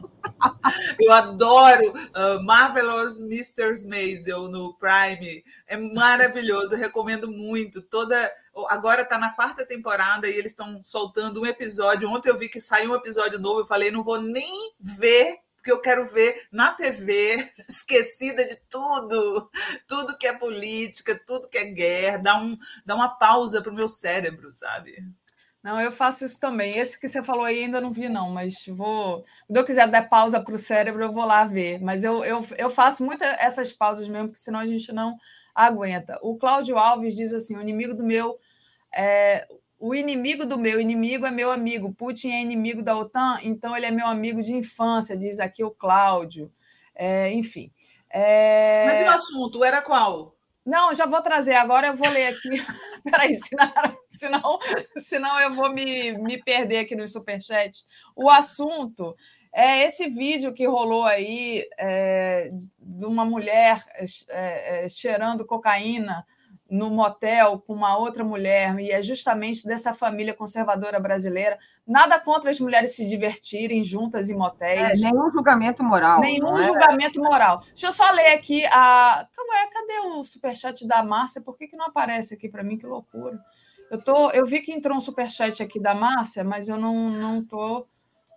Eu 0.98 1.12
adoro 1.12 1.90
uh, 1.90 2.42
Marvelous 2.44 3.20
Mr. 3.20 3.86
Maisel 3.86 4.48
no 4.48 4.74
Prime. 4.74 5.44
É 5.66 5.76
maravilhoso, 5.76 6.74
eu 6.74 6.78
recomendo 6.78 7.30
muito. 7.30 7.82
Toda 7.82 8.30
agora 8.68 9.02
está 9.02 9.18
na 9.18 9.30
quarta 9.30 9.66
temporada 9.66 10.28
e 10.28 10.34
eles 10.34 10.52
estão 10.52 10.82
soltando 10.82 11.40
um 11.40 11.46
episódio. 11.46 12.08
Ontem 12.08 12.28
eu 12.28 12.38
vi 12.38 12.48
que 12.48 12.60
saiu 12.60 12.92
um 12.92 12.94
episódio 12.94 13.38
novo, 13.38 13.60
eu 13.60 13.66
falei, 13.66 13.90
não 13.90 14.02
vou 14.02 14.20
nem 14.20 14.72
ver 14.78 15.38
porque 15.64 15.72
eu 15.72 15.80
quero 15.80 16.06
ver 16.06 16.46
na 16.52 16.72
TV, 16.72 17.50
esquecida 17.66 18.44
de 18.44 18.56
tudo, 18.68 19.50
tudo 19.88 20.18
que 20.18 20.26
é 20.26 20.38
política, 20.38 21.18
tudo 21.26 21.48
que 21.48 21.56
é 21.56 21.64
guerra, 21.64 22.18
dá, 22.18 22.38
um, 22.38 22.58
dá 22.84 22.94
uma 22.94 23.08
pausa 23.08 23.62
para 23.62 23.72
o 23.72 23.74
meu 23.74 23.88
cérebro, 23.88 24.54
sabe? 24.54 25.02
Não, 25.62 25.80
eu 25.80 25.90
faço 25.90 26.26
isso 26.26 26.38
também. 26.38 26.76
Esse 26.76 27.00
que 27.00 27.08
você 27.08 27.24
falou 27.24 27.44
aí 27.44 27.64
ainda 27.64 27.80
não 27.80 27.90
vi, 27.90 28.10
não, 28.10 28.28
mas 28.28 28.66
vou. 28.68 29.24
Quando 29.46 29.56
eu 29.56 29.64
quiser 29.64 29.88
dar 29.88 30.10
pausa 30.10 30.38
para 30.38 30.54
o 30.54 30.58
cérebro, 30.58 31.02
eu 31.02 31.12
vou 31.14 31.24
lá 31.24 31.46
ver. 31.46 31.80
Mas 31.80 32.04
eu, 32.04 32.22
eu, 32.22 32.46
eu 32.58 32.68
faço 32.68 33.02
muitas 33.02 33.26
essas 33.40 33.72
pausas 33.72 34.06
mesmo, 34.06 34.28
porque 34.28 34.42
senão 34.42 34.60
a 34.60 34.66
gente 34.66 34.92
não 34.92 35.16
aguenta. 35.54 36.18
O 36.22 36.36
Cláudio 36.36 36.78
Alves 36.78 37.14
diz 37.14 37.32
assim: 37.32 37.56
o 37.56 37.60
inimigo 37.60 37.94
do 37.94 38.02
meu. 38.02 38.38
É, 38.94 39.46
o 39.78 39.94
inimigo 39.94 40.46
do 40.46 40.56
meu 40.56 40.80
inimigo 40.80 41.26
é 41.26 41.30
meu 41.30 41.52
amigo. 41.52 41.92
Putin 41.92 42.30
é 42.30 42.40
inimigo 42.40 42.82
da 42.82 42.96
OTAN, 42.96 43.38
então 43.42 43.76
ele 43.76 43.86
é 43.86 43.90
meu 43.90 44.06
amigo 44.06 44.40
de 44.40 44.54
infância, 44.54 45.16
diz 45.16 45.38
aqui 45.38 45.62
o 45.62 45.70
Cláudio. 45.70 46.50
É, 46.94 47.32
enfim. 47.32 47.70
É... 48.08 48.84
Mas 48.86 49.00
o 49.00 49.10
assunto 49.10 49.64
era 49.64 49.82
qual? 49.82 50.34
Não, 50.64 50.94
já 50.94 51.04
vou 51.04 51.20
trazer. 51.20 51.54
Agora 51.54 51.88
eu 51.88 51.96
vou 51.96 52.08
ler 52.08 52.28
aqui. 52.28 52.48
Peraí, 53.04 53.34
senão, 53.34 53.98
senão, 54.08 54.58
senão 55.02 55.40
eu 55.40 55.52
vou 55.52 55.70
me, 55.70 56.12
me 56.12 56.42
perder 56.42 56.78
aqui 56.78 56.96
no 56.96 57.06
superchat. 57.06 57.84
O 58.16 58.30
assunto 58.30 59.14
é 59.54 59.84
esse 59.84 60.08
vídeo 60.08 60.52
que 60.52 60.66
rolou 60.66 61.04
aí 61.04 61.64
é, 61.78 62.50
de 62.78 63.06
uma 63.06 63.24
mulher 63.24 63.84
é, 64.28 64.84
é 64.84 64.88
cheirando 64.88 65.46
cocaína 65.46 66.26
no 66.68 66.90
motel 66.90 67.60
com 67.60 67.72
uma 67.72 67.96
outra 67.96 68.24
mulher, 68.24 68.76
e 68.80 68.90
é 68.90 69.00
justamente 69.00 69.64
dessa 69.64 69.92
família 69.92 70.34
conservadora 70.34 70.98
brasileira. 70.98 71.56
Nada 71.86 72.18
contra 72.18 72.50
as 72.50 72.58
mulheres 72.58 72.96
se 72.96 73.06
divertirem 73.06 73.82
juntas 73.82 74.28
em 74.28 74.36
motéis. 74.36 75.00
É, 75.00 75.10
nenhum 75.10 75.30
julgamento 75.30 75.84
moral. 75.84 76.20
Nenhum 76.20 76.58
é? 76.58 76.62
julgamento 76.62 77.20
moral. 77.20 77.60
Deixa 77.66 77.86
eu 77.86 77.92
só 77.92 78.10
ler 78.10 78.34
aqui 78.34 78.64
a. 78.66 79.28
Calma 79.36 79.54
aí, 79.54 79.70
cadê 79.70 80.00
o 80.08 80.24
superchat 80.24 80.86
da 80.86 81.02
Márcia? 81.02 81.42
Por 81.42 81.56
que, 81.56 81.68
que 81.68 81.76
não 81.76 81.86
aparece 81.86 82.34
aqui 82.34 82.48
para 82.48 82.64
mim? 82.64 82.76
Que 82.76 82.86
loucura. 82.86 83.38
Eu, 83.90 84.02
tô, 84.02 84.30
eu 84.30 84.44
vi 84.44 84.60
que 84.60 84.72
entrou 84.72 84.96
um 84.96 85.00
superchat 85.00 85.62
aqui 85.62 85.78
da 85.78 85.94
Márcia, 85.94 86.42
mas 86.42 86.68
eu 86.68 86.78
não, 86.78 87.10
não 87.10 87.44
tô 87.44 87.86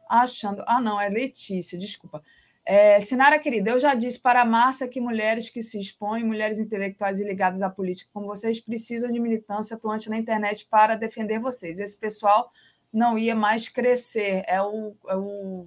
achando. 0.09 0.63
Ah, 0.67 0.81
não, 0.81 0.99
é 0.99 1.09
Letícia, 1.09 1.77
desculpa. 1.77 2.23
É, 2.69 2.99
Sinara 2.99 3.39
querida, 3.39 3.69
eu 3.69 3.79
já 3.79 3.95
disse 3.95 4.19
para 4.19 4.41
a 4.41 4.45
Márcia 4.45 4.89
que 4.89 4.99
mulheres 4.99 5.49
que 5.49 5.61
se 5.61 5.79
expõem, 5.79 6.25
mulheres 6.25 6.59
intelectuais 6.59 7.17
e 7.21 7.23
ligadas 7.23 7.61
à 7.61 7.69
política 7.69 8.09
como 8.13 8.27
vocês, 8.27 8.59
precisam 8.59 9.09
de 9.09 9.21
militância 9.21 9.77
atuante 9.77 10.09
na 10.09 10.17
internet 10.17 10.67
para 10.69 10.95
defender 10.95 11.39
vocês. 11.39 11.79
Esse 11.79 11.97
pessoal 11.97 12.51
não 12.91 13.17
ia 13.17 13.33
mais 13.33 13.69
crescer. 13.69 14.43
É 14.47 14.61
o, 14.61 14.93
é 15.07 15.15
o 15.15 15.65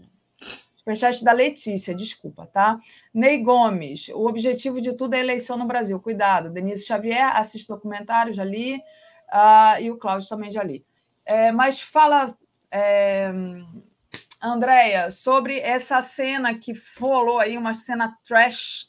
superchat 0.76 1.24
da 1.24 1.32
Letícia, 1.32 1.94
desculpa, 1.94 2.46
tá? 2.46 2.78
Ney 3.14 3.38
Gomes, 3.42 4.08
o 4.08 4.26
objetivo 4.26 4.78
de 4.78 4.92
tudo 4.94 5.14
é 5.14 5.20
eleição 5.20 5.56
no 5.56 5.64
Brasil. 5.64 5.98
Cuidado. 6.00 6.50
Denise 6.50 6.84
Xavier, 6.84 7.34
assiste 7.34 7.66
documentário, 7.66 8.34
já 8.34 8.44
li. 8.44 8.76
Uh, 9.32 9.80
e 9.80 9.90
o 9.90 9.96
Cláudio 9.96 10.28
também 10.28 10.50
já 10.50 10.62
li. 10.62 10.84
É, 11.24 11.50
mas 11.50 11.80
fala. 11.80 12.36
É, 12.70 13.32
Andréia, 14.42 15.10
sobre 15.10 15.58
essa 15.58 16.00
cena 16.00 16.58
que 16.58 16.72
rolou 16.98 17.38
aí, 17.38 17.58
uma 17.58 17.74
cena 17.74 18.16
trash 18.24 18.88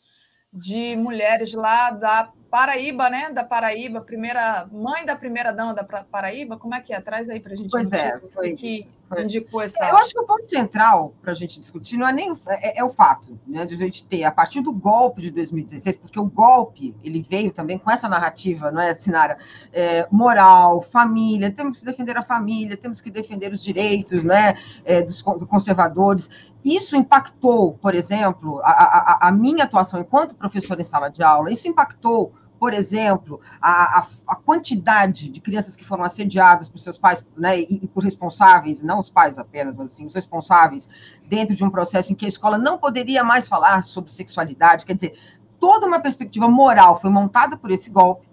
de 0.53 0.95
mulheres 0.95 1.53
lá 1.53 1.91
da 1.91 2.31
Paraíba, 2.49 3.09
né? 3.09 3.29
Da 3.31 3.43
Paraíba, 3.43 4.01
primeira 4.01 4.67
mãe 4.71 5.05
da 5.05 5.15
primeira 5.15 5.51
dama 5.51 5.73
da 5.73 5.83
Paraíba. 5.83 6.57
Como 6.57 6.75
é 6.75 6.81
que 6.81 6.93
é? 6.93 6.99
Traz 6.99 7.29
aí 7.29 7.39
para 7.39 7.53
a 7.53 7.55
gente. 7.55 7.69
Pois 7.69 7.91
é, 7.91 8.19
foi 8.33 8.53
que 8.55 8.67
isso. 8.67 9.00
Indicou 9.19 9.61
essa. 9.61 9.83
Eu 9.89 9.97
acho 9.97 10.13
que 10.13 10.19
o 10.19 10.25
ponto 10.25 10.45
central 10.45 11.13
para 11.21 11.31
a 11.31 11.35
gente 11.35 11.59
discutir 11.59 11.97
não 11.97 12.07
é 12.07 12.13
nem 12.13 12.33
é, 12.47 12.79
é, 12.79 12.83
o 12.83 12.89
fato, 12.89 13.39
né, 13.45 13.65
de 13.65 13.75
a 13.75 13.77
gente 13.77 14.05
ter 14.05 14.23
a 14.23 14.31
partir 14.31 14.61
do 14.61 14.71
golpe 14.71 15.21
de 15.21 15.31
2016, 15.31 15.97
porque 15.97 16.19
o 16.19 16.25
golpe 16.25 16.95
ele 17.03 17.21
veio 17.21 17.51
também 17.51 17.77
com 17.77 17.91
essa 17.91 18.07
narrativa, 18.07 18.71
não 18.71 18.81
é, 18.81 18.93
Sinara? 18.93 19.37
É, 19.73 20.07
moral, 20.11 20.81
família, 20.81 21.51
temos 21.51 21.79
que 21.79 21.85
defender 21.85 22.17
a 22.17 22.21
família, 22.21 22.77
temos 22.77 23.01
que 23.01 23.09
defender 23.09 23.51
os 23.51 23.63
direitos, 23.63 24.23
né, 24.23 24.55
é, 24.85 25.01
dos 25.01 25.21
conservadores. 25.21 26.29
Isso 26.63 26.95
impactou, 26.95 27.73
por 27.73 27.95
exemplo, 27.95 28.61
a, 28.63 28.71
a, 28.71 29.27
a 29.27 29.31
minha 29.31 29.63
atuação 29.63 29.99
enquanto 29.99 30.35
professora 30.35 30.79
em 30.79 30.83
sala 30.83 31.09
de 31.09 31.23
aula. 31.23 31.51
Isso 31.51 31.67
impactou 31.67 32.33
por 32.61 32.75
exemplo, 32.75 33.41
a, 33.59 34.01
a, 34.01 34.07
a, 34.27 34.35
quantidade 34.35 35.29
de 35.29 35.41
crianças 35.41 35.75
que 35.75 35.83
foram 35.83 36.03
assediadas 36.03 36.69
por 36.69 36.77
seus 36.77 36.95
pais, 36.95 37.25
né, 37.35 37.59
e, 37.61 37.79
e, 37.81 37.87
por 37.87 38.03
responsáveis, 38.03 38.83
não 38.83 38.99
os 38.99 39.09
pais 39.09 39.39
apenas, 39.39 39.75
mas 39.75 39.91
assim, 39.91 40.05
os 40.05 40.13
responsáveis, 40.13 40.87
dentro 41.27 41.55
de 41.55 41.63
um 41.63 41.71
processo 41.71 42.13
em 42.13 42.15
que 42.15 42.23
a 42.23 42.27
escola 42.27 42.59
não 42.59 42.77
poderia 42.77 43.23
mais 43.23 43.47
falar 43.47 43.83
sobre 43.83 44.11
sexualidade, 44.11 44.85
quer 44.85 44.93
dizer, 44.93 45.17
toda 45.59 45.87
uma 45.87 45.99
perspectiva 45.99 46.47
moral 46.47 47.01
foi 47.01 47.09
montada 47.09 47.57
por 47.57 47.71
esse 47.71 47.89
golpe, 47.89 48.27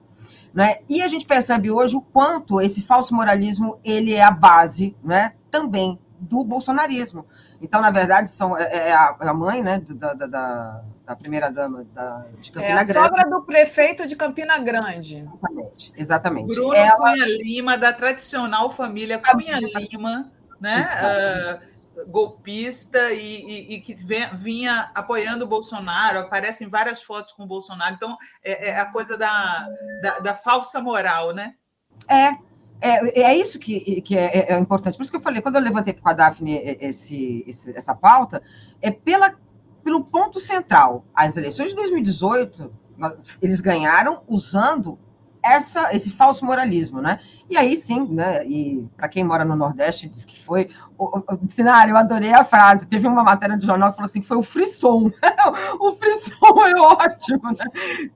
né, 0.52 0.80
e 0.90 1.00
a 1.00 1.08
gente 1.08 1.24
percebe 1.24 1.70
hoje 1.70 1.96
o 1.96 2.02
quanto 2.02 2.60
esse 2.60 2.82
falso 2.82 3.14
moralismo, 3.14 3.80
ele 3.82 4.12
é 4.12 4.22
a 4.22 4.30
base, 4.30 4.94
né, 5.02 5.32
também 5.50 5.98
do 6.20 6.44
bolsonarismo. 6.44 7.24
Então, 7.62 7.80
na 7.80 7.90
verdade, 7.90 8.28
são, 8.28 8.58
é, 8.58 8.88
é, 8.88 8.92
a, 8.92 9.16
é 9.22 9.28
a, 9.28 9.32
mãe 9.32 9.62
né, 9.62 9.80
da, 9.80 10.12
da, 10.12 10.26
da 10.26 10.84
primeira-dama 11.16 11.84
de 12.40 12.52
Campina 12.52 12.84
Grande. 12.84 12.92
É 12.92 13.00
a 13.00 13.02
sogra 13.02 13.30
do 13.30 13.42
prefeito 13.42 14.06
de 14.06 14.16
Campina 14.16 14.58
Grande. 14.58 15.18
Exatamente. 15.18 15.92
exatamente. 15.96 16.54
Bruno 16.54 16.74
Ela... 16.74 16.96
Cunha 16.96 17.26
Lima, 17.26 17.78
da 17.78 17.92
tradicional 17.92 18.70
família 18.70 19.18
Cunha 19.18 19.58
Lima, 19.58 20.30
né? 20.60 20.88
Uh, 21.64 21.68
golpista 22.06 23.12
e, 23.12 23.44
e, 23.44 23.74
e 23.74 23.80
que 23.80 23.94
vem, 23.94 24.28
vinha 24.34 24.90
apoiando 24.94 25.44
o 25.44 25.48
Bolsonaro, 25.48 26.20
aparecem 26.20 26.68
várias 26.68 27.02
fotos 27.02 27.32
com 27.32 27.44
o 27.44 27.46
Bolsonaro. 27.46 27.94
Então, 27.94 28.16
é, 28.42 28.68
é 28.68 28.80
a 28.80 28.86
coisa 28.86 29.16
da, 29.16 29.66
da, 30.02 30.18
da 30.20 30.34
falsa 30.34 30.80
moral, 30.80 31.32
né? 31.32 31.54
É, 32.08 32.36
é, 32.80 33.22
é 33.22 33.36
isso 33.36 33.58
que, 33.58 34.00
que 34.02 34.16
é, 34.16 34.26
é, 34.26 34.52
é, 34.52 34.58
importante. 34.58 34.96
Por 34.96 35.02
isso 35.02 35.10
que 35.10 35.16
eu 35.16 35.22
falei, 35.22 35.42
quando 35.42 35.56
eu 35.56 35.62
levantei 35.62 35.92
com 35.92 36.08
a 36.08 36.12
Daphne 36.12 36.60
esse, 36.80 37.44
esse, 37.46 37.76
essa 37.76 37.94
pauta, 37.94 38.42
é 38.80 38.90
pela, 38.90 39.34
pelo 39.88 40.04
ponto 40.04 40.38
central. 40.38 41.06
As 41.14 41.38
eleições 41.38 41.70
de 41.70 41.76
2018, 41.76 42.70
eles 43.40 43.62
ganharam 43.62 44.20
usando 44.28 44.98
essa, 45.42 45.94
esse 45.94 46.10
falso 46.10 46.44
moralismo, 46.44 47.00
né? 47.00 47.20
E 47.48 47.56
aí 47.56 47.74
sim, 47.74 48.06
né? 48.06 48.44
E 48.44 48.86
para 48.94 49.08
quem 49.08 49.24
mora 49.24 49.46
no 49.46 49.56
Nordeste, 49.56 50.06
diz 50.06 50.26
que 50.26 50.38
foi. 50.44 50.68
O, 50.98 51.20
o, 51.20 51.24
eu 51.88 51.96
adorei 51.96 52.34
a 52.34 52.44
frase. 52.44 52.86
Teve 52.86 53.06
uma 53.06 53.24
matéria 53.24 53.56
do 53.56 53.64
jornal 53.64 53.88
que 53.88 53.96
falou 53.96 54.06
assim: 54.06 54.20
que 54.20 54.28
foi 54.28 54.36
o 54.36 54.42
frisson. 54.42 55.10
o 55.80 55.92
frisson 55.94 56.66
é 56.66 56.78
ótimo, 56.78 57.50
né? 57.50 57.64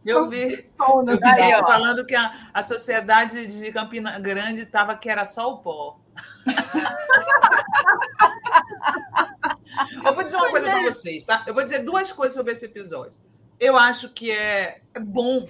Eu 0.04 0.28
vi. 0.28 0.50
Frisson, 0.50 1.02
né? 1.04 1.14
Eu 1.14 1.20
vi 1.20 1.34
gente 1.36 1.60
falando 1.60 2.04
que 2.04 2.14
a, 2.14 2.34
a 2.52 2.60
sociedade 2.60 3.46
de 3.46 3.72
Campina 3.72 4.18
Grande 4.18 4.60
estava 4.60 4.94
que 4.94 5.08
era 5.08 5.24
só 5.24 5.54
o 5.54 5.58
pó. 5.58 6.01
eu 10.04 10.14
vou 10.14 10.24
dizer 10.24 10.36
uma 10.36 10.50
coisa 10.50 10.70
para 10.70 10.80
é. 10.80 10.84
vocês, 10.84 11.24
tá? 11.24 11.44
Eu 11.46 11.54
vou 11.54 11.64
dizer 11.64 11.80
duas 11.80 12.12
coisas 12.12 12.36
sobre 12.36 12.52
esse 12.52 12.66
episódio. 12.66 13.18
Eu 13.58 13.76
acho 13.76 14.08
que 14.08 14.30
é, 14.30 14.82
é 14.94 15.00
bom 15.00 15.46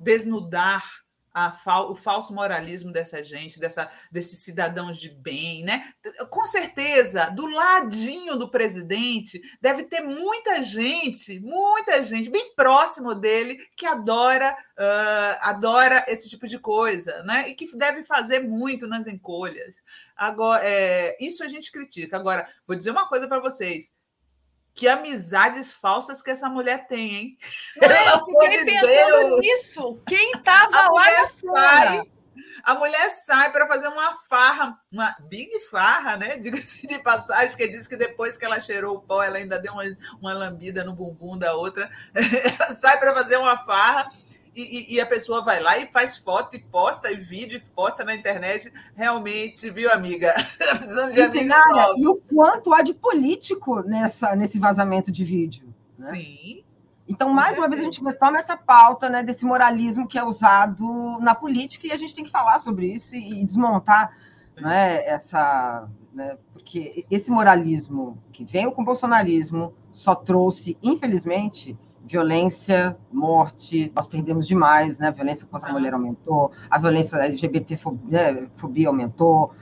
desnudar 0.00 1.03
Fal, 1.64 1.90
o 1.90 1.94
falso 1.94 2.32
moralismo 2.32 2.92
dessa 2.92 3.22
gente, 3.24 3.58
dessa, 3.58 3.90
desses 4.10 4.38
cidadãos 4.38 5.00
de 5.00 5.08
bem, 5.08 5.64
né? 5.64 5.92
Com 6.30 6.46
certeza, 6.46 7.28
do 7.30 7.46
ladinho 7.46 8.36
do 8.36 8.48
presidente, 8.48 9.42
deve 9.60 9.82
ter 9.84 10.00
muita 10.00 10.62
gente, 10.62 11.40
muita 11.40 12.02
gente 12.04 12.30
bem 12.30 12.54
próximo 12.54 13.16
dele 13.16 13.58
que 13.76 13.84
adora, 13.84 14.56
uh, 14.78 15.38
adora 15.40 16.04
esse 16.06 16.30
tipo 16.30 16.46
de 16.46 16.58
coisa, 16.58 17.22
né? 17.24 17.48
E 17.48 17.54
que 17.54 17.76
deve 17.76 18.04
fazer 18.04 18.40
muito 18.40 18.86
nas 18.86 19.08
encolhas. 19.08 19.82
Agora, 20.16 20.64
é, 20.64 21.16
isso 21.20 21.42
a 21.42 21.48
gente 21.48 21.72
critica. 21.72 22.16
Agora, 22.16 22.48
vou 22.66 22.76
dizer 22.76 22.92
uma 22.92 23.08
coisa 23.08 23.26
para 23.26 23.40
vocês 23.40 23.92
que 24.74 24.88
amizades 24.88 25.72
falsas 25.72 26.20
que 26.20 26.30
essa 26.30 26.48
mulher 26.48 26.86
tem, 26.86 27.14
hein? 27.14 27.38
Não, 27.76 27.88
eu 28.18 28.24
fiquei 28.24 28.58
de 28.58 28.64
pensando 28.64 29.28
Deus. 29.28 29.40
nisso. 29.40 30.02
Quem 30.06 30.32
estava 30.32 30.88
lá 30.90 31.04
na 31.04 31.26
sai, 31.26 32.02
A 32.64 32.74
mulher 32.74 33.10
sai 33.10 33.52
para 33.52 33.68
fazer 33.68 33.86
uma 33.88 34.14
farra, 34.14 34.76
uma 34.90 35.14
big 35.28 35.60
farra, 35.70 36.16
né? 36.16 36.36
Diga-se 36.38 36.86
de 36.86 36.98
passagem, 36.98 37.50
porque 37.50 37.68
diz 37.68 37.86
que 37.86 37.96
depois 37.96 38.36
que 38.36 38.44
ela 38.44 38.58
cheirou 38.58 38.96
o 38.96 39.00
pó, 39.00 39.22
ela 39.22 39.38
ainda 39.38 39.58
deu 39.60 39.72
uma, 39.72 39.84
uma 40.20 40.32
lambida 40.34 40.82
no 40.82 40.92
bumbum 40.92 41.38
da 41.38 41.54
outra. 41.54 41.88
ela 42.12 42.66
sai 42.74 42.98
para 42.98 43.14
fazer 43.14 43.36
uma 43.36 43.56
farra 43.64 44.08
e, 44.54 44.94
e, 44.94 45.00
a 45.00 45.06
pessoa 45.06 45.42
vai 45.42 45.60
lá 45.60 45.76
e 45.78 45.86
faz 45.88 46.16
foto 46.16 46.56
e 46.56 46.60
posta 46.60 47.10
e 47.10 47.16
vídeo 47.16 47.58
e 47.58 47.60
posta 47.74 48.04
na 48.04 48.14
internet. 48.14 48.72
Realmente, 48.94 49.68
viu, 49.70 49.90
amiga? 49.92 50.32
Tá 50.58 50.76
precisando 50.76 51.12
de 51.12 51.20
amigos 51.20 51.56
novos. 51.70 52.00
E 52.00 52.06
o 52.06 52.20
quanto 52.34 52.72
há 52.72 52.82
de 52.82 52.94
político 52.94 53.80
nessa, 53.82 54.36
nesse 54.36 54.58
vazamento 54.58 55.10
de 55.10 55.24
vídeo. 55.24 55.74
Né? 55.98 56.10
Sim. 56.10 56.64
Então, 57.06 57.30
mais 57.32 57.58
uma 57.58 57.68
vez, 57.68 57.82
a 57.82 57.84
gente 57.84 58.02
retoma 58.02 58.38
essa 58.38 58.56
pauta 58.56 59.10
né, 59.10 59.22
desse 59.22 59.44
moralismo 59.44 60.06
que 60.06 60.18
é 60.18 60.24
usado 60.24 61.18
na 61.20 61.34
política 61.34 61.86
e 61.86 61.92
a 61.92 61.96
gente 61.96 62.14
tem 62.14 62.24
que 62.24 62.30
falar 62.30 62.58
sobre 62.60 62.86
isso 62.86 63.14
e, 63.14 63.44
desmontar 63.44 64.16
né, 64.56 65.04
essa. 65.06 65.88
Né, 66.12 66.38
porque 66.52 67.04
esse 67.10 67.30
moralismo 67.30 68.22
que 68.32 68.44
veio 68.44 68.72
com 68.72 68.82
o 68.82 68.84
bolsonarismo 68.84 69.74
só 69.92 70.14
trouxe, 70.14 70.78
infelizmente, 70.82 71.76
violência, 72.06 72.96
morte, 73.10 73.90
nós 73.94 74.06
perdemos 74.06 74.46
demais, 74.46 74.98
né? 74.98 75.08
A 75.08 75.12
violência 75.12 75.46
contra 75.46 75.70
a 75.70 75.72
mulher 75.72 75.94
aumentou, 75.94 76.52
a 76.70 76.78
violência 76.78 77.16
LGBT 77.16 77.78
né, 78.04 78.46
fobia 78.56 78.88
aumentou. 78.88 79.52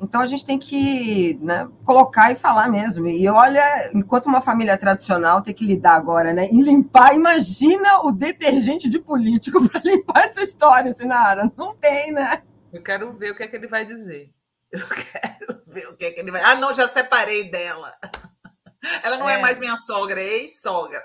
Então 0.00 0.20
a 0.20 0.26
gente 0.26 0.44
tem 0.44 0.58
que 0.58 1.36
né, 1.42 1.68
colocar 1.84 2.30
e 2.30 2.36
falar 2.36 2.68
mesmo. 2.68 3.08
E 3.08 3.26
olha, 3.28 3.90
enquanto 3.92 4.26
uma 4.26 4.40
família 4.40 4.76
tradicional 4.76 5.42
tem 5.42 5.52
que 5.52 5.66
lidar 5.66 5.96
agora, 5.96 6.32
né? 6.32 6.48
E 6.52 6.62
limpar, 6.62 7.14
imagina 7.14 8.02
o 8.02 8.12
detergente 8.12 8.88
de 8.88 8.98
político 8.98 9.66
para 9.68 9.80
limpar 9.84 10.26
essa 10.26 10.42
história, 10.42 10.94
Sinara. 10.94 11.50
Não 11.56 11.74
tem, 11.74 12.12
né? 12.12 12.42
Eu 12.72 12.82
quero 12.82 13.12
ver 13.14 13.32
o 13.32 13.34
que 13.34 13.42
é 13.42 13.48
que 13.48 13.56
ele 13.56 13.66
vai 13.66 13.84
dizer. 13.84 14.30
Eu 14.70 14.86
quero 14.86 15.62
ver 15.66 15.88
o 15.88 15.96
que 15.96 16.04
é 16.04 16.10
que 16.12 16.20
ele 16.20 16.30
vai. 16.30 16.42
Ah, 16.42 16.54
não, 16.54 16.72
já 16.72 16.86
separei 16.86 17.50
dela. 17.50 17.90
Ela 19.02 19.18
não 19.18 19.28
é, 19.28 19.34
é 19.34 19.42
mais 19.42 19.58
minha 19.58 19.76
sogra, 19.76 20.20
é 20.20 20.24
ex-sogra 20.24 21.02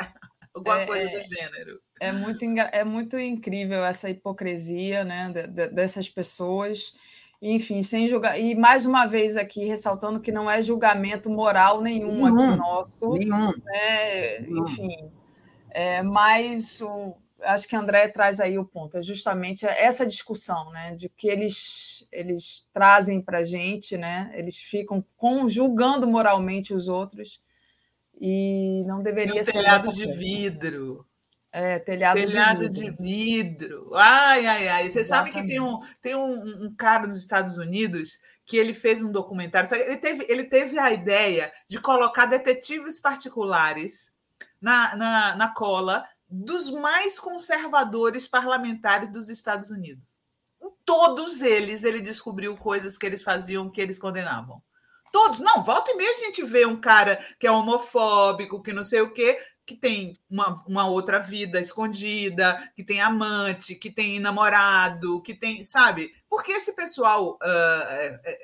alguma 0.53 0.81
é, 0.81 0.85
coisa 0.85 1.09
do 1.09 1.17
é, 1.17 1.23
gênero. 1.23 1.81
É 1.99 2.11
muito, 2.11 2.45
é 2.45 2.83
muito 2.83 3.19
incrível 3.19 3.83
essa 3.83 4.09
hipocrisia 4.09 5.03
né, 5.03 5.31
de, 5.33 5.47
de, 5.47 5.67
dessas 5.69 6.09
pessoas. 6.09 6.95
Enfim, 7.41 7.81
sem 7.81 8.07
julgar. 8.07 8.39
E 8.39 8.55
mais 8.55 8.85
uma 8.85 9.05
vez 9.05 9.35
aqui, 9.35 9.65
ressaltando 9.65 10.21
que 10.21 10.31
não 10.31 10.49
é 10.49 10.61
julgamento 10.61 11.29
moral 11.29 11.81
nenhum, 11.81 12.23
nenhum 12.23 12.37
aqui 12.37 12.57
nosso. 12.57 13.09
Nenhum. 13.13 13.51
Né? 13.57 14.39
Nenhum. 14.39 14.63
Enfim. 14.63 15.11
É, 15.69 16.01
mas 16.03 16.81
o, 16.81 17.17
acho 17.43 17.67
que 17.67 17.75
André 17.75 18.07
traz 18.07 18.39
aí 18.39 18.57
o 18.57 18.65
ponto, 18.65 18.97
é 18.97 19.01
justamente 19.01 19.65
essa 19.65 20.05
discussão, 20.05 20.71
né, 20.71 20.95
de 20.95 21.09
que 21.09 21.27
eles, 21.27 22.07
eles 22.11 22.67
trazem 22.71 23.21
para 23.21 23.39
a 23.39 23.43
gente, 23.43 23.97
né, 23.97 24.31
eles 24.35 24.57
ficam 24.57 25.03
com, 25.17 25.47
julgando 25.47 26.07
moralmente 26.07 26.73
os 26.73 26.87
outros, 26.87 27.41
e 28.25 28.83
não 28.85 29.03
deveria 29.03 29.41
e 29.41 29.43
ser. 29.43 29.51
Telhado 29.51 29.91
de 29.91 30.07
vidro. 30.07 31.05
É, 31.51 31.77
telhado, 31.77 32.15
telhado 32.15 32.69
de, 32.69 32.79
vidro. 32.79 32.95
de 32.95 33.03
vidro. 33.03 33.91
Ai, 33.95 34.45
ai, 34.45 34.67
ai. 34.69 34.89
Você 34.89 35.01
Exatamente. 35.01 35.33
sabe 35.33 35.45
que 35.45 35.47
tem, 35.51 35.59
um, 35.59 35.79
tem 36.01 36.15
um, 36.15 36.65
um, 36.65 36.73
cara 36.73 37.05
nos 37.05 37.17
Estados 37.17 37.57
Unidos 37.57 38.17
que 38.45 38.55
ele 38.55 38.73
fez 38.73 39.03
um 39.03 39.11
documentário. 39.11 39.69
Ele 39.75 39.97
teve, 39.97 40.25
ele 40.29 40.45
teve 40.45 40.79
a 40.79 40.93
ideia 40.93 41.51
de 41.67 41.81
colocar 41.81 42.25
detetives 42.25 42.97
particulares 42.97 44.09
na, 44.61 44.95
na, 44.95 45.35
na 45.35 45.53
cola 45.53 46.07
dos 46.29 46.71
mais 46.71 47.19
conservadores 47.19 48.25
parlamentares 48.25 49.11
dos 49.11 49.27
Estados 49.27 49.69
Unidos. 49.69 50.07
Em 50.61 50.71
todos 50.85 51.41
eles, 51.41 51.83
ele 51.83 51.99
descobriu 51.99 52.55
coisas 52.55 52.97
que 52.97 53.05
eles 53.05 53.21
faziam 53.21 53.69
que 53.69 53.81
eles 53.81 53.99
condenavam. 53.99 54.63
Todos. 55.13 55.39
Não, 55.39 55.61
volta 55.61 55.91
e 55.91 55.95
meia 55.95 56.11
a 56.11 56.25
gente 56.25 56.43
vê 56.43 56.65
um 56.65 56.81
cara 56.81 57.23
que 57.39 57.45
é 57.45 57.51
homofóbico, 57.51 58.63
que 58.63 58.73
não 58.73 58.83
sei 58.83 59.01
o 59.01 59.13
quê, 59.13 59.39
que 59.63 59.77
tem 59.77 60.17
uma, 60.27 60.55
uma 60.67 60.87
outra 60.87 61.19
vida 61.19 61.59
escondida, 61.59 62.71
que 62.75 62.83
tem 62.83 62.99
amante, 62.99 63.75
que 63.75 63.91
tem 63.91 64.19
namorado, 64.19 65.21
que 65.21 65.35
tem. 65.35 65.63
Sabe? 65.63 66.11
Porque 66.27 66.53
esse 66.53 66.73
pessoal 66.73 67.35
uh, 67.35 68.39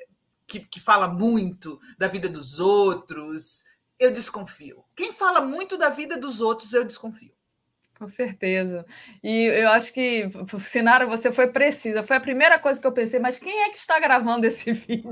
que, 0.46 0.60
que 0.60 0.78
fala 0.78 1.08
muito 1.08 1.80
da 1.98 2.06
vida 2.06 2.28
dos 2.28 2.60
outros, 2.60 3.64
eu 3.98 4.12
desconfio. 4.12 4.84
Quem 4.94 5.12
fala 5.12 5.40
muito 5.40 5.76
da 5.76 5.88
vida 5.88 6.16
dos 6.16 6.40
outros, 6.40 6.72
eu 6.72 6.84
desconfio. 6.84 7.34
Com 8.00 8.08
certeza. 8.08 8.86
E 9.22 9.44
eu 9.44 9.68
acho 9.68 9.92
que, 9.92 10.30
Sinara, 10.58 11.04
você 11.04 11.30
foi 11.30 11.52
precisa. 11.52 12.02
Foi 12.02 12.16
a 12.16 12.20
primeira 12.20 12.58
coisa 12.58 12.80
que 12.80 12.86
eu 12.86 12.92
pensei, 12.92 13.20
mas 13.20 13.38
quem 13.38 13.64
é 13.64 13.68
que 13.68 13.76
está 13.76 14.00
gravando 14.00 14.46
esse 14.46 14.72
vídeo? 14.72 15.10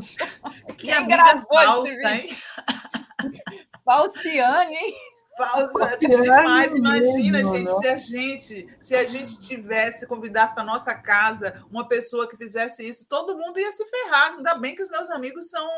Que 0.68 0.86
quem 0.86 0.94
amiga 0.94 1.38
falsa, 1.42 2.14
hein? 2.14 2.34
Falciane, 3.84 4.74
hein? 4.74 4.94
Falsa 5.36 5.98
demais. 5.98 6.74
Imagina, 6.74 7.38
mesmo, 7.38 7.56
gente, 7.56 7.78
se 7.78 7.86
a 7.88 7.96
gente, 7.98 8.76
se 8.80 8.96
a 8.96 9.06
gente 9.06 9.38
tivesse, 9.38 10.06
convidasse 10.06 10.54
para 10.54 10.64
nossa 10.64 10.94
casa 10.94 11.62
uma 11.70 11.86
pessoa 11.86 12.26
que 12.26 12.38
fizesse 12.38 12.88
isso, 12.88 13.06
todo 13.06 13.36
mundo 13.36 13.60
ia 13.60 13.70
se 13.70 13.84
ferrar. 13.84 14.32
Ainda 14.32 14.54
bem 14.54 14.74
que 14.74 14.82
os 14.82 14.88
meus 14.88 15.10
amigos 15.10 15.50
são, 15.50 15.68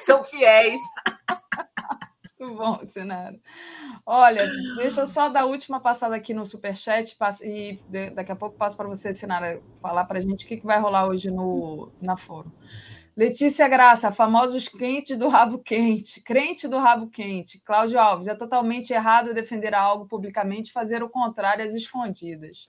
são 0.00 0.22
fiéis. 0.22 0.80
Muito 2.44 2.58
bom, 2.58 2.84
Sinara. 2.84 3.40
Olha, 4.04 4.46
deixa 4.76 5.00
eu 5.00 5.06
só 5.06 5.28
dar 5.28 5.42
a 5.42 5.46
última 5.46 5.80
passada 5.80 6.14
aqui 6.14 6.34
no 6.34 6.44
Superchat 6.44 7.16
e 7.42 7.78
daqui 8.14 8.32
a 8.32 8.36
pouco 8.36 8.56
passo 8.56 8.76
para 8.76 8.88
você, 8.88 9.12
Sinara, 9.12 9.62
falar 9.80 10.04
para 10.04 10.18
a 10.18 10.20
gente 10.20 10.44
o 10.44 10.48
que, 10.48 10.60
vai 10.64 10.78
rolar 10.78 11.06
hoje 11.08 11.30
no, 11.30 11.90
na 12.00 12.16
fórum. 12.16 12.50
Letícia 13.16 13.68
Graça, 13.68 14.10
famosos 14.10 14.68
quentes 14.68 15.16
do 15.16 15.28
rabo 15.28 15.58
quente, 15.58 16.20
crente 16.20 16.66
do 16.66 16.78
rabo 16.78 17.08
quente. 17.08 17.60
Cláudio 17.60 17.98
Alves, 17.98 18.26
é 18.28 18.34
totalmente 18.34 18.92
errado 18.92 19.32
defender 19.32 19.72
algo 19.72 20.06
publicamente 20.06 20.70
e 20.70 20.72
fazer 20.72 21.02
o 21.02 21.08
contrário 21.08 21.64
às 21.64 21.74
escondidas. 21.74 22.68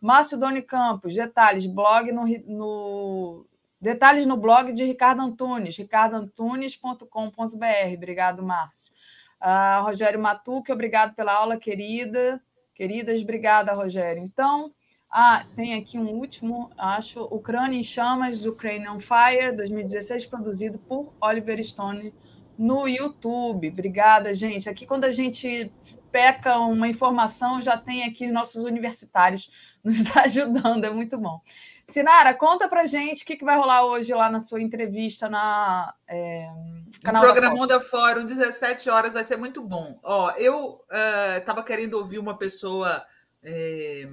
Márcio 0.00 0.38
Doni 0.38 0.62
Campos, 0.62 1.14
detalhes, 1.14 1.64
blog 1.66 2.10
no, 2.10 2.24
no 2.46 3.46
Detalhes 3.84 4.24
no 4.24 4.38
blog 4.38 4.72
de 4.72 4.82
Ricardo 4.82 5.20
Antunes, 5.20 5.76
ricardoantunes.com.br. 5.76 7.94
Obrigado, 7.94 8.42
Márcio. 8.42 8.94
Uh, 9.38 9.84
Rogério 9.84 10.18
Matuque, 10.18 10.72
obrigado 10.72 11.14
pela 11.14 11.34
aula, 11.34 11.58
querida. 11.58 12.40
Queridas, 12.74 13.20
obrigada, 13.20 13.74
Rogério. 13.74 14.22
Então, 14.22 14.72
ah, 15.10 15.44
tem 15.54 15.74
aqui 15.74 15.98
um 15.98 16.08
último, 16.08 16.70
acho, 16.78 17.24
Ucrânia 17.24 17.78
em 17.78 17.82
Chamas, 17.82 18.46
Ukraine 18.46 18.88
on 18.88 18.98
Fire, 18.98 19.54
2016, 19.54 20.24
produzido 20.24 20.78
por 20.78 21.12
Oliver 21.20 21.62
Stone 21.62 22.10
no 22.56 22.88
YouTube. 22.88 23.68
Obrigada, 23.68 24.32
gente. 24.32 24.66
Aqui, 24.66 24.86
quando 24.86 25.04
a 25.04 25.10
gente 25.10 25.70
peca 26.10 26.58
uma 26.58 26.88
informação, 26.88 27.60
já 27.60 27.76
tem 27.76 28.04
aqui 28.04 28.28
nossos 28.28 28.64
universitários 28.64 29.50
nos 29.84 30.16
ajudando, 30.16 30.84
é 30.84 30.90
muito 30.90 31.18
bom. 31.18 31.42
Sinara, 31.86 32.34
conta 32.34 32.68
pra 32.68 32.86
gente 32.86 33.22
o 33.22 33.26
que, 33.26 33.36
que 33.36 33.44
vai 33.44 33.56
rolar 33.56 33.84
hoje 33.84 34.12
lá 34.14 34.30
na 34.30 34.40
sua 34.40 34.60
entrevista 34.60 35.28
na 35.28 35.94
é, 36.08 36.48
canal 37.02 37.22
no 37.22 37.32
Programão 37.32 37.66
da 37.66 37.80
Fórum. 37.80 38.22
da 38.22 38.24
Fórum, 38.24 38.24
17 38.24 38.90
horas, 38.90 39.12
vai 39.12 39.24
ser 39.24 39.36
muito 39.36 39.62
bom. 39.62 39.98
Ó, 40.02 40.30
eu 40.32 40.80
estava 41.38 41.60
uh, 41.60 41.64
querendo 41.64 41.94
ouvir 41.94 42.18
uma 42.18 42.36
pessoa. 42.36 43.04
É, 43.42 44.08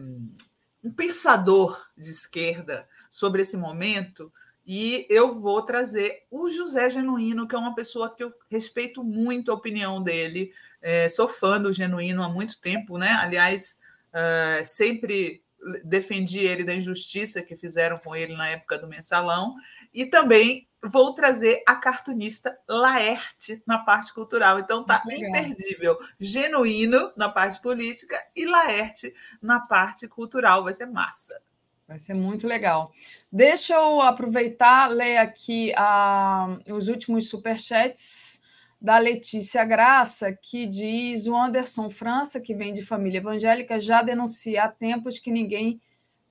um 0.83 0.91
pensador 0.91 1.87
de 1.95 2.09
esquerda 2.09 2.87
sobre 3.09 3.41
esse 3.41 3.55
momento. 3.55 4.31
E 4.65 5.05
eu 5.09 5.39
vou 5.39 5.61
trazer 5.63 6.25
o 6.29 6.49
José 6.49 6.89
Genuíno, 6.89 7.47
que 7.47 7.55
é 7.55 7.57
uma 7.57 7.75
pessoa 7.75 8.13
que 8.13 8.23
eu 8.23 8.33
respeito 8.49 9.03
muito 9.03 9.51
a 9.51 9.55
opinião 9.55 10.01
dele. 10.01 10.51
É, 10.81 11.09
sou 11.09 11.27
fã 11.27 11.61
do 11.61 11.73
Genuíno 11.73 12.23
há 12.23 12.29
muito 12.29 12.59
tempo, 12.59 12.97
né? 12.97 13.11
Aliás, 13.21 13.77
uh, 14.13 14.63
sempre 14.63 15.43
defendi 15.83 16.39
ele 16.39 16.63
da 16.63 16.73
injustiça 16.73 17.41
que 17.41 17.55
fizeram 17.55 17.97
com 17.97 18.15
ele 18.15 18.35
na 18.35 18.49
época 18.49 18.77
do 18.77 18.87
mensalão. 18.87 19.55
E 19.93 20.05
também 20.05 20.67
vou 20.83 21.13
trazer 21.13 21.63
a 21.67 21.75
cartunista 21.75 22.57
Laerte 22.67 23.61
na 23.65 23.79
parte 23.79 24.13
cultural. 24.13 24.59
Então 24.59 24.83
tá 24.83 25.03
imperdível. 25.05 25.97
Genuíno 26.19 27.11
na 27.15 27.29
parte 27.29 27.61
política 27.61 28.15
e 28.35 28.45
Laerte 28.45 29.13
na 29.41 29.59
parte 29.59 30.07
cultural. 30.07 30.63
Vai 30.63 30.73
ser 30.73 30.87
massa. 30.87 31.39
Vai 31.87 31.99
ser 31.99 32.13
muito 32.13 32.47
legal. 32.47 32.93
Deixa 33.31 33.73
eu 33.73 34.01
aproveitar, 34.01 34.87
ler 34.87 35.17
aqui 35.17 35.73
a, 35.75 36.57
os 36.69 36.87
últimos 36.87 37.27
superchats 37.27 38.40
da 38.81 38.97
Letícia 38.97 39.63
Graça, 39.63 40.33
que 40.33 40.65
diz: 40.65 41.27
o 41.27 41.35
Anderson 41.35 41.89
França, 41.89 42.41
que 42.41 42.55
vem 42.55 42.73
de 42.73 42.81
família 42.81 43.19
evangélica, 43.19 43.79
já 43.79 44.01
denuncia 44.01 44.63
há 44.63 44.67
tempos 44.67 45.19
que 45.19 45.29
ninguém 45.29 45.79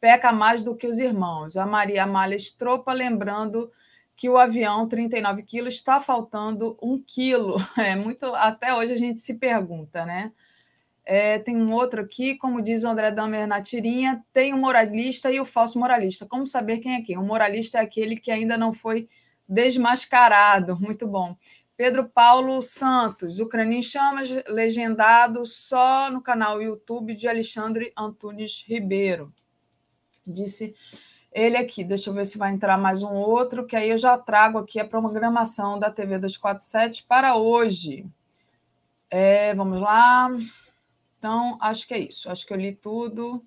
peca 0.00 0.32
mais 0.32 0.62
do 0.62 0.74
que 0.74 0.88
os 0.88 0.98
irmãos. 0.98 1.56
A 1.56 1.64
Maria 1.64 2.02
Amália 2.02 2.34
Estropa, 2.34 2.92
lembrando 2.92 3.70
que 4.16 4.28
o 4.28 4.36
avião 4.36 4.88
39 4.88 5.42
quilos 5.44 5.74
está 5.74 6.00
faltando 6.00 6.76
um 6.82 7.00
quilo. 7.00 7.56
É 7.78 7.94
muito. 7.94 8.26
Até 8.34 8.74
hoje 8.74 8.94
a 8.94 8.96
gente 8.96 9.20
se 9.20 9.38
pergunta, 9.38 10.04
né? 10.04 10.32
É, 11.04 11.38
tem 11.38 11.56
um 11.56 11.72
outro 11.72 12.02
aqui, 12.02 12.36
como 12.36 12.60
diz 12.60 12.82
o 12.84 12.88
André 12.88 13.10
Damer 13.10 13.46
na 13.46 13.62
tirinha, 13.62 14.22
tem 14.32 14.52
o 14.52 14.58
moralista 14.58 15.30
e 15.30 15.40
o 15.40 15.44
falso 15.44 15.78
moralista. 15.78 16.26
Como 16.26 16.46
saber 16.46 16.78
quem 16.78 16.94
é 16.94 17.02
quem? 17.02 17.16
O 17.16 17.22
moralista 17.22 17.78
é 17.78 17.80
aquele 17.80 18.16
que 18.16 18.30
ainda 18.30 18.56
não 18.58 18.72
foi 18.72 19.08
desmascarado. 19.48 20.78
Muito 20.78 21.06
bom. 21.08 21.36
Pedro 21.81 22.10
Paulo 22.10 22.60
Santos, 22.60 23.41
Ucrânia 23.41 23.78
em 23.78 23.81
Chamas, 23.81 24.28
legendado 24.49 25.47
só 25.47 26.10
no 26.10 26.20
canal 26.20 26.60
YouTube 26.60 27.15
de 27.15 27.26
Alexandre 27.26 27.91
Antunes 27.97 28.62
Ribeiro. 28.68 29.33
Disse 30.26 30.76
ele 31.33 31.57
aqui, 31.57 31.83
deixa 31.83 32.10
eu 32.10 32.12
ver 32.12 32.26
se 32.26 32.36
vai 32.36 32.52
entrar 32.52 32.76
mais 32.76 33.02
um 33.02 33.15
outro, 33.15 33.65
que 33.65 33.75
aí 33.75 33.89
eu 33.89 33.97
já 33.97 34.18
trago 34.18 34.59
aqui 34.59 34.78
a 34.78 34.86
programação 34.86 35.78
da 35.78 35.91
TV 35.91 36.18
247 36.18 37.05
para 37.05 37.34
hoje. 37.36 38.05
É, 39.09 39.55
vamos 39.55 39.81
lá. 39.81 40.28
Então, 41.18 41.57
acho 41.62 41.89
que 41.89 41.94
é 41.94 41.99
isso. 41.99 42.31
Acho 42.31 42.47
que 42.47 42.52
eu 42.52 42.59
li 42.59 42.75
tudo. 42.75 43.42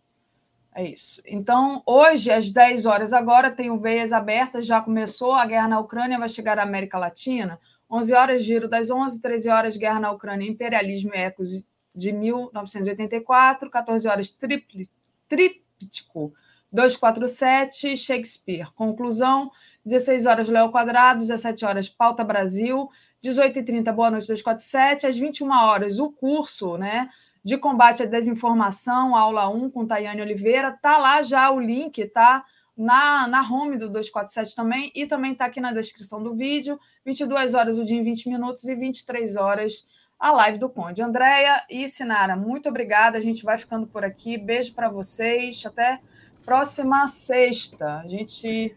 É 0.74 0.84
isso. 0.84 1.22
Então, 1.24 1.84
hoje, 1.86 2.32
às 2.32 2.50
10 2.50 2.88
horas 2.88 3.14
agora, 3.14 3.52
tem 3.52 3.70
o 3.70 3.78
Veias 3.78 4.12
Abertas, 4.12 4.66
já 4.66 4.82
começou, 4.82 5.34
a 5.34 5.46
guerra 5.46 5.68
na 5.68 5.80
Ucrânia 5.80 6.18
vai 6.18 6.28
chegar 6.28 6.58
à 6.58 6.64
América 6.64 6.98
Latina. 6.98 7.60
11 7.94 8.14
horas, 8.16 8.44
giro 8.44 8.68
das 8.68 8.90
11, 8.90 9.22
13 9.22 9.50
horas, 9.50 9.78
guerra 9.78 10.00
na 10.00 10.12
Ucrânia, 10.12 10.50
imperialismo 10.50 11.12
e 11.14 11.18
ecos 11.18 11.64
de 11.96 12.12
1984, 12.12 13.70
14 13.70 14.08
horas, 14.08 14.32
tripli, 14.32 14.90
tríptico 15.30 16.34
247, 16.72 17.96
Shakespeare. 17.96 18.74
Conclusão, 18.74 19.52
16 19.86 20.26
horas, 20.26 20.50
Léo 20.50 20.72
Quadrado, 20.72 21.20
17 21.20 21.64
horas, 21.66 21.88
Pauta 21.88 22.24
Brasil, 22.24 22.90
18h30, 23.24 23.94
Boa 23.94 24.10
Noite 24.10 24.26
247, 24.26 25.06
às 25.06 25.16
21 25.16 25.52
horas, 25.52 26.00
o 26.00 26.12
curso 26.12 26.78
né, 26.78 27.08
de 27.44 27.60
combate 27.60 28.02
à 28.02 28.08
desinformação, 28.08 29.16
aula 29.16 29.48
1, 29.48 29.70
com 29.70 29.86
Tayane 29.86 30.24
Oliveira. 30.24 30.72
Tá 30.72 30.98
lá 30.98 31.22
já 31.22 31.52
o 31.52 31.60
link, 31.60 32.04
tá? 32.06 32.44
Na, 32.76 33.28
na 33.28 33.42
home 33.42 33.78
do 33.78 33.88
247 33.88 34.56
também, 34.56 34.92
e 34.96 35.06
também 35.06 35.34
está 35.34 35.46
aqui 35.46 35.62
na 35.62 35.72
descrição 35.72 36.22
do 36.24 36.34
vídeo. 36.34 36.80
22 37.06 37.54
horas 37.54 37.78
o 37.78 37.86
dia 37.86 37.98
em 37.98 38.04
20 38.04 38.30
minutos 38.30 38.64
e 38.64 38.74
23 38.74 39.36
horas 39.36 39.86
a 40.20 40.32
live 40.32 40.58
do 40.58 40.70
Conde. 40.70 41.02
Andréia 41.02 41.64
e 41.70 41.88
Sinara, 41.90 42.36
muito 42.36 42.70
obrigada. 42.70 43.18
A 43.18 43.22
gente 43.22 43.44
vai 43.44 43.58
ficando 43.58 43.86
por 43.86 44.06
aqui. 44.06 44.38
Beijo 44.38 44.74
para 44.74 44.90
vocês. 44.90 45.62
Até 45.66 46.00
próxima 46.46 47.08
sexta. 47.08 48.00
A 48.00 48.08
gente 48.08 48.74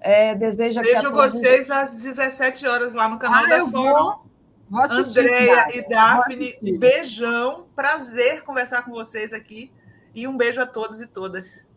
é, 0.00 0.34
deseja 0.34 0.82
Vejo 0.82 0.96
que. 0.96 1.02
Vejo 1.02 1.14
vocês 1.14 1.70
às 1.70 1.94
17 1.94 2.66
horas 2.66 2.94
lá 2.94 3.08
no 3.08 3.18
canal 3.18 3.44
ah, 3.44 3.48
da 3.48 3.66
Fórum. 3.66 4.30
Vou, 4.68 4.82
Andréia 4.82 5.76
e 5.76 5.88
Daphne, 5.88 6.56
beijão. 6.78 7.66
Prazer 7.74 8.42
conversar 8.42 8.82
com 8.82 8.90
vocês 8.90 9.32
aqui. 9.32 9.70
E 10.12 10.26
um 10.26 10.36
beijo 10.36 10.60
a 10.60 10.66
todos 10.66 11.00
e 11.00 11.06
todas. 11.06 11.69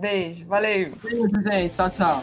Beijo, 0.00 0.46
valeu. 0.46 0.90
Beijo, 1.02 1.42
gente. 1.42 1.76
Tchau, 1.76 1.90
tchau. 1.90 2.22